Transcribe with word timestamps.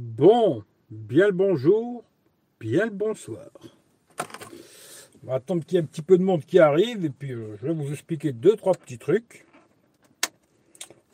Bon, 0.00 0.62
bien 0.90 1.26
le 1.26 1.32
bonjour, 1.32 2.04
bien 2.60 2.84
le 2.84 2.92
bonsoir. 2.92 3.48
On 5.24 5.26
va 5.26 5.34
attendre 5.34 5.64
qu'il 5.64 5.74
y 5.74 5.80
ait 5.80 5.82
un 5.82 5.86
petit 5.86 6.02
peu 6.02 6.16
de 6.16 6.22
monde 6.22 6.44
qui 6.44 6.60
arrive 6.60 7.04
et 7.04 7.10
puis 7.10 7.32
euh, 7.32 7.56
je 7.60 7.66
vais 7.66 7.74
vous 7.74 7.90
expliquer 7.90 8.32
deux, 8.32 8.54
trois 8.54 8.74
petits 8.74 8.98
trucs. 8.98 9.44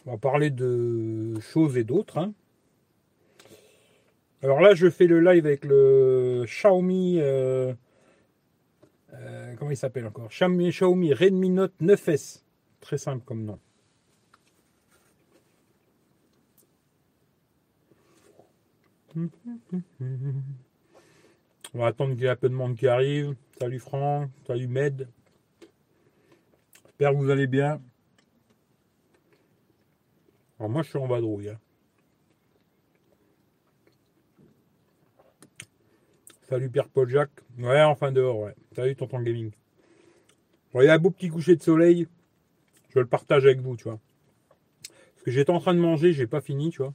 On 0.04 0.10
va 0.10 0.18
parler 0.18 0.50
de 0.50 1.40
choses 1.40 1.78
et 1.78 1.84
d'autres. 1.84 2.18
hein. 2.18 2.34
Alors 4.42 4.60
là, 4.60 4.74
je 4.74 4.90
fais 4.90 5.06
le 5.06 5.18
live 5.20 5.46
avec 5.46 5.64
le 5.64 6.42
Xiaomi. 6.44 7.20
euh, 7.20 7.72
euh, 9.14 9.54
comment 9.56 9.70
il 9.70 9.78
s'appelle 9.78 10.06
encore? 10.06 10.28
Xiaomi, 10.28 10.68
Xiaomi 10.68 11.14
Redmi 11.14 11.48
Note 11.48 11.72
9S. 11.80 12.42
Très 12.82 12.98
simple 12.98 13.24
comme 13.24 13.44
nom. 13.46 13.58
On 19.16 19.28
va 21.78 21.86
attendre 21.86 22.14
qu'il 22.14 22.22
y 22.22 22.26
ait 22.26 22.30
un 22.30 22.36
peu 22.36 22.48
de 22.48 22.54
monde 22.54 22.76
qui 22.76 22.88
arrive. 22.88 23.36
Salut 23.58 23.78
Franck, 23.78 24.30
salut 24.46 24.66
Med. 24.66 25.08
J'espère 26.84 27.12
que 27.12 27.16
vous 27.16 27.30
allez 27.30 27.46
bien. 27.46 27.80
Alors 30.58 30.70
moi 30.70 30.82
je 30.82 30.88
suis 30.88 30.98
en 30.98 31.06
vadrouille. 31.06 31.50
hein. 31.50 31.58
Salut 36.48 36.70
Pierre-Paul 36.70 37.08
Jacques. 37.08 37.40
Ouais, 37.58 37.82
enfin 37.82 38.12
dehors, 38.12 38.38
ouais. 38.38 38.54
Salut 38.74 38.94
Tonton 38.96 39.20
Gaming. 39.20 39.50
Bon, 40.72 40.80
il 40.80 40.86
y 40.86 40.88
a 40.88 40.94
un 40.94 40.98
beau 40.98 41.10
petit 41.10 41.28
coucher 41.28 41.56
de 41.56 41.62
soleil. 41.62 42.06
Je 42.90 42.98
le 42.98 43.06
partage 43.06 43.44
avec 43.44 43.60
vous, 43.60 43.76
tu 43.76 43.84
vois. 43.84 43.98
Parce 44.88 45.22
que 45.24 45.30
j'étais 45.30 45.50
en 45.50 45.60
train 45.60 45.74
de 45.74 45.80
manger, 45.80 46.12
j'ai 46.12 46.26
pas 46.26 46.40
fini, 46.40 46.70
tu 46.70 46.82
vois. 46.82 46.94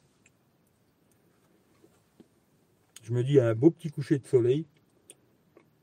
Je 3.10 3.14
me 3.16 3.24
dis, 3.24 3.40
un 3.40 3.56
beau 3.56 3.72
petit 3.72 3.90
coucher 3.90 4.20
de 4.20 4.28
soleil. 4.28 4.68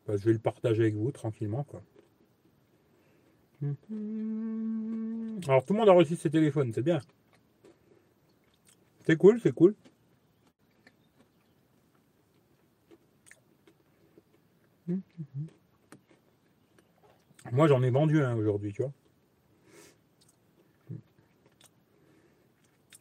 Bah, 0.07 0.17
je 0.17 0.25
vais 0.27 0.33
le 0.33 0.39
partager 0.39 0.83
avec 0.83 0.95
vous 0.95 1.11
tranquillement, 1.11 1.65
quoi. 1.65 1.83
Alors 5.49 5.65
tout 5.65 5.73
le 5.73 5.79
monde 5.79 5.89
a 5.89 5.93
reçu 5.93 6.15
ses 6.15 6.31
téléphones, 6.31 6.73
c'est 6.73 6.83
bien. 6.83 7.01
C'est 9.07 9.17
cool, 9.17 9.41
c'est 9.41 9.53
cool. 9.53 9.75
Moi 17.51 17.67
j'en 17.67 17.83
ai 17.83 17.91
vendu 17.91 18.23
un 18.23 18.37
aujourd'hui, 18.37 18.73
tu 18.73 18.83
vois. 18.83 18.93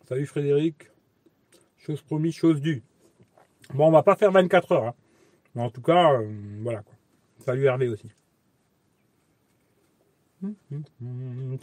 Salut 0.08 0.26
Frédéric. 0.26 0.90
Chose 1.78 2.02
promise, 2.02 2.34
chose 2.34 2.62
due. 2.62 2.82
Bon, 3.74 3.88
on 3.88 3.92
va 3.92 4.04
pas 4.04 4.16
faire 4.16 4.32
24 4.32 4.72
heures. 4.72 4.84
hein. 4.88 4.94
Mais 5.54 5.62
en 5.62 5.70
tout 5.70 5.82
cas, 5.82 6.14
euh, 6.14 6.30
voilà 6.62 6.82
quoi. 6.84 6.94
Salut 7.40 7.66
Hervé 7.66 7.88
aussi. 7.88 8.10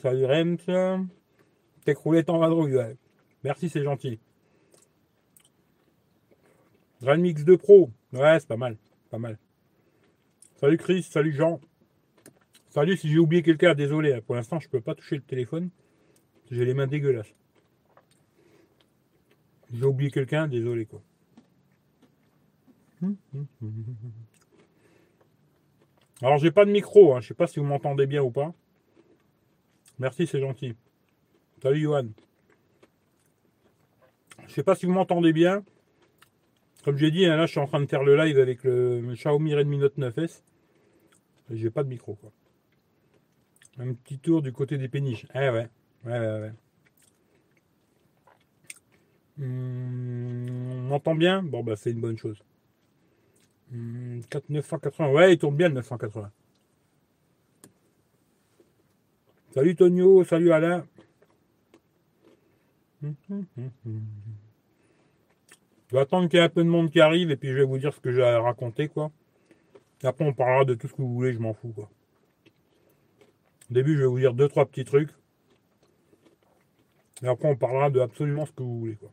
Salut 0.01 0.25
Rems. 0.25 1.07
T'es 1.85 1.95
croulé 1.95 2.25
en 2.29 2.39
vadrouille, 2.39 2.75
ouais. 2.77 2.97
Merci, 3.45 3.69
c'est 3.69 3.83
gentil. 3.83 4.19
Mix 7.03 7.45
2 7.45 7.57
Pro. 7.59 7.91
Ouais, 8.13 8.39
c'est 8.39 8.49
pas 8.49 8.57
mal. 8.57 8.77
Pas 9.11 9.19
mal. 9.19 9.39
Salut 10.57 10.79
Chris, 10.79 11.03
salut 11.03 11.33
Jean. 11.33 11.61
Salut, 12.71 12.97
si 12.97 13.09
j'ai 13.11 13.19
oublié 13.19 13.43
quelqu'un, 13.43 13.75
désolé. 13.75 14.15
hein. 14.15 14.21
Pour 14.25 14.37
l'instant, 14.37 14.61
je 14.61 14.69
peux 14.69 14.81
pas 14.81 14.95
toucher 14.95 15.17
le 15.17 15.23
téléphone. 15.23 15.71
J'ai 16.51 16.65
les 16.65 16.75
mains 16.75 16.87
dégueulasses. 16.87 17.35
J'ai 19.73 19.85
oublié 19.85 20.11
quelqu'un, 20.11 20.47
désolé 20.49 20.87
quoi. 20.87 21.03
Alors 26.23 26.39
j'ai 26.39 26.53
pas 26.53 26.65
de 26.65 26.71
micro, 26.71 27.15
hein. 27.15 27.21
je 27.21 27.29
sais 27.29 27.35
pas 27.35 27.47
si 27.47 27.59
vous 27.59 27.67
m'entendez 27.67 28.07
bien 28.07 28.23
ou 28.23 28.31
pas. 28.31 28.55
Merci, 29.99 30.27
c'est 30.27 30.41
gentil. 30.41 30.75
Salut 31.63 31.81
Johan. 31.81 32.09
Je 34.47 34.53
sais 34.53 34.63
pas 34.63 34.75
si 34.75 34.87
vous 34.87 34.93
m'entendez 34.93 35.33
bien. 35.33 35.65
Comme 36.85 36.97
j'ai 36.97 37.11
dit, 37.11 37.27
hein, 37.27 37.37
là 37.37 37.47
je 37.47 37.53
suis 37.53 37.61
en 37.61 37.67
train 37.67 37.81
de 37.81 37.87
faire 37.87 38.03
le 38.03 38.17
live 38.17 38.39
avec 38.39 38.65
le 38.65 39.15
Xiaomi 39.15 39.55
Redmi 39.55 39.79
Note 39.79 39.99
9S. 39.99 40.43
Et 41.51 41.57
J'ai 41.57 41.71
pas 41.71 41.83
de 41.83 41.89
micro 41.89 42.15
quoi. 42.15 42.31
Un 43.79 43.95
petit 43.95 44.19
tour 44.19 44.43
du 44.43 44.53
côté 44.53 44.79
des 44.79 44.89
péniches. 44.89 45.27
Eh 45.35 45.51
ouais. 45.51 45.69
Ouais, 46.05 46.19
ouais. 46.19 46.53
Hum, 49.41 50.47
on 50.71 50.83
m'entend 50.89 51.15
bien? 51.15 51.43
Bon 51.43 51.65
bah 51.65 51.77
c'est 51.77 51.91
une 51.91 52.01
bonne 52.01 52.19
chose. 52.19 52.43
Hum, 53.73 54.21
4 54.29 54.51
980. 54.51 55.13
Ouais, 55.13 55.33
il 55.33 55.39
tourne 55.39 55.57
bien 55.57 55.69
le 55.69 55.75
980. 55.77 56.31
Salut 59.55 59.77
Tonio, 59.77 60.25
salut 60.25 60.53
Alain. 60.53 60.87
Je 63.03 63.09
vais 65.91 65.99
attendre 65.99 66.29
qu'il 66.29 66.39
y 66.39 66.43
ait 66.43 66.45
un 66.45 66.49
peu 66.49 66.63
de 66.63 66.69
monde 66.69 66.91
qui 66.91 67.01
arrive 67.01 67.31
et 67.31 67.37
puis 67.37 67.49
je 67.51 67.55
vais 67.55 67.65
vous 67.65 67.79
dire 67.79 67.93
ce 67.93 68.01
que 68.01 68.13
j'ai 68.13 68.23
à 68.23 68.41
raconter 68.41 68.89
quoi. 68.89 69.11
Après 70.03 70.25
on 70.25 70.33
parlera 70.33 70.65
de 70.65 70.75
tout 70.75 70.89
ce 70.89 70.95
que 70.95 71.03
vous 71.03 71.13
voulez, 71.13 71.33
je 71.33 71.39
m'en 71.39 71.53
fous 71.55 71.73
quoi. 71.73 71.91
Au 73.71 73.75
début 73.75 73.95
je 73.97 74.01
vais 74.01 74.07
vous 74.07 74.19
dire 74.19 74.35
deux 74.35 74.49
trois 74.49 74.67
petits 74.67 74.85
trucs. 74.85 75.11
Et 77.23 77.27
après 77.27 77.49
on 77.49 77.57
parlera 77.57 77.91
de 77.91 78.01
absolument 78.01 78.47
ce 78.47 78.53
que 78.53 78.63
vous 78.63 78.79
voulez 78.81 78.97
quoi. 78.97 79.11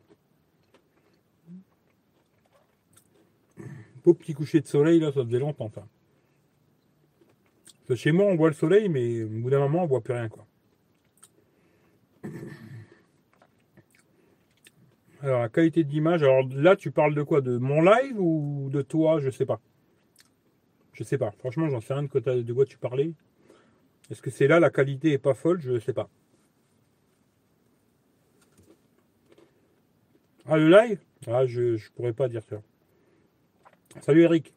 Beau 4.04 4.14
petit 4.14 4.34
coucher 4.34 4.60
de 4.60 4.66
soleil 4.66 4.98
là, 5.00 5.12
ça 5.12 5.24
faisait 5.24 5.38
longtemps. 5.38 5.68
Parce 5.68 5.88
que 7.88 7.94
chez 7.94 8.12
moi 8.12 8.26
on 8.26 8.36
voit 8.36 8.48
le 8.48 8.54
soleil 8.54 8.88
mais 8.88 9.22
au 9.24 9.28
bout 9.28 9.50
d'un 9.50 9.60
moment 9.60 9.84
on 9.84 9.86
voit 9.86 10.00
plus 10.00 10.14
rien 10.14 10.28
quoi. 10.28 10.46
Alors 15.22 15.40
la 15.40 15.48
qualité 15.50 15.84
d'image, 15.84 16.22
alors 16.22 16.48
là 16.54 16.76
tu 16.76 16.90
parles 16.90 17.14
de 17.14 17.22
quoi? 17.22 17.42
De 17.42 17.58
mon 17.58 17.82
live 17.82 18.18
ou 18.18 18.70
de 18.72 18.80
toi? 18.80 19.20
Je 19.20 19.28
sais 19.28 19.44
pas. 19.44 19.60
Je 20.94 21.04
sais 21.04 21.18
pas. 21.18 21.30
Franchement 21.32 21.68
j'en 21.68 21.80
sais 21.80 21.92
rien 21.92 22.04
de 22.04 22.08
quoi, 22.08 22.22
t'as- 22.22 22.42
de 22.42 22.52
quoi 22.52 22.64
tu 22.64 22.78
parlais. 22.78 23.12
Est-ce 24.10 24.22
que 24.22 24.30
c'est 24.30 24.48
là 24.48 24.60
la 24.60 24.70
qualité 24.70 25.12
est 25.12 25.18
pas 25.18 25.34
folle? 25.34 25.60
Je 25.60 25.78
sais 25.78 25.92
pas. 25.92 26.08
Ah 30.46 30.56
le 30.56 30.68
live? 30.70 31.00
Ah 31.26 31.44
je, 31.46 31.76
je 31.76 31.90
pourrais 31.92 32.14
pas 32.14 32.28
dire 32.28 32.42
ça. 32.42 32.62
Salut 33.98 34.22
Eric. 34.22 34.54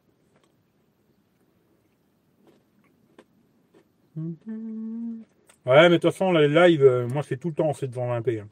Ouais, 5.66 5.90
mais 5.90 5.90
de 5.90 5.94
toute 5.98 6.12
façon, 6.12 6.32
les 6.32 6.48
live, 6.48 6.84
euh, 6.84 7.08
moi, 7.08 7.24
c'est 7.24 7.38
tout 7.38 7.50
le 7.50 7.56
temps 7.56 7.70
en 7.70 7.74
720p. 7.74 8.42
hein. 8.42 8.48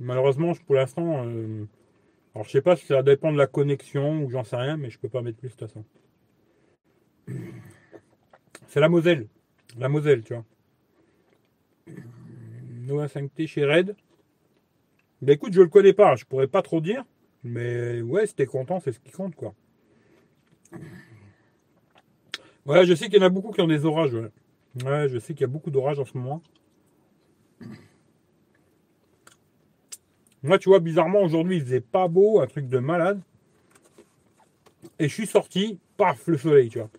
Malheureusement, 0.00 0.52
pour 0.66 0.74
l'instant, 0.74 1.24
euh, 1.26 1.64
alors 2.34 2.46
je 2.46 2.50
sais 2.50 2.62
pas 2.62 2.76
si 2.76 2.86
ça 2.86 3.02
dépend 3.02 3.32
de 3.32 3.38
la 3.38 3.46
connexion 3.46 4.22
ou 4.22 4.30
j'en 4.30 4.44
sais 4.44 4.56
rien, 4.56 4.76
mais 4.76 4.90
je 4.90 4.98
peux 4.98 5.08
pas 5.08 5.22
mettre 5.22 5.38
plus 5.38 5.48
de 5.48 5.54
toute 5.54 5.68
façon. 5.68 5.84
C'est 8.68 8.80
la 8.80 8.88
Moselle. 8.88 9.26
La 9.78 9.88
Moselle, 9.88 10.22
tu 10.22 10.34
vois. 10.34 10.44
Nova 12.86 13.08
5T 13.08 13.46
chez 13.46 13.64
Red. 13.64 13.96
Bah 15.22 15.32
écoute, 15.32 15.52
je 15.52 15.62
le 15.62 15.68
connais 15.68 15.92
pas, 15.92 16.14
je 16.16 16.24
pourrais 16.24 16.46
pas 16.46 16.62
trop 16.62 16.80
dire. 16.80 17.04
Mais 17.42 18.02
ouais, 18.02 18.26
si 18.26 18.34
content, 18.46 18.80
c'est 18.80 18.92
ce 18.92 19.00
qui 19.00 19.12
compte, 19.12 19.34
quoi. 19.34 19.54
Ouais, 22.66 22.84
je 22.84 22.94
sais 22.94 23.08
qu'il 23.08 23.18
y 23.20 23.22
en 23.22 23.26
a 23.26 23.28
beaucoup 23.30 23.52
qui 23.52 23.60
ont 23.60 23.68
des 23.68 23.84
orages, 23.84 24.14
ouais. 24.14 24.30
Ouais, 24.84 25.08
je 25.08 25.18
sais 25.18 25.32
qu'il 25.34 25.42
y 25.42 25.44
a 25.44 25.48
beaucoup 25.48 25.70
d'orages 25.70 25.98
en 25.98 26.04
ce 26.04 26.16
moment. 26.18 26.42
Moi, 30.42 30.58
tu 30.58 30.68
vois, 30.68 30.80
bizarrement, 30.80 31.22
aujourd'hui, 31.22 31.56
il 31.56 31.62
faisait 31.62 31.80
pas 31.80 32.08
beau, 32.08 32.40
un 32.40 32.46
truc 32.46 32.68
de 32.68 32.78
malade. 32.78 33.20
Et 34.98 35.08
je 35.08 35.14
suis 35.14 35.26
sorti, 35.26 35.78
paf, 35.96 36.26
le 36.26 36.38
soleil, 36.38 36.68
tu 36.68 36.78
vois. 36.78 36.90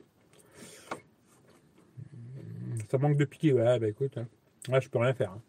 Ça 2.89 2.97
manque 2.97 3.17
de 3.17 3.25
piquer, 3.25 3.53
ouais, 3.53 3.79
bah 3.79 3.87
écoute, 3.87 4.17
hein. 4.17 4.27
ouais, 4.69 4.81
je 4.81 4.89
peux 4.89 4.99
rien 4.99 5.13
faire. 5.13 5.31
hein. 5.31 5.41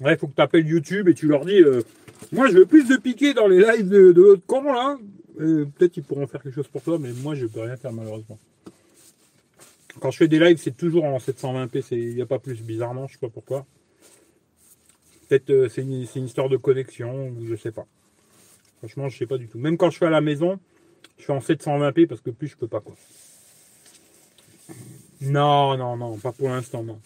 Ouais, 0.00 0.14
il 0.14 0.18
faut 0.18 0.28
que 0.28 0.34
tu 0.34 0.42
appelles 0.42 0.66
YouTube 0.66 1.08
et 1.08 1.14
tu 1.14 1.26
leur 1.26 1.44
dis 1.44 1.60
euh, 1.60 1.82
Moi, 2.32 2.48
je 2.48 2.58
veux 2.58 2.66
plus 2.66 2.88
de 2.88 2.96
piquer 2.96 3.34
dans 3.34 3.46
les 3.46 3.60
lives 3.60 3.88
de, 3.88 4.12
de 4.12 4.22
l'autre 4.22 4.42
con, 4.46 4.62
là. 4.62 4.98
Euh, 5.40 5.66
Peut-être 5.76 5.92
qu'ils 5.92 6.02
pourront 6.02 6.26
faire 6.26 6.42
quelque 6.42 6.54
chose 6.54 6.68
pour 6.68 6.82
toi, 6.82 6.98
mais 6.98 7.12
moi, 7.12 7.34
je 7.34 7.46
peux 7.46 7.60
rien 7.60 7.76
faire, 7.76 7.92
malheureusement. 7.92 8.38
Quand 10.00 10.10
je 10.10 10.18
fais 10.18 10.28
des 10.28 10.38
lives, 10.38 10.58
c'est 10.58 10.76
toujours 10.76 11.04
en 11.04 11.18
720p, 11.18 11.84
il 11.92 12.14
n'y 12.14 12.22
a 12.22 12.26
pas 12.26 12.38
plus, 12.38 12.60
bizarrement, 12.62 13.06
je 13.06 13.14
sais 13.14 13.18
pas 13.18 13.28
pourquoi. 13.28 13.66
Peut-être 15.28 15.50
euh, 15.50 15.68
c'est 15.68 15.82
une, 15.82 16.24
histoire 16.24 16.48
de 16.48 16.56
connexion, 16.56 17.28
ou 17.28 17.46
je 17.46 17.54
sais 17.54 17.72
pas. 17.72 17.86
Franchement, 18.78 19.08
je 19.08 19.18
sais 19.18 19.26
pas 19.26 19.38
du 19.38 19.48
tout. 19.48 19.58
Même 19.58 19.76
quand 19.76 19.90
je 19.90 19.98
fais 19.98 20.06
à 20.06 20.10
la 20.10 20.20
maison, 20.20 20.58
je 21.18 21.24
fais 21.24 21.32
en 21.32 21.40
720p 21.40 22.06
parce 22.06 22.20
que 22.20 22.30
plus 22.30 22.48
je 22.48 22.56
peux 22.56 22.68
pas, 22.68 22.80
quoi. 22.80 22.94
Non, 25.20 25.76
non, 25.76 25.96
non, 25.96 26.16
pas 26.18 26.32
pour 26.32 26.48
l'instant, 26.48 26.82
non. 26.84 27.00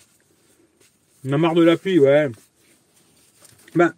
On 1.24 1.32
a 1.32 1.38
marre 1.38 1.54
de 1.54 1.62
la 1.62 1.76
pluie, 1.76 1.98
ouais. 1.98 2.28
Ben, 3.74 3.94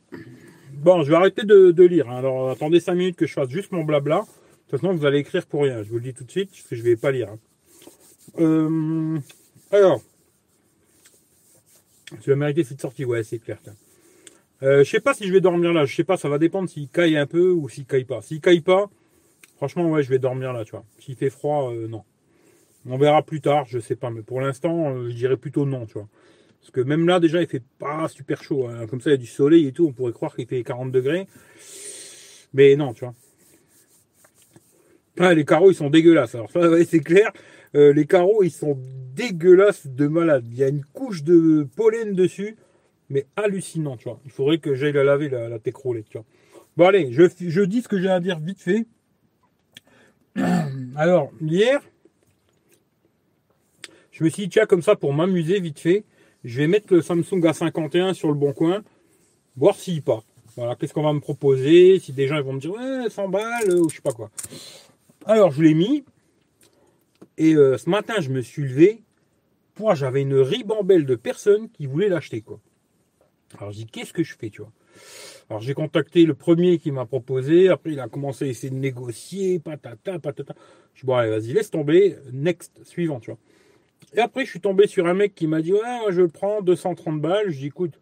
Bon, 0.77 1.03
je 1.03 1.11
vais 1.11 1.17
arrêter 1.17 1.43
de, 1.45 1.83
lire. 1.85 2.11
Hein. 2.11 2.17
Alors, 2.17 2.51
attendez 2.51 2.81
5 2.81 2.95
minutes 2.95 3.17
que 3.17 3.27
je 3.27 3.33
fasse 3.33 3.49
juste 3.49 3.73
mon 3.73 3.85
blabla. 3.85 4.21
De 4.21 4.71
toute 4.71 4.81
façon, 4.81 4.95
vous 4.95 5.07
allez 5.07 5.19
écrire 5.19 5.47
pour 5.47 5.63
rien. 5.63 5.83
Je 5.83 5.89
vous 5.89 5.97
le 5.97 6.03
dis 6.03 6.15
tout 6.15 6.25
de 6.25 6.31
suite, 6.31 6.51
parce 6.51 6.63
que 6.63 6.77
je 6.77 6.83
vais 6.83 6.97
pas 6.97 7.11
lire. 7.11 7.29
Hein. 7.29 7.39
Euh, 8.41 9.19
alors, 9.71 10.01
tu 12.23 12.31
vas 12.31 12.37
mériter 12.37 12.65
cette 12.65 12.81
sortie. 12.81 13.05
Ouais, 13.05 13.23
c'est 13.23 13.39
clair. 13.39 13.59
Euh, 14.63 14.85
je 14.85 14.91
sais 14.91 15.01
pas 15.01 15.15
si 15.15 15.27
je 15.27 15.33
vais 15.33 15.41
dormir 15.41 15.73
là. 15.73 15.85
Je 15.85 15.95
sais 15.95 16.05
pas, 16.05 16.17
ça 16.17 16.29
va 16.29 16.39
dépendre 16.39 16.69
s'il 16.69 16.89
caille 16.89 17.17
un 17.17 17.27
peu 17.27 17.51
ou 17.51 17.69
s'il 17.69 17.85
caille 17.85 18.05
pas. 18.05 18.23
S'il 18.23 18.41
caille 18.41 18.61
pas, 18.61 18.89
franchement, 19.57 19.91
ouais, 19.91 20.03
je 20.03 20.11
vais 20.11 20.19
dormir 20.19 20.53
là, 20.53 20.65
tu 20.65 20.73
vois. 20.73 20.85
S'il 20.99 21.17
fait 21.17 21.31
froid, 21.31 21.73
euh, 21.73 21.89
non. 21.89 22.05
On 22.87 22.99
verra 22.99 23.23
plus 23.23 23.41
tard, 23.41 23.65
je 23.67 23.79
sais 23.79 23.97
pas. 23.97 24.11
Mais 24.11 24.23
pour 24.23 24.41
l'instant, 24.41 24.95
euh, 24.95 25.09
je 25.09 25.15
dirais 25.15 25.37
plutôt 25.37 25.67
non, 25.67 25.87
tu 25.87 25.95
vois. 25.95 26.09
Parce 26.65 26.73
que 26.73 26.81
même 26.81 27.07
là, 27.07 27.21
déjà, 27.21 27.43
il 27.43 27.47
fait 27.47 27.63
pas 27.79 28.09
super 28.09 28.43
chaud. 28.43 28.67
Hein. 28.67 28.87
Comme 28.87 29.01
ça, 29.01 29.11
il 29.11 29.13
y 29.13 29.17
a 29.17 29.19
du 29.19 29.27
soleil 29.27 29.67
et 29.67 29.73
tout. 29.73 29.87
On 29.87 29.93
pourrait 29.93 30.13
croire 30.13 30.35
qu'il 30.35 30.47
fait 30.47 30.63
40 30.63 30.91
degrés. 30.91 31.29
Mais 32.55 32.75
non, 32.75 32.95
tu 32.95 33.05
vois. 33.05 33.15
Les 35.35 35.45
carreaux, 35.45 35.71
ils 35.71 35.75
sont 35.75 35.91
dégueulasses. 35.91 36.35
Alors 36.35 36.51
ça, 36.51 36.61
c'est 36.89 37.01
clair. 37.01 37.31
les 37.75 38.07
carreaux, 38.07 38.43
ils 38.43 38.51
sont 38.51 38.79
dégueulasses 39.15 39.87
de 39.87 40.07
malade. 40.07 40.47
Il 40.51 40.57
y 40.57 40.65
a 40.65 40.69
une 40.69 40.85
couche 40.85 41.23
de 41.23 41.69
pollen 41.77 42.15
dessus 42.15 42.57
mais 43.11 43.27
hallucinant, 43.37 43.97
tu 43.97 44.09
vois. 44.09 44.21
Il 44.25 44.31
faudrait 44.31 44.59
que 44.59 44.75
j'aille 44.75 44.93
la 44.93 45.05
laver, 45.05 45.29
la, 45.29 45.49
la 45.49 45.59
tu 45.59 45.73
vois. 45.73 46.25
Bon, 46.77 46.87
allez, 46.87 47.13
je, 47.13 47.25
je 47.39 47.61
dis 47.63 47.83
ce 47.83 47.89
que 47.89 48.01
j'ai 48.01 48.09
à 48.09 48.21
dire 48.21 48.39
vite 48.39 48.61
fait. 48.61 48.87
Alors, 50.97 51.31
hier, 51.41 51.81
je 54.11 54.25
me 54.25 54.29
suis 54.29 54.45
dit, 54.45 54.49
tiens, 54.49 54.67
comme 54.67 54.83
ça, 54.83 54.97
pour 54.97 55.13
m'amuser 55.13 55.61
vite 55.61 55.79
fait, 55.79 56.05
je 56.45 56.59
vais 56.59 56.67
mettre 56.67 56.93
le 56.95 57.03
Samsung 57.03 57.41
A51 57.41 58.15
sur 58.15 58.29
le 58.29 58.35
bon 58.35 58.53
coin, 58.53 58.83
voir 59.57 59.75
s'il 59.75 60.03
part. 60.03 60.23
Voilà, 60.57 60.77
qu'est-ce 60.77 60.95
qu'on 60.95 61.03
va 61.03 61.13
me 61.13 61.21
proposer, 61.21 61.99
si 61.99 62.13
des 62.13 62.29
gens 62.29 62.37
ils 62.37 62.43
vont 62.43 62.53
me 62.53 62.61
dire, 62.61 62.73
ouais, 62.73 63.11
100 63.11 63.29
balles, 63.29 63.75
ou 63.75 63.89
je 63.89 63.97
sais 63.97 64.03
pas 64.03 64.13
quoi. 64.13 64.31
Alors, 65.27 65.51
je 65.51 65.63
l'ai 65.63 65.75
mis, 65.75 66.05
et 67.39 67.55
euh, 67.55 67.77
ce 67.77 67.91
matin, 67.91 68.15
je 68.21 68.31
me 68.31 68.41
suis 68.41 68.63
levé, 68.63 69.03
j'avais 69.95 70.23
une 70.23 70.37
ribambelle 70.37 71.05
de 71.05 71.15
personnes 71.15 71.69
qui 71.71 71.87
voulaient 71.87 72.09
l'acheter, 72.09 72.41
quoi. 72.41 72.61
Alors 73.59 73.71
je 73.71 73.79
dis 73.79 73.87
qu'est-ce 73.87 74.13
que 74.13 74.25
je 74.25 74.35
fais, 74.37 74.51
tu 74.51 74.63
vois? 74.63 74.73
Alors 75.49 75.61
j'ai 75.61 75.75
contacté 75.75 76.25
le 76.25 76.35
premier 76.35 76.79
qui 76.79 76.91
m'a 76.91 77.05
proposé, 77.05 77.69
après 77.69 77.93
il 77.93 78.01
a 78.01 78.09
commencé 78.09 78.47
à 78.47 78.49
essayer 78.49 78.71
de 78.71 78.77
négocier, 78.77 79.59
patata, 79.59 80.19
patata. 80.19 80.55
Je 80.95 81.01
dis 81.01 81.07
bon 81.07 81.15
allez 81.15 81.31
vas-y 81.31 81.53
laisse 81.53 81.71
tomber, 81.71 82.17
next, 82.33 82.83
suivant, 82.85 83.21
tu 83.21 83.31
vois. 83.31 83.39
Et 84.15 84.21
après 84.21 84.45
je 84.45 84.51
suis 84.51 84.61
tombé 84.61 84.87
sur 84.87 85.07
un 85.07 85.15
mec 85.15 85.35
qui 85.35 85.47
m'a 85.47 85.63
dit 85.63 85.73
ouais 85.73 85.81
je 86.11 86.23
prends 86.23 86.63
230 86.63 87.21
balles. 87.21 87.51
Je 87.51 87.59
dis 87.59 87.67
écoute, 87.67 88.01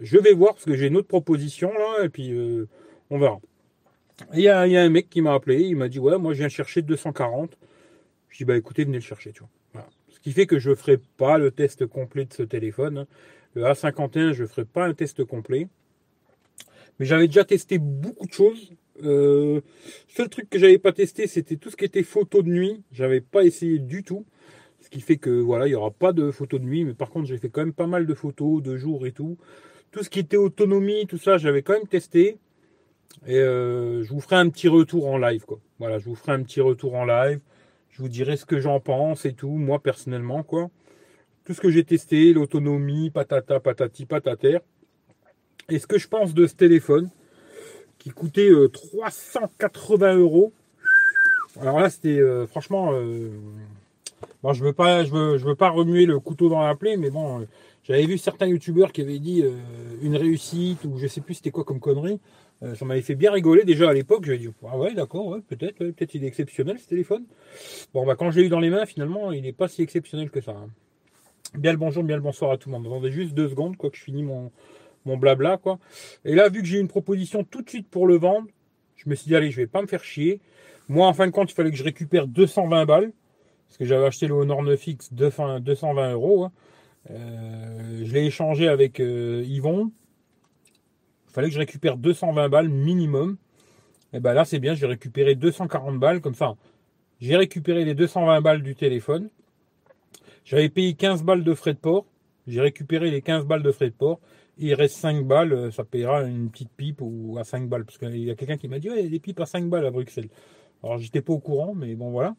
je 0.00 0.18
vais 0.18 0.32
voir 0.32 0.54
parce 0.54 0.64
que 0.64 0.74
j'ai 0.74 0.86
une 0.86 0.96
autre 0.96 1.08
proposition 1.08 1.72
là 1.72 2.04
et 2.04 2.08
puis 2.08 2.32
euh, 2.32 2.66
on 3.10 3.18
verra. 3.18 3.40
Il 4.34 4.40
y, 4.40 4.48
a, 4.48 4.60
un 4.60 4.88
mec 4.90 5.08
qui 5.08 5.22
m'a 5.22 5.32
appelé, 5.32 5.62
il 5.62 5.76
m'a 5.76 5.88
dit 5.88 5.98
ouais 5.98 6.18
moi 6.18 6.32
je 6.32 6.38
viens 6.38 6.48
chercher 6.48 6.82
240. 6.82 7.56
Je 8.28 8.38
dis 8.38 8.44
bah 8.44 8.56
écoutez 8.56 8.84
venez 8.84 8.98
le 8.98 9.02
chercher, 9.02 9.32
tu 9.32 9.40
vois. 9.40 9.48
Ce 10.10 10.20
qui 10.20 10.32
fait 10.32 10.46
que 10.46 10.58
je 10.58 10.70
ne 10.70 10.74
ferai 10.74 10.98
pas 11.16 11.38
le 11.38 11.50
test 11.50 11.86
complet 11.86 12.26
de 12.26 12.34
ce 12.34 12.42
téléphone. 12.42 12.98
Hein. 12.98 13.06
Le 13.54 13.62
A51, 13.64 14.32
je 14.32 14.42
ne 14.42 14.48
ferai 14.48 14.66
pas 14.66 14.84
un 14.84 14.92
test 14.92 15.24
complet. 15.24 15.66
Mais 16.98 17.06
j'avais 17.06 17.26
déjà 17.26 17.44
testé 17.44 17.78
beaucoup 17.78 18.26
de 18.26 18.32
choses. 18.32 18.74
Euh, 19.02 19.62
seul 20.08 20.28
truc 20.28 20.50
que 20.50 20.58
j'avais 20.58 20.78
pas 20.78 20.92
testé, 20.92 21.26
c'était 21.26 21.56
tout 21.56 21.70
ce 21.70 21.76
qui 21.76 21.86
était 21.86 22.02
photo 22.02 22.42
de 22.42 22.50
nuit. 22.50 22.82
J'avais 22.92 23.22
pas 23.22 23.44
essayé 23.44 23.78
du 23.78 24.02
tout. 24.02 24.26
Ce 24.90 24.96
qui 24.96 25.00
fait 25.00 25.18
que 25.18 25.30
voilà, 25.30 25.66
il 25.66 25.70
n'y 25.70 25.76
aura 25.76 25.92
pas 25.92 26.12
de 26.12 26.32
photos 26.32 26.60
de 26.60 26.66
nuit. 26.66 26.84
Mais 26.84 26.94
par 26.94 27.10
contre, 27.10 27.26
j'ai 27.26 27.38
fait 27.38 27.48
quand 27.48 27.60
même 27.60 27.72
pas 27.72 27.86
mal 27.86 28.06
de 28.06 28.14
photos 28.14 28.62
de 28.62 28.76
jour 28.76 29.06
et 29.06 29.12
tout. 29.12 29.38
Tout 29.92 30.02
ce 30.02 30.10
qui 30.10 30.18
était 30.18 30.36
autonomie, 30.36 31.06
tout 31.06 31.18
ça, 31.18 31.38
j'avais 31.38 31.62
quand 31.62 31.74
même 31.74 31.86
testé. 31.86 32.38
Et 33.26 33.38
euh, 33.38 34.02
je 34.02 34.12
vous 34.12 34.20
ferai 34.20 34.36
un 34.36 34.48
petit 34.48 34.68
retour 34.68 35.06
en 35.06 35.18
live. 35.18 35.44
Quoi. 35.44 35.60
Voilà, 35.78 35.98
je 35.98 36.06
vous 36.06 36.14
ferai 36.14 36.32
un 36.32 36.42
petit 36.42 36.60
retour 36.60 36.94
en 36.94 37.04
live. 37.04 37.40
Je 37.90 38.02
vous 38.02 38.08
dirai 38.08 38.36
ce 38.36 38.44
que 38.44 38.60
j'en 38.60 38.80
pense 38.80 39.24
et 39.26 39.32
tout, 39.32 39.50
moi 39.50 39.80
personnellement, 39.80 40.42
quoi 40.42 40.70
tout 41.50 41.54
ce 41.54 41.60
que 41.60 41.70
j'ai 41.70 41.82
testé, 41.82 42.32
l'autonomie, 42.32 43.10
patata, 43.10 43.58
patati, 43.58 44.06
patater. 44.06 44.58
Et 45.68 45.80
ce 45.80 45.86
que 45.88 45.98
je 45.98 46.06
pense 46.06 46.32
de 46.32 46.46
ce 46.46 46.54
téléphone, 46.54 47.10
qui 47.98 48.10
coûtait 48.10 48.50
380 48.72 50.06
euh, 50.06 50.18
euros. 50.20 50.52
Alors 51.60 51.80
là, 51.80 51.90
c'était 51.90 52.20
euh, 52.20 52.46
franchement. 52.46 52.92
Euh, 54.44 54.48
bon, 54.48 54.52
je 54.52 54.64
veux 54.64 54.72
pas, 54.72 55.04
je 55.04 55.10
veux, 55.10 55.38
je 55.38 55.44
veux 55.44 55.54
pas 55.54 55.70
remuer 55.70 56.06
le 56.06 56.18
couteau 56.20 56.48
dans 56.48 56.60
la 56.62 56.74
plaie, 56.74 56.96
mais 56.96 57.10
bon, 57.10 57.46
j'avais 57.84 58.06
vu 58.06 58.18
certains 58.18 58.46
youtubeurs 58.46 58.92
qui 58.92 59.02
avaient 59.02 59.18
dit 59.18 59.44
une 60.02 60.16
réussite 60.16 60.84
ou 60.84 60.98
je 60.98 61.06
sais 61.06 61.20
plus 61.20 61.34
c'était 61.34 61.50
quoi 61.50 61.64
comme 61.64 61.80
connerie. 61.80 62.20
ça 62.74 62.84
m'avait 62.84 63.02
fait 63.02 63.14
bien 63.14 63.32
rigoler 63.32 63.64
déjà 63.64 63.90
à 63.90 63.92
l'époque. 63.92 64.24
J'avais 64.24 64.38
dit 64.38 64.48
ah 64.68 64.78
ouais 64.78 64.94
d'accord, 64.94 65.38
peut-être, 65.48 65.78
peut-être 65.78 66.14
il 66.14 66.24
est 66.24 66.28
exceptionnel 66.28 66.78
ce 66.78 66.86
téléphone. 66.86 67.24
Bon 67.94 68.06
bah 68.06 68.16
quand 68.16 68.30
je 68.30 68.40
l'ai 68.40 68.46
eu 68.46 68.48
dans 68.48 68.60
les 68.60 68.70
mains, 68.70 68.86
finalement, 68.86 69.32
il 69.32 69.42
n'est 69.42 69.52
pas 69.52 69.68
si 69.68 69.82
exceptionnel 69.82 70.30
que 70.30 70.40
ça. 70.40 70.52
Hein. 70.52 70.68
Bien 71.58 71.72
le 71.72 71.78
bonjour, 71.78 72.04
bien 72.04 72.16
le 72.16 72.22
bonsoir 72.22 72.52
à 72.52 72.58
tout 72.58 72.68
le 72.68 72.76
monde. 72.76 72.86
Attendez 72.86 73.10
juste 73.10 73.34
deux 73.34 73.48
secondes, 73.48 73.76
quoi, 73.76 73.90
que 73.90 73.96
je 73.96 74.04
finis 74.04 74.22
mon, 74.22 74.52
mon 75.04 75.16
blabla, 75.16 75.56
quoi. 75.56 75.78
Et 76.24 76.34
là, 76.34 76.48
vu 76.48 76.60
que 76.60 76.66
j'ai 76.66 76.78
une 76.78 76.88
proposition 76.88 77.42
tout 77.42 77.62
de 77.62 77.68
suite 77.68 77.88
pour 77.88 78.06
le 78.06 78.16
vendre, 78.16 78.46
je 78.94 79.08
me 79.10 79.14
suis 79.16 79.28
dit, 79.28 79.34
allez, 79.34 79.50
je 79.50 79.56
vais 79.56 79.66
pas 79.66 79.82
me 79.82 79.88
faire 79.88 80.04
chier. 80.04 80.40
Moi, 80.88 81.06
en 81.08 81.12
fin 81.12 81.26
de 81.26 81.32
compte, 81.32 81.50
il 81.50 81.54
fallait 81.54 81.70
que 81.70 81.76
je 81.76 81.82
récupère 81.82 82.28
220 82.28 82.86
balles. 82.86 83.12
Parce 83.70 83.78
que 83.78 83.84
j'avais 83.84 84.04
acheté 84.04 84.26
le 84.26 84.34
Honor 84.34 84.64
9X 84.64 85.14
220 85.14 86.12
euros. 86.12 86.42
Hein. 86.42 86.52
Euh, 87.10 88.02
je 88.04 88.12
l'ai 88.12 88.26
échangé 88.26 88.66
avec 88.66 88.98
euh, 88.98 89.44
Yvon. 89.46 89.92
Il 91.28 91.32
fallait 91.32 91.46
que 91.46 91.54
je 91.54 91.60
récupère 91.60 91.96
220 91.96 92.48
balles 92.48 92.68
minimum. 92.68 93.36
Et 94.12 94.18
ben 94.18 94.34
là, 94.34 94.44
c'est 94.44 94.58
bien, 94.58 94.74
j'ai 94.74 94.86
récupéré 94.86 95.36
240 95.36 96.00
balles. 96.00 96.20
Comme 96.20 96.34
ça, 96.34 96.56
j'ai 97.20 97.36
récupéré 97.36 97.84
les 97.84 97.94
220 97.94 98.40
balles 98.40 98.64
du 98.64 98.74
téléphone. 98.74 99.30
J'avais 100.44 100.68
payé 100.68 100.94
15 100.94 101.22
balles 101.22 101.44
de 101.44 101.54
frais 101.54 101.74
de 101.74 101.78
port. 101.78 102.06
J'ai 102.48 102.60
récupéré 102.60 103.08
les 103.12 103.22
15 103.22 103.44
balles 103.44 103.62
de 103.62 103.70
frais 103.70 103.90
de 103.90 103.94
port. 103.94 104.18
il 104.58 104.74
reste 104.74 104.96
5 104.96 105.24
balles, 105.24 105.52
euh, 105.52 105.70
ça 105.70 105.84
payera 105.84 106.24
une 106.24 106.50
petite 106.50 106.72
pipe 106.76 106.98
ou 107.02 107.36
à 107.38 107.44
5 107.44 107.68
balles. 107.68 107.84
Parce 107.84 107.98
qu'il 107.98 108.16
y 108.16 108.32
a 108.32 108.34
quelqu'un 108.34 108.56
qui 108.56 108.66
m'a 108.66 108.80
dit, 108.80 108.90
ouais, 108.90 108.98
il 108.98 109.04
y 109.04 109.06
a 109.06 109.10
des 109.10 109.20
pipes 109.20 109.38
à 109.38 109.46
5 109.46 109.68
balles 109.68 109.86
à 109.86 109.92
Bruxelles. 109.92 110.28
Alors 110.82 110.98
j'étais 110.98 111.20
pas 111.20 111.32
au 111.32 111.38
courant, 111.38 111.72
mais 111.74 111.94
bon 111.94 112.10
voilà. 112.10 112.34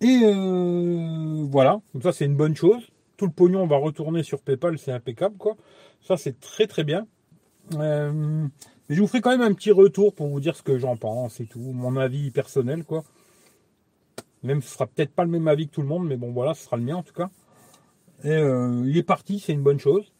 Et 0.00 0.20
euh, 0.22 1.44
voilà, 1.50 1.80
ça 2.02 2.12
c'est 2.12 2.24
une 2.24 2.36
bonne 2.36 2.54
chose. 2.54 2.88
Tout 3.16 3.26
le 3.26 3.32
pognon 3.32 3.66
va 3.66 3.76
retourner 3.76 4.22
sur 4.22 4.40
PayPal, 4.40 4.78
c'est 4.78 4.92
impeccable 4.92 5.36
quoi. 5.36 5.56
Ça 6.00 6.16
c'est 6.16 6.38
très 6.38 6.66
très 6.66 6.84
bien. 6.84 7.06
Euh, 7.74 8.46
mais 8.88 8.94
je 8.94 9.00
vous 9.00 9.06
ferai 9.08 9.20
quand 9.20 9.30
même 9.30 9.42
un 9.42 9.52
petit 9.52 9.72
retour 9.72 10.14
pour 10.14 10.28
vous 10.28 10.40
dire 10.40 10.56
ce 10.56 10.62
que 10.62 10.78
j'en 10.78 10.96
pense 10.96 11.40
et 11.40 11.46
tout, 11.46 11.58
mon 11.58 11.96
avis 11.96 12.30
personnel 12.30 12.84
quoi. 12.84 13.04
Même 14.44 14.62
ce 14.62 14.70
sera 14.70 14.86
peut-être 14.86 15.12
pas 15.12 15.24
le 15.24 15.30
même 15.30 15.48
avis 15.48 15.68
que 15.68 15.74
tout 15.74 15.82
le 15.82 15.88
monde, 15.88 16.06
mais 16.06 16.16
bon 16.16 16.30
voilà, 16.30 16.54
ce 16.54 16.64
sera 16.64 16.76
le 16.76 16.84
mien 16.84 16.96
en 16.96 17.02
tout 17.02 17.14
cas. 17.14 17.28
Et 18.22 18.30
euh, 18.30 18.84
il 18.86 18.96
est 18.96 19.02
parti, 19.02 19.40
c'est 19.40 19.52
une 19.52 19.62
bonne 19.62 19.80
chose. 19.80 20.12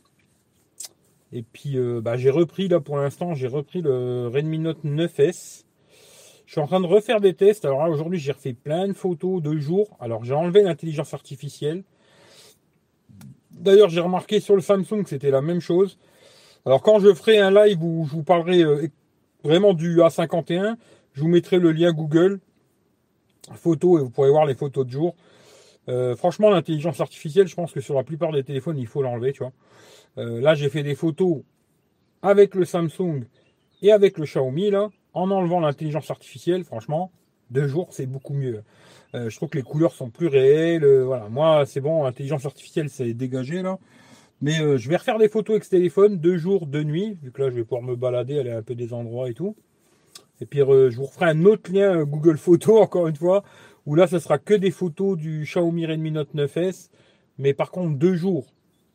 Et 1.32 1.42
puis 1.42 1.78
euh, 1.78 2.00
bah, 2.00 2.16
j'ai 2.16 2.30
repris 2.30 2.66
là 2.66 2.80
pour 2.80 2.97
l'instant, 2.97 3.35
j'ai 3.35 3.47
repris 3.47 3.80
le 3.80 4.28
Redmi 4.28 4.58
Note 4.58 4.85
9S. 4.85 5.64
Je 6.48 6.52
suis 6.52 6.62
en 6.62 6.66
train 6.66 6.80
de 6.80 6.86
refaire 6.86 7.20
des 7.20 7.34
tests. 7.34 7.66
Alors 7.66 7.82
là 7.82 7.90
aujourd'hui 7.90 8.18
j'ai 8.18 8.32
refait 8.32 8.54
plein 8.54 8.88
de 8.88 8.94
photos 8.94 9.42
de 9.42 9.58
jour. 9.58 9.86
Alors 10.00 10.24
j'ai 10.24 10.32
enlevé 10.32 10.62
l'intelligence 10.62 11.12
artificielle. 11.12 11.84
D'ailleurs 13.50 13.90
j'ai 13.90 14.00
remarqué 14.00 14.40
sur 14.40 14.56
le 14.56 14.62
Samsung 14.62 15.04
c'était 15.04 15.30
la 15.30 15.42
même 15.42 15.60
chose. 15.60 15.98
Alors 16.64 16.80
quand 16.80 17.00
je 17.00 17.12
ferai 17.12 17.36
un 17.36 17.50
live 17.50 17.84
où 17.84 18.06
je 18.06 18.12
vous 18.12 18.22
parlerai 18.22 18.62
euh, 18.62 18.88
vraiment 19.44 19.74
du 19.74 19.98
A51, 19.98 20.76
je 21.12 21.20
vous 21.20 21.28
mettrai 21.28 21.58
le 21.58 21.70
lien 21.70 21.92
Google 21.92 22.40
photos 23.52 24.00
et 24.00 24.04
vous 24.04 24.08
pourrez 24.08 24.30
voir 24.30 24.46
les 24.46 24.54
photos 24.54 24.86
de 24.86 24.90
jour. 24.90 25.16
Euh, 25.90 26.16
franchement, 26.16 26.48
l'intelligence 26.48 27.02
artificielle, 27.02 27.46
je 27.46 27.56
pense 27.56 27.72
que 27.72 27.82
sur 27.82 27.94
la 27.94 28.04
plupart 28.04 28.32
des 28.32 28.42
téléphones, 28.42 28.78
il 28.78 28.86
faut 28.86 29.02
l'enlever, 29.02 29.34
tu 29.34 29.40
vois. 29.40 29.52
Euh, 30.16 30.40
là, 30.40 30.54
j'ai 30.54 30.70
fait 30.70 30.82
des 30.82 30.94
photos 30.94 31.42
avec 32.22 32.54
le 32.54 32.64
Samsung 32.64 33.24
et 33.82 33.92
avec 33.92 34.16
le 34.16 34.24
Xiaomi, 34.24 34.70
là, 34.70 34.90
en 35.18 35.30
enlevant 35.30 35.60
l'intelligence 35.60 36.10
artificielle, 36.10 36.64
franchement, 36.64 37.10
deux 37.50 37.66
jours, 37.66 37.88
c'est 37.90 38.06
beaucoup 38.06 38.34
mieux. 38.34 38.62
Euh, 39.14 39.30
je 39.30 39.37
trouve 39.37 39.48
que 39.48 39.58
les 39.58 39.64
couleurs 39.64 39.92
sont 39.92 40.10
plus 40.10 40.26
réelles. 40.26 40.87
voilà, 41.02 41.28
moi, 41.28 41.64
c'est 41.66 41.80
bon, 41.80 42.04
l'intelligence 42.04 42.44
artificielle, 42.44 42.90
c'est 42.90 43.14
dégagé, 43.14 43.62
là. 43.62 43.78
Mais 44.40 44.78
je 44.78 44.88
vais 44.88 44.96
refaire 44.96 45.18
des 45.18 45.28
photos 45.28 45.54
avec 45.54 45.64
ce 45.64 45.70
téléphone, 45.70 46.18
deux 46.18 46.38
jours, 46.38 46.66
deux 46.66 46.84
nuits, 46.84 47.18
vu 47.20 47.32
que 47.32 47.42
là, 47.42 47.50
je 47.50 47.56
vais 47.56 47.64
pouvoir 47.64 47.82
me 47.82 47.96
balader, 47.96 48.38
aller 48.38 48.52
un 48.52 48.62
peu 48.62 48.76
des 48.76 48.92
endroits 48.92 49.28
et 49.28 49.34
tout. 49.34 49.56
Et 50.40 50.46
puis 50.46 50.60
je 50.60 50.96
vous 50.96 51.06
referai 51.06 51.26
un 51.26 51.44
autre 51.44 51.72
lien 51.72 52.04
Google 52.04 52.37
Photos, 52.37 52.80
encore 52.82 53.08
une 53.08 53.16
fois, 53.16 53.42
où 53.87 53.94
là, 53.94 54.06
ce 54.06 54.18
sera 54.18 54.38
que 54.38 54.54
des 54.54 54.70
photos 54.70 55.16
du 55.16 55.44
Xiaomi 55.44 55.87
Redmi 55.87 56.12
Note 56.12 56.34
9S, 56.34 56.90
mais 57.38 57.54
par 57.54 57.70
contre 57.70 57.96
deux 57.96 58.14
jours 58.14 58.46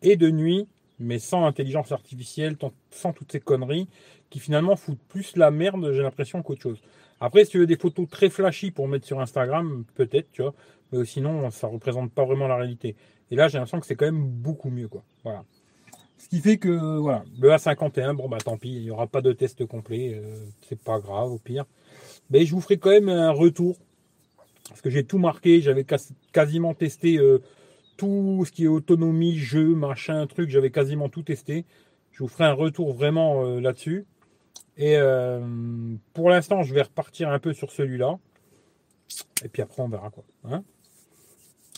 et 0.01 0.15
de 0.15 0.29
nuit, 0.29 0.67
mais 1.03 1.19
sans 1.19 1.45
intelligence 1.45 1.91
artificielle, 1.91 2.57
sans 2.91 3.13
toutes 3.13 3.31
ces 3.31 3.39
conneries, 3.39 3.87
qui 4.29 4.39
finalement 4.39 4.75
foutent 4.75 5.03
plus 5.09 5.35
la 5.35 5.51
merde, 5.51 5.91
j'ai 5.93 6.01
l'impression, 6.01 6.41
qu'autre 6.41 6.61
chose. 6.61 6.81
Après, 7.19 7.45
si 7.45 7.51
tu 7.51 7.59
veux 7.59 7.67
des 7.67 7.77
photos 7.77 8.09
très 8.09 8.29
flashy 8.29 8.71
pour 8.71 8.87
mettre 8.87 9.05
sur 9.05 9.19
Instagram, 9.19 9.85
peut-être, 9.95 10.31
tu 10.31 10.41
vois, 10.41 10.53
mais 10.91 11.05
sinon, 11.05 11.49
ça 11.51 11.67
représente 11.67 12.11
pas 12.11 12.25
vraiment 12.25 12.47
la 12.47 12.57
réalité. 12.57 12.95
Et 13.31 13.35
là, 13.35 13.47
j'ai 13.47 13.57
l'impression 13.57 13.79
que 13.79 13.85
c'est 13.85 13.95
quand 13.95 14.05
même 14.05 14.27
beaucoup 14.27 14.69
mieux, 14.69 14.87
quoi. 14.87 15.03
Voilà. 15.23 15.43
Ce 16.17 16.29
qui 16.29 16.39
fait 16.39 16.57
que 16.57 16.97
voilà, 16.99 17.23
le 17.39 17.49
A51, 17.49 18.15
bon 18.15 18.29
bah 18.29 18.37
tant 18.37 18.57
pis, 18.57 18.71
il 18.71 18.83
n'y 18.83 18.91
aura 18.91 19.07
pas 19.07 19.21
de 19.21 19.33
test 19.33 19.65
complet, 19.65 20.13
euh, 20.15 20.45
c'est 20.69 20.81
pas 20.81 20.99
grave 20.99 21.31
au 21.31 21.37
pire. 21.37 21.65
Mais 22.29 22.45
je 22.45 22.55
vous 22.55 22.61
ferai 22.61 22.77
quand 22.77 22.91
même 22.91 23.09
un 23.09 23.31
retour. 23.31 23.77
Parce 24.69 24.81
que 24.81 24.89
j'ai 24.89 25.03
tout 25.03 25.17
marqué, 25.17 25.61
j'avais 25.61 25.85
quasiment 26.31 26.73
testé 26.73 27.17
euh, 27.17 27.41
tout 27.97 28.43
ce 28.45 28.51
qui 28.51 28.65
est 28.65 28.67
autonomie, 28.67 29.37
jeu, 29.37 29.75
machin, 29.75 30.25
truc, 30.27 30.49
j'avais 30.49 30.71
quasiment 30.71 31.09
tout 31.09 31.23
testé. 31.23 31.65
Je 32.11 32.19
vous 32.23 32.29
ferai 32.29 32.45
un 32.45 32.53
retour 32.53 32.93
vraiment 32.93 33.45
euh, 33.45 33.59
là-dessus. 33.59 34.05
Et 34.77 34.97
pour 36.13 36.31
l'instant, 36.31 36.63
je 36.63 36.73
vais 36.73 36.81
repartir 36.81 37.29
un 37.29 37.37
peu 37.37 37.53
sur 37.53 37.71
celui-là. 37.71 38.17
Et 39.45 39.47
puis 39.47 39.61
après, 39.61 39.83
on 39.83 39.87
verra 39.87 40.09
quoi. 40.09 40.23
Hein 40.45 40.63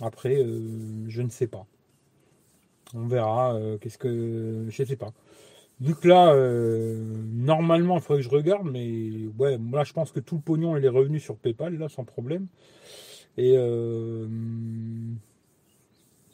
après, 0.02 0.36
je 0.36 1.22
ne 1.22 1.30
sais 1.30 1.48
pas. 1.48 1.66
On 2.94 3.08
verra. 3.08 3.56
Euh, 3.56 3.78
qu'est-ce 3.78 3.98
que. 3.98 4.66
Je 4.70 4.84
sais 4.84 4.96
pas. 4.96 5.12
Que 6.02 6.08
là, 6.08 6.34
euh, 6.34 7.04
normalement, 7.34 7.96
il 7.98 8.02
faudrait 8.02 8.22
que 8.24 8.30
je 8.30 8.34
regarde, 8.34 8.68
mais 8.72 9.28
ouais, 9.38 9.60
là, 9.74 9.84
je 9.84 9.92
pense 9.92 10.12
que 10.12 10.22
tout 10.22 10.36
le 10.36 10.42
pognon, 10.42 10.78
il 10.78 10.86
est 10.86 10.90
revenu 10.90 11.20
sur 11.20 11.36
PayPal, 11.36 11.78
là, 11.78 11.90
sans 11.90 12.06
problème. 12.06 12.48
Et 13.38 13.58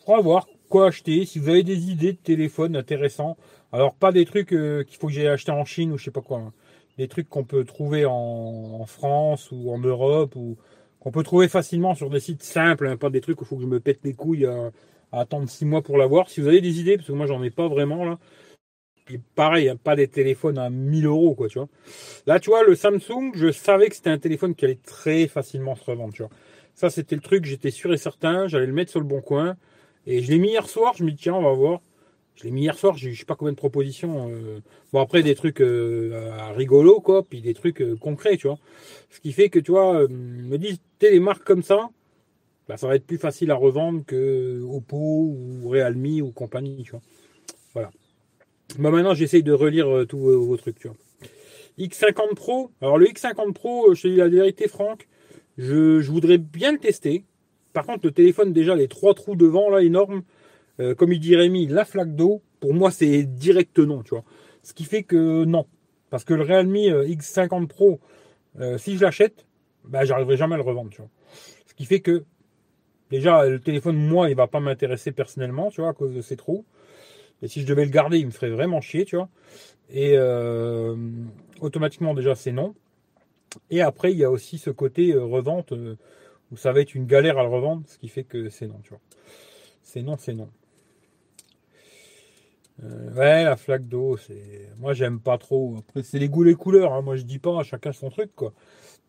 euh, 0.02 0.06
faudra 0.06 0.22
voir 0.22 0.48
quoi 0.70 0.88
acheter. 0.88 1.26
Si 1.26 1.40
vous 1.40 1.50
avez 1.50 1.64
des 1.64 1.90
idées 1.90 2.14
de 2.14 2.18
téléphone 2.18 2.76
intéressants, 2.76 3.38
alors 3.72 3.94
pas 3.96 4.12
des 4.12 4.26
trucs 4.26 4.54
euh, 4.54 4.84
qu'il 4.84 4.98
faut 4.98 5.08
que 5.08 5.14
j'aille 5.14 5.28
acheter 5.28 5.52
en 5.52 5.66
Chine 5.66 5.92
ou 5.92 5.98
je 5.98 6.06
sais 6.06 6.12
pas 6.12 6.22
quoi. 6.22 6.40
Hein. 6.40 6.54
Des 6.98 7.08
trucs 7.08 7.30
qu'on 7.30 7.44
peut 7.44 7.64
trouver 7.64 8.06
en, 8.06 8.86
France 8.86 9.50
ou 9.52 9.72
en 9.72 9.80
Europe 9.80 10.36
ou 10.36 10.58
qu'on 11.00 11.12
peut 11.12 11.24
trouver 11.24 11.48
facilement 11.48 11.96
sur 11.96 12.10
des 12.10 12.20
sites 12.20 12.44
simples, 12.44 12.88
hein, 12.88 12.98
pas 12.98 13.10
des 13.10 13.22
trucs 13.22 13.42
où 13.42 13.44
il 13.44 13.48
faut 13.48 13.56
que 13.56 13.64
je 13.64 13.68
me 13.68 13.80
pète 13.80 14.02
les 14.04 14.14
couilles 14.14 14.48
attendre 15.12 15.50
six 15.50 15.66
mois 15.66 15.82
pour 15.82 15.98
l'avoir. 15.98 16.30
Si 16.30 16.42
vous 16.42 16.48
avez 16.48 16.62
des 16.62 16.80
idées, 16.80 16.98
parce 16.98 17.08
que 17.08 17.14
moi 17.14 17.26
j'en 17.26 17.42
ai 17.44 17.50
pas 17.50 17.68
vraiment 17.68 18.06
là. 18.06 18.20
Puis 19.06 19.20
pareil, 19.36 19.68
a 19.70 19.76
pas 19.76 19.96
des 19.96 20.08
téléphones 20.08 20.58
à 20.58 20.70
1000 20.70 21.06
euros 21.06 21.34
quoi, 21.36 21.48
tu 21.48 21.60
vois. 21.60 21.68
Là, 22.28 22.40
tu 22.40 22.50
vois, 22.50 22.64
le 22.64 22.76
Samsung, 22.76 23.32
je 23.34 23.52
savais 23.52 23.90
que 23.90 23.96
c'était 23.96 24.10
un 24.10 24.20
téléphone 24.20 24.56
qui 24.56 24.66
allait 24.66 24.80
très 24.84 25.28
facilement 25.28 25.76
se 25.76 25.84
revendre, 25.84 26.14
tu 26.14 26.22
vois. 26.22 26.32
Ça, 26.76 26.90
c'était 26.90 27.16
le 27.16 27.22
truc, 27.22 27.46
j'étais 27.46 27.72
sûr 27.72 27.92
et 27.94 27.98
certain, 27.98 28.48
j'allais 28.48 28.68
le 28.68 28.74
mettre 28.74 28.92
sur 28.92 29.00
le 29.00 29.06
bon 29.06 29.22
coin. 29.22 29.58
Et 30.08 30.22
je 30.22 30.32
l'ai 30.32 30.40
mis 30.40 30.50
hier 30.50 30.68
soir, 30.68 30.94
je 30.98 31.04
me 31.04 31.12
dis 31.12 31.18
tiens, 31.18 31.36
on 31.36 31.44
va 31.44 31.54
voir. 31.54 31.82
Je 32.36 32.46
l'ai 32.46 32.52
mis 32.52 32.62
hier 32.62 32.78
soir, 32.78 32.98
je 32.98 33.14
sais 33.14 33.26
pas 33.26 33.36
combien 33.36 33.52
de 33.52 33.58
propositions. 33.58 34.30
Euh. 34.30 34.60
Bon, 34.94 35.00
après, 35.00 35.22
des 35.22 35.36
trucs 35.36 35.62
euh, 35.62 36.52
rigolos, 36.56 37.02
quoi, 37.02 37.24
puis 37.24 37.42
des 37.42 37.54
trucs 37.54 37.82
euh, 37.82 37.96
concrets, 37.96 38.38
tu 38.38 38.48
vois. 38.48 38.58
Ce 39.10 39.20
qui 39.20 39.32
fait 39.32 39.50
que, 39.50 39.60
tu 39.60 39.72
vois, 39.72 40.08
me 40.08 40.58
disent, 40.58 40.80
les 41.02 41.20
marques 41.20 41.44
comme 41.44 41.64
ça, 41.64 41.90
bah, 42.68 42.78
ça 42.78 42.88
va 42.88 42.96
être 42.96 43.06
plus 43.06 43.18
facile 43.18 43.52
à 43.52 43.56
revendre 43.56 44.06
que 44.06 44.62
Oppo 44.64 44.96
ou 44.96 45.68
Realme 45.68 46.22
ou 46.22 46.32
compagnie, 46.32 46.84
tu 46.84 46.92
vois. 46.92 47.02
Voilà. 47.74 47.92
Bah, 48.80 48.92
maintenant, 48.92 49.14
j'essaye 49.14 49.44
de 49.44 49.52
relire 49.52 49.90
euh, 49.90 50.06
tous 50.06 50.20
vos, 50.20 50.56
trucs, 50.56 50.80
tu 50.80 50.88
vois. 50.88 50.98
X50 51.78 52.36
Pro. 52.36 52.72
Alors, 52.82 52.98
le 52.98 53.08
X50 53.08 53.52
Pro, 53.54 53.90
euh, 53.90 53.94
je 53.94 54.04
te 54.04 54.08
dis 54.08 54.16
la 54.16 54.30
vérité, 54.30 54.68
Franck, 54.68 55.08
je, 55.58 56.02
voudrais 56.10 56.38
bien 56.38 56.72
le 56.72 56.78
tester. 56.78 57.26
Par 57.74 57.86
contre, 57.86 58.02
le 58.04 58.12
téléphone, 58.12 58.54
déjà, 58.54 58.76
les 58.76 58.88
trois 58.88 59.14
trous 59.14 59.36
devant, 59.36 59.70
là, 59.70 59.82
énormes, 59.82 60.24
euh, 60.80 60.96
comme 60.96 61.14
il 61.14 61.20
dit 61.20 61.36
Rémi, 61.36 61.68
la 61.68 61.86
flaque 61.86 62.16
d'eau, 62.16 62.42
pour 62.60 62.74
moi, 62.74 62.92
c'est 62.92 63.24
direct 63.24 63.80
non, 63.80 64.04
tu 64.04 64.10
vois. 64.12 64.24
Ce 64.64 64.74
qui 64.74 64.84
fait 64.84 65.04
que 65.04 65.46
non. 65.46 65.66
Parce 66.10 66.24
que 66.24 66.34
le 66.34 66.44
Realme 66.44 66.76
X50 66.76 67.68
Pro, 67.68 68.00
si 68.78 68.98
je 68.98 69.02
l'achète, 69.02 69.46
bah, 69.86 70.04
j'arriverai 70.04 70.38
jamais 70.38 70.56
à 70.56 70.58
le 70.58 70.64
revendre, 70.64 70.90
tu 70.92 70.98
vois. 70.98 71.10
Ce 71.66 71.74
qui 71.74 71.86
fait 71.86 72.02
que 72.02 72.26
Déjà, 73.12 73.46
le 73.46 73.60
téléphone, 73.60 73.98
moi, 73.98 74.30
il 74.30 74.36
va 74.36 74.48
pas 74.48 74.62
m'intéresser 74.62 75.12
personnellement, 75.12 75.70
tu 75.70 75.82
vois, 75.82 75.90
à 75.90 75.94
cause 75.94 76.14
de 76.14 76.22
ces 76.22 76.38
trous. 76.38 76.66
Et 77.42 77.50
si 77.50 77.62
je 77.62 77.68
devais 77.68 77.84
le 77.84 77.92
garder, 77.92 78.20
il 78.20 78.26
me 78.26 78.32
ferait 78.32 78.50
vraiment 78.50 78.80
chier, 78.80 79.04
tu 79.04 79.18
vois. 79.18 79.28
Et 79.90 80.14
euh, 80.16 80.96
automatiquement, 81.60 82.14
déjà, 82.14 82.36
c'est 82.36 82.54
non. 82.54 82.74
Et 83.70 83.82
après, 83.82 84.14
il 84.14 84.18
y 84.18 84.24
a 84.24 84.32
aussi 84.32 84.58
ce 84.58 84.70
côté 84.70 85.12
euh, 85.12 85.26
revente 85.26 85.74
euh, 85.74 85.98
où 86.52 86.58
ça 86.58 86.72
va 86.72 86.82
être 86.82 86.96
une 86.96 87.06
galère 87.06 87.38
à 87.38 87.44
le 87.44 87.50
revendre, 87.50 87.84
ce 87.88 87.98
qui 87.98 88.08
fait 88.08 88.24
que 88.24 88.50
c'est 88.50 88.68
non, 88.68 88.80
tu 88.84 88.90
vois. 88.90 89.02
C'est 89.84 90.02
non, 90.02 90.18
c'est 90.18 90.34
non. 90.34 90.50
ouais, 92.82 93.44
la 93.44 93.56
flaque 93.56 93.88
d'eau, 93.88 94.18
c'est. 94.18 94.70
Moi, 94.78 94.94
j'aime 94.94 95.20
pas 95.20 95.38
trop. 95.38 95.78
Après, 95.80 96.04
c'est 96.04 96.20
les 96.20 96.30
goûts, 96.30 96.44
les 96.44 96.56
couleurs. 96.56 96.94
Hein. 96.94 97.02
Moi, 97.02 97.16
je 97.16 97.24
dis 97.24 97.40
pas, 97.40 97.64
chacun 97.64 97.92
son 97.92 98.10
truc, 98.10 98.32
quoi. 98.36 98.54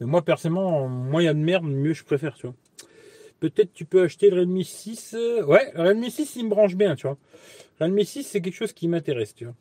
Mais 0.00 0.06
moi, 0.06 0.22
personnellement, 0.22 0.88
moins 0.88 1.22
y 1.22 1.28
a 1.28 1.34
de 1.34 1.38
merde, 1.38 1.64
mieux 1.64 1.92
je 1.92 2.04
préfère, 2.04 2.34
tu 2.34 2.46
vois. 2.46 2.56
Peut-être 3.40 3.72
tu 3.72 3.84
peux 3.84 4.02
acheter 4.02 4.30
le 4.30 4.40
Redmi 4.40 4.64
6. 4.64 5.14
Euh, 5.14 5.44
ouais, 5.44 5.72
le 5.74 5.82
Redmi 5.82 6.10
6, 6.10 6.36
il 6.36 6.44
me 6.44 6.50
branche 6.50 6.76
bien, 6.76 6.94
tu 6.94 7.06
vois. 7.06 7.18
Le 7.80 7.86
Redmi 7.86 8.04
6, 8.04 8.24
c'est 8.24 8.40
quelque 8.40 8.54
chose 8.54 8.72
qui 8.72 8.86
m'intéresse, 8.86 9.34
tu 9.34 9.44
vois. 9.44 9.54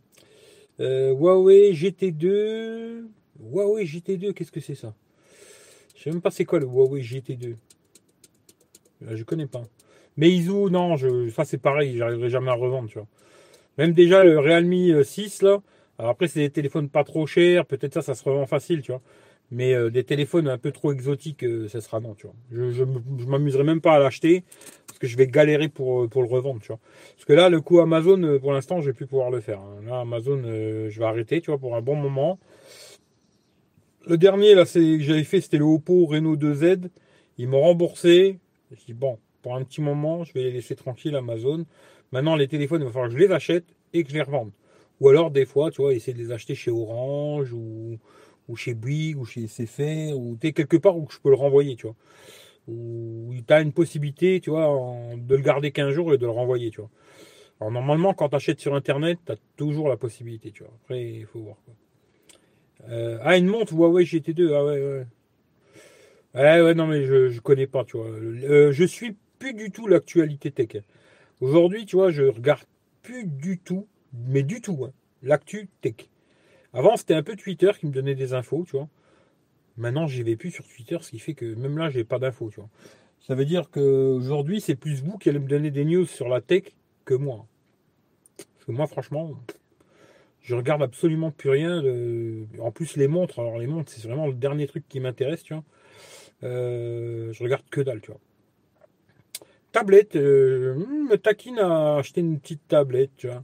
Euh, 0.79 1.13
Huawei 1.13 1.73
GT2. 1.73 3.05
Huawei 3.39 3.85
GT2, 3.85 4.33
qu'est-ce 4.33 4.51
que 4.51 4.59
c'est 4.59 4.75
ça? 4.75 4.93
Je 5.95 6.03
sais 6.03 6.11
même 6.11 6.21
pas 6.21 6.31
c'est 6.31 6.45
quoi 6.45 6.59
le 6.59 6.65
Huawei 6.65 7.01
GT2. 7.01 7.55
Là, 9.01 9.15
je 9.15 9.23
connais 9.23 9.47
pas. 9.47 9.63
Mais 10.17 10.29
Izu, 10.29 10.69
non, 10.69 10.97
je, 10.97 11.29
ça 11.29 11.45
c'est 11.45 11.57
pareil, 11.57 11.97
j'arriverai 11.97 12.29
jamais 12.29 12.51
à 12.51 12.53
revendre, 12.53 12.89
tu 12.89 12.97
vois. 12.97 13.07
Même 13.77 13.93
déjà 13.93 14.23
le 14.23 14.39
Realme 14.39 15.03
6 15.03 15.41
là. 15.41 15.61
Alors 15.97 16.11
après, 16.11 16.27
c'est 16.27 16.39
des 16.39 16.49
téléphones 16.49 16.89
pas 16.89 17.03
trop 17.03 17.25
chers, 17.27 17.65
peut-être 17.65 17.93
ça, 17.93 18.01
ça 18.01 18.15
se 18.15 18.23
revend 18.23 18.45
facile, 18.45 18.81
tu 18.81 18.91
vois. 18.91 19.01
Mais 19.51 19.73
euh, 19.73 19.89
des 19.89 20.03
téléphones 20.03 20.47
un 20.47 20.57
peu 20.57 20.71
trop 20.71 20.93
exotiques, 20.93 21.43
euh, 21.43 21.67
ça 21.67 21.81
sera 21.81 21.99
non, 21.99 22.15
tu 22.15 22.25
vois. 22.25 22.35
Je, 22.51 22.71
je, 22.71 22.83
m'amuserai 23.25 23.63
même 23.63 23.81
pas 23.81 23.93
à 23.95 23.99
l'acheter 23.99 24.43
parce 24.87 24.97
que 24.97 25.07
je 25.07 25.17
vais 25.17 25.27
galérer 25.27 25.67
pour, 25.67 26.03
euh, 26.03 26.07
pour 26.07 26.21
le 26.21 26.29
revendre, 26.29 26.61
tu 26.61 26.67
vois. 26.67 26.79
Parce 27.15 27.25
que 27.25 27.33
là, 27.33 27.49
le 27.49 27.59
coup 27.59 27.79
Amazon, 27.81 28.39
pour 28.39 28.53
l'instant, 28.53 28.81
je 28.81 28.87
vais 28.87 28.93
plus 28.93 29.07
pouvoir 29.07 29.29
le 29.29 29.41
faire. 29.41 29.59
Hein. 29.59 29.81
Là, 29.85 29.99
Amazon, 29.99 30.41
je 30.43 30.97
vais 30.97 31.05
arrêter, 31.05 31.41
tu 31.41 31.51
vois, 31.51 31.59
pour 31.59 31.75
un 31.75 31.81
bon 31.81 31.95
moment. 31.95 32.39
Le 34.07 34.17
dernier, 34.17 34.55
là, 34.55 34.65
c'est 34.65 34.79
que 34.79 35.01
j'avais 35.01 35.23
fait, 35.23 35.41
c'était 35.41 35.57
le 35.57 35.65
Oppo 35.65 36.05
Reno 36.05 36.35
2Z. 36.35 36.89
Ils 37.37 37.47
m'ont 37.47 37.61
remboursé. 37.61 38.39
Je 38.71 38.85
dis, 38.85 38.93
bon, 38.93 39.19
pour 39.41 39.55
un 39.55 39.63
petit 39.63 39.81
moment, 39.81 40.23
je 40.23 40.33
vais 40.33 40.43
les 40.43 40.51
laisser 40.51 40.75
tranquilles, 40.75 41.15
Amazon. 41.15 41.65
Maintenant, 42.11 42.35
les 42.35 42.47
téléphones, 42.47 42.81
il 42.81 42.85
va 42.85 42.91
falloir 42.91 43.09
que 43.09 43.17
je 43.17 43.19
les 43.19 43.31
achète 43.31 43.65
et 43.93 44.03
que 44.03 44.09
je 44.09 44.15
les 44.15 44.21
revende. 44.21 44.51
Ou 44.99 45.09
alors, 45.09 45.31
des 45.31 45.45
fois, 45.45 45.71
tu 45.71 45.81
vois, 45.81 45.93
essayer 45.93 46.13
de 46.13 46.19
les 46.19 46.31
acheter 46.31 46.55
chez 46.55 46.71
Orange 46.71 47.53
ou 47.53 47.97
ou 48.47 48.55
chez 48.55 48.73
Bouygues, 48.73 49.17
ou 49.17 49.25
chez 49.25 49.47
SFR, 49.47 50.17
ou 50.17 50.37
es 50.41 50.51
quelque 50.51 50.77
part 50.77 50.97
où 50.97 51.07
je 51.09 51.17
peux 51.19 51.29
le 51.29 51.35
renvoyer, 51.35 51.75
tu 51.75 51.87
vois. 51.87 51.95
Ou 52.67 53.33
tu 53.45 53.53
as 53.53 53.61
une 53.61 53.71
possibilité, 53.73 54.39
tu 54.39 54.49
vois, 54.49 54.67
de 55.15 55.35
le 55.35 55.41
garder 55.41 55.71
15 55.71 55.93
jours 55.93 56.13
et 56.13 56.17
de 56.17 56.25
le 56.25 56.31
renvoyer, 56.31 56.69
tu 56.69 56.81
vois. 56.81 56.89
Alors 57.59 57.71
normalement, 57.71 58.13
quand 58.13 58.29
tu 58.29 58.35
achètes 58.35 58.59
sur 58.59 58.75
Internet, 58.75 59.19
tu 59.25 59.31
as 59.31 59.37
toujours 59.55 59.87
la 59.87 59.97
possibilité, 59.97 60.51
tu 60.51 60.63
vois. 60.63 60.73
Après, 60.83 61.03
il 61.03 61.25
faut 61.25 61.39
voir. 61.39 61.57
Quoi. 61.65 61.73
Euh, 62.89 63.19
ah, 63.21 63.37
une 63.37 63.47
montre 63.47 63.73
Huawei 63.73 64.03
GT2, 64.03 64.53
ah 64.53 64.65
ouais, 64.65 64.81
ouais. 64.81 65.05
Ouais, 66.33 66.61
ouais, 66.61 66.73
non, 66.73 66.87
mais 66.87 67.03
je, 67.05 67.39
connais 67.41 67.67
pas, 67.67 67.83
tu 67.83 67.97
vois. 67.97 68.07
Euh, 68.07 68.71
je 68.71 68.83
suis 68.85 69.17
plus 69.37 69.53
du 69.53 69.69
tout 69.71 69.87
l'actualité 69.87 70.51
tech. 70.51 70.81
Aujourd'hui, 71.41 71.85
tu 71.85 71.97
vois, 71.97 72.09
je 72.11 72.23
regarde 72.23 72.63
plus 73.01 73.25
du 73.25 73.59
tout, 73.59 73.87
mais 74.13 74.43
du 74.43 74.61
tout, 74.61 74.85
hein, 74.85 74.93
l'actu 75.23 75.67
tech. 75.81 76.09
Avant, 76.73 76.95
c'était 76.95 77.15
un 77.15 77.23
peu 77.23 77.35
Twitter 77.35 77.71
qui 77.77 77.85
me 77.85 77.91
donnait 77.91 78.15
des 78.15 78.33
infos, 78.33 78.63
tu 78.65 78.77
vois. 78.77 78.87
Maintenant, 79.77 80.07
j'y 80.07 80.23
vais 80.23 80.37
plus 80.37 80.51
sur 80.51 80.65
Twitter, 80.65 80.97
ce 81.01 81.11
qui 81.11 81.19
fait 81.19 81.33
que 81.33 81.53
même 81.55 81.77
là, 81.77 81.89
j'ai 81.89 82.05
pas 82.05 82.19
d'infos, 82.19 82.49
tu 82.49 82.61
vois. 82.61 82.69
Ça 83.19 83.35
veut 83.35 83.45
dire 83.45 83.69
qu'aujourd'hui, 83.69 84.61
c'est 84.61 84.75
plus 84.75 85.03
vous 85.03 85.17
qui 85.17 85.29
allez 85.29 85.39
me 85.39 85.47
donner 85.47 85.69
des 85.69 85.83
news 85.83 86.05
sur 86.05 86.29
la 86.29 86.39
tech 86.39 86.63
que 87.03 87.13
moi. 87.13 87.45
Parce 88.37 88.65
que 88.67 88.71
moi, 88.71 88.87
franchement, 88.87 89.33
je 90.41 90.55
regarde 90.55 90.81
absolument 90.81 91.31
plus 91.31 91.49
rien. 91.49 91.83
En 92.59 92.71
plus, 92.71 92.95
les 92.95 93.07
montres, 93.07 93.39
alors 93.39 93.57
les 93.57 93.67
montres, 93.67 93.91
c'est 93.91 94.07
vraiment 94.07 94.27
le 94.27 94.33
dernier 94.33 94.67
truc 94.67 94.85
qui 94.87 94.99
m'intéresse, 94.99 95.43
tu 95.43 95.53
vois. 95.53 95.63
Euh, 96.43 97.31
je 97.33 97.43
regarde 97.43 97.63
que 97.69 97.81
dalle, 97.81 98.01
tu 98.01 98.11
vois. 98.11 98.19
Tablette, 99.71 100.15
euh, 100.15 100.75
me 100.75 101.15
taquine 101.15 101.59
à 101.59 101.97
acheter 101.97 102.21
une 102.21 102.39
petite 102.39 102.67
tablette, 102.67 103.11
tu 103.17 103.27
vois 103.27 103.43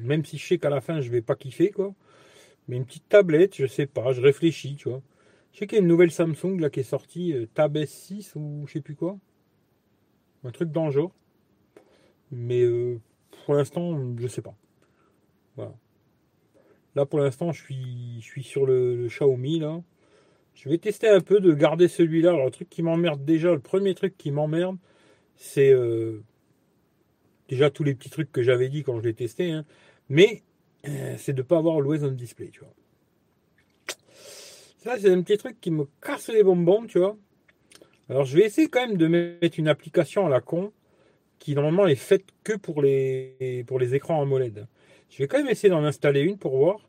même 0.00 0.24
si 0.24 0.38
je 0.38 0.46
sais 0.46 0.58
qu'à 0.58 0.70
la 0.70 0.80
fin 0.80 1.00
je 1.00 1.10
vais 1.10 1.22
pas 1.22 1.36
kiffer 1.36 1.70
quoi. 1.70 1.94
Mais 2.66 2.76
une 2.76 2.84
petite 2.84 3.08
tablette, 3.08 3.56
je 3.56 3.66
sais 3.66 3.86
pas, 3.86 4.12
je 4.12 4.20
réfléchis, 4.20 4.76
tu 4.76 4.90
vois. 4.90 5.02
Je 5.52 5.60
sais 5.60 5.66
qu'il 5.66 5.76
y 5.76 5.80
a 5.80 5.82
une 5.82 5.88
nouvelle 5.88 6.10
Samsung 6.10 6.58
là 6.60 6.68
qui 6.68 6.80
est 6.80 6.84
sortie, 6.84 7.32
euh, 7.32 7.46
Tab 7.54 7.76
S6 7.76 8.32
ou 8.36 8.64
je 8.66 8.74
sais 8.74 8.80
plus 8.80 8.94
quoi. 8.94 9.18
Un 10.44 10.50
truc 10.50 10.70
dans 10.70 10.90
Mais 12.30 12.62
euh, 12.62 13.00
pour 13.44 13.54
l'instant, 13.54 13.98
je 14.18 14.26
sais 14.28 14.42
pas. 14.42 14.54
Voilà. 15.56 15.74
Là 16.94 17.06
pour 17.06 17.20
l'instant, 17.20 17.52
je 17.52 17.62
suis, 17.62 18.20
je 18.20 18.24
suis 18.26 18.42
sur 18.42 18.66
le, 18.66 19.06
Xiaomi 19.08 19.60
là. 19.60 19.82
Je 20.58 20.68
vais 20.68 20.78
tester 20.78 21.08
un 21.08 21.20
peu 21.20 21.38
de 21.38 21.52
garder 21.52 21.86
celui-là. 21.86 22.30
Alors 22.30 22.46
le 22.46 22.50
truc 22.50 22.68
qui 22.68 22.82
m'emmerde 22.82 23.24
déjà, 23.24 23.52
le 23.52 23.60
premier 23.60 23.94
truc 23.94 24.18
qui 24.18 24.32
m'emmerde, 24.32 24.76
c'est 25.36 25.72
euh, 25.72 26.20
déjà 27.48 27.70
tous 27.70 27.84
les 27.84 27.94
petits 27.94 28.10
trucs 28.10 28.32
que 28.32 28.42
j'avais 28.42 28.68
dit 28.68 28.82
quand 28.82 28.98
je 28.98 29.04
l'ai 29.04 29.14
testé. 29.14 29.52
Hein. 29.52 29.64
Mais 30.08 30.42
euh, 30.88 31.14
c'est 31.16 31.32
de 31.32 31.42
ne 31.42 31.46
pas 31.46 31.58
avoir 31.58 31.76
Always 31.76 32.02
on 32.02 32.10
Display, 32.10 32.48
tu 32.48 32.60
vois. 32.60 32.74
Ça, 34.78 34.98
c'est 34.98 35.10
un 35.10 35.22
petit 35.22 35.38
truc 35.38 35.60
qui 35.60 35.70
me 35.70 35.84
casse 36.02 36.28
les 36.28 36.42
bonbons, 36.42 36.86
tu 36.86 36.98
vois. 36.98 37.16
Alors, 38.08 38.24
je 38.24 38.36
vais 38.36 38.44
essayer 38.44 38.66
quand 38.66 38.84
même 38.84 38.96
de 38.96 39.06
mettre 39.06 39.60
une 39.60 39.68
application 39.68 40.26
à 40.26 40.28
la 40.28 40.40
con 40.40 40.72
qui 41.38 41.54
normalement 41.54 41.86
est 41.86 41.94
faite 41.94 42.24
que 42.42 42.54
pour 42.54 42.82
les, 42.82 43.64
pour 43.68 43.78
les 43.78 43.94
écrans 43.94 44.20
AMOLED. 44.20 44.66
Je 45.08 45.18
vais 45.18 45.28
quand 45.28 45.38
même 45.38 45.48
essayer 45.48 45.68
d'en 45.68 45.84
installer 45.84 46.22
une 46.22 46.36
pour 46.36 46.56
voir. 46.56 46.87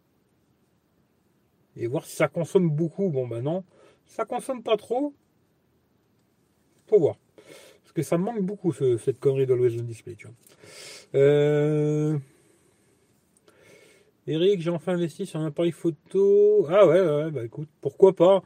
Et 1.76 1.88
voir 1.88 2.06
si 2.06 2.16
ça 2.16 2.28
consomme 2.28 2.70
beaucoup. 2.70 3.10
Bon, 3.10 3.28
ben 3.28 3.42
non. 3.42 3.64
Ça 4.06 4.26
consomme 4.26 4.64
pas 4.64 4.78
trop. 4.78 5.14
Faut 6.88 7.00
voir. 7.00 7.16
Parce 7.84 7.94
que 7.94 8.02
ça 8.02 8.18
me 8.18 8.24
manque 8.24 8.42
beaucoup, 8.42 8.72
cette 8.72 9.20
connerie 9.20 9.46
d'Always 9.46 9.80
on 9.80 9.84
Display, 9.84 10.16
tu 10.16 10.28
vois. 10.28 10.36
Euh... 11.16 12.18
Eric, 14.28 14.62
j'ai 14.62 14.70
enfin 14.70 14.94
investi 14.94 15.26
sur 15.26 15.40
un 15.40 15.48
appareil 15.48 15.72
photo. 15.72 16.68
Ah 16.70 16.86
ouais, 16.86 17.02
ouais, 17.02 17.32
bah 17.32 17.44
écoute, 17.44 17.70
pourquoi 17.82 18.16
pas. 18.16 18.44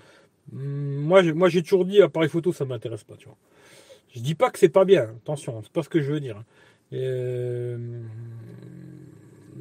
Hum, 0.54 0.96
moi, 1.02 1.24
j'ai, 1.24 1.34
moi, 1.34 1.50
j'ai 1.50 1.62
toujours 1.62 1.84
dit 1.86 2.02
appareil 2.02 2.30
photo, 2.30 2.54
ça 2.54 2.64
m'intéresse 2.64 3.04
pas, 3.04 3.16
tu 3.18 3.26
vois. 3.26 3.38
Je 4.16 4.22
dis 4.22 4.36
pas 4.36 4.50
que 4.50 4.60
c'est 4.60 4.70
pas 4.70 4.86
bien, 4.86 5.04
attention, 5.04 5.62
c'est 5.62 5.72
pas 5.72 5.84
ce 5.84 5.90
que 5.90 6.00
je 6.02 6.14
veux 6.14 6.20
dire. 6.20 6.44
Euh, 6.94 8.04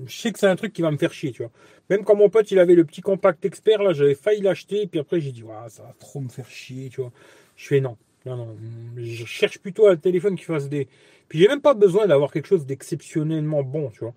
je 0.07 0.17
sais 0.17 0.33
que 0.33 0.39
c'est 0.39 0.47
un 0.47 0.57
truc 0.57 0.73
qui 0.73 0.83
va 0.83 0.91
me 0.91 0.97
faire 0.97 1.13
chier, 1.13 1.33
tu 1.33 1.43
vois. 1.43 1.53
Même 1.91 2.05
quand 2.05 2.17
mon 2.17 2.29
pote 2.29 2.51
il 2.51 2.59
avait 2.59 2.75
le 2.75 2.85
petit 2.85 3.01
compact 3.01 3.45
expert, 3.45 3.83
là, 3.83 3.93
j'avais 3.93 4.15
failli 4.15 4.41
l'acheter, 4.41 4.83
et 4.83 4.87
puis 4.87 5.01
après 5.01 5.21
j'ai 5.21 5.33
dit, 5.33 5.45
ça 5.69 5.83
va 5.83 5.93
trop 5.99 6.21
me 6.21 6.29
faire 6.29 6.49
chier, 6.49 6.89
tu 6.89 7.01
vois. 7.01 7.13
Je 7.57 7.67
fais 7.67 7.81
non, 7.81 7.97
non, 8.27 8.37
non. 8.37 8.57
Je 8.97 9.25
cherche 9.25 9.59
plutôt 9.59 9.89
un 9.89 9.97
téléphone 9.97 10.37
qui 10.37 10.45
fasse 10.45 10.69
des. 10.69 10.89
Puis 11.29 11.39
j'ai 11.39 11.49
même 11.49 11.61
pas 11.61 11.75
besoin 11.75 12.07
d'avoir 12.07 12.33
quelque 12.33 12.47
chose 12.47 12.67
d'exceptionnellement 12.67 13.63
bon, 13.63 13.91
tu 13.91 14.01
vois. 14.01 14.15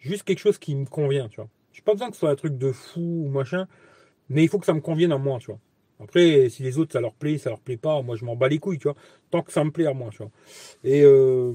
Juste 0.00 0.24
quelque 0.24 0.40
chose 0.40 0.58
qui 0.58 0.74
me 0.74 0.86
convient, 0.86 1.28
tu 1.28 1.36
vois. 1.36 1.48
J'ai 1.72 1.82
pas 1.82 1.92
besoin 1.92 2.08
que 2.08 2.14
ce 2.14 2.20
soit 2.20 2.30
un 2.30 2.36
truc 2.36 2.58
de 2.58 2.72
fou 2.72 3.24
ou 3.26 3.28
machin, 3.28 3.66
mais 4.28 4.42
il 4.44 4.48
faut 4.48 4.58
que 4.58 4.66
ça 4.66 4.74
me 4.74 4.80
convienne 4.80 5.12
à 5.12 5.18
moi, 5.18 5.38
tu 5.38 5.46
vois. 5.46 5.58
Après, 6.02 6.48
si 6.48 6.62
les 6.62 6.78
autres 6.78 6.92
ça 6.92 7.00
leur 7.00 7.14
plaît, 7.14 7.38
ça 7.38 7.50
leur 7.50 7.60
plaît 7.60 7.76
pas, 7.76 8.02
moi 8.02 8.16
je 8.16 8.24
m'en 8.24 8.34
bats 8.34 8.48
les 8.48 8.58
couilles, 8.58 8.78
tu 8.78 8.88
vois. 8.88 8.96
Tant 9.30 9.42
que 9.42 9.52
ça 9.52 9.62
me 9.64 9.70
plaît 9.70 9.86
à 9.86 9.94
moi, 9.94 10.10
tu 10.10 10.18
vois. 10.18 10.30
Et 10.84 11.02
euh... 11.04 11.52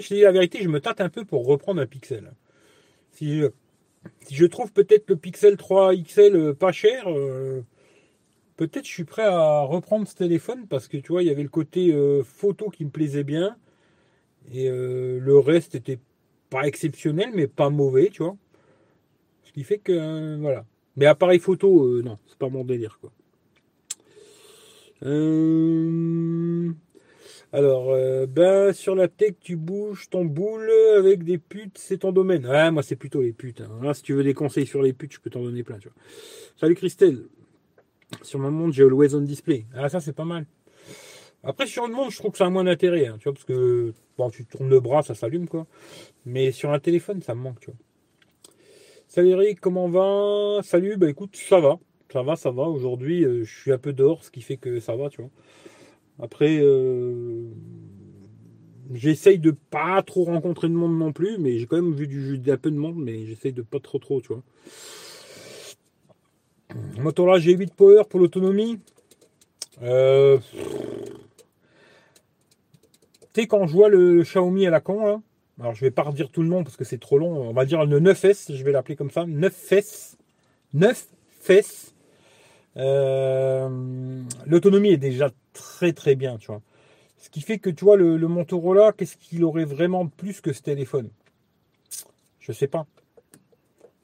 je 0.00 0.08
te 0.08 0.14
dis 0.14 0.20
la 0.20 0.32
vérité, 0.32 0.60
je 0.62 0.68
me 0.68 0.80
tâte 0.80 1.00
un 1.00 1.08
peu 1.08 1.24
pour 1.24 1.46
reprendre 1.46 1.80
un 1.80 1.86
Pixel. 1.86 2.32
Si 3.12 3.42
je, 4.30 4.46
trouve 4.46 4.72
peut-être 4.72 5.08
le 5.08 5.16
Pixel 5.16 5.56
3 5.56 5.94
XL 5.96 6.36
euh, 6.36 6.54
pas 6.54 6.72
cher, 6.72 7.04
euh, 7.08 7.64
peut-être 8.56 8.84
je 8.84 8.92
suis 8.92 9.04
prêt 9.04 9.24
à 9.24 9.60
reprendre 9.60 10.06
ce 10.06 10.14
téléphone 10.14 10.66
parce 10.68 10.88
que 10.88 10.96
tu 10.96 11.12
vois, 11.12 11.22
il 11.22 11.28
y 11.28 11.30
avait 11.30 11.42
le 11.42 11.48
côté 11.48 11.92
euh, 11.94 12.22
photo 12.22 12.68
qui 12.68 12.84
me 12.84 12.90
plaisait 12.90 13.24
bien 13.24 13.56
et 14.52 14.68
le 14.68 15.38
reste 15.38 15.74
était 15.74 15.98
pas 16.50 16.68
exceptionnel, 16.68 17.30
mais 17.34 17.48
pas 17.48 17.68
mauvais, 17.68 18.10
tu 18.12 18.22
vois. 18.22 18.36
Ce 19.42 19.50
qui 19.50 19.64
fait 19.64 19.78
que, 19.78 20.36
voilà. 20.38 20.64
Mais 20.94 21.06
appareil 21.06 21.40
photo, 21.40 22.00
non, 22.00 22.16
c'est 22.28 22.38
pas 22.38 22.48
mon 22.48 22.62
délire, 22.62 23.00
quoi. 23.00 23.10
Alors, 27.56 27.96
ben, 28.28 28.74
sur 28.74 28.94
la 28.94 29.08
tech, 29.08 29.36
tu 29.40 29.56
bouges 29.56 30.10
ton 30.10 30.26
boule 30.26 30.70
avec 30.98 31.24
des 31.24 31.38
putes, 31.38 31.78
c'est 31.78 31.98
ton 31.98 32.12
domaine. 32.12 32.44
Ouais, 32.46 32.70
moi, 32.70 32.82
c'est 32.82 32.96
plutôt 32.96 33.22
les 33.22 33.32
putes. 33.32 33.62
Hein. 33.62 33.94
si 33.94 34.02
tu 34.02 34.12
veux 34.12 34.22
des 34.22 34.34
conseils 34.34 34.66
sur 34.66 34.82
les 34.82 34.92
putes, 34.92 35.14
je 35.14 35.20
peux 35.20 35.30
t'en 35.30 35.42
donner 35.42 35.62
plein. 35.62 35.78
Salut 36.60 36.74
Christelle. 36.74 37.24
Sur 38.20 38.40
ma 38.40 38.50
montre, 38.50 38.74
j'ai 38.74 38.82
Always 38.82 39.14
on 39.14 39.22
Display. 39.22 39.64
Ah, 39.74 39.88
ça, 39.88 40.00
c'est 40.00 40.12
pas 40.12 40.26
mal. 40.26 40.44
Après, 41.42 41.66
sur 41.66 41.86
une 41.86 41.92
montre, 41.92 42.10
je 42.10 42.18
trouve 42.18 42.32
que 42.32 42.38
ça 42.38 42.44
a 42.44 42.50
moins 42.50 42.64
d'intérêt, 42.64 43.06
hein, 43.06 43.16
tu 43.18 43.24
vois, 43.24 43.32
parce 43.32 43.44
que 43.44 43.94
bon, 44.18 44.28
tu 44.28 44.44
tournes 44.44 44.68
le 44.68 44.80
bras, 44.80 45.02
ça 45.02 45.14
s'allume, 45.14 45.48
quoi. 45.48 45.66
Mais 46.26 46.52
sur 46.52 46.72
un 46.72 46.78
téléphone, 46.78 47.22
ça 47.22 47.34
me 47.34 47.40
manque, 47.40 47.60
tu 47.60 47.70
vois. 47.70 47.78
Salut 49.08 49.30
Eric, 49.30 49.60
comment 49.60 49.88
va? 49.88 50.62
Salut, 50.62 50.96
bah 50.96 51.08
écoute, 51.08 51.36
ça 51.36 51.60
va. 51.60 51.78
Ça 52.12 52.22
va, 52.22 52.36
ça 52.36 52.50
va. 52.50 52.64
Aujourd'hui, 52.64 53.24
euh, 53.24 53.44
je 53.44 53.60
suis 53.60 53.72
un 53.72 53.78
peu 53.78 53.92
dehors, 53.92 54.24
ce 54.24 54.30
qui 54.30 54.42
fait 54.42 54.56
que 54.56 54.80
ça 54.80 54.96
va, 54.96 55.08
tu 55.08 55.22
vois. 55.22 55.30
Après, 56.18 56.58
euh, 56.60 57.48
j'essaye 58.94 59.38
de 59.38 59.50
pas 59.50 60.02
trop 60.02 60.24
rencontrer 60.24 60.68
de 60.68 60.74
monde 60.74 60.98
non 60.98 61.12
plus, 61.12 61.38
mais 61.38 61.58
j'ai 61.58 61.66
quand 61.66 61.76
même 61.76 61.94
vu 61.94 62.06
du, 62.06 62.40
un 62.50 62.56
peu 62.56 62.70
de 62.70 62.76
monde, 62.76 62.96
mais 62.96 63.26
j'essaye 63.26 63.52
de 63.52 63.62
pas 63.62 63.80
trop 63.80 63.98
trop, 63.98 64.20
tu 64.20 64.28
vois. 64.28 64.42
Motorola 66.98 67.38
G8 67.38 67.70
Power 67.74 68.02
pour 68.08 68.20
l'autonomie. 68.20 68.78
Euh, 69.82 70.38
tu 73.34 73.42
sais, 73.42 73.46
quand 73.46 73.66
je 73.66 73.72
vois 73.72 73.88
le 73.88 74.22
Xiaomi 74.22 74.66
à 74.66 74.70
la 74.70 74.80
con, 74.80 75.04
là, 75.04 75.20
alors 75.60 75.74
je 75.74 75.80
vais 75.82 75.90
pas 75.90 76.02
redire 76.02 76.30
tout 76.30 76.42
le 76.42 76.48
nom 76.48 76.64
parce 76.64 76.76
que 76.76 76.84
c'est 76.84 76.98
trop 76.98 77.18
long, 77.18 77.48
on 77.48 77.52
va 77.52 77.64
dire 77.64 77.84
le 77.84 78.00
9S, 78.00 78.54
je 78.54 78.64
vais 78.64 78.72
l'appeler 78.72 78.96
comme 78.96 79.10
ça, 79.10 79.24
9S, 79.24 80.16
9S. 80.74 81.92
Euh, 82.78 84.22
l'autonomie 84.46 84.90
est 84.90 84.98
déjà 84.98 85.30
très 85.56 85.92
très 85.92 86.14
bien, 86.14 86.36
tu 86.38 86.48
vois. 86.48 86.62
Ce 87.18 87.30
qui 87.30 87.40
fait 87.40 87.58
que 87.58 87.70
tu 87.70 87.84
vois, 87.84 87.96
le, 87.96 88.18
Motorola, 88.28 88.92
qu'est-ce 88.92 89.16
qu'il 89.16 89.44
aurait 89.44 89.64
vraiment 89.64 90.06
plus 90.06 90.40
que 90.40 90.52
ce 90.52 90.62
téléphone? 90.62 91.10
Je 92.40 92.52
sais 92.52 92.68
pas. 92.68 92.86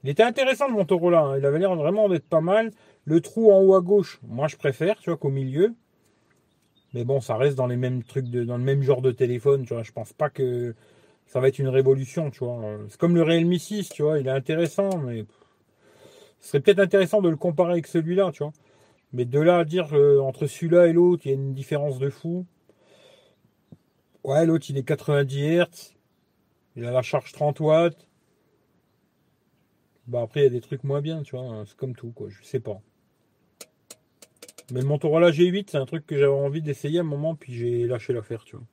Il 0.02 0.10
était 0.10 0.22
intéressant 0.22 0.66
le 0.66 0.74
Motorola, 0.74 1.20
hein. 1.20 1.38
il 1.38 1.46
avait 1.46 1.58
l'air 1.58 1.74
vraiment 1.76 2.08
d'être 2.08 2.26
pas 2.26 2.40
mal. 2.40 2.72
Le 3.04 3.20
trou 3.20 3.52
en 3.52 3.60
haut 3.60 3.74
à 3.74 3.80
gauche, 3.80 4.18
moi 4.26 4.48
je 4.48 4.56
préfère, 4.56 4.98
tu 4.98 5.10
vois, 5.10 5.16
qu'au 5.16 5.28
milieu. 5.28 5.74
Mais 6.94 7.04
bon, 7.04 7.20
ça 7.20 7.36
reste 7.36 7.56
dans 7.56 7.66
les 7.66 7.76
mêmes 7.76 8.02
trucs, 8.02 8.28
de, 8.28 8.44
dans 8.44 8.58
le 8.58 8.64
même 8.64 8.82
genre 8.82 9.02
de 9.02 9.12
téléphone, 9.12 9.64
tu 9.64 9.74
vois. 9.74 9.82
Je 9.82 9.92
pense 9.92 10.12
pas 10.12 10.30
que 10.30 10.74
ça 11.26 11.40
va 11.40 11.48
être 11.48 11.58
une 11.58 11.68
révolution, 11.68 12.30
tu 12.30 12.40
vois. 12.40 12.60
C'est 12.88 12.98
comme 12.98 13.14
le 13.14 13.22
Realme 13.22 13.56
6, 13.56 13.90
tu 13.90 14.02
vois. 14.02 14.18
Il 14.18 14.26
est 14.26 14.30
intéressant, 14.30 14.98
mais 14.98 15.24
ce 16.40 16.48
serait 16.48 16.60
peut-être 16.60 16.80
intéressant 16.80 17.22
de 17.22 17.28
le 17.28 17.36
comparer 17.36 17.72
avec 17.72 17.86
celui-là, 17.86 18.30
tu 18.32 18.42
vois. 18.42 18.52
Mais 19.12 19.24
de 19.24 19.38
là 19.38 19.58
à 19.58 19.64
dire 19.64 19.92
euh, 19.94 20.20
entre 20.20 20.46
celui-là 20.46 20.86
et 20.86 20.92
l'autre, 20.92 21.22
il 21.26 21.28
y 21.28 21.32
a 21.32 21.34
une 21.34 21.54
différence 21.54 21.98
de 21.98 22.08
fou. 22.08 22.46
Ouais, 24.24 24.46
l'autre, 24.46 24.66
il 24.68 24.78
est 24.78 24.84
90 24.84 25.36
Hz. 25.36 25.94
Il 26.76 26.84
a 26.84 26.90
la 26.90 27.02
charge 27.02 27.32
30 27.32 27.60
watts. 27.60 28.08
Bah 30.06 30.22
après, 30.22 30.40
il 30.40 30.42
y 30.44 30.46
a 30.46 30.50
des 30.50 30.60
trucs 30.60 30.84
moins 30.84 31.00
bien, 31.00 31.22
tu 31.22 31.36
vois. 31.36 31.64
C'est 31.66 31.76
comme 31.76 31.94
tout, 31.94 32.10
quoi. 32.10 32.28
Je 32.30 32.42
sais 32.42 32.60
pas. 32.60 32.80
Mais 34.72 34.80
le 34.80 34.86
Motorola 34.86 35.30
G8, 35.30 35.66
c'est 35.70 35.76
un 35.76 35.86
truc 35.86 36.06
que 36.06 36.16
j'avais 36.16 36.32
envie 36.32 36.62
d'essayer 36.62 36.98
à 36.98 37.02
un 37.02 37.04
moment, 37.04 37.34
puis 37.34 37.52
j'ai 37.52 37.86
lâché 37.86 38.12
l'affaire, 38.12 38.44
tu 38.44 38.56
vois. 38.56 38.64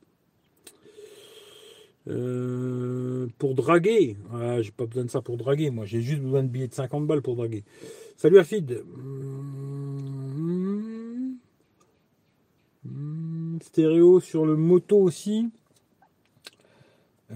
Euh, 2.07 3.27
pour 3.37 3.53
draguer, 3.53 4.17
ah, 4.33 4.61
j'ai 4.61 4.71
pas 4.71 4.85
besoin 4.85 5.03
de 5.03 5.09
ça 5.09 5.21
pour 5.21 5.37
draguer, 5.37 5.69
moi 5.69 5.85
j'ai 5.85 6.01
juste 6.01 6.21
besoin 6.21 6.41
de 6.41 6.47
billets 6.47 6.67
de 6.67 6.73
50 6.73 7.05
balles 7.05 7.21
pour 7.21 7.35
draguer. 7.35 7.63
Salut 8.17 8.39
Afid. 8.39 8.81
Mmh. 12.85 13.59
Stéréo 13.61 14.19
sur 14.19 14.45
le 14.45 14.55
moto 14.55 14.97
aussi. 14.97 15.49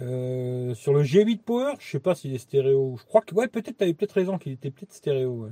Euh, 0.01 0.73
sur 0.73 0.93
le 0.93 1.03
G8 1.03 1.39
Power, 1.39 1.73
je 1.79 1.87
sais 1.87 1.99
pas 1.99 2.15
s'il 2.15 2.33
est 2.33 2.39
stéréo. 2.39 2.95
Je 2.99 3.05
crois 3.05 3.21
que 3.21 3.35
ouais, 3.35 3.47
peut-être 3.47 3.77
tu 3.77 3.83
avais 3.83 3.93
peut-être 3.93 4.13
raison 4.13 4.37
qu'il 4.37 4.53
était 4.53 4.71
peut-être 4.71 4.93
stéréo. 4.93 5.49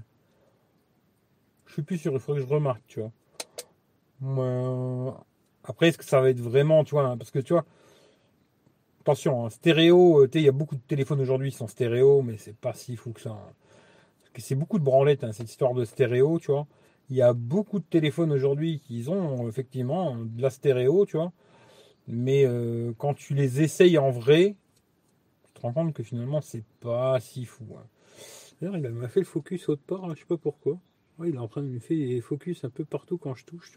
Je 1.67 1.73
suis 1.73 1.83
plus 1.83 1.97
sûr, 1.97 2.13
il 2.13 2.19
faudrait 2.19 2.41
que 2.41 2.47
je 2.47 2.53
remarque, 2.53 2.81
tu 2.87 3.01
vois. 3.01 3.11
après, 5.63 5.89
est-ce 5.89 5.97
que 5.97 6.05
ça 6.05 6.19
va 6.19 6.29
être 6.29 6.39
vraiment, 6.39 6.83
tu 6.83 6.91
vois, 6.91 7.03
hein, 7.03 7.17
parce 7.17 7.31
que 7.31 7.39
tu 7.39 7.53
vois, 7.53 7.65
attention, 9.01 9.45
hein, 9.45 9.49
stéréo, 9.49 10.23
euh, 10.23 10.29
il 10.33 10.41
y 10.41 10.47
a 10.47 10.51
beaucoup 10.51 10.75
de 10.75 10.81
téléphones 10.81 11.21
aujourd'hui 11.21 11.51
qui 11.51 11.57
sont 11.57 11.67
stéréo, 11.67 12.23
mais 12.23 12.37
c'est 12.37 12.55
pas 12.55 12.73
si 12.73 12.95
fou 12.95 13.11
que 13.11 13.21
ça. 13.21 13.31
Hein. 13.31 13.53
C'est 14.37 14.55
beaucoup 14.55 14.79
de 14.79 14.83
branlettes, 14.83 15.25
cette 15.33 15.49
histoire 15.49 15.73
de 15.73 15.85
stéréo, 15.85 16.39
tu 16.39 16.51
vois. 16.51 16.65
Il 17.11 17.17
y 17.17 17.21
a 17.21 17.33
beaucoup 17.33 17.77
de 17.77 17.83
téléphones 17.83 18.31
aujourd'hui 18.31 18.79
qui 18.79 19.07
ont 19.07 19.47
effectivement 19.47 20.15
de 20.15 20.41
la 20.41 20.49
stéréo, 20.49 21.05
tu 21.05 21.17
vois. 21.17 21.31
Mais 22.07 22.45
euh, 22.45 22.93
quand 22.97 23.13
tu 23.13 23.35
les 23.35 23.61
essayes 23.61 23.97
en 23.97 24.09
vrai, 24.09 24.55
tu 25.43 25.53
te 25.53 25.61
rends 25.61 25.73
compte 25.73 25.93
que 25.93 26.03
finalement, 26.03 26.41
c'est 26.41 26.63
pas 26.79 27.19
si 27.19 27.45
fou. 27.45 27.65
D'ailleurs, 28.59 28.77
il 28.77 28.89
m'a 28.89 29.07
fait 29.07 29.19
le 29.19 29.25
focus 29.25 29.69
autre 29.69 29.83
part, 29.85 30.09
je 30.15 30.21
sais 30.21 30.25
pas 30.25 30.37
pourquoi 30.37 30.79
il 31.25 31.35
est 31.35 31.39
en 31.39 31.47
train 31.47 31.61
de 31.61 31.67
me 31.67 31.79
faire 31.79 31.97
des 31.97 32.21
focus 32.21 32.63
un 32.63 32.69
peu 32.69 32.85
partout 32.85 33.17
quand 33.17 33.35
je 33.35 33.45
touche. 33.45 33.73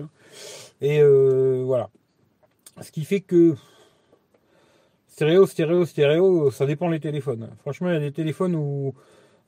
Et 0.81 1.01
euh, 1.01 1.62
voilà. 1.64 1.90
Ce 2.81 2.90
qui 2.90 3.05
fait 3.05 3.20
que 3.20 3.55
stéréo, 5.09 5.47
stéréo, 5.47 5.85
stéréo, 5.87 6.51
ça 6.51 6.66
dépend 6.66 6.90
des 6.90 7.01
téléphones. 7.01 7.51
Franchement, 7.61 7.88
il 7.90 7.94
y 7.94 7.97
a 7.97 8.01
des 8.01 8.12
téléphones 8.12 8.55
où. 8.57 8.94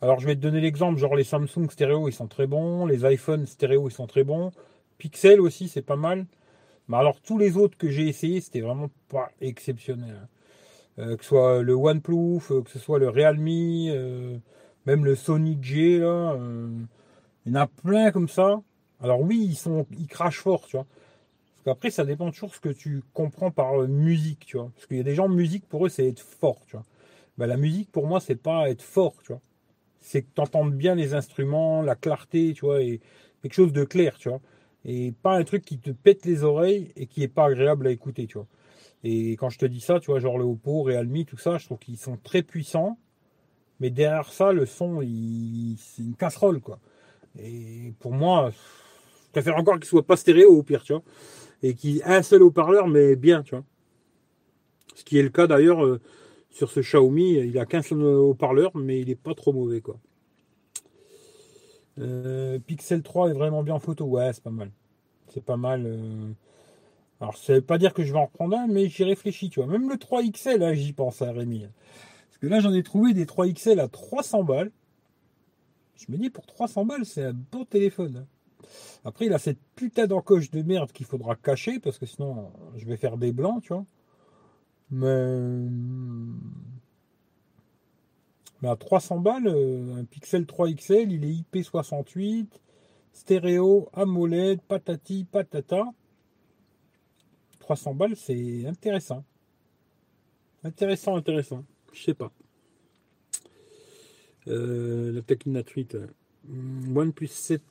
Alors, 0.02 0.20
je 0.20 0.26
vais 0.26 0.36
te 0.36 0.40
donner 0.40 0.60
l'exemple, 0.60 0.98
genre 0.98 1.16
les 1.16 1.24
Samsung 1.24 1.70
stéréo, 1.70 2.08
ils 2.08 2.12
sont 2.12 2.28
très 2.28 2.46
bons. 2.46 2.86
Les 2.86 3.04
iPhone 3.04 3.46
stéréo, 3.46 3.88
ils 3.88 3.92
sont 3.92 4.06
très 4.06 4.24
bons. 4.24 4.52
Pixel 4.98 5.40
aussi, 5.40 5.68
c'est 5.68 5.82
pas 5.82 5.96
mal. 5.96 6.26
Mais 6.88 6.96
alors, 6.96 7.20
tous 7.20 7.38
les 7.38 7.56
autres 7.56 7.76
que 7.78 7.88
j'ai 7.88 8.08
essayé, 8.08 8.40
c'était 8.40 8.60
vraiment 8.60 8.90
pas 9.08 9.30
exceptionnel. 9.40 10.28
Euh, 10.98 11.16
que 11.16 11.22
ce 11.22 11.28
soit 11.28 11.62
le 11.62 11.74
OnePlus, 11.74 12.40
euh, 12.50 12.62
que 12.62 12.70
ce 12.70 12.78
soit 12.78 12.98
le 12.98 13.08
Realme, 13.08 14.40
même 14.86 15.04
le 15.04 15.14
Sony 15.16 15.58
G. 15.60 15.96
Il 15.96 17.52
y 17.52 17.56
en 17.56 17.60
a 17.60 17.66
plein 17.66 18.10
comme 18.10 18.28
ça. 18.28 18.60
Alors 19.00 19.20
oui, 19.20 19.38
ils 19.50 19.56
sont, 19.56 19.86
ils 19.98 20.06
crachent 20.06 20.40
fort, 20.40 20.66
tu 20.66 20.76
vois. 20.76 20.86
Parce 20.86 21.64
qu'après, 21.64 21.90
ça 21.90 22.04
dépend 22.04 22.30
toujours 22.30 22.54
ce 22.54 22.60
que 22.60 22.68
tu 22.68 23.02
comprends 23.12 23.50
par 23.50 23.82
euh, 23.82 23.86
musique, 23.86 24.46
tu 24.46 24.56
vois. 24.56 24.70
Parce 24.74 24.86
qu'il 24.86 24.96
y 24.96 25.00
a 25.00 25.04
des 25.04 25.14
gens, 25.14 25.28
musique, 25.28 25.66
pour 25.68 25.86
eux, 25.86 25.88
c'est 25.88 26.06
être 26.06 26.20
fort, 26.20 26.60
tu 26.66 26.76
vois. 26.76 26.84
Ben, 27.38 27.46
la 27.46 27.56
musique, 27.56 27.90
pour 27.92 28.06
moi, 28.06 28.20
c'est 28.20 28.36
pas 28.36 28.70
être 28.70 28.82
fort, 28.82 29.14
tu 29.22 29.32
vois. 29.32 29.40
C'est 30.06 30.22
que 30.22 30.28
tu 30.32 30.40
entends 30.40 30.64
bien 30.64 30.94
les 30.94 31.14
instruments, 31.14 31.82
la 31.82 31.96
clarté, 31.96 32.52
tu 32.54 32.64
vois, 32.64 32.80
et 32.80 33.00
quelque 33.42 33.54
chose 33.54 33.72
de 33.72 33.82
clair, 33.82 34.16
tu 34.18 34.28
vois. 34.28 34.40
Et 34.84 35.10
pas 35.10 35.36
un 35.36 35.42
truc 35.42 35.64
qui 35.64 35.80
te 35.80 35.90
pète 35.90 36.24
les 36.24 36.44
oreilles 36.44 36.92
et 36.94 37.08
qui 37.08 37.24
est 37.24 37.28
pas 37.28 37.46
agréable 37.46 37.88
à 37.88 37.90
écouter, 37.90 38.28
tu 38.28 38.38
vois. 38.38 38.46
Et 39.02 39.32
quand 39.32 39.50
je 39.50 39.58
te 39.58 39.66
dis 39.66 39.80
ça, 39.80 39.98
tu 39.98 40.12
vois, 40.12 40.20
genre 40.20 40.38
le 40.38 40.44
Oppo, 40.44 40.84
Realme, 40.84 41.24
tout 41.24 41.38
ça, 41.38 41.58
je 41.58 41.64
trouve 41.64 41.78
qu'ils 41.78 41.96
sont 41.96 42.18
très 42.22 42.42
puissants. 42.42 43.00
Mais 43.80 43.90
derrière 43.90 44.32
ça, 44.32 44.52
le 44.52 44.64
son, 44.64 45.00
c'est 45.00 46.02
une 46.02 46.14
casserole, 46.16 46.60
quoi. 46.60 46.78
Et 47.40 47.92
pour 47.98 48.12
moi, 48.12 48.50
je 48.52 49.32
préfère 49.32 49.56
encore 49.56 49.74
qu'il 49.74 49.86
soit 49.86 50.06
pas 50.06 50.16
stéréo 50.16 50.56
au 50.56 50.62
pire, 50.62 50.84
tu 50.84 50.92
vois. 50.92 51.02
Et 51.64 51.74
qu'il 51.74 51.98
ait 51.98 52.04
un 52.04 52.22
seul 52.22 52.44
haut-parleur, 52.44 52.86
mais 52.86 53.16
bien, 53.16 53.42
tu 53.42 53.56
vois. 53.56 53.64
Ce 54.94 55.02
qui 55.02 55.18
est 55.18 55.22
le 55.22 55.30
cas 55.30 55.48
d'ailleurs 55.48 55.84
euh, 55.84 56.00
sur 56.56 56.70
ce 56.70 56.80
Xiaomi, 56.80 57.34
il 57.34 57.58
a 57.58 57.66
qu'un 57.66 57.82
seul 57.82 58.02
haut-parleur, 58.02 58.74
mais 58.74 58.98
il 58.98 59.10
est 59.10 59.14
pas 59.14 59.34
trop 59.34 59.52
mauvais, 59.52 59.82
quoi. 59.82 59.98
Euh, 61.98 62.58
Pixel 62.58 63.02
3 63.02 63.28
est 63.28 63.34
vraiment 63.34 63.62
bien 63.62 63.74
en 63.74 63.78
photo. 63.78 64.06
Ouais, 64.06 64.32
c'est 64.32 64.42
pas 64.42 64.50
mal. 64.50 64.70
C'est 65.34 65.44
pas 65.44 65.58
mal. 65.58 65.82
Euh. 65.84 66.32
Alors, 67.20 67.36
ça 67.36 67.52
veut 67.52 67.60
pas 67.60 67.76
dire 67.76 67.92
que 67.92 68.04
je 68.04 68.12
vais 68.12 68.18
en 68.18 68.24
reprendre 68.24 68.56
un, 68.56 68.68
mais 68.68 68.88
j'y 68.88 69.04
réfléchis, 69.04 69.50
tu 69.50 69.60
vois. 69.60 69.70
Même 69.70 69.90
le 69.90 69.96
3XL, 69.96 70.56
là, 70.56 70.72
j'y 70.72 70.94
pense 70.94 71.20
à 71.20 71.30
Rémi. 71.30 71.66
Parce 72.28 72.38
que 72.38 72.46
là, 72.46 72.60
j'en 72.60 72.72
ai 72.72 72.82
trouvé 72.82 73.12
des 73.12 73.26
3XL 73.26 73.78
à 73.78 73.88
300 73.88 74.44
balles. 74.44 74.70
Je 75.96 76.10
me 76.10 76.16
dis, 76.16 76.30
pour 76.30 76.46
300 76.46 76.86
balles, 76.86 77.04
c'est 77.04 77.24
un 77.24 77.34
bon 77.34 77.66
téléphone. 77.66 78.24
Hein. 78.24 78.68
Après, 79.04 79.26
il 79.26 79.32
a 79.34 79.38
cette 79.38 79.60
putain 79.74 80.06
d'encoche 80.06 80.50
de 80.50 80.62
merde 80.62 80.90
qu'il 80.90 81.04
faudra 81.04 81.36
cacher, 81.36 81.80
parce 81.80 81.98
que 81.98 82.06
sinon, 82.06 82.50
je 82.76 82.86
vais 82.86 82.96
faire 82.96 83.18
des 83.18 83.32
blancs, 83.32 83.62
tu 83.62 83.74
vois. 83.74 83.84
Mais 84.90 85.68
à 88.68 88.76
300 88.76 89.20
balles, 89.20 89.48
euh, 89.48 89.96
un 89.96 90.04
Pixel 90.04 90.46
3 90.46 90.70
XL, 90.72 91.12
il 91.12 91.24
est 91.24 91.44
IP68, 91.52 92.46
stéréo, 93.12 93.88
AMOLED, 93.92 94.60
patati, 94.62 95.24
patata. 95.24 95.84
300 97.60 97.94
balles, 97.94 98.16
c'est 98.16 98.66
intéressant. 98.66 99.24
Intéressant, 100.64 101.16
intéressant. 101.16 101.64
Je 101.92 102.02
sais 102.02 102.14
pas. 102.14 102.32
Euh, 104.48 105.12
la 105.12 105.22
Techinatrite. 105.22 105.96
Hmm, 106.48 106.96
OnePlus 106.96 107.28
7 107.28 107.62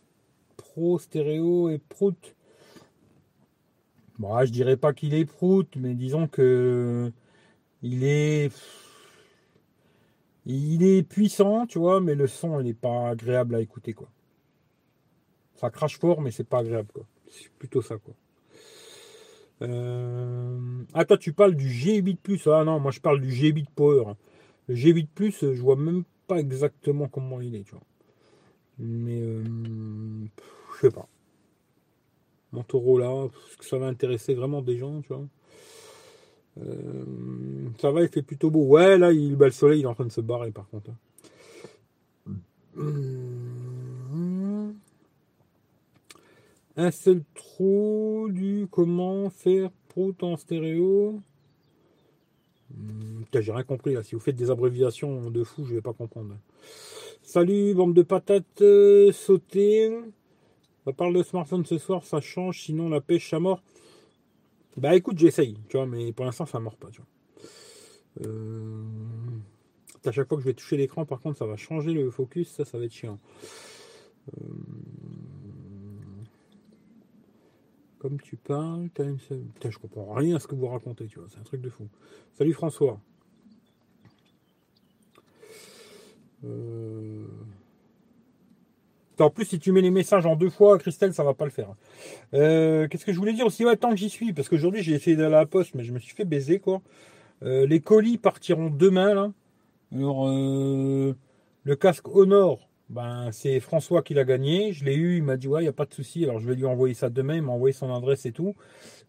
Pro 0.58 1.00
stéréo 1.00 1.70
et 1.70 1.78
prout. 1.78 2.36
Bon, 4.20 4.46
je 4.46 4.52
dirais 4.52 4.78
pas 4.78 4.94
qu'il 4.94 5.14
est 5.14 5.26
prout, 5.26 5.68
mais 5.76 5.94
disons 5.94 6.28
que 6.28 7.12
il 7.82 8.04
est 8.04 8.52
il 10.46 10.84
est 10.84 11.04
puissant, 11.04 11.66
tu 11.66 11.80
vois, 11.80 12.02
mais 12.02 12.16
le 12.16 12.28
son, 12.28 12.60
il 12.60 12.66
n'est 12.66 12.74
pas 12.74 13.10
agréable 13.10 13.56
à 13.56 13.62
écouter, 13.62 13.94
quoi. 13.94 14.10
Ça 15.56 15.70
crache 15.70 15.98
fort, 16.00 16.22
mais 16.22 16.32
c'est 16.32 16.44
pas 16.44 16.60
agréable, 16.60 16.90
quoi. 16.94 17.06
C'est 17.30 17.52
plutôt 17.54 17.82
ça, 17.82 17.98
quoi. 17.98 18.14
Euh, 19.62 20.84
ah, 20.94 21.06
toi, 21.06 21.18
tu 21.18 21.34
parles 21.34 21.56
du 21.56 21.68
G8 21.68 22.18
Plus. 22.18 22.48
Ah 22.48 22.64
non, 22.64 22.80
moi, 22.80 22.92
je 22.92 23.00
parle 23.00 23.22
du 23.22 23.30
G8 23.30 23.68
Power. 23.76 24.14
Le 24.68 24.76
G8 24.76 25.08
Plus, 25.16 25.40
je 25.42 25.62
vois 25.62 25.76
même 25.78 26.04
pas 26.28 26.38
exactement 26.40 27.08
comment 27.08 27.42
il 27.42 27.56
est, 27.56 27.64
tu 27.64 27.72
vois. 27.72 27.84
Mais, 28.80 29.22
euh, 29.22 29.44
je 30.76 30.82
sais 30.82 30.92
pas. 30.92 31.08
Motorola, 32.52 33.30
est-ce 33.50 33.58
que 33.58 33.66
ça 33.66 33.78
va 33.78 33.88
intéresser 33.88 34.34
vraiment 34.34 34.62
des 34.62 34.78
gens, 34.78 35.02
tu 35.02 35.10
vois 35.10 35.26
euh, 36.58 37.04
ça 37.80 37.92
va, 37.92 38.02
il 38.02 38.08
fait 38.08 38.22
plutôt 38.22 38.50
beau. 38.50 38.64
Ouais, 38.64 38.98
là, 38.98 39.12
il, 39.12 39.36
bah, 39.36 39.46
le 39.48 39.52
soleil 39.52 39.82
il 39.82 39.84
est 39.84 39.88
en 39.88 39.94
train 39.94 40.06
de 40.06 40.12
se 40.12 40.22
barrer 40.22 40.52
par 40.52 40.70
contre. 40.70 40.92
Hum. 42.78 44.76
Un 46.78 46.92
seul 46.92 47.24
trou 47.34 48.28
du 48.30 48.68
comment 48.70 49.30
faire 49.30 49.70
prout 49.90 50.24
en 50.24 50.36
stéréo. 50.38 51.22
Hum, 52.74 53.26
j'ai 53.34 53.52
rien 53.52 53.64
compris 53.64 53.94
là. 53.94 54.04
Si 54.04 54.16
vous 54.16 54.22
faites 54.22 54.36
des 54.36 54.52
abréviations 54.52 55.30
de 55.30 55.44
fou, 55.44 55.66
je 55.66 55.76
vais 55.76 55.82
pas 55.82 55.94
comprendre. 55.94 56.36
Salut, 57.22 57.74
bande 57.74 57.94
de 57.94 58.02
patates 58.02 58.62
euh. 58.62 59.12
On 60.86 60.94
parle 60.94 61.14
de 61.14 61.24
smartphone 61.24 61.66
ce 61.66 61.78
soir, 61.78 62.04
ça 62.04 62.22
change, 62.22 62.62
sinon 62.62 62.90
la 62.90 63.02
pêche 63.02 63.34
à 63.34 63.40
mort. 63.40 63.64
Bah 64.78 64.96
écoute, 64.96 65.18
j'essaye, 65.18 65.58
tu 65.70 65.78
vois, 65.78 65.88
mais 65.88 66.12
pour 66.14 66.26
l'instant 66.26 66.46
ça 66.46 66.60
mord 66.60 66.76
pas, 66.76 66.90
tu 66.90 67.02
vois. 67.02 68.28
Euh, 68.28 68.84
à 70.06 70.12
chaque 70.12 70.28
fois 70.28 70.38
que 70.38 70.44
je 70.44 70.50
vais 70.50 70.54
toucher 70.54 70.78
l'écran, 70.78 71.06
par 71.06 71.20
contre, 71.20 71.40
ça 71.40 71.46
va 71.46 71.58
changer 71.58 71.92
le 71.94 72.12
focus, 72.12 72.50
ça, 72.50 72.66
ça 72.66 72.78
va 72.78 72.86
être 72.86 72.94
chiant. 72.94 73.20
Euh, 74.38 74.44
comme 77.98 78.22
tu 78.22 78.36
parles, 78.36 78.90
Putain, 78.90 79.18
je 79.70 79.78
comprends 79.80 80.14
rien 80.14 80.36
à 80.36 80.40
ce 80.40 80.48
que 80.48 80.56
vous 80.56 80.68
racontez, 80.68 81.08
tu 81.08 81.20
vois, 81.20 81.28
c'est 81.30 81.40
un 81.40 81.44
truc 81.44 81.62
de 81.62 81.70
fou. 81.70 81.88
Salut 82.34 82.54
François. 82.54 83.00
Euh... 86.44 87.26
En 89.22 89.30
plus, 89.30 89.46
si 89.46 89.60
tu 89.60 89.72
mets 89.72 89.82
les 89.82 89.92
messages 89.92 90.26
en 90.26 90.36
deux 90.36 90.50
fois, 90.50 90.78
Christelle, 90.78 91.14
ça 91.14 91.24
va 91.24 91.34
pas 91.34 91.46
le 91.46 91.52
faire. 91.52 91.74
Euh, 92.34 92.88
qu'est-ce 92.88 93.06
que 93.06 93.14
je 93.14 93.20
voulais 93.20 93.34
dire 93.34 93.46
aussi? 93.46 93.66
Ouais, 93.66 93.78
tant 93.78 93.92
que 93.92 93.96
j'y 93.96 94.10
suis, 94.10 94.34
parce 94.34 94.50
qu'aujourd'hui 94.50 94.84
j'ai 94.84 94.94
essayé 94.94 95.16
d'aller 95.16 95.36
à 95.36 95.40
la 95.40 95.46
poste, 95.46 95.76
mais 95.76 95.84
je 95.84 95.94
me 95.94 96.00
suis 96.00 96.14
fait 96.16 96.26
baiser 96.26 96.60
quoi. 96.60 96.82
Euh, 97.44 97.66
les 97.66 97.80
colis 97.80 98.18
partiront 98.18 98.70
demain 98.70 99.14
là. 99.14 99.32
Alors 99.94 100.28
euh, 100.28 101.16
le 101.64 101.76
casque 101.76 102.08
Honor, 102.08 102.70
ben 102.90 103.30
c'est 103.32 103.60
François 103.60 104.02
qui 104.02 104.14
l'a 104.14 104.24
gagné. 104.24 104.74
Je 104.74 104.86
l'ai 104.86 104.96
eu, 104.96 105.18
il 105.18 105.24
m'a 105.24 105.38
dit 105.38 105.48
ouais, 105.48 105.62
il 105.62 105.66
y 105.66 105.70
a 105.70 105.74
pas 105.74 105.86
de 105.86 105.94
souci. 105.94 106.24
Alors 106.24 106.40
je 106.40 106.48
vais 106.48 106.56
lui 106.56 106.66
envoyer 106.66 106.94
ça 106.94 107.10
demain. 107.10 107.36
Il 107.36 107.44
m'a 107.44 107.52
envoyé 107.52 107.74
son 107.74 107.94
adresse 107.94 108.26
et 108.26 108.32
tout. 108.32 108.56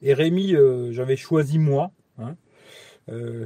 Et 0.02 0.14
Rémi, 0.14 0.54
j'avais 0.90 1.16
choisi 1.16 1.58
moi. 1.58 1.90
Hein. 2.18 2.36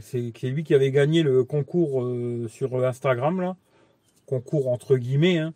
c'est 0.01 0.33
lui 0.45 0.65
qui 0.65 0.75
avait 0.75 0.91
gagné 0.91 1.23
le 1.23 1.45
concours 1.45 2.07
sur 2.49 2.85
Instagram 2.85 3.41
là. 3.41 3.57
Concours 4.27 4.69
entre 4.69 4.97
guillemets. 4.97 5.39
Hein. 5.39 5.55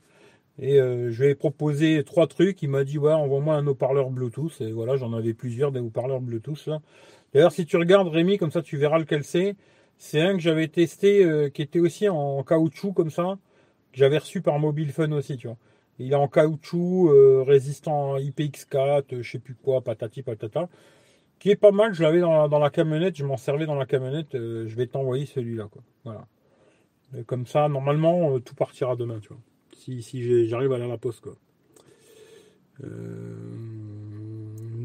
Et 0.58 0.80
euh, 0.80 1.10
je 1.10 1.24
lui 1.24 1.30
ai 1.30 1.34
proposé 1.34 2.02
trois 2.04 2.26
trucs. 2.26 2.62
Il 2.62 2.70
m'a 2.70 2.84
dit 2.84 2.98
ouais, 2.98 3.12
envoie-moi 3.12 3.56
un 3.56 3.66
haut-parleur 3.66 4.10
Bluetooth. 4.10 4.60
Et 4.60 4.72
voilà, 4.72 4.96
j'en 4.96 5.12
avais 5.12 5.34
plusieurs 5.34 5.72
des 5.72 5.80
haut-parleurs 5.80 6.20
Bluetooth 6.20 6.68
D'ailleurs, 7.32 7.52
si 7.52 7.66
tu 7.66 7.76
regardes 7.76 8.08
Rémi, 8.08 8.38
comme 8.38 8.52
ça 8.52 8.62
tu 8.62 8.76
verras 8.76 8.98
lequel 8.98 9.24
c'est. 9.24 9.56
C'est 9.98 10.20
un 10.20 10.34
que 10.34 10.40
j'avais 10.40 10.68
testé 10.68 11.24
euh, 11.24 11.48
qui 11.50 11.62
était 11.62 11.80
aussi 11.80 12.08
en 12.08 12.42
caoutchouc 12.42 12.92
comme 12.92 13.10
ça, 13.10 13.38
que 13.92 13.98
j'avais 13.98 14.18
reçu 14.18 14.42
par 14.42 14.58
Mobile 14.58 14.92
Fun 14.92 15.10
aussi, 15.12 15.36
tu 15.36 15.46
vois. 15.48 15.56
Il 15.98 16.12
est 16.12 16.16
en 16.16 16.28
caoutchouc, 16.28 17.10
euh, 17.10 17.42
résistant 17.46 18.14
à 18.14 18.20
IPX4, 18.20 19.22
je 19.22 19.30
sais 19.30 19.38
plus 19.38 19.54
quoi, 19.54 19.82
patati 19.82 20.22
patata. 20.22 20.68
Qui 21.38 21.50
est 21.50 21.56
pas 21.56 21.72
mal, 21.72 21.94
je 21.94 22.02
l'avais 22.02 22.20
dans, 22.20 22.58
la 22.58 22.70
camionnette, 22.70 23.16
je 23.16 23.24
m'en 23.24 23.36
servais 23.36 23.66
dans 23.66 23.74
la 23.74 23.86
camionnette, 23.86 24.32
je 24.32 24.74
vais 24.74 24.86
t'envoyer 24.86 25.26
celui-là, 25.26 25.68
quoi. 25.70 25.82
Voilà. 26.04 26.26
comme 27.26 27.46
ça, 27.46 27.68
normalement, 27.68 28.38
tout 28.40 28.54
partira 28.54 28.96
demain, 28.96 29.18
tu 29.20 29.28
vois 29.28 29.38
si, 30.02 30.48
j'arrive 30.48 30.72
à 30.72 30.76
aller 30.76 30.84
à 30.84 30.88
la 30.88 30.98
poste. 30.98 31.26
Euh, 32.82 33.36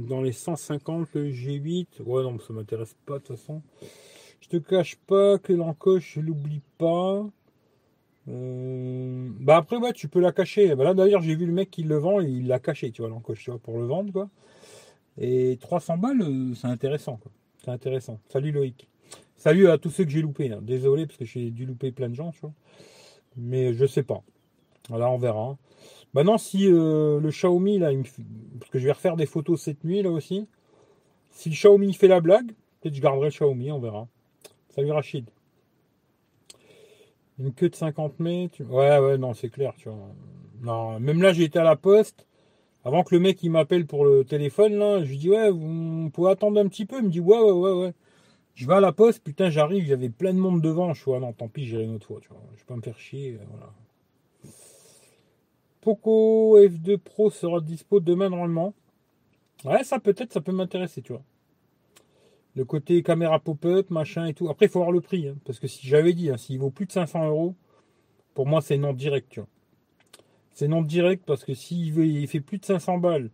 dans 0.08 0.22
les 0.22 0.32
150, 0.32 1.10
le 1.14 1.32
G8, 1.32 2.02
ouais, 2.06 2.24
non, 2.24 2.38
ça 2.40 2.54
m'intéresse 2.54 2.96
pas 3.06 3.20
de 3.20 3.24
toute 3.24 3.38
façon. 3.38 3.62
Je 4.42 4.50
te 4.50 4.58
cache 4.58 4.96
pas 5.08 5.38
que 5.38 5.54
l'encoche, 5.54 6.14
je 6.16 6.22
l'oublie 6.22 6.62
pas. 6.78 7.26
Euh, 8.28 9.30
bah 9.40 9.58
après, 9.58 9.78
ouais, 9.78 9.94
tu 9.94 10.08
peux 10.08 10.20
la 10.20 10.32
cacher. 10.32 10.76
Bah 10.76 10.84
là, 10.84 10.94
d'ailleurs, 10.94 11.22
j'ai 11.22 11.36
vu 11.36 11.46
le 11.46 11.54
mec 11.54 11.72
qui 11.72 11.84
le 11.84 11.98
vend, 11.98 12.20
il 12.20 12.48
l'a 12.48 12.60
caché, 12.60 12.92
tu 12.92 13.02
vois, 13.02 13.10
l'encoche, 13.10 13.44
tu 13.44 13.52
vois, 13.52 13.60
pour 13.60 13.78
le 13.78 13.86
vendre, 13.86 14.12
quoi. 14.12 14.30
Et 15.18 15.58
300 15.62 15.98
balles, 15.98 16.22
euh, 16.22 16.54
c'est 16.56 16.68
intéressant, 16.68 17.18
quoi. 17.18 17.32
C'est 17.64 17.72
intéressant. 17.72 18.20
Salut 18.30 18.52
Loïc. 18.52 18.88
Salut 19.36 19.70
à 19.70 19.78
tous 19.78 19.90
ceux 19.90 20.04
que 20.06 20.12
j'ai 20.12 20.22
loupés. 20.22 20.52
Hein. 20.52 20.60
Désolé, 20.62 21.06
parce 21.06 21.18
que 21.18 21.26
j'ai 21.26 21.50
dû 21.52 21.66
louper 21.66 21.92
plein 21.92 22.10
de 22.10 22.16
gens, 22.16 22.32
tu 22.32 22.42
vois. 22.42 22.54
Mais 23.38 23.74
je 23.74 23.86
sais 23.86 24.04
pas. 24.04 24.24
Voilà, 24.90 25.10
on 25.10 25.18
verra. 25.18 25.58
Maintenant, 26.14 26.38
si 26.38 26.68
euh, 26.68 27.20
le 27.20 27.30
Xiaomi, 27.30 27.78
là, 27.78 27.92
parce 28.60 28.72
que 28.72 28.80
je 28.80 28.86
vais 28.86 28.92
refaire 28.92 29.16
des 29.16 29.28
photos 29.28 29.62
cette 29.62 29.84
nuit, 29.84 30.02
là 30.02 30.10
aussi. 30.10 30.48
Si 31.30 31.50
le 31.50 31.56
Xiaomi 31.56 31.94
fait 31.94 32.08
la 32.08 32.20
blague, 32.20 32.52
peut-être 32.82 32.96
je 32.96 33.02
garderai 33.02 33.28
le 33.28 33.32
Xiaomi, 33.32 33.72
on 33.72 33.80
verra. 33.80 34.08
Salut 34.70 34.92
Rachid. 34.92 35.30
Une 37.40 37.54
queue 37.54 37.70
de 37.70 37.76
50 37.76 38.20
mètres. 38.20 38.62
Ouais, 38.64 38.98
ouais, 39.00 39.18
non, 39.18 39.34
c'est 39.34 39.50
clair. 39.50 39.74
Non, 40.62 41.00
même 41.00 41.22
là, 41.22 41.32
été 41.32 41.60
à 41.60 41.64
la 41.64 41.76
poste. 41.76 42.26
Avant 42.84 43.04
que 43.04 43.14
le 43.14 43.22
mec 43.22 43.44
il 43.44 43.52
m'appelle 43.52 43.86
pour 43.86 44.06
le 44.06 44.24
téléphone, 44.24 44.76
là, 44.76 45.04
je 45.04 45.10
lui 45.10 45.18
dis 45.18 45.30
ouais, 45.30 45.50
vous 45.50 46.10
pouvez 46.12 46.32
attendre 46.32 46.60
un 46.60 46.68
petit 46.68 46.86
peu. 46.86 46.98
Il 46.98 47.06
me 47.06 47.10
dit 47.10 47.20
ouais, 47.20 47.38
ouais, 47.38 47.52
ouais, 47.52 47.72
ouais. 47.72 47.94
Je 48.56 48.68
vais 48.68 48.74
à 48.74 48.80
la 48.82 48.92
poste, 48.92 49.24
putain, 49.24 49.50
j'arrive, 49.50 49.84
il 49.84 49.90
y 49.90 49.94
avait 49.94 50.10
plein 50.10 50.34
de 50.34 50.40
monde 50.40 50.62
devant. 50.62 50.94
Je 50.94 51.02
suis 51.02 51.12
ah 51.14 51.20
non, 51.20 51.34
tant 51.34 51.48
pis, 51.48 51.66
j'irai 51.66 51.84
une 51.84 51.96
autre 51.96 52.08
fois, 52.08 52.20
tu 52.22 52.30
vois. 52.30 52.42
Je 52.56 52.60
vais 52.60 52.66
pas 52.66 52.76
me 52.76 52.82
faire 52.82 52.98
chier. 53.00 53.38
Poco 55.82 56.60
F2 56.60 56.98
Pro 56.98 57.30
sera 57.30 57.62
dispo 57.62 58.00
demain 58.00 58.30
normalement. 58.30 58.74
Ouais, 59.66 59.84
ça 59.84 60.00
peut-être, 60.00 60.34
ça 60.34 60.42
peut 60.42 60.52
m'intéresser, 60.52 61.02
tu 61.02 61.14
vois. 61.14 61.24
Le 62.56 62.66
côté 62.66 63.02
caméra 63.04 63.40
pop-up, 63.40 63.90
machin 63.90 64.26
et 64.26 64.34
tout. 64.34 64.50
Après, 64.50 64.66
il 64.66 64.70
faut 64.70 64.80
voir 64.80 64.92
le 64.92 65.02
prix. 65.02 65.28
Hein, 65.28 65.38
parce 65.46 65.60
que 65.60 65.68
si 65.68 65.88
j'avais 65.88 66.14
dit, 66.14 66.30
hein, 66.30 66.38
s'il 66.38 66.60
vaut 66.60 66.72
plus 66.72 66.86
de 66.86 66.92
500 66.92 67.28
euros, 67.28 67.56
pour 68.34 68.48
moi, 68.48 68.62
c'est 68.62 68.78
non 68.78 68.94
direct, 68.94 69.28
tu 69.30 69.40
vois. 69.40 69.50
C'est 70.52 70.68
non 70.68 70.82
direct 70.82 71.24
parce 71.26 71.46
que 71.46 71.54
s'il 71.54 71.98
il 71.98 72.28
fait 72.28 72.42
plus 72.42 72.58
de 72.58 72.66
500 72.66 72.98
balles, 72.98 73.30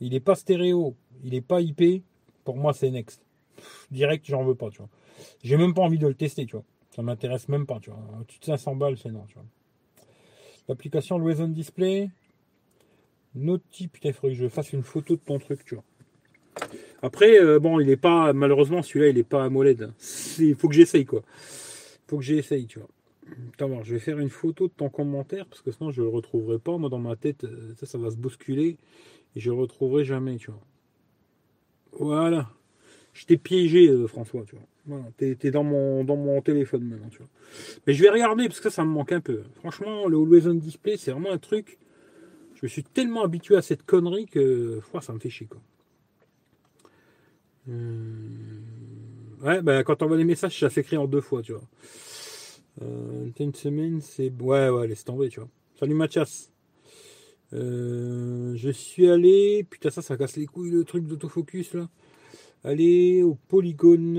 il 0.00 0.12
n'est 0.12 0.20
pas 0.20 0.34
stéréo, 0.34 0.96
il 1.22 1.32
n'est 1.32 1.40
pas 1.40 1.60
IP, 1.60 2.02
pour 2.44 2.56
moi, 2.56 2.72
c'est 2.72 2.90
next. 2.90 3.22
direct, 3.90 4.24
j'en 4.26 4.44
veux 4.44 4.54
pas, 4.54 4.70
tu 4.70 4.78
vois. 4.78 4.88
J'ai 5.42 5.56
même 5.56 5.74
pas 5.74 5.82
envie 5.82 5.98
de 5.98 6.06
le 6.06 6.14
tester, 6.14 6.46
tu 6.46 6.56
vois. 6.56 6.64
Ça 6.94 7.02
m'intéresse 7.02 7.48
même 7.48 7.66
pas, 7.66 7.80
tu 7.80 7.90
vois. 7.90 8.00
Tu 8.28 8.38
de 8.38 8.44
500 8.44 8.76
balles, 8.76 8.96
c'est 8.98 9.10
non, 9.10 9.24
tu 9.28 9.34
vois. 9.34 9.44
L'application 10.68 11.16
Always 11.16 11.40
On 11.40 11.48
Display. 11.48 12.10
Noti, 13.34 13.88
putain, 13.88 14.10
il 14.10 14.14
faudrait 14.14 14.36
que 14.36 14.42
je 14.42 14.48
fasse 14.48 14.72
une 14.72 14.82
photo 14.82 15.16
de 15.16 15.20
ton 15.20 15.38
truc, 15.38 15.64
tu 15.64 15.74
vois. 15.74 15.84
Après, 17.00 17.40
euh, 17.40 17.58
bon, 17.58 17.80
il 17.80 17.88
est 17.88 17.96
pas, 17.96 18.32
malheureusement, 18.32 18.82
celui-là, 18.82 19.08
il 19.08 19.18
est 19.18 19.24
pas 19.24 19.44
AMOLED. 19.44 19.92
Il 20.38 20.54
faut 20.54 20.68
que 20.68 20.74
j'essaye, 20.74 21.04
quoi. 21.04 21.22
Il 21.26 22.08
faut 22.08 22.18
que 22.18 22.24
j'essaye, 22.24 22.66
tu 22.66 22.78
vois. 22.78 22.88
Attends, 23.54 23.82
je 23.82 23.94
vais 23.94 24.00
faire 24.00 24.18
une 24.18 24.28
photo 24.28 24.68
de 24.68 24.72
ton 24.72 24.90
commentaire, 24.90 25.46
parce 25.46 25.62
que 25.62 25.72
sinon, 25.72 25.90
je 25.90 26.02
le 26.02 26.08
retrouverai 26.08 26.58
pas. 26.58 26.76
Moi, 26.76 26.90
dans 26.90 26.98
ma 26.98 27.16
tête, 27.16 27.44
euh, 27.44 27.74
ça, 27.78 27.86
ça 27.86 27.98
va 27.98 28.10
se 28.10 28.16
bousculer, 28.16 28.76
et 29.34 29.40
je 29.40 29.50
le 29.50 29.56
retrouverai 29.56 30.04
jamais, 30.04 30.36
tu 30.36 30.50
vois. 30.50 30.60
Voilà. 31.92 32.50
Je 33.14 33.24
t'ai 33.26 33.36
piégé, 33.36 33.88
euh, 33.88 34.06
François, 34.06 34.44
tu 34.46 34.56
vois. 34.56 34.66
Voilà, 34.86 35.04
t'es, 35.16 35.50
dans 35.50 35.62
mon, 35.62 36.02
dans 36.02 36.16
mon 36.16 36.40
téléphone 36.42 36.84
maintenant, 36.84 37.08
tu 37.08 37.18
vois. 37.18 37.28
Mais 37.86 37.94
je 37.94 38.02
vais 38.02 38.10
regarder, 38.10 38.48
parce 38.48 38.60
que 38.60 38.70
ça, 38.70 38.84
me 38.84 38.90
manque 38.90 39.12
un 39.12 39.20
peu. 39.20 39.42
Franchement, 39.56 40.08
le 40.08 40.16
Always 40.16 40.48
On 40.48 40.54
Display, 40.54 40.96
c'est 40.96 41.12
vraiment 41.12 41.30
un 41.30 41.38
truc. 41.38 41.78
Je 42.54 42.60
me 42.64 42.68
suis 42.68 42.82
tellement 42.82 43.22
habitué 43.22 43.56
à 43.56 43.62
cette 43.62 43.84
connerie 43.84 44.26
que, 44.26 44.80
ça 45.00 45.12
me 45.12 45.20
fait 45.20 45.30
chier, 45.30 45.46
quoi. 45.46 45.60
Euh, 47.68 48.58
ouais, 49.42 49.62
bah, 49.62 49.84
quand 49.84 50.02
on 50.02 50.06
voit 50.06 50.16
les 50.16 50.24
messages, 50.24 50.58
ça 50.58 50.68
s'écrit 50.68 50.96
en 50.96 51.06
deux 51.06 51.20
fois, 51.20 51.42
tu 51.42 51.52
vois. 51.52 51.68
Euh, 52.82 53.30
une 53.38 53.54
semaine, 53.54 54.00
c'est. 54.00 54.32
Ouais, 54.40 54.68
ouais, 54.68 54.88
laisse 54.88 55.04
tomber, 55.04 55.28
tu 55.28 55.40
vois. 55.40 55.48
Salut 55.78 55.94
Mathias. 55.94 56.50
Euh, 57.52 58.54
je 58.56 58.70
suis 58.70 59.10
allé. 59.10 59.64
Putain, 59.68 59.90
ça, 59.90 60.02
ça 60.02 60.16
casse 60.16 60.36
les 60.36 60.46
couilles 60.46 60.70
le 60.70 60.84
truc 60.84 61.06
d'autofocus 61.06 61.74
là. 61.74 61.88
Allez 62.64 63.24
au 63.24 63.34
polygone 63.34 64.16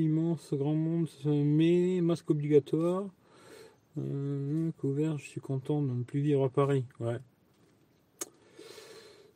immense, 0.00 0.54
grand 0.54 0.74
monde, 0.74 1.06
mais 1.26 2.00
masque 2.00 2.30
obligatoire. 2.30 3.04
Euh, 3.98 4.70
couvert, 4.78 5.18
je 5.18 5.28
suis 5.28 5.40
content 5.40 5.82
de 5.82 5.92
ne 5.92 6.02
plus 6.02 6.20
vivre 6.20 6.44
à 6.44 6.48
Paris. 6.48 6.84
Ouais. 6.98 7.18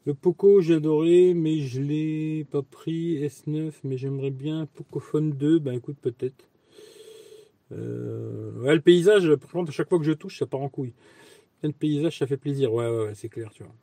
Le 0.06 0.14
Poco, 0.14 0.62
j'ai 0.62 0.76
adoré, 0.76 1.34
mais 1.34 1.58
je 1.58 1.82
l'ai 1.82 2.46
pas 2.50 2.62
pris. 2.62 3.22
S9, 3.22 3.72
mais 3.84 3.98
j'aimerais 3.98 4.30
bien 4.30 4.64
Pocophone 4.64 5.32
2. 5.32 5.58
Ben 5.58 5.74
écoute, 5.74 5.98
peut-être. 6.00 6.48
Euh, 7.72 8.62
ouais, 8.62 8.74
le 8.74 8.80
paysage, 8.80 9.34
par 9.34 9.50
contre, 9.50 9.68
à 9.68 9.72
chaque 9.72 9.90
fois 9.90 9.98
que 9.98 10.06
je 10.06 10.12
touche, 10.12 10.38
ça 10.38 10.46
part 10.46 10.62
en 10.62 10.70
couille. 10.70 10.94
Le 11.62 11.72
paysage, 11.72 12.18
ça 12.18 12.26
fait 12.26 12.38
plaisir. 12.38 12.72
Ouais, 12.72 12.88
ouais, 12.88 13.14
c'est 13.14 13.28
clair, 13.28 13.50
tu 13.52 13.62
vois. 13.62 13.74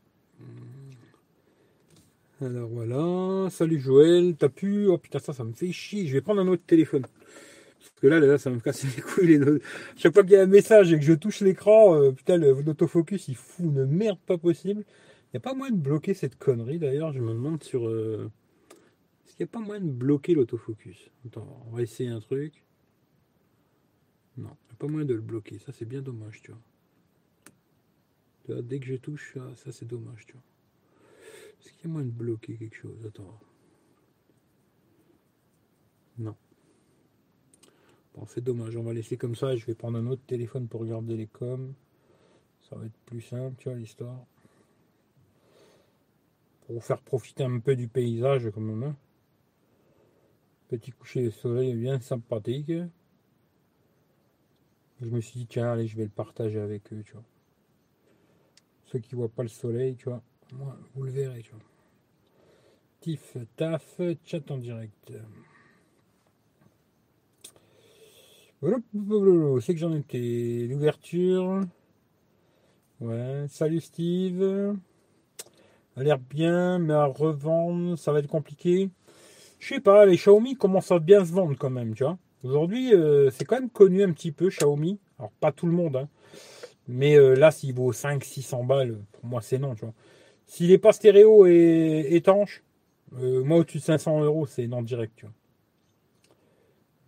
Alors 2.45 2.69
voilà. 2.69 3.49
Salut 3.49 3.79
Joël, 3.79 4.35
t'as 4.37 4.49
pu? 4.49 4.85
Oh 4.85 4.99
putain, 4.99 5.17
ça, 5.17 5.33
ça 5.33 5.43
me 5.43 5.53
fait 5.53 5.71
chier. 5.71 6.05
Je 6.05 6.13
vais 6.13 6.21
prendre 6.21 6.41
un 6.41 6.47
autre 6.47 6.61
téléphone. 6.67 7.01
Parce 7.01 7.89
que 7.99 8.05
là, 8.05 8.19
là, 8.19 8.37
ça 8.37 8.51
me 8.51 8.59
casse 8.59 8.83
les 8.83 9.01
couilles. 9.01 9.39
Les... 9.39 9.59
Chaque 9.97 10.13
fois 10.13 10.21
qu'il 10.21 10.33
y 10.33 10.35
a 10.35 10.43
un 10.43 10.47
message 10.47 10.93
et 10.93 10.99
que 10.99 11.03
je 11.03 11.13
touche 11.13 11.41
l'écran, 11.41 11.95
euh, 11.95 12.11
putain, 12.11 12.37
l'autofocus, 12.37 13.29
il 13.29 13.35
fout 13.35 13.65
une 13.65 13.85
merde 13.85 14.19
pas 14.27 14.37
possible. 14.37 14.81
Il 14.81 15.33
n'y 15.33 15.37
a 15.37 15.39
pas 15.39 15.55
moyen 15.55 15.73
de 15.73 15.79
bloquer 15.79 16.13
cette 16.13 16.37
connerie 16.37 16.77
d'ailleurs. 16.77 17.11
Je 17.13 17.19
me 17.19 17.33
demande 17.33 17.63
sur. 17.63 17.87
Euh, 17.87 18.29
est-ce 19.25 19.35
qu'il 19.35 19.43
n'y 19.43 19.49
a 19.49 19.51
pas 19.51 19.65
moyen 19.65 19.81
de 19.81 19.89
bloquer 19.89 20.35
l'autofocus? 20.35 21.09
Attends, 21.25 21.65
on 21.67 21.75
va 21.75 21.81
essayer 21.81 22.11
un 22.11 22.19
truc. 22.19 22.63
Non, 24.37 24.55
il 24.65 24.67
n'y 24.67 24.73
a 24.73 24.75
pas 24.77 24.87
moyen 24.87 25.07
de 25.07 25.15
le 25.15 25.21
bloquer. 25.21 25.57
Ça, 25.57 25.71
c'est 25.71 25.85
bien 25.85 26.03
dommage, 26.03 26.43
tu 26.43 26.51
vois. 26.51 26.61
Dès 28.61 28.79
que 28.79 28.85
je 28.85 28.97
touche, 28.97 29.35
ça 29.55 29.71
c'est 29.71 29.87
dommage, 29.87 30.27
tu 30.27 30.33
vois. 30.33 30.43
Est-ce 31.65 31.73
qu'il 31.73 31.87
y 31.87 31.89
a 31.89 31.93
moyen 31.93 32.07
de 32.07 32.11
bloquer 32.11 32.57
quelque 32.57 32.75
chose 32.75 33.03
Attends. 33.07 33.39
Non. 36.19 36.35
Bon, 38.13 38.25
c'est 38.27 38.41
dommage. 38.41 38.77
On 38.77 38.83
va 38.83 38.93
laisser 38.93 39.17
comme 39.17 39.35
ça. 39.35 39.55
Je 39.55 39.65
vais 39.65 39.73
prendre 39.73 39.97
un 39.97 40.05
autre 40.05 40.21
téléphone 40.27 40.67
pour 40.67 40.81
regarder 40.81 41.17
les 41.17 41.25
coms. 41.25 41.73
Ça 42.69 42.75
va 42.75 42.85
être 42.85 42.97
plus 43.07 43.21
simple, 43.21 43.55
tu 43.57 43.67
vois, 43.67 43.77
l'histoire. 43.77 44.25
Pour 46.61 46.75
vous 46.75 46.81
faire 46.81 47.01
profiter 47.01 47.43
un 47.43 47.59
peu 47.59 47.75
du 47.75 47.87
paysage, 47.87 48.49
quand 48.51 48.61
même. 48.61 48.95
Petit 50.67 50.91
coucher 50.91 51.23
de 51.23 51.31
soleil 51.31 51.73
bien 51.73 51.99
sympathique. 51.99 52.71
Je 55.01 55.09
me 55.09 55.19
suis 55.19 55.39
dit, 55.39 55.47
tiens, 55.47 55.71
allez, 55.71 55.87
je 55.87 55.97
vais 55.97 56.03
le 56.03 56.09
partager 56.09 56.59
avec 56.59 56.93
eux, 56.93 57.01
tu 57.03 57.13
vois. 57.13 57.23
Ceux 58.85 58.99
qui 58.99 59.15
voient 59.15 59.29
pas 59.29 59.43
le 59.43 59.49
soleil, 59.49 59.95
tu 59.95 60.09
vois. 60.09 60.21
Moi, 60.53 60.77
vous 60.93 61.03
le 61.03 61.11
verrez. 61.11 61.43
Tif, 63.01 63.37
taf, 63.55 63.99
chat 64.25 64.51
en 64.51 64.57
direct. 64.57 65.11
C'est 68.61 69.73
que 69.73 69.79
j'en 69.79 69.93
étais. 69.93 70.67
L'ouverture. 70.69 71.61
Ouais, 72.99 73.45
salut 73.49 73.81
Steve. 73.81 74.75
A 75.97 76.03
l'air 76.03 76.19
bien, 76.19 76.79
mais 76.79 76.93
à 76.93 77.05
revendre, 77.05 77.97
ça 77.97 78.11
va 78.11 78.19
être 78.19 78.27
compliqué. 78.27 78.89
Je 79.59 79.75
sais 79.75 79.79
pas, 79.79 80.05
les 80.05 80.15
Xiaomi 80.15 80.55
commencent 80.55 80.91
à 80.91 80.99
bien 80.99 81.23
se 81.23 81.31
vendre 81.31 81.55
quand 81.57 81.69
même, 81.69 81.93
tu 81.95 82.03
vois. 82.03 82.17
Aujourd'hui, 82.43 82.93
euh, 82.93 83.31
c'est 83.31 83.45
quand 83.45 83.59
même 83.59 83.69
connu 83.69 84.03
un 84.03 84.11
petit 84.11 84.31
peu 84.31 84.49
Xiaomi. 84.49 84.99
Alors, 85.19 85.31
pas 85.39 85.51
tout 85.51 85.65
le 85.65 85.71
monde, 85.71 85.95
hein. 85.95 86.09
Mais 86.87 87.17
euh, 87.17 87.33
là, 87.35 87.51
s'il 87.51 87.73
vaut 87.73 87.91
500-600 87.91 88.65
balles, 88.67 88.99
pour 89.13 89.25
moi, 89.25 89.41
c'est 89.41 89.57
non, 89.57 89.73
tu 89.73 89.85
vois. 89.85 89.93
S'il 90.47 90.69
n'est 90.69 90.77
pas 90.77 90.93
stéréo 90.93 91.45
et 91.47 92.07
étanche, 92.11 92.63
euh, 93.17 93.43
moi 93.43 93.57
au-dessus 93.57 93.79
de 93.79 93.83
500 93.83 94.23
euros, 94.23 94.45
c'est 94.45 94.67
non 94.67 94.81
direct, 94.81 95.13
tu 95.15 95.25
vois. 95.25 95.33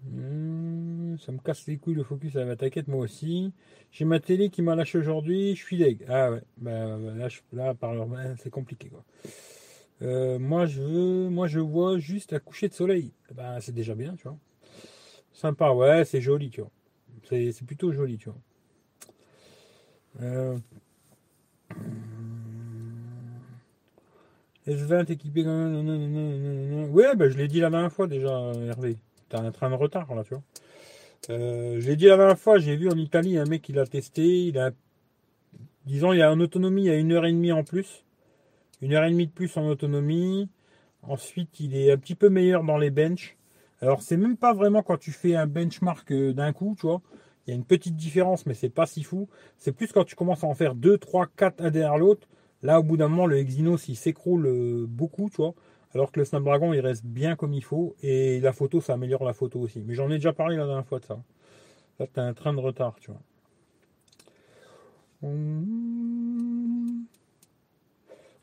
Hmm, 0.05 1.17
ça 1.17 1.31
me 1.31 1.39
casse 1.39 1.67
les 1.67 1.77
couilles 1.77 1.95
le 1.95 2.03
focus, 2.03 2.33
ça 2.33 2.45
va 2.45 2.55
t'inquiète, 2.55 2.87
moi 2.87 3.01
aussi. 3.01 3.53
J'ai 3.91 4.05
ma 4.05 4.19
télé 4.19 4.49
qui 4.49 4.61
m'a 4.61 4.75
lâché 4.75 4.97
aujourd'hui, 4.97 5.55
je 5.55 5.63
suis 5.63 5.77
deg. 5.77 6.05
Ah 6.07 6.31
ouais, 6.31 6.41
bah, 6.57 6.97
là, 6.97 7.27
là 7.53 7.73
par 7.73 7.93
c'est 8.37 8.49
compliqué 8.49 8.89
quoi. 8.89 9.03
Euh, 10.03 10.37
moi 10.37 10.65
je 10.67 10.81
veux, 10.81 11.29
moi 11.29 11.47
je 11.47 11.59
vois 11.59 11.97
juste 11.97 12.31
la 12.31 12.39
coucher 12.39 12.69
de 12.69 12.73
soleil. 12.73 13.11
Bah, 13.33 13.59
c'est 13.61 13.73
déjà 13.73 13.95
bien, 13.95 14.15
tu 14.15 14.23
vois. 14.23 14.37
Sympa, 15.33 15.71
ouais, 15.71 16.05
c'est 16.05 16.21
joli, 16.21 16.49
tu 16.49 16.61
vois. 16.61 16.71
C'est 17.29 17.65
plutôt 17.65 17.91
joli, 17.91 18.17
tu 18.17 18.29
vois. 18.29 18.39
Euh, 20.21 20.57
S20 24.67 25.11
équipé. 25.11 25.43
Ouais, 25.45 27.15
bah, 27.15 27.29
je 27.29 27.37
l'ai 27.37 27.47
dit 27.47 27.59
la 27.59 27.69
dernière 27.69 27.91
fois 27.91 28.07
déjà, 28.07 28.51
Hervé. 28.67 28.97
T'as 29.29 29.41
un 29.41 29.51
train 29.51 29.69
de 29.69 29.75
retard 29.75 30.13
là, 30.15 30.23
tu 30.23 30.33
vois. 30.33 30.43
Euh, 31.29 31.79
je 31.79 31.87
l'ai 31.87 31.95
dit 31.95 32.05
la 32.05 32.17
dernière 32.17 32.39
fois, 32.39 32.59
j'ai 32.59 32.75
vu 32.75 32.89
en 32.89 32.97
Italie 32.97 33.37
un 33.37 33.45
mec 33.45 33.61
qui 33.61 33.73
l'a 33.73 33.85
testé. 33.85 34.47
Il 34.47 34.57
a, 34.57 34.71
disons, 35.85 36.13
il 36.13 36.21
a 36.21 36.31
en 36.31 36.39
autonomie 36.39 36.89
à 36.89 36.95
une 36.95 37.11
heure 37.11 37.25
et 37.25 37.31
demie 37.31 37.51
en 37.51 37.63
plus. 37.63 38.05
Une 38.81 38.93
heure 38.93 39.03
et 39.03 39.11
demie 39.11 39.27
de 39.27 39.31
plus 39.31 39.55
en 39.57 39.67
autonomie. 39.67 40.49
Ensuite, 41.03 41.59
il 41.59 41.75
est 41.75 41.91
un 41.91 41.97
petit 41.97 42.15
peu 42.15 42.29
meilleur 42.29 42.63
dans 42.63 42.77
les 42.77 42.91
benches. 42.91 43.37
Alors, 43.81 44.01
c'est 44.01 44.17
même 44.17 44.37
pas 44.37 44.53
vraiment 44.53 44.83
quand 44.83 44.97
tu 44.97 45.11
fais 45.11 45.35
un 45.35 45.47
benchmark 45.47 46.11
euh, 46.11 46.33
d'un 46.33 46.53
coup, 46.53 46.75
tu 46.79 46.87
vois. 46.87 47.01
Il 47.45 47.51
y 47.51 47.53
a 47.53 47.55
une 47.55 47.65
petite 47.65 47.95
différence, 47.95 48.45
mais 48.45 48.53
c'est 48.53 48.69
pas 48.69 48.85
si 48.85 49.03
fou. 49.03 49.29
C'est 49.57 49.71
plus 49.71 49.91
quand 49.91 50.03
tu 50.03 50.15
commences 50.15 50.43
à 50.43 50.47
en 50.47 50.53
faire 50.53 50.75
2, 50.75 50.97
3, 50.97 51.27
4 51.35 51.61
un 51.61 51.71
derrière 51.71 51.97
l'autre. 51.97 52.27
Là, 52.63 52.79
au 52.79 52.83
bout 52.83 52.97
d'un 52.97 53.07
moment, 53.07 53.27
le 53.27 53.37
Exynos, 53.37 53.87
il 53.87 53.95
s'écroule 53.95 54.47
euh, 54.47 54.85
beaucoup, 54.87 55.29
tu 55.29 55.37
vois. 55.37 55.53
Alors 55.93 56.11
que 56.11 56.19
le 56.19 56.25
Snapdragon, 56.25 56.73
il 56.73 56.79
reste 56.79 57.05
bien 57.05 57.35
comme 57.35 57.53
il 57.53 57.63
faut. 57.63 57.95
Et 58.01 58.39
la 58.39 58.53
photo, 58.53 58.81
ça 58.81 58.93
améliore 58.93 59.23
la 59.23 59.33
photo 59.33 59.59
aussi. 59.59 59.83
Mais 59.85 59.93
j'en 59.93 60.09
ai 60.09 60.15
déjà 60.15 60.33
parlé 60.33 60.57
la 60.57 60.65
dernière 60.65 60.85
fois 60.85 60.99
de 60.99 61.05
ça. 61.05 61.19
Là, 61.99 62.07
tu 62.13 62.19
as 62.19 62.23
un 62.23 62.33
train 62.33 62.53
de 62.53 62.59
retard, 62.59 62.95
tu 62.99 63.11
vois. 63.11 63.21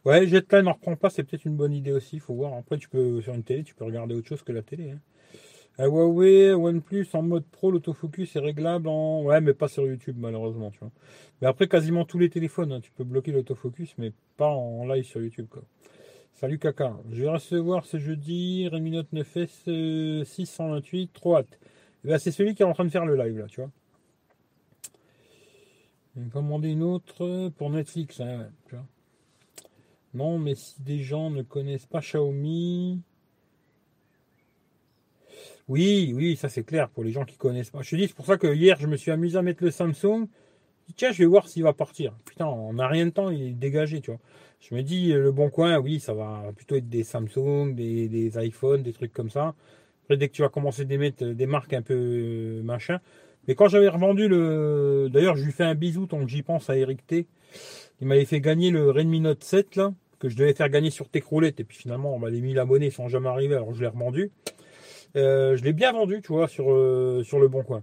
Ouais, 0.04 0.26
Jetline 0.26 0.64
ne 0.64 0.70
reprend 0.70 0.96
pas, 0.96 1.10
c'est 1.10 1.24
peut-être 1.24 1.44
une 1.44 1.56
bonne 1.56 1.72
idée 1.72 1.92
aussi. 1.92 2.18
Faut 2.18 2.34
voir. 2.34 2.54
Après, 2.54 2.78
tu 2.78 2.88
peux 2.88 3.20
sur 3.22 3.34
une 3.34 3.42
télé, 3.42 3.64
tu 3.64 3.74
peux 3.74 3.84
regarder 3.84 4.14
autre 4.14 4.28
chose 4.28 4.42
que 4.42 4.52
la 4.52 4.62
télé. 4.62 4.90
Hein. 4.92 5.00
Huawei, 5.78 6.52
OnePlus 6.52 7.08
en 7.14 7.22
mode 7.22 7.44
pro, 7.44 7.70
l'autofocus 7.70 8.36
est 8.36 8.40
réglable 8.40 8.88
en. 8.88 9.22
Ouais, 9.22 9.40
mais 9.40 9.54
pas 9.54 9.68
sur 9.68 9.84
YouTube, 9.86 10.16
malheureusement, 10.18 10.70
tu 10.70 10.78
vois. 10.78 10.90
Mais 11.40 11.48
après, 11.48 11.66
quasiment 11.66 12.04
tous 12.04 12.18
les 12.18 12.30
téléphones, 12.30 12.72
hein, 12.72 12.80
tu 12.80 12.92
peux 12.92 13.04
bloquer 13.04 13.32
l'autofocus, 13.32 13.94
mais 13.98 14.12
pas 14.36 14.48
en 14.48 14.86
live 14.86 15.04
sur 15.04 15.20
YouTube, 15.20 15.46
quoi. 15.50 15.62
Salut 16.34 16.58
Caca. 16.58 16.96
Je 17.10 17.22
vais 17.22 17.30
recevoir 17.30 17.84
ce 17.86 17.98
jeudi 17.98 18.68
Redmi 18.68 18.92
Note 18.92 19.12
9S 19.12 20.24
628, 20.24 21.12
trop 21.12 21.36
hâte. 21.36 21.58
Eh 22.04 22.08
ben, 22.08 22.18
c'est 22.18 22.32
celui 22.32 22.54
qui 22.54 22.62
est 22.62 22.66
en 22.66 22.72
train 22.72 22.84
de 22.84 22.90
faire 22.90 23.06
le 23.06 23.16
live, 23.16 23.38
là, 23.38 23.46
tu 23.46 23.60
vois. 23.60 23.70
Je 26.16 26.22
vais 26.22 26.30
commander 26.30 26.70
une 26.70 26.84
autre 26.84 27.48
pour 27.56 27.70
Netflix, 27.70 28.20
hein. 28.20 28.48
Non, 30.12 30.38
mais 30.38 30.54
si 30.54 30.80
des 30.82 30.98
gens 31.00 31.30
ne 31.30 31.42
connaissent 31.42 31.86
pas 31.86 32.00
Xiaomi, 32.00 33.00
oui, 35.68 36.12
oui, 36.14 36.36
ça 36.36 36.48
c'est 36.48 36.64
clair 36.64 36.88
pour 36.88 37.04
les 37.04 37.10
gens 37.10 37.24
qui 37.24 37.36
connaissent 37.36 37.70
pas. 37.70 37.82
Je 37.82 37.90
te 37.90 37.96
dis, 37.96 38.08
c'est 38.08 38.16
pour 38.16 38.26
ça 38.26 38.36
que 38.36 38.52
hier 38.54 38.76
je 38.78 38.86
me 38.86 38.96
suis 38.96 39.10
amusé 39.10 39.38
à 39.38 39.42
mettre 39.42 39.64
le 39.64 39.70
Samsung. 39.70 40.26
Tiens, 40.96 41.12
je 41.12 41.18
vais 41.18 41.26
voir 41.26 41.48
s'il 41.48 41.62
va 41.62 41.72
partir. 41.72 42.14
Putain, 42.26 42.46
on 42.46 42.74
n'a 42.74 42.86
rien 42.88 43.06
de 43.06 43.10
temps, 43.10 43.30
il 43.30 43.42
est 43.42 43.50
dégagé, 43.52 44.00
tu 44.00 44.10
vois. 44.10 44.20
Je 44.60 44.74
me 44.74 44.82
dis, 44.82 45.12
le 45.12 45.32
bon 45.32 45.50
coin, 45.50 45.78
oui, 45.78 46.00
ça 46.00 46.14
va 46.14 46.52
plutôt 46.54 46.76
être 46.76 46.88
des 46.88 47.04
Samsung, 47.04 47.74
des, 47.74 48.32
iPhones, 48.36 48.82
des 48.82 48.92
trucs 48.92 49.12
comme 49.12 49.30
ça. 49.30 49.54
Après, 50.04 50.16
dès 50.16 50.28
que 50.28 50.34
tu 50.34 50.42
vas 50.42 50.48
commencer 50.48 50.84
d'émettre 50.84 51.24
des 51.24 51.46
marques 51.46 51.72
un 51.72 51.82
peu 51.82 52.60
machin. 52.62 53.00
Mais 53.46 53.54
quand 53.54 53.68
j'avais 53.68 53.88
revendu 53.88 54.28
le. 54.28 55.08
D'ailleurs, 55.10 55.36
je 55.36 55.44
lui 55.44 55.52
fais 55.52 55.64
un 55.64 55.74
bisou 55.74 56.06
tant 56.06 56.22
que 56.22 56.30
j'y 56.30 56.42
pense 56.42 56.70
à 56.70 56.76
Eric 56.76 57.06
T. 57.06 57.26
Il 58.00 58.06
m'avait 58.06 58.24
fait 58.24 58.40
gagner 58.40 58.70
le 58.70 58.90
Redmi 58.90 59.20
Note 59.20 59.44
7 59.44 59.76
là, 59.76 59.92
que 60.18 60.28
je 60.28 60.36
devais 60.36 60.54
faire 60.54 60.68
gagner 60.68 60.90
sur 60.90 61.08
Techroulette. 61.08 61.60
Et 61.60 61.64
puis 61.64 61.76
finalement, 61.76 62.14
on 62.14 62.18
m'avait 62.18 62.40
mis 62.40 62.54
l'abonné 62.54 62.90
sans 62.90 63.08
jamais 63.08 63.28
arriver, 63.28 63.54
alors 63.54 63.72
je 63.74 63.80
l'ai 63.80 63.88
revendu. 63.88 64.30
Euh, 65.16 65.56
je 65.56 65.64
l'ai 65.64 65.72
bien 65.72 65.92
vendu, 65.92 66.20
tu 66.22 66.32
vois, 66.32 66.48
sur, 66.48 66.72
euh, 66.72 67.22
sur 67.24 67.38
le 67.38 67.48
bon 67.48 67.62
coin. 67.62 67.82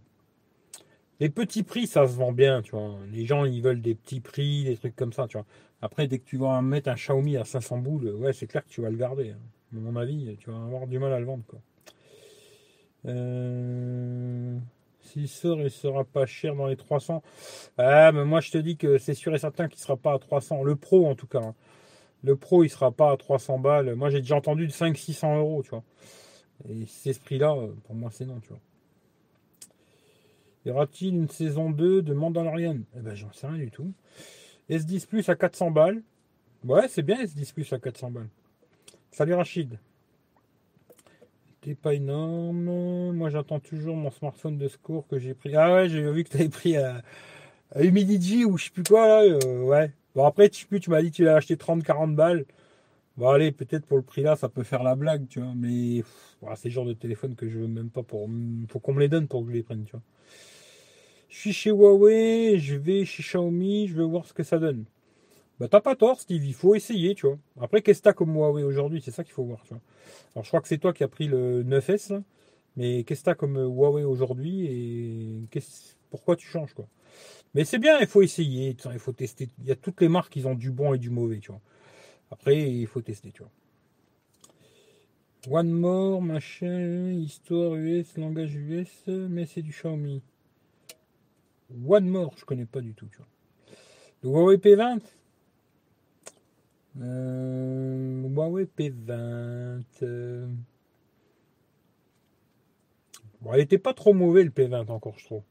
Les 1.20 1.30
petits 1.30 1.64
prix, 1.64 1.88
ça 1.88 2.08
se 2.08 2.14
vend 2.14 2.32
bien, 2.32 2.62
tu 2.62 2.72
vois. 2.72 2.98
Les 3.12 3.26
gens, 3.26 3.46
ils 3.46 3.62
veulent 3.62 3.82
des 3.82 3.96
petits 3.96 4.20
prix, 4.22 4.64
des 4.66 4.76
trucs 4.76 4.96
comme 4.96 5.14
ça, 5.14 5.28
tu 5.28 5.38
vois. 5.38 5.46
Après, 5.82 6.08
dès 6.08 6.20
que 6.20 6.26
tu 6.26 6.38
vas 6.38 6.62
mettre 6.62 6.90
un 6.90 6.96
Xiaomi 6.96 7.38
à 7.38 7.46
500 7.46 7.78
boules, 7.78 8.10
ouais, 8.16 8.34
c'est 8.34 8.48
clair 8.48 8.64
que 8.66 8.70
tu 8.70 8.82
vas 8.82 8.90
le 8.90 8.98
garder. 8.98 9.32
Hein. 9.32 9.78
À 9.78 9.80
mon 9.80 9.96
avis, 9.96 10.36
tu 10.40 10.50
vas 10.50 10.58
avoir 10.58 10.88
du 10.88 11.00
mal 11.00 11.14
à 11.14 11.20
le 11.20 11.26
vendre, 11.26 11.44
quoi. 11.48 11.60
Euh... 13.06 14.58
S'il 15.04 15.28
sort, 15.28 15.60
il 15.62 15.72
sera 15.72 16.04
pas 16.04 16.26
cher 16.26 16.56
dans 16.56 16.68
les 16.68 16.78
300. 16.78 17.22
Ah, 17.78 18.12
mais 18.12 18.24
moi, 18.24 18.40
je 18.40 18.52
te 18.52 18.58
dis 18.58 18.78
que 18.78 18.98
c'est 18.98 19.14
sûr 19.14 19.34
et 19.36 19.40
certain 19.40 19.68
qu'il 19.68 19.80
sera 19.80 19.98
pas 19.98 20.14
à 20.14 20.20
300. 20.20 20.64
Le 20.64 20.76
Pro, 20.76 21.08
en 21.08 21.16
tout 21.16 21.28
cas. 21.28 21.42
Hein. 21.42 21.56
Le 22.24 22.36
Pro, 22.36 22.64
il 22.64 22.70
sera 22.70 22.92
pas 22.92 23.12
à 23.12 23.18
300 23.18 23.60
balles. 23.60 23.96
Moi, 23.96 24.10
j'ai 24.10 24.22
déjà 24.22 24.36
entendu 24.36 24.68
de 24.68 24.72
500-600 24.72 25.38
euros, 25.38 25.64
tu 25.64 25.72
vois. 25.72 25.84
Et 26.70 26.86
c'est 26.88 27.14
ce 27.14 27.20
prix-là, 27.20 27.56
pour 27.84 27.96
moi, 27.96 28.10
c'est 28.12 28.26
non, 28.26 28.40
tu 28.40 28.50
vois. 28.50 28.60
Y 30.66 30.70
aura-t-il 30.70 31.16
une 31.16 31.30
saison 31.30 31.72
2 31.72 32.02
de 32.04 32.14
Mandalorian? 32.14 32.80
Eh 32.96 33.00
ben, 33.00 33.16
j'en 33.16 33.32
sais 33.34 33.48
rien 33.48 33.58
du 33.58 33.72
tout. 33.72 33.92
S10 34.70 35.08
Plus 35.08 35.28
à 35.30 35.36
400 35.36 35.72
balles. 35.72 36.02
Ouais, 36.64 36.88
c'est 36.88 37.02
bien 37.02 37.24
S10 37.24 37.54
Plus 37.54 37.74
à 37.74 37.80
400 37.80 38.12
balles. 38.12 38.30
Salut 39.12 39.34
Rachid. 39.34 39.80
T'es 41.62 41.76
pas 41.76 41.96
énorme. 41.96 43.12
Moi, 43.14 43.30
j'attends 43.30 43.60
toujours 43.60 43.96
mon 43.96 44.12
smartphone 44.12 44.58
de 44.58 44.68
secours 44.68 45.08
que 45.08 45.18
j'ai 45.18 45.34
pris. 45.34 45.56
Ah 45.56 45.74
ouais, 45.74 45.90
j'ai 45.90 46.10
vu 46.12 46.24
que 46.24 46.30
tu 46.30 46.38
avais 46.38 46.50
pris 46.50 46.78
à, 46.78 47.02
Humidity 47.80 48.46
ou 48.46 48.58
je 48.58 48.66
sais 48.66 48.72
plus 48.72 48.84
quoi 48.84 49.08
là. 49.08 49.22
Euh, 49.24 49.62
ouais. 49.64 49.92
Bon, 50.14 50.26
après, 50.26 50.50
tu, 50.50 50.68
tu 50.80 50.90
m'as 50.90 51.02
dit 51.02 51.10
que 51.10 51.16
tu 51.16 51.24
l'as 51.24 51.36
acheté 51.36 51.56
30-40 51.56 52.16
balles. 52.16 52.46
Bon, 53.22 53.30
allez, 53.30 53.52
peut-être 53.52 53.86
pour 53.86 53.98
le 53.98 54.04
prix 54.04 54.24
là, 54.24 54.36
ça 54.36 54.50
peut 54.50 54.64
faire 54.64 54.82
la 54.82 54.96
blague, 54.96 55.28
tu 55.28 55.42
vois. 55.42 55.54
Mais 55.56 56.04
c'est 56.56 56.70
le 56.70 56.74
genre 56.74 56.86
de 56.86 56.94
téléphone 56.94 57.36
que 57.36 57.48
je 57.48 57.60
veux 57.60 57.68
même 57.68 57.92
pas 57.92 58.02
pour. 58.02 58.28
Faut 58.68 58.80
qu'on 58.80 58.94
me 58.94 59.00
les 59.00 59.10
donne 59.10 59.28
pour 59.28 59.44
que 59.44 59.52
je 59.52 59.54
les 59.54 59.62
prenne, 59.62 59.84
tu 59.84 59.92
vois. 59.92 60.02
Je 61.30 61.38
suis 61.38 61.54
chez 61.54 61.70
Huawei, 61.70 62.58
je 62.58 62.74
vais 62.74 63.06
chez 63.06 63.22
Xiaomi, 63.22 63.88
je 63.88 63.96
vais 63.96 64.04
voir 64.04 64.26
ce 64.26 64.34
que 64.34 64.42
ça 64.42 64.58
donne. 64.58 64.86
Bah, 65.60 65.68
t'as 65.70 65.82
pas 65.82 65.96
tort, 65.96 66.20
Steve, 66.20 66.44
il 66.44 66.56
faut 66.56 66.74
essayer, 66.74 67.14
tu 67.14 67.28
vois. 67.28 67.38
Après, 67.62 67.84
qu'est-ce 67.84 68.00
que 68.00 68.06
t'as 68.06 68.14
comme 68.14 68.36
Huawei 68.36 68.64
aujourd'hui? 68.64 69.04
C'est 69.06 69.12
ça 69.12 69.24
qu'il 69.24 69.34
faut 69.34 69.44
voir, 69.44 69.62
tu 69.66 69.76
vois. 69.76 69.82
Alors, 70.34 70.44
je 70.44 70.50
crois 70.50 70.62
que 70.62 70.68
c'est 70.68 70.80
toi 70.80 70.92
qui 70.92 71.04
as 71.04 71.08
pris 71.08 71.28
le 71.28 71.64
9S, 71.64 72.20
mais 72.76 73.04
qu'est-ce 73.04 73.20
que 73.20 73.26
t'as 73.26 73.36
comme 73.36 73.56
Huawei 73.56 74.04
aujourd'hui 74.04 74.66
et 74.66 75.44
pourquoi 76.10 76.36
tu 76.38 76.48
changes, 76.48 76.74
quoi? 76.74 76.88
Mais 77.54 77.66
c'est 77.66 77.78
bien, 77.78 78.00
il 78.00 78.08
faut 78.08 78.24
essayer, 78.24 78.76
il 78.92 79.00
faut 79.00 79.14
tester. 79.14 79.48
Il 79.60 79.68
y 79.68 79.72
a 79.72 79.76
toutes 79.76 80.02
les 80.02 80.10
marques 80.10 80.34
qui 80.34 80.44
ont 80.48 80.56
du 80.56 80.72
bon 80.72 80.96
et 80.96 80.98
du 80.98 81.12
mauvais, 81.12 81.38
tu 81.38 81.52
vois. 81.52 81.62
Après, 82.32 82.72
il 82.72 82.88
faut 82.88 83.02
tester, 83.02 83.32
tu 83.32 83.44
vois. 83.44 83.52
One 85.60 85.72
more, 85.72 86.22
machin, 86.22 87.12
histoire 87.12 87.76
US, 87.76 88.18
langage 88.18 88.56
US, 88.56 89.08
mais 89.08 89.46
c'est 89.46 89.62
du 89.62 89.72
Xiaomi. 89.72 90.22
One 91.86 92.08
more, 92.08 92.34
je 92.38 92.46
connais 92.46 92.66
pas 92.66 92.82
du 92.82 92.94
tout, 92.94 93.08
tu 93.08 93.18
vois. 93.18 93.28
Le 94.24 94.30
Huawei 94.30 94.58
P20 94.58 95.02
euh, 97.00 98.28
Huawei 98.28 98.66
P20. 98.66 99.84
Euh. 100.04 100.48
Bon, 103.42 103.54
il 103.54 103.62
était 103.62 103.78
pas 103.78 103.94
trop 103.94 104.14
mauvais 104.14 104.44
le 104.44 104.52
P20 104.52 104.92
encore, 104.92 105.18
je 105.18 105.26
trouve. 105.26 105.44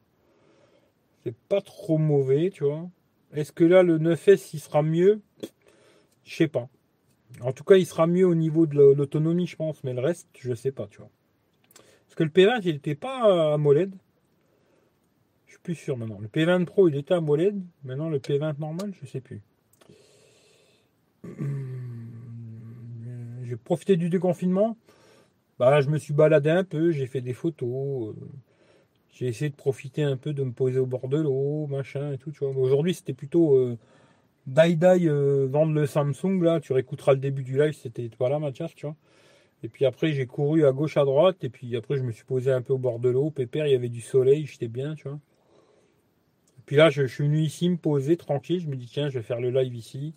C'est 1.23 1.35
pas 1.35 1.61
trop 1.61 1.97
mauvais, 1.97 2.49
tu 2.51 2.63
vois. 2.63 2.89
Est-ce 3.33 3.51
que 3.51 3.63
là, 3.63 3.83
le 3.83 3.99
9S, 3.99 4.51
il 4.53 4.59
sera 4.59 4.81
mieux? 4.81 5.21
Je 6.23 6.35
sais 6.35 6.47
pas. 6.47 6.69
En 7.41 7.53
tout 7.53 7.63
cas, 7.63 7.75
il 7.75 7.85
sera 7.85 8.07
mieux 8.07 8.25
au 8.25 8.35
niveau 8.35 8.65
de 8.65 8.75
l'autonomie, 8.75 9.47
je 9.47 9.55
pense. 9.55 9.83
Mais 9.83 9.93
le 9.93 10.01
reste, 10.01 10.27
je 10.39 10.53
sais 10.53 10.71
pas, 10.71 10.87
tu 10.87 10.97
vois. 10.97 11.09
Parce 12.05 12.15
que 12.15 12.23
le 12.23 12.29
P20, 12.29 12.61
il 12.65 12.73
n'était 12.73 12.95
pas 12.95 13.51
à 13.51 13.53
AMOLED. 13.53 13.93
Je 15.45 15.51
suis 15.51 15.61
plus 15.61 15.75
sûr 15.75 15.97
maintenant. 15.97 16.19
Le 16.19 16.27
P20 16.27 16.65
Pro, 16.65 16.89
il 16.89 16.95
était 16.95 17.13
à 17.13 17.17
AMOLED. 17.17 17.61
Maintenant, 17.83 18.09
le 18.09 18.19
P20 18.19 18.59
normal, 18.59 18.93
je 19.01 19.07
sais 19.07 19.21
plus. 19.21 19.41
J'ai 23.43 23.55
profité 23.55 23.95
du 23.95 24.09
déconfinement. 24.09 24.77
Bah, 25.59 25.79
je 25.81 25.89
me 25.89 25.97
suis 25.97 26.13
baladé 26.13 26.49
un 26.49 26.63
peu, 26.63 26.91
j'ai 26.91 27.05
fait 27.05 27.21
des 27.21 27.33
photos. 27.33 28.09
Euh, 28.09 28.13
j'ai 29.13 29.27
essayé 29.27 29.49
de 29.49 29.55
profiter 29.55 30.03
un 30.03 30.17
peu 30.17 30.33
de 30.33 30.43
me 30.43 30.51
poser 30.51 30.79
au 30.79 30.85
bord 30.85 31.07
de 31.07 31.17
l'eau, 31.17 31.67
machin 31.67 32.13
et 32.13 32.17
tout. 32.17 32.33
Aujourd'hui, 32.43 32.93
c'était 32.93 33.13
plutôt 33.13 33.55
euh, 33.55 33.77
die 34.45 34.75
die 34.75 35.07
euh, 35.07 35.47
vendre 35.49 35.73
le 35.73 35.85
Samsung. 35.85 36.41
Là, 36.41 36.59
tu 36.59 36.73
réécouteras 36.73 37.13
le 37.13 37.19
début 37.19 37.43
du 37.43 37.57
live, 37.57 37.73
c'était 37.73 38.09
pas 38.09 38.29
là, 38.29 38.39
Mathias, 38.39 38.73
tu 38.75 38.85
vois. 38.85 38.95
Et 39.63 39.67
puis 39.67 39.85
après, 39.85 40.11
j'ai 40.13 40.25
couru 40.25 40.65
à 40.65 40.71
gauche, 40.71 40.97
à 40.97 41.05
droite. 41.05 41.43
Et 41.43 41.49
puis 41.49 41.75
après, 41.75 41.97
je 41.97 42.03
me 42.03 42.11
suis 42.11 42.25
posé 42.25 42.51
un 42.51 42.61
peu 42.61 42.73
au 42.73 42.77
bord 42.79 42.99
de 42.99 43.09
l'eau. 43.09 43.29
Pépère, 43.29 43.67
il 43.67 43.71
y 43.71 43.75
avait 43.75 43.89
du 43.89 44.01
soleil, 44.01 44.45
j'étais 44.45 44.67
bien, 44.67 44.95
tu 44.95 45.07
vois. 45.07 45.19
Et 46.59 46.61
puis 46.65 46.75
là, 46.75 46.89
je, 46.89 47.05
suis 47.05 47.25
venu 47.25 47.39
ici 47.39 47.69
me 47.69 47.77
poser 47.77 48.17
tranquille. 48.17 48.59
Je 48.59 48.67
me 48.67 48.75
dis, 48.75 48.87
tiens, 48.87 49.09
je 49.09 49.19
vais 49.19 49.23
faire 49.23 49.39
le 49.39 49.51
live 49.51 49.75
ici 49.75 50.15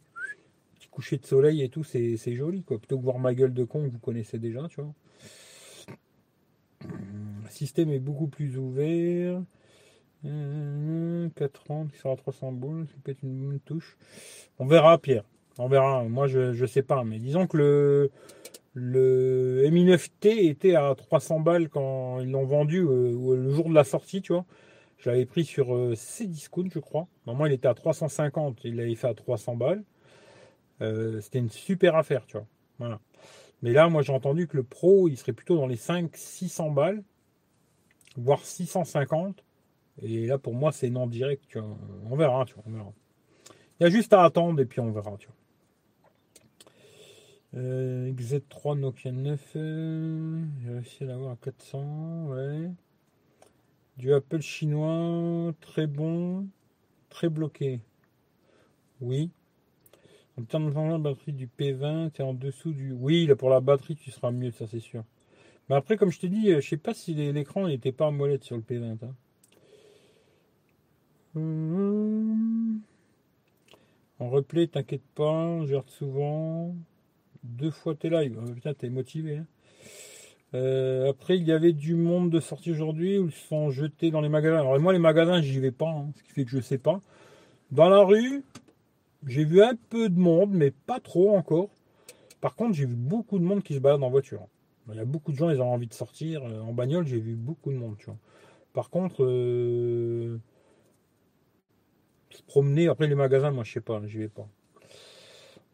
coucher 0.95 1.17
de 1.19 1.27
soleil 1.27 1.61
et 1.63 1.69
tout, 1.69 1.83
c'est 1.83 2.35
joli, 2.35 2.63
quoi. 2.63 2.79
Plutôt 2.79 2.99
que 2.99 3.03
voir 3.03 3.19
ma 3.19 3.35
gueule 3.35 3.53
de 3.53 3.65
con 3.65 3.89
vous 3.89 3.99
connaissez 3.99 4.39
déjà, 4.39 4.69
tu 4.69 4.81
vois. 4.81 4.95
Le 6.83 7.51
système 7.51 7.91
est 7.91 7.99
beaucoup 7.99 8.29
plus 8.29 8.57
ouvert. 8.57 9.43
4 10.25 11.91
qui 11.93 11.99
sera 11.99 12.17
300 12.17 12.53
boules, 12.53 12.87
ça 12.87 12.95
peut 13.03 13.13
être 13.13 13.23
une 13.23 13.47
bonne 13.47 13.61
touche. 13.61 13.97
On 14.59 14.67
verra, 14.67 14.99
Pierre. 14.99 15.25
On 15.59 15.69
verra. 15.69 16.05
Moi, 16.05 16.27
je, 16.27 16.53
je 16.53 16.67
sais 16.67 16.83
pas, 16.83 17.05
mais 17.05 17.19
disons 17.19 17.47
que 17.47 17.57
le, 17.57 18.11
le 18.75 19.69
Mi9T 19.71 20.49
était 20.49 20.75
à 20.75 20.95
300 20.95 21.41
balles 21.41 21.69
quand 21.69 22.21
ils 22.21 22.31
l'ont 22.31 22.47
vendu 22.47 22.81
euh, 22.81 23.37
le 23.37 23.51
jour 23.51 23.69
de 23.69 23.75
la 23.75 23.85
sortie, 23.85 24.23
tu 24.23 24.33
vois. 24.33 24.45
Je 24.99 25.11
l'avais 25.11 25.27
pris 25.27 25.45
sur 25.45 25.75
euh, 25.75 25.95
Cdiscount, 25.95 26.69
je 26.73 26.79
crois. 26.79 27.07
Normalement, 27.27 27.47
il 27.47 27.53
était 27.53 27.69
à 27.69 27.75
350, 27.75 28.65
il 28.65 28.77
l'avait 28.77 28.95
fait 28.95 29.09
à 29.09 29.15
300 29.15 29.57
balles. 29.57 29.85
Euh, 30.81 31.21
c'était 31.21 31.39
une 31.39 31.51
super 31.51 31.95
affaire, 31.95 32.25
tu 32.27 32.37
vois. 32.37 32.47
Voilà. 32.79 33.01
Mais 33.63 33.73
là, 33.73 33.89
moi, 33.89 34.03
j'ai 34.03 34.13
entendu 34.13 34.49
que 34.49 34.57
le 34.57 34.63
Pro, 34.63 35.09
il 35.09 35.17
serait 35.17 35.33
plutôt 35.33 35.57
dans 35.57 35.67
les 35.67 35.77
500-600 35.77 36.73
balles, 36.75 37.03
voire 38.17 38.45
650. 38.45 39.45
Et 40.03 40.27
là, 40.27 40.39
pour 40.39 40.55
moi, 40.55 40.73
c'est 40.73 40.91
non 40.91 41.07
direct, 41.07 41.45
tu 41.49 41.59
vois. 41.59 41.77
On 42.11 42.17
verra, 42.17 42.45
tu 42.45 42.55
vois, 42.55 42.65
on 42.67 42.73
verra. 42.73 42.93
Il 43.79 43.85
y 43.85 43.87
a 43.87 43.91
juste 43.91 44.13
à 44.13 44.25
attendre 44.25 44.61
et 44.61 44.67
puis 44.67 44.81
on 44.81 44.91
verra, 44.91 45.17
tu 45.19 45.27
vois. 45.27 45.37
Euh, 47.57 48.13
XZ3 48.13 48.79
Nokia 48.79 49.13
9, 49.13 49.53
euh, 49.57 50.45
j'ai 50.61 50.71
réussi 50.73 51.05
à 51.05 51.07
l'avoir 51.07 51.33
à 51.33 51.37
400, 51.37 52.27
ouais. 52.27 52.71
Du 53.97 54.13
Apple 54.13 54.41
chinois, 54.41 55.53
très 55.61 55.87
bon, 55.87 56.49
très 57.11 57.29
bloqué. 57.29 57.81
Oui, 59.01 59.31
en 60.37 60.43
termes 60.43 60.71
de 60.71 60.75
la 60.75 60.99
batterie 60.99 61.33
du 61.33 61.47
P20, 61.47 62.11
tu 62.11 62.23
es 62.23 62.25
en 62.25 62.35
dessous 62.35 62.73
du. 62.73 62.93
Oui, 62.93 63.27
là, 63.27 63.37
pour 63.37 63.51
la 63.51 63.61
batterie, 63.61 63.95
tu 63.95 64.11
seras 64.11 64.33
mieux, 64.33 64.51
ça 64.51 64.67
c'est 64.67 64.81
sûr. 64.81 65.05
Mais 65.69 65.77
après, 65.77 65.97
comme 65.97 66.11
je 66.11 66.19
te 66.19 66.27
dis, 66.27 66.51
je 66.51 66.61
sais 66.61 66.77
pas 66.77 66.93
si 66.93 67.15
l'écran 67.15 67.69
n'était 67.69 67.93
pas 67.93 68.07
en 68.07 68.13
molette 68.13 68.43
sur 68.43 68.57
le 68.57 68.63
P20. 68.63 68.99
Hein. 69.05 69.15
Hum. 71.37 72.81
En 74.21 74.29
replay, 74.31 74.69
t'inquiète 74.69 75.03
pas, 75.15 75.65
je 75.67 75.77
souvent. 75.89 76.75
Deux 77.43 77.71
fois 77.71 77.95
tes 77.95 78.09
lives. 78.09 78.39
Oh, 78.41 78.53
putain, 78.53 78.73
t'es 78.75 78.89
motivé. 78.89 79.39
Hein. 79.39 79.47
Euh, 80.55 81.11
après, 81.11 81.37
il 81.37 81.45
y 81.45 81.53
avait 81.53 81.73
du 81.73 81.95
monde 81.95 82.31
de 82.31 82.39
sortie 82.39 82.71
aujourd'hui 82.71 83.19
où 83.19 83.27
ils 83.27 83.33
sont 83.33 83.71
jetés 83.71 84.11
dans 84.11 84.21
les 84.21 84.29
magasins. 84.29 84.61
Alors, 84.61 84.79
moi, 84.79 84.93
les 84.93 85.01
magasins, 85.01 85.43
j'y 85.43 85.59
vais 85.59 85.73
pas, 85.73 85.91
hein, 85.91 86.13
ce 86.17 86.23
qui 86.23 86.31
fait 86.31 86.45
que 86.45 86.51
je 86.51 86.61
sais 86.61 86.79
pas. 86.79 87.01
Dans 87.73 87.89
la 87.89 88.03
rue, 88.05 88.45
j'ai 89.27 89.45
vu 89.45 89.63
un 89.63 89.75
peu 89.91 90.09
de 90.09 90.19
monde, 90.19 90.51
mais 90.53 90.71
pas 90.71 91.01
trop 91.01 91.37
encore. 91.37 91.71
Par 92.41 92.55
contre, 92.55 92.75
j'ai 92.75 92.87
vu 92.87 92.95
beaucoup 92.95 93.39
de 93.41 93.45
monde 93.45 93.63
qui 93.63 93.75
se 93.75 93.81
balade 93.81 94.03
en 94.03 94.11
voiture. 94.11 94.47
Il 94.89 94.97
y 94.97 95.01
a 95.01 95.05
beaucoup 95.05 95.33
de 95.33 95.37
gens, 95.37 95.51
ils 95.51 95.61
ont 95.61 95.73
envie 95.73 95.89
de 95.89 95.95
sortir. 95.95 96.45
Euh, 96.45 96.61
en 96.61 96.73
bagnole, 96.73 97.07
j'ai 97.07 97.19
vu 97.19 97.35
beaucoup 97.35 97.73
de 97.73 97.77
monde, 97.77 97.97
tu 97.99 98.07
vois. 98.07 98.19
Par 98.75 98.91
contre, 98.91 99.25
euh, 99.25 100.39
promener, 102.43 102.89
après 102.89 103.07
les 103.07 103.15
magasins, 103.15 103.51
moi 103.51 103.65
je 103.65 103.73
sais 103.73 103.81
pas, 103.81 104.01
j'y 104.07 104.19
vais 104.19 104.29
pas. 104.29 104.49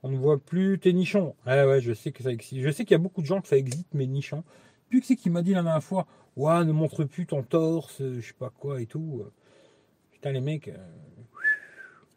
On 0.03 0.11
ne 0.11 0.17
voit 0.17 0.39
plus 0.39 0.79
tes 0.79 0.93
nichons. 0.93 1.35
Ah 1.45 1.67
ouais, 1.67 1.81
je 1.81 1.93
sais 1.93 2.11
que 2.11 2.23
ça 2.23 2.31
existe. 2.31 2.63
Je 2.63 2.71
sais 2.71 2.85
qu'il 2.85 2.93
y 2.93 2.95
a 2.95 2.99
beaucoup 2.99 3.21
de 3.21 3.27
gens 3.27 3.41
que 3.41 3.49
ça 3.49 3.57
existe, 3.57 3.93
mes 3.93 4.07
nichons. 4.07 4.45
Puis 4.89 5.01
que 5.01 5.07
c'est 5.07 5.17
qui 5.17 5.31
m'a 5.31 5.43
dit 5.43 5.53
la 5.53 5.63
dernière 5.63 5.85
fois, 5.85 6.07
ouais, 6.37 6.65
ne 6.65 6.73
montre 6.73 7.05
plus 7.05 7.27
ton 7.27 7.43
torse, 7.43 7.99
je 7.99 8.21
sais 8.21 8.33
pas 8.33 8.51
quoi 8.51 8.81
et 8.81 8.87
tout. 8.87 9.25
Putain 10.11 10.33
les 10.33 10.41
mecs, 10.41 10.69
euh, 10.69 10.77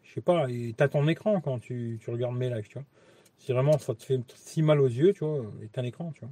je 0.02 0.12
sais 0.14 0.20
pas, 0.20 0.46
t'as 0.76 0.88
ton 0.88 1.08
écran 1.08 1.40
quand 1.40 1.58
tu, 1.58 2.00
regardes 2.08 2.36
mes 2.36 2.50
lives, 2.50 2.68
tu 2.68 2.74
vois. 2.74 2.86
Si 3.38 3.52
vraiment 3.52 3.78
ça 3.78 3.94
te 3.94 4.02
fait 4.02 4.20
si 4.34 4.62
mal 4.62 4.80
aux 4.80 4.86
yeux, 4.86 5.12
tu 5.12 5.24
vois, 5.24 5.42
t'as 5.72 5.82
un 5.82 5.84
écran, 5.84 6.12
tu 6.12 6.20
vois. 6.20 6.30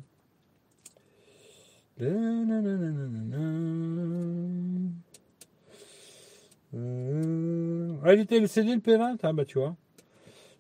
Euh... 6.74 7.94
Ah, 8.04 8.14
il 8.14 8.20
était 8.20 8.38
LCD 8.38 8.74
le 8.74 8.80
P20 8.80 9.18
Ah 9.22 9.32
bah 9.32 9.44
tu 9.44 9.58
vois. 9.58 9.76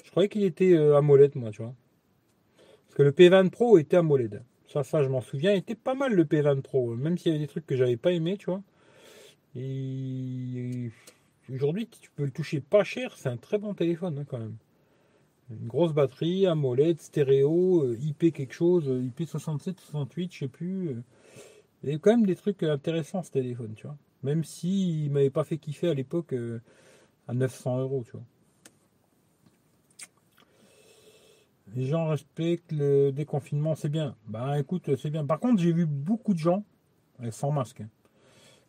Je 0.04 0.10
croyais 0.10 0.28
qu'il 0.28 0.44
était 0.44 0.74
euh, 0.74 0.96
AMOLED 0.96 1.36
moi, 1.36 1.50
tu 1.50 1.62
vois. 1.62 1.74
Parce 2.84 2.96
que 2.96 3.02
le 3.02 3.12
P20 3.12 3.50
Pro 3.50 3.78
était 3.78 3.96
AMOLED. 3.96 4.42
Ça, 4.68 4.84
ça, 4.84 5.02
je 5.02 5.08
m'en 5.08 5.20
souviens, 5.20 5.52
il 5.52 5.58
était 5.58 5.74
pas 5.74 5.94
mal 5.94 6.14
le 6.14 6.24
P20 6.24 6.62
Pro, 6.62 6.94
même 6.94 7.18
s'il 7.18 7.32
y 7.32 7.34
avait 7.34 7.44
des 7.44 7.48
trucs 7.48 7.66
que 7.66 7.76
j'avais 7.76 7.96
pas 7.96 8.12
aimé, 8.12 8.36
tu 8.38 8.46
vois. 8.46 8.62
Et 9.54 10.90
aujourd'hui, 11.52 11.88
tu 11.88 12.10
peux 12.10 12.24
le 12.24 12.30
toucher 12.30 12.60
pas 12.60 12.84
cher, 12.84 13.16
c'est 13.16 13.28
un 13.28 13.36
très 13.36 13.58
bon 13.58 13.74
téléphone 13.74 14.18
hein, 14.18 14.24
quand 14.26 14.38
même. 14.38 14.56
Une 15.50 15.66
grosse 15.66 15.92
batterie, 15.92 16.46
AMOLED, 16.46 17.00
stéréo, 17.00 17.84
euh, 17.84 17.98
IP 18.00 18.32
quelque 18.32 18.54
chose, 18.54 18.88
euh, 18.88 19.02
IP 19.02 19.28
67, 19.28 19.80
68, 19.80 20.32
je 20.32 20.38
sais 20.38 20.48
plus. 20.48 20.96
Il 21.82 21.90
y 21.90 21.94
a 21.94 21.98
quand 21.98 22.10
même 22.10 22.26
des 22.26 22.36
trucs 22.36 22.62
intéressants 22.62 23.22
ce 23.22 23.30
téléphone, 23.30 23.74
tu 23.74 23.86
vois. 23.86 23.96
Même 24.22 24.44
s'il 24.44 25.10
m'avait 25.10 25.30
pas 25.30 25.44
fait 25.44 25.58
kiffer 25.58 25.88
à 25.88 25.94
l'époque 25.94 26.34
à 27.28 27.34
900 27.34 27.80
euros, 27.80 28.04
tu 28.04 28.12
vois. 28.12 28.22
Les 31.74 31.86
gens 31.86 32.08
respectent 32.08 32.72
le 32.72 33.12
déconfinement, 33.12 33.74
c'est 33.74 33.88
bien. 33.88 34.14
Bah 34.26 34.58
écoute, 34.58 34.94
c'est 34.96 35.10
bien. 35.10 35.24
Par 35.24 35.40
contre, 35.40 35.60
j'ai 35.60 35.72
vu 35.72 35.86
beaucoup 35.86 36.34
de 36.34 36.38
gens 36.38 36.64
sans 37.30 37.50
masque. 37.50 37.80
Hein. 37.80 37.88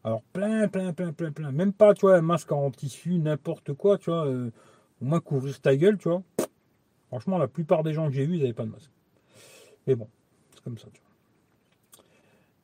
Alors 0.05 0.21
plein, 0.33 0.67
plein, 0.67 0.93
plein, 0.93 1.13
plein, 1.13 1.31
plein. 1.31 1.51
Même 1.51 1.73
pas, 1.73 1.93
tu 1.93 2.01
vois, 2.01 2.17
un 2.17 2.21
masque 2.21 2.51
en 2.51 2.71
tissu, 2.71 3.19
n'importe 3.19 3.73
quoi, 3.73 3.97
tu 3.97 4.09
vois. 4.09 4.27
au 4.27 4.51
moins 5.01 5.19
couvrir 5.19 5.59
ta 5.61 5.75
gueule, 5.75 5.97
tu 5.97 6.09
vois. 6.09 6.23
Franchement, 7.07 7.37
la 7.37 7.47
plupart 7.47 7.83
des 7.83 7.93
gens 7.93 8.07
que 8.07 8.13
j'ai 8.13 8.25
vus, 8.25 8.35
ils 8.35 8.41
n'avaient 8.41 8.53
pas 8.53 8.65
de 8.65 8.71
masque. 8.71 8.91
Mais 9.87 9.95
bon, 9.95 10.07
c'est 10.53 10.63
comme 10.63 10.77
ça, 10.77 10.87
tu 10.93 11.01
vois. 11.01 11.12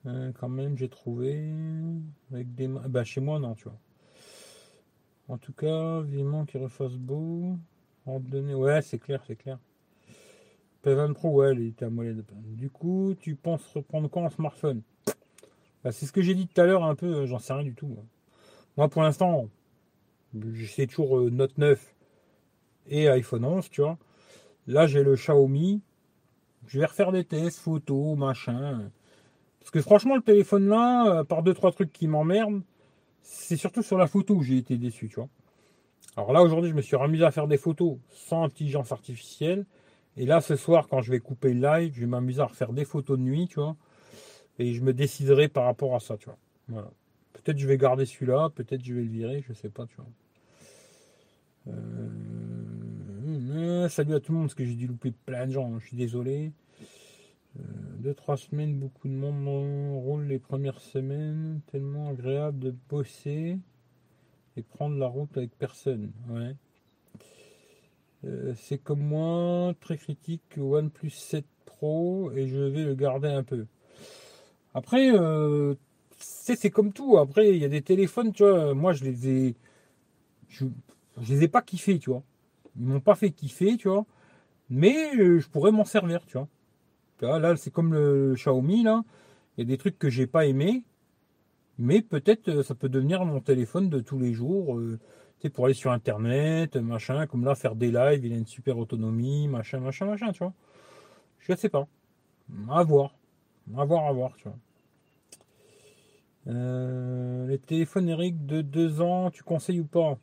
Euh, 0.10 0.32
quand 0.40 0.50
même, 0.50 0.78
j'ai 0.78 0.90
trouvé 0.90 1.54
avec 2.32 2.54
des 2.56 2.68
bah, 2.68 3.04
chez 3.04 3.22
moi, 3.22 3.40
non, 3.40 3.54
tu 3.56 3.66
vois. 3.66 3.78
En 5.28 5.38
tout 5.38 5.54
cas, 5.54 6.02
vivement 6.02 6.46
qu'il 6.46 6.62
refasse 6.62 6.96
beau. 6.96 7.58
donner... 8.08 8.56
Ouais, 8.56 8.82
c'est 8.82 8.98
clair, 8.98 9.24
c'est 9.28 9.36
clair. 9.36 9.60
P20 10.84 11.14
Pro, 11.14 11.30
ouais, 11.42 11.54
il 11.54 11.68
était 11.68 11.86
à 11.86 11.90
moyen 11.90 12.14
de 12.14 12.24
Du 12.56 12.70
coup, 12.70 13.14
tu 13.20 13.36
penses 13.36 13.64
reprendre 13.76 14.10
quand 14.10 14.26
un 14.26 14.30
smartphone? 14.30 14.82
Bah, 15.84 15.92
C'est 15.92 16.06
ce 16.06 16.12
que 16.12 16.22
j'ai 16.22 16.34
dit 16.34 16.48
tout 16.48 16.60
à 16.60 16.66
l'heure, 16.66 16.84
un 16.84 16.96
peu, 16.96 17.08
euh, 17.08 17.26
j'en 17.28 17.38
sais 17.40 17.54
rien 17.54 17.64
du 17.64 17.76
tout. 17.76 17.96
Moi, 18.78 18.90
pour 18.90 19.04
l'instant, 19.04 19.50
c'est 20.68 20.88
toujours 20.88 21.20
euh, 21.20 21.30
Note 21.30 21.58
9 21.58 21.94
et 22.88 23.10
iPhone 23.10 23.46
11, 23.46 23.70
tu 23.70 23.82
vois. 23.82 23.98
Là, 24.66 24.88
j'ai 24.88 25.04
le 25.04 25.16
Xiaomi. 25.16 25.82
Je 26.66 26.80
vais 26.80 26.86
refaire 26.86 27.12
des 27.12 27.24
tests, 27.24 27.60
photos, 27.60 28.18
machin. 28.18 28.90
Parce 29.70 29.84
que 29.84 29.88
franchement, 29.88 30.16
le 30.16 30.24
téléphone 30.24 30.68
là, 30.68 31.20
euh, 31.20 31.24
par 31.24 31.44
deux, 31.44 31.54
trois 31.54 31.72
trucs 31.72 31.94
qui 31.94 32.08
m'emmerdent, 32.08 32.64
c'est 33.22 33.56
surtout 33.56 33.84
sur 33.84 34.00
la 34.00 34.08
photo 34.08 34.34
où 34.34 34.42
j'ai 34.42 34.58
été 34.58 34.78
déçu, 34.78 35.10
tu 35.10 35.18
vois. 35.18 35.30
Alors 36.18 36.34
là, 36.34 36.42
aujourd'hui, 36.42 36.72
je 36.72 36.76
me 36.76 36.82
suis 36.82 36.96
remis 36.96 37.22
à 37.24 37.30
faire 37.30 37.48
des 37.48 37.58
photos 37.58 37.98
sans 38.10 38.46
intelligence 38.46 38.92
artificielle. 38.92 39.68
Et 40.18 40.26
là, 40.26 40.42
ce 40.42 40.56
soir, 40.56 40.88
quand 40.88 41.02
je 41.02 41.12
vais 41.12 41.20
couper 41.20 41.54
le 41.54 41.62
live, 41.62 41.94
je 41.94 42.00
vais 42.00 42.08
m'amuser 42.08 42.42
à 42.42 42.46
refaire 42.46 42.74
des 42.74 42.84
photos 42.84 43.20
de 43.20 43.24
nuit, 43.24 43.48
tu 43.48 43.60
vois. 43.60 43.76
Et 44.58 44.74
je 44.74 44.82
me 44.82 44.92
déciderai 44.92 45.50
par 45.50 45.66
rapport 45.66 45.96
à 45.96 46.00
ça, 46.00 46.18
tu 46.18 46.26
vois. 46.26 46.40
Voilà. 46.68 46.90
Peut-être 47.34 47.60
je 47.60 47.68
vais 47.68 47.78
garder 47.78 48.08
celui-là, 48.08 48.50
peut-être 48.50 48.84
je 48.84 48.96
vais 48.96 49.04
le 49.04 49.08
virer, 49.08 49.44
je 49.48 49.54
sais 49.54 49.70
pas, 49.70 49.86
tu 49.86 49.98
vois. 49.98 50.08
Euh, 51.68 52.10
euh, 53.52 53.88
salut 53.90 54.16
à 54.16 54.20
tout 54.20 54.32
le 54.32 54.40
monde, 54.40 54.48
parce 54.48 54.56
que 54.56 54.66
j'ai 54.66 54.74
dû 54.74 54.88
louper 54.88 55.14
plein 55.28 55.46
de 55.46 55.52
gens, 55.52 55.72
hein, 55.72 55.78
je 55.80 55.86
suis 55.86 55.96
désolé. 55.96 56.54
Euh, 57.58 57.62
deux, 57.98 58.14
trois 58.14 58.38
semaines, 58.38 58.78
beaucoup 58.78 59.08
de 59.08 59.14
monde 59.14 59.46
roule 60.04 60.26
les 60.26 60.40
premières 60.40 60.80
semaines, 60.80 61.62
tellement 61.72 62.10
agréable 62.10 62.60
de 62.60 62.76
bosser 62.90 63.58
et 64.56 64.62
prendre 64.62 64.98
la 64.98 65.08
route 65.08 65.36
avec 65.38 65.58
personne. 65.58 66.12
Euh, 68.26 68.54
c'est 68.56 68.78
comme 68.78 69.02
moi, 69.02 69.74
très 69.80 69.98
critique 69.98 70.44
OnePlus 70.58 71.10
7 71.10 71.46
Pro 71.66 72.32
et 72.36 72.48
je 72.48 72.60
vais 72.60 72.84
le 72.84 72.96
garder 72.96 73.30
un 73.30 73.44
peu. 73.44 73.66
Après, 74.74 75.12
c'est 76.20 76.70
comme 76.70 76.94
tout. 76.94 77.18
Après, 77.18 77.50
il 77.50 77.58
y 77.58 77.66
a 77.66 77.70
des 77.70 77.82
téléphones, 77.82 78.34
tu 78.34 78.44
vois, 78.44 78.74
moi 78.74 78.94
je 78.94 79.04
les 79.04 79.30
ai. 79.30 79.56
Je, 80.50 80.66
je 81.22 81.34
les 81.34 81.44
ai 81.44 81.48
pas 81.48 81.62
kiffés, 81.62 82.00
tu 82.00 82.10
vois. 82.10 82.24
Ils 82.78 82.86
m'ont 82.86 83.00
pas 83.00 83.16
fait 83.16 83.32
kiffer, 83.32 83.78
tu 83.78 83.90
vois. 83.90 84.06
Mais 84.70 85.16
euh, 85.18 85.40
je 85.40 85.50
pourrais 85.50 85.72
m'en 85.72 85.86
servir, 85.86 86.26
tu 86.26 86.38
vois. 86.38 86.48
Là, 87.22 87.56
c'est 87.58 87.72
comme 87.72 87.94
le 87.94 88.34
Xiaomi, 88.36 88.84
là. 88.84 89.04
Il 89.58 89.62
y 89.62 89.64
a 89.64 89.68
des 89.68 89.78
trucs 89.78 90.00
que 90.00 90.10
j'ai 90.10 90.28
pas 90.28 90.46
aimé. 90.46 90.84
Mais 91.78 92.02
peut-être 92.02 92.50
euh, 92.50 92.64
ça 92.64 92.76
peut 92.76 92.90
devenir 92.90 93.24
mon 93.26 93.40
téléphone 93.40 93.90
de 93.90 94.00
tous 94.00 94.20
les 94.20 94.34
jours. 94.34 94.78
Euh, 94.78 95.00
pour 95.54 95.66
aller 95.66 95.74
sur 95.74 95.92
Internet, 95.92 96.76
machin. 96.76 97.26
Comme 97.28 97.46
là, 97.46 97.56
faire 97.56 97.76
des 97.76 97.92
lives, 97.92 98.26
il 98.26 98.34
a 98.34 98.36
une 98.36 98.48
super 98.48 98.78
autonomie, 98.78 99.48
machin, 99.48 99.80
machin, 99.80 100.06
machin, 100.06 100.32
tu 100.34 100.40
vois. 100.40 100.54
Je 101.40 101.56
sais 101.56 101.70
pas. 101.70 101.88
À 102.70 102.84
voir. 102.84 103.16
À 103.78 103.86
voir, 103.86 104.06
à 104.08 104.12
voir, 104.12 104.36
tu 104.36 104.50
vois. 104.50 104.58
les 107.48 107.60
téléphones 107.60 108.10
Eric 108.10 108.46
de 108.46 108.62
2 108.62 109.02
ans, 109.02 109.32
tu 109.32 109.44
conseilles 109.44 109.80
ou 109.80 109.86
pas? 109.86 110.18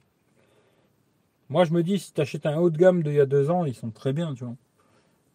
Moi, 1.48 1.64
je 1.64 1.72
me 1.72 1.82
dis, 1.82 1.98
si 1.98 2.12
tu 2.12 2.20
achètes 2.20 2.44
un 2.44 2.58
haut 2.58 2.70
de 2.70 2.76
gamme 2.76 3.02
d'il 3.02 3.14
y 3.14 3.20
a 3.20 3.26
deux 3.26 3.50
ans, 3.50 3.64
ils 3.64 3.74
sont 3.74 3.90
très 3.90 4.12
bien, 4.12 4.34
tu 4.34 4.44
vois. 4.44 4.56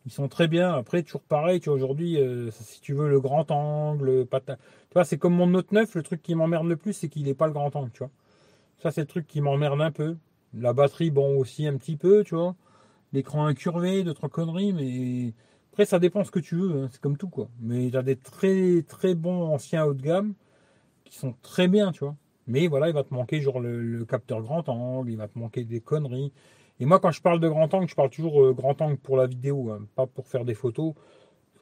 Ils 0.06 0.12
sont 0.12 0.28
très 0.28 0.48
bien. 0.48 0.74
Après, 0.74 1.04
toujours 1.04 1.22
pareil, 1.22 1.60
tu 1.60 1.70
vois, 1.70 1.76
aujourd'hui, 1.76 2.18
euh, 2.20 2.50
si 2.52 2.82
tu 2.82 2.94
veux 2.94 3.10
le 3.10 3.20
grand 3.20 3.50
angle, 3.52 4.26
pas 4.26 4.40
tu 4.42 4.54
vois, 4.94 5.06
c'est 5.06 5.18
comme 5.18 5.36
mon 5.36 5.48
Note 5.48 5.72
9, 5.72 5.96
le 5.96 6.04
truc 6.04 6.22
qui 6.22 6.36
m'emmerde 6.36 6.68
le 6.68 6.76
plus, 6.76 6.94
c'est 6.94 7.10
qu'il 7.10 7.24
n'est 7.24 7.34
pas 7.34 7.48
le 7.48 7.54
grand 7.54 7.76
angle, 7.76 7.92
tu 7.92 8.00
vois. 8.00 8.12
Ça, 8.80 8.92
c'est 8.92 9.02
le 9.02 9.08
truc 9.08 9.28
qui 9.28 9.42
m'emmerde 9.42 9.82
un 9.82 9.92
peu. 9.92 10.18
La 10.54 10.74
batterie, 10.74 11.12
bon, 11.12 11.38
aussi 11.38 11.68
un 11.68 11.78
petit 11.78 11.98
peu, 11.98 12.24
tu 12.24 12.36
vois. 12.36 12.56
L'écran 13.14 13.46
incurvé, 13.46 14.04
d'autres 14.04 14.28
conneries, 14.28 14.74
mais 14.74 15.34
après, 15.72 15.86
ça 15.86 16.00
dépend 16.00 16.24
ce 16.24 16.32
que 16.32 16.40
tu 16.40 16.56
veux, 16.56 16.84
hein. 16.84 16.90
c'est 16.92 17.02
comme 17.02 17.18
tout, 17.18 17.30
quoi. 17.30 17.48
Mais 17.62 17.88
il 17.88 17.94
y 17.94 17.98
a 17.98 18.02
des 18.04 18.18
très, 18.18 18.84
très 18.88 19.16
bons 19.16 19.54
anciens 19.54 19.86
haut 19.86 19.94
de 19.94 20.02
gamme 20.02 20.34
qui 21.06 21.18
sont 21.18 21.34
très 21.42 21.68
bien, 21.68 21.92
tu 21.92 22.02
vois. 22.04 22.16
Mais 22.48 22.68
voilà, 22.68 22.90
il 22.90 22.94
va 22.94 23.04
te 23.04 23.14
manquer 23.14 23.42
genre 23.42 23.60
le, 23.60 24.04
capteur 24.06 24.42
grand 24.42 24.68
angle, 24.70 25.12
il 25.12 25.18
va 25.18 25.28
te 25.28 25.40
manquer 25.40 25.64
des 25.64 25.80
conneries. 25.82 26.34
Et 26.82 26.86
moi, 26.86 27.00
quand 27.00 27.12
je 27.12 27.22
parle 27.22 27.40
de 27.40 27.48
grand 27.48 27.72
angle, 27.76 27.88
je 27.88 27.94
parle 27.94 28.10
toujours 28.10 28.44
euh, 28.44 28.54
grand 28.54 28.82
angle 28.82 28.98
pour 28.98 29.16
la 29.16 29.28
vidéo, 29.28 29.70
hein, 29.70 29.86
pas 29.96 30.08
pour 30.08 30.28
faire 30.28 30.46
des 30.46 30.56
photos. 30.56 30.96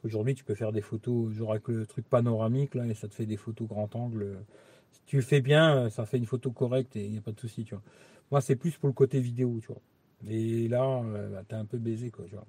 Aujourd'hui, 0.02 0.34
tu 0.34 0.44
peux 0.44 0.54
faire 0.54 0.72
des 0.72 0.80
photos 0.80 1.30
genre 1.34 1.50
avec 1.50 1.68
le 1.68 1.84
truc 1.84 2.08
panoramique 2.08 2.74
là, 2.74 2.86
et 2.86 2.94
ça 2.94 3.06
te 3.06 3.14
fait 3.14 3.26
des 3.26 3.36
photos 3.36 3.68
grand 3.68 3.94
angle. 3.94 4.38
Si 4.90 5.02
tu 5.04 5.16
le 5.16 5.22
fais 5.22 5.42
bien, 5.42 5.76
euh, 5.76 5.90
ça 5.90 6.06
fait 6.06 6.16
une 6.16 6.24
photo 6.24 6.50
correcte 6.50 6.96
et 6.96 7.04
il 7.04 7.12
n'y 7.12 7.18
a 7.18 7.20
pas 7.20 7.32
de 7.32 7.38
souci, 7.38 7.64
tu 7.64 7.74
vois. 7.74 7.82
Moi, 8.30 8.40
c'est 8.40 8.56
plus 8.56 8.78
pour 8.78 8.88
le 8.88 8.94
côté 8.94 9.20
vidéo, 9.20 9.58
tu 9.60 9.66
vois. 9.66 9.82
Et 10.26 10.68
là, 10.68 11.02
euh, 11.04 11.28
bah, 11.28 11.42
t'es 11.46 11.54
un 11.54 11.66
peu 11.66 11.76
baisé, 11.76 12.10
quoi, 12.10 12.24
tu 12.24 12.34
vois. 12.34 12.46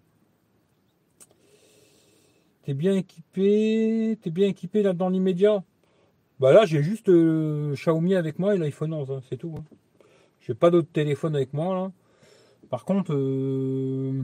T'es 2.63 2.73
bien 2.73 2.95
équipé, 2.95 4.17
t'es 4.21 4.29
bien 4.29 4.47
équipé 4.47 4.81
là 4.81 4.93
dans 4.93 5.09
l'immédiat? 5.09 5.61
Bah 6.39 6.53
là, 6.53 6.65
j'ai 6.65 6.83
juste 6.83 7.11
Xiaomi 7.73 8.15
avec 8.15 8.39
moi 8.39 8.55
et 8.55 8.57
l'iPhone 8.57 8.93
11, 8.93 9.11
hein, 9.11 9.21
c'est 9.27 9.37
tout. 9.37 9.55
Hein. 9.57 9.63
J'ai 10.39 10.53
pas 10.53 10.69
d'autre 10.69 10.89
téléphone 10.93 11.35
avec 11.35 11.51
moi 11.51 11.75
là. 11.75 11.91
Par 12.71 12.85
contre, 12.85 13.13
euh, 13.13 14.23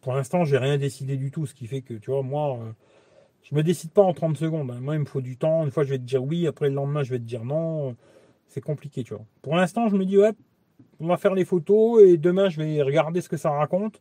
pour 0.00 0.14
l'instant, 0.14 0.44
j'ai 0.44 0.56
rien 0.56 0.78
décidé 0.78 1.18
du 1.18 1.30
tout, 1.30 1.44
ce 1.44 1.54
qui 1.54 1.66
fait 1.66 1.82
que, 1.82 1.92
tu 1.94 2.10
vois, 2.10 2.22
moi, 2.22 2.58
euh, 2.58 2.72
je 3.42 3.54
me 3.54 3.62
décide 3.62 3.92
pas 3.92 4.02
en 4.02 4.14
30 4.14 4.38
secondes. 4.38 4.70
Hein. 4.70 4.80
Moi, 4.80 4.94
il 4.94 5.00
me 5.00 5.04
faut 5.04 5.20
du 5.20 5.36
temps. 5.36 5.62
Une 5.64 5.70
fois, 5.70 5.84
je 5.84 5.90
vais 5.90 5.98
te 5.98 6.04
dire 6.04 6.24
oui, 6.24 6.46
après 6.46 6.70
le 6.70 6.74
lendemain, 6.74 7.02
je 7.02 7.10
vais 7.10 7.18
te 7.18 7.24
dire 7.24 7.44
non. 7.44 7.94
C'est 8.48 8.62
compliqué, 8.62 9.04
tu 9.04 9.14
vois. 9.14 9.24
Pour 9.42 9.56
l'instant, 9.56 9.88
je 9.88 9.96
me 9.96 10.06
dis, 10.06 10.16
ouais, 10.16 10.32
on 11.00 11.06
va 11.06 11.18
faire 11.18 11.34
les 11.34 11.44
photos 11.44 12.02
et 12.02 12.16
demain, 12.16 12.48
je 12.48 12.62
vais 12.62 12.82
regarder 12.82 13.20
ce 13.20 13.28
que 13.28 13.36
ça 13.36 13.50
raconte 13.50 14.00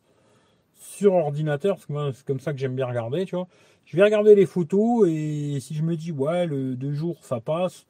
sur 0.76 1.13
ordinateur, 1.13 1.76
parce 1.76 1.86
que 1.86 2.11
c'est 2.13 2.26
comme 2.26 2.39
ça 2.39 2.53
que 2.53 2.59
j'aime 2.59 2.76
bien 2.76 2.88
regarder, 2.88 3.26
tu 3.26 3.36
vois. 3.36 3.47
Je 3.86 3.97
vais 3.97 4.03
regarder 4.03 4.36
les 4.36 4.45
photos 4.45 5.09
et 5.09 5.59
si 5.59 5.74
je 5.74 5.84
me 5.84 5.97
dis, 5.97 6.13
ouais, 6.13 6.45
le 6.45 6.76
deux 6.76 6.93
jours 6.93 7.17
ça 7.26 7.41
passe 7.41 7.86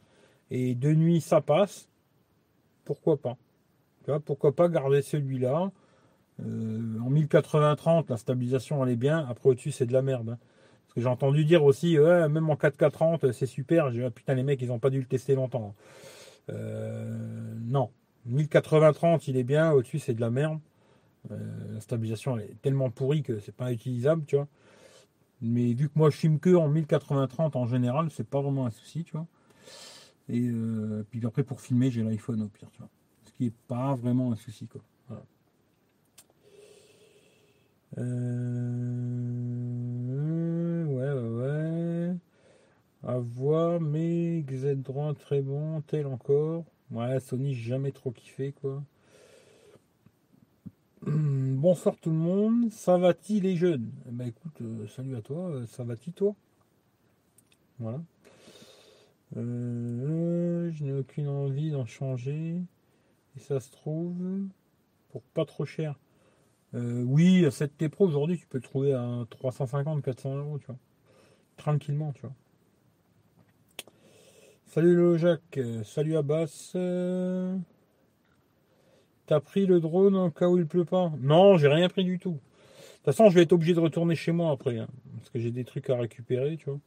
et 0.49 0.73
de 0.73 0.93
nuit 0.93 1.21
ça 1.21 1.41
passe, 1.41 1.88
pourquoi 2.89 3.17
pas 3.17 3.37
tu 4.03 4.09
vois, 4.09 4.19
Pourquoi 4.19 4.55
pas 4.55 4.67
garder 4.67 5.03
celui-là 5.03 5.71
euh, 6.41 6.99
En 7.05 7.11
1080-30, 7.11 8.05
la 8.09 8.17
stabilisation 8.17 8.83
elle 8.83 8.93
est 8.93 8.95
bien, 8.95 9.27
après 9.29 9.49
au-dessus 9.49 9.71
c'est 9.71 9.85
de 9.85 9.93
la 9.93 10.01
merde. 10.01 10.29
Hein. 10.29 10.39
Parce 10.87 10.95
que 10.95 11.01
j'ai 11.01 11.07
entendu 11.07 11.45
dire 11.45 11.63
aussi, 11.63 11.99
même 11.99 12.49
en 12.49 12.55
4K30 12.55 13.31
c'est 13.31 13.45
super, 13.45 13.91
j'ai 13.91 14.09
putain 14.09 14.33
les 14.33 14.41
mecs 14.41 14.59
ils 14.63 14.69
n'ont 14.69 14.79
pas 14.79 14.89
dû 14.89 14.99
le 14.99 15.05
tester 15.05 15.35
longtemps. 15.35 15.75
Euh, 16.49 17.53
non, 17.61 17.91
1080-30 18.27 19.25
il 19.27 19.37
est 19.37 19.43
bien, 19.43 19.71
au-dessus 19.71 19.99
c'est 19.99 20.15
de 20.15 20.21
la 20.21 20.31
merde. 20.31 20.57
Euh, 21.29 21.37
la 21.75 21.79
stabilisation 21.79 22.39
elle 22.39 22.45
est 22.45 22.61
tellement 22.63 22.89
pourrie 22.89 23.21
que 23.21 23.39
c'est 23.39 23.55
pas 23.55 23.71
utilisable, 23.71 24.25
tu 24.25 24.35
vois. 24.35 24.47
Mais 25.43 25.73
vu 25.73 25.89
que 25.89 25.93
moi 25.93 26.09
je 26.09 26.17
filme 26.17 26.39
que 26.39 26.55
en 26.55 26.73
1080-30 26.73 27.55
en 27.55 27.67
général, 27.67 28.09
c'est 28.09 28.27
pas 28.27 28.41
vraiment 28.41 28.65
un 28.65 28.71
souci, 28.71 29.03
tu 29.03 29.11
vois. 29.11 29.27
Et 30.29 30.47
euh, 30.47 31.03
puis 31.09 31.25
après 31.25 31.43
pour 31.43 31.59
filmer, 31.61 31.89
j'ai 31.91 32.03
l'iPhone 32.03 32.41
au 32.43 32.47
pire, 32.47 32.69
tu 32.71 32.79
vois. 32.79 32.89
Ce 33.25 33.31
qui 33.33 33.47
est 33.47 33.53
pas 33.67 33.95
vraiment 33.95 34.31
un 34.31 34.35
souci, 34.35 34.67
quoi. 34.67 34.81
Euh, 37.97 38.39
À 43.03 43.17
voir, 43.17 43.81
mais 43.81 44.41
Z3 44.41 45.15
très 45.15 45.41
bon, 45.41 45.81
tel 45.81 46.05
encore. 46.05 46.63
Ouais, 46.91 47.19
Sony, 47.19 47.55
jamais 47.55 47.91
trop 47.91 48.11
kiffé, 48.11 48.53
quoi. 48.61 48.83
Bonsoir 51.07 51.95
tout 51.97 52.09
le 52.11 52.15
monde, 52.15 52.71
ça 52.71 52.97
va-t-il 52.97 53.43
les 53.43 53.55
jeunes 53.55 53.89
ben 54.05 54.27
écoute, 54.27 54.61
euh, 54.61 54.85
salut 54.87 55.15
à 55.15 55.21
toi, 55.21 55.65
ça 55.67 55.83
va-t-il 55.83 56.13
toi 56.13 56.35
Voilà. 57.79 58.01
Euh, 59.37 60.71
je 60.71 60.83
n'ai 60.83 60.93
aucune 60.93 61.27
envie 61.27 61.71
d'en 61.71 61.85
changer. 61.85 62.61
Et 63.35 63.39
ça 63.39 63.59
se 63.59 63.71
trouve 63.71 64.15
pour 65.09 65.21
pas 65.21 65.45
trop 65.45 65.65
cher. 65.65 65.99
oui, 66.73 67.45
à 67.45 67.49
7T 67.49 67.89
Pro 67.89 68.05
aujourd'hui, 68.07 68.37
tu 68.37 68.47
peux 68.47 68.59
trouver 68.59 68.93
à 68.93 69.25
350, 69.29 70.03
400 70.03 70.37
euros, 70.37 70.59
tu 70.59 70.67
vois. 70.67 70.77
Tranquillement, 71.57 72.11
tu 72.13 72.21
vois. 72.21 72.33
Salut 74.67 74.95
le 74.95 75.17
Jacques, 75.17 75.59
salut 75.83 76.15
Abbas. 76.15 76.75
T'as 79.29 79.39
pris 79.39 79.67
le 79.67 79.79
drone 79.79 80.15
au 80.15 80.31
cas 80.31 80.47
où 80.47 80.57
il 80.57 80.65
pleut 80.65 80.85
pas? 80.85 81.11
Non, 81.19 81.55
j'ai 81.57 81.67
rien 81.67 81.87
pris 81.87 82.03
du 82.03 82.17
tout. 82.17 82.31
De 82.31 82.35
toute 82.35 83.05
façon, 83.05 83.29
je 83.29 83.35
vais 83.35 83.43
être 83.43 83.53
obligé 83.53 83.75
de 83.75 83.79
retourner 83.79 84.15
chez 84.15 84.31
moi 84.31 84.51
après, 84.51 84.79
hein, 84.79 84.87
parce 85.17 85.29
que 85.29 85.37
j'ai 85.37 85.51
des 85.51 85.63
trucs 85.63 85.87
à 85.91 85.97
récupérer, 85.97 86.57
tu 86.57 86.65
vois. 86.65 86.79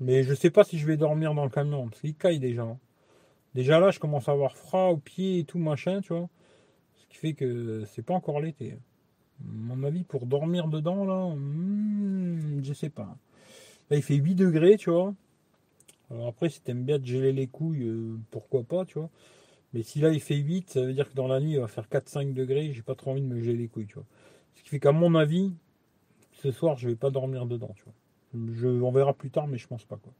Mais 0.00 0.22
je 0.22 0.34
sais 0.34 0.50
pas 0.50 0.64
si 0.64 0.78
je 0.78 0.86
vais 0.86 0.96
dormir 0.96 1.34
dans 1.34 1.44
le 1.44 1.50
camion, 1.50 1.88
parce 1.88 2.00
qu'il 2.00 2.14
caille 2.14 2.38
déjà. 2.38 2.62
Hein. 2.62 2.78
Déjà 3.54 3.80
là, 3.80 3.90
je 3.90 3.98
commence 3.98 4.28
à 4.28 4.32
avoir 4.32 4.56
froid 4.56 4.88
aux 4.88 4.96
pieds 4.98 5.40
et 5.40 5.44
tout 5.44 5.58
machin, 5.58 6.00
tu 6.00 6.12
vois. 6.12 6.28
Ce 6.96 7.06
qui 7.06 7.16
fait 7.16 7.32
que 7.34 7.84
c'est 7.86 8.02
pas 8.02 8.14
encore 8.14 8.40
l'été. 8.40 8.76
Mon 9.40 9.82
avis, 9.84 10.04
pour 10.04 10.26
dormir 10.26 10.68
dedans, 10.68 11.04
là, 11.04 11.34
hmm, 11.34 12.62
je 12.62 12.72
sais 12.72 12.90
pas. 12.90 13.16
Là, 13.90 13.96
il 13.96 14.02
fait 14.02 14.16
8 14.16 14.34
degrés, 14.34 14.76
tu 14.76 14.90
vois. 14.90 15.14
Alors 16.10 16.28
après, 16.28 16.48
si 16.48 16.60
t'aimes 16.60 16.84
bien 16.84 16.98
te 16.98 17.06
geler 17.06 17.32
les 17.32 17.46
couilles, 17.46 17.82
euh, 17.82 18.18
pourquoi 18.30 18.62
pas, 18.64 18.84
tu 18.84 18.98
vois. 18.98 19.10
Mais 19.74 19.82
si 19.82 20.00
là 20.00 20.10
il 20.10 20.20
fait 20.20 20.36
8, 20.36 20.70
ça 20.70 20.80
veut 20.82 20.94
dire 20.94 21.10
que 21.10 21.14
dans 21.14 21.28
la 21.28 21.40
nuit 21.40 21.52
il 21.52 21.60
va 21.60 21.68
faire 21.68 21.88
4-5 21.88 22.32
degrés, 22.32 22.72
j'ai 22.72 22.82
pas 22.82 22.94
trop 22.94 23.10
envie 23.10 23.20
de 23.20 23.26
me 23.26 23.40
geler 23.40 23.56
les 23.56 23.68
couilles, 23.68 23.86
tu 23.86 23.94
vois. 23.94 24.06
Ce 24.54 24.62
qui 24.62 24.70
fait 24.70 24.80
qu'à 24.80 24.92
mon 24.92 25.14
avis, 25.14 25.52
ce 26.32 26.50
soir 26.50 26.78
je 26.78 26.88
vais 26.88 26.96
pas 26.96 27.10
dormir 27.10 27.46
dedans, 27.46 27.72
tu 27.76 27.84
vois. 27.84 27.92
Je, 28.34 28.68
on 28.68 28.90
verra 28.90 29.14
plus 29.14 29.30
tard, 29.30 29.46
mais 29.46 29.58
je 29.58 29.66
pense 29.66 29.84
pas 29.84 29.96
quoi. 29.96 30.12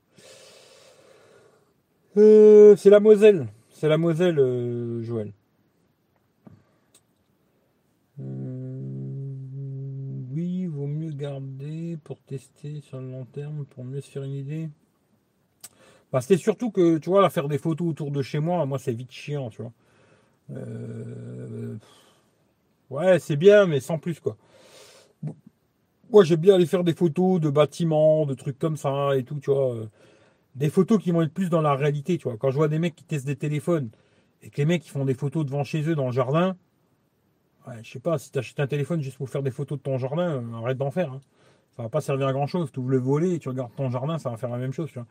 Euh, 2.16 2.74
c'est 2.76 2.90
la 2.90 3.00
Moselle. 3.00 3.48
C'est 3.70 3.88
la 3.88 3.98
Moselle, 3.98 4.38
euh, 4.38 5.02
Joël. 5.02 5.32
Euh, 8.20 8.82
oui, 10.32 10.66
vaut 10.66 10.86
mieux 10.86 11.12
garder 11.12 11.96
pour 12.02 12.18
tester 12.20 12.80
sur 12.80 13.00
le 13.00 13.10
long 13.10 13.24
terme, 13.24 13.64
pour 13.66 13.84
mieux 13.84 14.00
se 14.00 14.10
faire 14.10 14.24
une 14.24 14.34
idée. 14.34 14.68
Bah, 16.10 16.20
c'était 16.20 16.38
surtout 16.38 16.70
que, 16.70 16.98
tu 16.98 17.10
vois, 17.10 17.28
faire 17.30 17.48
des 17.48 17.58
photos 17.58 17.88
autour 17.88 18.10
de 18.10 18.22
chez 18.22 18.40
moi, 18.40 18.64
moi, 18.66 18.78
c'est 18.78 18.92
vite 18.92 19.12
chiant, 19.12 19.50
tu 19.50 19.62
vois. 19.62 19.72
Ouais, 22.90 23.18
c'est 23.18 23.36
bien, 23.36 23.66
mais 23.66 23.80
sans 23.80 23.98
plus, 23.98 24.18
quoi. 24.18 24.36
Moi, 26.10 26.24
j'aime 26.24 26.40
bien 26.40 26.54
aller 26.54 26.66
faire 26.66 26.84
des 26.84 26.94
photos 26.94 27.40
de 27.40 27.50
bâtiments, 27.50 28.24
de 28.24 28.34
trucs 28.34 28.58
comme 28.58 28.76
ça 28.76 29.16
et 29.16 29.24
tout, 29.24 29.38
tu 29.40 29.50
vois. 29.50 29.76
Des 30.54 30.70
photos 30.70 30.98
qui 31.02 31.12
vont 31.12 31.22
être 31.22 31.32
plus 31.32 31.50
dans 31.50 31.60
la 31.60 31.74
réalité, 31.74 32.16
tu 32.18 32.24
vois. 32.24 32.36
Quand 32.38 32.50
je 32.50 32.56
vois 32.56 32.68
des 32.68 32.78
mecs 32.78 32.96
qui 32.96 33.04
testent 33.04 33.26
des 33.26 33.36
téléphones 33.36 33.90
et 34.42 34.50
que 34.50 34.56
les 34.56 34.64
mecs 34.64 34.82
qui 34.82 34.90
font 34.90 35.04
des 35.04 35.14
photos 35.14 35.44
devant 35.44 35.64
chez 35.64 35.82
eux 35.88 35.94
dans 35.94 36.06
le 36.06 36.12
jardin, 36.12 36.56
ouais, 37.66 37.74
je 37.82 37.90
sais 37.90 38.00
pas, 38.00 38.18
si 38.18 38.30
tu 38.32 38.38
achètes 38.38 38.60
un 38.60 38.66
téléphone 38.66 39.02
juste 39.02 39.18
pour 39.18 39.28
faire 39.28 39.42
des 39.42 39.50
photos 39.50 39.78
de 39.78 39.82
ton 39.82 39.98
jardin, 39.98 40.42
arrête 40.54 40.78
d'en 40.78 40.90
faire. 40.90 41.12
Hein. 41.12 41.20
Ça 41.76 41.82
va 41.82 41.88
pas 41.90 42.00
servir 42.00 42.26
à 42.26 42.32
grand 42.32 42.46
chose. 42.46 42.72
Tu 42.72 42.80
ouvres 42.80 42.90
le 42.90 42.98
volet 42.98 43.34
et 43.34 43.38
tu 43.38 43.48
regardes 43.48 43.74
ton 43.76 43.90
jardin, 43.90 44.18
ça 44.18 44.30
va 44.30 44.36
faire 44.36 44.50
la 44.50 44.58
même 44.58 44.72
chose, 44.72 44.88
tu 44.88 44.98
vois. 44.98 45.06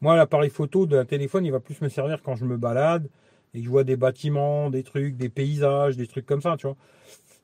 Moi, 0.00 0.16
l'appareil 0.16 0.50
photo 0.50 0.86
d'un 0.86 1.04
téléphone, 1.04 1.44
il 1.44 1.52
va 1.52 1.60
plus 1.60 1.80
me 1.80 1.88
servir 1.88 2.22
quand 2.22 2.34
je 2.34 2.44
me 2.44 2.56
balade 2.56 3.08
et 3.54 3.60
que 3.60 3.64
je 3.64 3.70
vois 3.70 3.84
des 3.84 3.96
bâtiments, 3.96 4.70
des 4.70 4.82
trucs, 4.82 5.16
des 5.16 5.28
paysages, 5.28 5.96
des 5.96 6.06
trucs 6.06 6.26
comme 6.26 6.40
ça, 6.40 6.56
tu 6.56 6.66
vois. 6.66 6.76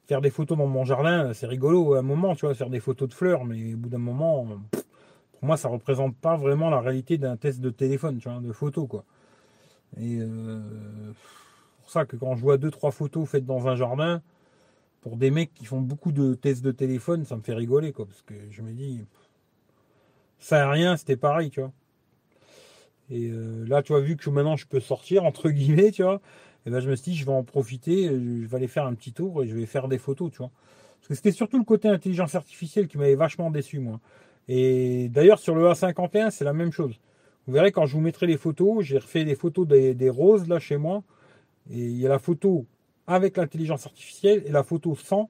Faire 0.07 0.21
des 0.21 0.31
photos 0.31 0.59
dans 0.59 0.67
mon 0.67 0.85
jardin, 0.85 1.33
c'est 1.33 1.47
rigolo 1.47 1.95
à 1.95 2.01
un 2.01 2.03
moment, 2.03 2.35
tu 2.35 2.45
vois, 2.45 2.55
faire 2.55 2.69
des 2.69 2.81
photos 2.81 3.09
de 3.09 3.15
fleurs, 3.15 3.45
mais 3.45 3.75
au 3.75 3.79
bout 3.79 3.89
d'un 3.89 3.99
moment, 3.99 4.47
pour 5.33 5.45
moi, 5.45 5.57
ça 5.57 5.69
représente 5.69 6.17
pas 6.17 6.37
vraiment 6.37 6.69
la 6.69 6.81
réalité 6.81 7.17
d'un 7.17 7.37
test 7.37 7.61
de 7.61 7.71
téléphone, 7.71 8.19
tu 8.19 8.29
vois, 8.29 8.41
de 8.41 8.53
photo, 8.53 8.87
quoi. 8.87 9.05
Et 9.99 10.19
euh, 10.21 10.61
pour 11.81 11.91
ça 11.91 12.05
que 12.05 12.17
quand 12.17 12.37
je 12.37 12.43
vois 12.43 12.59
deux, 12.59 12.71
trois 12.71 12.91
photos 12.91 13.29
faites 13.29 13.47
dans 13.47 13.67
un 13.69 13.77
jardin, 13.77 14.23
pour 15.01 15.17
des 15.17 15.31
mecs 15.31 15.55
qui 15.55 15.65
font 15.65 15.81
beaucoup 15.81 16.13
de 16.13 16.35
tests 16.35 16.65
de 16.65 16.73
téléphone, 16.73 17.25
ça 17.25 17.37
me 17.37 17.43
fait 17.43 17.55
rigoler, 17.55 17.93
quoi, 17.93 18.07
parce 18.07 18.23
que 18.23 18.35
je 18.51 18.63
me 18.63 18.73
dis, 18.73 19.05
ça 20.39 20.59
n'a 20.59 20.71
rien, 20.71 20.97
c'était 20.97 21.17
pareil, 21.17 21.51
tu 21.51 21.61
vois. 21.61 21.73
Et 23.11 23.29
euh, 23.31 23.65
là, 23.67 23.83
tu 23.83 23.93
vois, 23.93 24.01
vu 24.01 24.17
que 24.17 24.31
maintenant 24.31 24.57
je 24.57 24.67
peux 24.67 24.81
sortir, 24.81 25.25
entre 25.25 25.51
guillemets, 25.51 25.91
tu 25.91 26.03
vois, 26.03 26.21
et 26.67 26.71
ben 26.71 26.81
je 26.81 26.89
me 26.89 26.97
suis 26.97 27.13
dit, 27.13 27.17
je 27.17 27.27
vais 27.27 27.33
en 27.33 27.45
profiter, 27.45 28.09
euh, 28.09 28.43
je 28.43 28.47
vais 28.47 28.57
aller 28.57 28.69
faire 28.69 28.87
un 28.87 28.95
petit 28.95 29.13
tour 29.13 29.43
et 29.43 29.47
je 29.47 29.55
vais 29.55 29.67
faire 29.67 29.89
des 29.89 29.99
photos, 29.99 30.31
tu 30.31 30.39
vois. 30.39 30.51
Parce 31.01 31.09
que 31.09 31.15
c'était 31.15 31.33
surtout 31.33 31.59
le 31.59 31.65
côté 31.65 31.89
intelligence 31.89 32.35
artificielle 32.35 32.89
qui 32.89 32.97
m'avait 32.97 33.15
vachement 33.15 33.51
déçu, 33.51 33.79
moi. 33.79 34.01
Et 34.49 35.09
d'ailleurs, 35.11 35.39
sur 35.39 35.55
le 35.55 35.67
A51, 35.67 36.31
c'est 36.31 36.45
la 36.45 36.55
même 36.55 36.73
chose. 36.73 36.99
Vous 37.47 37.53
verrez, 37.53 37.73
quand 37.73 37.85
je 37.85 37.93
vous 37.93 38.01
mettrai 38.01 38.27
les 38.27 38.39
photos, 38.39 38.83
j'ai 38.83 38.97
refait 38.97 39.25
des 39.25 39.35
photos 39.35 39.67
des, 39.67 40.11
roses 40.11 40.49
là 40.49 40.59
chez 40.59 40.79
moi. 40.79 41.03
Et 41.71 41.79
il 41.79 41.99
y 41.99 42.07
a 42.07 42.09
la 42.09 42.19
photo 42.19 42.67
avec 43.07 43.37
l'intelligence 43.37 43.85
artificielle 43.85 44.43
et 44.47 44.51
la 44.51 44.63
photo 44.63 44.97
sans. 44.97 45.29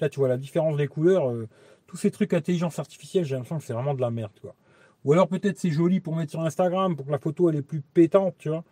Là, 0.00 0.08
tu 0.08 0.18
vois 0.18 0.28
la 0.28 0.36
différence 0.36 0.76
des 0.76 0.88
couleurs. 0.88 1.30
Euh, 1.30 1.48
tous 1.86 1.96
ces 1.96 2.10
trucs 2.10 2.34
intelligence 2.34 2.78
artificielle, 2.80 3.24
j'ai 3.24 3.34
l'impression 3.36 3.58
que 3.58 3.64
c'est 3.64 3.72
vraiment 3.72 3.94
de 3.94 4.00
la 4.00 4.10
merde, 4.10 4.32
quoi. 4.40 4.54
Ou 5.04 5.12
alors 5.12 5.28
peut-être 5.28 5.58
c'est 5.58 5.70
joli 5.70 6.00
pour 6.00 6.16
mettre 6.16 6.32
sur 6.32 6.40
Instagram, 6.40 6.96
pour 6.96 7.06
que 7.06 7.12
la 7.12 7.18
photo 7.18 7.48
elle 7.48 7.56
est 7.56 7.62
plus 7.62 7.80
pétante, 7.80 8.34
tu 8.38 8.48
vois. 8.48 8.64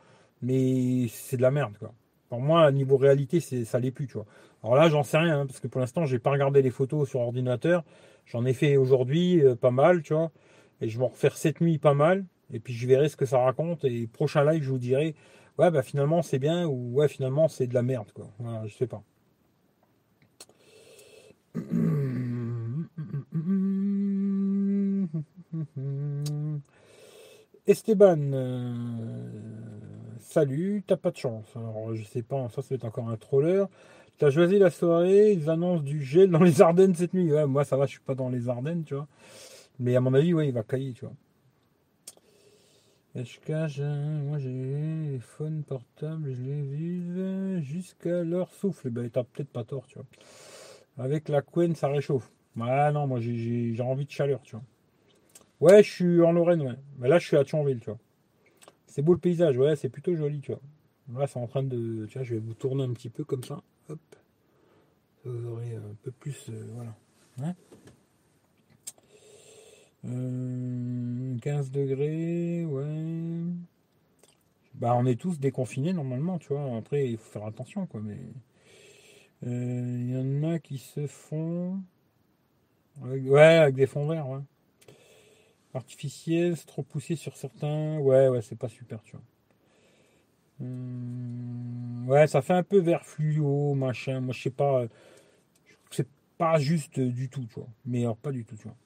Mais 0.43 1.09
c'est 1.09 1.37
de 1.37 1.43
la 1.43 1.51
merde, 1.51 1.77
quoi. 1.79 1.93
Pour 2.29 2.41
moi, 2.41 2.71
niveau 2.73 2.97
réalité, 2.97 3.41
c'est, 3.41 3.65
ça 3.65 3.79
l'est 3.79 3.93
plus, 3.93 4.07
tu 4.07 4.15
vois. 4.15 4.27
Alors 4.63 4.77
là, 4.77 4.89
j'en 4.89 5.05
sais 5.05 5.19
rien, 5.19 5.41
hein, 5.41 5.47
parce 5.47 5.61
que 5.61 5.69
pour 5.69 5.81
l'instant, 5.81 6.07
j'ai 6.07 6.19
pas 6.19 6.31
regardé 6.31 6.61
les 6.61 6.71
photos 6.71 7.09
sur 7.09 7.21
ordinateur. 7.21 7.85
J'en 8.27 8.45
ai 8.45 8.53
fait 8.53 8.77
aujourd'hui 8.77 9.41
euh, 9.41 9.55
pas 9.55 9.71
mal, 9.71 10.03
tu 10.03 10.15
vois. 10.15 10.33
Et 10.81 10.89
je 10.89 10.99
vais 10.99 11.05
en 11.05 11.09
refaire 11.09 11.37
cette 11.37 11.61
nuit 11.61 11.79
pas 11.79 11.95
mal. 11.95 12.25
Et 12.53 12.61
puis 12.61 12.75
je 12.75 12.87
verrai 12.87 13.09
ce 13.09 13.17
que 13.17 13.27
ça 13.27 13.39
raconte. 13.39 13.85
Et 13.85 14.07
prochain 14.07 14.45
live, 14.45 14.63
je 14.63 14.71
vous 14.71 14.79
dirai, 14.79 15.15
ouais, 15.59 15.71
bah 15.71 15.83
finalement 15.83 16.23
c'est 16.23 16.39
bien, 16.39 16.67
ou 16.67 16.95
ouais, 16.95 17.09
finalement 17.09 17.49
c'est 17.49 17.67
de 17.67 17.75
la 17.75 17.83
merde, 17.83 18.13
quoi. 18.13 18.31
Voilà, 18.39 18.67
je 18.67 18.75
sais 18.75 18.87
pas. 18.87 19.03
Esteban, 27.67 28.33
euh, 28.33 29.56
salut, 30.37 30.83
t'as 30.87 30.99
pas 30.99 31.11
de 31.11 31.17
chance. 31.17 31.47
Alors, 31.57 31.95
je 31.95 32.05
sais 32.05 32.21
pas, 32.21 32.47
ça, 32.51 32.61
c'est 32.61 32.85
encore 32.85 33.09
un 33.09 33.17
troller. 33.17 33.65
T'as 34.19 34.31
choisi 34.31 34.59
la 34.59 34.69
soirée, 34.69 35.33
ils 35.33 35.49
annoncent 35.49 35.83
du 35.83 36.03
gel 36.03 36.31
dans 36.31 36.43
les 36.43 36.61
Ardennes 36.61 36.95
cette 36.95 37.15
nuit. 37.15 37.33
Ouais, 37.33 37.47
moi, 37.47 37.65
ça 37.65 37.79
va, 37.79 37.87
je 37.87 37.93
suis 37.93 38.01
pas 38.01 38.15
dans 38.15 38.29
les 38.29 38.51
Ardennes, 38.51 38.85
tu 38.85 38.95
vois. 38.95 39.09
Mais 39.79 39.97
à 39.97 40.01
mon 40.03 40.13
avis, 40.13 40.35
ouais, 40.35 40.49
il 40.49 40.53
va 40.53 40.63
cailler, 40.63 40.93
tu 40.93 41.07
vois. 41.07 41.15
HK, 43.15 43.49
moi 44.29 44.39
j'ai 44.39 44.53
les 44.53 45.19
phones 45.21 45.63
portables, 45.63 46.31
je 46.35 46.43
les 46.43 46.61
vive 46.61 47.63
jusqu'à 47.63 48.23
leur 48.23 48.51
souffle. 48.51 48.91
Ben, 48.91 49.09
t'as 49.09 49.25
peut-être 49.25 49.49
pas 49.49 49.65
tort, 49.65 49.87
tu 49.87 49.95
vois. 49.95 50.05
Avec 51.03 51.31
la 51.31 51.41
couenne, 51.41 51.75
ça 51.75 51.89
réchauffe. 51.89 52.31
Ah 52.61 52.93
non, 52.93 53.07
moi 53.07 53.21
j'ai 53.21 53.75
envie 53.81 54.05
de 54.05 54.11
chaleur, 54.11 54.43
tu 54.43 54.55
vois. 54.55 54.65
Ouais, 55.61 55.83
je 55.83 55.91
suis 55.91 56.21
en 56.21 56.33
Lorraine, 56.33 56.61
ouais. 56.61 56.77
Mais 56.99 57.09
là, 57.09 57.19
je 57.19 57.27
suis 57.27 57.39
à 57.39 57.45
Thionville, 57.45 57.81
tu 57.81 57.87
vois. 57.87 57.99
C'est 58.97 59.03
beau 59.03 59.13
le 59.13 59.19
paysage, 59.19 59.59
ouais, 59.59 59.77
c'est 59.77 59.91
plutôt 59.91 60.17
joli, 60.17 60.41
tu 60.41 60.53
vois. 60.53 61.21
Là, 61.21 61.27
c'est 61.27 61.39
en 61.39 61.47
train 61.47 61.63
de. 61.63 62.07
Tu 62.07 62.19
je 62.25 62.35
vais 62.37 62.41
vous 62.41 62.55
tourner 62.55 62.83
un 62.83 62.95
petit 62.95 63.11
peu 63.11 63.25
comme 63.25 63.45
ça. 63.45 63.61
Hop. 63.91 64.01
Vous 65.23 65.49
aurez 65.49 65.77
un 65.77 65.95
peu 66.03 66.11
plus. 66.13 66.49
Euh, 66.49 66.67
voilà. 66.73 66.95
15 67.37 67.55
hein. 70.07 70.15
euh, 70.15 71.63
degrés, 71.75 72.65
ouais. 72.65 73.53
Bah, 74.77 74.95
on 74.97 75.05
est 75.05 75.21
tous 75.21 75.39
déconfinés 75.39 75.93
normalement, 75.93 76.39
tu 76.39 76.55
vois. 76.55 76.75
Après, 76.79 77.07
il 77.07 77.19
faut 77.19 77.33
faire 77.33 77.45
attention, 77.45 77.85
quoi. 77.85 78.01
Mais. 78.03 78.17
Euh, 79.47 79.99
il 80.01 80.11
y 80.11 80.17
en 80.17 80.55
a 80.55 80.59
qui 80.59 80.79
se 80.79 81.07
font. 81.07 81.83
ouais, 83.03 83.43
avec 83.43 83.75
des 83.75 83.87
fonds 83.87 84.09
verts, 84.09 84.27
ouais 84.27 84.41
artificiel, 85.77 86.57
c'est 86.57 86.67
trop 86.67 86.83
poussé 86.83 87.17
sur 87.17 87.37
certains. 87.37 87.99
Ouais, 87.99 88.29
ouais, 88.29 88.43
c'est 88.43 88.57
pas 88.57 88.69
super, 88.69 89.03
tu 89.03 89.13
vois. 89.13 89.23
Hum, 90.61 92.09
ouais, 92.09 92.27
ça 92.27 92.43
fait 92.43 92.55
un 92.55 92.63
peu 92.63 92.79
vert 92.79 93.05
fluo, 93.05 93.75
machin. 93.75 94.21
Moi, 94.21 94.35
je 94.35 94.43
sais 94.43 94.51
pas. 94.51 94.87
C'est 95.91 96.09
pas 96.39 96.59
juste 96.59 97.01
du 97.01 97.29
tout, 97.29 97.47
tu 97.47 97.55
vois. 97.61 97.69
Mais 97.85 98.03
alors, 98.03 98.17
pas 98.17 98.33
du 98.33 98.45
tout, 98.45 98.57
tu 98.57 98.65
vois. 98.65 98.77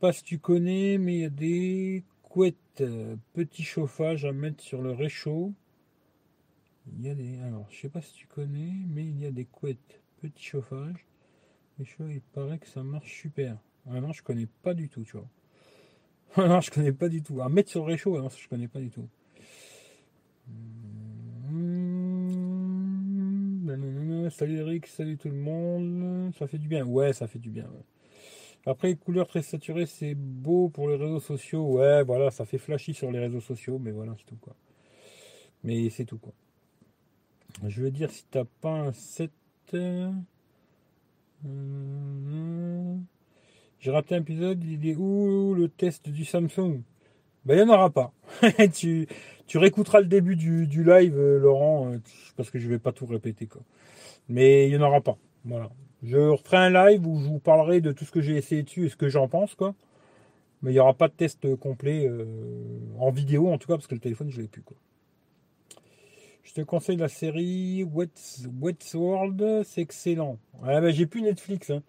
Pas 0.00 0.12
si 0.12 0.24
tu 0.24 0.38
connais, 0.38 0.98
mais 0.98 1.14
il 1.16 1.20
y 1.20 1.24
a 1.24 1.30
des 1.30 2.04
couettes, 2.22 2.56
euh, 2.80 3.16
petit 3.34 3.62
chauffage 3.62 4.24
à 4.24 4.32
mettre 4.32 4.62
sur 4.62 4.82
le 4.82 4.92
réchaud. 4.92 5.52
Il 6.98 7.06
y 7.06 7.10
a 7.10 7.14
des. 7.14 7.38
Alors, 7.40 7.66
je 7.70 7.80
sais 7.80 7.88
pas 7.88 8.00
si 8.00 8.14
tu 8.14 8.26
connais, 8.26 8.72
mais 8.88 9.04
il 9.04 9.18
y 9.20 9.26
a 9.26 9.30
des 9.30 9.44
couettes, 9.44 10.00
petit 10.20 10.44
chauffage. 10.44 11.06
Il 11.78 12.20
paraît 12.32 12.58
que 12.58 12.68
ça 12.68 12.82
marche 12.82 13.20
super. 13.22 13.56
Ah 13.88 14.00
je 14.12 14.22
connais 14.22 14.46
pas 14.62 14.74
du 14.74 14.88
tout, 14.88 15.02
tu 15.02 15.16
vois. 15.16 15.26
non, 16.36 16.60
je 16.60 16.70
connais 16.70 16.92
pas 16.92 17.08
du 17.08 17.22
tout. 17.22 17.42
Un 17.42 17.48
mètre 17.48 17.70
sur 17.70 17.80
le 17.80 17.92
réchaud, 17.92 18.20
non, 18.20 18.28
je 18.28 18.48
connais 18.48 18.68
pas 18.68 18.78
du 18.78 18.90
tout. 18.90 19.08
Salut 24.30 24.58
Eric, 24.58 24.86
salut 24.86 25.16
tout 25.16 25.28
le 25.28 25.34
monde. 25.34 26.32
Ça 26.38 26.46
fait 26.46 26.58
du 26.58 26.68
bien. 26.68 26.84
Ouais, 26.84 27.12
ça 27.12 27.26
fait 27.26 27.40
du 27.40 27.50
bien. 27.50 27.68
Après, 28.64 28.94
couleurs 28.94 29.26
très 29.26 29.42
saturées, 29.42 29.86
c'est 29.86 30.14
beau 30.14 30.68
pour 30.68 30.88
les 30.88 30.96
réseaux 30.96 31.20
sociaux. 31.20 31.64
Ouais, 31.64 32.04
voilà, 32.04 32.30
ça 32.30 32.44
fait 32.44 32.58
flashy 32.58 32.94
sur 32.94 33.10
les 33.10 33.18
réseaux 33.18 33.40
sociaux, 33.40 33.78
mais 33.78 33.90
voilà, 33.90 34.14
c'est 34.18 34.26
tout 34.26 34.36
quoi. 34.36 34.54
Mais 35.64 35.90
c'est 35.90 36.04
tout 36.04 36.18
quoi. 36.18 36.32
Je 37.66 37.82
veux 37.82 37.90
dire, 37.90 38.10
si 38.10 38.24
t'as 38.30 38.44
pas 38.60 38.70
un 38.70 38.92
7. 38.92 39.30
Euh, 39.74 40.10
j'ai 43.80 43.90
raté 43.90 44.14
un 44.14 44.18
épisode, 44.18 44.62
il 44.62 44.86
est 44.86 44.94
où 44.94 45.54
le 45.54 45.68
test 45.68 46.10
du 46.10 46.26
Samsung? 46.26 46.82
Ben, 47.46 47.58
il 47.58 47.64
n'y 47.64 47.70
en 47.70 47.74
aura 47.74 47.88
pas. 47.88 48.12
tu, 48.74 49.08
tu 49.46 49.56
réécouteras 49.56 50.00
le 50.00 50.06
début 50.06 50.36
du, 50.36 50.84
live, 50.84 51.18
euh, 51.18 51.38
Laurent, 51.38 51.90
euh, 51.90 51.98
parce 52.36 52.50
que 52.50 52.58
je 52.58 52.68
vais 52.68 52.78
pas 52.78 52.92
tout 52.92 53.06
répéter. 53.06 53.46
Quoi. 53.46 53.62
Mais 54.28 54.68
il 54.68 54.76
n'y 54.76 54.82
en 54.82 54.86
aura 54.86 55.00
pas. 55.00 55.16
Voilà. 55.46 55.70
Je 56.02 56.18
referai 56.18 56.58
un 56.58 56.70
live 56.70 57.06
où 57.06 57.18
je 57.20 57.26
vous 57.26 57.38
parlerai 57.38 57.80
de 57.80 57.92
tout 57.92 58.04
ce 58.04 58.10
que 58.10 58.20
j'ai 58.20 58.36
essayé 58.36 58.62
dessus 58.62 58.84
et 58.84 58.88
ce 58.90 58.96
que 58.96 59.08
j'en 59.08 59.28
pense. 59.28 59.54
Quoi. 59.54 59.74
Mais 60.60 60.72
il 60.72 60.74
n'y 60.74 60.80
aura 60.80 60.92
pas 60.92 61.08
de 61.08 61.14
test 61.14 61.56
complet 61.56 62.10
en 62.98 63.10
vidéo, 63.10 63.50
en 63.50 63.56
tout 63.56 63.66
cas, 63.66 63.74
parce 63.76 63.86
que 63.86 63.94
le 63.94 64.00
téléphone, 64.00 64.30
je 64.30 64.42
l'ai 64.42 64.48
plus. 64.48 64.62
Quoi. 64.62 64.76
Je 66.42 66.52
te 66.52 66.60
conseille 66.60 66.96
la 66.96 67.08
série 67.08 67.82
What's, 67.84 68.46
World, 68.94 69.62
c'est 69.64 69.80
excellent. 69.80 70.38
Ah 70.62 70.80
bah, 70.82 70.90
j'ai 70.90 71.06
plus 71.06 71.22
Netflix. 71.22 71.70
Hein. 71.70 71.82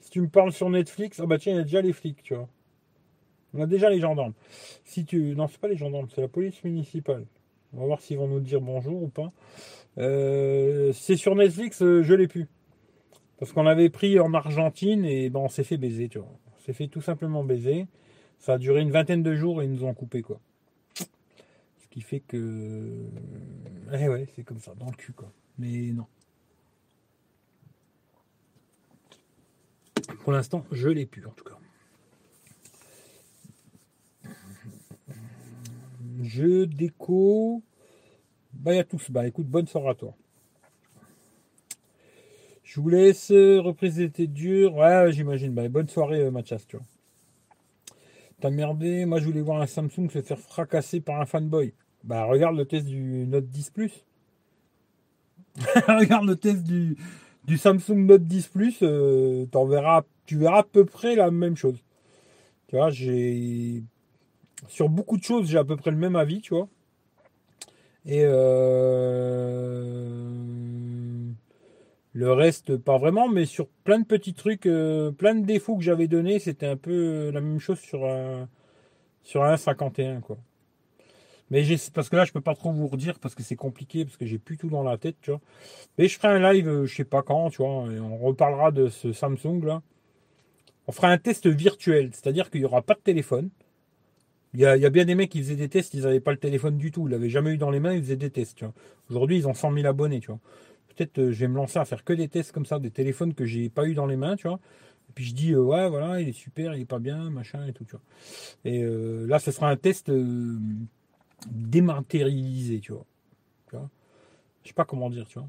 Si 0.00 0.10
tu 0.10 0.20
me 0.20 0.28
parles 0.28 0.52
sur 0.52 0.70
Netflix, 0.70 1.20
ah 1.20 1.26
bah 1.26 1.38
tiens, 1.38 1.54
il 1.54 1.56
y 1.56 1.60
a 1.60 1.64
déjà 1.64 1.80
les 1.80 1.92
flics, 1.92 2.22
tu 2.22 2.34
vois. 2.34 2.48
On 3.54 3.60
a 3.60 3.66
déjà 3.66 3.90
les 3.90 4.00
gendarmes. 4.00 4.34
Si 4.84 5.04
tu. 5.04 5.34
Non, 5.34 5.48
c'est 5.48 5.60
pas 5.60 5.68
les 5.68 5.76
gendarmes, 5.76 6.08
c'est 6.14 6.20
la 6.20 6.28
police 6.28 6.62
municipale. 6.64 7.26
On 7.72 7.80
va 7.80 7.86
voir 7.86 8.00
s'ils 8.00 8.18
vont 8.18 8.28
nous 8.28 8.40
dire 8.40 8.60
bonjour 8.60 9.02
ou 9.02 9.08
pas. 9.08 9.32
Euh, 9.98 10.92
c'est 10.92 11.16
sur 11.16 11.34
Netflix, 11.34 11.82
euh, 11.82 12.02
je 12.02 12.14
l'ai 12.14 12.28
plus. 12.28 12.48
Parce 13.38 13.52
qu'on 13.52 13.62
l'avait 13.62 13.90
pris 13.90 14.18
en 14.20 14.32
Argentine 14.34 15.04
et 15.04 15.30
ben 15.30 15.40
on 15.40 15.48
s'est 15.48 15.64
fait 15.64 15.76
baiser, 15.76 16.08
tu 16.08 16.18
vois. 16.18 16.28
On 16.56 16.64
s'est 16.64 16.72
fait 16.72 16.88
tout 16.88 17.02
simplement 17.02 17.44
baiser. 17.44 17.86
Ça 18.38 18.54
a 18.54 18.58
duré 18.58 18.80
une 18.80 18.90
vingtaine 18.90 19.22
de 19.22 19.34
jours 19.34 19.62
et 19.62 19.66
ils 19.66 19.72
nous 19.72 19.84
ont 19.84 19.94
coupé 19.94 20.22
quoi 20.22 20.40
qui 21.96 22.02
fait 22.02 22.20
que. 22.20 23.08
Eh 23.90 24.06
ouais, 24.06 24.28
c'est 24.36 24.44
comme 24.44 24.58
ça, 24.58 24.74
dans 24.74 24.84
le 24.84 24.96
cul, 24.96 25.14
quoi. 25.14 25.32
Mais 25.58 25.92
non. 25.92 26.04
Pour 30.26 30.32
l'instant, 30.32 30.64
je 30.72 30.88
l'ai 30.88 31.06
pu, 31.06 31.24
en 31.24 31.30
tout 31.30 31.44
cas. 31.44 31.56
Je 36.20 36.64
déco. 36.64 37.62
Bah, 38.52 38.72
à 38.76 38.82
tous. 38.82 39.08
Bah, 39.08 39.24
écoute, 39.28 39.46
bonne 39.46 39.68
soirée 39.68 39.90
à 39.90 39.94
toi. 39.94 40.16
Je 42.64 42.80
vous 42.80 42.88
laisse. 42.88 43.30
Reprise 43.30 43.98
d'été 43.98 44.26
dur. 44.26 44.74
Ouais, 44.74 45.12
j'imagine. 45.12 45.54
Bah, 45.54 45.68
bonne 45.68 45.86
soirée, 45.86 46.22
euh, 46.22 46.32
Mathias, 46.32 46.66
tu 46.66 46.76
vois. 46.76 46.86
T'as 48.40 48.50
merdé. 48.50 49.04
Moi, 49.04 49.20
je 49.20 49.26
voulais 49.26 49.42
voir 49.42 49.62
un 49.62 49.68
Samsung 49.68 50.10
se 50.10 50.22
faire 50.22 50.40
fracasser 50.40 51.00
par 51.00 51.20
un 51.20 51.26
fanboy. 51.26 51.72
Bah, 52.02 52.24
regarde 52.24 52.56
le 52.56 52.64
test 52.64 52.86
du 52.86 53.28
Note 53.28 53.46
10 53.46 53.70
Plus. 53.70 54.04
regarde 55.86 56.26
le 56.26 56.34
test 56.34 56.64
du, 56.64 56.96
du 57.44 57.56
Samsung 57.56 58.06
Note 58.06 58.24
10 58.24 58.48
Plus. 58.48 58.78
Euh, 58.82 59.46
verras, 59.68 60.02
tu 60.26 60.36
verras 60.36 60.60
à 60.60 60.62
peu 60.64 60.84
près 60.84 61.14
la 61.16 61.30
même 61.30 61.56
chose. 61.56 61.82
Tu 62.68 62.76
vois, 62.76 62.90
j'ai. 62.90 63.82
Sur 64.68 64.88
beaucoup 64.88 65.16
de 65.16 65.22
choses, 65.22 65.48
j'ai 65.48 65.58
à 65.58 65.64
peu 65.64 65.76
près 65.76 65.90
le 65.90 65.96
même 65.96 66.16
avis, 66.16 66.40
tu 66.40 66.54
vois. 66.54 66.68
Et 68.06 68.22
euh, 68.24 69.46
le 72.12 72.32
reste, 72.32 72.76
pas 72.76 72.98
vraiment, 72.98 73.28
mais 73.28 73.46
sur 73.46 73.68
plein 73.84 73.98
de 73.98 74.06
petits 74.06 74.34
trucs, 74.34 74.66
euh, 74.66 75.10
plein 75.10 75.34
de 75.34 75.44
défauts 75.44 75.76
que 75.76 75.82
j'avais 75.82 76.08
donnés, 76.08 76.38
c'était 76.38 76.66
un 76.66 76.76
peu 76.76 77.30
la 77.30 77.40
même 77.40 77.58
chose 77.58 77.78
sur 77.80 78.06
un, 78.06 78.48
sur 79.22 79.44
un 79.44 79.56
51, 79.56 80.20
quoi. 80.20 80.38
Mais 81.50 81.64
parce 81.94 82.08
que 82.08 82.16
là, 82.16 82.24
je 82.24 82.32
peux 82.32 82.40
pas 82.40 82.54
trop 82.54 82.72
vous 82.72 82.88
redire 82.88 83.18
parce 83.18 83.34
que 83.34 83.42
c'est 83.42 83.56
compliqué, 83.56 84.04
parce 84.04 84.16
que 84.16 84.26
j'ai 84.26 84.38
plus 84.38 84.56
tout 84.56 84.68
dans 84.68 84.82
la 84.82 84.98
tête, 84.98 85.16
tu 85.20 85.30
vois. 85.30 85.40
Mais 85.98 86.08
je 86.08 86.18
ferai 86.18 86.28
un 86.28 86.52
live, 86.52 86.68
euh, 86.68 86.86
je 86.86 86.94
sais 86.94 87.04
pas 87.04 87.22
quand, 87.22 87.50
tu 87.50 87.58
vois, 87.58 87.86
et 87.92 88.00
on 88.00 88.18
reparlera 88.18 88.70
de 88.72 88.88
ce 88.88 89.12
Samsung 89.12 89.62
là. 89.64 89.82
On 90.86 90.92
fera 90.92 91.08
un 91.08 91.18
test 91.18 91.46
virtuel, 91.46 92.10
c'est-à-dire 92.12 92.50
qu'il 92.50 92.60
y 92.60 92.64
aura 92.64 92.82
pas 92.82 92.94
de 92.94 93.00
téléphone. 93.00 93.50
Il 94.54 94.60
y, 94.60 94.66
a, 94.66 94.90
bien 94.90 95.04
des 95.04 95.14
mecs 95.14 95.30
qui 95.30 95.40
faisaient 95.42 95.56
des 95.56 95.68
tests, 95.68 95.92
ils 95.92 96.02
n'avaient 96.02 96.20
pas 96.20 96.30
le 96.30 96.38
téléphone 96.38 96.78
du 96.78 96.90
tout, 96.90 97.08
ils 97.08 97.10
l'avaient 97.10 97.28
jamais 97.28 97.50
eu 97.50 97.58
dans 97.58 97.70
les 97.70 97.80
mains, 97.80 97.92
ils 97.92 98.02
faisaient 98.02 98.16
des 98.16 98.30
tests. 98.30 98.64
Aujourd'hui, 99.10 99.36
ils 99.36 99.46
ont 99.46 99.52
100 99.52 99.74
000 99.74 99.86
abonnés, 99.86 100.20
tu 100.20 100.28
vois. 100.28 100.40
Peut-être 100.88 101.18
euh, 101.18 101.32
je 101.32 101.40
vais 101.40 101.48
me 101.48 101.56
lancer 101.56 101.78
à 101.78 101.84
faire 101.84 102.04
que 102.04 102.14
des 102.14 102.28
tests 102.28 102.52
comme 102.52 102.64
ça, 102.64 102.78
des 102.78 102.90
téléphones 102.90 103.34
que 103.34 103.44
j'ai 103.44 103.68
pas 103.68 103.86
eu 103.86 103.92
dans 103.92 104.06
les 104.06 104.16
mains, 104.16 104.36
tu 104.36 104.48
vois. 104.48 104.58
Et 105.10 105.12
puis 105.14 105.26
je 105.26 105.34
dis 105.34 105.52
euh, 105.52 105.60
ouais 105.60 105.90
voilà, 105.90 106.22
il 106.22 106.28
est 106.28 106.32
super, 106.32 106.74
il 106.74 106.82
est 106.82 106.86
pas 106.86 107.00
bien, 107.00 107.28
machin 107.28 107.66
et 107.66 107.74
tout, 107.74 107.84
tu. 107.84 107.96
Et 108.64 108.82
là, 109.26 109.38
ce 109.38 109.50
sera 109.50 109.68
un 109.68 109.76
test 109.76 110.10
dématérialisé, 111.50 112.80
tu 112.80 112.92
vois. 112.92 113.04
tu 113.68 113.76
vois? 113.76 113.90
Je 114.62 114.68
sais 114.68 114.74
pas 114.74 114.84
comment 114.84 115.10
dire, 115.10 115.26
tu 115.26 115.38
vois. 115.38 115.48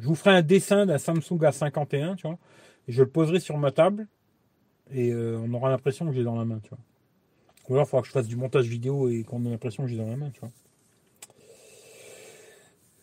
Je 0.00 0.06
vous 0.06 0.14
ferai 0.14 0.30
un 0.30 0.42
dessin 0.42 0.86
d'un 0.86 0.98
Samsung 0.98 1.38
A51, 1.38 2.16
tu 2.16 2.26
vois, 2.26 2.38
je 2.88 3.02
le 3.02 3.08
poserai 3.08 3.40
sur 3.40 3.56
ma 3.58 3.72
table, 3.72 4.06
et 4.92 5.12
euh, 5.12 5.38
on 5.38 5.52
aura 5.54 5.70
l'impression 5.70 6.06
que 6.06 6.12
j'ai 6.12 6.24
dans 6.24 6.36
la 6.36 6.44
main, 6.44 6.60
tu 6.62 6.70
vois. 6.70 6.78
Ou 7.68 7.74
alors, 7.74 7.86
il 7.86 7.90
faudra 7.90 8.02
que 8.02 8.08
je 8.08 8.12
fasse 8.12 8.28
du 8.28 8.36
montage 8.36 8.66
vidéo 8.66 9.08
et 9.08 9.24
qu'on 9.24 9.44
ait 9.44 9.50
l'impression 9.50 9.82
que 9.82 9.88
j'ai 9.88 9.96
dans 9.96 10.08
la 10.08 10.16
main, 10.16 10.30
tu 10.30 10.40
vois. 10.40 10.50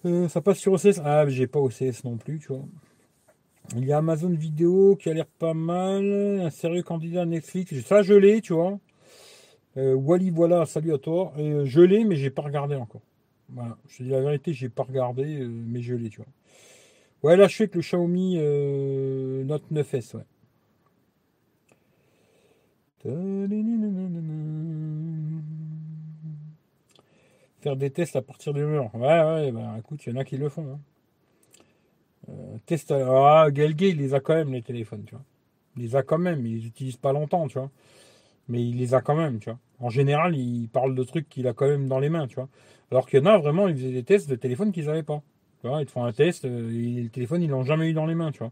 Euh, 0.06 0.28
ça 0.28 0.42
passe 0.42 0.58
sur 0.58 0.74
OCS. 0.74 1.00
Ah, 1.04 1.28
j'ai 1.28 1.48
pas 1.48 1.60
OCS 1.60 2.04
non 2.04 2.18
plus, 2.18 2.40
tu 2.40 2.48
vois. 2.48 2.66
Il 3.76 3.86
y 3.86 3.94
a 3.94 3.98
Amazon 3.98 4.30
Vidéo 4.30 4.98
qui 4.98 5.10
a 5.10 5.14
l'air 5.14 5.26
pas 5.26 5.54
mal. 5.54 6.42
Un 6.42 6.50
sérieux 6.50 6.84
candidat 6.84 7.26
Netflix. 7.26 7.74
Ça, 7.86 8.04
je 8.04 8.14
l'ai, 8.14 8.42
tu 8.42 8.54
vois. 8.54 8.80
Euh, 9.78 9.96
Wally, 9.96 10.30
voilà, 10.30 10.66
salut 10.66 10.94
à 10.94 10.98
toi. 10.98 11.34
Euh, 11.38 11.66
je 11.66 11.82
l'ai, 11.82 12.04
mais 12.04 12.16
j'ai 12.16 12.30
pas 12.30 12.42
regardé 12.42 12.76
encore. 12.76 13.02
Voilà, 13.50 13.78
je 13.88 13.98
te 13.98 14.04
dis 14.04 14.10
la 14.10 14.22
vérité, 14.22 14.54
j'ai 14.54 14.70
pas 14.70 14.84
regardé, 14.84 15.46
mais 15.48 15.82
je 15.82 15.96
l'ai, 15.96 16.10
tu 16.10 16.18
vois. 16.18 16.28
Ouais, 17.24 17.38
là, 17.38 17.48
je 17.48 17.56
fais 17.56 17.68
que 17.68 17.76
le 17.76 17.82
Xiaomi 17.82 18.36
Note 19.46 19.64
9S, 19.72 20.18
ouais. 20.18 20.24
Faire 27.62 27.76
des 27.78 27.90
tests 27.90 28.16
à 28.16 28.22
partir 28.22 28.54
des 28.54 28.62
murs. 28.64 28.94
Ouais, 28.94 29.02
ouais, 29.02 29.52
bah 29.52 29.76
écoute, 29.80 30.06
il 30.06 30.14
y 30.14 30.18
en 30.18 30.20
a 30.20 30.26
qui 30.26 30.38
le 30.38 30.50
font. 30.50 30.80
Hein. 32.28 32.60
test. 32.66 32.92
Ah, 32.92 33.48
Galgay, 33.52 33.90
il 33.90 33.98
les 33.98 34.14
a 34.14 34.20
quand 34.20 34.36
même, 34.36 34.54
les 34.54 34.62
téléphones, 34.62 35.04
tu 35.06 35.16
vois. 35.16 35.24
Il 35.78 35.84
les 35.84 35.96
a 35.96 36.04
quand 36.04 36.18
même, 36.18 36.46
il 36.46 36.56
les 36.58 36.66
utilise 36.68 36.98
pas 36.98 37.14
longtemps, 37.14 37.48
tu 37.48 37.58
vois 37.58 37.72
mais 38.48 38.62
il 38.62 38.78
les 38.78 38.94
a 38.94 39.02
quand 39.02 39.16
même, 39.16 39.40
tu 39.40 39.50
vois. 39.50 39.60
En 39.80 39.90
général, 39.90 40.36
il 40.36 40.68
parle 40.70 40.96
de 40.96 41.04
trucs 41.04 41.30
qu'il 41.30 41.48
a 41.48 41.54
quand 41.54 41.68
même 41.68 41.88
dans 41.88 42.00
les 42.00 42.10
mains, 42.10 42.28
tu 42.28 42.36
vois. 42.36 42.50
Alors 42.92 43.08
qu'il 43.08 43.20
y 43.20 43.22
en 43.22 43.26
a 43.26 43.38
vraiment, 43.38 43.68
ils 43.68 43.76
faisaient 43.76 43.92
des 43.92 44.04
tests 44.04 44.30
de 44.30 44.36
téléphone 44.36 44.72
qu'ils 44.72 44.86
n'avaient 44.86 45.04
pas. 45.04 45.22
Tu 45.64 45.70
vois, 45.70 45.82
ils 45.82 45.86
te 45.86 45.92
font 45.92 46.04
un 46.04 46.12
test, 46.12 46.44
euh, 46.44 46.70
et 46.72 47.04
le 47.04 47.08
téléphone, 47.08 47.42
ils 47.42 47.50
l'ont 47.50 47.64
jamais 47.64 47.90
eu 47.90 47.94
dans 47.94 48.06
les 48.06 48.16
mains, 48.16 48.34
tu 48.34 48.40
vois. 48.40 48.52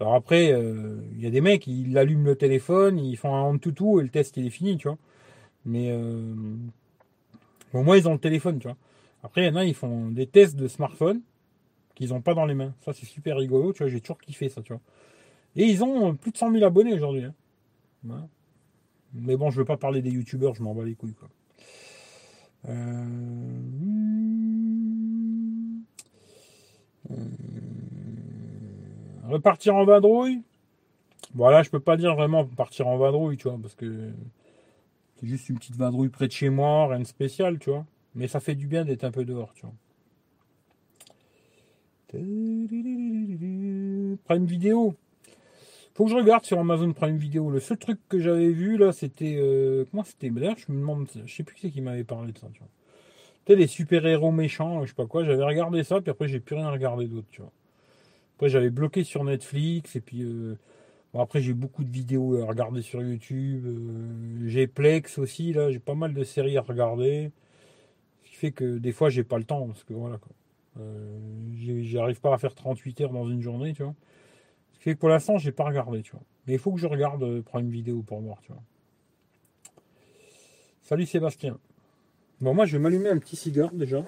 Alors 0.00 0.12
après, 0.12 0.52
euh, 0.52 1.00
il 1.14 1.22
y 1.22 1.26
a 1.26 1.30
des 1.30 1.40
mecs, 1.40 1.66
ils 1.66 1.96
allument 1.96 2.26
le 2.26 2.36
téléphone, 2.36 2.98
ils 2.98 3.16
font 3.16 3.34
un 3.34 3.56
tout 3.56 3.72
tout 3.72 4.00
et 4.00 4.02
le 4.02 4.10
test, 4.10 4.36
il 4.36 4.46
est 4.46 4.50
fini, 4.50 4.76
tu 4.76 4.86
vois. 4.86 4.98
Mais 5.64 5.90
euh, 5.90 6.34
au 7.72 7.82
moins, 7.82 7.96
ils 7.96 8.06
ont 8.06 8.12
le 8.12 8.18
téléphone, 8.18 8.58
tu 8.58 8.68
vois. 8.68 8.76
Après, 9.22 9.44
il 9.44 9.46
y 9.46 9.48
en 9.48 9.56
a, 9.56 9.64
ils 9.64 9.74
font 9.74 10.10
des 10.10 10.26
tests 10.26 10.56
de 10.56 10.68
smartphone 10.68 11.22
qu'ils 11.94 12.10
n'ont 12.10 12.20
pas 12.20 12.34
dans 12.34 12.44
les 12.44 12.54
mains. 12.54 12.74
Ça, 12.84 12.92
c'est 12.92 13.06
super 13.06 13.38
rigolo, 13.38 13.72
tu 13.72 13.82
vois. 13.82 13.90
J'ai 13.90 14.02
toujours 14.02 14.20
kiffé 14.20 14.50
ça, 14.50 14.60
tu 14.60 14.74
vois. 14.74 14.82
Et 15.56 15.64
ils 15.64 15.82
ont 15.82 16.14
plus 16.16 16.32
de 16.32 16.36
100 16.36 16.52
000 16.52 16.66
abonnés 16.66 16.92
aujourd'hui. 16.92 17.24
Hein. 17.24 18.28
Mais 19.14 19.36
bon, 19.38 19.48
je 19.48 19.58
veux 19.58 19.64
pas 19.64 19.78
parler 19.78 20.02
des 20.02 20.10
youtubeurs, 20.10 20.54
je 20.54 20.62
m'en 20.62 20.74
bats 20.74 20.84
les 20.84 20.96
couilles. 20.96 21.14
Quoi. 21.14 21.30
Euh, 22.68 22.72
euh, 22.72 24.65
repartir 29.28 29.74
en 29.74 29.84
vadrouille? 29.84 30.42
Voilà, 31.34 31.62
je 31.62 31.70
peux 31.70 31.80
pas 31.80 31.96
dire 31.96 32.14
vraiment 32.14 32.44
partir 32.44 32.86
en 32.86 32.96
vadrouille, 32.96 33.36
tu 33.36 33.48
vois, 33.48 33.58
parce 33.60 33.74
que 33.74 34.10
c'est 35.16 35.26
juste 35.26 35.48
une 35.48 35.58
petite 35.58 35.76
vadrouille 35.76 36.08
près 36.08 36.28
de 36.28 36.32
chez 36.32 36.50
moi, 36.50 36.88
rien 36.88 37.00
de 37.00 37.04
spécial, 37.04 37.58
tu 37.58 37.70
vois. 37.70 37.84
Mais 38.14 38.28
ça 38.28 38.40
fait 38.40 38.54
du 38.54 38.66
bien 38.66 38.84
d'être 38.84 39.04
un 39.04 39.10
peu 39.10 39.24
dehors, 39.24 39.52
tu 39.54 39.62
vois. 39.62 39.74
Prime 44.24 44.46
vidéo. 44.46 44.94
Faut 45.94 46.04
que 46.04 46.10
je 46.10 46.16
regarde 46.16 46.44
sur 46.44 46.58
Amazon 46.58 46.92
Prime 46.92 47.16
Video. 47.16 47.50
Le 47.50 47.58
seul 47.58 47.78
truc 47.78 47.98
que 48.08 48.20
j'avais 48.20 48.50
vu 48.50 48.76
là, 48.76 48.92
c'était. 48.92 49.36
Euh, 49.38 49.84
comment 49.90 50.04
c'était 50.04 50.30
D'ailleurs, 50.30 50.58
je 50.58 50.70
me 50.70 50.78
demande. 50.78 51.08
Je 51.24 51.34
sais 51.34 51.42
plus 51.42 51.54
qui 51.54 51.62
c'est 51.62 51.70
qui 51.70 51.80
m'avait 51.80 52.04
parlé 52.04 52.32
de 52.32 52.38
ça, 52.38 52.48
tu 52.52 52.60
vois. 52.60 52.68
C'était 53.46 53.60
les 53.60 53.66
super-héros 53.68 54.32
méchants, 54.32 54.82
je 54.82 54.88
sais 54.88 54.94
pas 54.94 55.06
quoi. 55.06 55.24
J'avais 55.24 55.44
regardé 55.44 55.84
ça, 55.84 56.00
puis 56.00 56.10
après, 56.10 56.26
j'ai 56.28 56.40
plus 56.40 56.56
rien 56.56 56.68
regardé 56.70 57.06
d'autre, 57.06 57.28
tu 57.30 57.42
vois. 57.42 57.52
Après, 58.36 58.48
j'avais 58.48 58.70
bloqué 58.70 59.04
sur 59.04 59.24
Netflix, 59.24 59.96
et 59.96 60.00
puis. 60.00 60.22
Euh, 60.22 60.56
Bon, 61.12 61.22
après, 61.22 61.40
j'ai 61.40 61.54
beaucoup 61.54 61.82
de 61.84 61.90
vidéos 61.90 62.42
à 62.42 62.46
regarder 62.46 62.82
sur 62.82 63.02
YouTube. 63.02 63.64
euh, 63.66 64.48
j'ai 64.48 64.66
Plex 64.66 65.18
aussi, 65.18 65.52
là. 65.52 65.70
J'ai 65.70 65.78
pas 65.78 65.94
mal 65.94 66.12
de 66.12 66.24
séries 66.24 66.58
à 66.58 66.62
regarder. 66.62 67.30
Ce 68.24 68.30
qui 68.30 68.36
fait 68.36 68.50
que 68.52 68.78
des 68.78 68.92
fois, 68.92 69.08
j'ai 69.10 69.24
pas 69.24 69.38
le 69.38 69.44
temps. 69.44 69.66
Parce 69.66 69.84
que 69.84 69.94
voilà, 69.94 70.18
quoi. 70.18 70.32
Euh, 70.80 71.82
J'arrive 71.82 72.20
pas 72.20 72.34
à 72.34 72.38
faire 72.38 72.54
38 72.54 73.00
heures 73.02 73.12
dans 73.12 73.26
une 73.28 73.40
journée, 73.40 73.72
tu 73.72 73.82
vois. 73.82 73.94
Ce 74.72 74.78
qui 74.78 74.84
fait 74.84 74.94
que 74.94 75.00
pour 75.00 75.08
l'instant, 75.08 75.38
j'ai 75.38 75.52
pas 75.52 75.64
regardé, 75.64 76.02
tu 76.02 76.12
vois. 76.12 76.22
Mais 76.46 76.54
il 76.54 76.58
faut 76.58 76.72
que 76.72 76.80
je 76.80 76.86
regarde, 76.86 77.22
euh, 77.22 77.42
une 77.54 77.70
vidéo 77.70 78.02
pour 78.02 78.20
voir, 78.20 78.40
tu 78.42 78.52
vois. 78.52 78.62
Salut 80.82 81.06
Sébastien. 81.06 81.58
Bon, 82.40 82.54
moi, 82.54 82.66
je 82.66 82.76
vais 82.76 82.82
m'allumer 82.82 83.08
un 83.08 83.18
petit 83.18 83.36
cigare 83.36 83.72
déjà. 83.72 84.04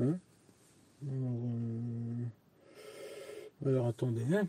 Hein 0.00 0.18
Euh, 1.06 2.24
Alors, 3.66 3.86
attendez. 3.88 4.22
hein. 4.32 4.46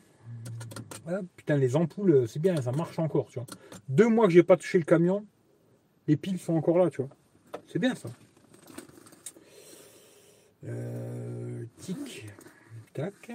Voilà, 1.04 1.22
putain, 1.36 1.58
les 1.58 1.76
ampoules, 1.76 2.28
c'est 2.28 2.40
bien, 2.40 2.62
ça 2.62 2.72
marche 2.72 2.98
encore, 3.00 3.28
tu 3.28 3.40
vois. 3.40 3.48
Deux 3.90 4.08
mois 4.08 4.28
que 4.28 4.34
j'ai 4.34 4.44
pas 4.44 4.56
touché 4.56 4.78
le 4.78 4.86
camion, 4.86 5.26
les 6.08 6.16
piles 6.16 6.40
sont 6.40 6.54
encore 6.54 6.78
là, 6.78 6.90
tu 6.90 7.02
vois. 7.02 7.10
C'est 7.68 7.80
bien 7.80 7.96
ça. 7.96 8.10
Euh, 10.66 11.66
tic, 11.80 12.28
tac. 12.94 13.32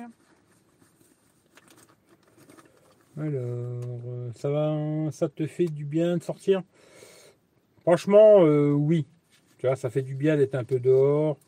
Alors, 3.18 4.00
euh, 4.06 4.30
ça 4.34 4.48
va, 4.50 5.10
ça 5.10 5.28
te 5.28 5.46
fait 5.46 5.66
du 5.66 5.84
bien 5.84 6.16
de 6.18 6.22
sortir? 6.22 6.62
Franchement, 7.82 8.44
euh, 8.44 8.70
oui. 8.72 9.06
Tu 9.58 9.66
vois, 9.66 9.76
ça 9.76 9.90
fait 9.90 10.02
du 10.02 10.14
bien 10.14 10.36
d'être 10.36 10.54
un 10.54 10.64
peu 10.64 10.78
dehors, 10.78 11.38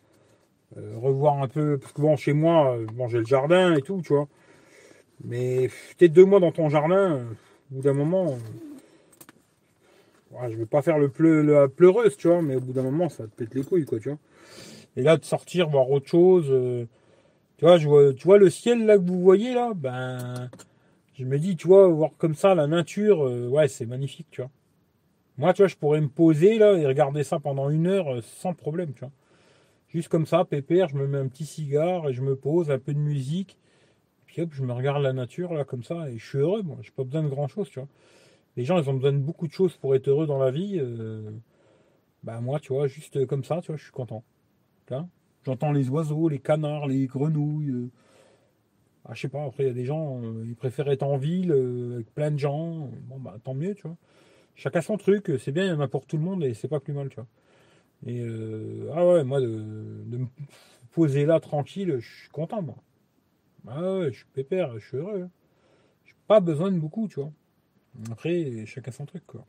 euh, 0.77 0.97
revoir 0.99 1.43
un 1.43 1.49
peu. 1.49 1.79
Parce 1.79 1.93
que 1.93 2.01
bon, 2.01 2.17
chez 2.17 2.33
moi, 2.33 2.77
euh, 2.77 2.87
bon, 2.95 3.09
j'ai 3.09 3.19
le 3.19 3.27
jardin 3.27 3.75
et 3.75 3.83
tout, 3.83 4.01
tu 4.03 4.15
vois. 4.15 4.29
Mais 5.25 5.71
t'es 5.97 6.09
deux 6.09 6.25
mois 6.25 6.41
dans 6.41 6.53
ton 6.53 6.69
jardin, 6.69 7.17
euh, 7.17 7.25
au 7.71 7.77
bout 7.77 7.83
d'un 7.83 7.93
moment, 7.93 8.37
euh, 10.33 10.37
ouais, 10.37 10.51
je 10.51 10.57
vais 10.57 10.67
pas 10.67 10.83
faire 10.83 10.99
le 10.99 11.09
pleu, 11.09 11.43
la 11.43 11.69
pleureuse, 11.69 12.17
tu 12.17 12.29
vois, 12.29 12.43
mais 12.43 12.57
au 12.57 12.61
bout 12.61 12.73
d'un 12.73 12.83
moment, 12.83 13.09
ça 13.09 13.25
te 13.25 13.31
pète 13.31 13.55
les 13.55 13.63
couilles, 13.63 13.85
quoi, 13.85 13.99
tu 13.99 14.09
vois. 14.11 14.19
Et 14.97 15.03
là, 15.03 15.17
de 15.17 15.25
sortir, 15.25 15.69
voir 15.69 15.91
autre 15.91 16.09
chose, 16.09 16.47
euh, 16.51 16.87
tu 17.59 17.65
vois, 17.65 17.79
je 17.79 17.89
vois, 17.89 18.13
tu 18.15 18.25
vois 18.25 18.39
le 18.39 18.51
ciel 18.51 18.87
là 18.87 18.97
que 18.99 19.03
vous 19.03 19.21
voyez 19.21 19.55
là, 19.55 19.73
ben, 19.75 20.51
je 21.15 21.25
me 21.25 21.39
dis, 21.39 21.57
tu 21.57 21.67
vois, 21.69 21.89
voir 21.89 22.11
comme 22.19 22.35
ça 22.35 22.55
la 22.55 22.67
nature, 22.67 23.27
euh, 23.27 23.49
ouais, 23.49 23.69
c'est 23.69 23.87
magnifique, 23.87 24.29
tu 24.31 24.43
vois. 24.43 24.51
Moi, 25.39 25.53
tu 25.55 25.63
vois, 25.63 25.69
je 25.69 25.77
pourrais 25.77 26.01
me 26.01 26.09
poser 26.09 26.59
là 26.59 26.75
et 26.75 26.87
regarder 26.87 27.25
ça 27.25 27.39
pendant 27.41 27.71
une 27.71 27.87
heure 27.87 28.13
euh, 28.17 28.21
sans 28.23 28.55
problème, 28.55 28.93
tu 28.95 29.01
vois. 29.01 29.13
Juste 29.89 30.09
comme 30.09 30.27
ça, 30.27 30.45
pépère, 30.45 30.89
je 30.89 30.97
me 30.97 31.07
mets 31.09 31.19
un 31.19 31.29
petit 31.29 31.47
cigare 31.47 32.09
et 32.09 32.15
je 32.15 32.23
me 32.23 32.37
pose, 32.37 32.71
un 32.71 32.79
peu 32.79 32.95
de 32.95 32.99
musique. 32.99 33.59
Puis 34.27 34.43
hop, 34.43 34.51
je 34.53 34.65
me 34.65 34.73
regarde 34.73 35.03
la 35.03 35.13
nature 35.15 35.55
là 35.55 35.65
comme 35.65 35.85
ça 35.85 36.11
et 36.11 36.19
je 36.19 36.27
suis 36.27 36.39
heureux, 36.39 36.63
moi. 36.63 36.79
J'ai 36.83 36.93
pas 36.93 37.05
besoin 37.05 37.23
de 37.25 37.29
grand 37.29 37.49
chose, 37.49 37.71
tu 37.71 37.81
vois. 37.81 37.89
Les 38.57 38.65
gens, 38.65 38.79
ils 38.79 38.91
ont 38.91 38.95
besoin 38.95 39.13
de 39.13 39.19
beaucoup 39.19 39.47
de 39.49 39.53
choses 39.53 39.77
pour 39.77 39.95
être 39.97 40.09
heureux 40.09 40.27
dans 40.27 40.39
la 40.39 40.51
vie. 40.53 40.79
euh, 40.81 41.31
bah 42.25 42.41
moi, 42.41 42.61
tu 42.61 42.73
vois, 42.73 42.87
juste 42.89 43.27
comme 43.27 43.45
ça, 43.45 43.61
tu 43.63 43.69
vois, 43.69 43.77
je 43.77 43.85
suis 43.85 43.93
content. 43.93 44.25
J'entends 45.45 45.73
les 45.73 45.89
oiseaux, 45.89 46.29
les 46.29 46.39
canards, 46.39 46.87
les 46.87 47.07
grenouilles. 47.07 47.71
euh. 47.71 47.91
Ah, 49.05 49.15
je 49.15 49.23
sais 49.23 49.29
pas, 49.29 49.45
après, 49.45 49.65
il 49.65 49.67
y 49.69 49.71
a 49.71 49.73
des 49.73 49.85
gens, 49.87 50.21
euh, 50.23 50.45
ils 50.47 50.55
préfèrent 50.57 50.89
être 50.91 51.03
en 51.03 51.17
ville 51.17 51.51
euh, 51.53 51.95
avec 51.95 52.15
plein 52.15 52.31
de 52.31 52.39
gens. 52.39 52.91
Bon, 53.09 53.19
bah 53.19 53.37
tant 53.43 53.55
mieux, 53.55 53.75
tu 53.75 53.83
vois. 53.83 53.97
Chacun 54.59 54.81
son 54.81 54.97
truc, 54.97 55.31
c'est 55.39 55.53
bien, 55.53 55.67
il 55.67 55.69
y 55.69 55.73
en 55.73 55.79
a 55.79 55.87
pour 55.87 56.05
tout 56.05 56.17
le 56.17 56.25
monde 56.25 56.43
et 56.43 56.53
c'est 56.53 56.67
pas 56.67 56.81
plus 56.81 56.93
mal, 56.93 57.09
tu 57.11 57.15
vois. 57.15 57.29
Et 58.07 58.21
euh, 58.21 58.91
ah 58.93 59.07
ouais, 59.07 59.23
moi, 59.23 59.41
de, 59.41 59.47
me 59.47 60.27
poser 60.91 61.27
là 61.27 61.39
tranquille, 61.39 61.99
je 62.01 62.21
suis 62.23 62.29
content, 62.31 62.61
moi. 62.61 62.75
Ah 63.69 63.99
ouais, 63.99 64.11
je 64.11 64.17
suis 64.19 64.27
pépère, 64.35 64.77
je 64.81 64.85
suis 64.85 64.97
heureux. 64.97 65.23
hein. 65.23 65.31
J'ai 66.05 66.15
pas 66.27 66.41
besoin 66.41 66.73
de 66.73 66.79
beaucoup, 66.79 67.07
tu 67.07 67.21
vois. 67.21 67.31
Après, 68.11 68.67
chacun 68.67 68.91
son 68.91 69.07
truc, 69.07 69.25
quoi. 69.29 69.47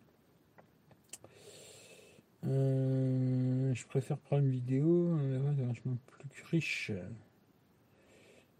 Euh, 2.45 3.73
je 3.73 3.87
préfère 3.87 4.19
prendre 4.19 4.43
une 4.43 4.51
vidéo, 4.51 5.17
euh, 5.17 5.39
ouais, 5.39 5.65
vachement 5.65 5.97
plus 6.29 6.43
riche. 6.51 6.91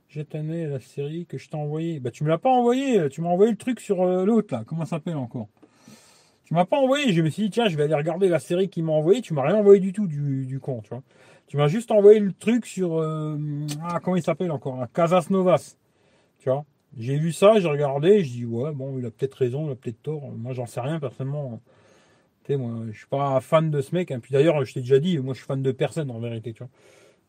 Jette 0.10 0.34
à 0.34 0.41
la 0.41 0.80
série 0.80 1.28
que 1.28 1.38
je 1.38 1.47
t'ai 1.47 1.58
envoyé. 1.58 2.00
Bah, 2.00 2.10
tu 2.10 2.24
me 2.24 2.30
l'as 2.30 2.39
pas 2.39 2.50
envoyé, 2.50 3.08
tu 3.10 3.22
m'as 3.22 3.30
envoyé 3.30 3.52
le 3.52 3.58
truc 3.58 3.80
sur 3.80 4.02
euh, 4.02 4.26
l'autre, 4.26 4.52
là. 4.56 4.64
Comment 4.66 4.86
ça 4.86 4.97
s'appelle 4.97 5.16
encore? 5.16 5.47
Tu 6.50 6.56
m'as 6.56 6.66
pas 6.66 6.78
envoyé. 6.78 7.14
Je 7.14 7.22
me 7.22 7.30
suis 7.30 7.43
dit, 7.43 7.50
tiens, 7.52 7.68
je 7.70 7.78
vais 7.78 7.84
aller 7.84 7.93
regarder 7.93 8.28
la 8.28 8.39
série 8.39 8.70
qu'il 8.70 8.84
m'a 8.84 8.91
envoyé. 8.93 9.22
Tu 9.22 9.36
m'as 9.36 9.43
rien 9.43 9.56
envoyé 9.56 9.80
du 9.80 9.93
tout, 9.93 10.08
du, 10.08 10.47
du 10.47 10.60
con, 10.60 10.82
tu 10.82 10.89
vois. 10.89 11.04
Tu 11.45 11.58
m'as 11.58 11.68
juste 11.68 11.91
envoyé 11.91 12.20
le 12.20 12.34
truc 12.34 12.66
sur. 12.66 13.00
euh, 13.00 13.38
ah, 13.84 14.00
comment 14.02 14.16
il 14.16 14.24
s'appelle 14.24 14.50
encore 14.52 14.78
là 14.78 14.88
Casas 14.91 15.28
Novas. 15.30 15.76
Tu 16.39 16.50
vois 16.50 16.66
J'ai 16.97 17.18
vu 17.18 17.32
ça, 17.34 17.60
j'ai 17.60 17.68
regardé, 17.68 18.24
je 18.24 18.32
dis, 18.32 18.45
ouais, 18.45 18.72
bon, 18.74 18.97
il 19.00 19.06
a 19.06 19.12
peut-être 19.12 19.36
raison, 19.36 19.68
il 19.68 19.74
a 19.74 19.76
peut-être 19.76 20.02
tort. 20.02 20.32
Moi, 20.32 20.54
j'en 20.54 20.66
sais 20.66 20.82
rien, 20.82 21.00
personnellement. 21.00 21.62
Tu 22.45 22.54
sais, 22.54 22.58
moi, 22.58 22.86
je 22.91 22.97
suis 22.97 23.08
pas 23.08 23.39
fan 23.41 23.72
de 23.72 23.82
ce 23.82 23.95
mec. 23.95 24.12
hein. 24.12 24.20
Puis 24.20 24.34
d'ailleurs, 24.34 24.66
je 24.66 24.74
t'ai 24.74 24.82
déjà 24.82 25.00
dit, 25.00 25.20
moi, 25.20 25.34
je 25.36 25.39
suis 25.39 25.47
fan 25.47 25.62
de 25.62 25.72
personne, 25.72 26.12
en 26.12 26.20
vérité, 26.20 26.54
tu 26.54 26.60
vois. 26.64 26.70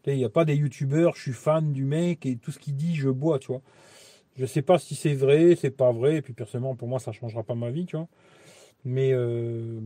Il 0.07 0.17
n'y 0.17 0.25
a 0.25 0.31
pas 0.31 0.47
des 0.47 0.57
youtubeurs, 0.57 1.15
je 1.17 1.23
suis 1.23 1.33
fan 1.33 1.73
du 1.73 1.85
mec 1.85 2.27
et 2.27 2.37
tout 2.37 2.53
ce 2.53 2.59
qu'il 2.59 2.77
dit, 2.77 2.97
je 2.97 3.11
bois, 3.11 3.39
tu 3.39 3.49
vois. 3.49 3.63
Je 4.37 4.47
sais 4.47 4.63
pas 4.63 4.79
si 4.79 4.95
c'est 4.95 5.15
vrai, 5.15 5.57
c'est 5.57 5.71
pas 5.71 5.93
vrai. 5.93 6.17
Et 6.17 6.23
puis, 6.23 6.33
personnellement, 6.35 6.77
pour 6.77 6.89
moi, 6.89 7.01
ça 7.01 7.13
changera 7.13 7.43
pas 7.45 7.55
ma 7.57 7.71
vie, 7.71 7.87
tu 7.87 7.97
vois. 7.97 8.09
Mais 8.85 9.13
euh, 9.13 9.81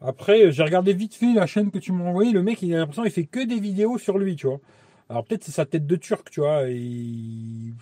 après, 0.00 0.52
j'ai 0.52 0.62
regardé 0.62 0.92
vite 0.92 1.14
fait 1.14 1.32
la 1.34 1.46
chaîne 1.46 1.70
que 1.70 1.78
tu 1.78 1.92
m'as 1.92 2.04
envoyée. 2.04 2.32
Le 2.32 2.42
mec, 2.42 2.62
il 2.62 2.74
a 2.74 2.78
l'impression 2.78 3.02
qu'il 3.02 3.12
fait 3.12 3.24
que 3.26 3.44
des 3.44 3.60
vidéos 3.60 3.98
sur 3.98 4.18
lui, 4.18 4.36
tu 4.36 4.46
vois. 4.46 4.60
Alors 5.08 5.24
peut-être 5.24 5.44
c'est 5.44 5.52
sa 5.52 5.66
tête 5.66 5.86
de 5.86 5.96
turc, 5.96 6.30
tu 6.30 6.40
vois. 6.40 6.68
Et 6.68 6.76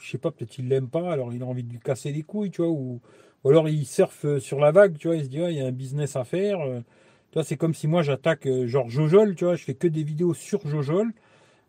je 0.01 0.11
sais 0.11 0.19
pas, 0.19 0.31
peut-être 0.31 0.59
il 0.59 0.69
l'aime 0.69 0.89
pas, 0.89 1.13
alors 1.13 1.33
il 1.33 1.43
a 1.43 1.47
envie 1.47 1.63
de 1.65 1.71
lui 1.73 1.81
casser 1.81 2.13
les 2.13 2.23
couilles, 2.23 2.51
tu 2.51 2.63
vois. 2.63 2.71
Ou, 2.71 3.01
alors 3.47 3.69
il 3.69 3.87
surfe 3.87 4.39
sur 4.39 4.61
la 4.61 4.73
vague, 4.73 4.97
tu 4.99 5.09
vois. 5.09 5.17
Il 5.17 5.25
se 5.25 5.29
dit, 5.31 5.41
ah, 5.43 5.51
il 5.51 5.59
y 5.59 5.61
a 5.61 5.67
un 5.67 5.73
business 5.73 6.17
à 6.17 6.25
faire. 6.25 6.61
Euh, 6.61 6.81
Tu 7.31 7.35
vois, 7.39 7.45
c'est 7.45 7.57
comme 7.57 7.75
si 7.75 7.89
moi 7.89 8.03
j'attaque 8.03 8.47
euh, 8.47 8.67
genre 8.69 8.89
Jojol, 8.89 9.35
tu 9.37 9.45
vois. 9.45 9.57
Je 9.57 9.65
fais 9.65 9.75
que 9.75 9.89
des 9.89 10.05
vidéos 10.05 10.35
sur 10.35 10.67
Jojol. 10.69 11.09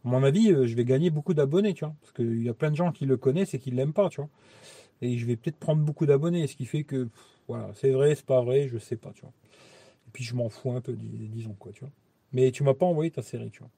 À 0.06 0.10
mon 0.10 0.24
avis, 0.24 0.52
euh, 0.52 0.68
je 0.68 0.76
vais 0.76 0.86
gagner 0.86 1.10
beaucoup 1.10 1.34
d'abonnés, 1.34 1.74
tu 1.74 1.86
vois. 1.86 1.96
Parce 2.02 2.14
qu'il 2.14 2.44
y 2.44 2.50
a 2.50 2.54
plein 2.54 2.72
de 2.72 2.76
gens 2.76 2.92
qui 2.92 3.06
le 3.06 3.18
connaissent 3.18 3.54
et 3.56 3.60
qui 3.60 3.72
l'aiment 3.72 3.94
pas, 3.94 4.10
tu 4.10 4.22
vois. 4.22 4.30
Et 5.02 5.18
je 5.18 5.26
vais 5.26 5.36
peut-être 5.36 5.58
prendre 5.58 5.82
beaucoup 5.84 6.06
d'abonnés, 6.06 6.48
ce 6.48 6.56
qui 6.56 6.66
fait 6.66 6.84
que, 6.84 7.10
voilà, 7.48 7.72
c'est 7.76 7.92
vrai, 7.92 8.16
c'est 8.16 8.26
pas 8.26 8.42
vrai, 8.42 8.68
je 8.68 8.78
sais 8.78 8.96
pas, 8.96 9.12
tu 9.14 9.22
vois. 9.22 9.34
Et 10.08 10.12
puis 10.14 10.24
je 10.24 10.36
m'en 10.36 10.50
fous 10.50 10.72
un 10.72 10.82
peu, 10.82 10.94
dis- 10.94 11.30
disons, 11.30 11.54
quoi, 11.54 11.72
tu 11.74 11.82
vois. 11.82 11.92
Mais 12.34 12.52
tu 12.52 12.64
m'as 12.64 12.74
pas 12.74 12.86
envoyé 12.86 13.12
ta 13.12 13.22
série, 13.22 13.52
tu 13.52 13.60
vois. 13.60 13.70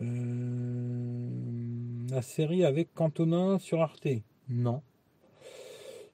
Euh, 0.00 1.28
la 2.10 2.22
série 2.22 2.64
avec 2.64 2.94
Cantona 2.94 3.58
sur 3.58 3.82
Arte 3.82 4.08
Non. 4.48 4.82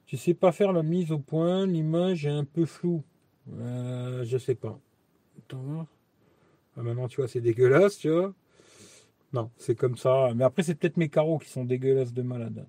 Tu 0.06 0.16
sais 0.16 0.34
pas 0.34 0.52
faire 0.52 0.72
la 0.72 0.82
mise 0.82 1.10
au 1.12 1.18
point, 1.18 1.66
l'image 1.66 2.26
est 2.26 2.30
un 2.30 2.44
peu 2.44 2.64
floue. 2.64 3.02
Euh, 3.58 4.24
je 4.24 4.38
sais 4.38 4.54
pas. 4.54 4.78
Attends. 5.38 5.86
Ah, 6.76 6.82
maintenant, 6.82 7.08
tu 7.08 7.16
vois, 7.16 7.28
c'est 7.28 7.40
dégueulasse, 7.40 7.98
tu 7.98 8.10
vois. 8.10 8.34
Non, 9.32 9.50
c'est 9.56 9.74
comme 9.76 9.96
ça. 9.96 10.30
Mais 10.34 10.44
après, 10.44 10.62
c'est 10.62 10.74
peut-être 10.74 10.96
mes 10.96 11.08
carreaux 11.08 11.38
qui 11.38 11.50
sont 11.50 11.64
dégueulasses 11.64 12.12
de 12.12 12.22
malade. 12.22 12.66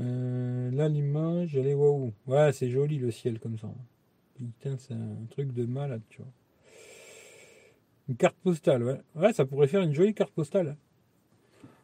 Euh, 0.00 0.70
là, 0.70 0.88
l'image, 0.88 1.56
elle 1.56 1.66
est 1.66 1.74
waouh. 1.74 2.12
Ouais, 2.26 2.52
c'est 2.52 2.70
joli 2.70 2.98
le 2.98 3.10
ciel 3.10 3.38
comme 3.40 3.58
ça. 3.58 3.68
Putain, 4.36 4.76
c'est 4.78 4.94
un 4.94 5.26
truc 5.30 5.52
de 5.52 5.66
malade, 5.66 6.02
tu 6.08 6.18
vois. 6.18 6.30
Une 8.08 8.16
carte 8.16 8.36
postale, 8.42 8.82
ouais. 8.84 9.00
Ouais, 9.16 9.32
ça 9.32 9.44
pourrait 9.44 9.66
faire 9.68 9.82
une 9.82 9.94
jolie 9.94 10.14
carte 10.14 10.32
postale. 10.32 10.76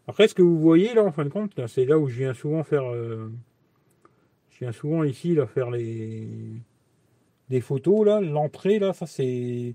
Après, 0.07 0.29
ce 0.29 0.35
que 0.35 0.43
vous 0.43 0.59
voyez 0.61 0.95
là, 0.95 1.05
en 1.05 1.13
fin 1.13 1.25
de 1.25 1.31
compte, 1.31 1.59
là, 1.59 1.67
c'est 1.69 1.85
là 1.85 1.99
où 1.99 2.09
je 2.09 2.19
viens 2.19 2.35
souvent 2.35 2.63
faire. 2.63 2.85
euh, 2.85 3.31
je 4.51 4.59
viens 4.61 4.73
souvent 4.73 5.03
ici 5.03 5.35
là 5.35 5.47
faire 5.47 5.71
les 5.71 6.29
des 7.51 7.61
photos 7.61 8.07
là. 8.07 8.21
L'entrée 8.21 8.79
là, 8.79 8.93
ça 8.93 9.07
c'est 9.07 9.75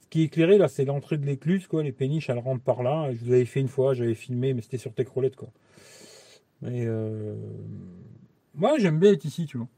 ce 0.00 0.06
qui 0.10 0.22
est 0.22 0.24
éclairé 0.24 0.58
là, 0.58 0.68
c'est 0.68 0.84
l'entrée 0.84 1.16
de 1.18 1.26
l'écluse 1.26 1.66
quoi. 1.66 1.82
Les 1.82 1.92
péniches 1.92 2.28
elles 2.30 2.38
rentrent 2.38 2.62
par 2.62 2.82
là. 2.82 3.10
Je 3.12 3.24
vous 3.24 3.32
avais 3.32 3.44
fait 3.46 3.60
une 3.60 3.68
fois, 3.68 3.94
j'avais 3.94 4.14
filmé, 4.14 4.54
mais 4.54 4.62
c'était 4.62 4.78
sur 4.78 4.92
Techrolette 4.92 5.36
quoi. 5.36 5.48
Mais 6.62 6.84
euh... 6.86 7.34
moi 8.54 8.78
j'aime 8.78 8.98
bien 8.98 9.12
être 9.12 9.24
ici, 9.24 9.46
tu 9.46 9.58
vois. 9.58 9.68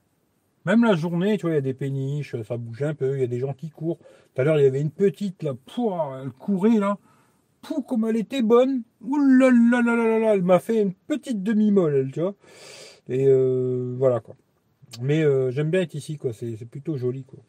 Même 0.64 0.84
la 0.84 0.94
journée, 0.94 1.36
tu 1.38 1.42
vois, 1.42 1.52
il 1.52 1.54
y 1.54 1.58
a 1.58 1.62
des 1.62 1.74
péniches, 1.74 2.40
ça 2.42 2.56
bouge 2.56 2.82
un 2.82 2.94
peu, 2.94 3.16
il 3.16 3.20
y 3.20 3.24
a 3.24 3.26
des 3.26 3.40
gens 3.40 3.52
qui 3.52 3.70
courent. 3.70 3.98
Tout 3.98 4.40
à 4.40 4.44
l'heure, 4.44 4.58
il 4.60 4.62
y 4.64 4.66
avait 4.66 4.80
une 4.80 4.90
petite, 4.90 5.42
là, 5.42 5.54
pouah, 5.54 6.20
elle 6.22 6.30
courait, 6.30 6.78
là. 6.78 6.98
Pouh, 7.62 7.82
comme 7.82 8.04
elle 8.06 8.16
était 8.16 8.42
bonne. 8.42 8.82
Ouh 9.02 9.18
là 9.18 9.50
là 9.50 9.82
là 9.82 9.96
là 9.96 10.18
là 10.18 10.34
elle 10.34 10.42
m'a 10.42 10.58
fait 10.58 10.82
une 10.82 10.94
petite 10.94 11.42
demi-molle, 11.42 11.94
elle, 11.94 12.12
tu 12.12 12.20
vois. 12.20 12.34
Et 13.08 13.26
euh, 13.26 13.94
voilà, 13.98 14.20
quoi. 14.20 14.36
Mais 15.00 15.22
euh, 15.24 15.50
j'aime 15.50 15.70
bien 15.70 15.80
être 15.80 15.94
ici, 15.94 16.16
quoi. 16.16 16.32
C'est 16.32 16.56
plutôt 16.66 16.96
joli, 16.96 17.24
quoi. 17.24 17.40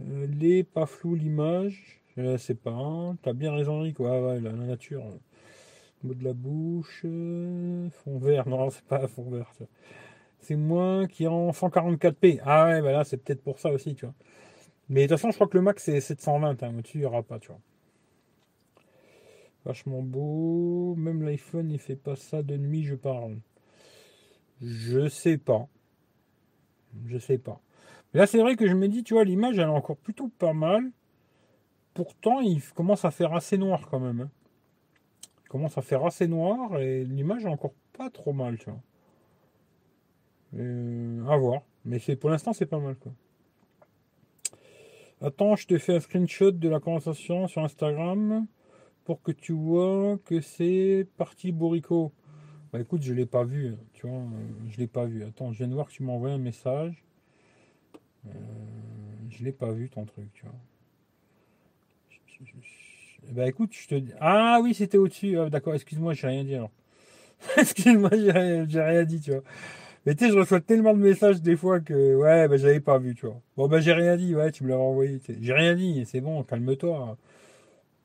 Euh, 0.00 0.26
Les 0.26 0.64
pas 0.64 0.86
flou 0.86 1.14
l'image, 1.14 2.00
sais 2.38 2.54
pas. 2.54 3.14
T'as 3.22 3.32
bien 3.32 3.52
raison, 3.54 3.80
Rick. 3.80 4.00
Ouais, 4.00 4.40
la, 4.40 4.52
nature. 4.52 5.04
euh, 5.06 5.18
Mot 6.04 6.14
de 6.14 6.24
la 6.24 6.34
bouche, 6.34 7.02
euh, 7.04 7.88
fond 7.90 8.18
vert. 8.18 8.48
Non, 8.48 8.70
c'est 8.70 8.84
pas 8.84 9.06
fond 9.08 9.30
vert. 9.30 9.52
C'est 10.40 10.56
moi 10.56 11.06
qui 11.08 11.26
en 11.26 11.50
144p. 11.52 12.40
Ah 12.44 12.66
ouais, 12.66 12.82
bah 12.82 12.92
là, 12.92 13.04
c'est 13.04 13.16
peut-être 13.18 13.42
pour 13.42 13.58
ça 13.58 13.70
aussi, 13.72 13.94
tu 13.94 14.04
vois. 14.06 14.14
Mais 14.88 15.02
de 15.04 15.08
toute 15.08 15.18
façon, 15.18 15.30
je 15.30 15.36
crois 15.36 15.48
que 15.48 15.56
le 15.56 15.62
max 15.62 15.84
c'est 15.84 16.00
720. 16.00 16.62
Hein. 16.62 16.74
Au-dessus, 16.78 16.98
il 16.98 17.00
n'y 17.00 17.06
aura 17.06 17.22
pas, 17.22 17.38
tu 17.38 17.48
vois. 17.48 17.60
Vachement 19.64 20.02
beau. 20.02 20.94
Même 20.96 21.22
l'iPhone, 21.22 21.70
il 21.70 21.78
fait 21.78 21.96
pas 21.96 22.16
ça 22.16 22.42
de 22.42 22.56
nuit, 22.56 22.84
je 22.84 22.94
parle. 22.94 23.38
Je 24.60 25.08
sais 25.08 25.38
pas. 25.38 25.68
Je 27.06 27.18
sais 27.18 27.38
pas. 27.38 27.60
Là, 28.16 28.26
c'est 28.26 28.38
vrai 28.38 28.56
que 28.56 28.66
je 28.66 28.72
me 28.72 28.88
dis, 28.88 29.04
tu 29.04 29.12
vois, 29.12 29.24
l'image, 29.24 29.58
elle 29.58 29.68
est 29.68 29.70
encore 29.70 29.98
plutôt 29.98 30.28
pas 30.28 30.54
mal. 30.54 30.90
Pourtant, 31.92 32.40
il 32.40 32.62
commence 32.74 33.04
à 33.04 33.10
faire 33.10 33.34
assez 33.34 33.58
noir 33.58 33.88
quand 33.90 34.00
même. 34.00 34.22
Hein. 34.22 34.30
Il 35.44 35.48
commence 35.50 35.76
à 35.76 35.82
faire 35.82 36.02
assez 36.02 36.26
noir 36.26 36.78
et 36.78 37.04
l'image 37.04 37.44
est 37.44 37.48
encore 37.48 37.74
pas 37.92 38.08
trop 38.08 38.32
mal, 38.32 38.56
tu 38.56 38.70
vois. 38.70 38.80
Euh, 40.54 41.26
à 41.26 41.36
voir. 41.36 41.60
Mais 41.84 41.98
c'est 41.98 42.16
pour 42.16 42.30
l'instant, 42.30 42.54
c'est 42.54 42.64
pas 42.64 42.78
mal, 42.78 42.96
quoi. 42.96 43.12
Attends, 45.20 45.54
je 45.54 45.66
te 45.66 45.76
fais 45.76 45.96
un 45.96 46.00
screenshot 46.00 46.52
de 46.52 46.70
la 46.70 46.80
conversation 46.80 47.46
sur 47.48 47.64
Instagram 47.64 48.46
pour 49.04 49.20
que 49.20 49.30
tu 49.30 49.52
vois 49.52 50.16
que 50.24 50.40
c'est 50.40 51.06
parti 51.18 51.52
bourrico. 51.52 52.12
Bah 52.72 52.80
écoute, 52.80 53.02
je 53.02 53.12
l'ai 53.12 53.26
pas 53.26 53.44
vu, 53.44 53.74
tu 53.92 54.06
vois, 54.06 54.22
je 54.70 54.78
l'ai 54.78 54.86
pas 54.86 55.04
vu. 55.04 55.22
Attends, 55.22 55.52
je 55.52 55.58
viens 55.58 55.68
de 55.68 55.74
voir 55.74 55.86
que 55.88 55.92
tu 55.92 56.02
m'as 56.02 56.12
envoyé 56.12 56.34
un 56.34 56.38
message. 56.38 57.02
Euh, 58.28 58.38
je 59.30 59.44
l'ai 59.44 59.52
pas 59.52 59.72
vu 59.72 59.88
ton 59.88 60.04
truc, 60.04 60.32
tu 60.34 60.44
vois. 60.44 60.54
Bah 63.32 63.48
écoute, 63.48 63.72
je 63.72 63.88
te 63.88 63.94
dis. 63.94 64.12
Ah 64.20 64.60
oui, 64.62 64.74
c'était 64.74 64.98
au-dessus. 64.98 65.38
Ah, 65.38 65.50
d'accord, 65.50 65.74
excuse-moi, 65.74 66.14
j'ai 66.14 66.26
rien 66.26 66.44
dit 66.44 66.54
alors. 66.54 66.70
excuse-moi, 67.56 68.10
j'ai 68.12 68.30
rien, 68.30 69.04
dit, 69.04 69.20
tu 69.20 69.32
vois. 69.32 69.42
Mais 70.04 70.14
tu 70.14 70.24
sais, 70.26 70.32
je 70.32 70.38
reçois 70.38 70.60
tellement 70.60 70.94
de 70.94 71.00
messages 71.00 71.42
des 71.42 71.56
fois 71.56 71.80
que 71.80 72.14
ouais, 72.14 72.46
bah 72.48 72.56
j'avais 72.56 72.80
pas 72.80 72.98
vu, 72.98 73.14
tu 73.14 73.26
vois. 73.26 73.40
Bon 73.56 73.66
bah 73.68 73.80
j'ai 73.80 73.92
rien 73.92 74.16
dit, 74.16 74.34
ouais, 74.36 74.52
tu 74.52 74.64
me 74.64 74.68
l'as 74.68 74.78
envoyé. 74.78 75.20
J'ai 75.40 75.52
rien 75.52 75.74
dit, 75.74 76.04
c'est 76.06 76.20
bon, 76.20 76.42
calme-toi. 76.44 77.16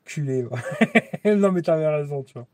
Culé. 0.04 0.44
non 1.24 1.52
mais 1.52 1.62
t'avais 1.62 1.86
raison, 1.88 2.24
tu 2.24 2.34
vois. 2.34 2.48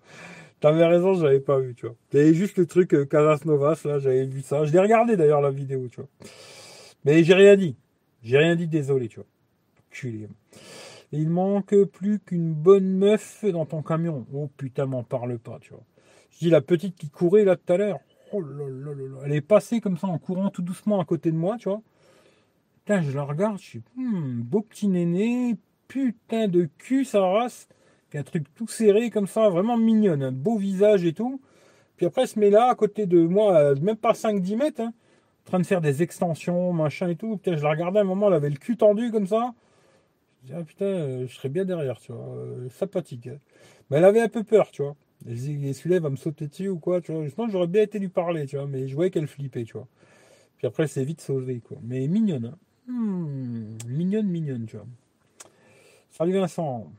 T'avais 0.60 0.84
raison, 0.84 1.14
j'avais 1.14 1.40
pas 1.40 1.58
vu, 1.60 1.74
tu 1.74 1.86
vois. 1.86 1.94
T'avais 2.10 2.34
juste 2.34 2.58
le 2.58 2.66
truc 2.66 2.92
euh, 2.92 3.06
Casas 3.06 3.44
Novas, 3.44 3.80
là, 3.84 3.98
j'avais 4.00 4.26
vu 4.26 4.42
ça. 4.42 4.64
Je 4.64 4.72
l'ai 4.72 4.80
regardé 4.80 5.16
d'ailleurs 5.16 5.40
la 5.40 5.50
vidéo, 5.50 5.86
tu 5.88 6.00
vois. 6.00 6.08
Mais 7.08 7.24
j'ai 7.24 7.32
rien 7.32 7.56
dit. 7.56 7.74
J'ai 8.22 8.36
rien 8.36 8.54
dit, 8.54 8.68
désolé, 8.68 9.08
tu 9.08 9.16
vois. 9.16 9.28
Culé. 9.88 10.28
Il 11.10 11.30
manque 11.30 11.74
plus 11.84 12.18
qu'une 12.18 12.52
bonne 12.52 12.98
meuf 12.98 13.46
dans 13.46 13.64
ton 13.64 13.82
camion. 13.82 14.26
Oh 14.34 14.50
putain, 14.58 14.84
m'en 14.84 15.04
parle 15.04 15.38
pas, 15.38 15.56
tu 15.58 15.70
vois. 15.70 15.84
Je 16.32 16.40
dis 16.40 16.50
la 16.50 16.60
petite 16.60 16.96
qui 16.96 17.08
courait 17.08 17.44
là 17.44 17.56
tout 17.56 17.72
à 17.72 17.78
l'heure. 17.78 18.00
Oh 18.30 18.42
là 18.42 18.66
là 18.68 18.92
là. 18.92 19.20
Elle 19.24 19.32
est 19.32 19.40
passée 19.40 19.80
comme 19.80 19.96
ça 19.96 20.06
en 20.06 20.18
courant 20.18 20.50
tout 20.50 20.60
doucement 20.60 21.00
à 21.00 21.06
côté 21.06 21.30
de 21.32 21.36
moi, 21.38 21.56
tu 21.58 21.70
vois. 21.70 21.80
Putain, 22.84 23.00
je 23.00 23.10
la 23.12 23.22
regarde, 23.22 23.56
je 23.56 23.64
suis, 23.64 23.82
hmm, 23.96 24.42
beau 24.42 24.60
petit 24.60 24.86
néné, 24.86 25.56
putain 25.88 26.46
de 26.46 26.68
cul, 26.76 27.06
sa 27.06 27.22
race. 27.22 27.68
Un 28.12 28.22
truc 28.22 28.44
tout 28.54 28.68
serré 28.68 29.08
comme 29.08 29.26
ça, 29.26 29.48
vraiment 29.48 29.78
mignonne, 29.78 30.22
un 30.22 30.32
beau 30.32 30.58
visage 30.58 31.06
et 31.06 31.14
tout. 31.14 31.40
Puis 31.96 32.04
après, 32.04 32.22
elle 32.22 32.28
se 32.28 32.38
met 32.38 32.50
là, 32.50 32.68
à 32.68 32.74
côté 32.74 33.06
de 33.06 33.26
moi, 33.26 33.74
même 33.76 33.96
pas 33.96 34.12
5-10 34.12 34.56
mètres, 34.56 34.82
hein, 34.82 34.92
train 35.48 35.58
de 35.58 35.66
faire 35.66 35.80
des 35.80 36.02
extensions, 36.02 36.72
machin 36.72 37.08
et 37.08 37.16
tout. 37.16 37.38
Putain, 37.38 37.56
je 37.56 37.62
la 37.62 37.70
regardais 37.70 38.00
un 38.00 38.04
moment, 38.04 38.28
elle 38.28 38.34
avait 38.34 38.50
le 38.50 38.56
cul 38.56 38.76
tendu 38.76 39.10
comme 39.10 39.26
ça. 39.26 39.54
Je 40.42 40.48
dis, 40.48 40.52
ah 40.54 40.62
putain, 40.62 40.84
euh, 40.84 41.26
je 41.26 41.34
serais 41.34 41.48
bien 41.48 41.64
derrière, 41.64 41.98
tu 41.98 42.12
vois. 42.12 42.34
Euh, 42.36 42.68
sympathique. 42.68 43.28
Hein. 43.28 43.38
Mais 43.90 43.96
elle 43.96 44.04
avait 44.04 44.20
un 44.20 44.28
peu 44.28 44.44
peur, 44.44 44.70
tu 44.70 44.82
vois. 44.82 44.94
Elle 45.26 45.34
disait, 45.34 45.72
celui-là 45.72 46.00
va 46.00 46.10
me 46.10 46.16
sauter 46.16 46.46
dessus 46.46 46.68
ou 46.68 46.78
quoi, 46.78 47.00
tu 47.00 47.12
vois. 47.12 47.48
J'aurais 47.48 47.66
bien 47.66 47.82
été 47.82 47.98
lui 47.98 48.08
parler, 48.08 48.46
tu 48.46 48.56
vois, 48.56 48.66
mais 48.66 48.86
je 48.86 48.94
voyais 48.94 49.10
qu'elle 49.10 49.26
flippait, 49.26 49.64
tu 49.64 49.72
vois. 49.72 49.88
Puis 50.58 50.66
après, 50.66 50.86
c'est 50.86 51.04
vite 51.04 51.20
sauvé, 51.20 51.60
quoi. 51.60 51.78
Mais 51.82 52.06
mignonne, 52.08 52.44
hein. 52.52 52.58
Hmm, 52.86 53.76
mignonne, 53.86 54.28
mignonne, 54.28 54.66
tu 54.66 54.76
vois. 54.76 54.86
Salut 56.10 56.32
Vincent. 56.32 56.90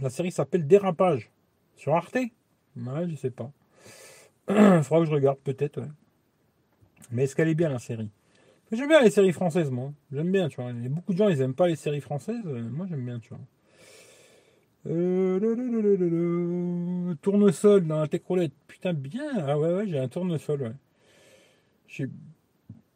La 0.00 0.10
série 0.10 0.32
s'appelle 0.32 0.66
Dérapage. 0.66 1.30
Sur 1.76 1.94
Arte? 1.94 2.16
Ouais, 2.16 3.08
je 3.08 3.14
sais 3.14 3.30
pas. 3.30 3.50
Faudra 4.82 5.00
que 5.00 5.04
je 5.06 5.14
regarde, 5.14 5.38
peut-être. 5.44 5.80
Mais 7.10 7.24
est-ce 7.24 7.36
qu'elle 7.36 7.48
est 7.48 7.54
bien, 7.54 7.68
la 7.68 7.78
série? 7.78 8.10
J'aime 8.72 8.88
bien 8.88 9.00
les 9.00 9.10
séries 9.10 9.32
françaises, 9.32 9.70
moi. 9.70 9.92
J'aime 10.12 10.32
bien, 10.32 10.48
tu 10.48 10.60
vois. 10.60 10.70
Il 10.70 10.82
y 10.82 10.86
a 10.86 10.88
beaucoup 10.88 11.12
de 11.12 11.18
gens, 11.18 11.28
ils 11.28 11.40
aiment 11.40 11.54
pas 11.54 11.68
les 11.68 11.76
séries 11.76 12.00
françaises. 12.00 12.44
Moi, 12.44 12.86
j'aime 12.88 13.04
bien, 13.04 13.20
tu 13.20 13.28
vois. 13.30 13.40
Euh, 14.88 15.38
tournesol 17.22 17.86
dans 17.86 18.00
la 18.00 18.08
techrolette. 18.08 18.52
Putain, 18.66 18.92
bien. 18.92 19.46
Ah 19.46 19.58
ouais, 19.58 19.72
ouais, 19.72 19.86
j'ai 19.86 19.98
un 19.98 20.08
tournesol, 20.08 20.62
ouais. 20.62 20.72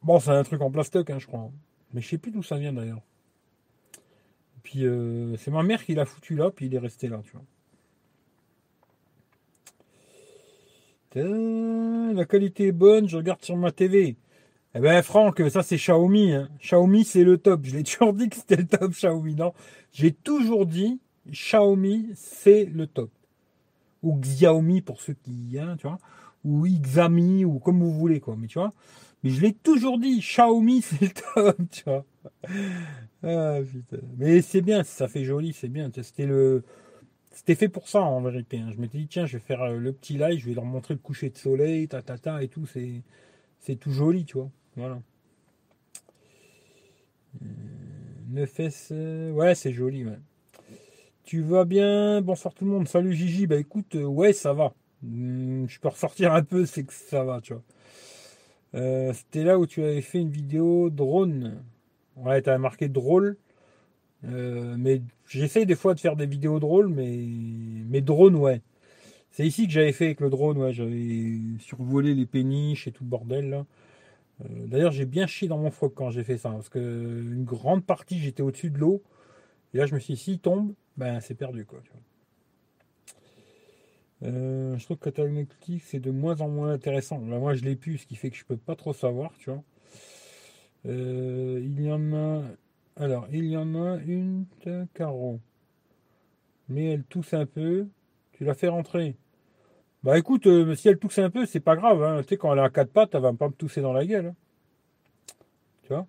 Bon, 0.03 0.19
c'est 0.19 0.31
un 0.31 0.43
truc 0.43 0.61
en 0.61 0.71
plastoc, 0.71 1.09
hein, 1.09 1.19
je 1.19 1.27
crois. 1.27 1.51
Mais 1.93 2.01
je 2.01 2.07
sais 2.07 2.17
plus 2.17 2.31
d'où 2.31 2.43
ça 2.43 2.57
vient 2.57 2.73
d'ailleurs. 2.73 3.01
Puis 4.63 4.85
euh, 4.85 5.35
c'est 5.37 5.51
ma 5.51 5.63
mère 5.63 5.83
qui 5.83 5.95
l'a 5.95 6.05
foutu 6.05 6.35
là, 6.35 6.51
puis 6.51 6.67
il 6.67 6.75
est 6.75 6.79
resté 6.79 7.07
là, 7.07 7.21
tu 7.23 7.31
vois. 7.31 7.43
La 11.15 12.25
qualité 12.25 12.67
est 12.67 12.71
bonne, 12.71 13.09
je 13.09 13.17
regarde 13.17 13.43
sur 13.43 13.57
ma 13.57 13.71
TV. 13.71 14.15
Eh 14.73 14.79
ben 14.79 15.01
Franck, 15.01 15.41
ça 15.49 15.63
c'est 15.63 15.75
Xiaomi. 15.75 16.31
Hein. 16.31 16.49
Xiaomi 16.59 17.03
c'est 17.03 17.23
le 17.23 17.37
top. 17.37 17.61
Je 17.65 17.75
l'ai 17.75 17.83
toujours 17.83 18.13
dit 18.13 18.29
que 18.29 18.37
c'était 18.37 18.55
le 18.55 18.67
top 18.67 18.91
Xiaomi. 18.91 19.35
Non, 19.35 19.53
j'ai 19.91 20.13
toujours 20.13 20.65
dit 20.65 20.99
Xiaomi, 21.29 22.11
c'est 22.15 22.65
le 22.65 22.87
top. 22.87 23.09
Ou 24.03 24.15
Xiaomi 24.17 24.81
pour 24.81 25.01
ceux 25.01 25.13
qui, 25.13 25.57
hein, 25.59 25.75
tu 25.77 25.87
vois, 25.87 25.99
ou 26.45 26.65
Xami, 26.65 27.45
ou 27.45 27.59
comme 27.59 27.79
vous 27.79 27.93
voulez, 27.93 28.19
quoi. 28.19 28.35
Mais 28.39 28.47
tu 28.47 28.57
vois, 28.57 28.73
mais 29.23 29.29
je 29.29 29.41
l'ai 29.41 29.53
toujours 29.53 29.99
dit, 29.99 30.19
Xiaomi, 30.19 30.81
c'est 30.81 31.01
le 31.01 31.09
top, 31.09 31.57
tu 31.71 31.83
vois. 31.85 32.05
Ah. 33.23 33.59
Mais 34.17 34.41
c'est 34.41 34.61
bien, 34.61 34.83
ça 34.83 35.07
fait 35.07 35.23
joli, 35.23 35.53
c'est 35.53 35.67
bien. 35.67 35.91
C'était 36.01 36.25
le, 36.25 36.63
c'était 37.31 37.55
fait 37.55 37.69
pour 37.69 37.87
ça, 37.87 38.01
en 38.01 38.21
vérité. 38.21 38.59
Hein. 38.59 38.71
Je 38.73 38.79
m'étais 38.79 38.97
dit, 38.97 39.07
tiens, 39.07 39.25
je 39.25 39.37
vais 39.37 39.43
faire 39.43 39.61
euh, 39.63 39.77
le 39.77 39.93
petit 39.93 40.17
live, 40.17 40.39
je 40.39 40.47
vais 40.47 40.53
leur 40.53 40.65
montrer 40.65 40.93
le 40.93 40.99
coucher 40.99 41.29
de 41.29 41.37
soleil, 41.37 41.87
ta, 41.87 42.01
ta, 42.01 42.17
ta, 42.17 42.43
et 42.43 42.47
tout. 42.47 42.65
C'est, 42.65 43.75
tout 43.75 43.91
joli, 43.91 44.25
tu 44.25 44.37
vois. 44.37 44.49
Voilà. 44.75 45.01
9S, 48.33 48.89
euh, 48.91 49.31
ouais, 49.31 49.55
c'est 49.55 49.73
joli. 49.73 50.05
Tu 51.23 51.41
vas 51.41 51.65
bien? 51.65 52.21
Bonsoir 52.21 52.53
tout 52.53 52.65
le 52.65 52.71
monde. 52.71 52.87
Salut 52.87 53.13
Gigi. 53.13 53.47
Bah 53.47 53.57
écoute, 53.57 53.95
euh, 53.95 54.03
ouais, 54.03 54.33
ça 54.33 54.53
va. 54.53 54.73
Hmm, 55.03 55.65
je 55.67 55.79
peux 55.79 55.87
ressortir 55.87 56.33
un 56.33 56.43
peu, 56.43 56.65
c'est 56.65 56.83
que 56.83 56.93
ça 56.93 57.23
va, 57.23 57.41
tu 57.41 57.53
vois. 57.53 57.63
Euh, 58.75 59.13
c'était 59.13 59.43
là 59.43 59.59
où 59.59 59.65
tu 59.67 59.83
avais 59.83 60.01
fait 60.01 60.19
une 60.19 60.31
vidéo 60.31 60.89
drone. 60.89 61.63
Ouais, 62.17 62.41
tu 62.41 62.49
avais 62.49 62.59
marqué 62.59 62.87
drôle. 62.89 63.37
Euh, 64.25 64.75
mais 64.77 65.01
j'essaye 65.27 65.65
des 65.65 65.75
fois 65.75 65.93
de 65.93 65.99
faire 65.99 66.15
des 66.15 66.25
vidéos 66.27 66.59
drôles, 66.59 66.89
mais, 66.89 67.17
mais 67.89 68.01
drone, 68.01 68.35
ouais. 68.35 68.61
C'est 69.31 69.45
ici 69.47 69.67
que 69.67 69.73
j'avais 69.73 69.93
fait 69.93 70.05
avec 70.05 70.21
le 70.21 70.29
drone, 70.29 70.57
ouais. 70.57 70.73
J'avais 70.73 71.37
survolé 71.59 72.13
les 72.15 72.25
péniches 72.25 72.87
et 72.87 72.91
tout 72.91 73.03
le 73.03 73.09
bordel, 73.09 73.49
là. 73.49 73.65
D'ailleurs, 74.49 74.91
j'ai 74.91 75.05
bien 75.05 75.27
chié 75.27 75.47
dans 75.47 75.59
mon 75.59 75.69
froc 75.69 75.93
quand 75.95 76.09
j'ai 76.09 76.23
fait 76.23 76.37
ça, 76.37 76.49
parce 76.49 76.69
que 76.69 76.79
une 76.79 77.43
grande 77.43 77.85
partie, 77.85 78.19
j'étais 78.19 78.41
au-dessus 78.41 78.71
de 78.71 78.79
l'eau. 78.79 79.03
Et 79.73 79.77
là, 79.77 79.85
je 79.85 79.93
me 79.93 79.99
suis 79.99 80.15
dit, 80.15 80.19
s'il 80.19 80.39
tombe, 80.39 80.73
ben 80.97 81.19
c'est 81.19 81.35
perdu 81.35 81.65
quoi. 81.65 81.79
Euh, 84.23 84.77
je 84.77 84.85
trouve 84.85 84.97
que 84.97 85.05
catalogue 85.05 85.47
c'est 85.83 85.99
de 85.99 86.11
moins 86.11 86.41
en 86.41 86.49
moins 86.49 86.71
intéressant. 86.71 87.19
Là, 87.25 87.39
moi, 87.39 87.55
je 87.55 87.63
l'ai 87.63 87.75
plus, 87.75 87.99
ce 87.99 88.05
qui 88.05 88.15
fait 88.15 88.29
que 88.29 88.37
je 88.37 88.45
peux 88.45 88.57
pas 88.57 88.75
trop 88.75 88.93
savoir, 88.93 89.31
tu 89.39 89.49
vois. 89.49 89.63
Euh, 90.85 91.59
il 91.63 91.81
y 91.81 91.91
en 91.91 92.13
a. 92.13 92.43
Alors, 92.97 93.27
il 93.31 93.45
y 93.45 93.57
en 93.57 93.75
a 93.75 93.97
une 93.97 94.45
carreau. 94.93 95.39
Mais 96.69 96.91
elle 96.91 97.03
tousse 97.03 97.33
un 97.33 97.45
peu. 97.45 97.87
Tu 98.33 98.43
la 98.43 98.53
fais 98.53 98.67
rentrer. 98.67 99.15
Bah 100.03 100.17
écoute, 100.17 100.47
euh, 100.47 100.73
si 100.75 100.87
elle 100.87 100.97
tousse 100.97 101.19
un 101.19 101.29
peu, 101.29 101.45
c'est 101.45 101.59
pas 101.59 101.75
grave. 101.75 102.03
Hein. 102.03 102.21
Tu 102.23 102.29
sais, 102.29 102.37
quand 102.37 102.51
elle 102.53 102.59
a 102.59 102.69
quatre 102.69 102.91
pattes, 102.91 103.13
elle 103.13 103.21
va 103.21 103.33
pas 103.33 103.49
me 103.49 103.53
tousser 103.53 103.81
dans 103.81 103.93
la 103.93 104.05
gueule. 104.05 104.27
Hein. 104.27 104.35
Tu 105.83 105.89
vois? 105.89 106.07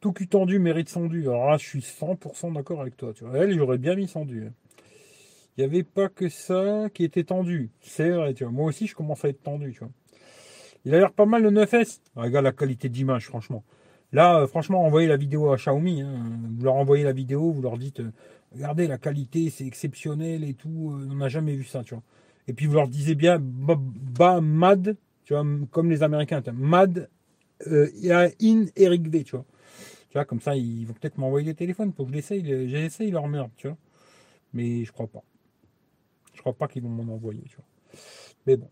Tout 0.00 0.12
cul 0.12 0.28
tendu 0.28 0.58
mérite 0.58 0.88
sondu. 0.88 1.22
Alors 1.22 1.50
là, 1.50 1.58
je 1.58 1.66
suis 1.66 1.80
100% 1.80 2.54
d'accord 2.54 2.80
avec 2.80 2.96
toi. 2.96 3.12
Tu 3.12 3.24
vois. 3.24 3.36
Elle, 3.38 3.56
j'aurais 3.56 3.78
bien 3.78 3.94
mis 3.96 4.08
sondu. 4.08 4.46
Hein. 4.46 4.52
Il 5.56 5.60
n'y 5.60 5.64
avait 5.64 5.82
pas 5.82 6.08
que 6.08 6.30
ça 6.30 6.88
qui 6.94 7.04
était 7.04 7.24
tendu. 7.24 7.70
C'est 7.82 8.10
vrai, 8.10 8.32
tu 8.32 8.44
vois. 8.44 8.52
Moi 8.52 8.64
aussi, 8.66 8.86
je 8.86 8.94
commence 8.94 9.24
à 9.24 9.28
être 9.28 9.42
tendu, 9.42 9.72
tu 9.72 9.80
vois. 9.80 9.90
Il 10.84 10.94
a 10.94 10.98
l'air 10.98 11.12
pas 11.12 11.26
mal 11.26 11.42
le 11.42 11.50
9S. 11.50 12.00
Ah, 12.16 12.22
regarde 12.22 12.44
la 12.44 12.52
qualité 12.52 12.88
d'image, 12.88 13.26
franchement. 13.26 13.62
Là, 14.12 14.40
euh, 14.40 14.46
franchement, 14.46 14.84
envoyez 14.84 15.08
la 15.08 15.16
vidéo 15.16 15.50
à 15.52 15.56
Xiaomi. 15.56 16.02
Hein. 16.02 16.12
Vous 16.56 16.64
leur 16.64 16.74
envoyez 16.74 17.04
la 17.04 17.12
vidéo, 17.12 17.52
vous 17.52 17.62
leur 17.62 17.78
dites 17.78 18.00
euh, 18.00 18.12
Regardez, 18.52 18.86
la 18.86 18.98
qualité, 18.98 19.48
c'est 19.50 19.66
exceptionnel 19.66 20.44
et 20.44 20.54
tout. 20.54 20.92
Euh, 20.92 21.08
on 21.10 21.16
n'a 21.16 21.28
jamais 21.28 21.54
vu 21.54 21.64
ça, 21.64 21.82
tu 21.82 21.94
vois. 21.94 22.02
Et 22.46 22.52
puis 22.52 22.66
vous 22.66 22.74
leur 22.74 22.88
disiez 22.88 23.14
bien 23.14 23.38
Bas 23.40 24.40
Mad, 24.40 24.96
tu 25.24 25.32
vois, 25.32 25.44
comme 25.70 25.90
les 25.90 26.02
Américains. 26.02 26.42
Mad, 26.52 27.08
a 27.64 28.28
In 28.42 28.66
Eric 28.76 29.08
V, 29.08 29.24
tu 29.24 29.36
vois. 29.36 29.46
Tu 30.10 30.18
vois, 30.18 30.24
comme 30.24 30.40
ça, 30.40 30.56
ils 30.56 30.84
vont 30.84 30.92
peut-être 30.92 31.16
m'envoyer 31.16 31.46
des 31.46 31.54
téléphones 31.54 31.92
pour 31.92 32.06
que 32.06 32.12
j'essaye, 32.12 32.68
j'essaye 32.68 33.10
leur 33.10 33.28
merde, 33.28 33.50
tu 33.56 33.68
vois. 33.68 33.78
Mais 34.52 34.84
je 34.84 34.92
crois 34.92 35.06
pas. 35.06 35.22
Je 36.34 36.40
crois 36.40 36.52
pas 36.52 36.68
qu'ils 36.68 36.82
vont 36.82 36.88
m'en 36.88 37.14
envoyer, 37.14 37.42
tu 37.48 37.56
vois. 37.56 37.64
Mais 38.46 38.56
bon. 38.56 38.68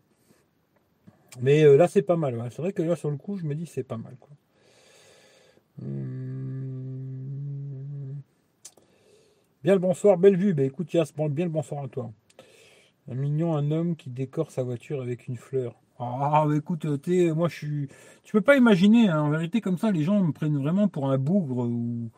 Mais 1.40 1.64
euh, 1.64 1.76
là, 1.76 1.88
c'est 1.88 2.02
pas 2.02 2.16
mal. 2.16 2.36
C'est 2.50 2.60
vrai 2.60 2.72
que 2.72 2.82
là, 2.82 2.96
sur 2.96 3.10
le 3.10 3.16
coup, 3.16 3.36
je 3.36 3.44
me 3.44 3.54
dis 3.54 3.66
c'est 3.66 3.84
pas 3.84 3.96
mal. 3.96 4.16
Hum... 5.82 6.20
Bien 9.62 9.74
le 9.74 9.78
bonsoir, 9.78 10.16
belle 10.16 10.36
vue. 10.36 10.54
Bah 10.54 10.62
écoute, 10.62 10.92
Yas, 10.94 11.12
bien 11.30 11.44
le 11.44 11.50
bonsoir 11.50 11.84
à 11.84 11.88
toi. 11.88 12.10
Un 13.10 13.14
mignon, 13.14 13.56
un 13.56 13.70
homme 13.70 13.94
qui 13.96 14.08
décore 14.08 14.50
sa 14.50 14.62
voiture 14.62 15.02
avec 15.02 15.28
une 15.28 15.36
fleur. 15.36 15.74
Ah, 15.98 16.46
bah 16.48 16.56
écoute, 16.56 16.86
moi 17.34 17.48
je 17.48 17.54
suis. 17.54 17.88
Tu 18.24 18.32
peux 18.32 18.40
pas 18.40 18.56
imaginer, 18.56 19.08
hein, 19.10 19.20
en 19.22 19.30
vérité, 19.30 19.60
comme 19.60 19.76
ça, 19.76 19.90
les 19.90 20.02
gens 20.02 20.18
me 20.20 20.32
prennent 20.32 20.56
vraiment 20.56 20.88
pour 20.88 21.10
un 21.10 21.18
bougre 21.18 21.58
ou, 21.68 22.10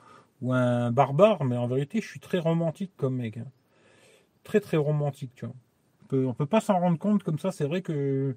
un 0.53 0.93
barbare, 0.93 1.45
mais 1.45 1.57
en 1.57 1.67
vérité, 1.67 2.01
je 2.01 2.09
suis 2.09 2.21
très 2.21 2.39
romantique 2.39 2.93
comme 2.97 3.17
mec. 3.17 3.39
Hein. 3.39 3.47
Très 4.45 4.61
très 4.61 4.77
romantique, 4.77 5.33
tu 5.35 5.47
vois. 5.47 5.55
On 6.03 6.07
peut, 6.07 6.33
peut 6.39 6.47
pas 6.47 6.61
s'en 6.61 6.79
rendre 6.79 6.99
compte 6.99 7.25
comme 7.25 7.39
ça, 7.39 7.51
c'est 7.53 7.65
vrai 7.65 7.83
que 7.83 8.37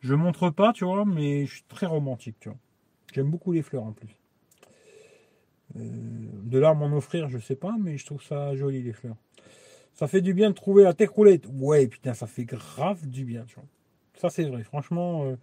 je 0.00 0.14
montre 0.14 0.50
pas, 0.50 0.72
tu 0.72 0.84
vois, 0.84 1.04
mais 1.04 1.46
je 1.46 1.54
suis 1.56 1.64
très 1.68 1.86
romantique, 1.86 2.36
tu 2.40 2.48
vois. 2.48 2.58
J'aime 3.12 3.30
beaucoup 3.30 3.52
les 3.52 3.62
fleurs 3.62 3.84
en 3.84 3.92
plus. 3.92 4.16
Euh, 5.76 5.80
de 6.44 6.58
là 6.58 6.74
m'en 6.74 6.96
offrir, 6.96 7.28
je 7.28 7.38
sais 7.38 7.56
pas, 7.56 7.74
mais 7.78 7.98
je 7.98 8.06
trouve 8.06 8.22
ça 8.22 8.54
joli 8.56 8.82
les 8.82 8.92
fleurs. 8.92 9.16
Ça 9.92 10.06
fait 10.06 10.20
du 10.20 10.32
bien 10.32 10.50
de 10.50 10.54
trouver 10.54 10.84
la 10.84 10.94
tech 10.94 11.10
roulette. 11.10 11.46
Ouais, 11.52 11.86
putain, 11.88 12.14
ça 12.14 12.26
fait 12.26 12.44
grave 12.44 13.06
du 13.06 13.24
bien, 13.24 13.44
tu 13.44 13.56
vois. 13.56 13.64
Ça 14.14 14.30
c'est 14.30 14.44
vrai, 14.44 14.62
franchement, 14.64 15.24
euh, 15.24 15.36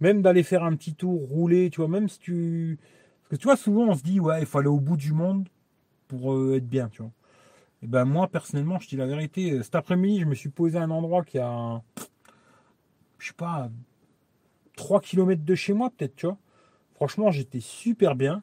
même 0.00 0.22
d'aller 0.22 0.42
faire 0.42 0.64
un 0.64 0.76
petit 0.76 0.94
tour, 0.94 1.20
rouler, 1.28 1.70
tu 1.70 1.80
vois, 1.80 1.88
même 1.88 2.08
si 2.08 2.18
tu. 2.18 2.78
Parce 3.22 3.30
que 3.30 3.36
tu 3.36 3.44
vois, 3.44 3.56
souvent 3.56 3.88
on 3.88 3.94
se 3.94 4.02
dit, 4.02 4.20
ouais, 4.20 4.40
il 4.40 4.46
faut 4.46 4.58
aller 4.58 4.68
au 4.68 4.80
bout 4.80 4.96
du 4.96 5.12
monde 5.12 5.48
pour 6.08 6.34
euh, 6.34 6.56
être 6.56 6.68
bien, 6.68 6.88
tu 6.88 7.02
vois. 7.02 7.12
Et 7.82 7.86
ben 7.86 8.04
moi, 8.04 8.28
personnellement, 8.28 8.78
je 8.78 8.88
dis 8.88 8.96
la 8.96 9.06
vérité, 9.06 9.62
cet 9.62 9.74
après-midi, 9.74 10.20
je 10.20 10.26
me 10.26 10.34
suis 10.34 10.50
posé 10.50 10.78
à 10.78 10.82
un 10.82 10.90
endroit 10.90 11.24
qui 11.24 11.38
a. 11.38 11.82
Je 13.18 13.28
sais 13.28 13.34
pas, 13.34 13.70
3 14.76 15.00
km 15.00 15.44
de 15.44 15.54
chez 15.54 15.72
moi, 15.72 15.90
peut-être, 15.90 16.16
tu 16.16 16.26
vois. 16.26 16.38
Franchement, 16.94 17.30
j'étais 17.30 17.60
super 17.60 18.14
bien. 18.14 18.42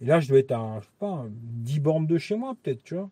Et 0.00 0.06
là, 0.06 0.20
je 0.20 0.28
dois 0.28 0.38
être 0.38 0.52
à, 0.52 0.80
je 0.80 0.86
sais 0.86 0.92
pas, 0.98 1.26
10 1.30 1.80
bornes 1.80 2.06
de 2.06 2.18
chez 2.18 2.36
moi, 2.36 2.54
peut-être, 2.62 2.82
tu 2.82 2.94
vois. 2.94 3.10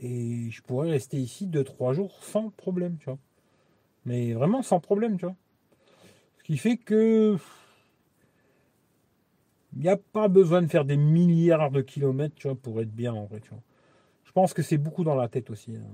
Et 0.00 0.50
je 0.50 0.62
pourrais 0.62 0.90
rester 0.90 1.18
ici 1.18 1.46
2-3 1.46 1.92
jours 1.92 2.22
sans 2.22 2.50
problème, 2.50 2.98
tu 2.98 3.06
vois. 3.06 3.18
Mais 4.04 4.32
vraiment 4.32 4.62
sans 4.62 4.80
problème, 4.80 5.18
tu 5.18 5.26
vois. 5.26 5.36
Ce 6.38 6.44
qui 6.44 6.56
fait 6.56 6.76
que. 6.76 7.36
Il 9.74 9.82
n'y 9.82 9.88
a 9.88 9.96
pas 9.96 10.28
besoin 10.28 10.62
de 10.62 10.66
faire 10.66 10.84
des 10.84 10.96
milliards 10.96 11.70
de 11.70 11.82
kilomètres, 11.82 12.34
tu 12.34 12.48
vois, 12.48 12.56
pour 12.56 12.80
être 12.80 12.92
bien 12.92 13.12
en 13.12 13.26
vrai, 13.26 13.40
tu 13.40 13.50
vois. 13.50 13.62
Je 14.24 14.32
pense 14.32 14.54
que 14.54 14.62
c'est 14.62 14.78
beaucoup 14.78 15.04
dans 15.04 15.14
la 15.14 15.28
tête 15.28 15.50
aussi. 15.50 15.76
Hein. 15.76 15.86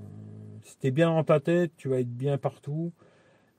Si 0.62 0.78
tu 0.78 0.86
es 0.86 0.90
bien 0.90 1.10
dans 1.10 1.24
ta 1.24 1.40
tête, 1.40 1.72
tu 1.76 1.88
vas 1.88 2.00
être 2.00 2.14
bien 2.14 2.38
partout. 2.38 2.92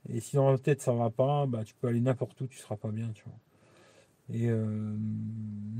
Et 0.10 0.20
si 0.20 0.36
dans 0.36 0.52
la 0.52 0.58
tête 0.58 0.82
ça 0.82 0.94
va 0.94 1.10
pas, 1.10 1.46
bah, 1.48 1.64
tu 1.64 1.74
peux 1.76 1.88
aller 1.88 2.02
n'importe 2.02 2.40
où, 2.42 2.48
tu 2.48 2.58
seras 2.58 2.78
pas 2.78 2.92
bien, 2.92 3.10
tu 3.14 3.24
vois. 3.26 3.40
Et 4.34 4.50
euh, 4.50 4.98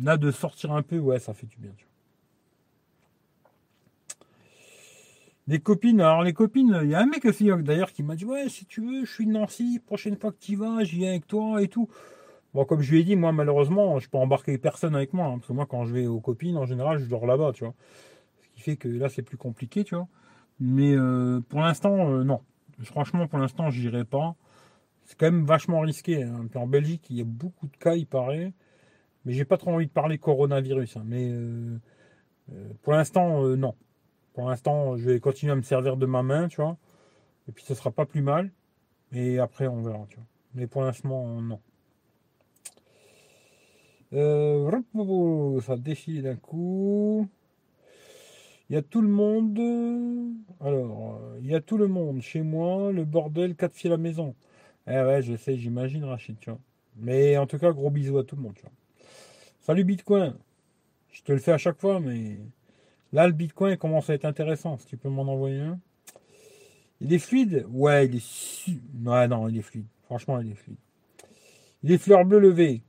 là, 0.04 0.18
de 0.18 0.32
sortir 0.32 0.72
un 0.72 0.84
peu, 0.84 1.00
ouais, 1.00 1.20
ça 1.20 1.34
fait 1.34 1.48
du 1.48 1.58
bien, 1.58 1.72
tu 1.76 1.86
vois. 1.86 1.92
Des 5.48 5.60
copines, 5.60 6.02
alors 6.02 6.24
les 6.24 6.34
copines, 6.34 6.80
il 6.84 6.90
y 6.90 6.96
a 6.96 7.00
un 7.00 7.06
mec 7.06 7.24
aussi 7.26 7.52
d'ailleurs 7.60 7.92
qui 7.94 8.02
m'a 8.02 8.16
dit 8.16 8.26
Ouais, 8.26 8.50
si 8.50 8.66
tu 8.66 8.82
veux, 8.82 9.06
je 9.06 9.12
suis 9.12 9.28
de 9.28 9.32
Nancy, 9.32 9.80
prochaine 9.86 10.18
fois 10.18 10.32
que 10.32 10.40
tu 10.40 10.56
vas, 10.56 10.84
j'y 10.84 10.98
viens 10.98 11.10
avec 11.10 11.28
toi 11.28 11.62
et 11.62 11.68
tout. 11.68 11.88
Bon, 12.56 12.66
comme 12.66 12.82
je 12.82 12.92
lui 12.92 13.02
ai 13.02 13.04
dit, 13.04 13.16
moi 13.16 13.32
malheureusement, 13.32 14.00
je 14.00 14.10
peux 14.10 14.18
embarquer 14.18 14.58
personne 14.58 14.96
avec 14.96 15.14
moi, 15.14 15.28
hein, 15.28 15.38
parce 15.38 15.48
que 15.48 15.54
moi 15.54 15.68
quand 15.68 15.86
je 15.86 15.94
vais 15.94 16.08
aux 16.08 16.20
copines, 16.20 16.58
en 16.58 16.66
général, 16.66 16.98
je 16.98 17.06
dors 17.06 17.28
là-bas, 17.28 17.52
tu 17.54 17.64
vois. 17.64 17.76
Ce 18.42 18.48
qui 18.56 18.62
fait 18.62 18.76
que 18.78 18.88
là, 18.88 19.08
c'est 19.10 19.22
plus 19.22 19.38
compliqué, 19.38 19.84
tu 19.84 19.94
vois. 19.96 20.08
Mais 20.60 20.96
euh, 20.96 21.42
pour 21.50 21.60
l'instant, 21.60 22.10
euh, 22.12 22.24
non. 22.24 22.42
Franchement, 22.84 23.28
pour 23.28 23.40
l'instant, 23.40 23.70
j'irai 23.70 24.06
pas. 24.06 24.36
C'est 25.06 25.18
quand 25.18 25.28
même 25.28 25.46
vachement 25.46 25.82
risqué. 25.82 26.24
Hein. 26.24 26.48
en 26.56 26.68
Belgique, 26.68 27.06
il 27.10 27.18
y 27.18 27.22
a 27.22 27.26
beaucoup 27.26 27.68
de 27.68 27.78
cas, 27.78 27.96
il 27.96 28.08
paraît. 28.08 28.52
Mais 29.24 29.34
j'ai 29.34 29.46
pas 29.46 29.58
trop 29.58 29.72
envie 29.72 29.86
de 29.88 29.92
parler 29.92 30.18
coronavirus. 30.18 30.98
Hein. 30.98 31.04
Mais 31.06 31.30
euh, 31.30 31.78
euh, 32.52 32.70
pour 32.82 32.94
l'instant, 32.94 33.44
euh, 33.44 33.56
non. 33.56 33.76
Pour 34.34 34.50
l'instant, 34.50 34.98
je 34.98 35.10
vais 35.10 35.20
continuer 35.20 35.54
à 35.54 35.56
me 35.56 35.62
servir 35.62 35.96
de 35.98 36.06
ma 36.06 36.24
main, 36.24 36.48
tu 36.48 36.58
vois. 36.58 36.78
Et 37.48 37.52
puis, 37.52 37.64
ce 37.64 37.76
sera 37.76 37.92
pas 37.92 38.06
plus 38.06 38.22
mal. 38.22 38.52
Et 39.14 39.40
après, 39.40 39.68
on 39.68 39.82
verra. 39.82 40.06
Mais 40.56 40.68
pour 40.68 40.84
l'instant, 40.84 41.42
non. 41.42 41.62
ça 45.62 45.78
défile 45.78 46.24
d'un 46.24 46.36
coup. 46.36 47.28
Il 48.70 48.74
y 48.74 48.78
a 48.78 48.82
tout 48.82 49.02
le 49.02 49.08
monde. 49.08 49.60
Alors, 50.60 51.22
il 51.40 51.48
y 51.48 51.56
a 51.56 51.62
tout 51.62 51.78
le 51.78 51.88
monde 51.88 52.22
chez 52.22 52.42
moi. 52.42 52.92
Le 52.92 53.06
bordel, 53.06 53.56
quatre 53.56 53.76
filles 53.76 53.92
à 53.92 53.94
la 53.94 53.98
maison. 53.98 54.36
Eh 54.88 55.02
ouais, 55.02 55.22
je 55.22 55.36
sais, 55.36 55.58
j'imagine, 55.58 56.04
Rachid, 56.04 56.40
tu 56.40 56.50
vois. 56.50 56.60
Mais 56.98 57.38
en 57.38 57.48
tout 57.48 57.58
cas, 57.58 57.72
gros 57.72 57.90
bisous 57.90 58.18
à 58.18 58.24
tout 58.24 58.36
le 58.36 58.42
monde, 58.44 58.54
tu 58.56 58.62
vois. 58.62 58.72
Salut 59.62 59.84
Bitcoin. 59.84 60.36
Je 61.12 61.24
te 61.24 61.32
le 61.32 61.40
fais 61.40 61.54
à 61.54 61.58
chaque 61.58 61.80
fois, 61.80 62.00
mais 62.00 62.38
là, 63.12 63.26
le 63.26 63.34
Bitcoin 63.34 63.78
commence 63.78 64.10
à 64.10 64.14
être 64.14 64.26
intéressant. 64.26 64.78
Si 64.78 64.86
tu 64.86 64.98
peux 64.98 65.10
m'en 65.10 65.24
envoyer 65.24 65.62
un. 65.62 65.80
Il 67.02 67.14
est 67.14 67.20
fluide? 67.20 67.66
Ouais, 67.70 68.06
il 68.06 68.18
est 68.18 68.26
su... 68.26 68.82
Ouais, 69.04 69.28
non, 69.28 69.50
il 69.50 69.58
est 69.58 69.62
fluide. 69.62 69.88
Franchement, 70.04 70.40
il 70.40 70.52
est 70.52 70.56
fluide. 70.56 70.78
Il 71.84 71.92
est 71.92 71.98
fleur 71.98 72.26
bleue 72.26 72.40
levée. 72.40 72.84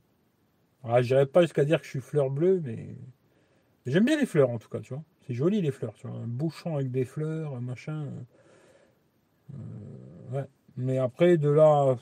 Ah, 0.83 1.01
je 1.01 1.23
pas 1.25 1.41
jusqu'à 1.41 1.65
dire 1.65 1.79
que 1.79 1.85
je 1.85 1.91
suis 1.91 2.01
fleur 2.01 2.29
bleue, 2.29 2.61
mais 2.63 2.95
j'aime 3.85 4.05
bien 4.05 4.17
les 4.17 4.25
fleurs 4.25 4.49
en 4.49 4.59
tout 4.59 4.69
cas, 4.69 4.79
tu 4.79 4.93
vois. 4.93 5.03
C'est 5.25 5.33
joli 5.33 5.61
les 5.61 5.71
fleurs, 5.71 5.93
tu 5.95 6.07
vois. 6.07 6.17
Un 6.17 6.27
bouchon 6.27 6.75
avec 6.75 6.91
des 6.91 7.05
fleurs, 7.05 7.55
un 7.55 7.61
machin. 7.61 8.07
Euh, 9.53 9.57
ouais. 10.31 10.45
Mais 10.77 10.97
après, 10.97 11.37
de 11.37 11.49
là, 11.49 11.97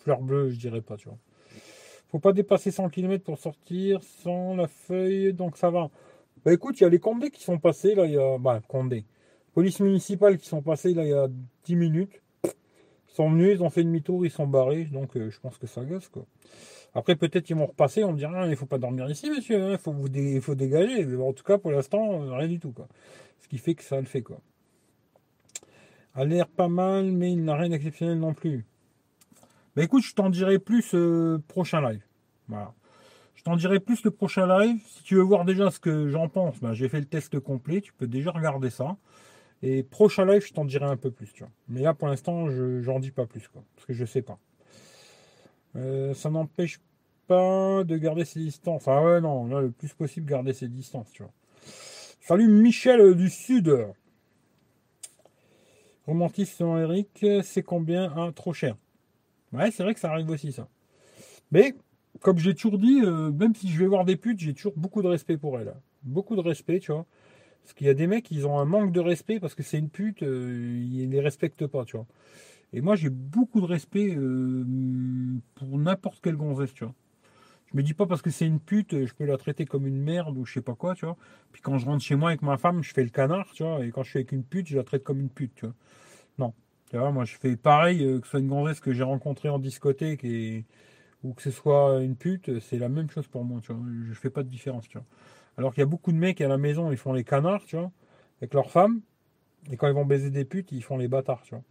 fleur 0.00 0.20
bleue, 0.20 0.50
je 0.50 0.58
dirais 0.58 0.80
pas, 0.80 0.96
tu 0.96 1.08
vois. 1.08 1.18
Faut 2.08 2.18
pas 2.18 2.32
dépasser 2.32 2.70
100 2.70 2.88
km 2.88 3.22
pour 3.22 3.38
sortir 3.38 4.02
sans 4.02 4.56
la 4.56 4.66
feuille, 4.66 5.34
donc 5.34 5.58
ça 5.58 5.70
va. 5.70 5.90
Bah 6.44 6.52
écoute, 6.52 6.80
il 6.80 6.84
y 6.84 6.86
a 6.86 6.88
les 6.88 6.98
Condés 6.98 7.30
qui 7.30 7.42
sont 7.42 7.58
passés, 7.58 7.94
là, 7.94 8.06
il 8.06 8.12
y 8.12 8.18
a. 8.18 8.38
Bah, 8.38 8.60
Condé. 8.66 9.04
Police 9.52 9.80
municipale 9.80 10.38
qui 10.38 10.46
sont 10.48 10.62
passés, 10.62 10.94
là, 10.94 11.04
il 11.04 11.10
y 11.10 11.12
a 11.12 11.28
10 11.64 11.76
minutes. 11.76 12.22
Ils 12.44 13.14
sont 13.14 13.30
venus, 13.30 13.56
ils 13.56 13.62
ont 13.62 13.70
fait 13.70 13.84
demi-tour, 13.84 14.24
ils 14.24 14.30
sont 14.30 14.46
barrés, 14.46 14.84
donc 14.84 15.16
euh, 15.16 15.30
je 15.30 15.40
pense 15.40 15.58
que 15.58 15.66
ça 15.66 15.84
gosse, 15.84 16.08
quoi. 16.08 16.24
Après, 16.94 17.16
peut-être 17.16 17.44
qu'ils 17.44 17.56
vont 17.56 17.66
repasser, 17.66 18.04
on 18.04 18.12
me 18.12 18.18
dira, 18.18 18.44
il 18.46 18.50
ne 18.50 18.56
faut 18.56 18.66
pas 18.66 18.78
dormir 18.78 19.10
ici, 19.10 19.30
monsieur, 19.30 19.58
il 19.58 19.62
hein, 19.74 19.78
faut, 19.78 19.94
faut 20.40 20.54
dégager. 20.54 21.16
En 21.16 21.32
tout 21.32 21.44
cas, 21.44 21.58
pour 21.58 21.70
l'instant, 21.70 22.22
euh, 22.22 22.36
rien 22.36 22.48
du 22.48 22.58
tout. 22.58 22.72
Quoi. 22.72 22.88
Ce 23.40 23.48
qui 23.48 23.58
fait 23.58 23.74
que 23.74 23.84
ça 23.84 24.00
le 24.00 24.06
fait. 24.06 24.22
Quoi. 24.22 24.40
A 26.18 26.24
l'air 26.24 26.48
pas 26.48 26.66
mal, 26.66 27.12
mais 27.12 27.30
il 27.30 27.44
n'a 27.44 27.54
rien 27.54 27.68
d'exceptionnel 27.68 28.18
non 28.18 28.34
plus. 28.34 28.66
Bah 29.76 29.84
écoute, 29.84 30.02
je 30.02 30.12
t'en 30.16 30.30
dirai 30.30 30.58
plus 30.58 30.92
euh, 30.96 31.40
prochain 31.46 31.80
live. 31.80 32.02
Voilà. 32.48 32.74
Je 33.36 33.44
t'en 33.44 33.54
dirai 33.54 33.78
plus 33.78 34.02
le 34.02 34.10
prochain 34.10 34.48
live. 34.48 34.80
Si 34.88 35.04
tu 35.04 35.14
veux 35.14 35.22
voir 35.22 35.44
déjà 35.44 35.70
ce 35.70 35.78
que 35.78 36.08
j'en 36.08 36.28
pense, 36.28 36.58
bah, 36.58 36.74
j'ai 36.74 36.88
fait 36.88 36.98
le 36.98 37.06
test 37.06 37.38
complet. 37.38 37.80
Tu 37.80 37.92
peux 37.92 38.08
déjà 38.08 38.32
regarder 38.32 38.68
ça. 38.68 38.96
Et 39.62 39.84
prochain 39.84 40.24
live, 40.24 40.44
je 40.44 40.52
t'en 40.52 40.64
dirai 40.64 40.86
un 40.86 40.96
peu 40.96 41.12
plus. 41.12 41.32
Tu 41.32 41.44
vois. 41.44 41.52
Mais 41.68 41.82
là, 41.82 41.94
pour 41.94 42.08
l'instant, 42.08 42.50
je 42.50 42.80
j'en 42.80 42.98
dis 42.98 43.12
pas 43.12 43.26
plus. 43.26 43.46
Quoi, 43.46 43.62
parce 43.76 43.86
que 43.86 43.92
je 43.92 44.04
sais 44.04 44.22
pas. 44.22 44.40
Euh, 45.76 46.14
ça 46.14 46.30
n'empêche 46.30 46.80
pas 47.28 47.84
de 47.84 47.96
garder 47.96 48.24
ses 48.24 48.40
distances. 48.40 48.88
Ah 48.88 49.04
ouais, 49.04 49.20
non, 49.20 49.46
là, 49.46 49.60
le 49.60 49.70
plus 49.70 49.94
possible, 49.94 50.28
garder 50.28 50.52
ses 50.52 50.66
distances, 50.66 51.12
tu 51.12 51.22
vois. 51.22 51.32
Salut 52.20 52.48
Michel 52.48 53.14
du 53.14 53.30
Sud. 53.30 53.86
Romantisme 56.08 56.64
Eric, 56.78 57.26
c'est 57.42 57.62
combien 57.62 58.10
un 58.16 58.32
trop 58.32 58.54
cher? 58.54 58.78
Ouais, 59.52 59.70
c'est 59.70 59.82
vrai 59.82 59.92
que 59.92 60.00
ça 60.00 60.10
arrive 60.10 60.30
aussi, 60.30 60.52
ça. 60.52 60.66
Mais, 61.50 61.74
comme 62.20 62.38
j'ai 62.38 62.54
toujours 62.54 62.78
dit, 62.78 63.02
euh, 63.02 63.30
même 63.30 63.54
si 63.54 63.68
je 63.68 63.78
vais 63.78 63.86
voir 63.86 64.06
des 64.06 64.16
putes, 64.16 64.38
j'ai 64.40 64.54
toujours 64.54 64.72
beaucoup 64.74 65.02
de 65.02 65.08
respect 65.08 65.36
pour 65.36 65.60
elles. 65.60 65.74
Beaucoup 66.04 66.34
de 66.34 66.40
respect, 66.40 66.80
tu 66.80 66.92
vois. 66.92 67.04
Parce 67.62 67.74
qu'il 67.74 67.86
y 67.86 67.90
a 67.90 67.94
des 67.94 68.06
mecs, 68.06 68.30
ils 68.30 68.46
ont 68.46 68.58
un 68.58 68.64
manque 68.64 68.90
de 68.90 69.00
respect 69.00 69.38
parce 69.38 69.54
que 69.54 69.62
c'est 69.62 69.78
une 69.78 69.90
pute, 69.90 70.22
euh, 70.22 70.82
ils 70.90 71.10
les 71.10 71.20
respectent 71.20 71.66
pas, 71.66 71.84
tu 71.84 71.98
vois. 71.98 72.06
Et 72.72 72.80
moi, 72.80 72.96
j'ai 72.96 73.10
beaucoup 73.10 73.60
de 73.60 73.66
respect 73.66 74.14
euh, 74.16 74.64
pour 75.56 75.78
n'importe 75.78 76.20
quelle 76.22 76.36
gonzesse, 76.36 76.72
tu 76.72 76.84
vois. 76.84 76.94
Je 77.70 77.76
me 77.76 77.82
dis 77.82 77.92
pas 77.92 78.06
parce 78.06 78.22
que 78.22 78.30
c'est 78.30 78.46
une 78.46 78.60
pute, 78.60 79.04
je 79.04 79.12
peux 79.12 79.26
la 79.26 79.36
traiter 79.36 79.66
comme 79.66 79.86
une 79.86 80.00
merde 80.00 80.38
ou 80.38 80.46
je 80.46 80.54
sais 80.54 80.62
pas 80.62 80.74
quoi, 80.74 80.94
tu 80.94 81.04
vois. 81.04 81.16
Puis 81.52 81.60
quand 81.60 81.76
je 81.78 81.84
rentre 81.84 82.02
chez 82.02 82.14
moi 82.14 82.30
avec 82.30 82.40
ma 82.42 82.56
femme, 82.56 82.82
je 82.82 82.94
fais 82.94 83.02
le 83.02 83.10
canard, 83.10 83.50
tu 83.52 83.62
vois. 83.62 83.84
Et 83.84 83.90
quand 83.90 84.02
je 84.02 84.10
suis 84.10 84.18
avec 84.18 84.32
une 84.32 84.42
pute, 84.42 84.68
je 84.68 84.76
la 84.76 84.84
traite 84.84 85.04
comme 85.04 85.20
une 85.20 85.28
pute, 85.28 85.54
tu 85.54 85.66
vois. 85.66 85.74
Non. 86.38 86.54
Tu 86.90 86.96
vois, 86.96 87.10
moi, 87.12 87.24
je 87.26 87.36
fais 87.36 87.56
pareil, 87.56 88.02
euh, 88.04 88.20
que 88.20 88.26
ce 88.26 88.32
soit 88.32 88.40
une 88.40 88.48
gonzesse 88.48 88.80
que 88.80 88.92
j'ai 88.94 89.02
rencontrée 89.02 89.50
en 89.50 89.58
discothèque 89.58 90.24
ou 91.24 91.34
que 91.34 91.42
ce 91.42 91.50
soit 91.50 92.00
une 92.02 92.16
pute, 92.16 92.58
c'est 92.60 92.78
la 92.78 92.88
même 92.88 93.10
chose 93.10 93.26
pour 93.26 93.44
moi, 93.44 93.60
tu 93.62 93.72
vois. 93.72 93.84
Je 94.08 94.14
fais 94.14 94.30
pas 94.30 94.42
de 94.42 94.48
différence, 94.48 94.88
tu 94.88 94.96
vois. 94.96 95.06
Alors 95.58 95.74
qu'il 95.74 95.80
y 95.80 95.82
a 95.82 95.86
beaucoup 95.86 96.12
de 96.12 96.16
mecs 96.16 96.40
à 96.40 96.48
la 96.48 96.56
maison, 96.58 96.90
ils 96.92 96.96
font 96.96 97.12
les 97.12 97.24
canards, 97.24 97.64
tu 97.66 97.76
vois, 97.76 97.90
avec 98.40 98.54
leurs 98.54 98.70
femmes. 98.70 99.00
Et 99.70 99.76
quand 99.76 99.88
ils 99.88 99.94
vont 99.94 100.06
baiser 100.06 100.30
des 100.30 100.44
putes, 100.44 100.72
ils 100.72 100.82
font 100.82 100.96
les 100.96 101.08
bâtards, 101.08 101.42
tu 101.42 101.54
vois. 101.54 101.64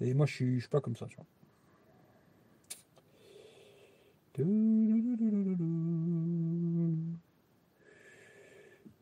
Et 0.00 0.14
moi, 0.14 0.26
je 0.26 0.34
suis, 0.34 0.60
suis 0.60 0.68
pas 0.68 0.80
comme 0.80 0.96
ça, 0.96 1.06
tu 1.06 1.16
vois. 1.16 1.26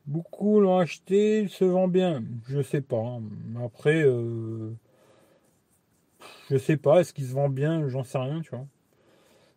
Beaucoup 0.06 0.60
l'ont 0.60 0.78
acheté, 0.78 1.42
il 1.42 1.48
se 1.48 1.64
vend 1.64 1.86
bien. 1.86 2.24
Je 2.48 2.62
sais 2.62 2.80
pas. 2.80 2.96
Hein. 2.96 3.22
Après, 3.64 4.02
euh, 4.02 4.74
je 6.50 6.56
sais 6.56 6.76
pas. 6.76 7.00
Est-ce 7.00 7.12
qu'il 7.12 7.26
se 7.26 7.32
vend 7.32 7.48
bien? 7.48 7.88
J'en 7.88 8.02
sais 8.02 8.18
rien, 8.18 8.40
tu 8.40 8.50
vois. 8.50 8.66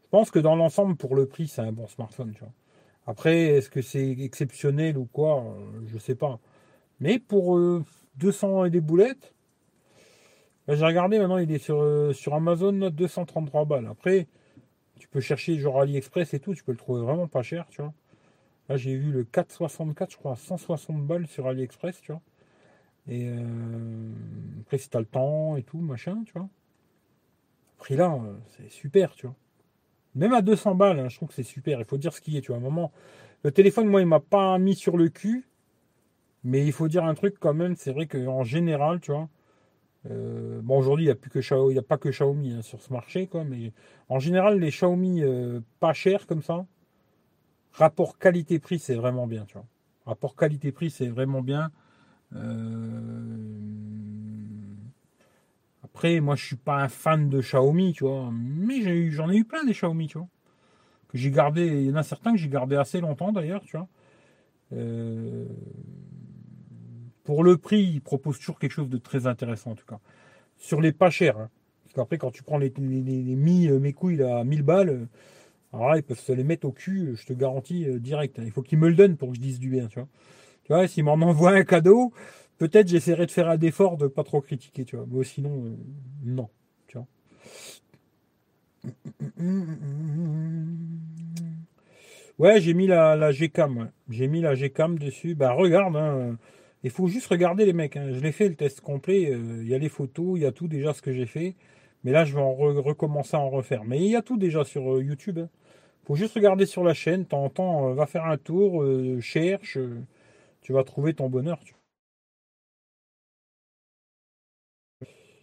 Je 0.03 0.09
pense 0.11 0.29
que 0.29 0.37
dans 0.37 0.55
l'ensemble, 0.55 0.95
pour 0.95 1.15
le 1.15 1.25
prix, 1.25 1.47
c'est 1.47 1.61
un 1.61 1.71
bon 1.71 1.87
smartphone, 1.87 2.33
tu 2.33 2.41
vois. 2.41 2.53
Après, 3.07 3.45
est-ce 3.45 3.69
que 3.69 3.81
c'est 3.81 4.11
exceptionnel 4.11 4.97
ou 4.97 5.05
quoi? 5.05 5.43
Je 5.87 5.97
sais 5.97 6.15
pas. 6.15 6.39
Mais 6.99 7.17
pour 7.17 7.59
200 8.17 8.65
et 8.65 8.69
des 8.69 8.79
boulettes, 8.79 9.33
j'ai 10.67 10.85
regardé 10.85 11.17
maintenant, 11.17 11.39
il 11.39 11.51
est 11.51 11.57
sur, 11.57 12.13
sur 12.13 12.35
Amazon 12.35 12.91
233 12.91 13.65
balles. 13.65 13.87
Après, 13.87 14.27
tu 14.99 15.07
peux 15.07 15.19
chercher 15.19 15.57
genre 15.57 15.81
AliExpress 15.81 16.33
et 16.33 16.39
tout, 16.39 16.53
tu 16.53 16.63
peux 16.63 16.71
le 16.71 16.77
trouver 16.77 17.01
vraiment 17.01 17.27
pas 17.27 17.43
cher, 17.43 17.65
tu 17.69 17.81
vois. 17.81 17.93
Là, 18.69 18.77
j'ai 18.77 18.95
vu 18.95 19.11
le 19.11 19.23
464, 19.23 20.11
je 20.11 20.17
crois, 20.17 20.33
à 20.33 20.35
160 20.35 21.05
balles 21.05 21.27
sur 21.27 21.47
AliExpress, 21.47 22.01
tu 22.01 22.11
vois. 22.11 22.21
Et 23.07 23.27
euh, 23.27 24.11
après, 24.61 24.77
si 24.77 24.89
t'as 24.89 24.99
le 24.99 25.05
temps 25.05 25.57
et 25.57 25.63
tout, 25.63 25.79
machin, 25.79 26.23
tu 26.25 26.33
vois. 26.33 26.47
Prix 27.77 27.95
là, 27.95 28.13
euh, 28.13 28.33
c'est 28.57 28.69
super, 28.69 29.13
tu 29.15 29.27
vois. 29.27 29.35
Même 30.15 30.33
à 30.33 30.41
200 30.41 30.75
balles, 30.75 30.99
hein, 30.99 31.09
je 31.09 31.17
trouve 31.17 31.29
que 31.29 31.35
c'est 31.35 31.43
super. 31.43 31.79
Il 31.79 31.85
faut 31.85 31.97
dire 31.97 32.13
ce 32.13 32.21
qui 32.21 32.37
est, 32.37 32.41
tu 32.41 32.47
vois. 32.47 32.57
À 32.57 32.59
un 32.59 32.63
moment, 32.63 32.91
le 33.43 33.51
téléphone, 33.51 33.87
moi, 33.87 34.01
il 34.01 34.07
m'a 34.07 34.19
pas 34.19 34.57
mis 34.59 34.75
sur 34.75 34.95
le 34.97 35.09
cul. 35.09 35.45
Mais 36.43 36.65
il 36.65 36.73
faut 36.73 36.87
dire 36.87 37.05
un 37.05 37.13
truc 37.13 37.35
quand 37.39 37.53
même, 37.53 37.75
c'est 37.75 37.91
vrai 37.91 38.05
qu'en 38.07 38.43
général, 38.43 38.99
tu 38.99 39.11
vois. 39.11 39.29
Euh, 40.09 40.59
bon, 40.61 40.77
aujourd'hui, 40.77 41.05
il 41.05 41.07
n'y 41.07 41.11
a, 41.11 41.15
plus 41.15 41.29
que 41.29 41.77
a 41.77 41.81
pas 41.81 41.97
que 41.97 42.09
Xiaomi 42.09 42.53
hein, 42.53 42.61
sur 42.61 42.81
ce 42.81 42.91
marché, 42.91 43.27
quoi. 43.27 43.43
Mais 43.43 43.71
en 44.09 44.19
général, 44.19 44.59
les 44.59 44.69
Xiaomi 44.69 45.23
pas 45.79 45.93
chers 45.93 46.27
comme 46.27 46.41
ça, 46.41 46.65
rapport 47.73 48.17
qualité-prix, 48.17 48.79
c'est 48.79 48.95
vraiment 48.95 49.27
bien, 49.27 49.45
tu 49.45 49.53
vois. 49.53 49.65
Rapport 50.05 50.35
qualité-prix, 50.35 50.89
c'est 50.89 51.07
vraiment 51.07 51.41
bien. 51.41 51.71
Euh, 52.35 53.47
après, 55.83 56.19
moi, 56.19 56.35
je 56.35 56.45
suis 56.45 56.55
pas 56.55 56.77
un 56.77 56.89
fan 56.89 57.29
de 57.29 57.39
Xiaomi, 57.41 57.93
tu 57.93 58.03
vois, 58.03 58.29
mais 58.31 59.11
j'en 59.11 59.29
ai, 59.29 59.37
eu 59.37 59.45
plein 59.45 59.63
des 59.63 59.73
Xiaomi, 59.73 60.07
tu 60.07 60.17
vois, 60.17 60.27
que 61.09 61.17
j'ai 61.17 61.31
gardé. 61.31 61.65
Il 61.65 61.89
y 61.89 61.91
en 61.91 61.95
a 61.95 62.03
certains 62.03 62.33
que 62.33 62.37
j'ai 62.37 62.49
gardé 62.49 62.75
assez 62.75 62.99
longtemps 62.99 63.31
d'ailleurs, 63.31 63.63
tu 63.63 63.77
vois. 63.77 63.87
Euh, 67.23 67.25
pour 67.25 67.43
le 67.43 67.57
prix, 67.57 67.81
ils 67.81 68.01
proposent 68.01 68.39
toujours 68.39 68.59
quelque 68.59 68.71
chose 68.71 68.89
de 68.89 68.97
très 68.97 69.27
intéressant 69.27 69.71
en 69.71 69.75
tout 69.75 69.85
cas. 69.85 69.99
Sur 70.57 70.81
les 70.81 70.91
pas 70.91 71.09
chers, 71.09 71.37
hein. 71.37 71.49
parce 71.83 71.95
qu'après, 71.95 72.17
quand 72.17 72.31
tu 72.31 72.43
prends 72.43 72.57
les, 72.57 72.71
euh, 72.77 73.79
mes 73.79 73.93
couilles 73.93 74.21
à 74.23 74.43
1000 74.43 74.63
balles, 74.63 75.07
alors 75.73 75.89
là, 75.89 75.97
ils 75.97 76.03
peuvent 76.03 76.19
se 76.19 76.31
les 76.31 76.43
mettre 76.43 76.67
au 76.67 76.71
cul, 76.71 77.15
je 77.15 77.25
te 77.25 77.33
garantis 77.33 77.85
direct. 77.99 78.39
Hein. 78.39 78.43
Il 78.45 78.51
faut 78.51 78.61
qu'ils 78.61 78.77
me 78.77 78.87
le 78.87 78.95
donnent 78.95 79.17
pour 79.17 79.29
que 79.29 79.35
je 79.35 79.41
dise 79.41 79.59
du 79.59 79.69
bien, 79.69 79.87
tu 79.87 79.99
vois. 79.99 80.07
Tu 80.63 80.71
vois, 80.71 80.87
s'il 80.87 81.03
m'en 81.03 81.13
envoie 81.13 81.51
un 81.51 81.63
cadeau, 81.63 82.13
peut-être 82.57 82.87
j'essaierai 82.87 83.25
de 83.25 83.31
faire 83.31 83.49
un 83.49 83.59
effort 83.59 83.97
de 83.97 84.07
pas 84.07 84.23
trop 84.23 84.41
critiquer, 84.41 84.85
tu. 84.85 84.95
Mais 84.95 85.23
sinon, 85.23 85.65
euh, 85.65 85.75
non, 86.23 86.49
tu 86.87 86.97
vois. 86.97 87.07
Ouais, 92.39 92.61
j'ai 92.61 92.73
mis 92.73 92.87
la, 92.87 93.15
la 93.15 93.31
Gcam. 93.31 93.91
J'ai 94.09 94.27
mis 94.27 94.41
la 94.41 94.55
Gcam 94.55 94.97
dessus. 94.97 95.35
Bah 95.35 95.51
regarde, 95.51 95.95
hein. 95.95 96.37
Il 96.83 96.91
faut 96.91 97.07
juste 97.07 97.27
regarder 97.27 97.65
les 97.65 97.73
mecs. 97.73 97.97
Hein. 97.97 98.11
Je 98.13 98.19
l'ai 98.19 98.31
fait 98.31 98.49
le 98.49 98.55
test 98.55 98.81
complet. 98.81 99.31
Euh, 99.31 99.61
il 99.61 99.67
y 99.69 99.75
a 99.75 99.77
les 99.77 99.89
photos, 99.89 100.37
il 100.37 100.43
y 100.43 100.45
a 100.45 100.51
tout 100.51 100.67
déjà 100.67 100.93
ce 100.93 101.01
que 101.01 101.13
j'ai 101.13 101.25
fait. 101.25 101.55
Mais 102.03 102.11
là, 102.11 102.25
je 102.25 102.35
vais 102.35 102.41
en 102.41 102.53
recommencer 102.53 103.37
à 103.37 103.39
en 103.39 103.49
refaire. 103.49 103.83
Mais 103.85 103.99
il 103.99 104.11
y 104.11 104.15
a 104.15 104.21
tout 104.21 104.37
déjà 104.37 104.63
sur 104.65 104.95
euh, 104.95 105.03
YouTube. 105.03 105.39
Hein. 105.39 105.49
Faut 106.05 106.15
juste 106.15 106.35
regarder 106.35 106.65
sur 106.65 106.83
la 106.83 106.93
chaîne. 106.93 107.25
Tant 107.25 107.49
temps, 107.49 107.93
va 107.93 108.05
faire 108.07 108.25
un 108.25 108.37
tour, 108.37 108.83
cherche 109.21 109.77
tu 110.63 110.73
vas 110.73 110.83
trouver 110.83 111.13
ton 111.13 111.29
bonheur. 111.29 111.59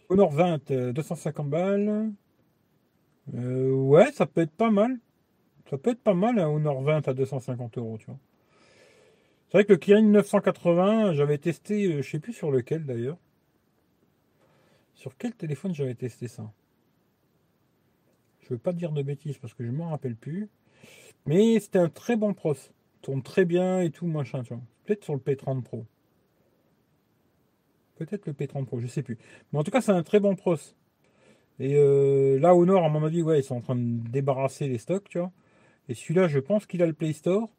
Honor 0.09 0.31
20, 0.31 0.71
250 0.93 1.49
balles. 1.49 2.11
Euh, 3.35 3.71
ouais, 3.71 4.11
ça 4.11 4.25
peut 4.25 4.41
être 4.41 4.51
pas 4.51 4.71
mal. 4.71 4.99
Ça 5.69 5.77
peut 5.77 5.91
être 5.91 6.03
pas 6.03 6.13
mal, 6.13 6.39
un 6.39 6.47
Honor 6.47 6.81
20 6.81 7.07
à 7.07 7.13
250 7.13 7.77
euros, 7.77 7.97
tu 7.97 8.07
vois. 8.07 8.19
C'est 9.51 9.57
vrai 9.57 9.65
que 9.65 9.73
le 9.73 9.79
Kirin 9.79 10.01
980, 10.03 11.11
j'avais 11.11 11.37
testé, 11.37 11.85
euh, 11.87 12.01
je 12.01 12.09
sais 12.09 12.19
plus 12.19 12.31
sur 12.31 12.51
lequel 12.51 12.85
d'ailleurs. 12.85 13.17
Sur 14.95 15.17
quel 15.17 15.33
téléphone 15.33 15.75
j'avais 15.75 15.93
testé 15.93 16.29
ça? 16.29 16.49
Je 18.39 18.53
veux 18.53 18.57
pas 18.57 18.71
dire 18.71 18.93
de 18.93 19.01
bêtises 19.01 19.37
parce 19.39 19.53
que 19.53 19.65
je 19.65 19.71
m'en 19.71 19.89
rappelle 19.89 20.15
plus. 20.15 20.47
Mais 21.25 21.59
c'était 21.59 21.79
un 21.79 21.89
très 21.89 22.15
bon 22.15 22.33
pros. 22.33 22.55
Tourne 23.01 23.21
très 23.23 23.43
bien 23.43 23.81
et 23.81 23.91
tout, 23.91 24.07
machin. 24.07 24.41
Peut-être 24.85 25.03
sur 25.03 25.15
le 25.15 25.19
P30 25.19 25.63
Pro. 25.63 25.85
Peut-être 27.97 28.27
le 28.27 28.31
P30 28.31 28.63
Pro, 28.63 28.79
je 28.79 28.87
sais 28.87 29.03
plus. 29.03 29.17
Mais 29.51 29.59
en 29.59 29.65
tout 29.65 29.71
cas, 29.71 29.81
c'est 29.81 29.91
un 29.91 30.03
très 30.03 30.21
bon 30.21 30.37
pros. 30.37 30.55
Et 31.59 31.75
euh, 31.75 32.39
là, 32.39 32.55
au 32.55 32.65
nord, 32.65 32.85
à 32.85 32.89
mon 32.89 33.03
avis, 33.03 33.21
ouais, 33.21 33.41
ils 33.41 33.43
sont 33.43 33.55
en 33.55 33.61
train 33.61 33.75
de 33.75 34.09
débarrasser 34.09 34.69
les 34.69 34.77
stocks, 34.77 35.09
tu 35.09 35.19
vois. 35.19 35.33
Et 35.89 35.93
celui-là, 35.93 36.29
je 36.29 36.39
pense 36.39 36.65
qu'il 36.65 36.81
a 36.81 36.87
le 36.87 36.93
Play 36.93 37.11
Store. 37.11 37.49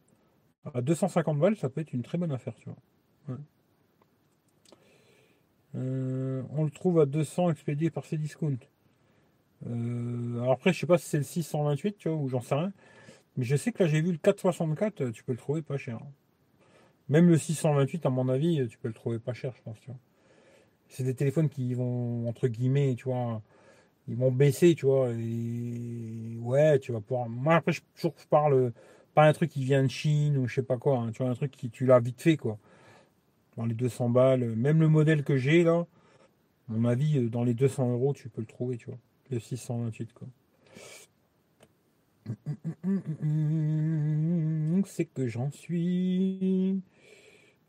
À 0.75 0.81
250 0.81 1.39
balles, 1.39 1.57
ça 1.57 1.69
peut 1.69 1.81
être 1.81 1.93
une 1.93 2.03
très 2.03 2.19
bonne 2.19 2.33
affaire, 2.33 2.55
tu 2.57 2.69
vois. 2.69 3.39
Euh, 5.75 6.43
on 6.51 6.65
le 6.65 6.71
trouve 6.71 7.01
à 7.01 7.07
200 7.07 7.51
expédié 7.51 7.91
par 7.91 8.05
Cdiscount. 8.05 8.59
Euh, 9.67 10.41
alors 10.41 10.53
après, 10.53 10.73
je 10.73 10.81
sais 10.81 10.87
pas 10.87 10.99
si 10.99 11.09
c'est 11.09 11.19
le 11.19 11.25
628, 11.25 11.97
tu 11.99 12.09
vois, 12.09 12.19
ou 12.19 12.29
j'en 12.29 12.41
sais 12.41 12.55
rien. 12.55 12.73
Mais 13.37 13.45
je 13.45 13.57
sais 13.57 13.73
que 13.73 13.83
là, 13.83 13.89
j'ai 13.89 14.01
vu 14.03 14.13
le 14.13 14.19
464, 14.19 15.11
tu 15.11 15.25
peux 15.25 15.33
le 15.33 15.39
trouver 15.39 15.63
pas 15.63 15.79
cher. 15.79 15.99
Même 17.09 17.29
le 17.29 17.39
628, 17.39 18.07
à 18.07 18.11
mon 18.11 18.29
avis, 18.29 18.67
tu 18.69 18.79
peux 18.79 18.89
le 18.89 18.95
trouver 18.95 19.19
pas 19.19 19.33
cher, 19.33 19.53
je 19.57 19.63
pense. 19.63 19.79
C'est 20.89 21.05
des 21.05 21.15
téléphones 21.15 21.49
qui 21.49 21.75
vont, 21.75 22.29
entre 22.29 22.49
guillemets, 22.49 22.95
tu 22.97 23.05
vois, 23.05 23.43
ils 24.09 24.17
vont 24.17 24.31
baisser, 24.31 24.75
tu 24.75 24.87
vois. 24.87 25.11
Et 25.11 26.37
ouais, 26.41 26.79
tu 26.81 26.93
vas 26.93 27.01
pouvoir. 27.01 27.29
Moi, 27.29 27.55
après, 27.57 27.73
je, 27.73 27.81
je 27.97 28.09
parle 28.29 28.73
pas 29.15 29.25
un 29.25 29.33
truc 29.33 29.51
qui 29.51 29.65
vient 29.65 29.83
de 29.83 29.89
Chine 29.91 30.37
ou 30.39 30.47
je 30.49 30.55
sais 30.57 30.63
pas 30.63 30.79
quoi, 30.79 30.99
hein, 30.99 31.13
tu 31.13 31.23
vois, 31.23 31.31
un 31.31 31.35
truc 31.35 31.51
qui 31.53 31.71
tu 31.71 31.87
l'as 31.87 32.01
vite 32.01 32.21
fait, 32.21 32.37
quoi. 32.37 32.59
Dans 33.57 33.67
les 33.67 33.75
200 33.75 34.11
balles, 34.11 34.45
même 34.57 34.81
le 34.81 34.89
modèle 34.89 35.25
que 35.25 35.37
j'ai 35.37 35.63
là, 35.65 35.87
mon 36.69 36.89
avis, 36.89 37.29
dans 37.31 37.45
les 37.45 37.55
200 37.55 37.93
euros, 37.93 38.15
tu 38.15 38.29
peux 38.29 38.41
le 38.41 38.47
trouver, 38.47 38.77
tu 38.79 38.87
vois. 38.87 38.99
Le 39.31 39.39
628, 39.41 40.13
quoi. 40.15 40.29
C'est 44.87 45.07
que 45.07 45.27
j'en 45.27 45.51
suis. 45.51 46.81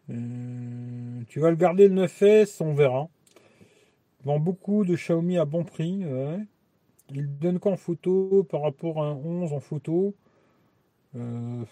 Euh, 0.09 1.21
tu 1.27 1.39
vas 1.39 1.49
le 1.49 1.55
garder 1.55 1.87
le 1.87 2.05
9S, 2.05 2.61
on 2.61 2.73
verra. 2.73 3.09
Vend 4.23 4.39
beaucoup 4.39 4.85
de 4.85 4.95
Xiaomi 4.95 5.37
à 5.37 5.45
bon 5.45 5.63
prix. 5.63 6.03
Il 7.09 7.37
donne 7.39 7.59
quoi 7.59 7.73
en 7.73 7.77
photo 7.77 8.43
par 8.49 8.61
rapport 8.61 9.03
à 9.03 9.07
un 9.07 9.13
11 9.13 9.53
en 9.53 9.59
photo? 9.59 10.15
Euh... 11.15 11.63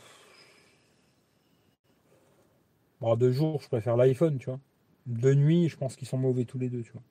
De 3.18 3.32
jour, 3.32 3.60
je 3.62 3.68
préfère 3.68 3.98
l'iPhone, 3.98 4.38
tu 4.38 4.46
vois. 4.46 4.60
De 5.08 5.34
nuit, 5.34 5.70
je 5.70 5.76
pense 5.76 5.96
qu'ils 5.96 6.08
sont 6.08 6.18
mauvais 6.18 6.46
tous 6.46 6.60
les 6.60 6.70
deux, 6.70 6.84
tu 6.84 6.92
vois. 6.92 7.02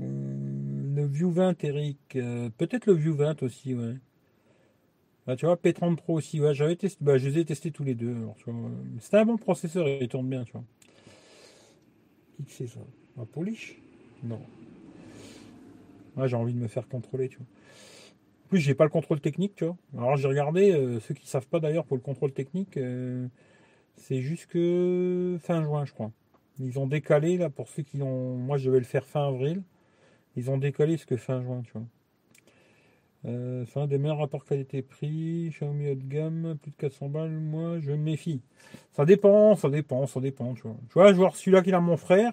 Euh, 0.00 0.94
le 0.94 1.06
View 1.06 1.30
20, 1.30 1.62
Eric. 1.64 1.98
Euh, 2.16 2.50
peut-être 2.56 2.86
le 2.86 2.94
View 2.94 3.14
20 3.14 3.42
aussi, 3.42 3.74
ouais. 3.74 3.96
Bah, 5.26 5.36
tu 5.36 5.46
vois, 5.46 5.56
P30 5.56 5.96
Pro 5.96 6.14
aussi, 6.14 6.40
ouais, 6.40 6.54
j'avais 6.54 6.76
testé, 6.76 7.04
bah, 7.04 7.18
je 7.18 7.28
les 7.28 7.38
ai 7.40 7.44
testés 7.44 7.70
tous 7.70 7.84
les 7.84 7.94
deux. 7.94 8.16
C'était 9.00 9.18
un 9.18 9.26
bon 9.26 9.36
processeur, 9.36 9.86
il 9.88 10.08
tourne 10.08 10.28
bien, 10.28 10.44
tu 10.44 10.52
vois. 10.52 10.64
Qui 12.46 12.54
c'est 12.54 12.66
ça? 12.68 12.80
Un 13.18 13.26
Polish? 13.26 13.76
Non. 14.22 14.40
Ouais, 16.16 16.28
j'ai 16.28 16.36
envie 16.36 16.54
de 16.54 16.58
me 16.58 16.68
faire 16.68 16.88
contrôler, 16.88 17.28
tu 17.28 17.38
vois. 17.38 17.46
Plus, 18.50 18.58
j'ai 18.58 18.74
pas 18.74 18.84
le 18.84 18.90
contrôle 18.90 19.20
technique, 19.20 19.54
tu 19.56 19.64
vois. 19.64 19.76
Alors, 19.96 20.16
j'ai 20.16 20.28
regardé, 20.28 20.72
euh, 20.72 21.00
ceux 21.00 21.14
qui 21.14 21.26
savent 21.26 21.46
pas 21.46 21.60
d'ailleurs 21.60 21.84
pour 21.84 21.96
le 21.96 22.02
contrôle 22.02 22.32
technique, 22.32 22.76
euh, 22.76 23.26
c'est 23.96 24.20
jusque 24.20 24.58
fin 25.40 25.62
juin, 25.62 25.84
je 25.84 25.92
crois. 25.92 26.10
Ils 26.58 26.78
ont 26.78 26.86
décalé, 26.86 27.38
là, 27.38 27.48
pour 27.48 27.68
ceux 27.68 27.82
qui 27.82 28.02
ont. 28.02 28.36
Moi, 28.36 28.58
je 28.58 28.70
vais 28.70 28.78
le 28.80 28.84
faire 28.84 29.06
fin 29.06 29.28
avril. 29.28 29.62
Ils 30.36 30.50
ont 30.50 30.58
décalé 30.58 30.92
jusque 30.92 31.16
fin 31.16 31.40
juin, 31.42 31.62
tu 31.64 31.72
vois. 31.72 31.84
Euh, 33.26 33.64
c'est 33.66 33.78
un 33.80 33.86
des 33.86 33.98
meilleurs 33.98 34.18
rapports 34.18 34.44
qualité-prix. 34.44 35.50
Xiaomi 35.50 35.90
haut 35.90 35.94
de 35.94 36.04
gamme, 36.04 36.56
plus 36.60 36.70
de 36.70 36.76
400 36.76 37.08
balles. 37.08 37.30
Moi, 37.30 37.78
je 37.80 37.92
me 37.92 37.96
méfie. 37.96 38.40
Ça 38.92 39.04
dépend, 39.04 39.54
ça 39.56 39.68
dépend, 39.68 40.06
ça 40.06 40.20
dépend. 40.20 40.54
Tu 40.54 40.62
vois, 40.62 40.76
tu 40.88 40.94
vois 40.94 41.12
je 41.12 41.16
vois 41.16 41.30
celui-là 41.34 41.62
qu'il 41.62 41.74
a 41.74 41.80
mon 41.80 41.96
frère. 41.96 42.32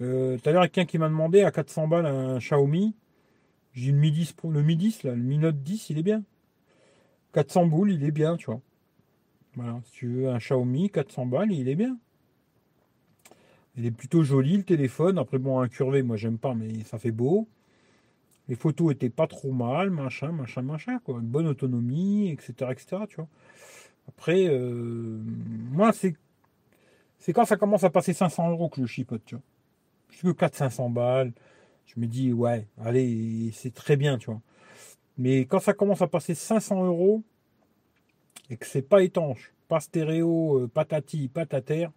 Euh, 0.00 0.38
Tout 0.38 0.48
à 0.48 0.52
l'heure, 0.52 0.62
quelqu'un 0.62 0.86
qui 0.86 0.98
m'a 0.98 1.08
demandé 1.08 1.42
à 1.42 1.50
400 1.50 1.88
balles 1.88 2.06
un 2.06 2.38
Xiaomi. 2.38 2.94
J'ai 3.72 3.90
une 3.90 3.98
Mi 3.98 4.10
10 4.10 4.32
pour 4.32 4.50
le 4.50 4.62
Mi 4.62 4.76
10, 4.76 5.04
là, 5.04 5.14
le 5.14 5.22
Mi 5.22 5.38
Note 5.38 5.62
10, 5.62 5.90
il 5.90 5.98
est 5.98 6.02
bien. 6.02 6.22
400 7.32 7.66
boules, 7.66 7.92
il 7.92 8.04
est 8.04 8.10
bien, 8.10 8.36
tu 8.36 8.46
vois. 8.46 8.60
Voilà, 9.54 9.80
si 9.84 9.92
tu 9.92 10.08
veux 10.08 10.28
un 10.28 10.38
Xiaomi, 10.38 10.90
400 10.90 11.26
balles, 11.26 11.52
il 11.52 11.68
est 11.68 11.74
bien. 11.74 11.98
Il 13.76 13.86
est 13.86 13.90
plutôt 13.90 14.22
joli 14.22 14.56
le 14.56 14.62
téléphone. 14.62 15.18
Après, 15.18 15.38
bon, 15.38 15.60
incurvé, 15.60 16.02
moi 16.02 16.16
j'aime 16.16 16.38
pas, 16.38 16.54
mais 16.54 16.84
ça 16.84 16.98
fait 16.98 17.10
beau. 17.12 17.48
Les 18.48 18.56
photos 18.56 18.92
étaient 18.92 19.10
pas 19.10 19.26
trop 19.26 19.52
mal, 19.52 19.90
machin, 19.90 20.32
machin, 20.32 20.62
machin, 20.62 20.98
quoi. 21.04 21.20
Une 21.20 21.28
bonne 21.28 21.46
autonomie, 21.46 22.30
etc., 22.30 22.52
etc., 22.70 23.04
tu 23.08 23.16
vois. 23.16 23.28
Après, 24.08 24.46
euh, 24.48 25.20
moi, 25.70 25.92
c'est, 25.92 26.14
c'est 27.18 27.32
quand 27.32 27.44
ça 27.44 27.56
commence 27.56 27.84
à 27.84 27.90
passer 27.90 28.12
500 28.12 28.50
euros 28.50 28.68
que 28.68 28.80
je 28.80 28.86
chipote, 28.86 29.22
tu 29.24 29.36
vois. 29.36 29.44
Je 30.10 30.16
suis 30.16 30.34
que 30.34 30.44
400-500 30.44 30.92
balles. 30.92 31.32
Je 31.86 32.00
me 32.00 32.06
dis, 32.06 32.32
ouais, 32.32 32.66
allez, 32.80 33.50
c'est 33.52 33.74
très 33.74 33.96
bien, 33.96 34.18
tu 34.18 34.26
vois. 34.26 34.40
Mais 35.18 35.40
quand 35.40 35.58
ça 35.60 35.74
commence 35.74 36.02
à 36.02 36.06
passer 36.06 36.34
500 36.34 36.84
euros 36.84 37.22
et 38.48 38.56
que 38.56 38.66
c'est 38.66 38.82
pas 38.82 39.02
étanche, 39.02 39.52
pas 39.68 39.80
stéréo, 39.80 40.60
euh, 40.60 40.68
patati, 40.68 41.28
patater, 41.28 41.88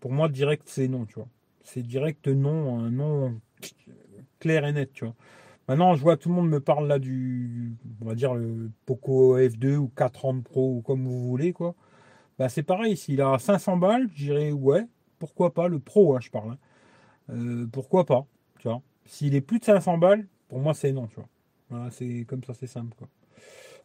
pour 0.00 0.12
moi, 0.12 0.28
direct, 0.28 0.64
c'est 0.66 0.88
non, 0.88 1.06
tu 1.06 1.14
vois. 1.14 1.28
C'est 1.62 1.82
direct 1.82 2.28
non, 2.28 2.78
un 2.78 2.90
non 2.90 3.40
clair 4.40 4.64
et 4.64 4.72
net, 4.72 4.92
tu 4.92 5.04
vois. 5.04 5.14
Maintenant, 5.68 5.94
je 5.94 6.02
vois 6.02 6.16
tout 6.16 6.28
le 6.28 6.34
monde 6.34 6.48
me 6.48 6.60
parle 6.60 6.88
là 6.88 6.98
du, 6.98 7.76
on 8.00 8.06
va 8.06 8.14
dire, 8.14 8.34
le 8.34 8.70
Poco 8.84 9.38
F2 9.38 9.76
ou 9.76 9.88
430 9.96 10.42
Pro 10.42 10.76
ou 10.76 10.80
comme 10.82 11.04
vous 11.04 11.28
voulez, 11.28 11.52
quoi. 11.52 11.74
Bah, 12.38 12.48
c'est 12.48 12.62
pareil, 12.64 12.96
s'il 12.96 13.20
a 13.22 13.38
500 13.38 13.76
balles, 13.76 14.08
je 14.14 14.24
dirais 14.24 14.52
ouais, 14.52 14.86
pourquoi 15.18 15.54
pas, 15.54 15.68
le 15.68 15.78
Pro, 15.78 16.16
hein, 16.16 16.20
je 16.20 16.30
parle. 16.30 16.52
Hein. 16.52 16.58
Euh, 17.30 17.66
pourquoi 17.70 18.04
pas, 18.04 18.26
tu 18.58 18.68
vois. 18.68 18.82
S'il 19.06 19.34
est 19.34 19.40
plus 19.40 19.58
de 19.60 19.64
500 19.64 19.98
balles, 19.98 20.26
pour 20.48 20.60
moi, 20.60 20.74
c'est 20.74 20.92
non, 20.92 21.06
tu 21.08 21.16
vois. 21.16 21.28
Voilà, 21.70 21.90
c'est 21.90 22.24
comme 22.28 22.42
ça, 22.44 22.54
c'est 22.54 22.66
simple, 22.66 22.94
quoi. 22.96 23.08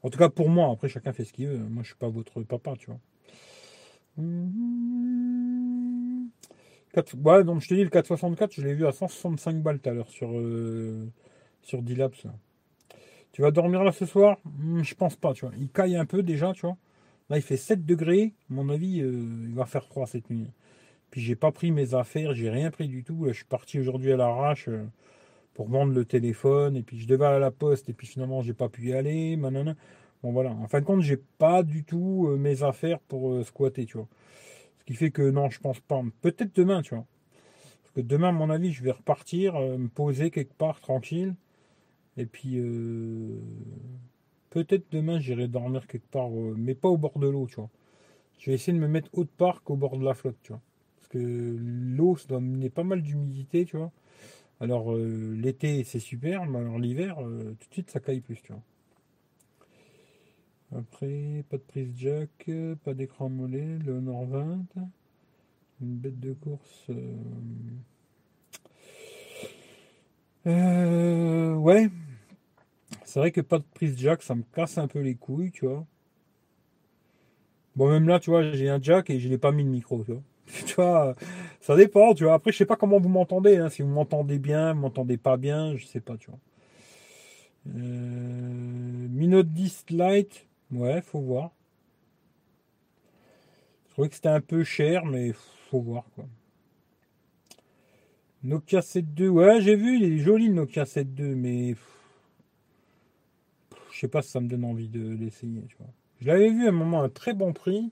En 0.03 0.09
tout 0.09 0.19
cas, 0.19 0.29
pour 0.29 0.49
moi, 0.49 0.71
après, 0.71 0.89
chacun 0.89 1.13
fait 1.13 1.25
ce 1.25 1.33
qu'il 1.33 1.47
veut. 1.47 1.57
Moi, 1.57 1.83
je 1.83 1.89
suis 1.89 1.97
pas 1.97 2.09
votre 2.09 2.43
papa, 2.43 2.75
tu 2.77 2.87
vois. 2.87 2.99
Donc 7.43 7.61
je 7.61 7.67
te 7.67 7.73
dis, 7.73 7.83
le 7.83 7.89
464, 7.89 8.53
je 8.53 8.61
l'ai 8.61 8.73
vu 8.73 8.85
à 8.87 8.91
165 8.91 9.61
balles 9.61 9.79
tout 9.79 9.89
à 9.89 9.93
l'heure 9.93 10.09
sur, 10.09 10.29
euh, 10.31 11.07
sur 11.61 11.81
D-Labs. 11.81 12.13
Tu 13.31 13.41
vas 13.41 13.51
dormir 13.51 13.83
là 13.83 13.91
ce 13.91 14.05
soir? 14.05 14.37
Hmm, 14.45 14.81
Je 14.83 14.95
pense 14.95 15.15
pas, 15.15 15.33
tu 15.33 15.45
vois. 15.45 15.53
Il 15.59 15.69
caille 15.69 15.95
un 15.95 16.05
peu 16.05 16.23
déjà, 16.23 16.53
tu 16.53 16.61
vois. 16.61 16.77
Là, 17.29 17.37
il 17.37 17.41
fait 17.43 17.57
7 17.57 17.85
degrés. 17.85 18.33
À 18.49 18.53
mon 18.53 18.69
avis, 18.69 19.01
euh, 19.01 19.45
il 19.47 19.53
va 19.55 19.65
faire 19.65 19.85
froid 19.85 20.07
cette 20.07 20.29
nuit. 20.29 20.47
Puis 21.11 21.21
j'ai 21.21 21.35
pas 21.35 21.51
pris 21.51 21.71
mes 21.71 21.93
affaires, 21.93 22.33
j'ai 22.33 22.49
rien 22.49 22.71
pris 22.71 22.87
du 22.87 23.03
tout. 23.03 23.25
je 23.27 23.33
suis 23.33 23.45
parti 23.45 23.79
aujourd'hui 23.79 24.11
à 24.11 24.17
l'arrache 24.17 24.67
euh, 24.67 24.85
pour 25.53 25.69
vendre 25.69 25.93
le 25.93 26.05
téléphone. 26.05 26.75
Et 26.75 26.83
puis 26.83 26.99
je 26.99 27.07
devais 27.07 27.25
aller 27.25 27.37
à 27.37 27.39
la 27.39 27.51
poste. 27.51 27.89
Et 27.89 27.93
puis 27.93 28.07
finalement, 28.07 28.41
j'ai 28.41 28.53
pas 28.53 28.69
pu 28.69 28.87
y 28.89 28.93
aller. 28.93 29.37
Bon 29.37 30.31
voilà. 30.31 30.51
En 30.51 30.67
fin 30.67 30.81
de 30.81 30.85
compte, 30.85 31.01
j'ai 31.01 31.17
pas 31.17 31.63
du 31.63 31.83
tout 31.83 32.27
mes 32.37 32.63
affaires 32.63 32.99
pour 32.99 33.45
squatter, 33.45 33.85
tu 33.85 33.97
vois 33.97 34.07
qui 34.87 34.95
fait 34.95 35.11
que 35.11 35.29
non, 35.29 35.49
je 35.49 35.59
pense 35.59 35.81
pas. 35.81 36.01
Peut-être 36.21 36.55
demain, 36.55 36.81
tu 36.81 36.95
vois. 36.95 37.05
Parce 37.83 37.93
que 37.93 38.01
demain, 38.01 38.29
à 38.29 38.31
mon 38.31 38.49
avis, 38.49 38.71
je 38.71 38.81
vais 38.81 38.91
repartir, 38.91 39.55
euh, 39.57 39.77
me 39.77 39.89
poser 39.89 40.31
quelque 40.31 40.53
part 40.53 40.79
tranquille. 40.79 41.35
Et 42.15 42.25
puis, 42.25 42.57
euh, 42.57 43.37
peut-être 44.49 44.85
demain, 44.91 45.19
j'irai 45.19 45.49
dormir 45.49 45.87
quelque 45.87 46.07
part, 46.07 46.31
euh, 46.31 46.55
mais 46.57 46.73
pas 46.73 46.87
au 46.87 46.97
bord 46.97 47.19
de 47.19 47.27
l'eau, 47.27 47.47
tu 47.47 47.55
vois. 47.55 47.69
Je 48.39 48.49
vais 48.49 48.55
essayer 48.55 48.73
de 48.73 48.81
me 48.81 48.87
mettre 48.87 49.09
autre 49.13 49.31
part 49.37 49.61
qu'au 49.63 49.75
bord 49.75 49.97
de 49.97 50.05
la 50.05 50.13
flotte, 50.13 50.37
tu 50.41 50.53
vois. 50.53 50.61
Que 51.09 51.17
l'eau, 51.17 52.17
ça 52.17 52.27
doit 52.27 52.39
mener 52.41 52.69
pas 52.69 52.83
mal 52.83 53.01
d'humidité, 53.01 53.65
tu 53.65 53.77
vois. 53.77 53.91
Alors, 54.59 54.95
l'été, 54.95 55.83
c'est 55.83 55.99
super, 55.99 56.45
mais 56.45 56.59
alors 56.59 56.79
l'hiver, 56.79 57.17
tout 57.17 57.67
de 57.69 57.73
suite, 57.73 57.91
ça 57.91 57.99
caille 57.99 58.21
plus, 58.21 58.41
tu 58.41 58.51
vois. 58.53 58.61
Après, 60.75 61.45
pas 61.49 61.57
de 61.57 61.63
prise 61.63 61.91
jack, 61.95 62.49
pas 62.83 62.93
d'écran 62.93 63.29
mollet, 63.29 63.79
le 63.85 64.01
Nord 64.01 64.25
20, 64.25 64.65
une 65.81 65.95
bête 65.95 66.19
de 66.19 66.33
course. 66.33 66.85
Euh, 66.89 67.15
euh, 70.47 71.55
ouais, 71.55 71.89
c'est 73.05 73.19
vrai 73.19 73.31
que 73.31 73.41
pas 73.41 73.59
de 73.59 73.65
prise 73.73 73.97
jack, 73.97 74.21
ça 74.23 74.35
me 74.35 74.43
casse 74.53 74.77
un 74.77 74.87
peu 74.87 74.99
les 74.99 75.15
couilles, 75.15 75.51
tu 75.51 75.65
vois. 75.65 75.85
Bon, 77.77 77.89
même 77.89 78.07
là, 78.07 78.19
tu 78.19 78.29
vois, 78.29 78.51
j'ai 78.51 78.69
un 78.69 78.81
jack 78.81 79.09
et 79.09 79.19
je 79.19 79.29
n'ai 79.29 79.37
pas 79.37 79.51
mis 79.51 79.63
de 79.63 79.69
micro, 79.69 80.03
tu 80.03 80.11
vois. 80.11 80.21
tu 80.65 80.75
vois, 80.75 81.15
ça 81.61 81.75
dépend, 81.75 82.13
tu 82.13 82.23
vois. 82.23 82.35
Après, 82.35 82.51
je 82.51 82.57
sais 82.57 82.65
pas 82.65 82.75
comment 82.75 82.99
vous 82.99 83.09
m'entendez, 83.09 83.57
hein. 83.57 83.69
si 83.69 83.81
vous 83.81 83.89
m'entendez 83.89 84.39
bien, 84.39 84.73
vous 84.73 84.81
m'entendez 84.81 85.17
pas 85.17 85.37
bien, 85.37 85.75
je 85.75 85.85
sais 85.85 85.99
pas, 85.99 86.17
tu 86.17 86.29
vois. 86.29 86.39
Euh, 87.75 89.07
Minute 89.09 89.51
10 89.53 89.85
Lite, 89.89 90.47
Ouais, 90.71 91.01
faut 91.01 91.21
voir. 91.21 91.51
Je 93.87 93.93
trouvais 93.93 94.09
que 94.09 94.15
c'était 94.15 94.29
un 94.29 94.41
peu 94.41 94.63
cher, 94.63 95.05
mais 95.05 95.31
faut 95.69 95.81
voir 95.81 96.05
quoi. 96.15 96.25
Nokia 98.43 98.81
7.2, 98.81 99.27
ouais, 99.29 99.61
j'ai 99.61 99.75
vu, 99.75 99.97
il 99.97 100.03
est 100.03 100.17
joli 100.19 100.47
le 100.47 100.53
Nokia 100.53 100.83
7.2, 100.83 101.35
mais 101.35 101.75
je 103.91 103.99
sais 103.99 104.07
pas 104.07 104.21
si 104.21 104.29
ça 104.29 104.39
me 104.39 104.47
donne 104.47 104.63
envie 104.63 104.89
de 104.89 105.09
l'essayer. 105.15 105.63
Je 106.21 106.27
l'avais 106.27 106.49
vu 106.49 106.65
à 106.65 106.69
un 106.69 106.73
moment 106.73 107.01
à 107.01 107.05
un 107.05 107.09
très 107.09 107.33
bon 107.33 107.51
prix. 107.51 107.91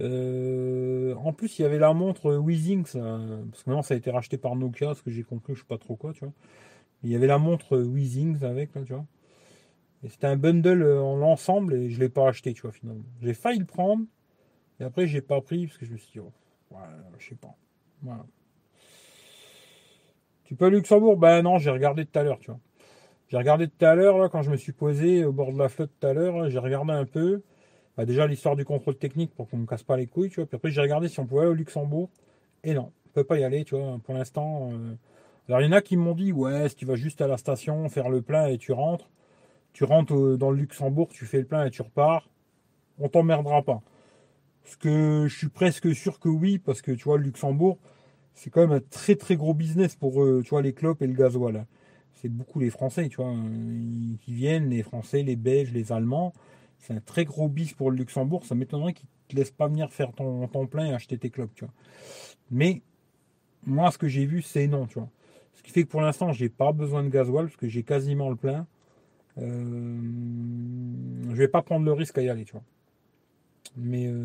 Euh, 0.00 1.14
en 1.14 1.32
plus, 1.32 1.58
il 1.58 1.62
y 1.62 1.64
avait 1.64 1.78
la 1.78 1.92
montre 1.92 2.34
Weezing, 2.34 2.82
parce 2.82 2.92
que 2.92 3.70
maintenant 3.70 3.82
ça 3.82 3.94
a 3.94 3.96
été 3.96 4.10
racheté 4.10 4.36
par 4.38 4.56
Nokia, 4.56 4.94
ce 4.94 5.02
que 5.02 5.10
j'ai 5.10 5.22
compris, 5.22 5.54
je 5.54 5.60
sais 5.60 5.66
pas 5.66 5.78
trop 5.78 5.96
quoi, 5.96 6.12
tu 6.12 6.20
vois. 6.20 6.32
Il 7.02 7.10
y 7.10 7.16
avait 7.16 7.26
la 7.26 7.38
montre 7.38 7.78
Weezing 7.78 8.42
avec, 8.44 8.74
là, 8.74 8.82
tu 8.84 8.92
vois 8.92 9.06
c'était 10.08 10.26
un 10.26 10.36
bundle 10.36 10.82
euh, 10.82 11.02
en 11.02 11.20
ensemble 11.22 11.74
et 11.74 11.90
je 11.90 12.00
l'ai 12.00 12.08
pas 12.08 12.28
acheté, 12.28 12.52
tu 12.52 12.62
vois, 12.62 12.72
finalement. 12.72 13.02
J'ai 13.22 13.34
failli 13.34 13.58
le 13.58 13.64
prendre 13.64 14.04
et 14.80 14.84
après, 14.84 15.06
j'ai 15.06 15.20
pas 15.20 15.40
pris 15.40 15.66
parce 15.66 15.78
que 15.78 15.86
je 15.86 15.92
me 15.92 15.96
suis 15.96 16.12
dit, 16.12 16.20
oh, 16.20 16.32
ouais, 16.70 16.82
je 17.18 17.28
sais 17.28 17.34
pas. 17.34 17.54
Voilà. 18.02 18.24
Tu 20.44 20.54
peux 20.54 20.66
à 20.66 20.70
Luxembourg? 20.70 21.16
Ben 21.16 21.42
non, 21.42 21.58
j'ai 21.58 21.70
regardé 21.70 22.06
tout 22.06 22.18
à 22.18 22.22
l'heure, 22.22 22.38
tu 22.38 22.50
vois. 22.50 22.60
J'ai 23.28 23.36
regardé 23.36 23.66
tout 23.66 23.84
à 23.84 23.94
l'heure, 23.94 24.18
là, 24.18 24.28
quand 24.28 24.42
je 24.42 24.50
me 24.50 24.56
suis 24.56 24.72
posé 24.72 25.24
au 25.24 25.32
bord 25.32 25.52
de 25.52 25.58
la 25.58 25.68
flotte 25.68 25.90
tout 25.98 26.06
à 26.06 26.12
l'heure, 26.12 26.48
j'ai 26.48 26.58
regardé 26.58 26.92
un 26.92 27.04
peu. 27.04 27.42
Bah, 27.96 28.04
déjà, 28.04 28.26
l'histoire 28.26 28.56
du 28.56 28.64
contrôle 28.64 28.96
technique 28.96 29.34
pour 29.34 29.48
qu'on 29.48 29.58
me 29.58 29.66
casse 29.66 29.82
pas 29.82 29.96
les 29.96 30.06
couilles, 30.06 30.30
tu 30.30 30.36
vois. 30.36 30.46
Puis 30.46 30.56
après, 30.56 30.70
j'ai 30.70 30.80
regardé 30.80 31.08
si 31.08 31.20
on 31.20 31.26
pouvait 31.26 31.42
aller 31.42 31.50
au 31.50 31.54
Luxembourg. 31.54 32.10
Et 32.64 32.74
non, 32.74 32.92
on 33.06 33.10
peut 33.10 33.24
pas 33.24 33.38
y 33.38 33.44
aller, 33.44 33.64
tu 33.64 33.76
vois, 33.76 33.98
pour 34.04 34.14
l'instant. 34.14 34.70
Euh. 34.72 34.94
Alors, 35.48 35.60
il 35.60 35.66
y 35.66 35.68
en 35.68 35.72
a 35.72 35.80
qui 35.80 35.96
m'ont 35.96 36.14
dit, 36.14 36.32
ouais, 36.32 36.68
si 36.68 36.76
tu 36.76 36.84
vas 36.86 36.96
juste 36.96 37.20
à 37.20 37.26
la 37.26 37.36
station, 37.36 37.88
faire 37.88 38.08
le 38.10 38.22
plein 38.22 38.46
et 38.48 38.58
tu 38.58 38.72
rentres 38.72 39.08
tu 39.76 39.84
rentres 39.84 40.38
dans 40.38 40.50
le 40.50 40.56
Luxembourg, 40.56 41.08
tu 41.10 41.26
fais 41.26 41.40
le 41.40 41.44
plein 41.44 41.66
et 41.66 41.70
tu 41.70 41.82
repars, 41.82 42.30
on 42.98 43.10
t'emmerdera 43.10 43.60
pas. 43.60 43.82
Parce 44.62 44.76
que 44.76 45.26
je 45.28 45.36
suis 45.36 45.50
presque 45.50 45.94
sûr 45.94 46.18
que 46.18 46.30
oui, 46.30 46.58
parce 46.58 46.80
que 46.80 46.92
tu 46.92 47.04
vois, 47.04 47.18
le 47.18 47.24
Luxembourg, 47.24 47.76
c'est 48.32 48.48
quand 48.48 48.62
même 48.62 48.72
un 48.72 48.80
très 48.80 49.16
très 49.16 49.36
gros 49.36 49.52
business 49.52 49.94
pour 49.94 50.22
eux, 50.24 50.40
tu 50.42 50.48
vois, 50.48 50.62
les 50.62 50.72
clopes 50.72 51.02
et 51.02 51.06
le 51.06 51.12
gasoil. 51.12 51.66
C'est 52.14 52.30
beaucoup 52.30 52.58
les 52.58 52.70
Français, 52.70 53.10
tu 53.10 53.16
vois, 53.16 53.34
qui 54.22 54.32
viennent, 54.32 54.70
les 54.70 54.82
Français, 54.82 55.22
les 55.22 55.36
Belges, 55.36 55.72
les 55.72 55.92
Allemands. 55.92 56.32
C'est 56.78 56.94
un 56.94 57.00
très 57.00 57.24
gros 57.24 57.48
bis 57.48 57.72
pour 57.72 57.90
le 57.90 57.96
Luxembourg. 57.96 58.44
Ça 58.44 58.54
m'étonnerait 58.54 58.92
qu'ils 58.92 59.08
ne 59.28 59.32
te 59.32 59.36
laissent 59.36 59.50
pas 59.50 59.68
venir 59.68 59.92
faire 59.92 60.12
ton, 60.12 60.66
plein 60.66 60.86
et 60.86 60.94
acheter 60.94 61.18
tes 61.18 61.30
clopes, 61.30 61.54
tu 61.54 61.64
vois. 61.64 61.74
Mais 62.50 62.82
moi, 63.64 63.90
ce 63.90 63.98
que 63.98 64.08
j'ai 64.08 64.26
vu, 64.26 64.42
c'est 64.42 64.66
non, 64.66 64.86
tu 64.86 64.98
vois. 64.98 65.08
Ce 65.54 65.62
qui 65.62 65.70
fait 65.70 65.82
que 65.84 65.88
pour 65.88 66.00
l'instant, 66.00 66.32
j'ai 66.32 66.48
pas 66.48 66.72
besoin 66.72 67.02
de 67.02 67.08
gasoil 67.08 67.46
parce 67.46 67.56
que 67.56 67.68
j'ai 67.68 67.82
quasiment 67.82 68.30
le 68.30 68.36
plein. 68.36 68.66
Euh, 69.38 70.00
je 71.30 71.36
vais 71.36 71.48
pas 71.48 71.62
prendre 71.62 71.84
le 71.84 71.92
risque 71.92 72.18
à 72.18 72.22
y 72.22 72.28
aller, 72.28 72.44
tu 72.44 72.52
vois. 72.52 72.64
Mais, 73.76 74.06
euh, 74.06 74.20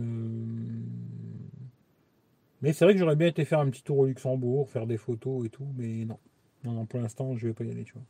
mais 2.62 2.74
c'est 2.74 2.86
vrai 2.86 2.94
que 2.94 3.00
j'aurais 3.00 3.16
bien 3.16 3.28
été 3.28 3.44
faire 3.44 3.60
un 3.60 3.70
petit 3.70 3.84
tour 3.84 4.00
au 4.00 4.06
Luxembourg, 4.06 4.70
faire 4.70 4.88
des 4.88 4.98
photos 4.98 5.46
et 5.46 5.50
tout, 5.50 5.68
mais 5.76 6.06
non. 6.06 6.20
Non, 6.64 6.86
pour 6.86 7.00
l'instant, 7.00 7.36
je 7.36 7.48
vais 7.48 7.54
pas 7.54 7.64
y 7.64 7.72
aller, 7.72 7.84
tu 7.84 7.94
vois. 7.94 8.04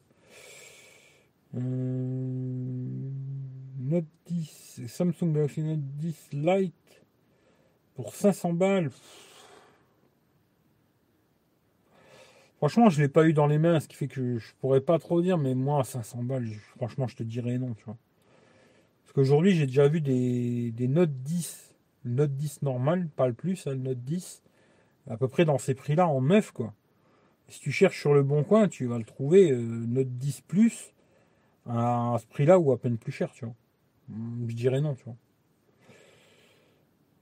Euh, 1.55 3.10
Note 3.91 4.05
10, 4.27 4.83
Samsung 4.87 5.33
Galaxy 5.33 5.61
Note 5.61 5.81
10 5.81 6.29
Lite 6.31 7.03
pour 7.93 8.15
500 8.15 8.53
balles. 8.53 8.89
Franchement, 12.55 12.89
je 12.89 12.99
ne 12.99 13.03
l'ai 13.03 13.09
pas 13.09 13.27
eu 13.27 13.33
dans 13.33 13.47
les 13.47 13.57
mains, 13.57 13.81
ce 13.81 13.89
qui 13.89 13.97
fait 13.97 14.07
que 14.07 14.37
je 14.37 14.53
pourrais 14.61 14.79
pas 14.79 14.97
trop 14.97 15.21
dire, 15.21 15.37
mais 15.37 15.55
moi, 15.55 15.83
500 15.83 16.23
balles, 16.23 16.47
franchement, 16.77 17.05
je 17.09 17.17
te 17.17 17.23
dirais 17.23 17.57
non, 17.57 17.73
tu 17.73 17.83
vois. 17.83 17.97
Parce 19.03 19.11
qu'aujourd'hui, 19.11 19.55
j'ai 19.55 19.65
déjà 19.65 19.89
vu 19.89 19.99
des, 19.99 20.87
Note 20.87 21.11
10, 21.11 21.75
Note 22.05 22.33
10 22.33 22.61
normal, 22.61 23.09
pas 23.17 23.27
le 23.27 23.33
plus, 23.33 23.67
hein, 23.67 23.75
Note 23.75 24.01
10, 24.05 24.41
à 25.09 25.17
peu 25.17 25.27
près 25.27 25.43
dans 25.43 25.57
ces 25.57 25.73
prix-là, 25.73 26.07
en 26.07 26.21
neuf, 26.21 26.51
quoi. 26.51 26.73
Si 27.49 27.59
tu 27.59 27.73
cherches 27.73 27.99
sur 27.99 28.13
le 28.13 28.23
bon 28.23 28.45
coin, 28.45 28.69
tu 28.69 28.85
vas 28.85 28.97
le 28.97 29.03
trouver, 29.03 29.51
euh, 29.51 29.57
Note 29.57 30.17
10 30.17 30.39
Plus, 30.47 30.93
à, 31.67 32.15
ce 32.21 32.25
prix-là 32.27 32.57
ou 32.57 32.71
à 32.71 32.79
peine 32.79 32.97
plus 32.97 33.11
cher, 33.11 33.33
tu 33.33 33.43
vois. 33.43 33.55
Je 34.09 34.53
dirais 34.53 34.81
non, 34.81 34.95
tu 34.95 35.03
vois. 35.05 35.15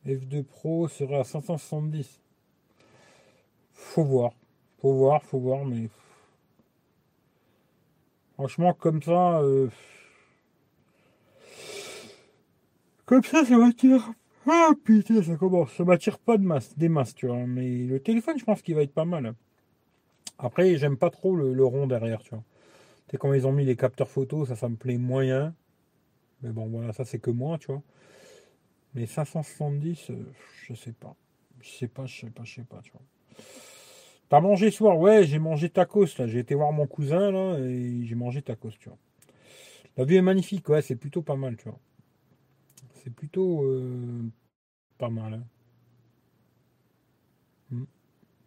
F2 0.05 0.43
Pro 0.43 0.87
serait 0.87 1.19
à 1.19 1.23
570. 1.23 2.19
Faut 3.73 4.03
voir. 4.03 4.31
Faut 4.79 4.93
voir, 4.93 5.23
faut 5.23 5.39
voir, 5.39 5.65
mais. 5.65 5.89
Franchement, 8.33 8.73
comme 8.73 9.01
ça. 9.01 9.41
Euh, 9.41 9.69
comme 13.05 13.23
ça, 13.23 13.43
ça 13.43 13.57
m'attire. 13.57 14.13
Ah 14.47 14.71
putain, 14.83 15.21
ça 15.21 15.35
commence. 15.35 15.73
Ça 15.73 15.83
m'attire 15.83 16.17
pas 16.17 16.37
de 16.37 16.43
masse, 16.43 16.77
des 16.77 16.89
masses, 16.89 17.13
tu 17.13 17.27
vois. 17.27 17.45
Mais 17.45 17.83
le 17.85 17.99
téléphone, 17.99 18.39
je 18.39 18.45
pense 18.45 18.61
qu'il 18.61 18.75
va 18.75 18.83
être 18.83 18.93
pas 18.93 19.05
mal. 19.05 19.33
Après, 20.37 20.77
j'aime 20.77 20.97
pas 20.97 21.09
trop 21.09 21.35
le, 21.35 21.65
rond 21.65 21.85
derrière, 21.85 22.21
tu 22.21 22.29
vois. 22.31 22.43
C'est 23.11 23.17
quand 23.17 23.33
ils 23.33 23.45
ont 23.45 23.51
mis 23.51 23.65
les 23.65 23.75
capteurs 23.75 24.09
photo, 24.09 24.45
ça, 24.45 24.55
ça 24.55 24.69
me 24.69 24.75
plaît 24.75 24.97
moyen. 24.97 25.53
Mais 26.41 26.51
bon, 26.51 26.67
voilà, 26.67 26.93
ça, 26.93 27.05
c'est 27.05 27.19
que 27.19 27.31
moi, 27.31 27.57
tu 27.57 27.67
vois. 27.67 27.81
Mais 28.95 29.05
570, 29.05 30.09
euh, 30.09 30.15
je 30.67 30.73
sais 30.73 30.93
pas. 30.93 31.15
Je 31.61 31.69
sais 31.69 31.87
pas, 31.87 32.05
je 32.05 32.21
sais 32.21 32.29
pas, 32.29 32.43
je 32.43 32.55
sais 32.55 32.63
pas, 32.63 32.81
tu 32.81 32.91
vois. 32.91 33.01
T'as 34.29 34.39
mangé 34.39 34.71
ce 34.71 34.77
soir? 34.77 34.97
Ouais, 34.97 35.25
j'ai 35.25 35.39
mangé 35.39 35.69
tacos 35.69 36.05
là. 36.17 36.27
J'ai 36.27 36.39
été 36.39 36.55
voir 36.55 36.71
mon 36.71 36.87
cousin 36.87 37.31
là 37.31 37.57
et 37.59 38.05
j'ai 38.05 38.15
mangé 38.15 38.41
tacos, 38.41 38.69
tu 38.79 38.89
vois. 38.89 38.97
La 39.97 40.05
vue 40.05 40.15
est 40.15 40.21
magnifique, 40.21 40.69
ouais, 40.69 40.81
c'est 40.81 40.95
plutôt 40.95 41.21
pas 41.21 41.35
mal, 41.35 41.57
tu 41.57 41.65
vois. 41.65 41.79
C'est 43.03 43.13
plutôt 43.13 43.63
euh, 43.63 44.23
pas 44.97 45.09
mal. 45.09 45.33
Hein. 45.33 45.43
Mm. 47.71 47.83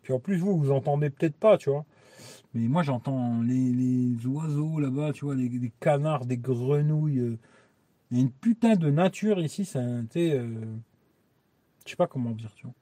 Puis 0.03 0.13
en 0.13 0.21
plus, 0.21 0.37
vous, 0.37 0.57
vous 0.57 0.71
entendez 0.71 1.11
peut-être 1.11 1.37
pas, 1.37 1.59
tu 1.59 1.71
vois. 1.71 1.85
Mais 2.55 2.69
moi, 2.69 2.83
j'entends 2.83 3.43
les, 3.43 4.27
oiseaux 4.27 4.79
là-bas, 4.79 5.13
tu 5.13 5.25
vois, 5.25 5.35
les, 5.35 5.73
canards, 5.81 6.27
des 6.27 6.39
grenouilles. 6.39 7.19
Euh. 7.19 7.39
Il 8.13 8.19
y 8.19 8.21
a 8.21 8.25
une 8.25 8.31
putain 8.31 8.77
de 8.77 8.91
nature 8.91 9.41
ici, 9.41 9.65
c'est 9.65 9.79
un. 9.79 10.05
Euh, 10.17 10.77
je 11.87 11.91
sais 11.91 11.97
pas 11.97 12.07
comment 12.07 12.33
dire, 12.33 12.53
tu 12.55 12.67
vois. 12.67 12.75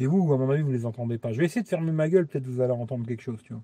Et 0.00 0.06
vous, 0.06 0.32
à 0.32 0.36
mon 0.36 0.50
avis, 0.50 0.62
vous 0.62 0.72
les 0.72 0.84
entendez 0.86 1.18
pas. 1.18 1.32
Je 1.32 1.38
vais 1.38 1.44
essayer 1.44 1.62
de 1.62 1.68
fermer 1.68 1.92
ma 1.92 2.08
gueule, 2.08 2.26
peut-être 2.26 2.46
vous 2.48 2.60
allez 2.60 2.72
entendre 2.72 3.06
quelque 3.06 3.22
chose, 3.22 3.40
tu 3.44 3.52
vois. 3.52 3.62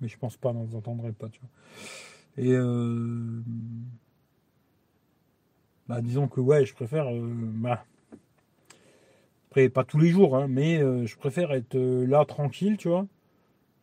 Mais 0.00 0.08
je 0.08 0.18
pense 0.18 0.36
pas, 0.36 0.52
non, 0.52 0.64
vous 0.64 0.76
entendrez 0.76 1.12
pas, 1.12 1.28
tu 1.28 1.40
vois. 1.40 2.44
Et 2.44 2.52
euh, 2.52 3.40
bah, 5.86 6.02
disons 6.02 6.26
que 6.26 6.40
ouais, 6.40 6.66
je 6.66 6.74
préfère. 6.74 7.06
Euh, 7.06 7.22
bah, 7.22 7.84
après, 9.48 9.68
pas 9.68 9.84
tous 9.84 10.00
les 10.00 10.10
jours, 10.10 10.36
hein, 10.36 10.48
mais 10.48 10.82
euh, 10.82 11.06
je 11.06 11.16
préfère 11.16 11.52
être 11.52 11.78
là 11.78 12.24
tranquille, 12.24 12.76
tu 12.78 12.88
vois, 12.88 13.06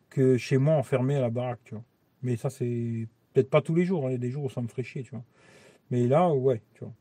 que 0.10 0.36
chez 0.38 0.58
moi 0.58 0.76
enfermé 0.76 1.16
à 1.16 1.22
la 1.22 1.30
baraque, 1.30 1.62
tu 1.64 1.76
vois. 1.76 1.86
Mais 2.24 2.38
ça, 2.38 2.50
c'est 2.50 3.08
peut-être 3.34 3.50
pas 3.50 3.62
tous 3.62 3.76
les 3.76 3.86
jours. 3.86 4.06
Hein, 4.06 4.10
il 4.10 4.14
y 4.14 4.16
a 4.16 4.20
des 4.20 4.32
jours 4.32 4.46
où 4.46 4.50
ça 4.50 4.62
me 4.62 4.68
ferait 4.68 4.84
chier, 4.84 5.04
tu 5.04 5.12
vois. 5.12 5.24
Mais 5.90 6.08
là, 6.08 6.30
ouais, 6.34 6.62
tu 6.74 6.84
vois. 6.84 6.94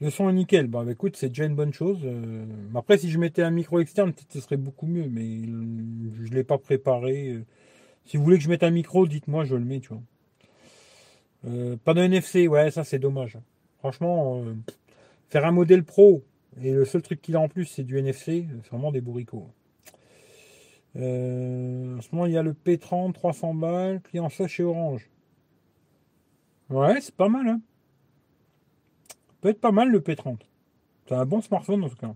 Le 0.00 0.10
son 0.10 0.28
est 0.28 0.32
nickel. 0.32 0.66
Bah, 0.66 0.84
bah 0.84 0.92
écoute, 0.92 1.16
c'est 1.16 1.28
déjà 1.28 1.44
une 1.44 1.54
bonne 1.54 1.72
chose. 1.72 2.00
après, 2.74 2.98
si 2.98 3.10
je 3.10 3.18
mettais 3.18 3.42
un 3.42 3.50
micro 3.50 3.80
externe, 3.80 4.12
peut-être 4.12 4.32
ce 4.32 4.40
serait 4.40 4.56
beaucoup 4.56 4.86
mieux, 4.86 5.08
mais 5.08 5.42
je 5.44 6.28
ne 6.30 6.34
l'ai 6.34 6.44
pas 6.44 6.58
préparé. 6.58 7.38
Si 8.04 8.16
vous 8.16 8.24
voulez 8.24 8.38
que 8.38 8.44
je 8.44 8.48
mette 8.48 8.64
un 8.64 8.70
micro, 8.70 9.06
dites-moi, 9.06 9.44
je 9.44 9.54
le 9.54 9.64
mets, 9.64 9.80
tu 9.80 9.90
vois. 9.90 10.02
Euh, 11.44 11.76
pas 11.76 11.94
de 11.94 12.00
NFC, 12.00 12.46
ouais, 12.46 12.70
ça 12.70 12.84
c'est 12.84 12.98
dommage. 12.98 13.38
Franchement, 13.78 14.42
euh, 14.44 14.54
faire 15.28 15.44
un 15.44 15.52
modèle 15.52 15.84
pro 15.84 16.22
et 16.60 16.72
le 16.72 16.84
seul 16.84 17.02
truc 17.02 17.20
qu'il 17.20 17.34
a 17.36 17.40
en 17.40 17.48
plus 17.48 17.64
c'est 17.64 17.82
du 17.82 17.98
NFC, 17.98 18.46
c'est 18.62 18.70
vraiment 18.70 18.92
des 18.92 19.00
bourricots. 19.00 19.48
Euh, 20.96 21.96
en 21.98 22.00
ce 22.00 22.08
moment, 22.12 22.26
il 22.26 22.32
y 22.32 22.36
a 22.36 22.42
le 22.42 22.52
P30, 22.52 23.12
300 23.12 23.54
balles, 23.54 24.00
client 24.02 24.28
ça 24.28 24.46
chez 24.46 24.62
Orange. 24.62 25.08
Ouais, 26.70 27.00
c'est 27.00 27.14
pas 27.14 27.28
mal. 27.28 27.48
Hein. 27.48 27.60
Peut 29.40 29.48
être 29.50 29.60
pas 29.60 29.72
mal 29.72 29.90
le 29.90 30.00
P30. 30.00 30.38
C'est 31.06 31.14
un 31.14 31.26
bon 31.26 31.40
smartphone 31.40 31.84
en 31.84 31.88
tout 31.88 31.96
cas. 31.96 32.14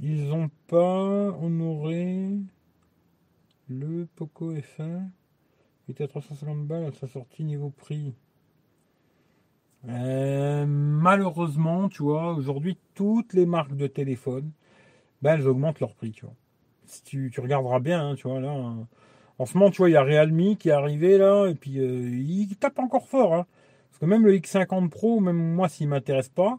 Ils 0.00 0.32
ont 0.32 0.50
pas 0.66 1.36
honoré 1.40 2.30
le 3.68 4.06
Poco 4.16 4.54
F1 4.54 5.08
était 5.88 6.04
à 6.04 6.08
350 6.08 6.66
balles 6.66 6.84
à 6.84 6.92
sa 6.92 7.06
sortie 7.06 7.44
niveau 7.44 7.70
prix. 7.70 8.14
Euh, 9.88 10.66
malheureusement, 10.66 11.88
tu 11.88 12.02
vois, 12.02 12.32
aujourd'hui, 12.32 12.78
toutes 12.94 13.32
les 13.32 13.46
marques 13.46 13.76
de 13.76 13.86
téléphone, 13.86 14.50
ben, 15.22 15.34
elles 15.34 15.46
augmentent 15.46 15.80
leur 15.80 15.94
prix, 15.94 16.12
tu 16.12 16.26
vois. 16.26 16.34
Tu, 17.04 17.32
regarderas 17.38 17.80
bien, 17.80 18.10
hein, 18.10 18.14
tu 18.16 18.28
vois, 18.28 18.40
là, 18.40 18.52
en 19.38 19.46
ce 19.46 19.56
moment, 19.56 19.70
tu 19.70 19.78
vois, 19.78 19.90
il 19.90 19.92
y 19.92 19.96
a 19.96 20.02
Realme 20.02 20.56
qui 20.56 20.68
est 20.68 20.72
arrivé, 20.72 21.18
là, 21.18 21.46
et 21.46 21.54
puis 21.54 21.78
euh, 21.78 21.84
il 21.86 22.56
tape 22.56 22.78
encore 22.78 23.06
fort, 23.06 23.34
hein. 23.34 23.46
Parce 23.90 24.00
que 24.00 24.06
même 24.06 24.26
le 24.26 24.36
X50 24.36 24.90
Pro, 24.90 25.20
même 25.20 25.36
moi, 25.36 25.68
s'il 25.68 25.88
m'intéresse 25.88 26.28
pas, 26.28 26.58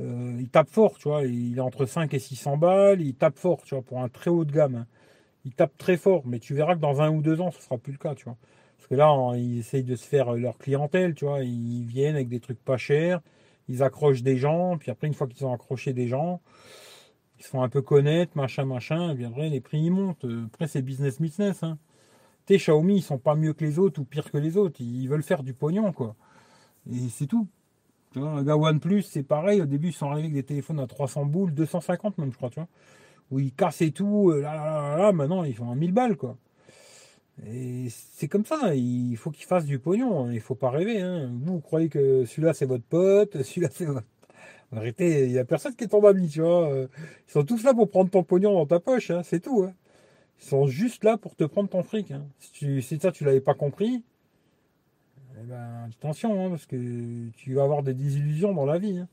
euh, 0.00 0.36
il 0.40 0.48
tape 0.48 0.68
fort, 0.70 0.98
tu 0.98 1.08
vois, 1.08 1.24
il 1.24 1.58
est 1.58 1.60
entre 1.60 1.86
5 1.86 2.12
et 2.14 2.18
600 2.18 2.56
balles, 2.56 3.00
il 3.00 3.14
tape 3.14 3.38
fort, 3.38 3.62
tu 3.62 3.74
vois, 3.74 3.82
pour 3.82 4.00
un 4.00 4.08
très 4.08 4.30
haut 4.30 4.44
de 4.44 4.52
gamme. 4.52 4.74
Hein 4.76 4.86
ils 5.44 5.52
tapent 5.52 5.76
très 5.78 5.96
fort, 5.96 6.22
mais 6.26 6.38
tu 6.38 6.54
verras 6.54 6.74
que 6.74 6.80
dans 6.80 7.00
un 7.00 7.10
ou 7.10 7.22
deux 7.22 7.40
ans, 7.40 7.50
ce 7.50 7.60
sera 7.62 7.78
plus 7.78 7.92
le 7.92 7.98
cas, 7.98 8.14
tu 8.14 8.24
vois. 8.24 8.36
Parce 8.76 8.88
que 8.88 8.94
là, 8.94 9.14
ils 9.36 9.58
essayent 9.58 9.84
de 9.84 9.96
se 9.96 10.06
faire 10.06 10.32
leur 10.34 10.58
clientèle, 10.58 11.14
tu 11.14 11.24
vois. 11.24 11.42
Ils 11.42 11.84
viennent 11.84 12.14
avec 12.14 12.28
des 12.28 12.40
trucs 12.40 12.62
pas 12.62 12.76
chers, 12.76 13.20
ils 13.68 13.82
accrochent 13.82 14.22
des 14.22 14.36
gens, 14.36 14.76
puis 14.78 14.90
après, 14.90 15.06
une 15.06 15.14
fois 15.14 15.26
qu'ils 15.26 15.46
ont 15.46 15.52
accroché 15.52 15.92
des 15.92 16.08
gens, 16.08 16.40
font 17.44 17.62
un 17.62 17.68
peu 17.68 17.82
connaître, 17.82 18.36
machin, 18.36 18.64
machin, 18.64 19.16
et 19.16 19.50
les 19.50 19.60
prix 19.60 19.80
ils 19.80 19.90
montent. 19.90 20.26
Après, 20.46 20.68
c'est 20.68 20.82
business 20.82 21.20
business, 21.20 21.62
hein. 21.62 21.78
Tes 22.46 22.58
Xiaomi, 22.58 22.96
ils 22.96 23.02
sont 23.02 23.18
pas 23.18 23.36
mieux 23.36 23.52
que 23.52 23.64
les 23.64 23.78
autres 23.78 24.00
ou 24.00 24.04
pire 24.04 24.30
que 24.30 24.38
les 24.38 24.56
autres. 24.56 24.80
Ils 24.80 25.06
veulent 25.08 25.22
faire 25.22 25.42
du 25.44 25.54
pognon, 25.54 25.92
quoi. 25.92 26.16
Et 26.90 27.08
c'est 27.10 27.26
tout. 27.26 27.46
Tu 28.12 28.20
vois, 28.20 28.42
gars 28.42 28.56
OnePlus, 28.56 29.02
c'est 29.02 29.22
pareil. 29.22 29.62
Au 29.62 29.66
début, 29.66 29.88
ils 29.88 29.92
sont 29.92 30.10
arrivés 30.10 30.26
avec 30.26 30.34
des 30.34 30.42
téléphones 30.42 30.80
à 30.80 30.86
300 30.86 31.26
boules, 31.26 31.54
250 31.54 32.18
même, 32.18 32.32
je 32.32 32.36
crois, 32.36 32.50
tu 32.50 32.60
vois 32.60 32.68
où 33.32 33.40
ils 33.40 33.52
cassent 33.52 33.82
tout, 33.94 34.30
euh, 34.30 34.40
là, 34.42 34.54
là, 34.54 34.96
là, 34.98 35.12
maintenant 35.12 35.42
ils 35.42 35.54
font 35.54 35.70
un 35.70 35.74
1000 35.74 35.92
balles, 35.92 36.16
quoi. 36.16 36.36
Et 37.46 37.88
c'est 37.90 38.28
comme 38.28 38.44
ça, 38.44 38.74
il 38.74 39.16
faut 39.16 39.30
qu'ils 39.30 39.46
fassent 39.46 39.64
du 39.64 39.78
pognon, 39.78 40.30
il 40.30 40.40
faut 40.40 40.54
pas 40.54 40.70
rêver. 40.70 41.00
Hein. 41.00 41.30
Vous, 41.42 41.60
croyez 41.60 41.88
que 41.88 42.24
celui-là 42.26 42.52
c'est 42.52 42.66
votre 42.66 42.84
pote, 42.84 43.42
celui-là 43.42 43.68
c'est 43.72 43.86
votre. 43.86 44.06
Arrêtez, 44.74 45.26
il 45.26 45.32
n'y 45.32 45.38
a 45.38 45.44
personne 45.44 45.74
qui 45.74 45.84
est 45.84 45.88
ton 45.88 46.04
ami, 46.06 46.28
tu 46.28 46.40
vois. 46.40 46.70
Ils 47.28 47.32
sont 47.32 47.44
tous 47.44 47.62
là 47.62 47.74
pour 47.74 47.90
prendre 47.90 48.10
ton 48.10 48.22
pognon 48.22 48.54
dans 48.54 48.66
ta 48.66 48.80
poche, 48.80 49.10
hein, 49.10 49.22
c'est 49.22 49.40
tout. 49.40 49.68
Ils 50.40 50.44
sont 50.44 50.66
juste 50.66 51.04
là 51.04 51.18
pour 51.18 51.36
te 51.36 51.44
prendre 51.44 51.68
ton 51.68 51.82
fric. 51.82 52.12
Si, 52.38 52.52
tu, 52.52 52.82
si 52.82 52.98
ça 52.98 53.12
tu 53.12 53.24
l'avais 53.24 53.40
pas 53.40 53.54
compris, 53.54 54.02
eh 55.38 55.44
ben, 55.44 55.88
attention, 55.90 56.50
parce 56.50 56.66
que 56.66 57.28
tu 57.36 57.54
vas 57.54 57.64
avoir 57.64 57.82
des 57.82 57.94
désillusions 57.94 58.54
dans 58.54 58.66
la 58.66 58.78
vie. 58.78 59.04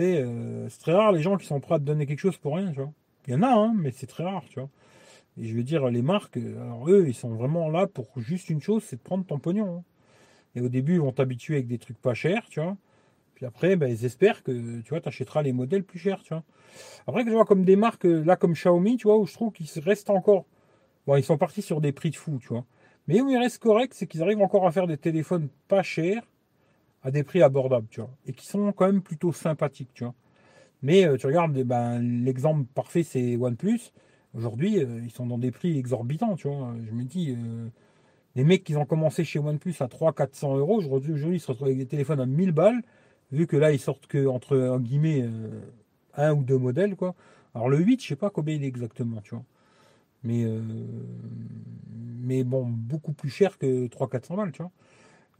Euh, 0.00 0.66
c'est 0.68 0.80
très 0.80 0.92
rare 0.92 1.12
les 1.12 1.20
gens 1.20 1.36
qui 1.36 1.46
sont 1.46 1.60
prêts 1.60 1.74
à 1.74 1.78
te 1.78 1.84
donner 1.84 2.06
quelque 2.06 2.20
chose 2.20 2.38
pour 2.38 2.56
rien, 2.56 2.72
tu 2.72 2.80
vois. 2.80 2.92
Il 3.26 3.34
y 3.34 3.36
en 3.36 3.42
a, 3.42 3.48
hein, 3.48 3.74
mais 3.76 3.90
c'est 3.90 4.06
très 4.06 4.24
rare, 4.24 4.44
tu 4.48 4.58
vois. 4.58 4.68
Et 5.38 5.46
je 5.46 5.54
veux 5.54 5.62
dire, 5.62 5.88
les 5.88 6.02
marques, 6.02 6.36
alors 6.36 6.88
eux, 6.88 7.04
ils 7.06 7.14
sont 7.14 7.30
vraiment 7.34 7.68
là 7.68 7.86
pour 7.86 8.08
juste 8.16 8.50
une 8.50 8.60
chose, 8.60 8.82
c'est 8.84 8.96
de 8.96 9.02
prendre 9.02 9.24
ton 9.24 9.38
pognon. 9.38 9.78
Hein. 9.78 9.84
Et 10.56 10.60
au 10.60 10.68
début, 10.68 10.94
ils 10.94 11.00
vont 11.00 11.12
t'habituer 11.12 11.56
avec 11.56 11.68
des 11.68 11.78
trucs 11.78 12.00
pas 12.00 12.14
chers, 12.14 12.46
tu 12.48 12.60
vois. 12.60 12.76
Puis 13.40 13.46
après, 13.46 13.74
ben, 13.74 13.90
ils 13.90 14.04
espèrent 14.04 14.42
que 14.42 14.52
tu 14.82 14.90
vois, 14.90 15.00
achèteras 15.02 15.40
les 15.40 15.54
modèles 15.54 15.82
plus 15.82 15.98
chers, 15.98 16.22
tu 16.22 16.34
vois. 16.34 16.42
Après, 17.06 17.24
tu 17.24 17.30
vois, 17.30 17.46
comme 17.46 17.64
des 17.64 17.74
marques, 17.74 18.04
là, 18.04 18.36
comme 18.36 18.52
Xiaomi, 18.52 18.98
tu 18.98 19.04
vois, 19.04 19.16
où 19.16 19.26
je 19.26 19.32
trouve 19.32 19.50
qu'ils 19.50 19.66
restent 19.82 20.10
encore. 20.10 20.44
Bon, 21.06 21.16
ils 21.16 21.24
sont 21.24 21.38
partis 21.38 21.62
sur 21.62 21.80
des 21.80 21.90
prix 21.90 22.10
de 22.10 22.16
fou, 22.16 22.38
tu 22.38 22.48
vois. 22.48 22.66
Mais 23.08 23.22
où 23.22 23.30
ils 23.30 23.38
restent 23.38 23.62
corrects, 23.62 23.94
c'est 23.94 24.06
qu'ils 24.06 24.22
arrivent 24.22 24.42
encore 24.42 24.66
à 24.66 24.72
faire 24.72 24.86
des 24.86 24.98
téléphones 24.98 25.48
pas 25.68 25.82
chers 25.82 26.22
à 27.02 27.10
des 27.10 27.22
prix 27.22 27.40
abordables, 27.40 27.86
tu 27.90 28.02
vois. 28.02 28.10
Et 28.26 28.34
qui 28.34 28.44
sont 28.44 28.72
quand 28.72 28.84
même 28.84 29.00
plutôt 29.00 29.32
sympathiques, 29.32 29.94
tu 29.94 30.04
vois. 30.04 30.14
Mais 30.82 31.06
euh, 31.06 31.16
tu 31.16 31.26
regardes, 31.26 31.58
ben, 31.62 31.98
l'exemple 31.98 32.66
parfait, 32.74 33.04
c'est 33.04 33.38
OnePlus. 33.38 33.80
Aujourd'hui, 34.34 34.84
euh, 34.84 35.00
ils 35.02 35.12
sont 35.12 35.24
dans 35.24 35.38
des 35.38 35.50
prix 35.50 35.78
exorbitants, 35.78 36.36
tu 36.36 36.46
vois. 36.46 36.74
Je 36.86 36.92
me 36.92 37.04
dis, 37.04 37.30
euh, 37.30 37.70
les 38.34 38.44
mecs 38.44 38.64
qui 38.64 38.76
ont 38.76 38.84
commencé 38.84 39.24
chez 39.24 39.38
OnePlus 39.38 39.76
à 39.80 39.86
300-400 39.86 40.58
euros, 40.58 40.76
aujourd'hui, 40.76 41.36
ils 41.36 41.40
se 41.40 41.46
retrouvent 41.46 41.68
avec 41.68 41.78
des 41.78 41.86
téléphones 41.86 42.20
à 42.20 42.26
1000 42.26 42.52
balles, 42.52 42.82
vu 43.32 43.46
que 43.46 43.56
là, 43.56 43.72
ils 43.72 43.80
sortent 43.80 44.06
que 44.06 44.26
entre 44.26 44.78
guillemets 44.78 45.28
un 46.14 46.34
ou 46.34 46.44
deux 46.44 46.58
modèles, 46.58 46.96
quoi. 46.96 47.14
Alors 47.54 47.68
le 47.68 47.78
8, 47.78 48.02
je 48.02 48.08
sais 48.08 48.16
pas 48.16 48.30
combien 48.30 48.54
il 48.54 48.64
est 48.64 48.68
exactement, 48.68 49.20
tu 49.22 49.34
vois. 49.34 49.44
Mais, 50.24 50.46
mais 52.20 52.44
bon, 52.44 52.66
beaucoup 52.66 53.12
plus 53.12 53.30
cher 53.30 53.58
que 53.58 53.86
300-400 53.88 54.36
balles, 54.36 54.52
tu 54.52 54.62
vois. 54.62 54.70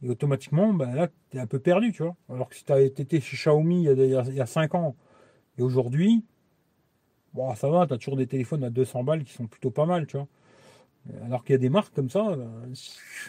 Et 0.03 0.09
automatiquement, 0.09 0.73
ben 0.73 0.93
là, 0.95 1.09
tu 1.29 1.37
es 1.37 1.39
un 1.39 1.47
peu 1.47 1.59
perdu, 1.59 1.93
tu 1.93 2.03
vois. 2.03 2.15
Alors 2.29 2.49
que 2.49 2.55
si 2.55 2.65
tu 2.65 2.73
été 2.73 3.19
chez 3.21 3.37
Xiaomi 3.37 3.83
il 3.83 3.85
y 3.85 4.15
a, 4.15 4.23
il 4.23 4.35
y 4.35 4.41
a 4.41 4.45
5 4.45 4.75
ans, 4.75 4.95
et 5.57 5.61
aujourd'hui, 5.61 6.23
bon, 7.33 7.53
ça 7.55 7.69
va, 7.69 7.87
tu 7.87 7.93
as 7.93 7.97
toujours 7.97 8.17
des 8.17 8.27
téléphones 8.27 8.63
à 8.63 8.69
200 8.69 9.03
balles 9.03 9.23
qui 9.23 9.33
sont 9.33 9.47
plutôt 9.47 9.71
pas 9.71 9.85
mal, 9.85 10.07
tu 10.07 10.17
vois. 10.17 10.27
Alors 11.25 11.43
qu'il 11.43 11.53
y 11.53 11.55
a 11.55 11.59
des 11.59 11.69
marques 11.69 11.93
comme 11.93 12.09
ça, 12.09 12.29
euh, 12.29 12.47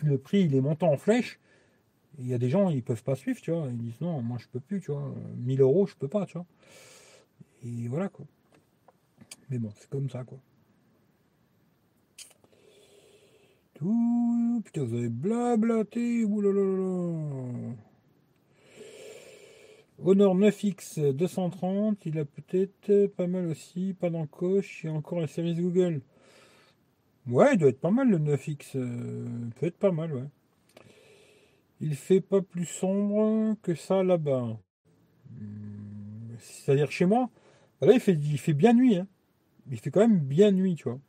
le 0.03 0.19
prix 0.19 0.43
il 0.43 0.55
est 0.55 0.61
montant 0.61 0.93
en 0.93 0.97
flèche. 0.97 1.41
Il 2.19 2.27
y 2.27 2.35
a 2.35 2.39
des 2.39 2.51
gens, 2.51 2.69
ils 2.69 2.83
peuvent 2.83 3.03
pas 3.03 3.17
suivre, 3.17 3.41
tu 3.41 3.51
vois. 3.51 3.67
Ils 3.69 3.79
disent 3.79 4.01
non, 4.01 4.23
moi 4.23 4.39
je 4.39 4.47
peux 4.49 4.61
plus, 4.61 4.81
tu 4.81 4.93
vois. 4.93 5.15
1000 5.37 5.61
euros, 5.61 5.87
je 5.87 5.95
peux 5.97 6.09
pas, 6.09 6.27
tu 6.27 6.35
vois. 6.35 6.47
Et 7.65 7.89
voilà, 7.89 8.09
quoi. 8.09 8.27
Mais 9.51 9.59
bon, 9.59 9.71
c'est 9.77 9.89
comme 9.89 10.09
ça, 10.11 10.25
quoi. 10.25 10.39
Tout, 13.75 14.63
putain, 14.65 14.85
vous 14.85 14.95
avez 14.97 15.09
blablaté, 15.09 16.25
oulala. 16.25 17.75
Honor 20.05 20.35
9X 20.35 21.13
230, 21.13 22.07
il 22.07 22.19
a 22.19 22.25
peut-être 22.25 23.07
pas 23.09 23.29
mal 23.29 23.47
aussi, 23.47 23.95
pas 23.95 24.11
d'encoche, 24.11 24.85
et 24.85 24.89
encore 24.89 25.21
la 25.21 25.29
série 25.29 25.55
Google. 25.55 26.01
Ouais, 27.29 27.55
il 27.55 27.59
doit 27.59 27.69
être 27.69 27.81
pas 27.81 27.93
mal 27.93 28.09
le 28.09 28.19
9X, 28.19 28.73
euh, 28.77 29.27
peut 29.61 29.67
être 29.67 29.79
pas 29.79 29.93
mal, 29.93 30.13
ouais. 30.13 30.25
Il 31.83 31.97
fait 31.97 32.21
pas 32.21 32.41
plus 32.41 32.65
sombre 32.65 33.57
que 33.61 33.75
ça 33.75 34.05
là-bas. 34.05 34.57
Hmm, 35.31 36.37
c'est-à-dire 36.39 36.91
chez 36.93 37.07
moi, 37.07 37.29
là 37.81 37.93
il 37.93 38.01
fait, 38.01 38.13
il 38.13 38.39
fait 38.39 38.55
bien 38.55 38.73
nuit, 38.73 38.97
hein. 38.97 39.09
il 39.71 39.79
fait 39.79 39.91
quand 39.91 40.01
même 40.01 40.21
bien 40.21 40.53
nuit, 40.53 40.77
tu 40.77 40.85
vois. 40.85 41.01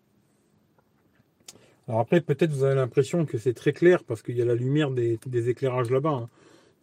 Alors 1.87 1.99
après, 1.99 2.21
peut-être 2.21 2.51
vous 2.51 2.63
avez 2.63 2.75
l'impression 2.75 3.25
que 3.25 3.37
c'est 3.37 3.53
très 3.53 3.71
clair 3.71 4.03
parce 4.03 4.23
qu'il 4.23 4.35
y 4.35 4.41
a 4.41 4.45
la 4.45 4.55
lumière 4.55 4.89
des, 4.89 5.49
éclairages 5.49 5.91
là-bas. 5.91 6.09
Hein. 6.09 6.29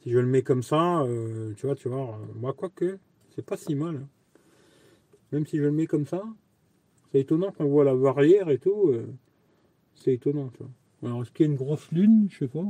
Si 0.02 0.10
je 0.12 0.18
le 0.18 0.26
mets 0.26 0.42
comme 0.42 0.62
ça, 0.62 1.00
euh, 1.02 1.52
tu 1.56 1.66
vois, 1.66 1.74
tu 1.74 1.88
vois, 1.88 2.14
euh, 2.14 2.32
moi, 2.36 2.52
quoique, 2.52 2.98
c'est 3.34 3.44
pas 3.44 3.56
si 3.56 3.74
mal. 3.74 3.96
Hein. 3.96 4.08
Même 5.32 5.46
si 5.46 5.56
je 5.56 5.62
le 5.62 5.72
mets 5.72 5.86
comme 5.86 6.06
ça, 6.06 6.22
c'est 7.10 7.20
étonnant 7.20 7.50
qu'on 7.50 7.64
voit 7.64 7.84
la 7.84 7.94
barrière 7.94 8.50
et 8.50 8.58
tout. 8.58 8.90
Euh, 8.90 9.06
c'est 9.94 10.14
étonnant, 10.14 10.48
tu 10.48 10.62
vois. 10.62 10.70
Alors, 11.02 11.22
est-ce 11.22 11.32
qu'il 11.32 11.46
y 11.46 11.48
a 11.48 11.52
une 11.52 11.58
grosse 11.58 11.90
lune 11.90 12.28
Je 12.30 12.38
sais 12.38 12.48
pas. 12.48 12.66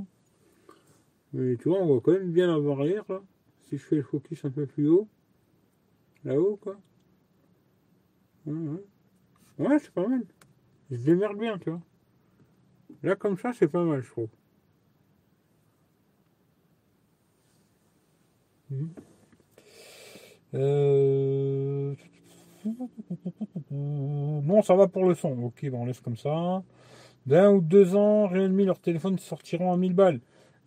Mais 1.33 1.57
tu 1.57 1.69
vois, 1.69 1.81
on 1.81 1.87
voit 1.87 2.01
quand 2.01 2.13
même 2.13 2.33
bien 2.33 2.47
la 2.47 2.61
barrière, 2.61 3.05
là. 3.09 3.23
Si 3.69 3.79
je 3.79 3.85
fais 3.85 3.97
le 3.97 4.03
focus 4.03 4.45
un 4.45 4.51
peu 4.51 4.67
plus 4.67 4.89
haut, 4.89 5.09
là-haut, 6.25 6.57
quoi. 6.57 6.77
Ouais, 8.47 9.79
c'est 9.79 9.93
pas 9.93 10.07
mal. 10.07 10.25
Je 10.91 10.97
démerde 10.97 11.39
bien, 11.39 11.59
tu 11.59 11.71
vois. 11.71 11.81
Là, 13.03 13.17
comme 13.17 13.39
ça, 13.39 13.53
c'est 13.53 13.69
pas 13.69 13.85
mal, 13.85 14.03
je 14.03 14.11
trouve. 14.11 14.29
Mhm. 18.71 18.91
Euh... 20.55 21.95
Non, 23.71 24.63
ça 24.63 24.75
va 24.75 24.89
pour 24.89 25.05
le 25.05 25.15
son. 25.15 25.43
Ok, 25.45 25.69
bon, 25.71 25.83
on 25.83 25.87
laisse 25.87 26.01
comme 26.01 26.17
ça. 26.17 26.63
D'un 27.27 27.53
ou 27.53 27.61
deux 27.61 27.95
ans, 27.95 28.27
Realme, 28.27 28.65
leurs 28.65 28.81
téléphones 28.81 29.19
sortiront 29.19 29.73
à 29.73 29.77
1000 29.77 29.95
balles. 29.95 30.21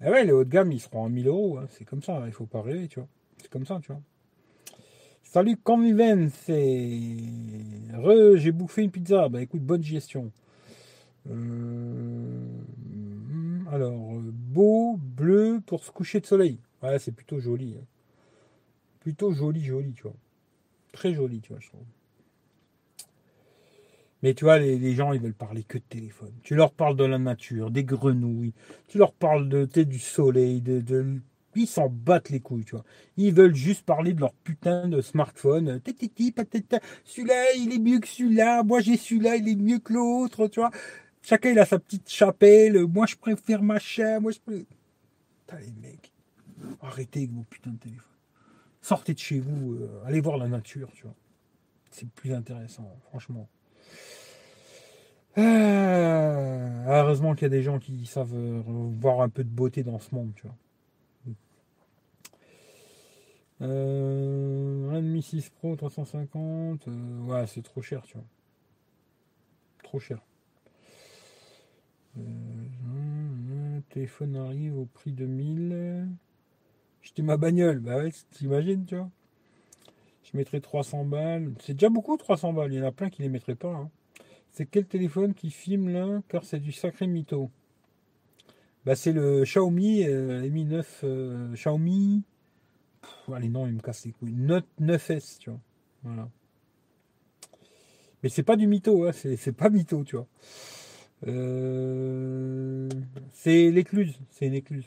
Eh 0.06 0.10
ouais, 0.10 0.26
les 0.26 0.34
hauts 0.34 0.44
de 0.44 0.50
gamme, 0.50 0.72
ils 0.72 0.82
seront 0.82 1.06
à 1.06 1.10
1000 1.10 1.28
euros. 1.28 1.58
Hein. 1.58 1.68
C'est 1.70 1.86
comme 1.86 2.04
ça, 2.04 2.24
il 2.26 2.34
faut 2.34 2.46
pas 2.46 2.62
rêver, 2.62 2.88
tu 2.90 3.00
vois. 3.00 3.08
C'est 3.38 3.50
comme 3.50 3.66
ça, 3.66 3.80
tu 3.82 3.92
vois. 3.92 4.02
Salut 5.24 5.56
Convivence. 5.58 6.50
Re, 6.50 8.36
j'ai 8.36 8.52
bouffé 8.52 8.84
une 8.84 8.92
pizza. 8.92 9.30
Bah 9.30 9.42
écoute, 9.42 9.62
bonne 9.62 9.82
gestion. 9.82 10.32
Euh, 11.30 12.46
alors, 13.72 13.94
beau, 13.94 14.98
bleu 14.98 15.62
pour 15.66 15.84
se 15.84 15.92
coucher 15.92 16.20
de 16.20 16.26
soleil. 16.26 16.60
Ouais, 16.82 17.00
c'est 17.00 17.14
plutôt 17.14 17.40
joli. 17.40 17.78
Hein. 17.80 17.86
Plutôt 19.00 19.32
joli, 19.32 19.64
joli, 19.64 19.94
tu 19.94 20.04
vois. 20.04 20.16
Très 20.92 21.14
joli, 21.14 21.40
tu 21.40 21.54
vois, 21.54 21.62
je 21.62 21.70
trouve. 21.70 21.82
Mais 24.24 24.34
tu 24.34 24.46
vois, 24.46 24.58
les, 24.58 24.96
gens, 24.96 25.12
ils 25.12 25.20
veulent 25.20 25.34
parler 25.34 25.64
que 25.64 25.78
de 25.78 25.84
téléphone. 25.84 26.32
Tu 26.44 26.56
leur 26.56 26.72
parles 26.72 26.96
de 26.96 27.04
la 27.04 27.20
nature, 27.20 27.70
des 27.70 27.84
grenouilles, 27.84 28.54
tu 28.88 28.98
leur 28.98 29.12
parles 29.12 29.50
de, 29.50 29.66
du 29.84 30.00
soleil, 30.00 30.62
de, 30.62 30.80
de 30.80 31.20
ils 31.56 31.68
s'en 31.68 31.88
battent 31.88 32.30
les 32.30 32.40
couilles, 32.40 32.66
tu 32.66 32.72
vois. 32.72 32.86
Ils 33.18 33.34
veulent 33.34 33.54
juste 33.54 33.86
parler 33.86 34.14
de 34.14 34.22
leur 34.22 34.34
putain 34.34 34.88
de 34.88 35.02
smartphone. 35.02 35.82
Celui-là, 37.06 37.54
il 37.58 37.74
est 37.74 37.80
mieux 37.80 38.00
que 38.00 38.08
celui-là. 38.08 38.64
Moi, 38.64 38.80
j'ai 38.80 38.98
celui-là, 38.98 39.36
il 39.36 39.48
est 39.48 39.56
mieux 39.56 39.78
que 39.78 39.94
l'autre, 39.94 40.48
tu 40.48 40.62
vois. 40.62 40.72
Chacun, 41.22 41.52
il 41.52 41.60
a 41.60 41.66
sa 41.66 41.78
petite 41.78 42.10
chapelle. 42.10 42.88
Moi, 42.88 43.06
je 43.06 43.18
préfère 43.18 43.62
machin. 43.62 44.20
Moi, 44.20 44.32
je 44.32 44.40
préfère... 44.40 44.66
Putain, 45.46 45.60
les 45.60 45.74
mecs. 45.80 46.12
Arrêtez 46.82 47.28
vos 47.28 47.44
putains 47.44 47.72
de 47.72 47.78
téléphone. 47.78 48.18
Sortez 48.82 49.14
de 49.14 49.20
chez 49.20 49.40
vous. 49.40 49.76
Euh, 49.76 50.04
allez 50.08 50.22
voir 50.22 50.38
la 50.38 50.48
nature, 50.48 50.92
tu 50.94 51.04
vois. 51.04 51.16
C'est 51.92 52.10
plus 52.10 52.34
intéressant, 52.34 52.98
franchement. 53.10 53.48
Ah, 55.36 57.02
heureusement 57.02 57.34
qu'il 57.34 57.44
y 57.44 57.46
a 57.46 57.50
des 57.50 57.64
gens 57.64 57.80
qui 57.80 58.06
savent 58.06 58.34
euh, 58.36 58.62
voir 59.00 59.22
un 59.22 59.30
peu 59.30 59.44
de 59.44 59.50
beauté 59.50 59.84
dans 59.84 60.00
ce 60.00 60.14
monde, 60.14 60.32
tu 60.36 60.44
vois. 60.44 60.56
Euh, 63.62 64.90
Redmi 64.92 65.22
6 65.22 65.50
Pro 65.50 65.76
350, 65.76 66.88
euh, 66.88 67.20
ouais, 67.22 67.48
c'est 67.48 67.62
trop 67.62 67.82
cher, 67.82 68.02
tu 68.04 68.16
vois. 68.18 68.26
Trop 69.84 70.00
cher. 70.00 70.20
Euh, 72.18 73.80
téléphone 73.90 74.36
arrive 74.36 74.78
au 74.78 74.86
prix 74.86 75.14
de 75.14 75.26
1000. 75.26 76.08
J'étais 77.02 77.22
ma 77.22 77.38
bagnole, 77.38 77.80
bah 77.80 77.98
ouais, 77.98 78.12
t'imagines, 78.32 78.86
tu 78.86 78.96
vois. 78.98 79.10
Je 80.24 80.38
mettrais 80.38 80.60
300 80.60 81.06
balles. 81.06 81.54
C'est 81.62 81.74
déjà 81.74 81.90
beaucoup 81.90 82.18
300 82.18 82.54
balles, 82.54 82.74
il 82.74 82.80
y 82.80 82.82
en 82.82 82.88
a 82.88 82.92
plein 82.92 83.10
qui 83.10 83.22
les 83.22 83.30
mettraient 83.30 83.56
pas. 83.56 83.74
Hein. 83.74 83.90
C'est 84.54 84.68
quel 84.68 84.86
téléphone 84.86 85.34
qui 85.34 85.50
filme 85.50 85.90
là 85.90 86.22
Car 86.30 86.44
c'est 86.44 86.60
du 86.60 86.72
sacré 86.72 87.08
mytho. 87.08 87.50
Bah, 88.86 88.96
c'est 88.96 89.12
le 89.12 89.44
Xiaomi 89.44 90.04
euh, 90.04 90.48
Mi 90.48 90.66
9 90.66 91.02
euh, 91.04 91.54
Xiaomi. 91.54 92.24
allez, 93.34 93.50
non, 93.50 93.66
il 93.66 93.74
me 93.74 93.80
casse 93.80 94.06
les 94.06 94.12
couilles. 94.12 94.34
Note 94.34 94.68
9S, 94.80 95.40
tu 95.40 95.50
vois. 95.50 95.60
Voilà. 96.04 96.30
Mais 98.22 98.30
c'est 98.30 98.44
pas 98.44 98.56
du 98.56 98.68
mytho, 98.68 99.08
hein, 99.08 99.12
c'est 99.12 99.54
pas 99.54 99.70
mytho, 99.70 100.04
tu 100.04 100.18
vois. 100.18 100.28
Euh, 101.26 102.90
c'est 103.32 103.72
l'écluse, 103.72 104.20
c'est 104.30 104.46
une 104.46 104.54
écluse. 104.54 104.86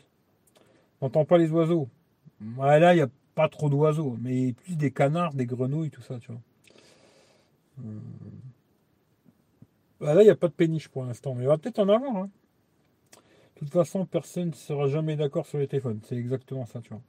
N'entend 1.03 1.25
pas 1.25 1.39
les 1.39 1.51
oiseaux. 1.51 1.89
là, 2.57 2.95
il 2.95 2.97
n'y 2.97 3.03
a 3.03 3.11
pas 3.35 3.49
trop 3.49 3.69
d'oiseaux, 3.69 4.17
mais 4.21 4.53
plus 4.53 4.77
des 4.77 4.93
canards, 4.93 5.35
des 5.35 5.47
grenouilles, 5.47 5.91
tout 5.91 6.03
ça, 6.03 6.21
tu 6.21 6.31
vois. 6.31 6.41
Euh, 7.85 7.99
bah, 10.01 10.15
là, 10.15 10.23
il 10.23 10.25
n'y 10.25 10.31
a 10.31 10.37
pas 10.37 10.49
de 10.49 10.53
péniche 10.53 10.89
pour 10.89 11.05
l'instant, 11.05 11.35
mais 11.35 11.43
il 11.43 11.49
va 11.49 11.59
peut-être 11.59 11.79
en 11.79 11.89
avoir. 11.89 12.17
Hein. 12.17 12.31
De 13.55 13.61
toute 13.61 13.73
façon, 13.73 14.05
personne 14.05 14.49
ne 14.49 14.55
sera 14.55 14.87
jamais 14.89 15.17
d'accord 15.17 15.47
sur 15.47 15.59
les 15.59 15.67
téléphones. 15.67 16.01
C'est 16.05 16.17
exactement 16.17 16.67
ça, 16.67 16.81
tu 16.81 16.91
vois. 16.91 17.03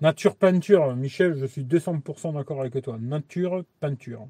Nature 0.00 0.36
peinture, 0.36 0.96
Michel, 0.96 1.36
je 1.36 1.46
suis 1.46 1.64
200% 1.64 2.32
d'accord 2.32 2.60
avec 2.60 2.82
toi. 2.82 2.96
Nature 2.98 3.64
peinture. 3.80 4.26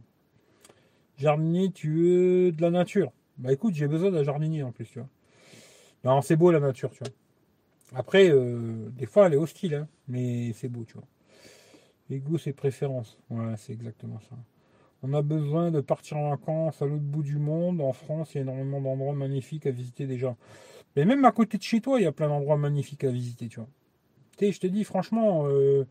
Jardinier, 1.16 1.70
tu 1.70 1.94
veux 1.94 2.52
de 2.52 2.60
la 2.60 2.70
nature? 2.70 3.12
Bah 3.38 3.52
écoute, 3.52 3.74
j'ai 3.74 3.86
besoin 3.86 4.10
d'un 4.10 4.24
jardinier 4.24 4.62
en 4.62 4.72
plus, 4.72 4.86
tu 4.86 4.98
vois. 4.98 5.08
Non, 6.04 6.20
c'est 6.22 6.36
beau 6.36 6.50
la 6.50 6.60
nature, 6.60 6.90
tu 6.90 6.98
vois. 6.98 7.12
Après, 7.94 8.28
euh, 8.30 8.90
des 8.90 9.06
fois, 9.06 9.26
elle 9.26 9.34
est 9.34 9.38
hostile, 9.38 9.74
hein, 9.74 9.88
mais 10.08 10.52
c'est 10.54 10.68
beau, 10.68 10.84
tu 10.84 10.94
vois. 10.94 11.06
Les 12.10 12.18
goûts, 12.18 12.38
c'est 12.38 12.52
préférences. 12.52 13.18
Ouais, 13.30 13.54
c'est 13.56 13.72
exactement 13.72 14.20
ça. 14.28 14.36
On 15.06 15.12
a 15.12 15.20
besoin 15.20 15.70
de 15.70 15.82
partir 15.82 16.16
en 16.16 16.30
vacances 16.30 16.80
à 16.80 16.86
l'autre 16.86 17.02
bout 17.02 17.22
du 17.22 17.36
monde. 17.36 17.82
En 17.82 17.92
France, 17.92 18.30
il 18.32 18.38
y 18.38 18.40
a 18.40 18.42
énormément 18.42 18.80
d'endroits 18.80 19.12
magnifiques 19.12 19.66
à 19.66 19.70
visiter 19.70 20.06
déjà. 20.06 20.34
Mais 20.96 21.04
même 21.04 21.26
à 21.26 21.30
côté 21.30 21.58
de 21.58 21.62
chez 21.62 21.82
toi, 21.82 22.00
il 22.00 22.04
y 22.04 22.06
a 22.06 22.12
plein 22.12 22.28
d'endroits 22.28 22.56
magnifiques 22.56 23.04
à 23.04 23.10
visiter, 23.10 23.48
tu 23.48 23.56
vois. 23.56 23.68
Tu 24.38 24.46
sais, 24.46 24.52
je 24.52 24.60
te 24.60 24.66
dis, 24.66 24.82
franchement, 24.82 25.46
euh, 25.46 25.86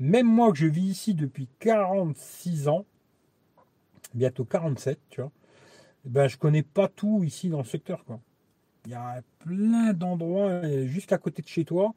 même 0.00 0.26
moi 0.26 0.50
que 0.50 0.58
je 0.58 0.66
vis 0.66 0.82
ici 0.82 1.14
depuis 1.14 1.46
46 1.60 2.66
ans, 2.66 2.86
bientôt 4.14 4.44
47, 4.44 4.98
tu 5.10 5.20
vois, 5.20 5.30
eh 6.04 6.08
ben, 6.08 6.26
je 6.26 6.36
connais 6.36 6.64
pas 6.64 6.88
tout 6.88 7.22
ici 7.22 7.50
dans 7.50 7.58
le 7.58 7.64
secteur. 7.64 8.04
Il 8.84 8.90
y 8.90 8.94
a 8.94 9.22
plein 9.38 9.92
d'endroits 9.92 10.48
euh, 10.48 10.86
juste 10.88 11.12
à 11.12 11.18
côté 11.18 11.40
de 11.40 11.46
chez 11.46 11.64
toi 11.64 11.94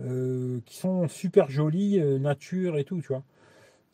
euh, 0.00 0.58
qui 0.66 0.78
sont 0.78 1.06
super 1.06 1.48
jolis, 1.48 2.00
nature 2.18 2.76
et 2.76 2.82
tout, 2.82 3.00
tu 3.00 3.08
vois. 3.08 3.22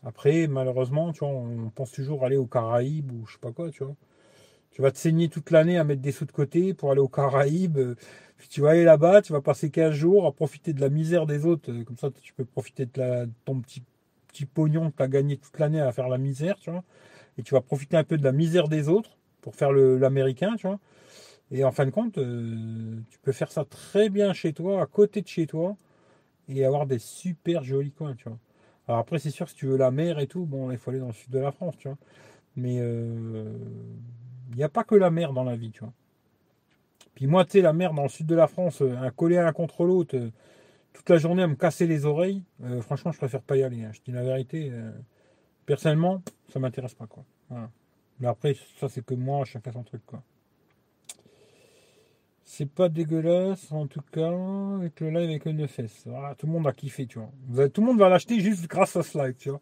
Après, 0.05 0.47
malheureusement, 0.49 1.13
tu 1.13 1.25
on 1.25 1.71
pense 1.71 1.93
toujours 1.93 2.25
aller 2.25 2.37
aux 2.37 2.47
Caraïbes 2.47 3.13
ou 3.13 3.27
je 3.27 3.35
sais 3.35 3.39
pas 3.39 3.53
quoi, 3.53 3.71
tu 3.71 3.85
vois. 3.85 3.95
Tu 4.73 4.83
vas 4.83 4.91
te 4.91 4.99
saigner 4.99 5.29
toute 5.29 5.51
l'année 5.51 5.79
à 5.79 5.85
mettre 5.85 6.03
des 6.03 6.13
sous 6.13 6.25
de 6.25 6.33
côté 6.33 6.75
pour 6.75 6.91
aller 6.91 7.01
aux 7.01 7.09
Caraïbes. 7.09 7.95
Puis 8.39 8.49
tu 8.49 8.63
vas 8.63 8.71
aller 8.71 8.85
là-bas, 8.85 9.23
tu 9.23 9.33
vas 9.33 9.41
passer 9.43 9.71
15 9.71 9.93
jours 9.95 10.27
à 10.27 10.33
profiter 10.33 10.73
de 10.73 10.81
la 10.81 10.89
misère 10.89 11.27
des 11.27 11.47
autres. 11.47 11.71
Comme 11.85 11.99
ça, 11.99 12.11
tu 12.23 12.33
peux 12.35 12.45
profiter 12.45 12.87
de, 12.87 13.29
ton 13.45 13.61
petit, 13.61 13.83
petit 14.29 14.47
pognon 14.47 14.91
que 14.91 14.97
tu 14.97 15.03
as 15.03 15.09
gagné 15.09 15.37
toute 15.37 15.59
l'année 15.59 15.81
à 15.81 15.93
faire 15.93 16.09
la 16.09 16.19
misère, 16.19 16.57
tu 16.59 16.71
vois. 16.71 16.83
Et 17.39 17.43
tu 17.43 17.55
vas 17.55 17.61
profiter 17.61 17.97
un 17.97 18.05
peu 18.05 18.17
de 18.17 18.25
la 18.25 18.33
misère 18.33 18.69
des 18.69 18.89
autres 18.89 19.19
pour 19.43 19.55
faire 19.55 19.73
l'américain, 19.73 20.57
tu 20.57 20.67
vois. 20.67 20.81
Et 21.51 21.65
en 21.65 21.73
fin 21.73 21.85
de 21.87 21.91
compte, 21.91 22.19
euh, 22.19 23.01
tu 23.11 23.19
peux 23.21 23.33
faire 23.33 23.53
ça 23.53 23.65
très 23.65 24.09
bien 24.09 24.33
chez 24.33 24.55
toi, 24.55 24.83
à 24.83 24.87
côté 24.87 25.21
de 25.23 25.29
chez 25.29 25.47
toi, 25.47 25.77
et 26.49 26.65
avoir 26.65 26.87
des 26.87 26.99
super 26.99 27.63
jolis 27.63 27.93
coins. 27.93 28.17
Alors 28.89 29.01
après, 29.01 29.19
c'est 29.19 29.31
sûr, 29.31 29.49
si 29.49 29.55
tu 29.55 29.67
veux 29.67 29.77
la 29.77 29.91
mer 29.91 30.19
et 30.19 30.27
tout, 30.27 30.45
bon, 30.45 30.71
il 30.71 30.79
faut 30.79 30.91
aller 30.91 30.99
dans 30.99 31.09
le 31.09 31.13
sud 31.13 31.31
de 31.31 31.39
la 31.39 31.53
France, 31.53 31.77
tu 31.79 31.89
vois. 31.89 31.99
Mais 32.57 32.79
euh, 32.81 33.53
il 34.51 34.57
n'y 34.57 34.65
a 34.65 34.69
pas 34.69 34.85
que 34.85 34.95
la 34.95 35.11
mer 35.11 35.33
dans 35.33 35.45
la 35.45 35.57
vie, 35.57 35.71
tu 35.71 35.81
vois. 35.81 35.93
Puis 37.15 37.27
moi, 37.27 37.45
tu 37.45 37.53
sais, 37.53 37.61
la 37.61 37.73
mer 37.73 37.95
dans 37.95 38.03
le 38.03 38.09
sud 38.09 38.27
de 38.27 38.35
la 38.35 38.49
France, 38.49 38.83
euh, 38.83 38.97
un 38.97 39.11
collé 39.11 39.37
l'un 39.37 39.53
contre 39.53 39.85
l'autre, 39.85 40.17
euh, 40.17 40.31
toute 40.93 41.09
la 41.09 41.19
journée 41.19 41.43
à 41.43 41.47
me 41.47 41.55
casser 41.55 41.87
les 41.87 42.05
oreilles, 42.05 42.43
franchement, 42.81 43.13
je 43.13 43.19
préfère 43.19 43.41
pas 43.41 43.57
y 43.57 43.63
aller. 43.63 43.83
Hein. 43.83 43.93
Je 43.95 44.01
dis 44.03 44.13
la 44.13 44.23
vérité. 44.23 44.71
personnellement, 45.65 46.23
ça 46.51 46.59
m'intéresse 46.59 46.95
pas, 46.95 47.07
quoi. 47.07 47.25
Mais 48.21 48.29
après, 48.29 48.55
ça, 48.79 48.91
c'est 48.91 49.03
que 49.03 49.15
moi, 49.15 49.43
chacun 49.47 49.73
son 49.73 49.85
truc, 49.85 50.05
quoi. 50.05 50.23
C'est 52.45 52.69
pas 52.69 52.89
dégueulasse, 52.89 53.71
en 53.73 53.87
tout 53.87 54.03
cas, 54.13 54.33
avec 54.77 55.01
le 55.01 55.11
live 55.11 55.31
avec 55.31 55.47
une 55.47 55.67
fesse. 55.69 56.05
tout 56.39 56.47
le 56.47 56.53
monde 56.53 56.67
a 56.67 56.73
kiffé, 56.73 57.07
tu 57.07 57.19
vois. 57.19 57.69
tout 57.69 57.81
le 57.81 57.87
monde 57.87 57.99
va 57.99 58.09
l'acheter 58.09 58.41
juste 58.41 58.67
grâce 58.67 58.97
à 58.97 59.03
ce 59.03 59.17
live, 59.19 59.35
tu 59.39 59.51
vois. 59.51 59.61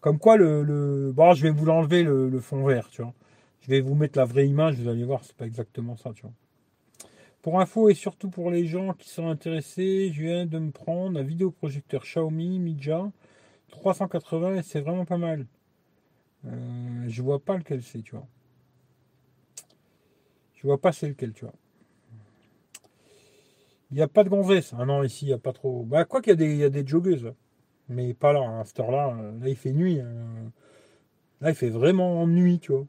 Comme 0.00 0.18
quoi, 0.18 0.36
le, 0.36 1.12
Bon, 1.14 1.34
je 1.34 1.42
vais 1.42 1.50
vous 1.50 1.64
l'enlever, 1.64 2.02
le, 2.02 2.40
fond 2.40 2.64
vert, 2.64 2.88
tu 2.90 3.02
vois. 3.02 3.14
Je 3.62 3.68
vais 3.68 3.80
vous 3.80 3.94
mettre 3.94 4.18
la 4.18 4.24
vraie 4.24 4.48
image, 4.48 4.76
vous 4.76 4.88
allez 4.88 5.04
voir, 5.04 5.24
c'est 5.24 5.36
pas 5.36 5.46
exactement 5.46 5.96
ça, 5.96 6.12
tu 6.14 6.22
vois. 6.22 6.32
Pour 7.42 7.60
info 7.60 7.88
et 7.88 7.94
surtout 7.94 8.28
pour 8.28 8.50
les 8.50 8.66
gens 8.66 8.92
qui 8.94 9.08
sont 9.08 9.28
intéressés, 9.28 10.10
je 10.12 10.22
viens 10.22 10.46
de 10.46 10.58
me 10.58 10.70
prendre 10.70 11.18
un 11.18 11.22
vidéoprojecteur 11.22 12.02
Xiaomi 12.02 12.58
Mija 12.58 13.10
380 13.70 14.56
et 14.56 14.62
c'est 14.62 14.80
vraiment 14.80 15.06
pas 15.06 15.16
mal. 15.16 15.46
Euh, 16.46 17.04
je 17.08 17.22
vois 17.22 17.38
pas 17.38 17.56
lequel 17.56 17.82
c'est, 17.82 18.02
tu 18.02 18.12
vois. 18.14 18.26
Je 20.56 20.66
vois 20.66 20.78
pas 20.78 20.92
c'est 20.92 21.08
lequel, 21.08 21.32
tu 21.32 21.44
vois. 21.44 21.54
Il 23.90 23.96
n'y 23.96 24.02
a 24.02 24.08
pas 24.08 24.24
de 24.24 24.28
gonzesse. 24.28 24.74
Ah 24.78 24.84
non, 24.84 25.02
ici, 25.02 25.26
il 25.26 25.28
n'y 25.28 25.34
a 25.34 25.38
pas 25.38 25.52
trop. 25.52 25.84
Bah, 25.84 26.04
quoi 26.04 26.22
qu'il 26.22 26.30
y, 26.30 26.34
a 26.34 26.36
des, 26.36 26.56
y 26.56 26.64
a 26.64 26.70
des 26.70 26.86
joggeuses. 26.86 27.32
Mais 27.88 28.14
pas 28.14 28.32
là, 28.32 28.60
à 28.60 28.64
cette 28.64 28.80
heure-là. 28.80 29.16
Là, 29.40 29.48
il 29.48 29.56
fait 29.56 29.72
nuit. 29.72 30.00
Hein. 30.00 30.52
Là, 31.40 31.50
il 31.50 31.54
fait 31.56 31.70
vraiment 31.70 32.26
nuit, 32.26 32.60
tu 32.60 32.72
vois. 32.72 32.86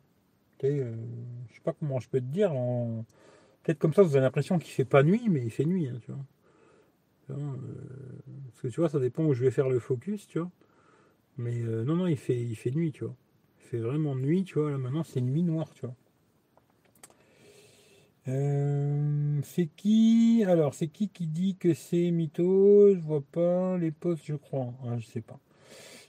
Euh, 0.64 0.94
je 1.50 1.56
sais 1.56 1.62
pas 1.62 1.74
comment 1.74 2.00
je 2.00 2.10
peux 2.10 2.20
te 2.20 2.26
dire. 2.26 2.52
Peut-être 3.64 3.80
comme 3.80 3.94
ça, 3.94 4.04
vous 4.04 4.16
avez 4.16 4.24
l'impression 4.24 4.60
qu'il 4.60 4.72
fait 4.72 4.86
pas 4.86 5.04
nuit, 5.04 5.28
mais 5.30 5.42
il 5.42 5.52
fait 5.52 5.66
nuit, 5.66 5.88
hein, 5.88 6.00
tu 6.02 6.12
vois. 6.12 6.22
Euh, 7.32 7.36
Parce 8.48 8.62
que 8.62 8.68
tu 8.68 8.80
vois, 8.80 8.90
ça 8.90 9.00
dépend 9.00 9.24
où 9.24 9.34
je 9.34 9.44
vais 9.44 9.52
faire 9.52 9.70
le 9.70 9.80
focus, 9.80 10.28
tu 10.28 10.40
vois. 10.40 10.52
Mais 11.38 11.62
euh, 11.64 11.84
non, 11.84 11.96
non, 11.96 12.08
il 12.08 12.18
fait, 12.18 12.40
il 12.40 12.56
fait 12.56 12.72
nuit, 12.72 12.92
tu 12.92 13.06
vois. 13.06 13.16
Il 13.62 13.68
fait 13.68 13.80
vraiment 13.80 14.16
nuit, 14.16 14.44
tu 14.44 14.60
vois. 14.60 14.72
Là 14.72 14.78
maintenant, 14.78 15.04
c'est 15.04 15.22
nuit 15.22 15.44
noire, 15.44 15.74
tu 15.74 15.86
vois. 15.86 15.96
Euh, 18.28 19.40
c'est 19.44 19.68
qui 19.68 20.46
Alors, 20.48 20.74
c'est 20.74 20.88
qui 20.88 21.10
qui 21.10 21.28
dit 21.28 21.56
que 21.56 21.74
c'est 21.74 22.12
mytho 22.12 22.94
Je 22.94 23.00
vois 23.00 23.24
pas 23.32 23.78
les 23.78 23.92
postes, 23.92 24.26
je 24.26 24.36
crois. 24.36 24.74
Ah, 24.86 24.98
je 25.00 25.06
sais 25.08 25.22
pas. 25.22 25.40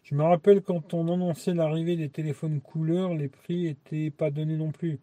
Je 0.04 0.14
me 0.14 0.22
rappelle 0.22 0.62
quand 0.62 0.94
on 0.94 1.08
annonçait 1.12 1.54
l'arrivée 1.54 1.96
des 1.96 2.10
téléphones 2.10 2.60
couleurs, 2.60 3.14
les 3.14 3.28
prix 3.28 3.66
étaient 3.66 4.10
pas 4.10 4.30
donnés 4.30 4.56
non 4.56 4.72
plus. 4.72 5.00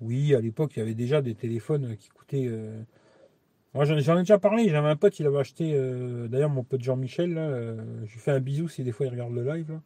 Oui, 0.00 0.34
à 0.34 0.40
l'époque, 0.40 0.72
il 0.76 0.80
y 0.80 0.82
avait 0.82 0.94
déjà 0.94 1.22
des 1.22 1.34
téléphones 1.34 1.96
qui 1.96 2.08
coûtaient. 2.08 2.46
Euh, 2.48 2.82
moi, 3.74 3.84
j'en 3.84 3.96
ai 3.96 4.20
déjà 4.20 4.38
parlé. 4.38 4.68
J'avais 4.68 4.88
un 4.88 4.96
pote, 4.96 5.18
il 5.20 5.26
avait 5.26 5.38
acheté. 5.38 5.72
Euh, 5.74 6.28
d'ailleurs, 6.28 6.50
mon 6.50 6.64
pote 6.64 6.82
Jean-Michel, 6.82 7.34
je 8.06 8.12
lui 8.12 8.20
fais 8.20 8.32
un 8.32 8.40
bisou 8.40 8.68
si 8.68 8.82
des 8.84 8.92
fois 8.92 9.06
il 9.06 9.10
regarde 9.10 9.34
le 9.34 9.44
live. 9.44 9.80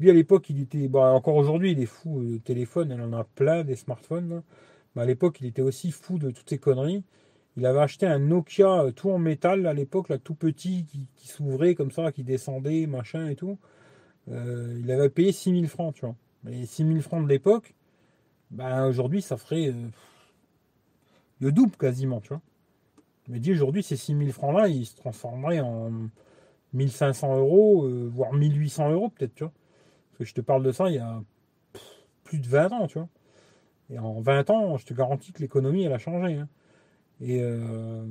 Lui, 0.00 0.10
à 0.10 0.12
l'époque, 0.14 0.50
il 0.50 0.60
était. 0.62 0.88
Bah, 0.88 1.12
encore 1.12 1.36
aujourd'hui, 1.36 1.72
il 1.72 1.80
est 1.80 1.86
fou 1.86 2.24
de 2.24 2.38
téléphone. 2.38 2.90
Il 2.92 3.00
en 3.00 3.12
a 3.12 3.24
plein 3.24 3.64
des 3.64 3.76
smartphones 3.76 4.42
à 4.98 5.04
l'époque, 5.04 5.38
il 5.40 5.46
était 5.46 5.62
aussi 5.62 5.90
fou 5.90 6.18
de 6.18 6.30
toutes 6.30 6.48
ces 6.48 6.58
conneries. 6.58 7.04
Il 7.56 7.66
avait 7.66 7.80
acheté 7.80 8.06
un 8.06 8.18
Nokia 8.18 8.84
euh, 8.84 8.92
tout 8.92 9.10
en 9.10 9.18
métal 9.18 9.66
à 9.66 9.74
l'époque, 9.74 10.08
là, 10.08 10.18
tout 10.18 10.34
petit, 10.34 10.84
qui, 11.16 11.28
s'ouvrait 11.28 11.74
comme 11.74 11.90
ça, 11.90 12.12
qui 12.12 12.22
descendait, 12.22 12.86
machin 12.86 13.28
et 13.28 13.36
tout. 13.36 13.58
Euh, 14.30 14.78
il 14.80 14.90
avait 14.90 15.08
payé 15.08 15.32
6000 15.32 15.68
francs, 15.68 15.94
tu 15.94 16.06
vois. 16.06 16.14
Mais 16.44 16.66
6000 16.66 17.02
francs 17.02 17.24
de 17.24 17.28
l'époque, 17.28 17.74
ben, 18.50 18.86
aujourd'hui, 18.86 19.22
ça 19.22 19.36
ferait 19.36 19.68
euh, 19.68 19.88
le 21.40 21.52
double 21.52 21.76
quasiment, 21.76 22.20
tu 22.20 22.28
vois. 22.28 22.42
Mais 23.28 23.40
dit 23.40 23.52
aujourd'hui, 23.52 23.82
ces 23.82 23.96
6000 23.96 24.32
francs-là, 24.32 24.68
ils 24.68 24.86
se 24.86 24.96
transformeraient 24.96 25.60
en 25.60 25.90
1500 26.74 27.38
euros, 27.38 27.88
voire 28.08 28.32
1800 28.32 28.90
euros 28.92 29.10
peut-être, 29.10 29.34
tu 29.34 29.44
vois. 29.44 29.52
Parce 30.12 30.18
que 30.18 30.24
je 30.24 30.34
te 30.34 30.40
parle 30.40 30.62
de 30.62 30.72
ça 30.72 30.88
il 30.88 30.94
y 30.94 30.98
a 30.98 31.22
plus 32.24 32.38
de 32.38 32.46
20 32.46 32.72
ans, 32.72 32.86
tu 32.86 32.98
vois. 32.98 33.08
Et 33.90 33.98
en 33.98 34.20
20 34.20 34.50
ans, 34.50 34.76
je 34.76 34.84
te 34.84 34.94
garantis 34.94 35.32
que 35.32 35.40
l'économie, 35.40 35.84
elle 35.84 35.92
a 35.92 35.98
changé. 35.98 36.34
Hein. 36.34 36.48
Et 37.20 37.40
euh, 37.42 38.04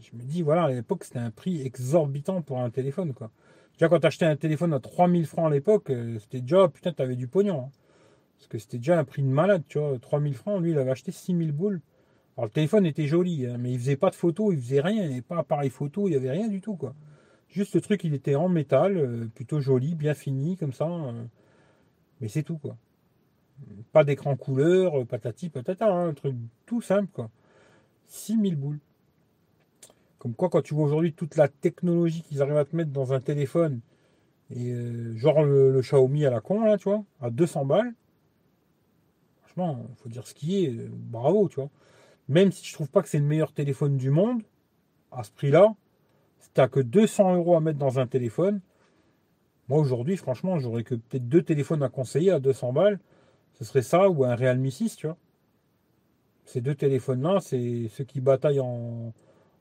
je 0.00 0.16
me 0.16 0.22
dis, 0.22 0.42
voilà, 0.42 0.64
à 0.64 0.70
l'époque, 0.70 1.04
c'était 1.04 1.18
un 1.18 1.30
prix 1.30 1.62
exorbitant 1.62 2.42
pour 2.42 2.60
un 2.60 2.70
téléphone. 2.70 3.12
Quoi. 3.12 3.30
Déjà, 3.74 3.88
quand 3.88 4.00
tu 4.00 4.06
achetais 4.06 4.24
un 4.24 4.36
téléphone 4.36 4.72
à 4.72 4.80
3000 4.80 5.26
francs 5.26 5.46
à 5.46 5.50
l'époque, 5.50 5.90
euh, 5.90 6.18
c'était 6.18 6.40
déjà, 6.40 6.68
putain, 6.68 6.92
tu 6.92 7.02
avais 7.02 7.16
du 7.16 7.28
pognon. 7.28 7.64
Hein. 7.64 7.70
Parce 8.38 8.48
que 8.48 8.58
c'était 8.58 8.78
déjà 8.78 8.98
un 8.98 9.04
prix 9.04 9.22
de 9.22 9.28
malade, 9.28 9.62
tu 9.68 9.78
vois. 9.78 9.98
3000 9.98 10.34
francs, 10.34 10.62
lui, 10.62 10.70
il 10.70 10.78
avait 10.78 10.90
acheté 10.90 11.12
6000 11.12 11.52
boules. 11.52 11.80
Alors, 12.36 12.46
le 12.46 12.52
téléphone 12.52 12.86
était 12.86 13.06
joli, 13.06 13.46
hein, 13.46 13.56
mais 13.58 13.72
il 13.72 13.78
faisait 13.78 13.96
pas 13.96 14.10
de 14.10 14.14
photos, 14.14 14.54
il 14.54 14.60
faisait 14.60 14.80
rien, 14.80 15.02
il 15.02 15.08
n'y 15.08 15.14
avait 15.14 15.22
pas 15.22 15.38
appareil 15.38 15.70
photo, 15.70 16.06
il 16.06 16.12
n'y 16.12 16.16
avait 16.16 16.30
rien 16.30 16.48
du 16.48 16.60
tout, 16.60 16.76
quoi. 16.76 16.94
Juste 17.48 17.74
le 17.74 17.80
truc, 17.80 18.04
il 18.04 18.14
était 18.14 18.36
en 18.36 18.48
métal, 18.48 18.96
euh, 18.96 19.26
plutôt 19.34 19.60
joli, 19.60 19.94
bien 19.94 20.14
fini, 20.14 20.56
comme 20.56 20.72
ça. 20.72 20.88
mais 22.20 22.28
c'est 22.28 22.42
tout, 22.42 22.58
quoi. 22.58 22.76
Pas 23.92 24.04
d'écran 24.04 24.36
couleur, 24.36 25.06
patati 25.06 25.48
patata, 25.48 25.92
hein, 25.92 26.08
un 26.08 26.14
truc 26.14 26.36
tout 26.66 26.80
simple 26.80 27.10
quoi. 27.12 27.30
6000 28.08 28.56
boules. 28.56 28.80
Comme 30.18 30.34
quoi, 30.34 30.48
quand 30.48 30.62
tu 30.62 30.74
vois 30.74 30.84
aujourd'hui 30.84 31.12
toute 31.12 31.36
la 31.36 31.48
technologie 31.48 32.22
qu'ils 32.22 32.42
arrivent 32.42 32.56
à 32.56 32.64
te 32.64 32.74
mettre 32.74 32.90
dans 32.90 33.12
un 33.12 33.20
téléphone, 33.20 33.80
et 34.50 34.72
euh, 34.72 35.16
genre 35.16 35.44
le, 35.44 35.80
Xiaomi 35.80 36.24
à 36.26 36.30
la 36.30 36.40
con, 36.40 36.64
là, 36.64 36.78
tu 36.78 36.88
vois, 36.88 37.04
à 37.20 37.30
200 37.30 37.66
balles, 37.66 37.94
franchement, 39.42 39.86
il 39.90 39.96
faut 39.96 40.08
dire 40.08 40.26
ce 40.26 40.34
qui 40.34 40.64
est, 40.64 40.70
euh, 40.70 40.88
bravo, 40.90 41.48
tu 41.48 41.56
vois. 41.56 41.70
Même 42.28 42.50
si 42.52 42.66
je 42.66 42.72
trouve 42.74 42.88
pas 42.88 43.02
que 43.02 43.08
c'est 43.08 43.18
le 43.18 43.24
meilleur 43.24 43.52
téléphone 43.52 43.96
du 43.96 44.10
monde, 44.10 44.42
à 45.12 45.22
ce 45.22 45.30
prix-là, 45.30 45.74
si 46.40 46.50
t'as 46.52 46.68
que 46.68 46.80
200 46.80 47.36
euros 47.36 47.56
à 47.56 47.60
mettre 47.60 47.78
dans 47.78 47.98
un 47.98 48.06
téléphone, 48.06 48.60
moi 49.68 49.78
aujourd'hui, 49.78 50.16
franchement, 50.16 50.58
j'aurais 50.58 50.82
que 50.82 50.94
peut-être 50.94 51.28
deux 51.28 51.42
téléphones 51.42 51.82
à 51.82 51.88
conseiller 51.88 52.32
à 52.32 52.40
200 52.40 52.72
balles. 52.72 52.98
Ce 53.58 53.64
serait 53.64 53.82
ça 53.82 54.08
ou 54.08 54.24
un 54.24 54.36
Realme 54.36 54.70
6, 54.70 54.96
tu 54.96 55.06
vois. 55.06 55.16
Ces 56.44 56.60
deux 56.60 56.74
téléphones-là, 56.74 57.40
c'est 57.40 57.88
ceux 57.88 58.04
qui 58.04 58.20
bataillent 58.20 58.62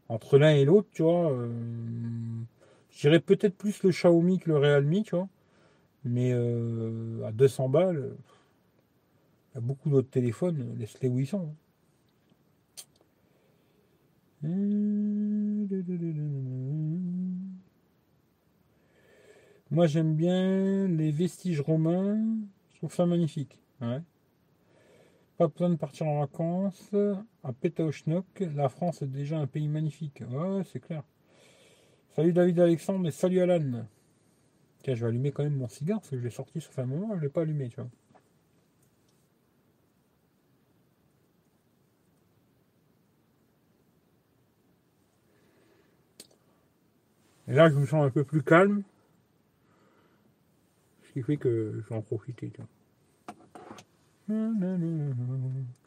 entre 0.09 0.37
l'un 0.37 0.51
et 0.51 0.65
l'autre, 0.65 0.87
tu 0.93 1.03
vois. 1.03 1.31
Euh, 1.31 1.49
je 2.91 3.17
peut-être 3.17 3.55
plus 3.55 3.83
le 3.83 3.89
Xiaomi 3.89 4.39
que 4.39 4.49
le 4.49 4.57
Realme, 4.57 5.03
tu 5.03 5.15
vois. 5.15 5.27
Mais 6.05 6.31
euh, 6.33 7.23
à 7.25 7.31
200 7.31 7.69
balles, 7.69 8.15
il 9.51 9.55
y 9.55 9.57
a 9.57 9.61
beaucoup 9.61 9.89
d'autres 9.89 10.09
téléphones, 10.09 10.75
laisse-les 10.77 11.09
où 11.09 11.19
ils 11.19 11.27
sont. 11.27 11.53
Moi 19.71 19.87
j'aime 19.87 20.15
bien 20.15 20.87
les 20.87 21.11
vestiges 21.11 21.59
romains, 21.59 22.17
je 22.71 22.77
trouve 22.77 22.93
ça 22.93 23.05
magnifique. 23.05 23.59
Pas 23.79 25.47
besoin 25.47 25.69
de 25.69 25.75
partir 25.75 26.07
en 26.07 26.19
vacances. 26.19 26.91
À 27.43 27.53
Pétaochnok, 27.53 28.25
la 28.55 28.69
France 28.69 29.01
est 29.01 29.07
déjà 29.07 29.37
un 29.37 29.47
pays 29.47 29.67
magnifique. 29.67 30.23
Ouais, 30.29 30.63
c'est 30.71 30.79
clair. 30.79 31.03
Salut 32.15 32.33
David 32.33 32.59
Alexandre 32.59 33.07
et 33.07 33.11
salut 33.11 33.39
Alan. 33.39 33.85
Tiens, 34.81 34.95
je 34.95 35.01
vais 35.01 35.09
allumer 35.09 35.31
quand 35.31 35.43
même 35.43 35.57
mon 35.57 35.67
cigare 35.67 35.99
parce 35.99 36.09
que 36.09 36.17
je 36.17 36.23
l'ai 36.23 36.31
sorti 36.31 36.59
sur 36.59 36.77
un 36.79 36.85
moment, 36.85 37.09
je 37.11 37.17
ne 37.17 37.21
l'ai 37.21 37.29
pas 37.29 37.41
allumé. 37.41 37.69
Et 47.47 47.53
là, 47.53 47.69
je 47.69 47.75
me 47.75 47.85
sens 47.85 48.03
un 48.03 48.09
peu 48.09 48.23
plus 48.23 48.41
calme. 48.41 48.83
Ce 51.03 51.11
qui 51.13 51.21
fait 51.21 51.37
que 51.37 51.81
je 51.83 51.89
vais 51.89 51.95
en 51.95 52.01
profiter. 52.01 52.51
No, 54.27 54.51
no, 54.51 54.77
no. 54.77 55.86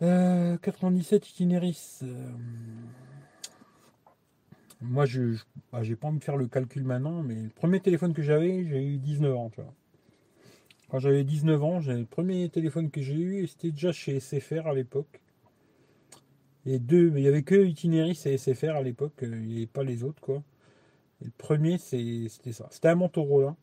Mm-hmm. 0.00 0.58
97 0.58 1.30
itinéris. 1.30 2.00
Euh, 2.02 2.30
moi, 4.80 5.06
je 5.06 5.22
n'ai 5.22 5.36
bah, 5.72 5.80
pas 6.00 6.08
envie 6.08 6.18
de 6.18 6.24
faire 6.24 6.36
le 6.36 6.48
calcul 6.48 6.84
maintenant, 6.84 7.22
mais 7.22 7.34
le 7.34 7.48
premier 7.48 7.80
téléphone 7.80 8.12
que 8.12 8.22
j'avais, 8.22 8.64
j'ai 8.66 8.84
eu 8.84 8.98
19 8.98 9.36
ans. 9.36 9.50
Tu 9.50 9.60
vois. 9.60 9.72
Quand 10.88 10.98
j'avais 10.98 11.24
19 11.24 11.64
ans, 11.64 11.80
le 11.80 12.04
premier 12.04 12.48
téléphone 12.48 12.90
que 12.90 13.00
j'ai 13.00 13.14
eu, 13.14 13.46
c'était 13.46 13.70
déjà 13.70 13.92
chez 13.92 14.20
SFR 14.20 14.66
à 14.66 14.74
l'époque. 14.74 15.20
Et 16.66 16.78
deux, 16.78 17.10
mais 17.10 17.20
il 17.20 17.22
n'y 17.22 17.28
avait 17.28 17.42
que 17.42 17.64
Itinéris 17.64 18.22
et 18.26 18.36
SFR 18.36 18.76
à 18.76 18.82
l'époque, 18.82 19.22
euh, 19.22 19.40
il 19.40 19.48
n'y 19.48 19.56
avait 19.58 19.66
pas 19.66 19.84
les 19.84 20.02
autres, 20.02 20.20
quoi. 20.20 20.42
le 21.22 21.30
premier, 21.38 21.78
c'était 21.78 22.52
ça. 22.52 22.68
C'était 22.70 22.88
un 22.88 22.96
Motorola. 22.96 23.56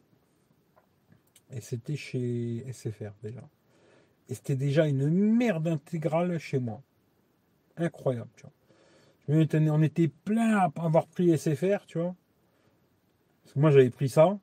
Et 1.51 1.61
c'était 1.61 1.97
chez 1.97 2.65
SFR 2.71 3.11
déjà. 3.21 3.47
Et 4.29 4.35
c'était 4.35 4.55
déjà 4.55 4.87
une 4.87 5.09
merde 5.09 5.67
intégrale 5.67 6.37
chez 6.37 6.59
moi 6.59 6.81
incroyable, 7.77 8.29
tu 8.35 8.43
vois. 8.43 9.73
On 9.73 9.81
était 9.81 10.07
plein 10.07 10.57
à 10.57 10.71
avoir 10.77 11.07
pris 11.07 11.35
SFR, 11.37 11.85
tu 11.87 11.97
vois. 11.97 12.15
Parce 13.43 13.53
que 13.53 13.59
moi, 13.59 13.71
j'avais 13.71 13.89
pris 13.89 14.09
ça. 14.09 14.37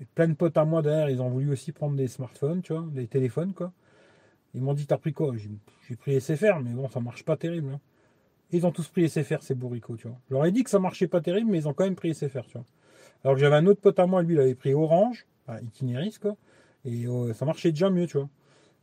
Et 0.00 0.04
plein 0.04 0.28
de 0.28 0.34
potes 0.34 0.56
à 0.56 0.64
moi 0.64 0.82
derrière, 0.82 1.10
ils 1.10 1.20
ont 1.20 1.28
voulu 1.28 1.50
aussi 1.50 1.72
prendre 1.72 1.96
des 1.96 2.08
smartphones, 2.08 2.62
tu 2.62 2.72
vois, 2.72 2.86
des 2.90 3.06
téléphones, 3.06 3.52
quoi. 3.52 3.72
Ils 4.54 4.62
m'ont 4.62 4.72
dit, 4.72 4.86
t'as 4.86 4.98
pris 4.98 5.12
quoi? 5.12 5.34
J'ai 5.88 5.96
pris 5.96 6.20
SFR, 6.20 6.60
mais 6.60 6.70
bon, 6.70 6.88
ça 6.88 7.00
marche 7.00 7.24
pas 7.24 7.36
terrible. 7.36 7.72
Hein. 7.74 7.80
Ils 8.50 8.66
ont 8.66 8.72
tous 8.72 8.88
pris 8.88 9.08
SFR, 9.08 9.42
ces 9.42 9.54
bourricots, 9.54 9.96
tu 9.96 10.08
vois. 10.08 10.16
Je 10.28 10.34
leur 10.34 10.46
ai 10.46 10.52
dit 10.52 10.64
que 10.64 10.70
ça 10.70 10.78
marchait 10.78 11.06
pas 11.06 11.20
terrible, 11.20 11.50
mais 11.50 11.58
ils 11.58 11.68
ont 11.68 11.74
quand 11.74 11.84
même 11.84 11.94
pris 11.94 12.14
SFR, 12.14 12.46
tu 12.46 12.54
vois. 12.54 12.64
Alors 13.22 13.34
que 13.34 13.40
j'avais 13.40 13.56
un 13.56 13.66
autre 13.66 13.80
pote 13.80 13.98
à 13.98 14.06
moi, 14.06 14.22
lui, 14.22 14.34
il 14.34 14.40
avait 14.40 14.54
pris 14.54 14.74
Orange, 14.74 15.26
enfin, 15.46 15.60
Itinéris, 15.60 16.18
quoi. 16.18 16.36
Et 16.84 17.06
euh, 17.06 17.34
ça 17.34 17.44
marchait 17.44 17.70
déjà 17.70 17.90
mieux, 17.90 18.06
tu 18.06 18.16
vois 18.16 18.28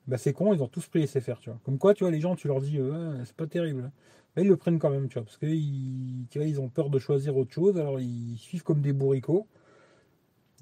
bah 0.07 0.17
c'est 0.17 0.33
con, 0.33 0.53
ils 0.53 0.63
ont 0.63 0.67
tous 0.67 0.87
pris 0.87 1.05
SFR, 1.05 1.39
tu 1.39 1.49
vois. 1.49 1.59
Comme 1.65 1.77
quoi, 1.77 1.93
tu 1.93 2.03
vois, 2.03 2.11
les 2.11 2.21
gens, 2.21 2.35
tu 2.35 2.47
leur 2.47 2.61
dis, 2.61 2.79
euh, 2.79 3.23
c'est 3.25 3.35
pas 3.35 3.47
terrible. 3.47 3.91
Mais 4.35 4.43
ils 4.43 4.47
le 4.47 4.57
prennent 4.57 4.79
quand 4.79 4.89
même, 4.89 5.09
tu 5.09 5.15
vois, 5.15 5.23
parce 5.23 5.37
qu'ils 5.37 6.27
ils 6.33 6.61
ont 6.61 6.69
peur 6.69 6.89
de 6.89 6.99
choisir 6.99 7.35
autre 7.37 7.53
chose, 7.53 7.77
alors 7.77 7.99
ils 7.99 8.37
suivent 8.37 8.63
comme 8.63 8.81
des 8.81 8.93
bourricots. 8.93 9.47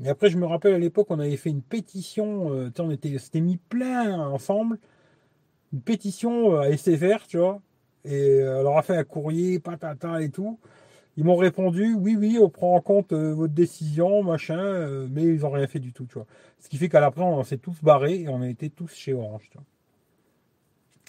Et 0.04 0.10
après, 0.10 0.30
je 0.30 0.38
me 0.38 0.46
rappelle 0.46 0.74
à 0.74 0.80
l'époque, 0.80 1.08
on 1.10 1.20
avait 1.20 1.38
fait 1.38 1.50
une 1.50 1.62
pétition, 1.62 2.54
euh, 2.54 2.72
on 2.80 2.92
était, 2.92 3.18
s'était 3.18 3.40
mis 3.42 3.58
plein 3.58 4.20
ensemble, 4.20 4.80
une 5.74 5.82
pétition 5.82 6.56
euh, 6.56 6.62
à 6.62 6.78
SFR, 6.78 7.28
tu 7.28 7.38
vois, 7.38 7.62
et 8.04 8.42
on 8.44 8.64
leur 8.64 8.78
a 8.78 8.84
fait 8.84 8.98
un 8.98 9.04
courrier, 9.04 9.60
patata 9.60 10.22
et 10.22 10.30
tout. 10.30 10.60
Ils 11.18 11.24
m'ont 11.24 11.38
répondu 11.38 11.94
oui, 11.94 12.16
oui, 12.18 12.38
on 12.42 12.50
prend 12.50 12.76
en 12.76 12.82
compte 12.82 13.14
euh, 13.14 13.34
votre 13.34 13.54
décision, 13.54 14.22
machin, 14.24 14.60
euh, 14.60 15.08
mais 15.10 15.24
ils 15.24 15.42
n'ont 15.42 15.52
rien 15.52 15.68
fait 15.68 15.80
du 15.80 15.94
tout, 15.94 16.06
tu 16.06 16.16
vois. 16.16 16.28
Ce 16.60 16.68
qui 16.68 16.78
fait 16.78 16.90
qu'à 16.90 17.00
l'après, 17.00 17.24
on 17.24 17.44
s'est 17.44 17.58
tous 17.58 17.82
barrés 17.82 18.22
et 18.22 18.30
on 18.30 18.42
a 18.42 18.50
été 18.50 18.70
tous 18.70 18.94
chez 18.94 19.14
Orange, 19.14 19.48
tu 19.50 19.58
vois. 19.58 19.66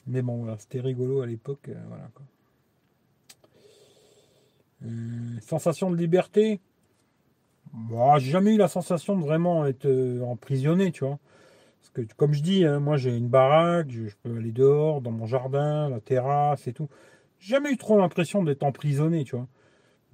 Mais 0.07 0.23
bon, 0.23 0.47
c'était 0.59 0.81
rigolo 0.81 1.23
à 1.23 1.27
l'époque, 1.27 1.69
euh, 1.69 1.75
voilà 1.89 2.09
sensation 5.41 5.91
de 5.91 5.97
liberté? 5.97 6.61
Bah, 7.73 8.19
j'ai 8.19 8.31
jamais 8.31 8.55
eu 8.55 8.59
la 8.59 8.69
sensation 8.69 9.17
de 9.17 9.23
vraiment 9.23 9.67
être 9.67 9.89
emprisonné, 10.23 10.93
tu 10.93 11.05
vois. 11.05 11.19
Parce 11.81 12.07
que, 12.07 12.15
comme 12.15 12.35
je 12.35 12.43
dis, 12.43 12.65
hein, 12.65 12.79
moi 12.79 12.97
j'ai 12.97 13.17
une 13.17 13.29
baraque, 13.29 13.91
je, 13.91 14.15
peux 14.23 14.37
aller 14.37 14.53
dehors, 14.53 15.01
dans 15.01 15.11
mon 15.11 15.27
jardin, 15.27 15.89
la 15.89 16.01
terrasse 16.01 16.69
et 16.69 16.73
tout. 16.73 16.89
J'ai 17.39 17.55
jamais 17.55 17.73
eu 17.73 17.77
trop 17.77 17.99
l'impression 17.99 18.43
d'être 18.43 18.63
emprisonné, 18.63 19.25
tu 19.25 19.37
vois. 19.37 19.47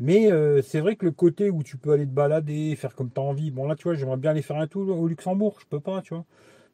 Mais 0.01 0.32
euh, 0.32 0.62
c'est 0.62 0.81
vrai 0.81 0.97
que 0.97 1.05
le 1.05 1.12
côté 1.12 1.51
où 1.51 1.62
tu 1.62 1.77
peux 1.77 1.93
aller 1.93 2.06
te 2.06 2.10
balader, 2.10 2.74
faire 2.77 2.94
comme 2.94 3.10
tu 3.12 3.20
as 3.20 3.23
envie, 3.23 3.51
bon 3.51 3.66
là 3.69 3.77
tu 3.77 3.85
vois, 3.85 3.94
j'aimerais 3.94 4.16
bien 4.16 4.32
aller 4.32 4.43
faire 4.43 4.56
un 4.56 4.66
tour 4.66 4.89
au 4.98 5.09
Luxembourg, 5.09 5.59
je 5.60 5.66
peux 5.66 5.81
pas, 5.81 6.02
tu 6.02 6.14
vois. 6.14 6.24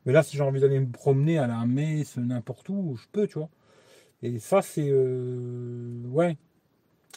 Mais 0.07 0.13
là, 0.13 0.23
si 0.23 0.37
j'ai 0.37 0.43
envie 0.43 0.61
d'aller 0.61 0.81
me 0.81 0.91
promener 0.91 1.39
à 1.39 1.47
la 1.47 1.67
messe, 1.67 2.17
n'importe 2.17 2.69
où, 2.71 2.97
je 2.97 3.07
peux, 3.13 3.27
tu 3.27 3.39
vois. 3.39 3.51
Et 4.23 4.39
ça, 4.39 4.63
c'est. 4.63 4.89
Euh, 4.89 6.03
ouais. 6.07 6.37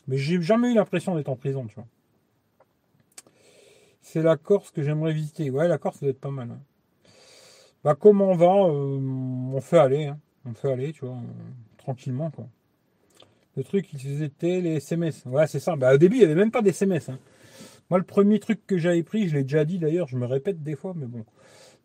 Mais 0.07 0.18
j'ai 0.18 0.41
jamais 0.41 0.72
eu 0.72 0.76
l'impression 0.76 1.15
d'être 1.15 1.30
en 1.30 1.36
prison, 1.36 1.65
tu 1.68 1.76
vois. 1.76 1.88
C'est 4.02 4.22
la 4.22 4.38
Corse 4.38 4.72
que 4.72 4.84
j'aimerais 4.84 5.14
visiter. 5.14 5.49
Ouais, 5.52 5.68
la 5.68 5.78
Corse, 5.78 5.98
ça 5.99 6.06
doit 6.06 6.11
être 6.11 6.19
pas 6.19 6.32
mal. 6.32 6.49
Bah, 7.84 7.95
comment 7.95 8.32
on 8.32 8.36
va 8.36 8.48
euh, 8.48 8.99
On 9.53 9.61
fait 9.61 9.80
aller, 9.80 10.06
hein. 10.07 10.19
On 10.45 10.53
fait 10.53 10.72
aller, 10.72 10.91
tu 10.91 11.06
vois, 11.06 11.18
tranquillement, 11.78 12.32
quoi. 12.32 12.48
Le 13.57 13.64
truc, 13.64 13.90
c'était 13.98 14.61
les 14.61 14.76
SMS. 14.76 15.23
Ouais, 15.26 15.48
c'est 15.48 15.60
ça. 15.60 15.76
Bah, 15.76 15.94
au 15.94 15.98
début, 15.98 16.15
il 16.15 16.19
n'y 16.19 16.26
avait 16.26 16.36
même 16.36 16.52
pas 16.52 16.61
des 16.61 16.69
SMS. 16.69 17.10
Hein. 17.10 17.19
Moi, 17.90 17.99
le 17.99 18.06
premier 18.06 18.40
truc 18.40 18.65
que 18.65 18.78
j'avais 18.78 19.03
pris, 19.03 19.28
je 19.28 19.36
l'ai 19.36 19.44
déjà 19.44 19.65
dit 19.65 19.78
d'ailleurs, 19.78 20.07
je 20.07 20.18
me 20.18 20.26
répète 20.26 20.64
des 20.64 20.76
fois, 20.76 20.94
mais 20.95 21.06
bon. 21.06 21.26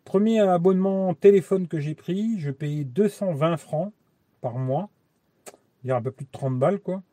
Premier 0.05 0.39
abonnement 0.39 1.13
téléphone 1.13 1.67
que 1.67 1.81
j'ai 1.81 1.93
pris, 1.93 2.39
je 2.39 2.49
payais 2.49 2.85
220 2.85 3.57
francs 3.57 3.91
par 4.39 4.57
mois. 4.57 4.89
Il 5.83 5.89
y 5.89 5.91
a 5.91 5.97
un 5.97 6.01
peu 6.01 6.11
plus 6.11 6.25
de 6.25 6.31
30 6.31 6.57
balles, 6.57 6.79
quoi. 6.79 7.03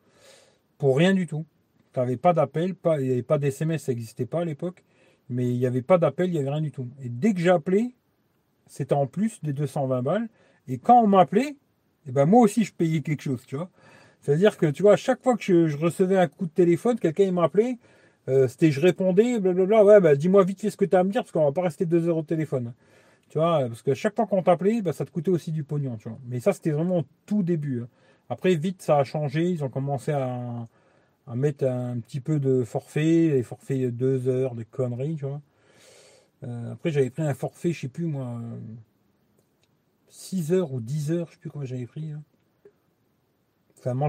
Pour 0.77 0.97
rien 0.97 1.13
du 1.13 1.27
tout. 1.27 1.45
Tu 1.93 1.99
n'avais 1.99 2.15
pas 2.15 2.31
d'appel, 2.31 2.75
pas, 2.75 3.01
il 3.01 3.07
n'y 3.07 3.11
avait 3.11 3.23
pas 3.23 3.37
d'SMS, 3.37 3.77
ça 3.79 3.91
n'existait 3.91 4.25
pas 4.25 4.41
à 4.41 4.45
l'époque. 4.45 4.83
Mais 5.29 5.49
il 5.49 5.57
n'y 5.57 5.65
avait 5.65 5.81
pas 5.81 5.97
d'appel, 5.97 6.29
il 6.29 6.33
n'y 6.33 6.39
avait 6.39 6.51
rien 6.51 6.61
du 6.61 6.71
tout. 6.71 6.87
Et 7.03 7.09
dès 7.09 7.33
que 7.33 7.49
appelé, 7.49 7.93
c'était 8.67 8.93
en 8.93 9.07
plus 9.07 9.41
des 9.43 9.51
220 9.53 10.01
balles. 10.01 10.29
Et 10.67 10.77
quand 10.77 11.01
on 11.01 11.07
m'appelait, 11.07 11.57
eh 12.07 12.11
ben 12.11 12.25
moi 12.25 12.41
aussi 12.41 12.63
je 12.63 12.73
payais 12.73 13.01
quelque 13.01 13.21
chose, 13.21 13.43
tu 13.45 13.55
vois. 13.55 13.69
C'est-à-dire 14.25 14.57
que, 14.57 14.65
tu 14.65 14.81
vois, 14.81 14.93
à 14.93 14.95
chaque 14.95 15.21
fois 15.21 15.37
que 15.37 15.67
je, 15.67 15.77
recevais 15.77 16.17
un 16.17 16.27
coup 16.27 16.47
de 16.47 16.51
téléphone, 16.51 16.97
quelqu'un 16.97 17.31
m'appelait, 17.31 17.77
euh, 18.27 18.47
c'était 18.47 18.71
je 18.71 18.81
répondais, 18.81 19.39
blablabla, 19.39 19.85
ouais, 19.85 20.01
bah, 20.01 20.15
dis-moi 20.15 20.43
vite 20.43 20.61
fait 20.61 20.71
ce 20.71 20.77
que 20.77 20.85
tu 20.85 20.95
as 20.95 21.01
à 21.01 21.03
me 21.03 21.11
dire, 21.11 21.21
parce 21.21 21.31
qu'on 21.31 21.45
va 21.45 21.51
pas 21.51 21.61
rester 21.61 21.85
deux 21.85 22.09
heures 22.09 22.17
au 22.17 22.23
téléphone. 22.23 22.73
Tu 23.29 23.37
vois, 23.37 23.67
parce 23.67 23.83
que 23.83 23.93
chaque 23.93 24.15
fois 24.15 24.25
qu'on 24.25 24.41
t'appelait, 24.41 24.81
bah, 24.81 24.93
ça 24.93 25.05
te 25.05 25.11
coûtait 25.11 25.29
aussi 25.29 25.51
du 25.51 25.63
pognon, 25.63 25.97
tu 25.97 26.09
vois. 26.09 26.17
Mais 26.27 26.39
ça, 26.39 26.53
c'était 26.53 26.71
vraiment 26.71 26.99
au 26.99 27.03
tout 27.27 27.43
début. 27.43 27.81
Hein. 27.83 27.87
Après, 28.29 28.55
vite, 28.55 28.81
ça 28.81 28.97
a 28.97 29.03
changé. 29.03 29.43
Ils 29.51 29.63
ont 29.63 29.69
commencé 29.69 30.11
à, 30.11 30.67
mettre 31.35 31.65
un 31.65 31.99
petit 31.99 32.19
peu 32.19 32.39
de 32.39 32.63
forfait, 32.63 33.29
les 33.29 33.43
forfaits 33.43 33.95
deux 33.95 34.27
heures, 34.27 34.55
des 34.55 34.65
conneries, 34.65 35.17
tu 35.17 35.25
vois. 35.25 35.41
Euh, 36.43 36.73
après, 36.73 36.89
j'avais 36.89 37.11
pris 37.11 37.21
un 37.21 37.35
forfait, 37.35 37.73
je 37.73 37.81
sais 37.81 37.87
plus, 37.89 38.05
moi, 38.05 38.41
6 40.09 40.51
heures 40.51 40.73
ou 40.73 40.79
10 40.79 41.11
heures, 41.11 41.27
je 41.27 41.33
sais 41.33 41.39
plus 41.39 41.51
combien 41.51 41.67
j'avais 41.67 41.85
pris. 41.85 42.11
Hein 42.11 42.23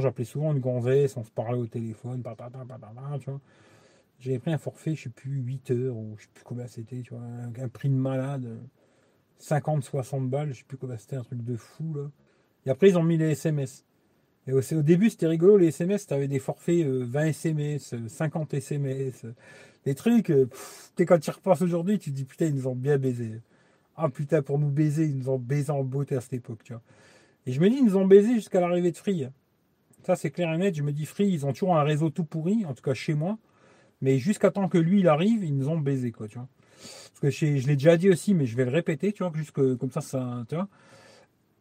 j'appelais 0.00 0.24
souvent 0.24 0.52
une 0.52 0.60
gonzesse, 0.60 1.16
on 1.16 1.24
se 1.24 1.30
parlait 1.30 1.58
au 1.58 1.66
téléphone, 1.66 2.22
tu 2.22 3.30
vois. 3.30 3.40
J'avais 4.18 4.38
pris 4.38 4.52
un 4.52 4.58
forfait, 4.58 4.94
je 4.94 5.04
sais 5.04 5.10
plus, 5.10 5.40
8 5.40 5.70
heures, 5.72 5.96
ou 5.96 6.14
je 6.16 6.22
sais 6.22 6.30
plus 6.32 6.44
combien 6.44 6.66
c'était, 6.66 7.00
tu 7.02 7.12
vois, 7.14 7.22
un, 7.22 7.68
prix 7.68 7.90
de 7.90 7.94
malade, 7.94 8.58
50, 9.38 9.84
60 9.84 10.30
balles, 10.30 10.52
je 10.52 10.58
sais 10.58 10.64
plus 10.66 10.78
combien 10.78 10.96
c'était, 10.96 11.16
un 11.16 11.22
truc 11.22 11.42
de 11.44 11.56
fou, 11.56 11.94
là. 11.94 12.10
Et 12.64 12.70
après, 12.70 12.88
ils 12.88 12.98
ont 12.98 13.02
mis 13.02 13.18
les 13.18 13.32
SMS. 13.32 13.84
Et 14.46 14.52
au, 14.52 14.60
début, 14.82 15.10
c'était 15.10 15.26
rigolo, 15.26 15.58
les 15.58 15.68
SMS, 15.68 16.06
tu 16.06 16.14
avais 16.14 16.28
des 16.28 16.38
forfaits 16.38 16.86
20 16.86 17.24
SMS, 17.26 17.94
50 18.06 18.54
SMS, 18.54 19.26
des 19.84 19.94
trucs, 19.94 20.30
euh, 20.30 20.48
quand 20.98 21.18
tu 21.18 21.30
repenses 21.30 21.62
aujourd'hui, 21.62 21.98
tu 21.98 22.10
te 22.10 22.16
dis, 22.16 22.24
putain, 22.24 22.46
ils 22.46 22.54
nous 22.54 22.66
ont 22.66 22.74
bien 22.74 22.98
baisé. 22.98 23.40
Ah 23.96 24.08
putain, 24.08 24.42
pour 24.42 24.58
nous 24.58 24.68
baiser, 24.68 25.04
ils 25.06 25.16
nous 25.16 25.28
ont 25.28 25.38
baisé 25.38 25.70
en 25.70 25.82
beauté 25.84 26.16
à 26.16 26.20
cette 26.20 26.34
époque, 26.34 26.62
tu 26.64 26.72
vois. 26.72 26.82
Et 27.46 27.52
je 27.52 27.60
me 27.60 27.70
dis, 27.70 27.76
ils 27.76 27.84
nous 27.84 27.96
ont 27.96 28.06
baisé 28.06 28.34
jusqu'à 28.34 28.60
l'arrivée 28.60 28.90
de 28.90 28.96
Free. 28.96 29.28
Ça, 30.06 30.14
c'est 30.14 30.30
clair 30.30 30.52
et 30.52 30.56
net. 30.56 30.72
Je 30.76 30.84
me 30.84 30.92
dis, 30.92 31.04
Free, 31.04 31.26
ils 31.26 31.46
ont 31.46 31.52
toujours 31.52 31.76
un 31.76 31.82
réseau 31.82 32.10
tout 32.10 32.22
pourri, 32.22 32.64
en 32.64 32.74
tout 32.74 32.82
cas 32.82 32.94
chez 32.94 33.14
moi. 33.14 33.38
Mais 34.00 34.18
jusqu'à 34.18 34.52
temps 34.52 34.68
que 34.68 34.78
lui, 34.78 35.00
il 35.00 35.08
arrive, 35.08 35.42
ils 35.42 35.56
nous 35.56 35.68
ont 35.68 35.78
baisé, 35.78 36.12
quoi, 36.12 36.28
tu 36.28 36.38
vois. 36.38 36.46
Parce 37.08 37.20
que 37.20 37.30
je 37.30 37.66
l'ai 37.66 37.74
déjà 37.74 37.96
dit 37.96 38.08
aussi, 38.08 38.32
mais 38.32 38.46
je 38.46 38.56
vais 38.56 38.64
le 38.64 38.70
répéter, 38.70 39.12
tu 39.12 39.24
vois, 39.24 39.32
jusque 39.34 39.76
comme 39.78 39.90
ça, 39.90 40.00
ça, 40.00 40.44
tu 40.48 40.54
vois. 40.54 40.68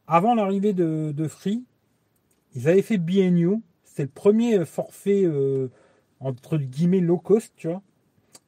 Avant 0.06 0.36
l'arrivée 0.36 0.74
de, 0.74 1.28
Free, 1.28 1.64
ils 2.54 2.68
avaient 2.68 2.84
fait 2.84 3.00
BNU. 3.00 3.64
C'était 3.84 4.04
le 4.04 4.10
premier 4.10 4.64
forfait, 4.64 5.24
euh, 5.24 5.72
entre 6.20 6.60
guillemets, 6.60 7.00
low 7.00 7.18
cost, 7.18 7.52
tu 7.58 7.68
vois. 7.68 7.82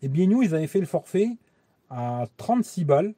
Et 0.03 0.09
BNU, 0.09 0.45
ils 0.45 0.53
avaient 0.53 0.67
fait 0.67 0.79
le 0.79 0.85
forfait 0.85 1.37
à 1.89 2.27
36 2.37 2.85
balles 2.85 3.15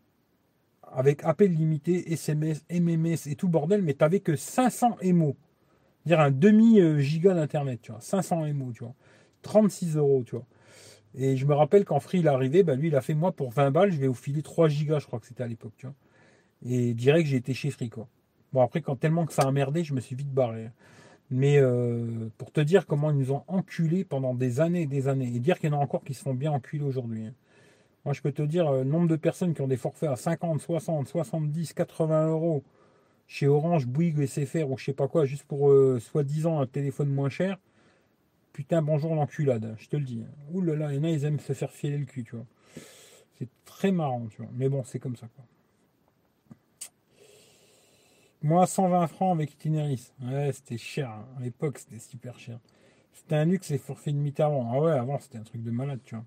avec 0.93 1.25
appel 1.25 1.51
limité, 1.51 2.13
SMS, 2.13 2.63
MMS 2.71 3.17
et 3.25 3.35
tout 3.35 3.49
bordel, 3.49 3.81
mais 3.81 3.95
tu 3.95 4.01
n'avais 4.01 4.21
que 4.21 4.37
500 4.37 4.95
émo 5.01 5.35
un 6.17 6.31
demi 6.31 6.79
euh, 6.79 6.99
giga 6.99 7.33
d'internet, 7.33 7.79
tu 7.81 7.91
vois, 7.91 8.01
500 8.01 8.53
MO, 8.53 8.71
tu 8.71 8.83
vois, 8.83 8.95
36 9.41 9.97
euros, 9.97 10.23
tu 10.25 10.35
vois. 10.35 10.45
Et 11.15 11.37
je 11.37 11.45
me 11.45 11.53
rappelle 11.53 11.85
quand 11.85 11.99
Free 11.99 12.19
est 12.19 12.27
arrivé, 12.27 12.63
bah, 12.63 12.75
lui 12.75 12.89
il 12.89 12.95
a 12.95 13.01
fait 13.01 13.15
moi 13.15 13.31
pour 13.31 13.51
20 13.51 13.71
balles, 13.71 13.91
je 13.91 13.97
vais 13.97 14.07
vous 14.07 14.13
filer 14.13 14.41
3 14.41 14.67
gigas, 14.67 14.99
je 14.99 15.07
crois 15.07 15.19
que 15.19 15.25
c'était 15.25 15.43
à 15.43 15.47
l'époque, 15.47 15.73
tu 15.77 15.87
vois. 15.87 15.95
Et 16.65 16.93
direct 16.93 17.27
j'ai 17.27 17.37
été 17.37 17.53
chez 17.53 17.71
Free 17.71 17.89
quoi. 17.89 18.07
Bon 18.53 18.61
après 18.61 18.81
quand 18.81 18.95
tellement 18.95 19.25
que 19.25 19.33
ça 19.33 19.43
a 19.43 19.51
merdé, 19.51 19.83
je 19.83 19.93
me 19.93 20.01
suis 20.01 20.15
vite 20.15 20.31
barré. 20.31 20.69
Mais 21.31 21.57
euh, 21.57 22.29
pour 22.37 22.51
te 22.51 22.61
dire 22.61 22.85
comment 22.87 23.11
ils 23.11 23.17
nous 23.17 23.31
ont 23.31 23.43
enculés 23.47 24.03
pendant 24.03 24.33
des 24.33 24.61
années 24.61 24.83
et 24.83 24.87
des 24.87 25.07
années, 25.07 25.31
et 25.33 25.39
dire 25.39 25.59
qu'il 25.59 25.71
y 25.71 25.73
en 25.73 25.79
a 25.79 25.81
encore 25.81 26.03
qui 26.03 26.13
se 26.13 26.21
font 26.21 26.33
bien 26.33 26.51
enculer 26.51 26.83
aujourd'hui. 26.83 27.27
Hein. 27.27 27.33
Moi 28.05 28.13
je 28.13 28.21
peux 28.21 28.31
te 28.31 28.41
dire, 28.41 28.71
le 28.71 28.79
euh, 28.79 28.83
nombre 28.83 29.07
de 29.07 29.15
personnes 29.15 29.53
qui 29.53 29.61
ont 29.61 29.67
des 29.67 29.77
forfaits 29.77 30.09
à 30.09 30.15
50, 30.15 30.61
60, 30.61 31.07
70, 31.07 31.73
80 31.73 32.27
euros 32.29 32.63
chez 33.29 33.47
Orange, 33.47 33.85
Bouygues, 33.85 34.25
SFR 34.25 34.69
ou 34.69 34.77
je 34.77 34.85
sais 34.85 34.93
pas 34.93 35.07
quoi, 35.07 35.23
juste 35.23 35.43
pour 35.43 35.69
euh, 35.69 35.99
soi-disant 35.99 36.59
un 36.59 36.65
téléphone 36.65 37.09
moins 37.09 37.29
cher. 37.29 37.59
Putain, 38.51 38.81
bonjour 38.81 39.15
l'enculade, 39.15 39.75
je 39.77 39.87
te 39.87 39.95
le 39.95 40.03
dis. 40.03 40.23
Ouh 40.51 40.61
là 40.61 40.75
là, 40.75 40.91
il 40.91 40.97
y 40.97 40.99
en 40.99 41.03
a, 41.03 41.09
ils 41.09 41.23
aiment 41.23 41.39
se 41.39 41.53
faire 41.53 41.71
filer 41.71 41.99
le 41.99 42.05
cul, 42.05 42.23
tu 42.23 42.35
vois. 42.35 42.45
C'est 43.37 43.47
très 43.65 43.91
marrant, 43.91 44.25
tu 44.27 44.41
vois. 44.41 44.51
Mais 44.55 44.67
bon, 44.67 44.83
c'est 44.83 44.99
comme 44.99 45.15
ça, 45.15 45.27
quoi. 45.35 45.45
Moi, 48.41 48.65
120 48.65 49.07
francs 49.07 49.35
avec 49.35 49.53
Itineris. 49.53 50.11
Ouais, 50.23 50.51
c'était 50.51 50.77
cher. 50.77 51.11
Hein. 51.11 51.27
À 51.37 51.41
l'époque, 51.41 51.77
c'était 51.77 51.99
super 51.99 52.39
cher. 52.39 52.59
C'était 53.13 53.35
un 53.35 53.45
luxe 53.45 53.69
et 53.69 53.77
forfait 53.77 54.11
de 54.11 54.17
Mitterrand. 54.17 54.71
Ah 54.73 54.79
ouais, 54.79 54.91
avant, 54.93 55.19
c'était 55.19 55.37
un 55.37 55.43
truc 55.43 55.61
de 55.61 55.71
malade, 55.71 55.99
tu 56.03 56.15
vois. 56.15 56.25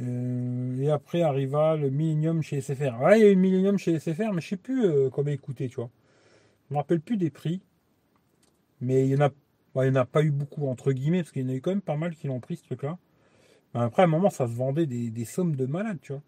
Euh, 0.00 0.80
et 0.80 0.90
après 0.90 1.22
arriva 1.22 1.76
le 1.76 1.90
Millennium 1.90 2.42
chez 2.42 2.60
SFR. 2.60 2.94
Il 3.14 3.20
y 3.20 3.24
a 3.24 3.30
eu 3.30 3.34
le 3.34 3.40
Millennium 3.40 3.78
chez 3.78 3.98
SFR, 3.98 4.32
mais 4.32 4.40
je 4.40 4.48
sais 4.48 4.56
plus 4.56 4.84
euh, 4.84 5.10
combien 5.10 5.34
il 5.34 5.40
coûtait, 5.40 5.68
tu 5.68 5.76
vois. 5.76 5.90
Je 6.68 6.74
me 6.74 6.78
rappelle 6.78 7.00
plus 7.00 7.16
des 7.16 7.30
prix. 7.30 7.62
Mais 8.80 9.06
il 9.06 9.12
y 9.12 9.16
en 9.16 9.20
a, 9.20 10.04
pas 10.04 10.22
eu 10.22 10.30
beaucoup, 10.30 10.66
entre 10.66 10.92
guillemets, 10.92 11.22
parce 11.22 11.32
qu'il 11.32 11.42
y 11.42 11.44
en 11.46 11.48
a 11.48 11.54
eu 11.54 11.60
quand 11.60 11.70
même 11.70 11.80
pas 11.80 11.96
mal 11.96 12.14
qui 12.14 12.26
l'ont 12.26 12.40
pris, 12.40 12.56
ce 12.56 12.64
truc-là. 12.64 12.98
Après, 13.72 14.02
à 14.02 14.04
un 14.04 14.08
moment, 14.08 14.30
ça 14.30 14.46
se 14.46 14.52
vendait 14.52 14.86
des, 14.86 15.24
sommes 15.24 15.56
de 15.56 15.66
malades, 15.66 15.98
tu 16.00 16.12
vois. 16.12 16.22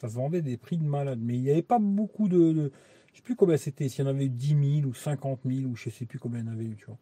Ça 0.00 0.08
se 0.08 0.14
vendait 0.14 0.42
des 0.42 0.56
prix 0.56 0.76
de 0.76 0.84
malades. 0.84 1.20
Mais 1.22 1.34
il 1.34 1.42
n'y 1.42 1.50
avait 1.50 1.62
pas 1.62 1.78
beaucoup 1.78 2.28
de, 2.28 2.52
de 2.52 2.72
je 3.12 3.16
sais 3.18 3.22
plus 3.22 3.36
combien 3.36 3.56
c'était, 3.56 3.88
s'il 3.88 4.04
y 4.04 4.08
en 4.08 4.10
avait 4.10 4.26
eu 4.26 4.30
10 4.30 4.80
000 4.80 4.88
ou 4.88 4.94
50 4.94 5.40
000 5.46 5.66
ou 5.70 5.74
je 5.74 5.88
sais 5.88 6.04
plus 6.04 6.18
combien 6.18 6.40
il 6.40 6.46
y 6.46 6.48
en 6.48 6.52
avait 6.52 6.64
eu, 6.64 6.76
tu 6.76 6.86
vois. 6.86 6.98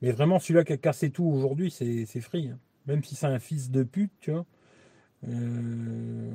Mais 0.00 0.10
vraiment, 0.12 0.38
celui-là 0.38 0.64
qui 0.64 0.72
a 0.72 0.76
cassé 0.78 1.10
tout 1.10 1.24
aujourd'hui, 1.24 1.70
c'est 1.70 2.06
free. 2.20 2.48
Hein. 2.48 2.58
Même 2.86 3.02
si 3.02 3.14
c'est 3.14 3.26
un 3.26 3.38
fils 3.38 3.70
de 3.70 3.82
pute, 3.82 4.12
tu 4.20 4.30
vois. 4.30 4.46
Euh, 5.28 6.30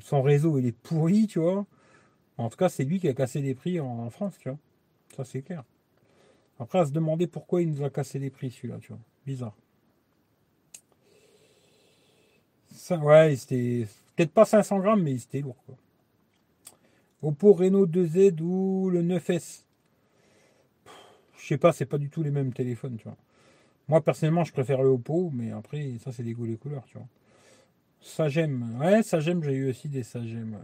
son 0.00 0.22
réseau, 0.22 0.58
il 0.58 0.66
est 0.66 0.72
pourri, 0.72 1.26
tu 1.26 1.38
vois. 1.38 1.66
En 2.36 2.50
tout 2.50 2.56
cas, 2.56 2.68
c'est 2.68 2.84
lui 2.84 3.00
qui 3.00 3.08
a 3.08 3.14
cassé 3.14 3.40
les 3.40 3.54
prix 3.54 3.80
en, 3.80 4.10
France, 4.10 4.34
tu 4.38 4.48
vois. 4.48 4.58
Ça, 5.16 5.24
c'est 5.24 5.42
clair. 5.42 5.64
Après, 6.58 6.78
à 6.78 6.86
se 6.86 6.92
demander 6.92 7.26
pourquoi 7.26 7.62
il 7.62 7.70
nous 7.70 7.84
a 7.84 7.90
cassé 7.90 8.18
les 8.18 8.30
prix, 8.30 8.50
celui-là, 8.50 8.78
tu 8.80 8.88
vois. 8.88 9.00
Bizarre. 9.26 9.54
Ça, 12.72 12.98
ouais, 12.98 13.34
c'était 13.36 13.86
peut-être 14.16 14.32
pas 14.32 14.44
500 14.44 14.78
grammes, 14.80 15.02
mais 15.02 15.16
c'était 15.18 15.40
lourd, 15.40 15.62
quoi. 15.66 15.76
Oppo 17.22 17.54
Reno 17.54 17.86
2Z 17.86 18.40
ou 18.42 18.90
le 18.90 19.02
9S. 19.02 19.62
Je 21.38 21.46
sais 21.46 21.56
pas, 21.56 21.72
c'est 21.72 21.86
pas 21.86 21.98
du 21.98 22.10
tout 22.10 22.22
les 22.22 22.30
mêmes 22.30 22.52
téléphones, 22.52 22.96
tu 22.96 23.04
vois. 23.04 23.16
Moi, 23.88 24.02
personnellement, 24.02 24.44
je 24.44 24.52
préfère 24.52 24.82
le 24.82 24.88
Oppo, 24.88 25.30
mais 25.32 25.50
après, 25.50 25.92
ça, 26.02 26.12
c'est 26.12 26.22
des 26.22 26.34
goûts, 26.34 26.44
les 26.44 26.56
couleurs, 26.56 26.84
tu 26.86 26.98
vois. 26.98 27.06
Sagem. 28.04 28.78
Ouais, 28.78 29.02
Sagem, 29.02 29.42
j'ai 29.42 29.54
eu 29.54 29.70
aussi 29.70 29.88
des 29.88 30.02
Sagem. 30.02 30.58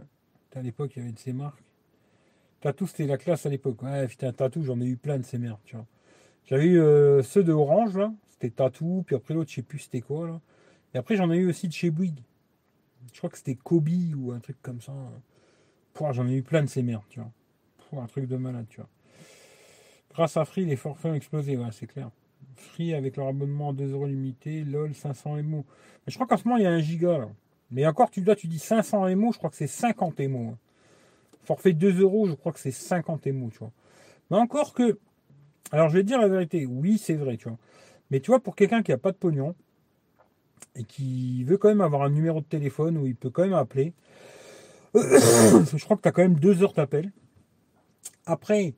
À 0.55 0.61
l'époque, 0.61 0.91
il 0.95 0.99
y 0.99 1.01
avait 1.01 1.11
de 1.11 1.19
ces 1.19 1.33
marques. 1.33 1.63
Tatou, 2.61 2.85
c'était 2.85 3.07
la 3.07 3.17
classe 3.17 3.47
à 3.47 3.49
l'époque. 3.49 3.81
Ouais, 3.81 4.07
putain, 4.07 4.31
Tatou, 4.31 4.63
j'en 4.63 4.79
ai 4.79 4.85
eu 4.85 4.95
plein 4.95 5.17
de 5.17 5.23
ces 5.23 5.39
merdes, 5.39 5.59
tu 5.65 5.75
vois. 5.75 5.87
J'avais 6.45 6.65
eu 6.65 6.79
euh, 6.79 7.23
ceux 7.23 7.43
de 7.43 7.51
Orange, 7.51 7.97
là. 7.97 8.13
c'était 8.29 8.51
Tattoo, 8.51 9.03
puis 9.05 9.15
après 9.15 9.33
l'autre, 9.33 9.49
je 9.49 9.55
sais 9.55 9.61
plus 9.63 9.79
c'était 9.79 10.01
quoi 10.01 10.27
là. 10.27 10.41
Et 10.93 10.97
après 10.97 11.15
j'en 11.15 11.31
ai 11.31 11.37
eu 11.37 11.49
aussi 11.49 11.67
de 11.67 11.73
chez 11.73 11.89
Bouygues. 11.89 12.23
Je 13.11 13.17
crois 13.17 13.29
que 13.29 13.37
c'était 13.37 13.55
Kobe 13.55 13.89
ou 14.15 14.31
un 14.31 14.39
truc 14.39 14.57
comme 14.61 14.81
ça. 14.81 14.93
J'en 16.11 16.27
ai 16.27 16.35
eu 16.35 16.43
plein 16.43 16.61
de 16.63 16.69
ces 16.69 16.83
merdes, 16.83 17.03
tu 17.09 17.19
vois. 17.19 18.03
un 18.03 18.07
truc 18.07 18.27
de 18.27 18.37
malade, 18.37 18.65
tu 18.69 18.77
vois. 18.77 18.89
Grâce 20.13 20.37
à 20.37 20.45
Free, 20.45 20.65
les 20.65 20.75
forfaits 20.75 21.11
ont 21.11 21.15
explosé, 21.15 21.57
ouais, 21.57 21.71
c'est 21.71 21.87
clair. 21.87 22.11
Free 22.55 22.93
avec 22.93 23.17
leur 23.17 23.27
abonnement 23.27 23.69
à 23.69 23.73
2 23.73 23.93
euros 23.93 24.05
limité, 24.05 24.63
LOL 24.63 24.93
500 24.93 25.43
MO. 25.43 25.65
Mais 26.05 26.11
je 26.11 26.15
crois 26.15 26.27
qu'en 26.27 26.37
ce 26.37 26.45
moment 26.45 26.57
il 26.57 26.63
y 26.63 26.67
a 26.67 26.71
un 26.71 26.79
giga. 26.79 27.27
Mais 27.71 27.87
encore, 27.87 28.11
tu 28.11 28.21
dois, 28.21 28.35
tu 28.35 28.47
dis 28.47 28.59
500 28.59 29.15
MO, 29.15 29.31
je 29.31 29.37
crois 29.37 29.49
que 29.49 29.55
c'est 29.55 29.67
50 29.67 30.19
MO. 30.21 30.49
Hein. 30.49 30.57
Forfait 31.43 31.73
2 31.73 32.01
euros, 32.01 32.27
je 32.27 32.33
crois 32.33 32.51
que 32.51 32.59
c'est 32.59 32.71
50 32.71 33.27
MO, 33.27 33.49
tu 33.49 33.59
vois. 33.59 33.71
Mais 34.29 34.37
encore 34.37 34.73
que, 34.73 34.99
alors 35.71 35.89
je 35.89 35.97
vais 35.97 36.03
dire 36.03 36.19
la 36.19 36.27
vérité, 36.27 36.65
oui, 36.65 36.97
c'est 36.97 37.15
vrai, 37.15 37.37
tu 37.37 37.47
vois. 37.47 37.57
Mais 38.11 38.19
tu 38.19 38.27
vois, 38.27 38.41
pour 38.41 38.55
quelqu'un 38.55 38.83
qui 38.83 38.91
n'a 38.91 38.97
pas 38.97 39.11
de 39.11 39.17
pognon 39.17 39.55
et 40.75 40.83
qui 40.83 41.43
veut 41.45 41.57
quand 41.57 41.69
même 41.69 41.81
avoir 41.81 42.03
un 42.03 42.09
numéro 42.09 42.41
de 42.41 42.45
téléphone 42.45 42.97
où 42.97 43.07
il 43.07 43.15
peut 43.15 43.29
quand 43.29 43.43
même 43.43 43.53
appeler, 43.53 43.93
je 44.93 45.83
crois 45.83 45.95
que 45.95 46.01
tu 46.01 46.09
as 46.09 46.11
quand 46.11 46.21
même 46.21 46.39
2 46.39 46.63
heures 46.63 46.73
d'appel. 46.73 47.11
Après, 48.25 48.73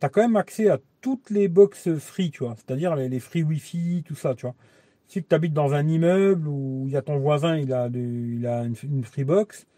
tu 0.00 0.06
as 0.06 0.08
quand 0.08 0.22
même 0.22 0.36
accès 0.36 0.70
à 0.70 0.78
toutes 1.06 1.30
les 1.30 1.46
box 1.46 1.94
free, 1.98 2.32
tu 2.32 2.42
vois. 2.42 2.56
C'est-à-dire 2.56 2.96
les, 2.96 3.20
free 3.20 3.44
Wi-Fi, 3.44 4.02
tout 4.04 4.16
ça, 4.16 4.34
tu 4.34 4.44
vois. 4.44 4.56
Si 5.06 5.22
tu 5.22 5.32
habites 5.36 5.52
dans 5.52 5.72
un 5.72 5.86
immeuble 5.86 6.48
où 6.48 6.82
il 6.88 6.92
y 6.94 6.96
a 6.96 7.02
ton 7.02 7.16
voisin, 7.20 7.56
il 7.56 7.72
a, 7.72 7.84
a 7.84 8.64
une, 8.64 9.04
free 9.04 9.22
box, 9.22 9.68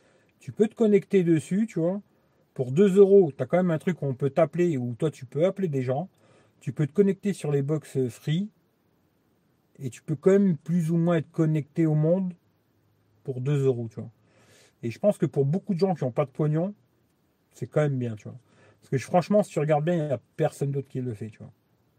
tu 0.40 0.52
peux 0.52 0.66
te 0.68 0.74
connecter 0.74 1.24
dessus, 1.24 1.66
tu 1.68 1.80
vois. 1.80 2.00
Pour 2.54 2.72
2 2.72 2.96
euros, 2.96 3.30
tu 3.36 3.42
as 3.42 3.46
quand 3.46 3.58
même 3.58 3.70
un 3.70 3.76
truc 3.76 4.00
où 4.00 4.06
on 4.06 4.14
peut 4.14 4.30
t'appeler, 4.30 4.78
où 4.78 4.94
toi 4.94 5.10
tu 5.10 5.26
peux 5.26 5.44
appeler 5.44 5.68
des 5.68 5.82
gens. 5.82 6.08
Tu 6.60 6.72
peux 6.72 6.86
te 6.86 6.94
connecter 6.94 7.34
sur 7.34 7.52
les 7.52 7.60
box 7.60 8.08
free. 8.08 8.48
Et 9.80 9.90
tu 9.90 10.00
peux 10.00 10.16
quand 10.16 10.30
même 10.30 10.56
plus 10.56 10.90
ou 10.90 10.96
moins 10.96 11.16
être 11.16 11.30
connecté 11.30 11.84
au 11.84 11.94
monde 11.94 12.32
pour 13.22 13.42
2 13.42 13.66
euros, 13.66 13.88
tu 13.90 14.00
vois. 14.00 14.10
Et 14.82 14.90
je 14.90 14.98
pense 14.98 15.18
que 15.18 15.26
pour 15.26 15.44
beaucoup 15.44 15.74
de 15.74 15.78
gens 15.78 15.94
qui 15.94 16.04
n'ont 16.04 16.10
pas 16.10 16.24
de 16.24 16.30
pognon, 16.30 16.74
c'est 17.52 17.66
quand 17.66 17.82
même 17.82 17.98
bien, 17.98 18.16
tu 18.16 18.28
vois. 18.28 18.38
Parce 18.80 18.90
que 18.90 18.98
franchement, 18.98 19.42
si 19.42 19.50
tu 19.50 19.58
regardes 19.58 19.84
bien, 19.84 19.94
il 19.94 20.04
n'y 20.06 20.12
a 20.12 20.20
personne 20.36 20.70
d'autre 20.70 20.88
qui 20.88 21.00
le 21.00 21.14
fait, 21.14 21.30
tu 21.30 21.38
vois. 21.38 21.52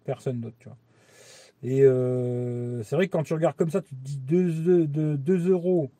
Personne 0.05 0.39
d'autre, 0.39 0.55
tu 0.59 0.67
vois. 0.67 0.77
Et 1.61 1.83
euh, 1.83 2.83
c'est 2.83 2.95
vrai 2.95 3.07
que 3.07 3.11
quand 3.11 3.23
tu 3.23 3.33
regardes 3.33 3.57
comme 3.57 3.69
ça, 3.69 3.81
tu 3.81 3.95
te 3.95 4.01
dis 4.01 4.17
2, 4.17 4.87
2, 4.87 5.49
euros 5.49 5.91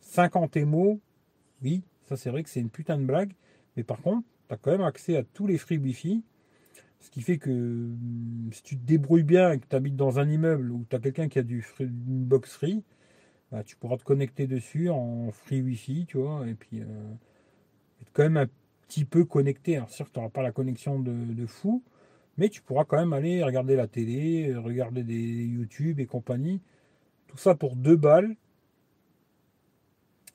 50 0.00 0.56
émo. 0.56 1.00
Oui, 1.62 1.82
ça 2.08 2.16
c'est 2.16 2.30
vrai 2.30 2.42
que 2.42 2.50
c'est 2.50 2.60
une 2.60 2.70
putain 2.70 2.98
de 2.98 3.04
blague. 3.04 3.32
Mais 3.76 3.84
par 3.84 4.00
contre, 4.02 4.26
tu 4.48 4.54
as 4.54 4.58
quand 4.58 4.70
même 4.70 4.82
accès 4.82 5.16
à 5.16 5.22
tous 5.22 5.46
les 5.46 5.58
free 5.58 5.78
Wi-Fi. 5.78 6.22
Ce 7.00 7.10
qui 7.10 7.22
fait 7.22 7.38
que 7.38 7.50
hum, 7.50 8.50
si 8.52 8.62
tu 8.62 8.76
te 8.76 8.84
débrouilles 8.84 9.22
bien 9.22 9.52
et 9.52 9.58
que 9.60 9.66
tu 9.66 9.76
habites 9.76 9.96
dans 9.96 10.18
un 10.18 10.28
immeuble 10.28 10.70
où 10.72 10.84
tu 10.88 10.96
as 10.96 10.98
quelqu'un 10.98 11.28
qui 11.28 11.38
a 11.38 11.42
du 11.42 11.62
free, 11.62 11.84
une 11.84 12.24
box 12.24 12.52
free, 12.52 12.82
bah, 13.50 13.62
tu 13.64 13.76
pourras 13.76 13.96
te 13.96 14.04
connecter 14.04 14.46
dessus 14.46 14.90
en 14.90 15.30
free 15.32 15.62
Wi-Fi, 15.62 16.06
tu 16.06 16.18
vois, 16.18 16.46
et 16.46 16.54
puis 16.54 16.80
euh, 16.80 16.84
quand 18.12 18.24
même 18.24 18.36
un 18.36 18.46
petit 18.88 19.04
peu 19.04 19.24
connecté. 19.24 19.76
Alors, 19.76 19.90
sûr 19.90 20.06
que 20.06 20.12
tu 20.12 20.18
n'auras 20.18 20.30
pas 20.30 20.42
la 20.42 20.52
connexion 20.52 20.98
de, 20.98 21.46
fou, 21.46 21.82
mais 22.36 22.48
tu 22.48 22.62
pourras 22.62 22.84
quand 22.84 22.98
même 22.98 23.12
aller 23.12 23.42
regarder 23.44 23.76
la 23.76 23.86
télé, 23.86 24.54
regarder 24.56 25.04
des 25.04 25.44
YouTube 25.44 26.00
et 26.00 26.06
compagnie. 26.06 26.60
Tout 27.28 27.36
ça 27.36 27.54
pour 27.54 27.76
deux 27.76 27.96
balles. 27.96 28.36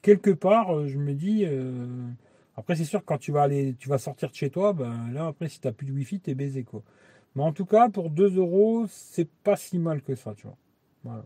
Quelque 0.01 0.31
part, 0.31 0.75
euh, 0.75 0.88
je 0.88 0.97
me 0.97 1.13
dis. 1.13 1.45
Euh, 1.45 2.07
après, 2.55 2.75
c'est 2.75 2.85
sûr 2.85 3.03
quand 3.03 3.17
tu 3.17 3.31
vas 3.31 3.43
aller, 3.43 3.75
tu 3.80 3.89
vas 3.89 3.97
sortir 3.97 4.30
de 4.30 4.35
chez 4.35 4.49
toi, 4.51 4.73
ben 4.73 5.11
là, 5.11 5.27
après, 5.27 5.49
si 5.49 5.59
tu 5.59 5.67
n'as 5.67 5.73
plus 5.73 5.88
de 5.88 5.91
Wi-Fi, 5.91 6.21
es 6.27 6.35
baisé, 6.35 6.63
quoi. 6.63 6.84
Mais 7.35 7.43
en 7.43 7.51
tout 7.51 7.65
cas, 7.65 7.89
pour 7.89 8.11
2 8.11 8.38
euros, 8.38 8.85
c'est 8.89 9.27
pas 9.43 9.55
si 9.55 9.80
mal 9.80 10.03
que 10.03 10.15
ça, 10.15 10.35
tu 10.35 10.45
vois. 10.45 10.57
Voilà. 11.03 11.25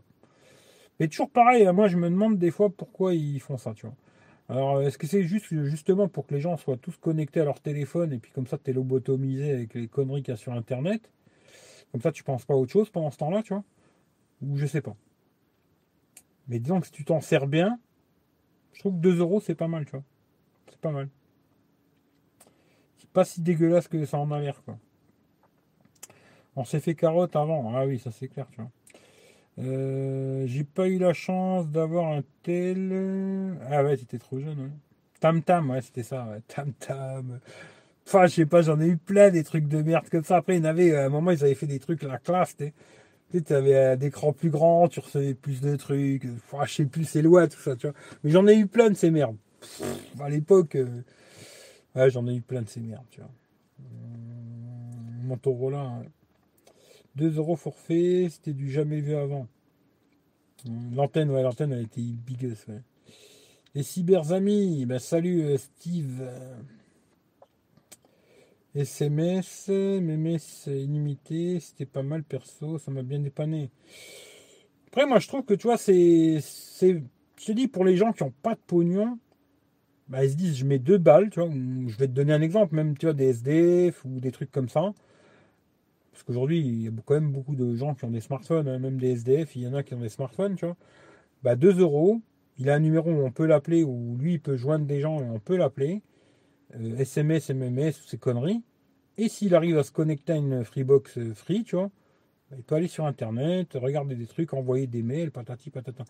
Mais 0.98 1.08
toujours 1.08 1.30
pareil, 1.30 1.66
hein, 1.66 1.72
moi 1.72 1.88
je 1.88 1.96
me 1.96 2.10
demande 2.10 2.38
des 2.38 2.50
fois 2.50 2.70
pourquoi 2.70 3.14
ils 3.14 3.40
font 3.40 3.56
ça, 3.56 3.72
tu 3.74 3.86
vois. 3.86 3.94
Alors, 4.48 4.80
est-ce 4.80 4.96
que 4.96 5.06
c'est 5.06 5.24
juste 5.24 5.46
justement 5.64 6.08
pour 6.08 6.26
que 6.26 6.34
les 6.34 6.40
gens 6.40 6.56
soient 6.56 6.78
tous 6.78 6.96
connectés 6.96 7.40
à 7.40 7.44
leur 7.44 7.60
téléphone 7.60 8.12
et 8.14 8.18
puis 8.18 8.32
comme 8.32 8.46
ça 8.46 8.56
tu 8.56 8.70
es 8.70 8.72
lobotomisé 8.72 9.52
avec 9.52 9.74
les 9.74 9.88
conneries 9.88 10.22
qu'il 10.22 10.32
y 10.32 10.34
a 10.34 10.36
sur 10.38 10.52
internet? 10.52 11.10
Comme 11.92 12.00
ça 12.00 12.12
tu 12.12 12.24
penses 12.24 12.46
pas 12.46 12.54
à 12.54 12.56
autre 12.56 12.72
chose 12.72 12.88
pendant 12.88 13.10
ce 13.10 13.18
temps-là, 13.18 13.42
tu 13.42 13.52
vois? 13.52 13.64
Ou 14.42 14.56
je 14.56 14.66
sais 14.66 14.80
pas. 14.80 14.96
Mais 16.48 16.58
disons 16.60 16.80
que 16.80 16.86
si 16.86 16.92
tu 16.92 17.04
t'en 17.04 17.20
sers 17.20 17.46
bien, 17.46 17.78
je 18.72 18.80
trouve 18.80 18.94
que 18.94 19.00
2 19.00 19.18
euros 19.18 19.40
c'est 19.40 19.54
pas 19.54 19.68
mal, 19.68 19.84
tu 19.84 19.92
vois. 19.92 20.04
C'est 20.70 20.80
pas 20.80 20.92
mal. 20.92 21.08
C'est 22.98 23.10
pas 23.10 23.24
si 23.24 23.42
dégueulasse 23.42 23.88
que 23.88 24.02
ça 24.06 24.18
en 24.18 24.30
a 24.32 24.40
l'air, 24.40 24.62
quoi. 24.64 24.78
On 26.56 26.64
s'est 26.64 26.80
fait 26.80 26.94
carotte 26.94 27.36
avant. 27.36 27.74
Ah 27.76 27.84
oui, 27.86 27.98
ça 27.98 28.10
c'est 28.10 28.28
clair, 28.28 28.48
tu 28.50 28.62
vois. 28.62 28.70
Euh, 29.60 30.44
j'ai 30.46 30.64
pas 30.64 30.88
eu 30.88 30.98
la 30.98 31.12
chance 31.12 31.68
d'avoir 31.68 32.12
un 32.12 32.22
tel. 32.42 33.56
Ah 33.70 33.82
ouais, 33.82 33.96
c'était 33.96 34.18
trop 34.18 34.38
jeune. 34.38 34.70
Tam 35.20 35.42
Tam, 35.42 35.70
ouais, 35.70 35.82
c'était 35.82 36.04
ça. 36.04 36.28
Tam 36.46 36.72
Tam. 36.74 37.40
Enfin, 38.06 38.26
je 38.26 38.34
sais 38.34 38.46
pas, 38.46 38.62
j'en 38.62 38.80
ai 38.80 38.86
eu 38.86 38.96
plein 38.96 39.30
des 39.30 39.44
trucs 39.44 39.68
de 39.68 39.82
merde 39.82 40.08
comme 40.08 40.24
ça. 40.24 40.36
Après, 40.36 40.56
il 40.56 40.60
y 40.60 40.62
en 40.62 40.64
avait, 40.64 40.94
à 40.96 41.06
un 41.06 41.08
moment, 41.08 41.30
ils 41.30 41.44
avaient 41.44 41.54
fait 41.54 41.66
des 41.66 41.78
trucs 41.78 42.02
la 42.02 42.18
classe. 42.18 42.56
Tu 42.56 43.52
avais 43.52 43.76
un 43.76 44.00
écran 44.00 44.32
plus 44.32 44.48
grand, 44.48 44.88
tu 44.88 45.00
recevais 45.00 45.34
plus 45.34 45.60
de 45.60 45.76
trucs. 45.76 46.24
Enfin, 46.24 46.64
je 46.64 46.74
sais 46.74 46.84
plus, 46.86 47.04
c'est 47.04 47.20
loin, 47.20 47.48
tout 47.48 47.58
ça, 47.58 47.76
tu 47.76 47.86
vois. 47.86 47.96
Mais 48.24 48.30
j'en 48.30 48.46
ai 48.46 48.56
eu 48.56 48.66
plein 48.66 48.88
de 48.88 48.94
ces 48.94 49.10
merdes. 49.10 49.36
à 50.20 50.30
l'époque, 50.30 50.76
euh, 50.76 51.02
ouais, 51.96 52.10
j'en 52.10 52.26
ai 52.28 52.36
eu 52.36 52.40
plein 52.40 52.62
de 52.62 52.68
ces 52.68 52.80
merdes, 52.80 53.04
tu 53.10 53.20
vois. 53.20 53.30
Hum, 53.80 55.26
Motorola, 55.26 55.80
hein. 55.80 56.02
2 57.18 57.36
euros 57.36 57.56
forfait, 57.56 58.28
c'était 58.30 58.52
du 58.52 58.70
jamais 58.70 59.00
vu 59.00 59.14
avant. 59.16 59.48
L'antenne, 60.94 61.30
ouais, 61.30 61.42
l'antenne 61.42 61.72
a 61.72 61.80
été 61.80 62.00
ouais. 62.00 62.82
Les 63.74 63.82
cyberzamis, 63.82 64.86
ben 64.86 64.98
salut 64.98 65.42
euh, 65.42 65.56
Steve. 65.58 66.22
SMS, 68.74 69.68
MMS 69.68 70.66
illimité, 70.66 71.58
c'était 71.58 71.86
pas 71.86 72.02
mal 72.02 72.22
perso, 72.22 72.78
ça 72.78 72.92
m'a 72.92 73.02
bien 73.02 73.18
dépanné. 73.18 73.70
Après, 74.88 75.06
moi 75.06 75.18
je 75.18 75.26
trouve 75.26 75.44
que 75.44 75.54
tu 75.54 75.66
vois, 75.66 75.78
c'est. 75.78 76.38
Je 76.80 77.44
te 77.44 77.52
dis, 77.52 77.66
pour 77.66 77.84
les 77.84 77.96
gens 77.96 78.12
qui 78.12 78.22
n'ont 78.22 78.32
pas 78.42 78.54
de 78.54 78.60
pognon, 78.66 79.18
bah, 80.08 80.24
ils 80.24 80.30
se 80.30 80.36
disent, 80.36 80.56
je 80.56 80.64
mets 80.64 80.78
deux 80.78 80.98
balles, 80.98 81.30
tu 81.30 81.40
vois. 81.40 81.50
Je 81.50 81.96
vais 81.96 82.06
te 82.06 82.12
donner 82.12 82.32
un 82.32 82.42
exemple, 82.42 82.74
même 82.74 82.96
tu 82.96 83.06
vois, 83.06 83.14
des 83.14 83.28
SDF 83.30 84.04
ou 84.04 84.20
des 84.20 84.30
trucs 84.30 84.52
comme 84.52 84.68
ça. 84.68 84.92
Parce 86.18 86.24
qu'aujourd'hui, 86.24 86.58
il 86.58 86.82
y 86.82 86.88
a 86.88 86.90
quand 87.04 87.14
même 87.14 87.30
beaucoup 87.30 87.54
de 87.54 87.76
gens 87.76 87.94
qui 87.94 88.04
ont 88.04 88.10
des 88.10 88.20
smartphones, 88.20 88.66
hein, 88.66 88.80
même 88.80 88.98
des 88.98 89.12
SDF, 89.12 89.54
il 89.54 89.62
y 89.62 89.68
en 89.68 89.74
a 89.74 89.84
qui 89.84 89.94
ont 89.94 90.00
des 90.00 90.08
smartphones, 90.08 90.56
tu 90.56 90.66
vois. 90.66 90.76
Bah, 91.44 91.54
2 91.54 91.78
euros, 91.78 92.20
il 92.58 92.68
a 92.70 92.74
un 92.74 92.80
numéro 92.80 93.08
où 93.08 93.24
on 93.24 93.30
peut 93.30 93.46
l'appeler, 93.46 93.84
où 93.84 94.16
lui, 94.18 94.32
il 94.32 94.40
peut 94.40 94.56
joindre 94.56 94.84
des 94.84 94.98
gens 94.98 95.20
et 95.20 95.30
on 95.30 95.38
peut 95.38 95.56
l'appeler. 95.56 96.02
SMS, 96.98 97.50
MMS, 97.50 97.92
ces 98.04 98.18
conneries. 98.18 98.64
Et 99.16 99.28
s'il 99.28 99.54
arrive 99.54 99.78
à 99.78 99.84
se 99.84 99.92
connecter 99.92 100.32
à 100.32 100.36
une 100.36 100.64
Freebox 100.64 101.18
euh, 101.18 101.34
free, 101.34 101.62
tu 101.62 101.76
vois, 101.76 101.88
bah, 102.50 102.56
il 102.58 102.64
peut 102.64 102.74
aller 102.74 102.88
sur 102.88 103.06
Internet, 103.06 103.74
regarder 103.74 104.16
des 104.16 104.26
trucs, 104.26 104.52
envoyer 104.54 104.88
des 104.88 105.04
mails, 105.04 105.30
patati 105.30 105.70
patata. 105.70 106.02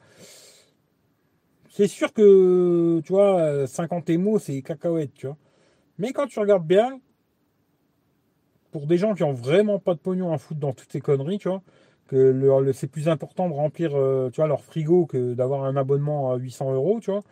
C'est 1.69 1.87
sûr 1.87 2.15
que, 2.15 3.03
tu 3.05 3.13
vois, 3.13 3.67
50 3.67 4.09
émo, 4.09 4.39
c'est 4.39 4.63
cacahuète, 4.63 5.13
tu 5.13 5.27
vois. 5.27 5.37
Mais 5.99 6.15
quand 6.15 6.27
tu 6.29 6.41
regardes 6.41 6.67
bien, 6.67 6.99
pour 8.71 8.87
des 8.87 8.99
gens 8.99 9.15
qui 9.15 9.23
ont 9.23 9.33
vraiment 9.33 9.79
pas 9.79 9.95
de 9.95 9.99
pognon 9.99 10.33
à 10.33 10.39
foutre 10.39 10.61
dans 10.61 10.73
toutes 10.73 10.93
ces 10.93 11.01
conneries, 11.01 11.39
tu 11.39 11.49
vois, 11.49 11.63
que 12.09 12.73
c'est 12.73 12.87
plus 12.87 13.09
important 13.09 13.49
de 13.49 13.55
remplir 13.55 13.93
euh, 13.95 14.31
tu 14.31 14.37
vois, 14.37 14.49
leur 14.49 14.63
frigo 14.63 15.07
que 15.07 15.35
d'avoir 15.35 15.65
un 15.65 15.77
abonnement 15.77 16.33
à 16.33 16.37
800 16.37 16.73
euros, 16.75 17.01
tu 17.01 17.11
vois, 17.11 17.23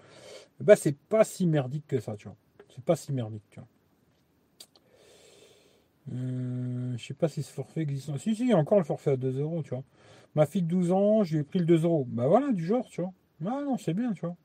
bah 0.60 0.76
c'est 0.76 0.96
pas 0.96 1.24
si 1.24 1.46
merdique 1.46 1.86
que 1.86 2.00
ça, 2.00 2.16
tu 2.16 2.28
vois. 2.28 2.36
C'est 2.74 2.84
pas 2.84 2.96
si 2.96 3.12
merdique, 3.12 3.44
tu 3.50 3.60
vois. 3.60 3.68
Euh, 6.12 6.94
je 6.96 7.04
sais 7.04 7.14
pas 7.14 7.28
si 7.28 7.42
ce 7.42 7.52
forfait 7.52 7.80
existe. 7.80 8.16
Si, 8.18 8.34
si, 8.34 8.42
il 8.42 8.48
y 8.48 8.52
a 8.52 8.56
encore 8.56 8.78
le 8.78 8.84
forfait 8.84 9.12
à 9.12 9.16
2 9.16 9.40
euros, 9.40 9.62
tu 9.62 9.70
vois. 9.70 9.82
Ma 10.34 10.46
fille 10.46 10.62
de 10.62 10.68
12 10.68 10.92
ans, 10.92 11.24
je 11.24 11.34
lui 11.34 11.40
ai 11.40 11.44
pris 11.44 11.58
le 11.58 11.64
2 11.64 11.84
euros. 11.84 12.06
Bah 12.08 12.28
voilà, 12.28 12.52
du 12.52 12.64
genre, 12.64 12.86
tu 12.88 13.00
vois. 13.00 13.12
Ah 13.44 13.62
non, 13.64 13.76
c'est 13.78 13.94
bien, 13.94 14.12
tu 14.12 14.20
vois. 14.20 14.36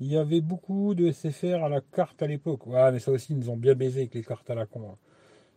Il 0.00 0.06
y 0.08 0.16
avait 0.16 0.40
beaucoup 0.40 0.94
de 0.94 1.10
SFR 1.12 1.64
à 1.64 1.68
la 1.68 1.80
carte 1.80 2.22
à 2.22 2.26
l'époque. 2.26 2.66
Ouais, 2.66 2.90
mais 2.92 2.98
ça 2.98 3.10
aussi, 3.12 3.32
ils 3.32 3.38
nous 3.38 3.50
ont 3.50 3.56
bien 3.56 3.74
baisé 3.74 4.00
avec 4.00 4.14
les 4.14 4.22
cartes 4.24 4.48
à 4.50 4.54
la 4.54 4.66
con. 4.66 4.92
Hein. 4.92 4.96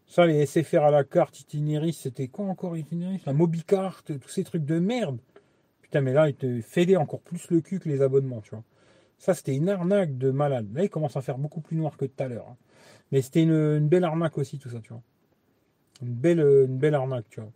Ça, 0.07 0.25
les 0.25 0.45
SFR 0.45 0.83
à 0.83 0.91
la 0.91 1.03
carte, 1.03 1.39
Itinéris, 1.39 1.93
c'était 1.93 2.27
quoi 2.27 2.45
encore 2.45 2.77
Itinéris 2.77 3.21
La 3.25 3.33
Mobicart, 3.33 4.03
tous 4.03 4.29
ces 4.29 4.43
trucs 4.43 4.65
de 4.65 4.79
merde. 4.79 5.17
Putain, 5.81 6.01
mais 6.01 6.13
là, 6.13 6.29
ils 6.29 6.35
te 6.35 6.61
fêlaient 6.61 6.95
encore 6.95 7.21
plus 7.21 7.49
le 7.49 7.61
cul 7.61 7.79
que 7.79 7.89
les 7.89 8.01
abonnements, 8.01 8.41
tu 8.41 8.51
vois. 8.51 8.63
Ça, 9.17 9.33
c'était 9.33 9.55
une 9.55 9.69
arnaque 9.69 10.17
de 10.17 10.31
malade. 10.31 10.67
Là, 10.73 10.83
il 10.83 10.89
commence 10.89 11.17
à 11.17 11.21
faire 11.21 11.37
beaucoup 11.37 11.61
plus 11.61 11.77
noir 11.77 11.97
que 11.97 12.05
tout 12.05 12.23
à 12.23 12.27
l'heure. 12.27 12.47
Hein. 12.49 12.57
Mais 13.11 13.21
c'était 13.21 13.43
une, 13.43 13.87
belle 13.87 14.03
arnaque 14.03 14.37
aussi, 14.37 14.59
tout 14.59 14.69
ça, 14.69 14.79
tu 14.79 14.89
vois. 14.89 15.01
Une 16.01 16.13
belle, 16.13 16.67
belle 16.67 16.95
arnaque, 16.95 17.25
tu 17.29 17.39
vois. 17.39 17.51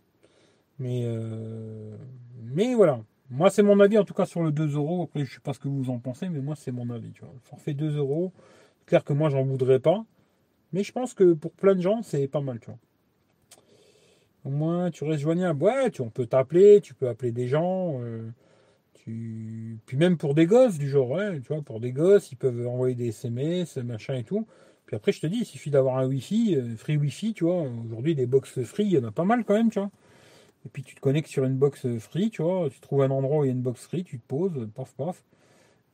Mais, 0.78 1.02
euh, 1.04 1.96
mais 2.42 2.74
voilà. 2.74 3.00
Moi, 3.30 3.50
c'est 3.50 3.62
mon 3.62 3.78
avis, 3.78 3.98
en 3.98 4.04
tout 4.04 4.14
cas, 4.14 4.26
sur 4.26 4.42
le 4.42 4.50
2 4.50 4.74
euros. 4.74 5.04
Après, 5.04 5.24
je 5.24 5.34
sais 5.34 5.40
pas 5.40 5.52
ce 5.52 5.60
que 5.60 5.68
vous 5.68 5.90
en 5.90 5.98
pensez, 5.98 6.28
mais 6.28 6.40
moi, 6.40 6.56
c'est 6.56 6.72
mon 6.72 6.90
avis, 6.90 7.12
tu 7.12 7.20
vois. 7.20 7.32
forfait 7.42 7.74
2 7.74 7.96
euros. 7.96 8.32
Clair 8.86 9.04
que 9.04 9.12
moi, 9.12 9.28
j'en 9.28 9.44
voudrais 9.44 9.78
pas. 9.78 10.04
Mais 10.72 10.84
je 10.84 10.92
pense 10.92 11.14
que 11.14 11.32
pour 11.34 11.52
plein 11.52 11.74
de 11.74 11.80
gens, 11.80 12.02
c'est 12.02 12.28
pas 12.28 12.40
mal, 12.40 12.60
tu 12.60 12.66
vois. 12.66 12.78
Au 14.44 14.50
moins, 14.50 14.90
tu 14.90 15.04
restes 15.04 15.22
joignable. 15.22 15.62
Ouais, 15.62 15.90
tu, 15.90 16.00
on 16.02 16.10
peut 16.10 16.26
t'appeler, 16.26 16.80
tu 16.80 16.94
peux 16.94 17.08
appeler 17.08 17.32
des 17.32 17.48
gens. 17.48 18.00
euh, 18.02 18.30
tu... 18.94 19.78
Puis 19.86 19.96
même 19.96 20.16
pour 20.18 20.34
des 20.34 20.46
gosses, 20.46 20.78
du 20.78 20.88
genre, 20.88 21.10
ouais, 21.10 21.40
tu 21.40 21.48
vois, 21.52 21.62
pour 21.62 21.80
des 21.80 21.92
gosses, 21.92 22.32
ils 22.32 22.36
peuvent 22.36 22.66
envoyer 22.66 22.94
des 22.94 23.08
SMS, 23.08 23.76
machin 23.78 24.14
et 24.16 24.24
tout. 24.24 24.46
Puis 24.86 24.96
après, 24.96 25.12
je 25.12 25.20
te 25.20 25.26
dis, 25.26 25.38
il 25.40 25.44
suffit 25.46 25.70
d'avoir 25.70 25.98
un 25.98 26.06
Wi-Fi, 26.06 26.56
euh, 26.56 26.76
free 26.76 26.96
Wi-Fi, 26.96 27.34
tu 27.34 27.44
vois. 27.44 27.62
Aujourd'hui, 27.86 28.14
des 28.14 28.26
box 28.26 28.62
free, 28.64 28.84
il 28.86 28.92
y 28.92 28.98
en 28.98 29.04
a 29.04 29.12
pas 29.12 29.24
mal 29.24 29.44
quand 29.44 29.54
même, 29.54 29.70
tu 29.70 29.78
vois. 29.80 29.90
Et 30.66 30.68
puis 30.70 30.82
tu 30.82 30.94
te 30.94 31.00
connectes 31.00 31.28
sur 31.28 31.44
une 31.44 31.56
box 31.56 31.86
free, 31.98 32.30
tu 32.30 32.42
vois. 32.42 32.68
Tu 32.70 32.80
trouves 32.80 33.02
un 33.02 33.10
endroit 33.10 33.40
où 33.40 33.44
il 33.44 33.48
y 33.48 33.50
a 33.50 33.52
une 33.54 33.62
box 33.62 33.82
free, 33.86 34.04
tu 34.04 34.18
te 34.20 34.26
poses, 34.26 34.68
paf, 34.74 34.94
paf. 34.94 35.22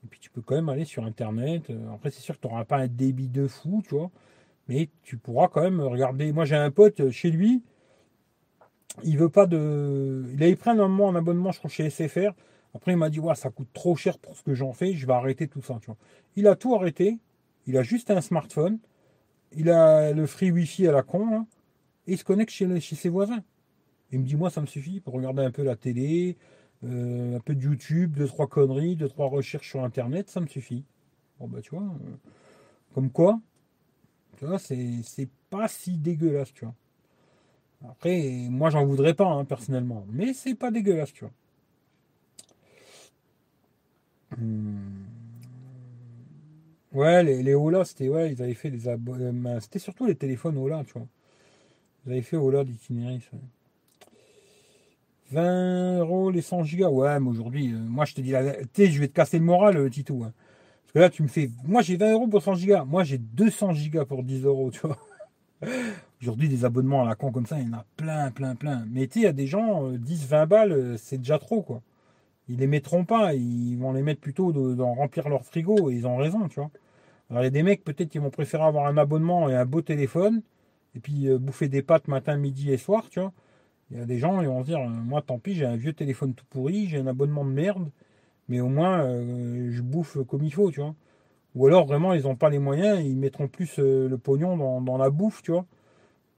Et 0.05 0.09
puis 0.09 0.21
tu 0.21 0.31
peux 0.31 0.43
quand 0.43 0.55
même 0.57 0.69
aller 0.69 0.85
sur 0.85 1.05
Internet. 1.05 1.71
Euh, 1.71 1.95
Après, 1.95 2.11
c'est 2.11 2.21
sûr 2.21 2.37
que 2.37 2.41
tu 2.43 2.49
n'auras 2.49 2.65
pas 2.65 2.79
un 2.79 2.89
débit 2.89 3.29
de 3.29 3.47
fou, 3.49 3.83
tu 3.89 3.95
vois. 3.97 4.11
Mais 4.69 4.89
tu 5.03 5.17
pourras 5.17 5.49
quand 5.49 5.63
même 5.63 5.81
regarder. 5.81 6.33
Moi, 6.33 6.45
j'ai 6.45 6.57
un 6.57 6.71
pote 6.71 7.11
chez 7.11 7.31
lui. 7.31 7.63
Il 9.05 9.19
veut 9.19 9.29
pas 9.29 9.47
de. 9.47 10.25
Il 10.35 10.43
avait 10.43 10.57
pris 10.57 10.71
un 10.71 10.79
abonnement, 11.15 11.53
je 11.53 11.59
crois, 11.59 11.71
chez 11.71 11.89
SFR. 11.91 12.33
Après, 12.75 12.93
il 12.93 12.97
m'a 12.97 13.09
dit, 13.09 13.21
ouais, 13.21 13.35
ça 13.35 13.51
coûte 13.51 13.69
trop 13.73 13.97
cher 13.97 14.19
pour 14.19 14.37
ce 14.37 14.43
que 14.43 14.55
j'en 14.55 14.73
fais, 14.73 14.93
je 14.93 15.07
vais 15.07 15.15
arrêter 15.15 15.49
tout 15.49 15.63
ça. 15.63 15.79
Il 16.37 16.47
a 16.47 16.57
tout 16.57 16.75
arrêté. 16.75 17.19
Il 17.67 17.77
a 17.79 17.83
juste 17.83 18.11
un 18.11 18.21
smartphone. 18.21 18.79
Il 19.53 19.71
a 19.71 20.13
le 20.13 20.27
free 20.27 20.51
Wi-Fi 20.51 20.89
à 20.89 20.93
la 20.93 21.03
con, 21.03 21.31
là, 21.31 21.47
et 22.07 22.13
il 22.13 22.19
se 22.19 22.25
connecte 22.25 22.51
chez, 22.51 22.81
chez 22.81 22.97
ses 22.97 23.09
voisins. 23.09 23.43
Il 24.13 24.21
me 24.21 24.25
dit, 24.25 24.37
moi, 24.37 24.51
ça 24.51 24.61
me 24.61 24.67
suffit 24.67 25.01
pour 25.01 25.15
regarder 25.15 25.43
un 25.43 25.51
peu 25.51 25.63
la 25.63 25.77
télé, 25.77 26.37
euh, 26.85 27.37
un 27.37 27.41
peu 27.41 27.55
de 27.55 27.63
YouTube, 27.63 28.17
deux, 28.17 28.27
trois 28.27 28.47
conneries, 28.47 28.97
deux, 28.97 29.09
trois 29.09 29.29
recherches 29.29 29.71
sur 29.71 29.83
Internet, 29.83 30.29
ça 30.29 30.41
me 30.41 30.47
suffit. 30.47 30.85
Bon, 31.41 31.49
bah, 31.49 31.61
tu 31.63 31.71
vois, 31.71 31.85
euh, 31.85 32.17
comme 32.95 33.11
quoi, 33.11 33.41
tu 34.39 34.47
vois, 34.47 34.59
c'est 34.59 35.29
pas 35.51 35.69
si 35.69 35.97
dégueulasse, 35.99 36.53
tu 36.53 36.65
vois. 36.65 36.75
Après, 37.91 38.47
moi, 38.51 38.71
j'en 38.71 38.85
voudrais 38.85 39.15
pas, 39.15 39.27
hein, 39.27 39.45
personnellement, 39.45 40.07
mais 40.11 40.33
c'est 40.35 40.55
pas 40.55 40.71
dégueulasse, 40.71 41.13
tu 41.13 41.25
vois. 41.25 41.33
Hmm. 44.37 45.05
Ouais, 46.93 47.23
les, 47.23 47.43
les 47.43 47.55
Ola, 47.55 47.85
c'était, 47.85 48.09
ouais, 48.09 48.33
ils 48.33 48.43
avaient 48.43 48.55
fait 48.55 48.71
des 48.71 48.89
abonnements. 48.89 49.61
C'était 49.61 49.79
surtout 49.79 50.07
les 50.07 50.15
téléphones 50.15 50.57
Ola, 50.59 50.83
tu 50.85 50.95
vois. 50.95 51.07
Ils 52.07 52.13
avaient 52.13 52.23
fait 52.23 52.37
Ola 52.37 52.65
d'itinéris. 52.65 53.23
ouais. 53.33 53.39
20 55.31 55.99
euros 55.99 56.31
les 56.31 56.43
100 56.43 56.63
gigas. 56.65 56.89
Ouais, 56.89 57.19
mais 57.21 57.29
aujourd'hui, 57.29 57.73
euh, 57.73 57.79
moi 57.79 58.05
je 58.05 58.15
te 58.15 58.21
dis 58.21 58.31
la 58.31 58.43
je 58.63 59.01
vais 59.01 59.09
te 59.09 59.13
casser 59.13 59.39
le 59.39 59.45
moral, 59.45 59.77
euh, 59.77 59.91
Tito. 59.91 60.23
hein. 60.23 60.33
Là, 60.97 61.11
tu 61.11 61.23
me 61.23 61.29
fais. 61.29 61.51
Moi 61.67 61.83
j'ai 61.83 61.99
20 61.99 62.13
euros 62.13 62.27
pour 62.27 62.43
100 62.43 62.55
gigas. 62.55 62.85
Moi 62.85 63.05
j'ai 63.05 63.19
200 63.19 63.75
gigas 63.75 64.07
pour 64.07 64.23
10 64.23 64.45
euros, 64.45 64.71
tu 64.71 64.81
vois. 64.81 64.97
Aujourd'hui, 66.23 66.49
des 66.49 66.65
abonnements 66.65 67.03
à 67.03 67.05
la 67.07 67.15
con 67.15 67.33
comme 67.33 67.45
ça, 67.45 67.61
il 67.61 67.67
y 67.67 67.69
en 67.69 67.75
a 67.75 67.85
plein, 67.99 68.31
plein, 68.31 68.55
plein. 68.55 68.87
Mais 68.91 69.07
tu 69.07 69.15
sais, 69.15 69.21
il 69.21 69.23
y 69.25 69.27
a 69.27 69.35
des 69.35 69.47
gens, 69.47 69.91
euh, 69.91 69.99
10, 69.99 70.27
20 70.27 70.47
balles, 70.47 70.73
euh, 70.73 70.97
c'est 70.97 71.19
déjà 71.19 71.39
trop, 71.39 71.61
quoi. 71.61 71.83
Ils 72.49 72.57
les 72.57 72.67
mettront 72.67 73.05
pas, 73.05 73.35
ils 73.35 73.77
vont 73.77 73.93
les 73.93 74.03
mettre 74.03 74.23
plutôt 74.23 74.53
d'en 74.53 74.95
remplir 74.95 75.29
leur 75.29 75.45
frigo, 75.45 75.91
et 75.91 75.97
ils 75.97 76.07
ont 76.07 76.17
raison, 76.17 76.49
tu 76.49 76.61
vois. 76.61 76.71
Alors, 77.29 77.43
il 77.43 77.47
y 77.47 77.49
a 77.49 77.51
des 77.51 77.63
mecs, 77.63 77.85
peut-être, 77.85 78.09
qui 78.09 78.19
vont 78.19 78.31
préférer 78.31 78.65
avoir 78.65 78.87
un 78.87 78.97
abonnement 78.97 79.51
et 79.51 79.55
un 79.55 79.67
beau 79.67 79.83
téléphone, 79.83 80.43
et 80.95 81.01
puis 81.01 81.29
euh, 81.29 81.39
bouffer 81.39 81.69
des 81.69 81.83
pâtes 81.83 82.09
matin, 82.09 82.39
midi 82.39 82.73
et 82.73 82.79
soir, 82.79 83.05
tu 83.11 83.21
vois. 83.21 83.33
Il 83.91 83.99
y 83.99 84.01
a 84.01 84.07
des 84.07 84.19
gens, 84.19 84.41
ils 84.41 84.49
vont 84.49 84.63
se 84.63 84.69
dire, 84.69 84.81
euh, 84.81 84.89
moi, 84.89 85.21
tant 85.23 85.39
pis, 85.39 85.55
j'ai 85.55 85.67
un 85.67 85.77
vieux 85.77 85.93
téléphone 85.93 86.35
tout 86.35 86.47
pourri, 86.49 86.89
j'ai 86.89 86.99
un 86.99 87.07
abonnement 87.07 87.45
de 87.45 87.51
merde, 87.51 87.91
mais 88.49 88.61
au 88.61 88.69
moins, 88.69 89.05
euh, 89.05 89.71
je 89.71 89.83
bouffe 89.83 90.19
comme 90.29 90.45
il 90.45 90.53
faut, 90.53 90.71
tu 90.71 90.81
vois. 90.81 90.95
Ou 91.55 91.67
alors, 91.67 91.87
vraiment, 91.87 92.13
ils 92.15 92.25
n'ont 92.25 92.37
pas 92.37 92.51
les 92.51 92.59
moyens, 92.59 93.01
ils 93.05 93.17
mettront 93.17 93.49
plus 93.49 93.79
euh, 93.79 94.09
le 94.09 94.19
pognon 94.19 94.57
dans, 94.57 94.81
dans 94.81 94.99
la 94.99 95.11
bouffe, 95.11 95.43
tu 95.43 95.53
vois, 95.53 95.67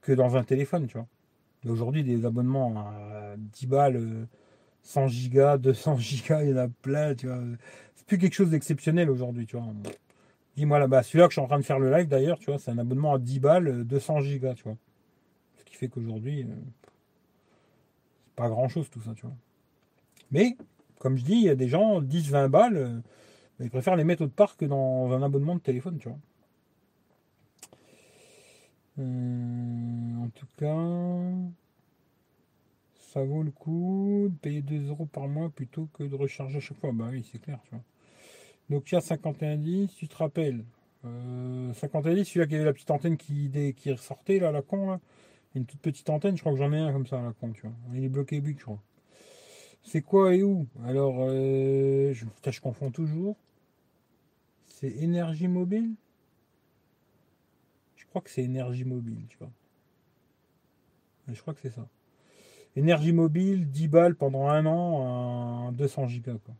que 0.01 0.13
dans 0.13 0.37
un 0.37 0.43
téléphone, 0.43 0.87
tu 0.87 0.97
vois. 0.97 1.07
Aujourd'hui, 1.67 2.03
des 2.03 2.25
abonnements 2.25 2.79
à 2.79 3.35
10 3.37 3.67
balles, 3.67 3.97
euh, 3.97 4.25
100 4.83 5.07
gigas, 5.07 5.57
200 5.57 5.97
gigas, 5.99 6.43
il 6.43 6.51
y 6.51 6.53
en 6.53 6.57
a 6.57 6.67
plein, 6.67 7.15
tu 7.15 7.27
vois. 7.27 7.39
C'est 7.95 8.05
plus 8.05 8.17
quelque 8.17 8.33
chose 8.33 8.51
d'exceptionnel 8.51 9.09
aujourd'hui, 9.09 9.45
tu 9.45 9.57
vois. 9.57 9.67
Dis-moi 10.55 10.79
là-bas, 10.79 11.03
celui-là 11.03 11.27
que 11.27 11.31
je 11.31 11.35
suis 11.35 11.41
en 11.41 11.47
train 11.47 11.59
de 11.59 11.63
faire 11.63 11.79
le 11.79 11.89
live 11.89 12.07
d'ailleurs, 12.07 12.39
tu 12.39 12.47
vois, 12.47 12.59
c'est 12.59 12.71
un 12.71 12.77
abonnement 12.77 13.13
à 13.13 13.19
10 13.19 13.39
balles, 13.39 13.67
euh, 13.67 13.83
200 13.83 14.21
gigas, 14.21 14.55
tu 14.55 14.63
vois. 14.63 14.77
Ce 15.57 15.63
qui 15.63 15.75
fait 15.75 15.87
qu'aujourd'hui, 15.87 16.43
euh, 16.43 16.47
c'est 18.25 18.35
pas 18.35 18.49
grand-chose 18.49 18.89
tout 18.89 19.01
ça, 19.01 19.13
tu 19.15 19.21
vois. 19.21 19.35
Mais, 20.31 20.57
comme 20.99 21.17
je 21.17 21.23
dis, 21.23 21.33
il 21.33 21.43
y 21.43 21.49
a 21.49 21.55
des 21.55 21.69
gens, 21.69 22.01
10-20 22.01 22.49
balles, 22.49 22.77
euh, 22.77 22.99
ils 23.59 23.69
préfèrent 23.69 23.95
les 23.95 24.03
mettre 24.03 24.23
autre 24.23 24.33
part 24.33 24.57
que 24.57 24.65
dans 24.65 25.11
un 25.11 25.23
abonnement 25.23 25.55
de 25.55 25.61
téléphone, 25.61 25.97
tu 25.97 26.09
vois. 26.09 26.19
Euh, 28.99 30.17
en 30.17 30.29
tout 30.29 30.47
cas, 30.57 31.15
ça 33.11 33.23
vaut 33.23 33.43
le 33.43 33.51
coup 33.51 34.27
de 34.29 34.35
payer 34.37 34.61
2 34.61 34.89
euros 34.89 35.05
par 35.05 35.27
mois 35.27 35.49
plutôt 35.49 35.87
que 35.93 36.03
de 36.03 36.15
recharger 36.15 36.57
à 36.57 36.59
chaque 36.59 36.77
fois. 36.77 36.91
Bah 36.93 37.07
oui, 37.11 37.27
c'est 37.31 37.39
clair, 37.39 37.59
tu 37.63 37.71
vois. 37.71 37.83
Nokia 38.69 39.01
5110, 39.01 39.95
tu 39.95 40.07
te 40.07 40.15
rappelles 40.17 40.63
euh, 41.05 41.73
5110, 41.73 42.25
celui-là 42.25 42.47
qui 42.47 42.55
avait 42.55 42.65
la 42.65 42.73
petite 42.73 42.91
antenne 42.91 43.17
qui, 43.17 43.49
qui 43.75 43.91
ressortait, 43.91 44.39
là, 44.39 44.51
la 44.51 44.61
con, 44.61 44.91
là. 44.91 44.99
Une 45.55 45.65
toute 45.65 45.79
petite 45.79 46.09
antenne, 46.09 46.35
je 46.35 46.41
crois 46.41 46.53
que 46.53 46.59
j'en 46.59 46.71
ai 46.73 46.77
un 46.77 46.91
comme 46.91 47.07
ça, 47.07 47.21
la 47.21 47.33
con, 47.33 47.51
tu 47.51 47.61
vois. 47.61 47.71
Il 47.95 48.03
est 48.03 48.09
bloqué 48.09 48.41
but, 48.41 48.57
je 48.59 48.63
crois. 48.65 48.79
C'est 49.83 50.01
quoi 50.01 50.35
et 50.35 50.43
où? 50.43 50.67
Alors, 50.85 51.15
euh, 51.19 52.13
je, 52.13 52.25
putain, 52.25 52.51
je 52.51 52.61
confonds 52.61 52.91
toujours. 52.91 53.35
C'est 54.67 54.89
énergie 54.89 55.47
mobile? 55.47 55.93
Je 57.95 58.05
crois 58.05 58.21
que 58.21 58.29
c'est 58.29 58.43
énergie 58.43 58.85
mobile, 58.85 59.25
tu 59.29 59.37
vois. 59.37 59.51
Je 61.27 61.39
crois 61.41 61.53
que 61.53 61.61
c'est 61.61 61.69
ça. 61.69 61.87
Énergie 62.75 63.13
mobile, 63.13 63.69
10 63.69 63.87
balles 63.87 64.15
pendant 64.15 64.47
un 64.47 64.65
an, 64.65 65.67
à 65.67 65.71
200 65.71 66.07
gigas, 66.07 66.37
quoi. 66.45 66.55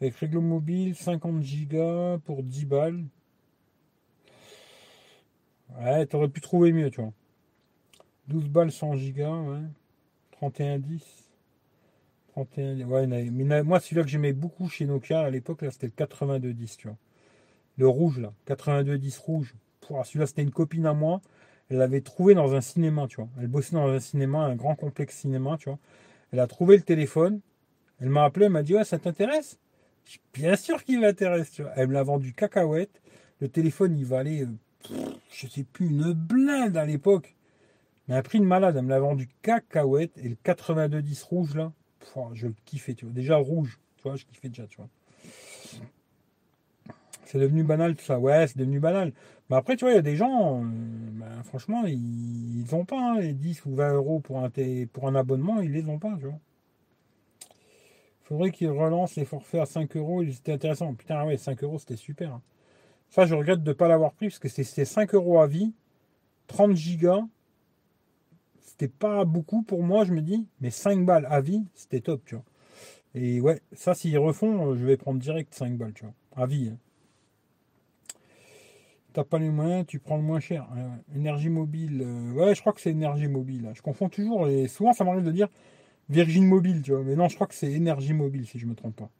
Avec 0.00 0.16
Réglo 0.16 0.40
Mobile, 0.40 0.94
50 0.94 1.42
gigas 1.42 2.18
pour 2.24 2.42
10 2.42 2.64
balles. 2.64 3.04
Ouais, 5.78 6.06
t'aurais 6.06 6.28
pu 6.28 6.40
trouver 6.40 6.72
mieux, 6.72 6.90
tu 6.90 7.00
vois. 7.00 7.12
12 8.28 8.48
balles 8.48 8.72
100 8.72 8.96
gigas, 8.96 9.30
ouais. 9.30 9.60
31 10.40 10.78
10. 10.78 11.02
31 12.32 12.80
ouais, 12.86 13.06
mais 13.06 13.62
moi 13.62 13.78
celui-là 13.78 14.04
que 14.04 14.08
j'aimais 14.08 14.32
beaucoup 14.32 14.70
chez 14.70 14.86
Nokia 14.86 15.20
à 15.20 15.28
l'époque, 15.28 15.60
là, 15.60 15.70
c'était 15.70 15.88
le 15.88 15.92
82 15.92 16.54
10, 16.54 16.76
tu 16.78 16.88
vois. 16.88 16.96
Le 17.76 17.86
rouge, 17.86 18.18
là. 18.18 18.32
82 18.46 18.96
10 18.96 19.18
rouge. 19.18 19.54
Celui-là, 20.04 20.26
c'était 20.26 20.42
une 20.42 20.50
copine 20.50 20.86
à 20.86 20.94
moi. 20.94 21.20
Elle 21.68 21.76
l'avait 21.76 22.00
trouvé 22.00 22.34
dans 22.34 22.54
un 22.54 22.62
cinéma, 22.62 23.06
tu 23.06 23.16
vois. 23.16 23.28
Elle 23.38 23.48
bossait 23.48 23.74
dans 23.74 23.88
un 23.88 24.00
cinéma, 24.00 24.38
un 24.38 24.56
grand 24.56 24.76
complexe 24.76 25.16
cinéma, 25.16 25.56
tu 25.58 25.68
vois. 25.68 25.78
Elle 26.32 26.40
a 26.40 26.46
trouvé 26.46 26.76
le 26.76 26.82
téléphone. 26.82 27.40
Elle 28.00 28.08
m'a 28.08 28.24
appelé, 28.24 28.46
elle 28.46 28.52
m'a 28.52 28.62
dit, 28.62 28.74
ouais, 28.74 28.84
ça 28.84 28.98
t'intéresse? 28.98 29.58
Bien 30.32 30.56
sûr 30.56 30.82
qu'il 30.84 31.00
m'intéresse, 31.00 31.50
tu 31.50 31.62
vois. 31.62 31.72
Elle 31.76 31.88
me 31.88 31.92
l'a 31.92 32.02
vendu 32.02 32.32
cacahuète. 32.32 33.02
Le 33.40 33.48
téléphone, 33.48 33.96
il 33.98 34.06
valait, 34.06 34.42
euh, 34.42 34.96
je 35.32 35.46
sais 35.46 35.64
plus, 35.64 35.88
une 35.88 36.12
blinde 36.12 36.76
à 36.78 36.86
l'époque. 36.86 37.34
Mais 38.10 38.16
un 38.16 38.22
prix 38.22 38.40
de 38.40 38.44
malade. 38.44 38.76
Elle 38.76 38.84
me 38.84 38.90
l'a 38.90 39.00
vendu 39.00 39.28
cacahuète. 39.40 40.18
Et 40.18 40.28
le 40.28 40.36
8210 40.46 41.22
rouge, 41.22 41.54
là, 41.54 41.72
je 42.34 42.48
le 42.48 42.54
kiffais, 42.64 42.94
tu 42.94 43.04
vois. 43.06 43.14
Déjà 43.14 43.36
rouge, 43.36 43.80
tu 43.96 44.02
vois, 44.02 44.16
je 44.16 44.26
kiffais 44.26 44.48
déjà, 44.48 44.66
tu 44.66 44.78
vois. 44.78 44.88
C'est 47.24 47.38
devenu 47.38 47.62
banal 47.62 47.94
tout 47.94 48.04
ça. 48.04 48.18
Ouais, 48.18 48.48
c'est 48.48 48.58
devenu 48.58 48.80
banal. 48.80 49.12
Mais 49.48 49.56
après, 49.56 49.76
tu 49.76 49.84
vois, 49.84 49.92
il 49.92 49.96
y 49.96 49.98
a 49.98 50.02
des 50.02 50.16
gens, 50.16 50.58
euh, 50.58 50.64
ben, 50.64 51.42
franchement, 51.44 51.84
ils 51.86 52.64
n'ont 52.72 52.84
pas 52.84 52.98
hein, 52.98 53.20
les 53.20 53.32
10 53.32 53.64
ou 53.66 53.76
20 53.76 53.94
euros 53.94 54.18
pour 54.18 54.40
un, 54.42 54.50
pour 54.92 55.06
un 55.06 55.14
abonnement, 55.14 55.60
ils 55.60 55.70
les 55.70 55.88
ont 55.88 55.98
pas, 55.98 56.16
tu 56.18 56.26
vois. 56.26 56.38
Faudrait 58.22 58.50
qu'ils 58.50 58.70
relancent 58.70 59.16
les 59.16 59.24
forfaits 59.24 59.60
à 59.60 59.66
5 59.66 59.96
euros, 59.96 60.22
ils 60.22 60.30
étaient 60.30 60.52
intéressants. 60.52 60.94
Putain, 60.94 61.24
ouais, 61.24 61.36
5 61.36 61.62
euros, 61.62 61.78
c'était 61.78 61.96
super. 61.96 62.34
hein. 62.34 62.42
Ça, 63.10 63.26
je 63.26 63.34
regrette 63.34 63.62
de 63.62 63.70
ne 63.70 63.74
pas 63.74 63.88
l'avoir 63.88 64.12
pris 64.12 64.28
parce 64.28 64.38
que 64.40 64.48
c'était 64.48 64.84
5 64.84 65.14
euros 65.14 65.40
à 65.40 65.46
vie, 65.46 65.72
30 66.48 66.74
gigas. 66.74 67.22
C'était 68.80 68.94
pas 68.98 69.26
beaucoup 69.26 69.60
pour 69.60 69.82
moi, 69.82 70.06
je 70.06 70.14
me 70.14 70.22
dis, 70.22 70.46
mais 70.62 70.70
5 70.70 71.04
balles 71.04 71.26
à 71.28 71.42
vie, 71.42 71.66
c'était 71.74 72.00
top, 72.00 72.22
tu 72.24 72.36
vois. 72.36 72.44
Et 73.14 73.38
ouais, 73.38 73.60
ça, 73.74 73.94
s'ils 73.94 74.16
refont, 74.16 74.70
euh, 74.70 74.74
je 74.74 74.86
vais 74.86 74.96
prendre 74.96 75.18
direct 75.20 75.54
5 75.54 75.76
balles, 75.76 75.92
tu 75.92 76.04
vois, 76.04 76.14
à 76.34 76.46
vie. 76.46 76.70
hein. 76.72 76.78
T'as 79.12 79.24
pas 79.24 79.38
les 79.38 79.50
moyens, 79.50 79.84
tu 79.86 79.98
prends 79.98 80.16
le 80.16 80.22
moins 80.22 80.40
cher. 80.40 80.66
Ouais. 80.74 81.14
Énergie 81.14 81.50
mobile, 81.50 82.02
euh, 82.02 82.32
ouais, 82.32 82.54
je 82.54 82.62
crois 82.62 82.72
que 82.72 82.80
c'est 82.80 82.90
énergie 82.90 83.28
mobile. 83.28 83.70
Je 83.74 83.82
confonds 83.82 84.08
toujours 84.08 84.48
et 84.48 84.66
souvent 84.66 84.94
ça 84.94 85.04
m'arrive 85.04 85.24
de 85.24 85.32
dire 85.32 85.48
Virgin 86.08 86.46
Mobile, 86.46 86.80
tu 86.82 86.92
vois. 86.92 87.04
Mais 87.04 87.16
non, 87.16 87.28
je 87.28 87.34
crois 87.34 87.46
que 87.48 87.54
c'est 87.54 87.70
énergie 87.72 88.14
mobile 88.14 88.46
si 88.46 88.58
je 88.58 88.66
me 88.66 88.74
trompe 88.74 88.96
pas. 88.96 89.10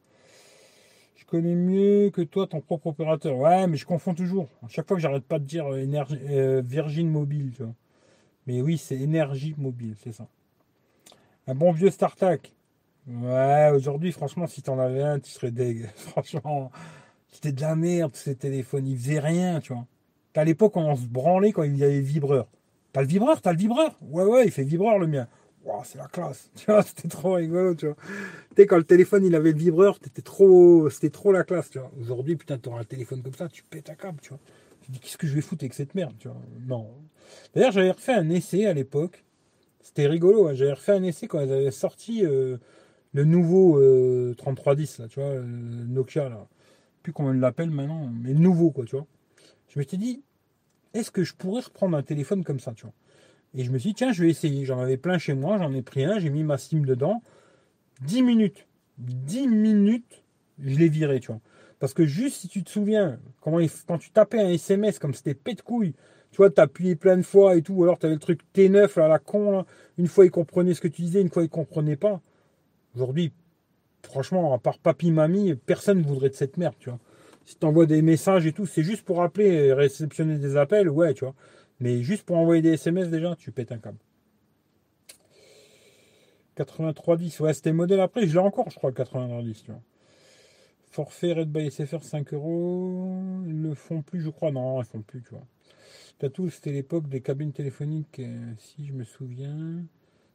Je 1.16 1.24
connais 1.26 1.54
mieux 1.54 2.10
que 2.10 2.22
toi 2.22 2.46
ton 2.46 2.60
propre 2.60 2.88
opérateur. 2.88 3.36
Ouais, 3.36 3.66
mais 3.66 3.76
je 3.76 3.84
confonds 3.86 4.14
toujours. 4.14 4.48
À 4.64 4.68
chaque 4.68 4.88
fois 4.88 4.96
que 4.96 5.02
j'arrête 5.02 5.24
pas 5.24 5.38
de 5.38 5.44
dire 5.44 5.66
euh, 5.66 5.78
énergie, 5.82 6.18
Virgin 6.64 7.10
Mobile, 7.10 7.52
tu 7.54 7.62
vois. 7.64 7.74
Mais 8.50 8.62
oui, 8.62 8.78
c'est 8.78 8.98
énergie 8.98 9.54
mobile, 9.56 9.94
c'est 10.02 10.10
ça. 10.10 10.26
Un 11.46 11.54
bon 11.54 11.70
vieux 11.70 11.88
StarTAC. 11.88 12.52
Ouais, 13.06 13.70
aujourd'hui, 13.72 14.10
franchement, 14.10 14.48
si 14.48 14.60
t'en 14.60 14.76
avais 14.80 15.02
un, 15.04 15.20
tu 15.20 15.30
serais 15.30 15.52
deg. 15.52 15.88
Franchement, 15.94 16.72
c'était 17.28 17.52
de 17.52 17.60
la 17.60 17.76
merde, 17.76 18.16
ces 18.16 18.34
téléphones. 18.34 18.88
Ils 18.88 18.98
faisaient 18.98 19.20
rien, 19.20 19.60
tu 19.60 19.72
vois. 19.72 19.86
À 20.34 20.44
l'époque, 20.44 20.76
on 20.76 20.96
se 20.96 21.06
branlait 21.06 21.52
quand 21.52 21.62
il 21.62 21.76
y 21.76 21.84
avait 21.84 22.00
vibreur. 22.00 22.48
T'as 22.92 23.02
le 23.02 23.06
vibreur, 23.06 23.40
t'as 23.40 23.52
le 23.52 23.58
vibreur 23.58 23.96
Ouais, 24.02 24.24
ouais, 24.24 24.46
il 24.46 24.50
fait 24.50 24.64
vibreur 24.64 24.98
le 24.98 25.06
mien. 25.06 25.28
Wow, 25.64 25.82
c'est 25.84 25.98
la 25.98 26.08
classe. 26.08 26.50
Tu 26.56 26.64
vois, 26.66 26.82
c'était 26.82 27.06
trop 27.06 27.34
rigolo, 27.34 27.76
tu 27.76 27.86
vois. 27.86 27.94
Tu 27.94 28.62
sais, 28.62 28.66
quand 28.66 28.78
le 28.78 28.84
téléphone, 28.84 29.24
il 29.24 29.36
avait 29.36 29.52
le 29.52 29.58
vibreur, 29.58 29.96
c'était 30.02 30.22
trop, 30.22 30.90
c'était 30.90 31.10
trop 31.10 31.30
la 31.30 31.44
classe, 31.44 31.70
tu 31.70 31.78
vois. 31.78 31.92
Aujourd'hui, 32.00 32.34
putain, 32.34 32.58
t'auras 32.58 32.80
un 32.80 32.84
téléphone 32.84 33.22
comme 33.22 33.34
ça, 33.34 33.48
tu 33.48 33.62
pètes 33.62 33.90
un 33.90 33.94
câble, 33.94 34.18
tu 34.20 34.30
vois. 34.30 34.40
Tu 34.80 34.90
dis, 34.90 34.98
qu'est-ce 34.98 35.18
que 35.18 35.28
je 35.28 35.34
vais 35.34 35.40
foutre 35.40 35.62
avec 35.62 35.74
cette 35.74 35.94
merde, 35.94 36.16
tu 36.18 36.26
vois. 36.26 36.42
Non. 36.66 36.88
D'ailleurs, 37.54 37.72
j'avais 37.72 37.90
refait 37.90 38.12
un 38.12 38.28
essai 38.30 38.66
à 38.66 38.72
l'époque. 38.72 39.24
C'était 39.82 40.06
rigolo, 40.06 40.48
hein. 40.48 40.54
j'avais 40.54 40.72
refait 40.72 40.92
un 40.92 41.02
essai 41.02 41.26
quand 41.26 41.40
ils 41.40 41.52
avaient 41.52 41.70
sorti 41.70 42.24
euh, 42.24 42.58
le 43.12 43.24
nouveau 43.24 43.80
3310, 44.34 45.00
euh, 45.00 45.02
là, 45.02 45.08
tu 45.08 45.20
vois, 45.20 45.34
le 45.34 45.42
Nokia, 45.42 46.28
là. 46.28 46.46
Plus 47.02 47.12
comment 47.12 47.30
on 47.30 47.32
l'appelle 47.32 47.70
maintenant, 47.70 48.10
mais 48.22 48.32
le 48.32 48.38
nouveau, 48.38 48.70
quoi, 48.70 48.84
tu 48.84 48.96
vois. 48.96 49.06
Je 49.68 49.78
m'étais 49.78 49.96
dit, 49.96 50.22
est-ce 50.94 51.10
que 51.10 51.24
je 51.24 51.34
pourrais 51.34 51.62
reprendre 51.62 51.96
un 51.96 52.02
téléphone 52.02 52.44
comme 52.44 52.60
ça, 52.60 52.72
tu 52.74 52.82
vois? 52.82 52.94
Et 53.54 53.64
je 53.64 53.70
me 53.70 53.78
suis 53.78 53.90
dit, 53.90 53.94
tiens, 53.94 54.12
je 54.12 54.22
vais 54.22 54.30
essayer. 54.30 54.64
J'en 54.64 54.78
avais 54.80 54.96
plein 54.96 55.18
chez 55.18 55.34
moi, 55.34 55.58
j'en 55.58 55.72
ai 55.72 55.82
pris 55.82 56.04
un, 56.04 56.18
j'ai 56.18 56.30
mis 56.30 56.44
ma 56.44 56.58
SIM 56.58 56.82
dedans. 56.82 57.22
10 58.02 58.22
minutes. 58.22 58.66
10 58.98 59.48
minutes, 59.48 60.22
je 60.62 60.78
l'ai 60.78 60.88
viré, 60.88 61.20
tu 61.20 61.28
vois. 61.28 61.40
Parce 61.78 61.94
que 61.94 62.04
juste 62.04 62.36
si 62.36 62.48
tu 62.48 62.62
te 62.62 62.70
souviens, 62.70 63.18
quand 63.40 63.98
tu 63.98 64.10
tapais 64.10 64.40
un 64.40 64.50
SMS 64.50 64.98
comme 64.98 65.14
c'était 65.14 65.34
pète 65.34 65.58
de 65.58 65.62
couille, 65.62 65.94
tu 66.30 66.36
vois, 66.36 66.50
t'appuyais 66.50 66.96
plein 66.96 67.16
de 67.16 67.22
fois 67.22 67.56
et 67.56 67.62
tout, 67.62 67.74
ou 67.74 67.82
alors 67.82 67.98
tu 67.98 68.06
avais 68.06 68.14
le 68.14 68.20
truc 68.20 68.40
T9 68.54 69.00
à 69.00 69.08
la 69.08 69.18
con, 69.18 69.64
une 69.98 70.06
fois 70.06 70.24
il 70.24 70.30
comprenait 70.30 70.74
ce 70.74 70.80
que 70.80 70.88
tu 70.88 71.02
disais, 71.02 71.20
une 71.20 71.30
fois 71.30 71.42
il 71.42 71.48
comprenait 71.48 71.96
pas. 71.96 72.20
Aujourd'hui, 72.94 73.32
franchement, 74.02 74.54
à 74.54 74.58
part 74.58 74.78
papy, 74.78 75.10
mamie, 75.10 75.54
personne 75.54 75.98
ne 75.98 76.04
voudrait 76.04 76.30
de 76.30 76.34
cette 76.34 76.56
merde, 76.56 76.74
tu 76.78 76.90
vois. 76.90 76.98
Si 77.46 77.56
tu 77.56 77.66
envoies 77.66 77.86
des 77.86 78.02
messages 78.02 78.46
et 78.46 78.52
tout, 78.52 78.66
c'est 78.66 78.82
juste 78.82 79.04
pour 79.04 79.22
appeler 79.22 79.46
et 79.48 79.72
réceptionner 79.72 80.38
des 80.38 80.56
appels, 80.56 80.88
ouais, 80.88 81.14
tu 81.14 81.24
vois. 81.24 81.34
Mais 81.80 82.02
juste 82.02 82.24
pour 82.24 82.36
envoyer 82.36 82.62
des 82.62 82.74
SMS 82.74 83.08
déjà, 83.08 83.34
tu 83.36 83.50
pètes 83.50 83.72
un 83.72 83.78
câble. 83.78 83.98
8310, 86.56 87.40
ouais, 87.40 87.54
c'était 87.54 87.72
modèle 87.72 88.00
après, 88.00 88.26
je 88.26 88.32
l'ai 88.34 88.38
encore, 88.38 88.70
je 88.70 88.76
crois, 88.76 88.90
le 88.90 88.96
8310, 88.96 89.62
tu 89.62 89.70
vois. 89.70 89.80
Forfait 90.90 91.32
Red 91.32 91.50
by 91.50 91.70
SFR 91.70 92.02
5 92.02 92.34
euros. 92.34 93.14
Ils 93.46 93.62
le 93.62 93.74
font 93.74 94.02
plus, 94.02 94.20
je 94.20 94.28
crois. 94.28 94.50
Non, 94.50 94.82
ils 94.82 94.84
font 94.84 95.02
plus, 95.02 95.22
tu 95.22 95.30
vois. 95.30 95.46
Tatou, 96.20 96.50
c'était 96.50 96.70
l'époque 96.70 97.08
des 97.08 97.22
cabines 97.22 97.50
téléphoniques, 97.50 98.18
euh, 98.18 98.52
si 98.58 98.86
je 98.86 98.92
me 98.92 99.04
souviens. 99.04 99.82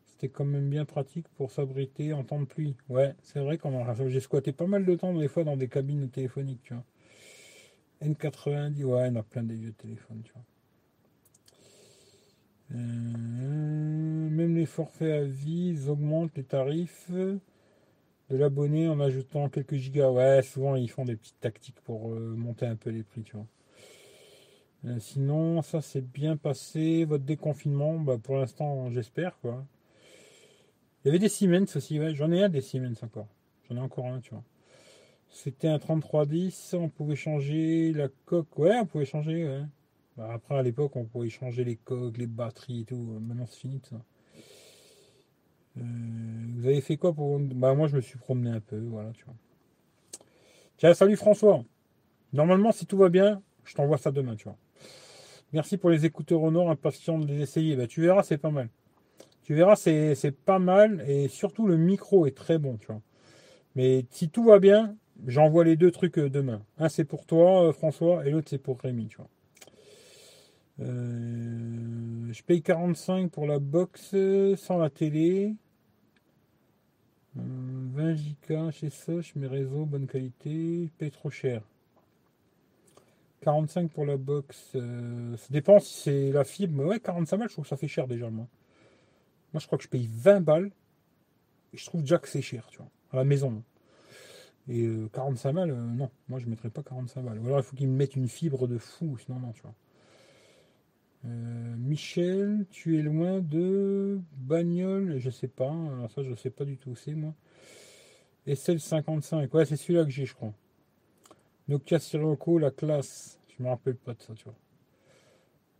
C'était 0.08 0.30
quand 0.30 0.44
même 0.44 0.68
bien 0.68 0.84
pratique 0.84 1.28
pour 1.38 1.52
s'abriter 1.52 2.12
en 2.12 2.24
temps 2.24 2.40
de 2.40 2.46
pluie. 2.46 2.76
Ouais, 2.90 3.14
c'est 3.22 3.40
vrai 3.40 3.60
qu'on 3.60 3.86
j'ai 4.10 4.20
squatté 4.20 4.52
pas 4.52 4.66
mal 4.66 4.84
de 4.84 4.96
temps 4.96 5.14
des 5.14 5.28
fois 5.28 5.44
dans 5.44 5.56
des 5.56 5.68
cabines 5.68 6.10
téléphoniques, 6.10 6.64
tu 6.64 6.74
vois. 6.74 6.84
N90, 8.02 8.84
ouais, 8.84 9.12
y 9.12 9.16
a 9.16 9.22
plein 9.22 9.44
des 9.44 9.54
vieux 9.54 9.74
téléphones, 9.74 10.24
tu 10.24 10.32
vois. 10.34 10.42
Euh, 12.72 14.30
même 14.30 14.56
les 14.56 14.66
forfaits 14.66 15.14
à 15.14 15.24
vie, 15.24 15.78
augmentent 15.88 16.36
les 16.36 16.46
tarifs 16.46 17.12
de 17.12 17.40
l'abonné 18.32 18.88
en 18.90 19.00
ajoutant 19.02 19.50
quelques 19.50 19.76
gigas. 19.76 20.10
Ouais, 20.10 20.42
souvent 20.42 20.76
ils 20.76 20.90
font 20.90 21.06
des 21.06 21.16
petites 21.16 21.40
tactiques 21.40 21.82
pour 21.82 22.10
euh, 22.10 22.34
monter 22.36 22.66
un 22.66 22.76
peu 22.76 22.90
les 22.90 23.04
prix, 23.04 23.22
tu 23.22 23.36
vois. 23.36 23.46
Euh, 24.86 25.00
sinon, 25.00 25.62
ça 25.62 25.82
s'est 25.82 26.02
bien 26.02 26.38
passé. 26.38 27.06
Votre 27.06 27.24
déconfinement, 27.24 28.00
bah, 28.00 28.18
pour 28.22 28.38
l'instant, 28.38 28.90
j'espère, 28.92 29.40
quoi. 29.40 29.66
Il 31.04 31.08
y 31.08 31.10
avait 31.10 31.20
des 31.20 31.30
Siemens 31.30 31.76
aussi, 31.76 32.00
ouais. 32.00 32.14
J'en 32.16 32.32
ai 32.32 32.44
un 32.44 32.50
des 32.50 32.62
Siemens 32.62 33.04
encore. 33.04 33.28
J'en 33.70 33.78
ai 33.78 33.80
encore 33.80 34.06
un, 34.08 34.20
tu 34.22 34.32
vois. 34.32 34.44
C'était 35.30 35.68
un 35.68 35.80
3310, 35.80 36.76
on 36.76 36.90
pouvait 36.90 37.16
changer 37.16 37.92
la 37.94 38.08
coque. 38.26 38.58
Ouais, 38.58 38.78
on 38.80 38.86
pouvait 38.86 39.06
changer, 39.06 39.46
ouais. 39.46 39.64
Bah, 40.18 40.32
après, 40.34 40.56
à 40.56 40.64
l'époque, 40.64 40.96
on 40.96 41.06
pouvait 41.06 41.30
changer 41.30 41.64
les 41.64 41.76
coques, 41.78 42.18
les 42.18 42.28
batteries 42.28 42.82
et 42.82 42.86
tout. 42.86 42.96
Maintenant, 43.22 43.46
c'est 43.48 43.60
fini, 43.60 43.82
ça. 43.90 43.98
Euh, 45.78 45.82
vous 46.56 46.66
avez 46.68 46.82
fait 46.82 46.98
quoi 46.98 47.14
pour. 47.14 47.40
Bah, 47.40 47.74
moi, 47.74 47.88
je 47.88 47.96
me 47.98 48.02
suis 48.02 48.18
promené 48.18 48.52
un 48.52 48.62
peu, 48.62 48.80
voilà, 48.80 49.12
tu 49.14 49.26
vois. 49.26 49.36
Tiens, 50.78 50.94
salut 50.94 51.18
François. 51.18 51.64
Normalement, 52.34 52.72
si 52.72 52.86
tout 52.86 52.98
va 52.98 53.10
bien, 53.10 53.42
je 53.64 53.74
t'envoie 53.74 53.98
ça 53.98 54.12
demain, 54.12 54.36
tu 54.36 54.46
vois. 54.46 54.58
Merci 55.56 55.78
pour 55.78 55.90
les 55.90 56.06
écouteurs 56.06 56.42
au 56.44 56.52
nord, 56.52 56.70
impatient 56.70 57.18
de 57.18 57.28
les 57.28 57.40
essayer. 57.40 57.78
Bah, 57.78 57.88
tu 57.88 58.02
verras, 58.02 58.24
c'est 58.24 58.38
pas 58.38 58.52
mal. 58.52 58.68
Tu 59.42 59.56
verras, 59.56 59.78
c'est 59.78 60.36
pas 60.44 60.60
mal. 60.60 61.06
Et 61.08 61.30
surtout, 61.30 61.66
le 61.66 61.78
micro 61.78 62.26
est 62.26 62.36
très 62.36 62.58
bon, 62.58 62.76
tu 62.76 62.88
vois. 62.88 63.00
Mais 63.74 64.06
si 64.10 64.28
tout 64.28 64.44
va 64.44 64.60
bien, 64.60 64.98
j'envoie 65.26 65.64
les 65.64 65.78
deux 65.78 65.92
trucs 65.92 66.20
euh, 66.20 66.30
demain. 66.30 66.62
Un, 66.78 66.90
c'est 66.90 67.06
pour 67.06 67.26
toi, 67.26 67.70
euh, 67.70 67.72
François, 67.72 68.28
et 68.28 68.32
l'autre, 68.32 68.50
c'est 68.50 68.58
pour 68.58 68.78
Rémi, 68.82 69.08
tu. 69.08 69.18
Euh, 70.82 72.34
je 72.34 72.44
paye 72.44 72.62
45 72.62 73.32
pour 73.32 73.48
la 73.48 73.60
box 73.60 74.14
sans 74.58 74.78
la 74.78 74.90
télé. 74.90 75.56
20 77.36 78.16
Go 78.50 78.72
chez 78.72 78.90
Soch, 78.90 79.34
mes 79.38 79.48
réseaux, 79.48 79.86
bonne 79.86 80.08
qualité. 80.08 80.88
Je 80.88 80.92
paye 80.98 81.12
trop 81.12 81.30
cher. 81.30 81.62
45 83.46 83.92
pour 83.92 84.06
la 84.06 84.18
box. 84.18 84.72
ça 84.74 85.48
dépend 85.52 85.80
si 85.80 85.94
c'est 85.94 86.32
la 86.32 86.44
fibre. 86.44 86.74
Mais 86.76 86.84
ouais, 86.84 87.00
45 87.00 87.38
balles, 87.38 87.48
je 87.48 87.54
trouve 87.54 87.66
que 87.66 87.70
ça 87.70 87.78
fait 87.78 87.88
cher 87.88 88.08
déjà. 88.08 88.30
Moi. 88.30 88.48
moi, 89.54 89.60
je 89.60 89.68
crois 89.68 89.78
que 89.78 89.84
je 89.84 89.90
paye 89.90 90.10
20 90.12 90.42
balles. 90.42 90.72
Et 91.74 91.78
je 91.78 91.86
trouve 91.86 92.02
déjà 92.02 92.18
que 92.18 92.28
c'est 92.28 92.42
cher, 92.42 92.68
tu 92.70 92.78
vois. 92.78 92.90
À 93.12 93.18
la 93.18 93.24
maison. 93.24 93.64
Et 94.68 94.90
45 95.14 95.54
balles, 95.54 95.74
non. 95.74 96.10
Moi, 96.28 96.40
je 96.40 96.46
ne 96.46 96.50
mettrais 96.50 96.72
pas 96.72 96.82
45 96.84 97.22
balles. 97.22 97.40
Ou 97.40 97.46
alors, 97.46 97.60
il 97.60 97.64
faut 97.64 97.76
qu'ils 97.76 97.88
me 97.88 97.96
mettent 97.96 98.16
une 98.16 98.28
fibre 98.28 98.68
de 98.68 98.80
fou. 98.80 99.18
Sinon, 99.18 99.40
non, 99.40 99.52
tu 99.52 99.62
vois. 99.62 99.76
Euh, 101.28 101.76
Michel, 101.78 102.66
tu 102.72 103.00
es 103.00 103.02
loin 103.02 103.40
de 103.40 104.20
Bagnole, 104.38 105.18
je 105.18 105.30
sais 105.30 105.48
pas, 105.48 105.72
alors 105.72 106.12
ça 106.12 106.22
je 106.22 106.36
sais 106.36 106.52
pas 106.52 106.66
du 106.66 106.78
tout 106.78 106.92
où 106.92 106.96
c'est 106.96 107.16
moi. 107.16 107.34
SL55, 108.48 109.50
ouais 109.52 109.66
c'est 109.66 109.76
celui-là 109.76 110.04
que 110.04 110.12
j'ai 110.12 110.26
je 110.26 110.36
crois. 110.36 110.54
Nokia 111.68 112.00
Sirocco, 112.00 112.60
la 112.60 112.72
classe, 112.72 113.40
je 113.48 113.64
me 113.64 113.70
rappelle 113.70 113.96
pas 113.96 114.14
de 114.14 114.22
ça 114.22 114.34
tu 114.36 114.46
vois. 114.46 114.56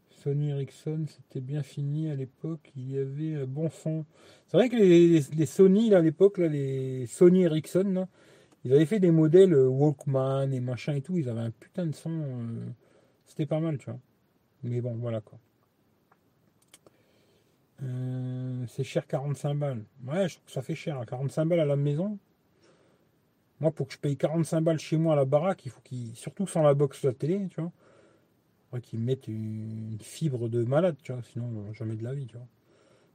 Sony 0.10 0.50
Ericsson, 0.50 1.06
c'était 1.08 1.42
bien 1.42 1.62
fini 1.62 2.10
à 2.10 2.16
l'époque, 2.16 2.72
il 2.76 2.92
y 2.92 2.98
avait 2.98 3.36
un 3.36 3.46
bon 3.46 3.70
son. 3.70 4.06
C'est 4.48 4.58
vrai 4.58 4.70
que 4.70 4.76
les, 4.76 5.46
Sony 5.46 5.94
à 5.94 6.02
l'époque, 6.02 6.40
les 6.40 7.06
Sony 7.06 7.44
Ericsson, 7.44 8.08
ils 8.64 8.74
avaient 8.74 8.88
fait 8.88 9.00
des 9.00 9.12
modèles 9.12 9.54
euh, 9.54 9.68
Walkman 9.68 10.52
et 10.52 10.60
machin 10.60 10.96
et 10.96 11.02
tout, 11.02 11.18
ils 11.20 11.30
avaient 11.30 11.42
un 11.42 11.52
putain 11.52 11.86
de 11.86 11.94
son, 11.94 12.10
euh, 12.10 12.66
c'était 13.28 13.46
pas 13.46 13.60
mal 13.60 13.78
tu 13.78 13.86
vois. 13.86 14.00
Mais 14.64 14.82
bon, 14.82 14.96
voilà 14.96 15.22
quoi. 15.22 15.38
Euh, 17.84 18.66
c'est 18.68 18.84
cher 18.84 19.06
45 19.06 19.54
balles. 19.56 19.84
Ouais, 20.06 20.28
je 20.28 20.36
trouve 20.36 20.46
que 20.46 20.52
ça 20.52 20.62
fait 20.62 20.76
cher. 20.76 21.00
45 21.08 21.42
hein. 21.42 21.46
balles 21.46 21.60
à 21.60 21.66
la 21.66 21.76
maison. 21.76 22.18
Moi, 23.66 23.72
pour 23.72 23.88
que 23.88 23.94
je 23.94 23.98
paye 23.98 24.16
45 24.16 24.62
balles 24.62 24.78
chez 24.78 24.96
moi 24.96 25.14
à 25.14 25.16
la 25.16 25.26
baraque, 25.26 25.66
il 25.66 25.72
faut 25.72 25.82
qu'ils, 25.82 26.16
surtout 26.16 26.46
sans 26.46 26.62
la 26.62 26.76
box 26.76 27.04
la 27.04 27.14
télé, 27.14 27.48
tu 27.50 27.60
vois, 27.60 27.72
il 28.76 28.82
qu'ils 28.82 29.00
mettent 29.00 29.28
une 29.28 29.98
fibre 30.00 30.50
de 30.50 30.64
malade, 30.64 30.96
tu 31.02 31.12
vois, 31.12 31.24
sinon 31.24 31.74
jamais 31.74 31.96
de 31.96 32.04
la 32.04 32.14
vie, 32.14 32.28
tu 32.28 32.38
vois. 32.38 32.46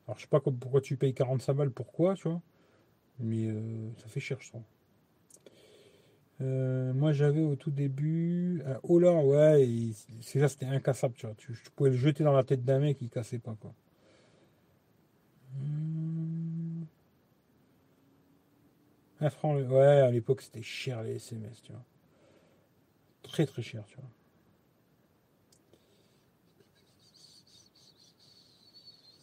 Alors 0.08 0.18
je 0.18 0.22
sais 0.22 0.28
pas 0.28 0.40
pourquoi 0.40 0.80
tu 0.80 0.96
payes 0.96 1.14
45 1.14 1.52
balles, 1.54 1.70
pourquoi, 1.70 2.16
tu 2.16 2.26
vois, 2.26 2.40
mais 3.20 3.46
euh, 3.46 3.90
ça 3.98 4.08
fait 4.08 4.18
cher, 4.18 4.38
je 4.40 4.48
trouve. 4.48 4.62
Euh, 6.40 6.92
moi, 6.94 7.12
j'avais 7.12 7.42
au 7.42 7.54
tout 7.54 7.70
début 7.70 8.60
un 8.66 8.80
Ola, 8.82 9.12
ouais, 9.24 9.68
c'est 10.20 10.40
là, 10.40 10.48
c'était 10.48 10.66
incassable, 10.66 11.14
tu 11.14 11.26
vois. 11.26 11.36
Tu, 11.36 11.52
pouvais 11.76 11.90
le 11.90 11.96
jeter 11.96 12.24
dans 12.24 12.32
la 12.32 12.42
tête 12.42 12.64
d'un 12.64 12.80
mec, 12.80 12.98
il 13.00 13.08
cassait 13.08 13.38
pas, 13.38 13.54
quoi. 13.60 13.72
Hmm. 15.60 16.09
Un 19.22 19.30
franc, 19.30 19.54
ouais, 19.54 20.00
à 20.00 20.10
l'époque, 20.10 20.40
c'était 20.40 20.62
cher 20.62 21.02
les 21.02 21.16
SMS, 21.16 21.62
tu 21.62 21.72
vois. 21.72 21.84
Très, 23.22 23.44
très 23.44 23.62
cher, 23.62 23.84
tu 23.86 23.96
vois. 23.96 24.08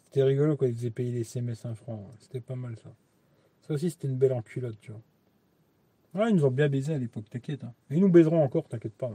C'était 0.06 0.24
rigolo 0.24 0.56
quand 0.56 0.68
ils 0.68 0.76
faisaient 0.76 0.92
payer 0.92 1.12
les 1.12 1.22
SMS 1.22 1.66
un 1.66 1.76
franc. 1.76 2.12
C'était 2.20 2.42
pas 2.42 2.56
mal, 2.56 2.76
ça. 2.78 2.90
Ça 3.62 3.74
aussi, 3.74 3.90
c'était 3.90 4.08
une 4.08 4.18
belle 4.18 4.34
enculotte, 4.34 4.80
tu 4.80 4.92
vois. 4.92 5.02
Ouais, 6.14 6.30
ils 6.30 6.36
nous 6.36 6.46
ont 6.46 6.52
bien 6.52 6.70
baisé 6.70 6.94
à 6.94 6.98
l'époque, 6.98 7.30
t'inquiète. 7.30 7.64
Hein. 7.64 7.74
ils 7.90 8.00
nous 8.00 8.10
baiseront 8.10 8.44
encore, 8.44 8.68
t'inquiète 8.68 8.96
pas. 8.96 9.12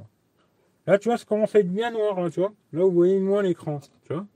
Là. 0.86 0.98
tu 0.98 1.08
vois, 1.08 1.16
ça 1.16 1.24
commence 1.24 1.54
à 1.54 1.60
être 1.60 1.72
bien 1.72 1.90
noir, 1.90 2.30
tu 2.30 2.40
vois. 2.40 2.52
Là, 2.72 2.84
vous 2.84 2.90
voyez 2.92 3.18
moins 3.18 3.42
l'écran, 3.42 3.80
tu 4.04 4.12
vois. 4.12 4.26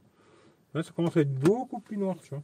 Là, 0.74 0.82
ça 0.82 0.92
commence 0.92 1.16
à 1.16 1.20
être 1.20 1.34
beaucoup 1.34 1.80
plus 1.80 1.96
noir, 1.96 2.16
tu 2.22 2.30
vois. 2.30 2.42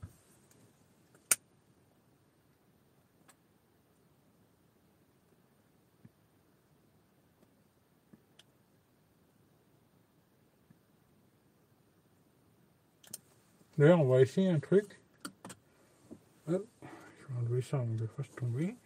On 13.91 14.05
va 14.05 14.21
essayer 14.21 14.49
un 14.49 14.61
truc. 14.61 15.01
Je 16.47 16.53
vais 16.53 16.59
enlever 17.37 17.63
ça 17.63 17.79
avant 17.79 17.93
que 17.93 17.99
je 17.99 18.07
fasse 18.07 18.31
tomber. 18.37 18.77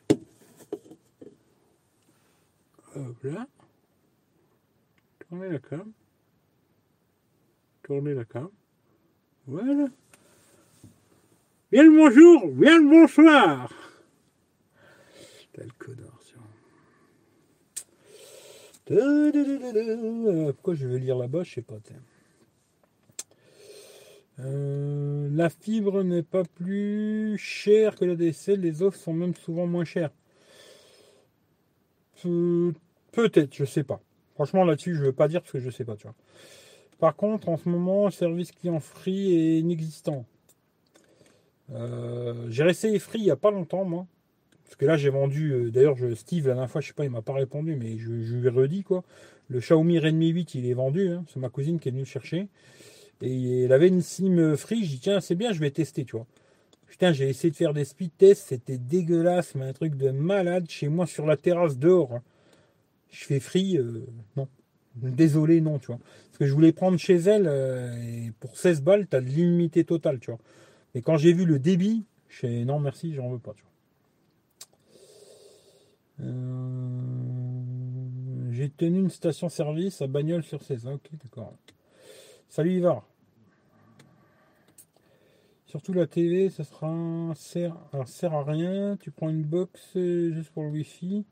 Hop 2.94 3.22
là. 3.24 3.46
Tournez 5.18 5.50
la 5.50 5.58
cam. 5.58 5.92
Tournez 7.82 8.14
la 8.14 8.24
cam. 8.24 8.48
Voilà. 9.46 9.88
Bien 11.70 11.82
le 11.82 11.94
bonjour, 11.94 12.48
bien 12.48 12.78
le 12.78 12.88
bonsoir. 12.88 13.70
Quel 15.52 15.72
connard, 15.74 16.20
Pourquoi 20.54 20.74
je 20.74 20.86
veux 20.86 20.96
lire 20.96 21.18
là-bas, 21.18 21.42
je 21.42 21.54
sais 21.54 21.62
pas. 21.62 21.76
La 25.36 25.50
fibre 25.50 26.02
n'est 26.02 26.22
pas 26.22 26.44
plus 26.44 27.36
chère 27.38 27.94
que 27.94 28.04
la 28.04 28.16
DSL, 28.16 28.60
les 28.60 28.82
offres 28.82 28.98
sont 28.98 29.12
même 29.12 29.34
souvent 29.34 29.66
moins 29.66 29.84
chères. 29.84 30.10
Peut-être, 33.12 33.54
je 33.54 33.64
sais 33.64 33.84
pas. 33.84 34.00
Franchement, 34.34 34.64
là-dessus, 34.64 34.94
je 34.94 35.02
veux 35.02 35.12
pas 35.12 35.28
dire 35.28 35.42
parce 35.42 35.52
que 35.52 35.60
je 35.60 35.70
sais 35.70 35.84
pas. 35.84 35.96
Par 36.98 37.14
contre, 37.16 37.50
en 37.50 37.58
ce 37.58 37.68
moment, 37.68 38.06
le 38.06 38.10
service 38.10 38.50
client 38.50 38.80
free 38.80 39.34
est 39.34 39.58
inexistant. 39.60 40.24
Euh, 41.72 42.46
j'ai 42.48 42.66
essayé 42.66 42.98
free 42.98 43.18
il 43.18 43.24
n'y 43.24 43.30
a 43.30 43.36
pas 43.36 43.50
longtemps, 43.50 43.84
moi. 43.84 44.06
Parce 44.64 44.76
que 44.76 44.86
là, 44.86 44.96
j'ai 44.96 45.10
vendu. 45.10 45.52
Euh, 45.52 45.70
d'ailleurs, 45.70 45.96
Steve, 46.14 46.48
la 46.48 46.54
dernière 46.54 46.70
fois, 46.70 46.80
je 46.80 46.88
sais 46.88 46.94
pas, 46.94 47.04
il 47.04 47.10
m'a 47.10 47.22
pas 47.22 47.34
répondu, 47.34 47.76
mais 47.76 47.98
je, 47.98 48.10
lui 48.10 48.46
ai 48.46 48.48
redit, 48.48 48.82
quoi. 48.82 49.04
Le 49.48 49.60
Xiaomi 49.60 49.98
Redmi 49.98 50.28
8, 50.28 50.54
il 50.54 50.66
est 50.66 50.74
vendu. 50.74 51.08
Hein. 51.08 51.24
C'est 51.28 51.38
ma 51.38 51.50
cousine 51.50 51.78
qui 51.78 51.88
est 51.88 51.92
venue 51.92 52.02
le 52.02 52.08
chercher. 52.08 52.48
Et 53.22 53.64
il 53.64 53.72
avait 53.72 53.88
une 53.88 54.02
SIM 54.02 54.56
free. 54.56 54.84
J'ai 54.84 54.94
dit, 54.94 55.00
tiens, 55.00 55.20
c'est 55.20 55.34
bien, 55.34 55.52
je 55.52 55.60
vais 55.60 55.70
tester, 55.70 56.04
tu 56.04 56.16
vois. 56.16 56.26
Putain, 56.86 57.12
j'ai 57.12 57.28
essayé 57.28 57.50
de 57.50 57.56
faire 57.56 57.74
des 57.74 57.84
speed 57.84 58.10
tests. 58.16 58.48
C'était 58.48 58.78
dégueulasse, 58.78 59.54
mais 59.54 59.66
un 59.66 59.72
truc 59.72 59.96
de 59.96 60.10
malade 60.10 60.66
chez 60.68 60.88
moi 60.88 61.06
sur 61.06 61.26
la 61.26 61.36
terrasse 61.36 61.78
dehors. 61.78 62.12
Hein. 62.14 62.22
Je 63.10 63.24
fais 63.24 63.40
free. 63.40 63.78
Euh, 63.78 64.06
non. 64.36 64.48
Désolé, 64.94 65.60
non, 65.60 65.78
tu 65.78 65.86
vois. 65.86 65.98
Parce 65.98 66.38
que 66.38 66.46
je 66.46 66.52
voulais 66.52 66.72
prendre 66.72 66.98
chez 66.98 67.16
elle. 67.16 67.46
et 67.46 68.32
pour 68.40 68.56
16 68.56 68.82
balles, 68.82 69.06
tu 69.08 69.16
as 69.16 69.20
de 69.20 69.26
l'illimité 69.26 69.84
totale, 69.84 70.18
tu 70.20 70.30
vois. 70.30 70.40
Et 70.94 71.02
quand 71.02 71.18
j'ai 71.18 71.34
vu 71.34 71.44
le 71.44 71.58
débit, 71.58 72.04
je 72.28 72.64
non 72.64 72.80
merci, 72.80 73.12
j'en 73.14 73.30
veux 73.30 73.38
pas. 73.38 73.54
Euh, 76.20 76.32
j'ai 78.50 78.70
tenu 78.70 79.00
une 79.00 79.10
station-service 79.10 80.00
à 80.02 80.06
Bagnole 80.06 80.42
sur 80.42 80.62
16. 80.62 80.86
Ok, 80.86 81.10
d'accord. 81.22 81.52
Salut 82.48 82.72
Ivar. 82.72 83.04
Surtout 85.66 85.92
la 85.92 86.06
TV, 86.06 86.48
ça 86.48 86.64
sera 86.64 87.32
sert, 87.34 87.76
sert 88.06 88.32
à 88.32 88.44
rien. 88.44 88.96
Tu 88.98 89.10
prends 89.10 89.28
une 89.28 89.42
box 89.42 89.92
euh, 89.96 90.32
juste 90.32 90.50
pour 90.50 90.62
le 90.62 90.70
Wi-Fi. 90.70 91.26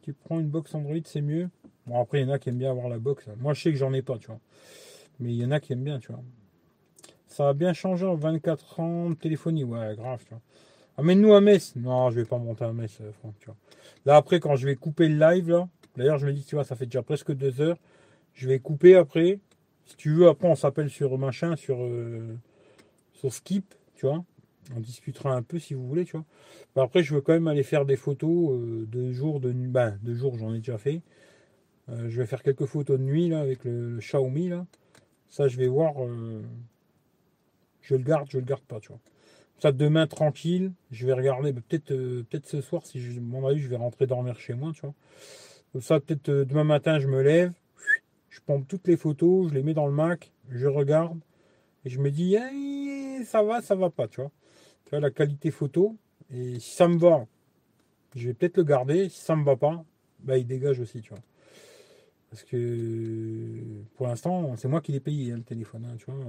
Tu 0.00 0.14
prends 0.14 0.40
une 0.40 0.48
box 0.48 0.74
Android, 0.74 0.96
c'est 1.04 1.20
mieux. 1.20 1.50
Bon 1.86 2.00
après, 2.00 2.20
il 2.20 2.26
y 2.26 2.30
en 2.30 2.32
a 2.32 2.38
qui 2.38 2.48
aiment 2.48 2.58
bien 2.58 2.70
avoir 2.70 2.88
la 2.88 2.98
box. 2.98 3.26
Moi, 3.38 3.52
je 3.52 3.62
sais 3.62 3.72
que 3.72 3.76
j'en 3.76 3.92
ai 3.92 4.00
pas, 4.00 4.16
tu 4.16 4.28
vois. 4.28 4.40
Mais 5.20 5.32
il 5.32 5.36
y 5.36 5.44
en 5.44 5.50
a 5.50 5.60
qui 5.60 5.72
aiment 5.74 5.84
bien, 5.84 5.98
tu 5.98 6.12
vois. 6.12 6.22
Ça 7.26 7.48
a 7.48 7.52
bien 7.52 7.72
changé 7.74 8.06
en 8.06 8.14
24 8.14 8.80
ans 8.80 9.10
de 9.10 9.14
téléphonie. 9.16 9.64
Ouais, 9.64 9.94
grave, 9.96 10.22
tu 10.24 10.30
vois. 10.30 10.40
Amène-nous 10.96 11.34
à 11.34 11.40
Metz. 11.40 11.74
Non, 11.76 12.10
je 12.10 12.20
vais 12.20 12.24
pas 12.24 12.38
monter 12.38 12.64
à 12.64 12.72
Metz, 12.72 12.98
euh, 13.00 13.12
Franck, 13.12 13.34
tu 13.40 13.46
vois. 13.46 13.56
Là, 14.06 14.16
après, 14.16 14.40
quand 14.40 14.56
je 14.56 14.66
vais 14.66 14.76
couper 14.76 15.08
le 15.08 15.18
live, 15.18 15.50
là, 15.50 15.68
d'ailleurs, 15.96 16.18
je 16.18 16.26
me 16.26 16.32
dis, 16.32 16.44
tu 16.44 16.54
vois, 16.54 16.64
ça 16.64 16.76
fait 16.76 16.86
déjà 16.86 17.02
presque 17.02 17.32
deux 17.32 17.60
heures. 17.60 17.76
Je 18.32 18.48
vais 18.48 18.60
couper 18.60 18.94
après. 18.94 19.40
Si 19.86 19.96
tu 19.96 20.14
veux, 20.14 20.28
après, 20.28 20.48
on 20.48 20.54
s'appelle 20.54 20.90
sur 20.90 21.16
machin, 21.18 21.56
sur, 21.56 21.82
euh, 21.82 22.36
sur 23.12 23.32
Skip, 23.32 23.74
tu 23.94 24.06
vois. 24.06 24.24
On 24.74 24.80
discutera 24.80 25.34
un 25.34 25.42
peu 25.42 25.58
si 25.58 25.74
vous 25.74 25.86
voulez, 25.86 26.04
tu 26.04 26.16
vois. 26.16 26.24
Après, 26.82 27.02
je 27.02 27.14
veux 27.14 27.20
quand 27.20 27.34
même 27.34 27.48
aller 27.48 27.62
faire 27.62 27.84
des 27.84 27.96
photos 27.96 28.52
euh, 28.52 28.86
de 28.90 29.12
jour, 29.12 29.40
de 29.40 29.52
nuit. 29.52 29.68
Ben, 29.68 29.98
de 30.02 30.14
jour, 30.14 30.38
j'en 30.38 30.54
ai 30.54 30.58
déjà 30.58 30.78
fait. 30.78 31.02
je 31.88 32.20
vais 32.20 32.26
faire 32.26 32.42
quelques 32.42 32.66
photos 32.66 32.98
de 32.98 33.04
nuit, 33.04 33.28
là, 33.28 33.40
avec 33.40 33.64
le, 33.64 33.98
Xiaomi, 33.98 34.48
là. 34.48 34.66
Ça, 35.28 35.48
je 35.48 35.56
vais 35.56 35.68
voir 35.68 35.94
je 37.84 37.94
le 37.94 38.02
garde, 38.02 38.28
je 38.30 38.38
le 38.38 38.44
garde 38.44 38.62
pas, 38.62 38.80
tu 38.80 38.88
vois. 38.88 39.00
Ça 39.58 39.72
demain 39.72 40.06
tranquille, 40.06 40.72
je 40.90 41.06
vais 41.06 41.12
regarder, 41.12 41.52
bah, 41.52 41.60
peut-être 41.66 41.92
euh, 41.92 42.24
peut-être 42.28 42.46
ce 42.46 42.60
soir, 42.60 42.84
si 42.84 43.00
je, 43.00 43.20
mon 43.20 43.46
avis, 43.46 43.60
je 43.60 43.68
vais 43.68 43.76
rentrer 43.76 44.06
dormir 44.06 44.38
chez 44.38 44.54
moi, 44.54 44.72
tu 44.74 44.82
vois. 44.82 44.94
ça, 45.80 46.00
peut-être 46.00 46.28
euh, 46.28 46.44
demain 46.44 46.64
matin, 46.64 46.98
je 46.98 47.06
me 47.06 47.22
lève, 47.22 47.52
je 48.34 48.40
pompe 48.40 48.66
toutes 48.66 48.88
les 48.88 48.96
photos, 48.96 49.48
je 49.48 49.54
les 49.54 49.62
mets 49.62 49.74
dans 49.74 49.86
le 49.86 49.92
Mac, 49.92 50.32
je 50.50 50.66
regarde, 50.66 51.20
et 51.84 51.88
je 51.88 52.00
me 52.00 52.10
dis, 52.10 52.36
ça 53.24 53.44
va, 53.44 53.62
ça 53.62 53.76
va 53.76 53.90
pas, 53.90 54.08
tu 54.08 54.20
vois. 54.20 54.32
Tu 54.84 54.90
vois, 54.90 54.98
la 54.98 55.12
qualité 55.12 55.52
photo, 55.52 55.96
et 56.30 56.58
si 56.58 56.74
ça 56.74 56.88
me 56.88 56.98
va, 56.98 57.26
je 58.16 58.26
vais 58.26 58.34
peut-être 58.34 58.56
le 58.56 58.64
garder, 58.64 59.08
si 59.08 59.20
ça 59.20 59.36
me 59.36 59.44
va 59.44 59.54
pas, 59.54 59.84
bah 60.18 60.36
il 60.36 60.46
dégage 60.48 60.80
aussi, 60.80 61.00
tu 61.00 61.10
vois. 61.10 61.22
Parce 62.28 62.42
que 62.42 63.84
pour 63.94 64.08
l'instant, 64.08 64.56
c'est 64.56 64.66
moi 64.66 64.80
qui 64.80 64.90
l'ai 64.90 65.00
payé, 65.00 65.30
hein, 65.30 65.36
le 65.36 65.44
téléphone, 65.44 65.84
hein, 65.84 65.96
tu 65.96 66.06
vois. 66.10 66.24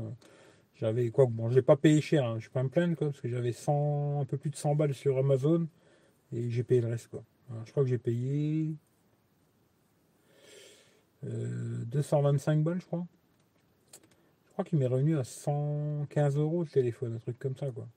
J'avais 0.75 1.09
quoi 1.09 1.25
Bon, 1.25 1.49
je 1.49 1.55
l'ai 1.55 1.63
pas 1.63 1.77
payé 1.77 2.01
cher, 2.01 2.23
hein. 2.23 2.37
je 2.39 2.49
peux 2.49 2.61
me 2.61 2.69
plaindre 2.69 2.95
quoi, 2.95 3.07
parce 3.07 3.21
que 3.21 3.29
j'avais 3.29 3.51
100, 3.51 4.21
un 4.21 4.25
peu 4.25 4.37
plus 4.37 4.51
de 4.51 4.57
100 4.57 4.75
balles 4.75 4.93
sur 4.93 5.17
Amazon 5.17 5.67
et 6.31 6.51
j'ai 6.51 6.63
payé 6.63 6.81
le 6.81 6.89
reste 6.89 7.07
quoi. 7.07 7.23
je 7.65 7.71
crois 7.71 7.83
que 7.83 7.89
j'ai 7.89 7.97
payé 7.97 8.75
225 11.25 12.57
euh, 12.57 12.61
balles, 12.61 12.79
je 12.79 12.85
crois. 12.85 13.05
Je 14.47 14.51
crois 14.53 14.65
qu'il 14.65 14.79
m'est 14.79 14.87
revenu 14.87 15.17
à 15.17 15.23
115 15.23 16.37
euros 16.37 16.61
le 16.61 16.67
téléphone, 16.67 17.15
un 17.15 17.19
truc 17.19 17.37
comme 17.39 17.57
ça 17.57 17.67
quoi. 17.71 17.87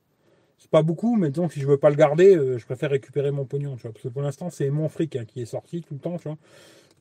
C'est 0.58 0.70
pas 0.70 0.82
beaucoup, 0.82 1.16
mais 1.16 1.30
disons 1.30 1.48
si 1.48 1.60
je 1.60 1.68
veux 1.68 1.76
pas 1.76 1.90
le 1.90 1.96
garder, 1.96 2.36
euh, 2.36 2.58
je 2.58 2.64
préfère 2.64 2.90
récupérer 2.90 3.30
mon 3.30 3.44
pognon, 3.44 3.76
tu 3.76 3.82
vois, 3.82 3.92
parce 3.92 4.02
que 4.02 4.08
pour 4.08 4.22
l'instant 4.22 4.50
c'est 4.50 4.68
mon 4.70 4.88
fric 4.88 5.14
hein, 5.14 5.24
qui 5.24 5.40
est 5.40 5.46
sorti 5.46 5.82
tout 5.82 5.94
le 5.94 6.00
temps, 6.00 6.16
tu 6.18 6.28
vois. 6.28 6.38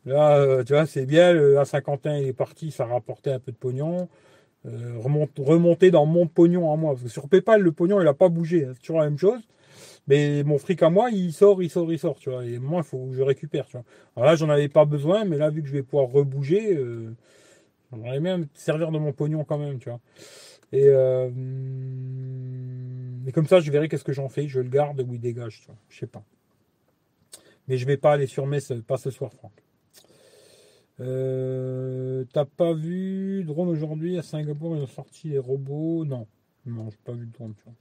Là, 0.06 0.38
euh, 0.38 0.64
tu 0.64 0.74
vois, 0.74 0.86
c'est 0.86 1.06
bien, 1.06 1.34
le 1.34 1.56
A51 1.58 2.22
il 2.22 2.28
est 2.28 2.34
parti, 2.34 2.72
ça 2.72 2.86
rapportait 2.86 3.32
un 3.32 3.40
peu 3.40 3.52
de 3.52 3.58
pognon. 3.58 4.08
Euh, 4.66 4.98
remonter 5.00 5.92
dans 5.92 6.06
mon 6.06 6.28
pognon 6.28 6.74
à 6.74 6.76
moi. 6.76 6.96
Sur 7.08 7.30
PayPal, 7.30 7.62
le 7.62 7.72
pognon, 7.72 8.02
il 8.02 8.06
n'a 8.06 8.14
pas 8.14 8.28
bougé. 8.28 8.66
Hein. 8.66 8.72
C'est 8.74 8.82
toujours 8.82 9.00
la 9.00 9.06
même 9.06 9.18
chose. 9.18 9.40
Mais 10.08 10.44
mon 10.44 10.58
fric 10.58 10.82
à 10.84 10.90
moi, 10.90 11.10
il 11.12 11.34
sort, 11.34 11.62
il 11.62 11.70
sort, 11.70 11.92
il 11.92 12.00
sort, 12.00 12.18
tu 12.18 12.30
vois. 12.30 12.46
Et 12.46 12.60
moi, 12.60 12.82
il 12.82 12.88
faut 12.88 13.08
que 13.08 13.14
je 13.14 13.22
récupère, 13.22 13.66
tu 13.66 13.74
vois. 13.74 13.84
Alors 14.16 14.30
là, 14.30 14.36
j'en 14.36 14.50
avais 14.50 14.70
pas 14.70 14.86
besoin, 14.86 15.26
mais 15.26 15.38
là, 15.38 15.50
vu 15.50 15.62
que 15.62 15.68
je 15.68 15.74
vais 15.74 15.84
pouvoir 15.84 16.10
rebouger, 16.10 16.76
euh, 16.78 17.14
j'aimerais 17.92 18.20
bien 18.20 18.42
servir 18.54 18.92
de 18.92 18.98
mon 19.00 19.12
pognon 19.12 19.44
quand 19.44 19.58
même, 19.58 19.80
tu 19.80 19.90
vois. 19.90 20.00
Et, 20.72 20.86
euh, 20.88 21.30
comme 23.34 23.48
ça, 23.48 23.60
je 23.60 23.72
verrai 23.72 23.90
qu'est-ce 23.90 24.04
que 24.04 24.14
j'en 24.14 24.30
fais. 24.30 24.48
Je 24.48 24.60
le 24.60 24.70
garde 24.70 25.02
ou 25.02 25.14
il 25.14 25.20
dégage, 25.20 25.60
tu 25.62 25.68
vois. 25.68 25.78
Je 25.90 26.00
sais 26.00 26.08
pas. 26.08 26.24
Mais 27.68 27.78
je 27.78 27.86
vais 27.86 27.98
pas 27.98 28.14
aller 28.14 28.28
sur 28.28 28.48
Metz, 28.48 28.72
pas 28.88 28.98
ce 28.98 29.12
soir, 29.12 29.32
Franck. 29.34 29.52
Euh, 31.00 32.24
T'as 32.34 32.46
pas 32.46 32.74
vu 32.74 33.44
drone 33.44 33.70
aujourd'hui 33.70 34.18
à 34.18 34.24
Singapour 34.24 34.76
Ils 34.76 34.84
ont 34.84 34.88
sorti 34.88 35.30
les 35.30 35.38
robots? 35.38 36.06
Non, 36.06 36.28
non, 36.66 36.90
j'ai 36.90 36.98
pas 37.04 37.14
vu 37.14 37.26
de 37.26 37.32
drone. 37.32 37.54
Tu 37.56 37.64
vois. 37.66 37.74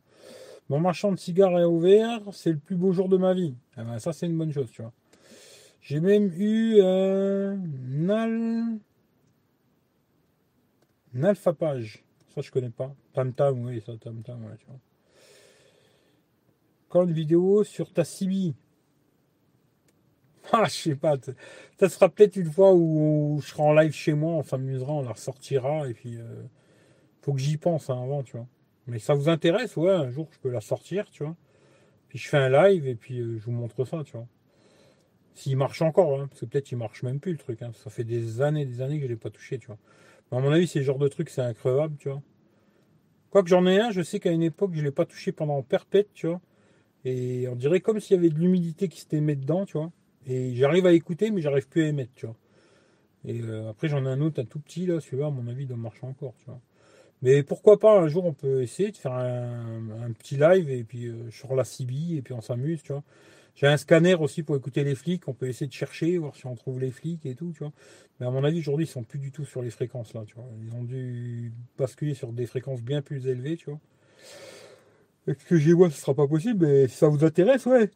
Mon 0.68 0.80
marchand 0.80 1.12
de 1.12 1.16
cigares 1.16 1.59
est 1.59 1.64
ouvert, 1.64 2.20
c'est 2.32 2.51
le 2.51 2.59
plus 2.59 2.76
beau 2.76 2.93
jour 2.93 3.09
de 3.09 3.16
ma 3.16 3.34
vie. 3.34 3.55
Ah 3.76 3.84
ben, 3.84 3.98
ça, 3.98 4.12
c'est 4.12 4.26
une 4.26 4.36
bonne 4.36 4.52
chose, 4.52 4.70
tu 4.72 4.82
vois. 4.82 4.93
J'ai 5.80 6.01
même 6.01 6.32
eu 6.36 6.80
al... 6.80 7.60
un 11.14 11.22
alphapage. 11.22 12.05
Ça, 12.34 12.40
je 12.40 12.51
connais 12.51 12.70
pas. 12.70 12.93
Tam 13.12 13.32
Tam, 13.32 13.64
oui, 13.64 13.80
ça, 13.86 13.93
Tam 13.97 14.20
Tam, 14.22 14.40
tu 14.59 14.66
vois. 14.66 14.80
Quand 16.88 17.05
une 17.05 17.12
vidéo 17.12 17.62
sur 17.62 17.93
ta 17.93 18.05
CB. 18.05 18.55
Ah, 20.52 20.66
je 20.66 20.74
sais 20.74 20.94
pas. 20.94 21.16
Ça 21.76 21.88
sera 21.88 22.09
peut-être 22.09 22.36
une 22.36 22.51
fois 22.52 22.72
où 22.72 23.40
je 23.43 23.48
serai 23.48 23.64
en 23.64 23.72
live 23.72 23.90
chez 23.90 24.14
moi, 24.14 24.34
on 24.34 24.44
s'amusera, 24.44 24.93
on 24.93 25.02
la 25.02 25.10
ressortira, 25.10 25.88
et 25.88 25.94
puis 25.94 26.18
euh, 26.18 26.44
faut 27.22 27.32
que 27.32 27.40
j'y 27.40 27.56
pense 27.56 27.90
hein, 27.90 28.01
avant, 28.01 28.22
tu 28.22 28.36
vois. 28.36 28.47
Mais 28.86 28.98
ça 28.98 29.14
vous 29.14 29.28
intéresse, 29.28 29.76
ouais, 29.76 29.92
un 29.92 30.10
jour 30.10 30.28
je 30.32 30.38
peux 30.38 30.50
la 30.50 30.60
sortir, 30.60 31.10
tu 31.10 31.24
vois. 31.24 31.36
Puis 32.08 32.18
je 32.18 32.28
fais 32.28 32.36
un 32.36 32.48
live 32.48 32.86
et 32.86 32.94
puis 32.94 33.20
euh, 33.20 33.38
je 33.38 33.44
vous 33.44 33.52
montre 33.52 33.84
ça, 33.84 34.02
tu 34.04 34.12
vois. 34.12 34.26
S'il 35.34 35.56
marche 35.56 35.82
encore, 35.82 36.20
hein, 36.20 36.28
parce 36.28 36.40
que 36.40 36.46
peut-être 36.46 36.70
il 36.72 36.78
marche 36.78 37.02
même 37.02 37.20
plus 37.20 37.32
le 37.32 37.38
truc. 37.38 37.62
Hein. 37.62 37.72
Ça 37.74 37.90
fait 37.90 38.04
des 38.04 38.40
années, 38.40 38.64
des 38.64 38.80
années 38.80 38.98
que 38.98 39.02
je 39.04 39.08
l'ai 39.08 39.16
pas 39.16 39.30
touché, 39.30 39.58
tu 39.58 39.66
vois. 39.66 39.78
Mais 40.30 40.38
à 40.38 40.40
mon 40.40 40.50
avis, 40.52 40.66
c'est 40.66 40.82
genre 40.82 40.98
de 40.98 41.08
truc, 41.08 41.28
c'est 41.30 41.42
increvable, 41.42 41.96
tu 41.98 42.08
vois. 42.08 42.22
Quoique 43.30 43.48
j'en 43.48 43.66
ai 43.66 43.78
un, 43.80 43.90
je 43.90 44.02
sais 44.02 44.20
qu'à 44.20 44.30
une 44.30 44.42
époque, 44.42 44.72
je 44.74 44.82
l'ai 44.82 44.92
pas 44.92 45.04
touché 45.04 45.32
pendant 45.32 45.62
perpète, 45.62 46.08
tu 46.14 46.26
vois. 46.26 46.40
Et 47.04 47.48
on 47.48 47.56
dirait 47.56 47.80
comme 47.80 48.00
s'il 48.00 48.16
y 48.16 48.18
avait 48.18 48.30
de 48.30 48.38
l'humidité 48.38 48.88
qui 48.88 49.00
s'était 49.00 49.20
mis 49.20 49.36
dedans, 49.36 49.66
tu 49.66 49.78
vois. 49.78 49.92
Et 50.26 50.54
j'arrive 50.54 50.86
à 50.86 50.92
écouter, 50.92 51.30
mais 51.30 51.40
j'arrive 51.40 51.68
plus 51.68 51.84
à 51.84 51.88
émettre, 51.88 52.12
tu 52.14 52.26
vois. 52.26 52.36
Et 53.24 53.40
euh, 53.42 53.68
après, 53.68 53.88
j'en 53.88 54.04
ai 54.06 54.08
un 54.08 54.20
autre, 54.20 54.40
un 54.40 54.44
tout 54.44 54.60
petit, 54.60 54.86
là, 54.86 55.00
celui-là, 55.00 55.26
à 55.26 55.30
mon 55.30 55.46
avis, 55.48 55.66
doit 55.66 55.76
marcher 55.76 56.06
encore, 56.06 56.34
tu 56.38 56.46
vois. 56.46 56.60
Mais 57.22 57.43
pourquoi 57.43 57.78
pas, 57.78 57.98
un 57.98 58.09
jour, 58.09 58.24
on 58.26 58.32
peut 58.32 58.62
essayer 58.62 58.90
de 58.90 58.97
faire 58.97 59.12
un, 59.12 60.12
petit 60.18 60.36
live, 60.36 60.68
et 60.70 60.84
puis 60.84 61.06
euh, 61.06 61.30
sur 61.30 61.55
la 61.55 61.64
CB, 61.64 62.16
et 62.16 62.22
puis 62.22 62.34
on 62.34 62.40
s'amuse, 62.40 62.82
tu 62.82 62.93
vois. 62.93 63.02
J'ai 63.55 63.66
un 63.66 63.78
scanner 63.78 64.14
aussi 64.14 64.43
pour 64.43 64.55
écouter 64.55 64.84
les 64.84 64.94
flics, 64.94 65.26
on 65.28 65.32
peut 65.32 65.48
essayer 65.48 65.66
de 65.66 65.72
chercher, 65.72 66.18
voir 66.18 66.36
si 66.36 66.47
on 66.47 66.55
trouve 66.55 66.78
les 66.78 66.90
flics 66.90 67.24
et 67.24 67.34
tout, 67.34 67.52
tu 67.52 67.60
vois. 67.60 67.72
Mais 68.20 68.26
à 68.26 68.30
mon 68.30 68.44
avis, 68.44 68.59
aujourd'hui, 68.59 68.84
ils 68.84 68.90
sont 68.90 69.02
plus 69.02 69.18
du 69.18 69.32
tout 69.32 69.47
sur 69.47 69.62
les 69.62 69.70
fréquences, 69.70 70.12
là, 70.12 70.24
tu 70.26 70.34
vois. 70.34 70.44
Ils 70.62 70.74
ont 70.74 70.84
dû 70.84 71.52
basculer 71.78 72.12
sur 72.12 72.32
des 72.32 72.44
fréquences 72.44 72.82
bien 72.82 73.01
plus 73.01 73.26
élevées, 73.26 73.56
tu 73.56 73.70
vois. 73.70 73.80
Ce 75.26 75.32
que 75.32 75.56
j'y 75.56 75.72
vois, 75.72 75.90
ce 75.90 75.98
sera 75.98 76.14
pas 76.14 76.28
possible, 76.28 76.66
mais 76.66 76.86
si 76.86 76.97
ça 76.97 77.09
vous 77.09 77.24
intéresse, 77.24 77.64
ouais. 77.64 77.90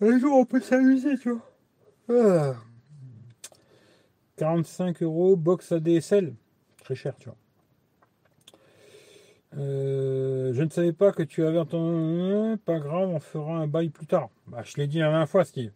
Un 0.00 0.18
jour, 0.18 0.36
on 0.36 0.44
peut 0.44 0.60
s'amuser, 0.60 1.16
tu 1.18 1.30
vois. 1.30 2.56
45 4.36 4.96
ah. 5.00 5.04
euros, 5.04 5.36
box 5.36 5.72
ADSL. 5.72 6.34
Très 6.82 6.94
cher, 6.94 7.14
tu 7.18 7.28
vois. 7.28 7.36
Euh, 9.56 10.52
je 10.52 10.62
ne 10.62 10.68
savais 10.68 10.92
pas 10.92 11.12
que 11.12 11.22
tu 11.22 11.44
avais 11.44 11.58
entendu. 11.58 12.58
Pas 12.64 12.78
grave, 12.78 13.08
on 13.08 13.20
fera 13.20 13.58
un 13.58 13.66
bail 13.66 13.88
plus 13.88 14.06
tard. 14.06 14.30
Bah, 14.46 14.62
je 14.64 14.76
l'ai 14.76 14.86
dit 14.86 14.98
la 14.98 15.10
dernière 15.10 15.28
fois, 15.28 15.44
Steve. 15.44 15.72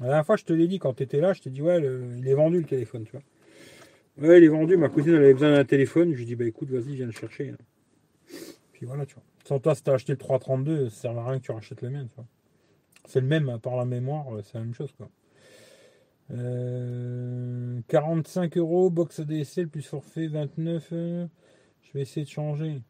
La 0.00 0.06
dernière 0.06 0.26
fois, 0.26 0.36
je 0.36 0.44
te 0.44 0.52
l'ai 0.52 0.66
dit 0.66 0.78
quand 0.78 0.94
tu 0.94 1.02
étais 1.02 1.20
là, 1.20 1.32
je 1.32 1.42
t'ai 1.42 1.50
dit, 1.50 1.60
ouais, 1.60 1.82
il 2.18 2.26
est 2.26 2.34
vendu 2.34 2.58
le 2.58 2.64
téléphone, 2.64 3.04
tu 3.04 3.12
vois. 3.12 4.28
Ouais, 4.28 4.38
il 4.38 4.44
est 4.44 4.48
vendu. 4.48 4.76
Ma 4.76 4.88
cousine, 4.88 5.14
avait 5.14 5.34
besoin 5.34 5.52
d'un 5.52 5.64
téléphone. 5.64 6.12
Je 6.12 6.16
lui 6.16 6.22
ai 6.22 6.26
dit, 6.26 6.36
bah 6.36 6.46
écoute, 6.46 6.70
vas-y, 6.70 6.94
viens 6.94 7.06
le 7.06 7.12
chercher. 7.12 7.54
Puis 8.72 8.86
voilà, 8.86 9.04
tu 9.04 9.14
vois. 9.14 9.24
Sans 9.44 9.58
toi, 9.58 9.74
si 9.74 9.82
t'as 9.82 9.94
acheté 9.94 10.12
le 10.12 10.18
332, 10.18 10.88
ça 10.88 11.02
sert 11.02 11.18
à 11.18 11.28
rien 11.28 11.38
que 11.38 11.44
tu 11.44 11.52
rachètes 11.52 11.82
le 11.82 11.90
mien, 11.90 12.06
tu 12.06 12.14
vois. 12.14 12.26
C'est 13.06 13.20
le 13.20 13.26
même, 13.26 13.58
par 13.60 13.76
la 13.76 13.84
mémoire, 13.84 14.26
c'est 14.44 14.54
la 14.54 14.60
même 14.60 14.74
chose, 14.74 14.92
quoi. 14.96 15.08
45 16.28 18.56
euh, 18.56 18.60
euros, 18.60 18.88
box 18.88 19.18
ADSL 19.18 19.68
plus 19.68 19.82
forfait 19.82 20.28
29. 20.28 20.88
Euh, 20.92 21.26
je 21.82 21.92
vais 21.92 22.02
essayer 22.02 22.24
de 22.24 22.30
changer. 22.30 22.82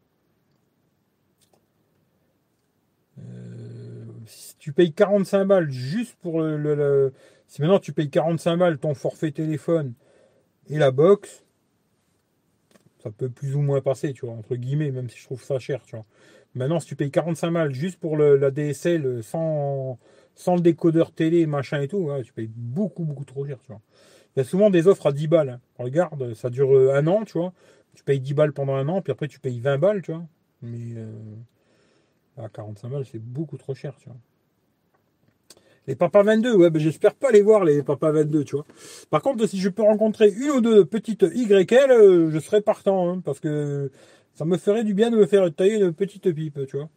Euh, 3.18 4.04
si 4.26 4.56
tu 4.58 4.72
payes 4.72 4.92
45 4.92 5.44
balles 5.44 5.70
juste 5.70 6.16
pour 6.20 6.40
le, 6.42 7.12
Si 7.46 7.60
maintenant 7.60 7.78
tu 7.78 7.92
payes 7.92 8.10
45 8.10 8.56
balles 8.56 8.78
ton 8.78 8.94
forfait 8.94 9.32
téléphone 9.32 9.94
et 10.68 10.78
la 10.78 10.90
box, 10.90 11.44
ça 13.02 13.10
peut 13.10 13.30
plus 13.30 13.56
ou 13.56 13.60
moins 13.60 13.80
passer, 13.80 14.12
tu 14.12 14.26
vois, 14.26 14.34
entre 14.34 14.56
guillemets, 14.56 14.90
même 14.90 15.08
si 15.08 15.18
je 15.18 15.24
trouve 15.24 15.42
ça 15.42 15.58
cher, 15.58 15.82
tu 15.84 15.96
vois. 15.96 16.04
Maintenant, 16.54 16.80
si 16.80 16.86
tu 16.86 16.96
payes 16.96 17.10
45 17.10 17.50
balles 17.50 17.74
juste 17.74 17.98
pour 17.98 18.16
la 18.16 18.50
DSL 18.50 19.22
sans, 19.22 19.98
sans 20.34 20.56
le 20.56 20.60
décodeur 20.60 21.12
télé, 21.12 21.46
machin 21.46 21.80
et 21.80 21.88
tout, 21.88 22.10
tu 22.24 22.32
payes 22.32 22.50
beaucoup, 22.54 23.04
beaucoup 23.04 23.24
trop 23.24 23.46
cher, 23.46 23.58
tu 23.62 23.68
vois. 23.68 23.80
Il 24.36 24.40
y 24.40 24.42
a 24.42 24.44
souvent 24.44 24.70
des 24.70 24.86
offres 24.86 25.06
à 25.08 25.12
10 25.12 25.26
balles. 25.26 25.50
Hein. 25.50 25.60
Regarde, 25.78 26.34
ça 26.34 26.50
dure 26.50 26.74
euh, 26.76 26.94
un 26.94 27.06
an, 27.08 27.24
tu 27.24 27.38
vois. 27.38 27.52
Tu 27.94 28.04
payes 28.04 28.20
10 28.20 28.34
balles 28.34 28.52
pendant 28.52 28.74
un 28.74 28.88
an, 28.88 29.02
puis 29.02 29.12
après 29.12 29.28
tu 29.28 29.40
payes 29.40 29.60
20 29.60 29.78
balles, 29.78 30.02
tu 30.02 30.12
vois. 30.12 30.24
Mais 30.62 30.94
euh, 30.96 31.10
à 32.36 32.48
45 32.48 32.88
balles, 32.88 33.06
c'est 33.10 33.22
beaucoup 33.22 33.58
trop 33.58 33.74
cher, 33.74 33.94
tu 33.98 34.08
vois. 34.08 34.18
Les 35.86 35.96
Papa 35.96 36.22
22, 36.22 36.54
ouais, 36.56 36.70
ben 36.70 36.80
j'espère 36.80 37.14
pas 37.14 37.30
les 37.30 37.42
voir, 37.42 37.64
les 37.64 37.82
Papa 37.82 38.12
22, 38.12 38.44
tu 38.44 38.54
vois. 38.54 38.66
Par 39.10 39.22
contre, 39.22 39.46
si 39.46 39.58
je 39.58 39.68
peux 39.68 39.82
rencontrer 39.82 40.30
une 40.30 40.50
ou 40.50 40.60
deux 40.60 40.84
petites 40.84 41.22
YL, 41.22 41.90
euh, 41.90 42.30
je 42.30 42.38
serais 42.38 42.60
partant, 42.60 43.10
hein, 43.10 43.20
parce 43.24 43.40
que 43.40 43.90
ça 44.34 44.44
me 44.44 44.56
ferait 44.56 44.84
du 44.84 44.94
bien 44.94 45.10
de 45.10 45.16
me 45.16 45.26
faire 45.26 45.52
tailler 45.54 45.80
une 45.80 45.92
petite 45.92 46.32
pipe, 46.32 46.60
tu 46.66 46.76
vois. 46.76 46.88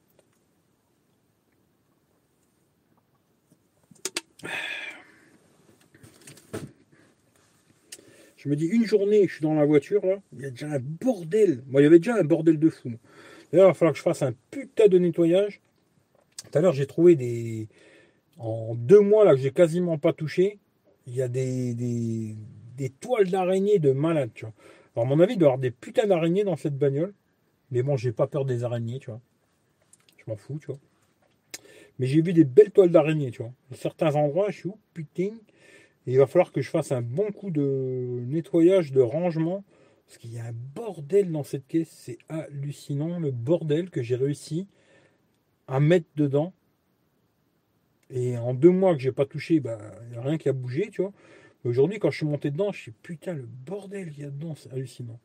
Je 8.43 8.49
me 8.49 8.57
dis, 8.57 8.65
une 8.65 8.83
journée, 8.83 9.25
je 9.25 9.35
suis 9.35 9.41
dans 9.41 9.53
la 9.53 9.63
voiture, 9.63 10.01
il 10.33 10.41
y 10.41 10.45
a 10.45 10.49
déjà 10.49 10.67
un 10.67 10.79
bordel. 10.79 11.63
Moi, 11.67 11.79
il 11.79 11.85
y 11.85 11.87
avait 11.87 11.99
déjà 11.99 12.17
un 12.17 12.25
bordel 12.25 12.59
de 12.59 12.69
fou. 12.69 12.91
D'ailleurs, 13.49 13.67
il 13.67 13.69
va 13.69 13.73
falloir 13.73 13.93
que 13.93 13.99
je 13.99 14.03
fasse 14.03 14.21
un 14.21 14.33
putain 14.51 14.89
de 14.89 14.97
nettoyage. 14.97 15.61
Tout 16.51 16.57
à 16.57 16.61
l'heure, 16.61 16.73
j'ai 16.73 16.85
trouvé 16.85 17.15
des. 17.15 17.69
En 18.37 18.75
deux 18.75 18.99
mois, 18.99 19.23
là, 19.23 19.33
que 19.33 19.39
j'ai 19.39 19.51
quasiment 19.51 19.97
pas 19.97 20.11
touché, 20.11 20.59
il 21.07 21.15
y 21.15 21.21
a 21.21 21.29
des, 21.29 21.73
des, 21.73 22.89
toiles 22.99 23.29
d'araignée 23.29 23.79
de 23.79 23.93
malade. 23.93 24.31
Alors, 24.93 25.05
à 25.05 25.09
mon 25.09 25.21
avis, 25.21 25.35
il 25.35 25.39
doit 25.39 25.45
y 25.45 25.49
avoir 25.51 25.59
des 25.59 25.71
putains 25.71 26.07
d'araignées 26.07 26.43
dans 26.43 26.57
cette 26.57 26.77
bagnole. 26.77 27.13
Mais 27.71 27.81
bon, 27.81 27.95
j'ai 27.95 28.11
pas 28.11 28.27
peur 28.27 28.43
des 28.43 28.65
araignées, 28.65 28.99
tu 28.99 29.09
vois. 29.09 29.21
Je 30.17 30.23
m'en 30.29 30.35
fous, 30.35 30.59
tu 30.59 30.67
vois. 30.67 30.79
Mais 31.97 32.07
j'ai 32.07 32.21
vu 32.21 32.33
des 32.33 32.43
belles 32.43 32.71
toiles 32.71 32.91
d'araignée, 32.91 33.31
tu 33.31 33.41
vois. 33.41 33.53
À 33.71 33.75
certains 33.75 34.13
endroits, 34.15 34.49
je 34.49 34.57
suis 34.57 34.67
où, 34.67 34.77
putain 34.93 35.29
il 36.05 36.17
va 36.17 36.27
falloir 36.27 36.51
que 36.51 36.61
je 36.61 36.69
fasse 36.69 36.91
un 36.91 37.01
bon 37.01 37.31
coup 37.31 37.51
de 37.51 38.23
nettoyage, 38.27 38.91
de 38.91 39.01
rangement. 39.01 39.63
Parce 40.05 40.17
qu'il 40.17 40.33
y 40.33 40.39
a 40.39 40.45
un 40.45 40.53
bordel 40.75 41.31
dans 41.31 41.43
cette 41.43 41.67
caisse. 41.67 41.89
C'est 41.89 42.17
hallucinant 42.29 43.19
le 43.19 43.31
bordel 43.31 43.89
que 43.89 44.01
j'ai 44.01 44.15
réussi 44.15 44.67
à 45.67 45.79
mettre 45.79 46.07
dedans. 46.15 46.53
Et 48.09 48.37
en 48.37 48.53
deux 48.53 48.69
mois 48.69 48.93
que 48.95 49.01
j'ai 49.01 49.11
pas 49.11 49.25
touché, 49.25 49.59
bah, 49.59 49.79
n'y 50.11 50.17
a 50.17 50.21
rien 50.21 50.37
qui 50.37 50.49
a 50.49 50.53
bougé. 50.53 50.91
Aujourd'hui, 51.63 51.99
quand 51.99 52.11
je 52.11 52.17
suis 52.17 52.25
monté 52.25 52.51
dedans, 52.51 52.71
je 52.71 52.81
suis 52.81 52.91
putain, 52.91 53.33
le 53.33 53.47
bordel 53.65 54.11
qu'il 54.11 54.23
y 54.23 54.25
a 54.25 54.29
dedans, 54.29 54.53
c'est 54.55 54.71
hallucinant. 54.73 55.19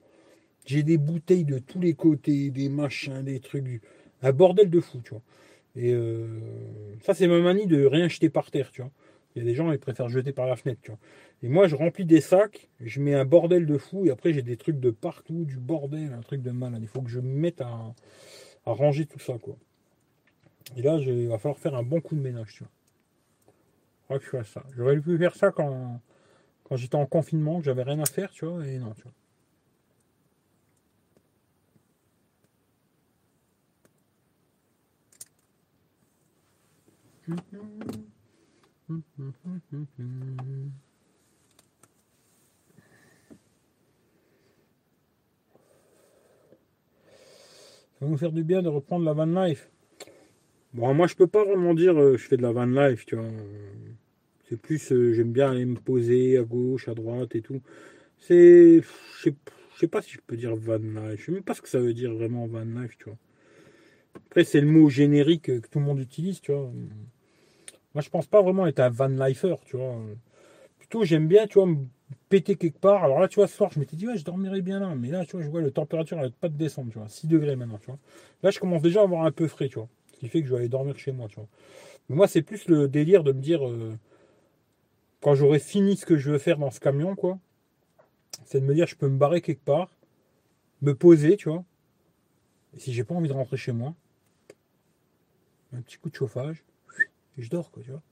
J'ai 0.64 0.82
des 0.82 0.96
bouteilles 0.96 1.44
de 1.44 1.58
tous 1.58 1.80
les 1.80 1.94
côtés, 1.94 2.50
des 2.50 2.68
machins, 2.68 3.22
des 3.22 3.40
trucs. 3.40 3.82
Un 4.22 4.32
bordel 4.32 4.70
de 4.70 4.80
fou, 4.80 5.00
tu 5.02 5.10
vois. 5.10 5.22
Et 5.76 5.92
euh, 5.92 6.26
ça, 7.02 7.14
c'est 7.14 7.26
ma 7.26 7.40
manie 7.40 7.66
de 7.66 7.84
rien 7.84 8.08
jeter 8.08 8.30
par 8.30 8.50
terre, 8.50 8.70
tu 8.70 8.82
vois. 8.82 8.90
Il 9.34 9.42
y 9.42 9.42
a 9.42 9.44
des 9.44 9.54
gens, 9.54 9.70
ils 9.72 9.78
préfèrent 9.78 10.08
jeter 10.08 10.32
par 10.32 10.46
la 10.46 10.56
fenêtre, 10.56 10.80
tu 10.82 10.90
vois. 10.90 11.00
Et 11.42 11.48
moi, 11.48 11.68
je 11.68 11.76
remplis 11.76 12.04
des 12.04 12.20
sacs, 12.20 12.68
je 12.80 13.00
mets 13.00 13.14
un 13.14 13.24
bordel 13.24 13.66
de 13.66 13.78
fou, 13.78 14.06
et 14.06 14.10
après, 14.10 14.32
j'ai 14.32 14.42
des 14.42 14.56
trucs 14.56 14.80
de 14.80 14.90
partout, 14.90 15.44
du 15.44 15.58
bordel, 15.58 16.12
un 16.12 16.22
truc 16.22 16.42
de 16.42 16.50
malade. 16.50 16.80
Il 16.82 16.88
faut 16.88 17.02
que 17.02 17.10
je 17.10 17.20
me 17.20 17.32
mette 17.32 17.60
à, 17.60 17.94
ranger 18.64 19.06
tout 19.06 19.18
ça, 19.18 19.38
quoi. 19.38 19.56
Et 20.76 20.82
là, 20.82 20.98
il 20.98 21.28
va 21.28 21.38
falloir 21.38 21.58
faire 21.58 21.74
un 21.74 21.82
bon 21.82 22.00
coup 22.00 22.14
de 22.16 22.20
ménage, 22.20 22.54
tu 22.54 22.64
vois. 22.64 22.72
Je 24.10 24.16
que 24.18 24.24
je 24.24 24.30
fasse 24.30 24.48
ça. 24.48 24.62
J'aurais 24.76 24.98
pu 24.98 25.16
faire 25.18 25.34
ça 25.34 25.52
quand, 25.52 26.00
quand 26.64 26.76
j'étais 26.76 26.96
en 26.96 27.06
confinement, 27.06 27.58
que 27.58 27.64
j'avais 27.64 27.82
rien 27.82 28.00
à 28.00 28.06
faire, 28.06 28.30
tu 28.30 28.44
vois, 28.46 28.66
et 28.66 28.78
non, 28.78 28.92
tu 28.94 29.02
vois. 29.02 29.12
Ça 38.88 38.94
va 48.00 48.06
nous 48.08 48.16
faire 48.16 48.32
du 48.32 48.44
bien 48.44 48.62
de 48.62 48.68
reprendre 48.68 49.04
la 49.04 49.12
van 49.12 49.26
life. 49.26 49.68
Bon, 50.72 50.94
moi, 50.94 51.06
je 51.06 51.14
peux 51.14 51.26
pas 51.26 51.44
vraiment 51.44 51.74
dire 51.74 52.00
euh, 52.00 52.16
je 52.16 52.26
fais 52.26 52.38
de 52.38 52.42
la 52.42 52.52
van 52.52 52.64
life, 52.64 53.04
tu 53.04 53.16
vois. 53.16 53.28
C'est 54.48 54.56
plus, 54.58 54.90
euh, 54.92 55.12
j'aime 55.12 55.32
bien 55.32 55.50
aller 55.50 55.66
me 55.66 55.76
poser 55.76 56.38
à 56.38 56.42
gauche, 56.42 56.88
à 56.88 56.94
droite 56.94 57.34
et 57.34 57.42
tout. 57.42 57.60
C'est, 58.18 58.80
je 58.80 59.22
sais, 59.22 59.34
sais 59.78 59.88
pas 59.88 60.00
si 60.00 60.12
je 60.12 60.20
peux 60.26 60.36
dire 60.36 60.56
van 60.56 60.78
life. 60.78 61.20
Je 61.20 61.24
sais 61.26 61.32
même 61.32 61.42
pas 61.42 61.52
ce 61.52 61.60
que 61.60 61.68
ça 61.68 61.80
veut 61.80 61.92
dire 61.92 62.14
vraiment 62.14 62.46
van 62.46 62.64
life, 62.64 62.96
tu 62.96 63.04
vois. 63.04 63.18
Après, 64.14 64.44
c'est 64.44 64.62
le 64.62 64.66
mot 64.66 64.88
générique 64.88 65.42
que 65.42 65.68
tout 65.68 65.78
le 65.78 65.84
monde 65.84 66.00
utilise, 66.00 66.40
tu 66.40 66.52
vois. 66.52 66.72
Moi, 67.94 68.02
je 68.02 68.10
pense 68.10 68.26
pas 68.26 68.42
vraiment 68.42 68.66
être 68.66 68.80
un 68.80 68.90
van 68.90 69.08
lifer, 69.08 69.56
tu 69.64 69.76
vois. 69.76 69.96
Plutôt, 70.78 71.04
j'aime 71.04 71.26
bien, 71.26 71.46
tu 71.46 71.54
vois, 71.54 71.66
me 71.66 71.76
péter 72.28 72.56
quelque 72.56 72.78
part. 72.78 73.04
Alors 73.04 73.20
là, 73.20 73.28
tu 73.28 73.36
vois, 73.36 73.48
ce 73.48 73.54
soir, 73.56 73.70
je 73.72 73.80
m'étais 73.80 73.96
dit, 73.96 74.06
ouais, 74.06 74.16
je 74.16 74.24
dormirais 74.24 74.60
bien 74.62 74.80
là. 74.80 74.94
Mais 74.94 75.08
là, 75.08 75.24
tu 75.24 75.32
vois, 75.32 75.42
je 75.42 75.48
vois 75.48 75.60
la 75.62 75.70
température 75.70 76.16
n'arrête 76.16 76.34
pas 76.34 76.48
de 76.48 76.56
descendre, 76.56 76.90
tu 76.92 76.98
vois. 76.98 77.08
6 77.08 77.26
degrés 77.26 77.56
maintenant, 77.56 77.78
tu 77.78 77.86
vois. 77.86 77.98
Là, 78.42 78.50
je 78.50 78.58
commence 78.58 78.82
déjà 78.82 79.00
à 79.00 79.04
avoir 79.04 79.24
un 79.24 79.32
peu 79.32 79.48
frais, 79.48 79.68
tu 79.68 79.76
vois. 79.78 79.88
Ce 80.14 80.18
qui 80.20 80.28
fait 80.28 80.40
que 80.40 80.48
je 80.48 80.52
vais 80.52 80.58
aller 80.58 80.68
dormir 80.68 80.98
chez 80.98 81.12
moi, 81.12 81.28
tu 81.28 81.36
vois. 81.36 81.48
Mais 82.08 82.16
moi, 82.16 82.28
c'est 82.28 82.42
plus 82.42 82.68
le 82.68 82.88
délire 82.88 83.24
de 83.24 83.32
me 83.32 83.40
dire, 83.40 83.66
euh, 83.66 83.96
quand 85.20 85.34
j'aurai 85.34 85.58
fini 85.58 85.96
ce 85.96 86.06
que 86.06 86.16
je 86.16 86.30
veux 86.30 86.38
faire 86.38 86.58
dans 86.58 86.70
ce 86.70 86.80
camion, 86.80 87.14
quoi, 87.16 87.38
c'est 88.44 88.60
de 88.60 88.64
me 88.66 88.74
dire, 88.74 88.86
je 88.86 88.96
peux 88.96 89.08
me 89.08 89.18
barrer 89.18 89.40
quelque 89.40 89.64
part, 89.64 89.90
me 90.82 90.94
poser, 90.94 91.36
tu 91.36 91.48
vois. 91.48 91.64
Et 92.74 92.80
si 92.80 92.92
j'ai 92.92 93.04
pas 93.04 93.14
envie 93.14 93.28
de 93.28 93.32
rentrer 93.32 93.56
chez 93.56 93.72
moi, 93.72 93.94
un 95.72 95.80
petit 95.82 95.98
coup 95.98 96.10
de 96.10 96.14
chauffage, 96.14 96.64
je 97.42 97.50
dors, 97.50 97.70
quoi, 97.70 97.82
tu 97.82 97.90
vois. 97.90 98.02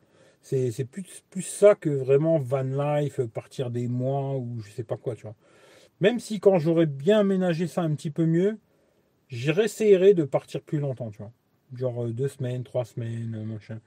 C'est 0.43 0.85
plus, 0.85 1.24
plus 1.28 1.43
ça 1.43 1.74
que 1.74 1.90
vraiment 1.90 2.39
van 2.39 2.62
life, 2.62 3.20
partir 3.35 3.70
des 3.70 3.89
mois 3.89 4.36
ou 4.36 4.61
je 4.61 4.70
sais 4.70 4.85
pas 4.85 4.97
quoi, 4.97 5.16
tu 5.16 5.23
vois. 5.23 5.35
Même 6.01 6.20
si 6.20 6.40
quand 6.40 6.59
j'aurais 6.59 6.86
bien 6.86 7.20
aménagé 7.20 7.66
ça 7.66 7.82
un 7.82 7.94
petit 7.94 8.11
peu 8.11 8.27
mieux, 8.27 8.59
j'essayerai 9.28 10.15
de 10.15 10.24
partir 10.24 10.62
plus 10.62 10.78
longtemps, 10.78 11.11
tu 11.11 11.19
vois. 11.19 11.32
Genre 11.74 12.05
euh, 12.05 12.12
deux 12.12 12.28
semaines, 12.28 12.62
trois 12.65 12.85
semaines, 12.85 13.35
euh, 13.35 13.44
machin. 13.44 13.81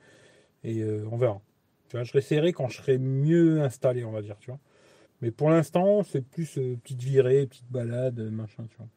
Et 0.63 0.81
euh, 0.81 1.07
on 1.11 1.17
verra. 1.17 1.41
Tu 1.87 1.95
vois, 1.95 2.03
je 2.03 2.11
réessayerai 2.11 2.51
quand 2.53 2.67
je 2.67 2.77
serai 2.77 2.97
mieux 2.97 3.61
installé, 3.61 4.03
on 4.03 4.11
va 4.11 4.21
dire, 4.21 4.37
tu 4.39 4.51
vois. 4.51 4.59
Mais 5.21 5.31
pour 5.31 5.49
l'instant, 5.49 6.03
c'est 6.03 6.21
plus 6.21 6.59
petite 6.83 7.01
virée, 7.01 7.45
petite 7.47 7.69
balade, 7.71 8.19
machin, 8.31 8.65
tu 8.69 8.77
vois. 8.77 8.87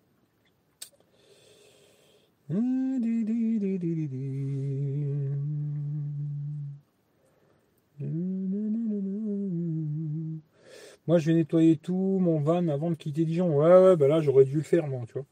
Moi, 11.06 11.18
je 11.18 11.26
vais 11.26 11.34
nettoyer 11.34 11.76
tout 11.76 12.18
mon 12.20 12.40
van 12.40 12.68
avant 12.68 12.90
de 12.90 12.94
quitter 12.94 13.24
Dijon. 13.24 13.56
Ouais, 13.56 13.70
ouais, 13.70 13.96
bah 13.96 14.06
là, 14.06 14.20
j'aurais 14.20 14.44
dû 14.44 14.56
le 14.56 14.62
faire, 14.62 14.86
moi, 14.86 15.02
tu 15.06 15.14
vois. 15.14 15.26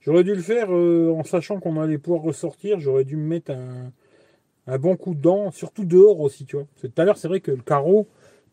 J'aurais 0.00 0.22
dû 0.22 0.34
le 0.34 0.42
faire 0.42 0.68
euh, 0.72 1.12
en 1.12 1.24
sachant 1.24 1.58
qu'on 1.58 1.80
allait 1.80 1.98
pouvoir 1.98 2.22
ressortir. 2.22 2.78
J'aurais 2.78 3.04
dû 3.04 3.16
me 3.16 3.26
mettre 3.26 3.50
un, 3.50 4.78
bon 4.78 4.96
coup 4.96 5.14
de 5.14 5.20
dent, 5.20 5.50
surtout 5.50 5.84
dehors 5.84 6.20
aussi, 6.20 6.44
tu 6.44 6.56
vois. 6.56 6.66
Tout 6.80 6.90
à 6.96 7.04
l'heure, 7.04 7.18
c'est 7.18 7.26
vrai 7.26 7.40
que 7.40 7.50
le 7.50 7.62
carreau, 7.62 8.08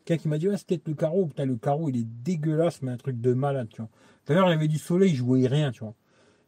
quelqu'un 0.05 0.21
qui 0.21 0.27
m'a 0.27 0.37
dit, 0.39 0.49
ouais, 0.49 0.57
c'est 0.57 0.65
peut-être 0.65 0.87
le 0.87 0.95
carreau. 0.95 1.27
Putain, 1.27 1.45
le 1.45 1.55
carreau, 1.55 1.89
il 1.89 1.97
est 1.97 2.07
dégueulasse, 2.23 2.81
mais 2.81 2.91
un 2.91 2.97
truc 2.97 3.21
de 3.21 3.33
malade, 3.33 3.67
tu 3.69 3.81
vois. 3.81 3.89
Tout 4.25 4.33
à 4.33 4.35
l'heure, 4.35 4.47
il 4.47 4.51
y 4.51 4.55
avait 4.55 4.67
du 4.67 4.79
soleil, 4.79 5.13
je 5.13 5.23
voyais 5.23 5.47
rien, 5.47 5.71
tu 5.71 5.81
vois. 5.81 5.93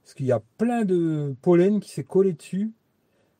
Parce 0.04 0.16
qu'il 0.16 0.26
y 0.26 0.32
a 0.32 0.42
plein 0.58 0.84
de 0.84 1.36
pollen 1.44 1.80
qui 1.80 1.92
s'est 1.92 2.04
collé 2.04 2.34
dessus. 2.34 2.72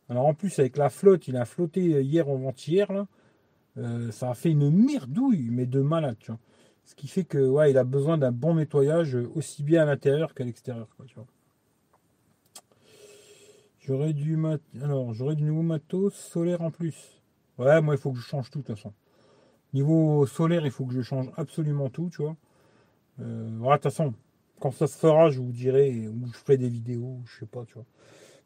Alors 0.10 0.28
en 0.28 0.36
plus, 0.36 0.60
avec 0.60 0.78
la 0.78 0.90
flotte, 0.90 1.28
il 1.28 1.38
a 1.38 1.46
flotté 1.46 1.82
hier 2.04 2.30
ou 2.30 2.36
avant-hier, 2.36 2.92
là. 2.94 3.08
Euh, 3.78 4.12
ça 4.12 4.32
a 4.32 4.34
fait 4.34 4.52
une 4.52 4.72
merdouille, 4.72 5.50
mais 5.52 5.66
de 5.66 5.82
malade, 5.82 6.18
tu 6.20 6.32
vois. 6.32 6.40
Ce 6.84 6.96
qui 6.96 7.08
fait 7.08 7.26
que 7.26 7.38
ouais, 7.38 7.72
il 7.72 7.78
a 7.78 7.84
besoin 7.84 8.18
d'un 8.18 8.32
bon 8.32 8.56
nettoyage 8.56 9.16
aussi 9.36 9.62
bien 9.62 9.84
à 9.84 9.86
l'intérieur 9.86 10.34
qu'à 10.34 10.46
l'extérieur. 10.46 10.88
J'aurais 13.80 14.14
du 14.14 14.38
mat... 14.38 14.62
Alors, 14.82 15.14
j'aurais 15.14 15.36
du 15.36 15.44
nouveau 15.44 15.62
matos 15.62 16.14
solaire 16.14 16.62
en 16.62 16.72
plus. 16.72 17.22
Ouais, 17.58 17.82
moi, 17.82 17.96
il 17.96 17.98
faut 17.98 18.12
que 18.12 18.20
je 18.20 18.26
change 18.26 18.50
tout, 18.50 18.60
de 18.60 18.66
toute 18.66 18.76
façon. 18.76 18.94
Niveau 19.74 20.26
solaire, 20.26 20.66
il 20.66 20.72
faut 20.72 20.86
que 20.86 20.94
je 20.94 21.02
change 21.02 21.30
absolument 21.36 21.90
tout, 21.90 22.10
tu 22.10 22.22
vois. 22.22 22.38
Euh, 23.20 23.50
de 23.50 23.72
toute 23.74 23.84
façon, 23.84 24.14
quand 24.60 24.72
ça 24.72 24.88
se 24.88 24.98
fera, 24.98 25.30
je 25.30 25.40
vous 25.40 25.52
dirai, 25.52 26.08
ou 26.08 26.28
je 26.28 26.38
ferai 26.38 26.58
des 26.58 26.70
vidéos, 26.70 27.22
je 27.26 27.40
sais 27.40 27.46
pas, 27.46 27.66
tu 27.66 27.76
vois. 27.76 27.86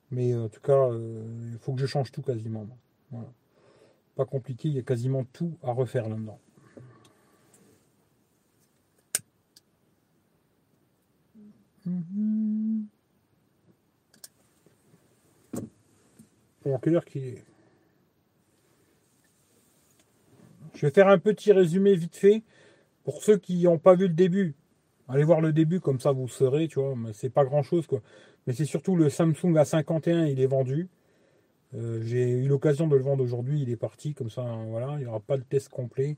Mais 0.09 0.35
en 0.35 0.49
tout 0.49 0.61
cas, 0.61 0.89
euh, 0.89 1.51
il 1.53 1.57
faut 1.59 1.73
que 1.73 1.79
je 1.79 1.85
change 1.85 2.11
tout 2.11 2.21
quasiment. 2.21 2.67
Voilà. 3.11 3.31
Pas 4.15 4.25
compliqué, 4.25 4.69
il 4.69 4.75
y 4.75 4.79
a 4.79 4.83
quasiment 4.83 5.23
tout 5.33 5.57
à 5.63 5.71
refaire 5.71 6.07
là-dedans. 6.09 6.39
Mm 11.85 12.31
quelle 16.81 16.95
heure 16.95 17.05
qu'il 17.05 17.23
est? 17.23 17.43
Je 20.75 20.85
vais 20.85 20.91
faire 20.91 21.07
un 21.07 21.19
petit 21.19 21.51
résumé 21.51 21.95
vite 21.95 22.15
fait 22.15 22.43
pour 23.03 23.23
ceux 23.23 23.37
qui 23.37 23.63
n'ont 23.63 23.77
pas 23.77 23.95
vu 23.95 24.07
le 24.07 24.13
début. 24.13 24.55
Allez 25.07 25.23
voir 25.23 25.41
le 25.41 25.53
début, 25.53 25.79
comme 25.79 25.99
ça 25.99 26.11
vous 26.11 26.27
saurez, 26.27 26.67
tu 26.67 26.79
vois. 26.79 26.95
Mais 26.95 27.13
c'est 27.13 27.29
pas 27.29 27.45
grand 27.45 27.63
chose, 27.63 27.85
quoi. 27.85 28.01
Mais 28.47 28.53
c'est 28.53 28.65
surtout 28.65 28.95
le 28.95 29.09
Samsung 29.09 29.53
A51, 29.53 30.31
il 30.31 30.39
est 30.39 30.47
vendu. 30.47 30.89
Euh, 31.73 32.01
j'ai 32.03 32.29
eu 32.31 32.47
l'occasion 32.47 32.87
de 32.87 32.95
le 32.95 33.01
vendre 33.01 33.23
aujourd'hui, 33.23 33.61
il 33.61 33.69
est 33.69 33.77
parti, 33.77 34.13
comme 34.13 34.29
ça, 34.29 34.43
voilà, 34.67 34.95
il 34.97 34.99
n'y 34.99 35.05
aura 35.05 35.19
pas 35.19 35.37
le 35.37 35.43
test 35.43 35.69
complet. 35.69 36.17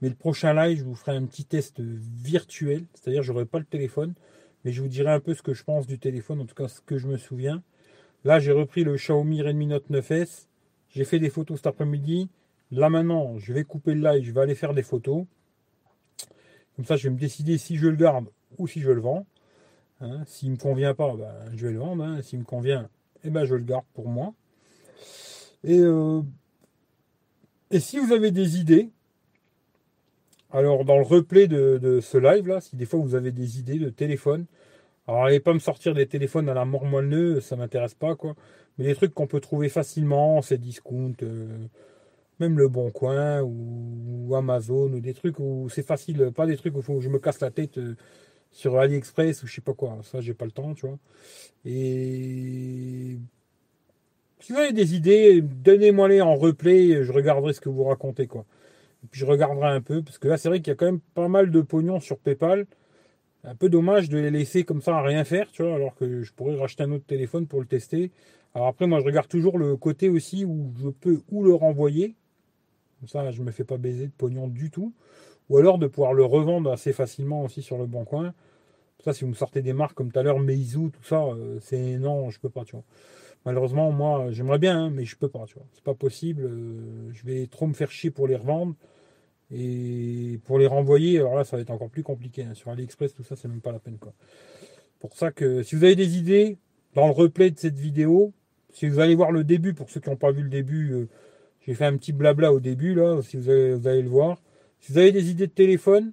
Mais 0.00 0.08
le 0.08 0.14
prochain 0.14 0.54
live, 0.54 0.78
je 0.78 0.84
vous 0.84 0.94
ferai 0.94 1.16
un 1.16 1.24
petit 1.26 1.44
test 1.44 1.80
virtuel, 1.80 2.84
c'est-à-dire 2.94 3.22
je 3.22 3.32
n'aurai 3.32 3.46
pas 3.46 3.58
le 3.58 3.64
téléphone, 3.64 4.14
mais 4.64 4.72
je 4.72 4.82
vous 4.82 4.88
dirai 4.88 5.10
un 5.10 5.20
peu 5.20 5.34
ce 5.34 5.42
que 5.42 5.54
je 5.54 5.62
pense 5.64 5.86
du 5.86 5.98
téléphone, 5.98 6.40
en 6.40 6.46
tout 6.46 6.54
cas 6.54 6.68
ce 6.68 6.80
que 6.80 6.98
je 6.98 7.06
me 7.06 7.16
souviens. 7.16 7.62
Là, 8.24 8.38
j'ai 8.38 8.52
repris 8.52 8.84
le 8.84 8.94
Xiaomi 8.96 9.42
Redmi 9.42 9.66
Note 9.66 9.90
9S, 9.90 10.46
j'ai 10.94 11.04
fait 11.04 11.18
des 11.18 11.30
photos 11.30 11.58
cet 11.58 11.66
après-midi. 11.66 12.28
Là 12.70 12.88
maintenant, 12.88 13.38
je 13.38 13.52
vais 13.52 13.64
couper 13.64 13.94
le 13.94 14.00
live, 14.00 14.24
je 14.24 14.32
vais 14.32 14.40
aller 14.40 14.54
faire 14.54 14.74
des 14.74 14.82
photos. 14.82 15.26
Comme 16.76 16.84
ça, 16.84 16.96
je 16.96 17.08
vais 17.08 17.14
me 17.14 17.18
décider 17.18 17.58
si 17.58 17.76
je 17.76 17.86
le 17.86 17.96
garde 17.96 18.26
ou 18.58 18.66
si 18.66 18.80
je 18.80 18.90
le 18.90 19.00
vends. 19.00 19.26
Hein, 20.00 20.22
S'il 20.26 20.50
ne 20.50 20.54
me 20.54 20.60
convient 20.60 20.94
pas, 20.94 21.14
ben, 21.14 21.32
je 21.54 21.66
vais 21.66 21.72
le 21.72 21.78
vendre. 21.78 22.04
Hein. 22.04 22.22
S'il 22.22 22.38
me 22.40 22.44
convient, 22.44 22.88
eh 23.22 23.30
ben, 23.30 23.44
je 23.44 23.54
le 23.54 23.64
garde 23.64 23.84
pour 23.94 24.08
moi. 24.08 24.34
Et, 25.64 25.78
euh, 25.78 26.22
et 27.70 27.80
si 27.80 27.98
vous 27.98 28.12
avez 28.12 28.30
des 28.30 28.58
idées, 28.58 28.90
alors 30.52 30.84
dans 30.84 30.96
le 30.96 31.04
replay 31.04 31.48
de, 31.48 32.00
ce 32.00 32.16
live 32.18 32.46
là, 32.46 32.60
si 32.60 32.76
des 32.76 32.86
fois 32.86 33.00
vous 33.00 33.16
avez 33.16 33.32
des 33.32 33.58
idées 33.58 33.78
de 33.78 33.90
téléphone, 33.90 34.46
alors 35.08 35.24
allez 35.24 35.40
pas 35.40 35.52
me 35.52 35.58
sortir 35.58 35.94
des 35.94 36.06
téléphones 36.06 36.48
à 36.48 36.54
la 36.54 36.64
mort 36.64 36.84
moelleux, 36.84 37.40
ça 37.40 37.56
m'intéresse 37.56 37.94
pas 37.94 38.14
quoi. 38.14 38.36
Mais 38.78 38.84
des 38.84 38.94
trucs 38.94 39.14
qu'on 39.14 39.26
peut 39.26 39.40
trouver 39.40 39.68
facilement, 39.68 40.42
c'est 40.42 40.58
discount, 40.58 41.14
euh, 41.22 41.66
même 42.40 42.58
le 42.58 42.68
Bon 42.68 42.90
Coin 42.90 43.42
ou, 43.42 44.34
Amazon 44.36 44.92
ou 44.92 45.00
des 45.00 45.14
trucs 45.14 45.38
où 45.40 45.68
c'est 45.70 45.82
facile, 45.86 46.32
pas 46.34 46.46
des 46.46 46.56
trucs 46.56 46.76
où 46.76 47.00
je 47.00 47.08
me 47.08 47.18
casse 47.18 47.40
la 47.40 47.50
tête 47.50 47.78
euh, 47.78 47.96
sur 48.52 48.78
AliExpress 48.78 49.42
ou 49.42 49.46
je 49.48 49.54
sais 49.54 49.60
pas 49.60 49.74
quoi. 49.74 49.98
Ça 50.04 50.20
j'ai 50.20 50.34
pas 50.34 50.44
le 50.44 50.52
temps, 50.52 50.74
tu 50.74 50.86
vois. 50.86 50.98
Et 51.64 53.18
si 54.40 54.52
vous 54.52 54.58
avez 54.58 54.72
des 54.72 54.94
idées, 54.94 55.40
donnez-moi-les 55.42 56.20
en 56.20 56.34
replay, 56.34 57.02
je 57.02 57.12
regarderai 57.12 57.52
ce 57.52 57.60
que 57.60 57.68
vous 57.68 57.84
racontez, 57.84 58.26
quoi. 58.26 58.44
Et 59.04 59.06
puis 59.10 59.20
je 59.20 59.26
regarderai 59.26 59.68
un 59.68 59.80
peu, 59.80 60.02
parce 60.02 60.18
que 60.18 60.28
là, 60.28 60.36
c'est 60.36 60.48
vrai 60.48 60.60
qu'il 60.60 60.68
y 60.68 60.72
a 60.72 60.76
quand 60.76 60.86
même 60.86 61.00
pas 61.14 61.28
mal 61.28 61.50
de 61.50 61.60
pognon 61.60 62.00
sur 62.00 62.18
PayPal. 62.18 62.66
Un 63.44 63.54
peu 63.54 63.68
dommage 63.68 64.08
de 64.08 64.16
les 64.18 64.30
laisser 64.30 64.64
comme 64.64 64.80
ça 64.80 64.96
à 64.96 65.02
rien 65.02 65.24
faire, 65.24 65.50
tu 65.50 65.62
vois, 65.62 65.74
alors 65.74 65.94
que 65.94 66.22
je 66.22 66.32
pourrais 66.32 66.56
racheter 66.56 66.82
un 66.84 66.92
autre 66.92 67.04
téléphone 67.04 67.46
pour 67.46 67.60
le 67.60 67.66
tester. 67.66 68.10
Alors 68.54 68.68
après, 68.68 68.86
moi, 68.86 69.00
je 69.00 69.04
regarde 69.04 69.28
toujours 69.28 69.58
le 69.58 69.76
côté 69.76 70.08
aussi 70.08 70.44
où 70.44 70.72
je 70.80 70.88
peux 70.88 71.20
ou 71.30 71.42
le 71.44 71.52
renvoyer. 71.54 72.14
Comme 73.00 73.08
ça, 73.08 73.30
je 73.30 73.40
ne 73.40 73.46
me 73.46 73.50
fais 73.50 73.64
pas 73.64 73.76
baiser 73.76 74.06
de 74.06 74.12
pognon 74.12 74.48
du 74.48 74.70
tout. 74.70 74.94
Ou 75.50 75.58
alors 75.58 75.76
de 75.78 75.86
pouvoir 75.86 76.14
le 76.14 76.24
revendre 76.24 76.72
assez 76.72 76.94
facilement 76.94 77.42
aussi 77.42 77.60
sur 77.60 77.76
le 77.76 77.84
bon 77.84 78.04
coin. 78.04 78.32
Ça, 79.04 79.12
si 79.12 79.24
vous 79.24 79.30
me 79.30 79.34
sortez 79.34 79.60
des 79.60 79.74
marques 79.74 79.94
comme 79.94 80.10
tout 80.10 80.18
à 80.18 80.22
l'heure, 80.22 80.38
Meizu, 80.38 80.90
tout 80.90 81.02
ça, 81.02 81.22
euh, 81.24 81.58
c'est 81.60 81.98
non, 81.98 82.30
je 82.30 82.40
peux 82.40 82.48
pas, 82.48 82.64
tu 82.64 82.76
vois. 82.76 82.84
Malheureusement, 83.44 83.92
moi, 83.92 84.28
j'aimerais 84.30 84.58
bien, 84.58 84.84
hein, 84.84 84.90
mais 84.90 85.04
je 85.04 85.16
peux 85.16 85.28
pas, 85.28 85.44
tu 85.46 85.54
vois. 85.54 85.66
C'est 85.72 85.84
pas 85.84 85.94
possible. 85.94 86.44
Euh, 86.44 87.12
je 87.12 87.24
vais 87.24 87.46
trop 87.46 87.66
me 87.66 87.74
faire 87.74 87.90
chier 87.90 88.10
pour 88.10 88.26
les 88.26 88.36
revendre. 88.36 88.74
Et 89.50 90.40
pour 90.44 90.58
les 90.58 90.66
renvoyer, 90.66 91.18
alors 91.18 91.36
là, 91.36 91.44
ça 91.44 91.56
va 91.56 91.62
être 91.62 91.70
encore 91.70 91.90
plus 91.90 92.02
compliqué. 92.02 92.44
Hein. 92.44 92.54
Sur 92.54 92.70
AliExpress, 92.70 93.14
tout 93.14 93.22
ça, 93.22 93.36
c'est 93.36 93.48
même 93.48 93.60
pas 93.60 93.72
la 93.72 93.78
peine, 93.78 93.98
quoi. 93.98 94.14
Pour 94.98 95.16
ça 95.16 95.30
que 95.30 95.62
si 95.62 95.74
vous 95.76 95.84
avez 95.84 95.96
des 95.96 96.16
idées 96.16 96.56
dans 96.94 97.06
le 97.06 97.12
replay 97.12 97.50
de 97.50 97.58
cette 97.58 97.78
vidéo, 97.78 98.32
si 98.72 98.88
vous 98.88 99.00
allez 99.00 99.14
voir 99.14 99.32
le 99.32 99.44
début, 99.44 99.74
pour 99.74 99.90
ceux 99.90 100.00
qui 100.00 100.08
n'ont 100.08 100.16
pas 100.16 100.32
vu 100.32 100.42
le 100.42 100.48
début, 100.48 100.92
euh, 100.92 101.08
j'ai 101.66 101.74
fait 101.74 101.84
un 101.84 101.96
petit 101.98 102.12
blabla 102.12 102.52
au 102.52 102.60
début, 102.60 102.94
là, 102.94 103.20
si 103.22 103.36
vous 103.36 103.50
allez, 103.50 104.02
le 104.02 104.08
voir. 104.08 104.38
Si 104.80 104.92
vous 104.92 104.98
avez 104.98 105.12
des 105.12 105.30
idées 105.30 105.46
de 105.46 105.52
téléphone, 105.52 106.12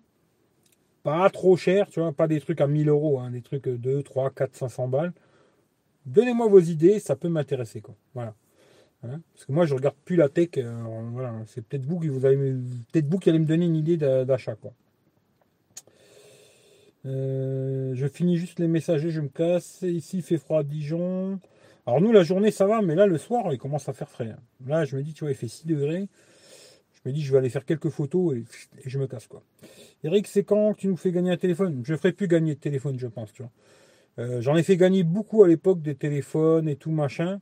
pas 1.04 1.30
trop 1.30 1.56
cher, 1.56 1.90
tu 1.90 2.02
vois, 2.02 2.12
pas 2.12 2.28
des 2.28 2.42
trucs 2.42 2.62
à 2.62 2.68
1000 2.68 2.90
euros, 2.90 3.20
hein, 3.20 3.32
des 3.32 3.42
trucs 3.42 3.68
2, 3.68 4.04
3, 4.04 4.30
4, 4.32 4.56
500 4.56 4.88
balles. 4.90 5.14
Donnez-moi 6.06 6.48
vos 6.48 6.60
idées, 6.60 7.00
ça 7.00 7.16
peut 7.16 7.30
m'intéresser. 7.30 7.82
Voilà. 8.14 8.34
Hein, 9.04 9.22
parce 9.34 9.46
que 9.46 9.52
moi, 9.52 9.66
je 9.66 9.74
regarde 9.74 9.96
plus 10.06 10.16
la 10.16 10.30
tech. 10.30 10.50
Euh, 10.58 10.72
voilà, 11.12 11.34
c'est 11.48 11.66
peut-être 11.66 11.86
vous 11.86 12.00
qui 12.00 12.08
vous 12.08 12.26
allez 12.26 12.38
peut-être 12.92 13.08
vous 13.08 13.20
allez 13.28 13.40
me 13.40 13.46
donner 13.46 13.66
une 13.66 13.76
idée 13.76 13.98
d'achat. 13.98 14.56
Euh, 17.06 17.94
je 17.96 18.08
finis 18.08 18.38
juste 18.38 18.60
les 18.60 18.68
messagers, 18.68 19.10
je 19.10 19.22
me 19.22 19.30
casse. 19.30 19.82
Ici, 19.82 20.18
il 20.18 20.24
fait 20.24 20.38
froid 20.38 20.60
à 20.60 20.64
Dijon. 20.64 21.40
Alors 21.88 22.00
nous, 22.00 22.12
la 22.12 22.24
journée, 22.24 22.52
ça 22.52 22.68
va, 22.68 22.82
mais 22.82 22.94
là, 22.94 23.08
le 23.08 23.18
soir, 23.18 23.52
il 23.54 23.58
commence 23.58 23.90
à 23.90 23.94
faire 23.94 24.10
frais. 24.10 24.30
Hein. 24.30 24.40
Là, 24.68 24.86
je 24.86 24.96
me 24.96 25.02
dis, 25.02 25.14
tu 25.14 25.24
vois, 25.24 25.32
il 25.32 25.36
fait 25.36 25.48
6 25.48 25.66
degrés. 25.66 26.08
Je 26.94 27.10
me 27.10 27.14
dis, 27.14 27.24
je 27.24 27.32
vais 27.32 27.40
aller 27.40 27.50
faire 27.50 27.66
quelques 27.66 27.90
photos 27.90 28.36
et, 28.36 28.44
je 28.86 29.00
me 29.00 29.08
casse. 29.08 29.26
quoi. 29.26 29.42
Eric, 30.04 30.28
c'est 30.28 30.44
quand 30.44 30.76
tu 30.76 30.88
nous 30.88 30.98
fais 30.98 31.12
gagner 31.12 31.32
un 31.32 31.38
téléphone? 31.38 31.82
Je 31.84 31.94
ne 31.94 31.98
ferai 31.98 32.12
plus 32.12 32.28
gagner 32.28 32.54
de 32.54 32.60
téléphone, 32.60 33.00
je 33.00 33.08
pense. 33.08 33.32
Euh, 34.20 34.42
j'en 34.42 34.56
ai 34.56 34.64
fait 34.64 34.78
gagner 34.78 35.04
beaucoup 35.04 35.44
à 35.44 35.48
l'époque 35.48 35.82
des 35.82 35.96
téléphones 35.96 36.68
et 36.68 36.76
tout 36.76 36.92
machin. 36.92 37.40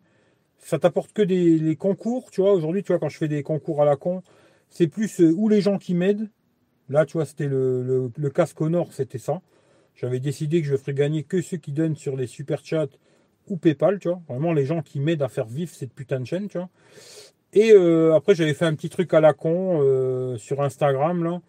Ça 0.59 0.77
t'apporte 0.79 1.13
que 1.13 1.21
des 1.21 1.75
concours, 1.77 2.31
tu 2.31 2.41
vois. 2.41 2.53
Aujourd'hui, 2.53 2.83
tu 2.83 2.91
vois, 2.91 2.99
quand 2.99 3.09
je 3.09 3.17
fais 3.17 3.27
des 3.27 3.43
concours 3.43 3.81
à 3.81 3.85
la 3.85 3.95
con, 3.95 4.21
c'est 4.69 4.87
plus 4.87 5.21
euh, 5.21 5.33
ou 5.35 5.49
les 5.49 5.61
gens 5.61 5.77
qui 5.77 5.93
m'aident. 5.93 6.29
Là, 6.89 7.05
tu 7.05 7.13
vois, 7.13 7.25
c'était 7.25 7.47
le, 7.47 8.11
casque 8.33 8.61
au 8.61 8.69
nord, 8.69 8.93
c'était 8.93 9.19
ça. 9.19 9.41
J'avais 9.95 10.19
décidé 10.19 10.61
que 10.61 10.67
je 10.67 10.75
ferais 10.75 10.93
gagner 10.93 11.23
que 11.23 11.41
ceux 11.41 11.57
qui 11.57 11.71
donnent 11.71 11.95
sur 11.95 12.15
les 12.15 12.27
super 12.27 12.63
chats 12.65 12.87
ou 13.47 13.57
PayPal, 13.57 13.99
tu 13.99 14.09
vois. 14.09 14.21
Vraiment 14.27 14.53
les 14.53 14.65
gens 14.65 14.81
qui 14.81 14.99
m'aident 14.99 15.21
à 15.21 15.29
faire 15.29 15.47
vivre 15.47 15.71
cette 15.73 15.93
putain 15.93 16.19
de 16.19 16.25
chaîne, 16.25 16.47
tu 16.47 16.57
vois. 16.57 16.69
Et 17.53 17.71
euh, 17.73 18.15
après, 18.15 18.35
j'avais 18.35 18.53
fait 18.53 18.65
un 18.65 18.75
petit 18.75 18.89
truc 18.89 19.13
à 19.13 19.21
la 19.21 19.33
con 19.33 20.37
sur 20.37 20.61
Instagram, 20.61 21.23
là. 21.23 21.41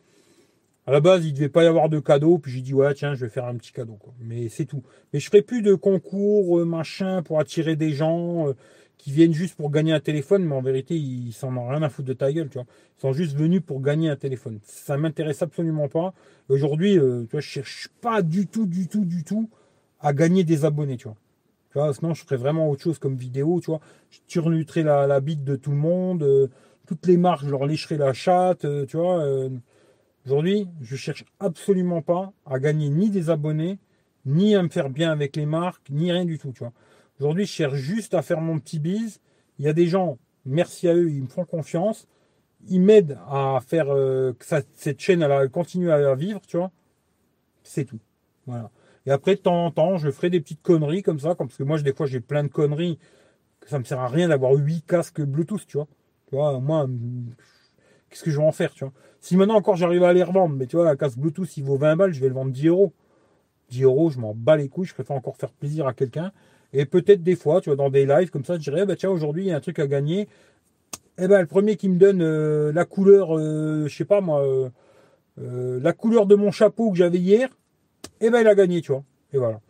À 0.90 0.94
la 0.94 1.00
base, 1.00 1.24
il 1.24 1.32
devait 1.32 1.48
pas 1.48 1.62
y 1.62 1.68
avoir 1.68 1.88
de 1.88 2.00
cadeau, 2.00 2.38
puis 2.38 2.50
j'ai 2.50 2.62
dit 2.62 2.74
ouais 2.74 2.92
tiens, 2.94 3.14
je 3.14 3.24
vais 3.24 3.30
faire 3.30 3.44
un 3.44 3.54
petit 3.54 3.70
cadeau. 3.70 3.96
Mais 4.18 4.48
c'est 4.48 4.64
tout. 4.64 4.82
Mais 5.12 5.20
je 5.20 5.26
ferai 5.26 5.40
plus 5.40 5.62
de 5.62 5.76
concours 5.76 6.58
euh, 6.58 6.64
machin 6.64 7.22
pour 7.22 7.38
attirer 7.38 7.76
des 7.76 7.92
gens 7.92 8.48
euh, 8.48 8.56
qui 8.98 9.12
viennent 9.12 9.32
juste 9.32 9.54
pour 9.54 9.70
gagner 9.70 9.92
un 9.92 10.00
téléphone, 10.00 10.44
mais 10.44 10.52
en 10.56 10.62
vérité 10.62 10.96
ils 10.96 11.32
s'en 11.32 11.56
ont 11.56 11.68
rien 11.68 11.80
à 11.84 11.90
foutre 11.90 12.08
de 12.08 12.12
ta 12.12 12.32
gueule, 12.32 12.48
tu 12.48 12.54
vois. 12.54 12.66
Ils 12.98 13.02
sont 13.02 13.12
juste 13.12 13.36
venus 13.36 13.62
pour 13.64 13.80
gagner 13.80 14.08
un 14.10 14.16
téléphone. 14.16 14.58
Ça 14.64 14.96
m'intéresse 14.96 15.42
absolument 15.42 15.86
pas. 15.86 16.12
Aujourd'hui, 16.48 16.98
euh, 16.98 17.24
tu 17.30 17.36
je 17.36 17.40
cherche 17.40 17.88
pas 18.00 18.20
du 18.20 18.48
tout, 18.48 18.66
du 18.66 18.88
tout, 18.88 19.04
du 19.04 19.22
tout 19.22 19.48
à 20.00 20.12
gagner 20.12 20.42
des 20.42 20.64
abonnés, 20.64 20.96
tu 20.96 21.04
vois. 21.04 21.16
Tu 21.70 21.78
vois, 21.78 21.94
sinon 21.94 22.14
je 22.14 22.24
ferais 22.24 22.36
vraiment 22.36 22.68
autre 22.68 22.82
chose 22.82 22.98
comme 22.98 23.14
vidéo, 23.14 23.60
tu 23.60 23.66
vois. 23.66 23.80
Je 24.10 24.18
turluterais 24.26 24.82
la, 24.82 25.06
la 25.06 25.20
bite 25.20 25.44
de 25.44 25.54
tout 25.54 25.70
le 25.70 25.76
monde, 25.76 26.50
toutes 26.84 27.06
les 27.06 27.16
marques, 27.16 27.44
je 27.44 27.50
leur 27.50 27.64
lécherais 27.64 27.96
la 27.96 28.12
chatte, 28.12 28.66
tu 28.88 28.96
vois. 28.96 29.24
Aujourd'hui, 30.26 30.68
je 30.82 30.96
cherche 30.96 31.24
absolument 31.38 32.02
pas 32.02 32.32
à 32.44 32.58
gagner 32.58 32.90
ni 32.90 33.10
des 33.10 33.30
abonnés, 33.30 33.78
ni 34.26 34.54
à 34.54 34.62
me 34.62 34.68
faire 34.68 34.90
bien 34.90 35.10
avec 35.10 35.34
les 35.36 35.46
marques, 35.46 35.88
ni 35.88 36.12
rien 36.12 36.26
du 36.26 36.38
tout. 36.38 36.52
Aujourd'hui, 37.18 37.46
je 37.46 37.52
cherche 37.52 37.76
juste 37.76 38.12
à 38.14 38.22
faire 38.22 38.40
mon 38.40 38.58
petit 38.58 38.78
bise. 38.78 39.20
Il 39.58 39.64
y 39.64 39.68
a 39.68 39.72
des 39.72 39.86
gens, 39.86 40.18
merci 40.44 40.88
à 40.88 40.94
eux, 40.94 41.10
ils 41.10 41.22
me 41.22 41.28
font 41.28 41.44
confiance. 41.44 42.06
Ils 42.68 42.82
m'aident 42.82 43.18
à 43.28 43.60
faire 43.66 43.86
euh, 43.88 44.34
que 44.34 44.44
cette 44.74 45.00
chaîne 45.00 45.22
elle, 45.22 45.48
continue 45.48 45.90
à 45.90 46.14
vivre, 46.14 46.42
tu 46.46 46.58
vois. 46.58 46.70
C'est 47.62 47.86
tout. 47.86 48.00
Voilà. 48.46 48.70
Et 49.06 49.10
après, 49.10 49.36
de 49.36 49.40
temps 49.40 49.64
en 49.64 49.70
temps, 49.70 49.96
je 49.96 50.10
ferai 50.10 50.28
des 50.28 50.40
petites 50.40 50.62
conneries 50.62 51.02
comme 51.02 51.18
ça, 51.18 51.34
parce 51.34 51.56
que 51.56 51.62
moi, 51.62 51.80
des 51.80 51.94
fois, 51.94 52.04
j'ai 52.04 52.20
plein 52.20 52.44
de 52.44 52.48
conneries. 52.48 52.98
Ça 53.66 53.78
me 53.78 53.84
sert 53.84 54.00
à 54.00 54.08
rien 54.08 54.28
d'avoir 54.28 54.52
8 54.52 54.84
casques 54.86 55.22
Bluetooth, 55.22 55.66
tu 55.66 55.78
vois. 55.78 55.88
Tu 56.28 56.36
vois, 56.36 56.60
moi, 56.60 56.86
qu'est-ce 58.10 58.22
que 58.22 58.30
je 58.30 58.36
vais 58.36 58.44
en 58.44 58.52
faire, 58.52 58.74
tu 58.74 58.84
vois 58.84 58.92
Si 59.20 59.36
maintenant 59.36 59.56
encore 59.56 59.76
j'arrive 59.76 60.02
à 60.04 60.12
les 60.12 60.22
revendre, 60.22 60.54
mais 60.56 60.66
tu 60.66 60.76
vois, 60.76 60.84
la 60.84 60.96
casse 60.96 61.16
Bluetooth, 61.16 61.56
il 61.56 61.64
vaut 61.64 61.76
20 61.76 61.96
balles, 61.96 62.12
je 62.12 62.20
vais 62.20 62.28
le 62.28 62.34
vendre 62.34 62.52
10 62.52 62.68
euros. 62.68 62.92
10 63.70 63.82
euros, 63.84 64.10
je 64.10 64.18
m'en 64.18 64.34
bats 64.34 64.56
les 64.56 64.68
couilles, 64.68 64.86
je 64.86 64.94
préfère 64.94 65.16
encore 65.16 65.36
faire 65.36 65.52
plaisir 65.52 65.86
à 65.86 65.92
quelqu'un. 65.92 66.32
Et 66.72 66.86
peut-être 66.86 67.22
des 67.22 67.36
fois, 67.36 67.60
tu 67.60 67.68
vois, 67.68 67.76
dans 67.76 67.90
des 67.90 68.06
lives 68.06 68.30
comme 68.30 68.44
ça, 68.44 68.54
je 68.54 68.60
dirais, 68.60 68.86
bah 68.86 68.96
tiens, 68.96 69.10
aujourd'hui, 69.10 69.44
il 69.44 69.48
y 69.48 69.52
a 69.52 69.56
un 69.56 69.60
truc 69.60 69.78
à 69.78 69.86
gagner. 69.86 70.28
Eh 71.18 71.28
ben, 71.28 71.40
le 71.40 71.46
premier 71.46 71.76
qui 71.76 71.88
me 71.88 71.98
donne 71.98 72.22
euh, 72.22 72.72
la 72.72 72.84
couleur, 72.84 73.36
euh, 73.36 73.86
je 73.86 73.94
sais 73.94 74.04
pas 74.04 74.20
moi, 74.20 74.42
euh, 75.38 75.80
la 75.80 75.92
couleur 75.92 76.26
de 76.26 76.34
mon 76.34 76.50
chapeau 76.50 76.90
que 76.90 76.96
j'avais 76.96 77.18
hier, 77.18 77.48
eh 78.20 78.30
ben, 78.30 78.40
il 78.40 78.46
a 78.46 78.54
gagné, 78.54 78.80
tu 78.80 78.92
vois. 78.92 79.04
Et 79.32 79.38
voilà. 79.38 79.60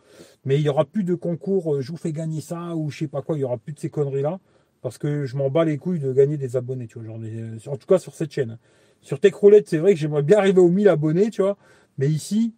Mais 0.45 0.57
il 0.57 0.63
n'y 0.63 0.69
aura 0.69 0.85
plus 0.85 1.05
de 1.05 1.15
concours, 1.15 1.75
euh, 1.75 1.81
je 1.81 1.91
vous 1.91 1.99
fais 1.99 2.13
gagner 2.13 2.41
ça 2.41 2.75
ou 2.75 2.91
je 2.91 2.99
sais 2.99 3.09
pas 3.09 3.23
quoi, 3.23 3.37
il 3.37 3.39
n'y 3.39 3.45
aura 3.45 3.59
plus 3.59 3.73
de 3.73 3.79
ces 3.79 3.91
conneries-là. 3.91 4.41
Parce 4.83 4.97
que 4.97 5.27
je 5.27 5.37
m'en 5.37 5.51
bats 5.51 5.65
les 5.65 5.77
couilles 5.77 5.99
de 5.99 6.13
gagner 6.13 6.39
des 6.39 6.57
abonnés, 6.57 6.87
tu 6.87 6.99
vois. 6.99 7.19
Euh, 7.19 7.59
en 7.67 7.77
tout 7.77 7.87
cas 7.87 7.99
sur 7.99 8.15
cette 8.15 8.33
chaîne. 8.33 8.59
Sur 9.01 9.21
Techroulette, 9.21 9.69
c'est 9.69 9.79
vrai 9.79 9.95
que 9.95 10.01
j'aimerais 10.01 10.23
bien 10.23 10.39
arriver 10.39 10.61
aux 10.61 10.69
1000 10.69 10.89
abonnés, 10.89 11.31
tu 11.31 11.43
vois. 11.43 11.57
Mais 11.99 12.09
ici, 12.09 12.55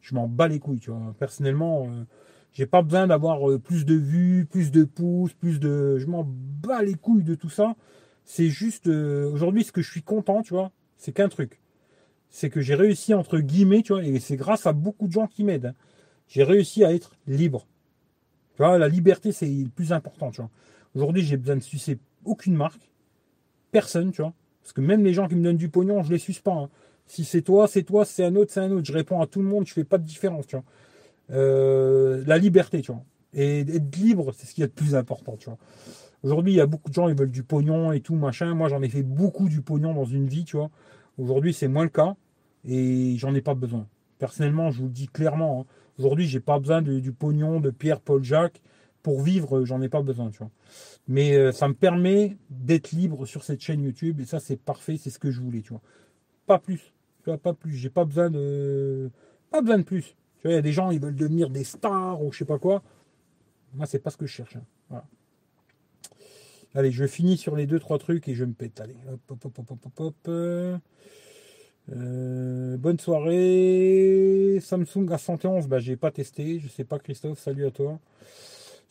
je 0.00 0.14
m'en 0.14 0.28
bats 0.28 0.48
les 0.48 0.58
couilles, 0.58 0.78
tu 0.78 0.90
vois. 0.90 1.14
Personnellement, 1.18 1.86
euh, 1.86 2.04
j'ai 2.52 2.66
pas 2.66 2.82
besoin 2.82 3.06
d'avoir 3.06 3.58
plus 3.60 3.84
de 3.84 3.94
vues, 3.94 4.46
plus 4.50 4.70
de 4.70 4.84
pouces, 4.84 5.32
plus 5.32 5.60
de. 5.60 5.98
Je 5.98 6.06
m'en 6.06 6.24
bats 6.26 6.82
les 6.82 6.94
couilles 6.94 7.24
de 7.24 7.34
tout 7.34 7.50
ça. 7.50 7.74
C'est 8.24 8.48
juste. 8.48 8.86
Aujourd'hui, 8.88 9.64
ce 9.64 9.72
que 9.72 9.82
je 9.82 9.90
suis 9.90 10.02
content, 10.02 10.42
tu 10.42 10.54
vois, 10.54 10.70
c'est 10.96 11.12
qu'un 11.12 11.28
truc. 11.28 11.60
C'est 12.28 12.50
que 12.50 12.60
j'ai 12.60 12.76
réussi, 12.76 13.14
entre 13.14 13.38
guillemets, 13.38 13.82
tu 13.82 13.92
vois, 13.92 14.04
et 14.04 14.20
c'est 14.20 14.36
grâce 14.36 14.66
à 14.66 14.72
beaucoup 14.72 15.08
de 15.08 15.12
gens 15.12 15.26
qui 15.26 15.42
m'aident. 15.42 15.66
Hein 15.66 15.74
j'ai 16.30 16.44
réussi 16.44 16.84
à 16.84 16.94
être 16.94 17.16
libre. 17.26 17.66
Tu 18.54 18.62
vois, 18.62 18.78
la 18.78 18.88
liberté, 18.88 19.32
c'est 19.32 19.46
le 19.46 19.68
plus 19.68 19.92
important, 19.92 20.30
tu 20.30 20.40
vois. 20.40 20.50
Aujourd'hui, 20.94 21.22
j'ai 21.22 21.36
besoin 21.36 21.56
de 21.56 21.62
sucer 21.62 21.98
aucune 22.24 22.54
marque, 22.54 22.90
personne, 23.72 24.12
tu 24.12 24.22
vois. 24.22 24.32
Parce 24.62 24.72
que 24.72 24.80
même 24.80 25.04
les 25.04 25.12
gens 25.12 25.28
qui 25.28 25.36
me 25.36 25.42
donnent 25.42 25.56
du 25.56 25.68
pognon, 25.68 26.02
je 26.02 26.12
les 26.12 26.18
suce 26.18 26.40
pas. 26.40 26.54
Hein. 26.54 26.70
Si 27.06 27.24
c'est 27.24 27.42
toi, 27.42 27.66
c'est 27.66 27.82
toi, 27.82 28.04
c'est 28.04 28.24
un 28.24 28.36
autre, 28.36 28.52
c'est 28.52 28.60
un 28.60 28.70
autre. 28.70 28.86
Je 28.86 28.92
réponds 28.92 29.20
à 29.20 29.26
tout 29.26 29.40
le 29.40 29.48
monde, 29.48 29.66
je 29.66 29.72
fais 29.72 29.84
pas 29.84 29.98
de 29.98 30.04
différence. 30.04 30.46
Euh, 31.30 32.22
la 32.26 32.38
liberté, 32.38 32.80
tu 32.82 32.92
vois. 32.92 33.02
Et 33.32 33.60
être 33.60 33.96
libre, 33.96 34.32
c'est 34.36 34.46
ce 34.46 34.54
qui 34.54 34.62
est 34.62 34.66
le 34.66 34.70
plus 34.70 34.94
important, 34.94 35.36
tu 35.36 35.46
vois. 35.46 35.58
Aujourd'hui, 36.22 36.52
il 36.52 36.56
y 36.56 36.60
a 36.60 36.66
beaucoup 36.66 36.90
de 36.90 36.94
gens, 36.94 37.08
ils 37.08 37.16
veulent 37.16 37.30
du 37.30 37.42
pognon 37.42 37.92
et 37.92 38.00
tout, 38.00 38.14
machin. 38.14 38.54
Moi, 38.54 38.68
j'en 38.68 38.82
ai 38.82 38.88
fait 38.88 39.02
beaucoup 39.02 39.48
du 39.48 39.62
pognon 39.62 39.94
dans 39.94 40.04
une 40.04 40.26
vie, 40.26 40.44
tu 40.44 40.56
vois. 40.56 40.70
Aujourd'hui, 41.18 41.54
c'est 41.54 41.68
moins 41.68 41.84
le 41.84 41.90
cas 41.90 42.14
et 42.64 43.16
j'en 43.16 43.34
ai 43.34 43.40
pas 43.40 43.54
besoin. 43.54 43.86
Personnellement, 44.18 44.70
je 44.70 44.80
vous 44.80 44.86
le 44.86 44.92
dis 44.92 45.08
clairement, 45.08 45.62
hein. 45.62 45.72
Aujourd'hui, 45.98 46.26
j'ai 46.26 46.40
pas 46.40 46.58
besoin 46.58 46.80
du 46.80 47.12
pognon 47.12 47.60
de 47.60 47.68
Pierre, 47.68 48.00
Paul, 48.00 48.24
Jacques. 48.24 48.62
Pour 49.02 49.22
vivre, 49.22 49.64
j'en 49.64 49.80
ai 49.80 49.88
pas 49.88 50.02
besoin, 50.02 50.30
tu 50.30 50.38
vois. 50.38 50.50
Mais 51.08 51.34
euh, 51.34 51.52
ça 51.52 51.68
me 51.68 51.74
permet 51.74 52.36
d'être 52.50 52.92
libre 52.92 53.26
sur 53.26 53.44
cette 53.44 53.60
chaîne 53.60 53.82
YouTube 53.82 54.20
et 54.20 54.26
ça, 54.26 54.40
c'est 54.40 54.56
parfait, 54.56 54.96
c'est 54.98 55.10
ce 55.10 55.18
que 55.18 55.30
je 55.30 55.40
voulais, 55.40 55.62
tu 55.62 55.70
vois. 55.70 55.82
Pas 56.46 56.58
plus, 56.58 56.92
tu 57.22 57.26
vois, 57.26 57.38
pas 57.38 57.54
plus. 57.54 57.72
J'ai 57.74 57.90
pas 57.90 58.04
besoin 58.04 58.30
de, 58.30 59.10
pas 59.50 59.62
besoin 59.62 59.78
de 59.78 59.84
plus. 59.84 60.16
Tu 60.38 60.42
vois, 60.44 60.52
il 60.52 60.54
y 60.54 60.58
a 60.58 60.62
des 60.62 60.72
gens, 60.72 60.90
ils 60.90 61.00
veulent 61.00 61.16
devenir 61.16 61.50
des 61.50 61.64
stars 61.64 62.22
ou 62.22 62.32
je 62.32 62.38
sais 62.38 62.44
pas 62.44 62.58
quoi. 62.58 62.82
Moi, 63.74 63.86
c'est 63.86 63.98
pas 64.00 64.10
ce 64.10 64.16
que 64.16 64.26
je 64.26 64.32
cherche. 64.32 64.56
Hein. 64.56 65.02
Allez, 66.74 66.92
je 66.92 67.06
finis 67.06 67.36
sur 67.36 67.56
les 67.56 67.66
deux 67.66 67.80
trois 67.80 67.98
trucs 67.98 68.28
et 68.28 68.34
je 68.34 68.44
me 68.44 68.52
pète. 68.52 68.80
Allez, 68.80 68.96
hop, 69.12 69.20
hop, 69.30 69.58
hop, 69.58 69.70
hop, 69.70 69.86
hop, 69.86 70.00
hop. 70.00 70.80
Euh, 71.92 72.76
bonne 72.76 73.00
soirée. 73.00 74.58
Samsung 74.60 75.06
A111, 75.06 75.66
bah 75.66 75.80
j'ai 75.80 75.96
pas 75.96 76.10
testé. 76.10 76.60
Je 76.60 76.68
sais 76.68 76.84
pas 76.84 76.98
Christophe, 76.98 77.40
salut 77.40 77.66
à 77.66 77.70
toi. 77.70 77.98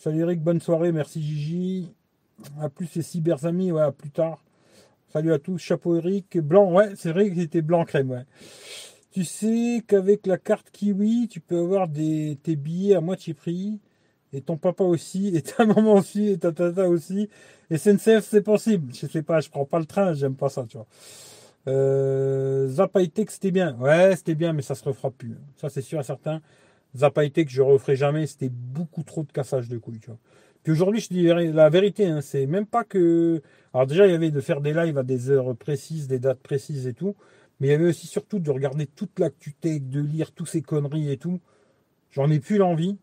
Salut 0.01 0.21
Eric, 0.21 0.41
bonne 0.41 0.61
soirée, 0.61 0.93
merci 0.93 1.21
Gigi. 1.21 1.91
A 2.61 2.69
plus 2.69 2.95
les 2.95 3.01
cybersamis, 3.01 3.73
ouais, 3.73 3.81
à 3.81 3.91
plus 3.91 4.11
tard. 4.11 4.41
Salut 5.11 5.33
à 5.33 5.39
tous, 5.39 5.57
chapeau 5.57 5.97
Eric. 5.97 6.37
Blanc, 6.37 6.71
ouais, 6.71 6.93
c'est 6.95 7.11
vrai 7.11 7.29
que 7.29 7.35
c'était 7.35 7.61
blanc 7.61 7.83
crème, 7.83 8.11
ouais. 8.11 8.23
Tu 9.11 9.25
sais 9.25 9.83
qu'avec 9.85 10.25
la 10.25 10.37
carte 10.37 10.69
Kiwi, 10.71 11.27
tu 11.27 11.41
peux 11.41 11.59
avoir 11.59 11.89
des, 11.89 12.39
tes 12.41 12.55
billets 12.55 12.95
à 12.95 13.01
moitié 13.01 13.33
prix. 13.33 13.81
Et 14.31 14.39
ton 14.39 14.55
papa 14.55 14.85
aussi, 14.85 15.35
et 15.35 15.41
ta 15.41 15.65
maman 15.65 15.95
aussi, 15.95 16.29
et 16.29 16.37
ta 16.37 16.53
tata 16.53 16.87
aussi. 16.87 17.27
Et 17.69 17.77
SNCF, 17.77 18.25
c'est 18.25 18.41
possible. 18.41 18.93
Je 18.93 19.05
sais 19.05 19.21
pas, 19.21 19.41
je 19.41 19.49
prends 19.49 19.65
pas 19.65 19.79
le 19.79 19.85
train, 19.85 20.13
j'aime 20.13 20.35
pas 20.35 20.47
ça, 20.47 20.65
tu 20.69 20.77
vois. 20.77 20.87
Euh, 21.67 22.69
c'était 23.27 23.51
bien. 23.51 23.75
Ouais, 23.79 24.15
c'était 24.15 24.35
bien, 24.35 24.53
mais 24.53 24.61
ça 24.61 24.75
se 24.75 24.83
refera 24.85 25.11
plus. 25.11 25.35
Ça, 25.57 25.67
c'est 25.67 25.81
sûr 25.81 25.99
et 25.99 26.03
certain. 26.03 26.41
Zapaitech, 26.95 27.49
je 27.49 27.61
referai 27.61 27.95
jamais. 27.95 28.27
C'était 28.27 28.49
beaucoup 28.49 29.03
trop 29.03 29.23
de 29.23 29.31
cassage 29.31 29.69
de 29.69 29.77
couilles. 29.77 29.99
Puis 30.63 30.71
aujourd'hui, 30.71 30.99
je 30.99 31.09
dis 31.09 31.23
la 31.23 31.69
vérité, 31.69 32.07
hein, 32.07 32.21
c'est 32.21 32.45
même 32.45 32.65
pas 32.65 32.83
que. 32.83 33.41
Alors 33.73 33.87
déjà, 33.87 34.07
il 34.07 34.11
y 34.11 34.15
avait 34.15 34.31
de 34.31 34.41
faire 34.41 34.61
des 34.61 34.73
lives 34.73 34.97
à 34.97 35.03
des 35.03 35.29
heures 35.29 35.55
précises, 35.55 36.07
des 36.07 36.19
dates 36.19 36.41
précises 36.41 36.87
et 36.87 36.93
tout. 36.93 37.15
Mais 37.59 37.67
il 37.67 37.71
y 37.71 37.73
avait 37.73 37.89
aussi 37.89 38.07
surtout 38.07 38.39
de 38.39 38.51
regarder 38.51 38.85
toute 38.85 39.19
l'actu 39.19 39.53
tech, 39.53 39.81
de 39.81 39.99
lire 39.99 40.31
tous 40.31 40.45
ces 40.45 40.61
conneries 40.61 41.11
et 41.11 41.17
tout. 41.17 41.39
J'en 42.11 42.29
ai 42.31 42.39
plus 42.39 42.57
l'envie 42.57 42.97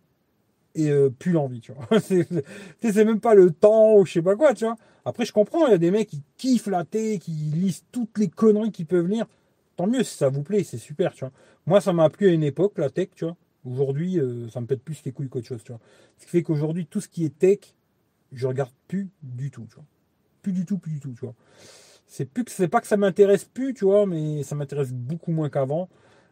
et 0.74 0.90
euh, 0.90 1.10
plus 1.10 1.32
l'envie, 1.32 1.60
tu 1.60 1.72
vois. 1.72 2.00
c'est 2.00 3.04
même 3.04 3.20
pas 3.20 3.34
le 3.34 3.50
temps 3.50 3.96
ou 3.96 4.06
je 4.06 4.12
sais 4.12 4.22
pas 4.22 4.36
quoi, 4.36 4.54
tu 4.54 4.64
vois. 4.64 4.76
Après, 5.04 5.24
je 5.24 5.32
comprends, 5.32 5.66
il 5.66 5.70
y 5.70 5.74
a 5.74 5.78
des 5.78 5.90
mecs 5.90 6.08
qui 6.08 6.22
kiffent 6.36 6.66
la 6.66 6.84
thé, 6.84 7.18
qui 7.18 7.30
lisent 7.30 7.84
toutes 7.92 8.18
les 8.18 8.28
conneries 8.28 8.72
qui 8.72 8.84
peuvent 8.84 9.06
lire. 9.06 9.26
Tant 9.76 9.86
mieux 9.86 10.02
si 10.02 10.16
ça 10.16 10.28
vous 10.28 10.42
plaît, 10.42 10.64
c'est 10.64 10.78
super, 10.78 11.12
tu 11.12 11.20
vois. 11.20 11.32
Moi, 11.66 11.80
ça 11.80 11.92
m'a 11.92 12.10
plu 12.10 12.28
à 12.28 12.32
une 12.32 12.42
époque, 12.42 12.78
la 12.78 12.90
tech, 12.90 13.08
tu 13.14 13.24
vois. 13.24 13.36
Aujourd'hui, 13.66 14.20
euh, 14.20 14.48
ça 14.48 14.60
me 14.60 14.66
pète 14.66 14.82
plus 14.82 15.02
les 15.05 15.12
couilles 15.12 15.28
qu'autre 15.28 15.47
chose. 15.47 15.60
Ce 16.18 16.24
qui 16.24 16.30
fait 16.30 16.43
qu'aujourd'hui, 16.43 16.86
tout 16.86 17.01
ce 17.01 17.09
qui 17.09 17.24
est 17.24 17.36
tech, 17.36 17.59
je 18.32 18.47
regarde 18.47 18.72
plus 18.86 19.09
du 19.22 19.51
tout. 19.51 19.66
Plus 20.43 20.52
du 20.52 20.64
tout, 20.64 20.78
plus 20.78 20.93
du 20.93 21.01
tout. 21.01 21.16
C'est 22.06 22.68
pas 22.68 22.80
que 22.80 22.86
ça 22.86 22.97
m'intéresse 22.97 23.44
plus, 23.44 23.74
tu 23.74 23.84
vois, 23.84 24.06
mais 24.06 24.44
ça 24.44 24.55
m'intéresse 24.55 24.93
beaucoup 24.93 25.32
moins 25.32 25.51
qu'avant. 25.51 25.88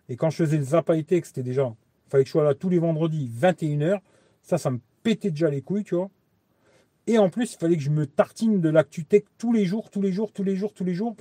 Et 0.09 0.17
quand 0.17 0.31
je 0.31 0.37
faisais 0.37 0.59
le 0.59 0.65
Zap 0.65 0.87
Tech, 1.07 1.25
c'était 1.25 1.43
déjà, 1.43 1.75
fallait 2.09 2.23
que 2.23 2.29
je 2.29 2.33
sois 2.33 2.45
là 2.45 2.55
tous 2.55 2.69
les 2.69 2.79
vendredis, 2.79 3.29
21h. 3.29 4.01
Ça, 4.43 4.59
ça 4.59 4.71
me 4.71 4.79
pétait 5.03 5.31
déjà 5.31 5.51
les 5.51 5.63
couilles, 5.63 5.85
tu 5.85 5.97
vois. 5.97 6.11
Et 7.07 7.19
en 7.19 7.31
plus, 7.31 7.55
il 7.55 7.59
fallait 7.59 7.77
que 7.77 7.83
je 7.83 7.91
me 7.91 8.07
tartine 8.07 8.61
de 8.61 8.69
l'actu 8.69 9.05
tech 9.05 9.25
tous 9.39 9.53
les 9.53 9.65
jours, 9.65 9.91
tous 9.91 10.01
les 10.01 10.13
jours, 10.13 10.33
tous 10.33 10.45
les 10.45 10.57
jours, 10.57 10.73
tous 10.73 10.85
les 10.85 10.95
jours, 10.95 11.17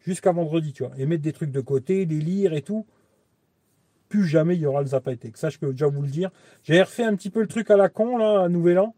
jusqu'à 0.00 0.32
vendredi, 0.32 0.72
tu 0.72 0.84
vois. 0.84 0.92
Et 0.96 1.04
mettre 1.04 1.22
des 1.22 1.32
trucs 1.32 1.52
de 1.52 1.60
côté, 1.60 2.06
les 2.06 2.18
lire 2.18 2.54
et 2.54 2.62
tout. 2.62 2.86
Plus 4.10 4.26
jamais 4.26 4.56
il 4.56 4.60
y 4.60 4.66
aura 4.66 4.82
le 4.82 5.16
Tech. 5.16 5.32
Ça, 5.36 5.48
je 5.48 5.58
peux 5.58 5.70
déjà 5.70 5.86
vous 5.86 6.02
le 6.02 6.08
dire. 6.08 6.30
J'avais 6.64 6.82
refait 6.82 7.04
un 7.04 7.16
petit 7.16 7.30
peu 7.30 7.40
le 7.40 7.46
truc 7.46 7.70
à 7.70 7.76
la 7.78 7.88
con, 7.88 8.18
là, 8.18 8.42
à 8.42 8.48
Nouvel 8.50 8.78
An. 8.78 8.94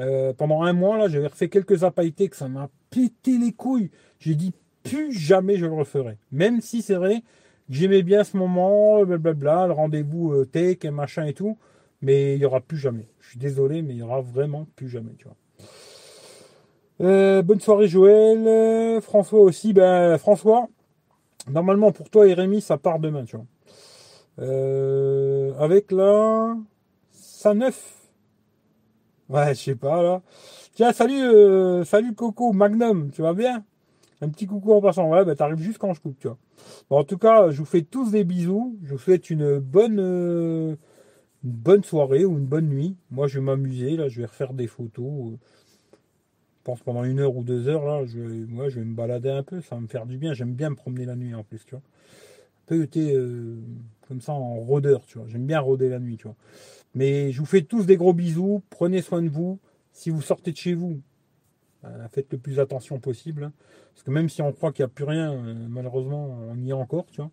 Euh, 0.00 0.32
pendant 0.32 0.62
un 0.62 0.72
mois, 0.72 0.98
là, 0.98 1.06
j'avais 1.06 1.28
refait 1.28 1.48
quelques 1.48 1.78
Tech. 2.16 2.30
Ça 2.32 2.48
m'a 2.48 2.68
pété 2.90 3.38
les 3.38 3.52
couilles. 3.52 3.92
J'ai 4.18 4.34
dit, 4.34 4.52
plus 4.82 5.12
jamais 5.12 5.56
je 5.56 5.66
le 5.66 5.72
referai. 5.72 6.18
Même 6.32 6.60
si 6.60 6.82
c'est 6.82 6.96
vrai 6.96 7.22
j'aimais 7.70 8.02
bien 8.02 8.24
ce 8.24 8.36
moment, 8.36 9.04
blablabla, 9.04 9.68
le 9.68 9.72
rendez-vous 9.72 10.32
euh, 10.32 10.44
tech 10.44 10.78
et 10.82 10.90
machin 10.90 11.24
et 11.24 11.32
tout. 11.32 11.56
Mais 12.02 12.34
il 12.34 12.38
n'y 12.38 12.44
aura 12.44 12.60
plus 12.60 12.78
jamais. 12.78 13.06
Je 13.20 13.30
suis 13.30 13.38
désolé, 13.38 13.82
mais 13.82 13.92
il 13.92 13.96
n'y 13.96 14.02
aura 14.02 14.20
vraiment 14.20 14.66
plus 14.74 14.88
jamais, 14.88 15.12
tu 15.18 15.24
vois. 15.24 15.36
Euh, 17.02 17.42
bonne 17.42 17.60
soirée 17.60 17.88
Joël. 17.88 19.00
François 19.02 19.40
aussi. 19.40 19.72
Ben, 19.72 20.18
François, 20.18 20.68
normalement 21.48 21.92
pour 21.92 22.10
toi 22.10 22.26
et 22.26 22.34
Rémi, 22.34 22.60
ça 22.60 22.78
part 22.78 22.98
demain, 22.98 23.24
tu 23.24 23.36
vois. 23.36 23.46
Euh, 24.40 25.52
avec 25.58 25.92
la 25.92 26.56
ça 27.12 27.54
neuf. 27.54 27.96
Ouais, 29.28 29.54
je 29.54 29.60
sais 29.60 29.74
pas 29.74 30.02
là. 30.02 30.22
Tiens, 30.74 30.92
salut, 30.92 31.22
euh, 31.22 31.84
salut 31.84 32.14
Coco, 32.14 32.52
Magnum, 32.52 33.10
tu 33.10 33.22
vas 33.22 33.34
bien? 33.34 33.64
Un 34.20 34.28
petit 34.28 34.46
coucou 34.46 34.72
en 34.72 34.80
passant. 34.80 35.08
Ouais, 35.08 35.24
ben 35.24 35.34
t'arrives 35.34 35.58
juste 35.60 35.78
quand 35.78 35.94
je 35.94 36.00
coupe, 36.00 36.18
tu 36.18 36.28
vois. 36.28 36.38
Bon, 36.88 36.98
en 36.98 37.04
tout 37.04 37.18
cas, 37.18 37.50
je 37.50 37.58
vous 37.58 37.64
fais 37.64 37.82
tous 37.82 38.10
des 38.10 38.24
bisous. 38.24 38.78
Je 38.84 38.92
vous 38.92 38.98
souhaite 38.98 39.30
une 39.30 39.58
bonne, 39.58 39.98
une 39.98 40.76
bonne 41.42 41.84
soirée 41.84 42.24
ou 42.24 42.36
une 42.38 42.46
bonne 42.46 42.68
nuit. 42.68 42.96
Moi, 43.10 43.28
je 43.28 43.38
vais 43.38 43.44
m'amuser. 43.44 43.96
Là, 43.96 44.08
je 44.08 44.20
vais 44.20 44.26
refaire 44.26 44.52
des 44.52 44.66
photos 44.66 45.38
pense 46.64 46.82
pendant 46.82 47.04
une 47.04 47.18
heure 47.20 47.36
ou 47.36 47.42
deux 47.42 47.68
heures, 47.68 47.84
là, 47.84 48.04
je, 48.06 48.18
moi, 48.18 48.68
je 48.68 48.80
vais 48.80 48.84
me 48.84 48.94
balader 48.94 49.30
un 49.30 49.42
peu, 49.42 49.60
ça 49.60 49.74
va 49.74 49.80
me 49.80 49.86
faire 49.86 50.06
du 50.06 50.18
bien. 50.18 50.34
J'aime 50.34 50.54
bien 50.54 50.70
me 50.70 50.74
promener 50.74 51.04
la 51.04 51.16
nuit 51.16 51.34
en 51.34 51.42
plus, 51.42 51.64
tu 51.64 51.70
vois. 51.72 51.80
Un 51.80 52.66
peu 52.66 52.82
été 52.82 53.14
euh, 53.14 53.56
comme 54.10 54.20
ça 54.20 54.32
en 54.32 54.56
rôdeur, 54.56 55.06
tu 55.06 55.18
vois. 55.18 55.28
J'aime 55.28 55.46
bien 55.46 55.60
rôder 55.60 55.88
la 55.88 56.00
nuit, 56.00 56.16
tu 56.16 56.24
vois. 56.24 56.34
Mais 56.94 57.30
je 57.30 57.38
vous 57.38 57.46
fais 57.46 57.62
tous 57.62 57.86
des 57.86 57.96
gros 57.96 58.12
bisous. 58.12 58.60
Prenez 58.68 59.02
soin 59.02 59.22
de 59.22 59.28
vous. 59.28 59.60
Si 59.92 60.10
vous 60.10 60.20
sortez 60.20 60.50
de 60.50 60.56
chez 60.56 60.74
vous, 60.74 61.00
euh, 61.84 62.08
faites 62.08 62.32
le 62.32 62.38
plus 62.38 62.58
attention 62.58 62.98
possible. 62.98 63.44
Hein. 63.44 63.52
parce 63.94 64.02
que 64.02 64.10
même 64.10 64.28
si 64.28 64.42
on 64.42 64.52
croit 64.52 64.72
qu'il 64.72 64.82
n'y 64.82 64.90
a 64.90 64.92
plus 64.92 65.04
rien, 65.04 65.32
euh, 65.32 65.54
malheureusement, 65.68 66.36
on 66.50 66.56
y 66.56 66.70
est 66.70 66.72
encore, 66.72 67.06
tu 67.06 67.20
vois. 67.20 67.30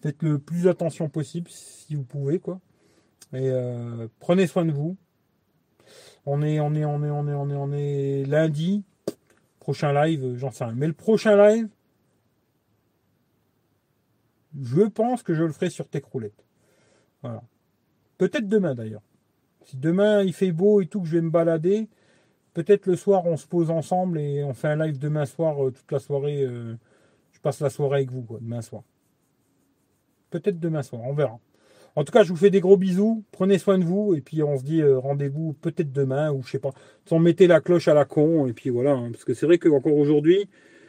Faites 0.00 0.22
le 0.22 0.38
plus 0.38 0.68
attention 0.68 1.10
possible 1.10 1.50
si 1.50 1.94
vous 1.94 2.04
pouvez, 2.04 2.38
quoi. 2.38 2.60
Et 3.34 3.50
prenez 4.20 4.46
soin 4.46 4.64
de 4.64 4.72
vous. 4.72 4.96
On 6.24 6.40
est, 6.40 6.60
on 6.60 6.74
est, 6.74 6.84
on 6.86 7.02
est, 7.04 7.10
on 7.10 7.28
est, 7.28 7.34
on 7.34 7.50
est, 7.50 7.54
on 7.54 7.72
est 7.72 8.24
lundi. 8.24 8.84
Prochain 9.60 9.92
live, 9.92 10.36
j'en 10.36 10.50
sais 10.50 10.64
rien. 10.64 10.74
Mais 10.74 10.86
le 10.86 10.92
prochain 10.94 11.36
live, 11.36 11.68
je 14.62 14.82
pense 14.82 15.22
que 15.22 15.34
je 15.34 15.44
le 15.44 15.52
ferai 15.52 15.70
sur 15.70 15.88
Techroulette. 15.88 16.44
Voilà. 17.22 17.42
Peut-être 18.18 18.48
demain 18.48 18.74
d'ailleurs. 18.74 19.02
Si 19.64 19.76
demain 19.76 20.22
il 20.22 20.32
fait 20.32 20.52
beau 20.52 20.80
et 20.80 20.86
tout, 20.86 21.00
que 21.00 21.08
je 21.08 21.16
vais 21.16 21.22
me 21.22 21.30
balader, 21.30 21.88
peut-être 22.54 22.86
le 22.86 22.96
soir 22.96 23.26
on 23.26 23.36
se 23.36 23.46
pose 23.46 23.70
ensemble 23.70 24.18
et 24.18 24.44
on 24.44 24.54
fait 24.54 24.68
un 24.68 24.84
live 24.84 24.98
demain 24.98 25.26
soir, 25.26 25.64
euh, 25.64 25.70
toute 25.70 25.90
la 25.90 25.98
soirée. 25.98 26.42
Euh, 26.42 26.76
je 27.32 27.40
passe 27.40 27.60
la 27.60 27.70
soirée 27.70 27.96
avec 27.96 28.10
vous, 28.10 28.22
quoi, 28.22 28.38
demain 28.40 28.62
soir. 28.62 28.82
Peut-être 30.30 30.58
demain 30.58 30.82
soir, 30.82 31.02
on 31.04 31.12
verra. 31.12 31.38
En 31.96 32.04
tout 32.04 32.12
cas, 32.12 32.22
je 32.22 32.28
vous 32.28 32.36
fais 32.36 32.50
des 32.50 32.60
gros 32.60 32.76
bisous. 32.76 33.24
Prenez 33.32 33.56
soin 33.56 33.78
de 33.78 33.84
vous. 33.84 34.14
Et 34.14 34.20
puis, 34.20 34.42
on 34.42 34.58
se 34.58 34.62
dit 34.62 34.82
euh, 34.82 34.98
rendez-vous 34.98 35.54
peut-être 35.54 35.92
demain 35.92 36.30
ou 36.30 36.42
je 36.42 36.50
sais 36.50 36.58
pas. 36.58 36.72
Sans 37.06 37.18
mettez 37.18 37.46
la 37.46 37.60
cloche 37.60 37.88
à 37.88 37.94
la 37.94 38.04
con. 38.04 38.46
Et 38.46 38.52
puis 38.52 38.68
voilà. 38.68 38.92
Hein. 38.92 39.10
parce 39.12 39.24
que 39.24 39.32
c'est 39.32 39.46
vrai 39.46 39.58
qu'encore 39.58 39.96
aujourd'hui, 39.96 40.46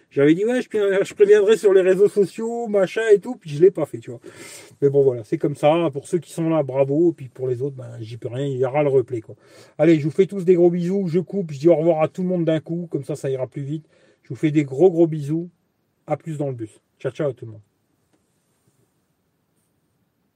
J'avais 0.10 0.34
dit, 0.36 0.46
ouais, 0.46 0.62
je, 0.62 1.14
préviendrai 1.14 1.58
sur 1.58 1.74
les 1.74 1.82
réseaux 1.82 2.08
sociaux, 2.08 2.68
machin 2.68 3.02
et 3.12 3.20
tout, 3.20 3.36
puis 3.36 3.50
je 3.50 3.62
l'ai 3.62 3.72
pas 3.72 3.86
fait, 3.86 4.00
tu 4.00 4.10
vois. 4.10 4.22
Mais 4.82 4.90
bon, 4.90 5.04
voilà, 5.04 5.24
c'est 5.26 5.38
comme 5.38 5.56
ça. 5.56 5.90
Pour 5.92 6.08
ceux 6.08 6.18
qui 6.18 6.32
sont 6.32 6.50
là, 6.50 6.64
bravo. 6.64 7.12
Puis 7.12 7.28
pour 7.28 7.48
les 7.48 7.62
autres, 7.62 7.76
ben, 7.76 7.98
j'y 8.00 8.18
peux 8.18 8.30
rien. 8.30 8.46
Il 8.46 8.58
y 8.58 8.66
aura 8.66 8.84
le 8.84 8.90
replay, 8.90 9.22
quoi. 9.22 9.36
Allez, 9.78 10.00
je 10.00 10.06
vous 10.06 10.12
fais 10.12 10.26
tous 10.26 10.46
des 10.46 10.56
gros 10.56 10.70
bisous. 10.70 11.08
Je 11.08 11.20
coupe. 11.20 11.52
Je 11.52 11.60
dis 11.60 11.68
au 11.68 11.76
revoir 11.76 12.02
à 12.02 12.08
tout 12.08 12.22
le 12.22 12.30
monde 12.30 12.46
d'un 12.46 12.62
coup. 12.62 12.88
Comme 12.90 13.04
ça, 13.04 13.16
ça 13.16 13.30
ira 13.30 13.48
plus 13.48 13.64
vite. 13.64 13.86
Je 14.24 14.30
vous 14.30 14.36
fais 14.36 14.52
des 14.52 14.64
gros, 14.64 14.90
gros 14.90 15.08
bisous. 15.08 15.50
À 16.06 16.16
plus 16.16 16.38
dans 16.38 16.48
le 16.48 16.56
bus. 16.56 16.80
Ciao, 17.00 17.12
ciao 17.12 17.30
à 17.30 17.34
tout 17.34 17.46
le 17.46 17.52
monde. 17.52 17.62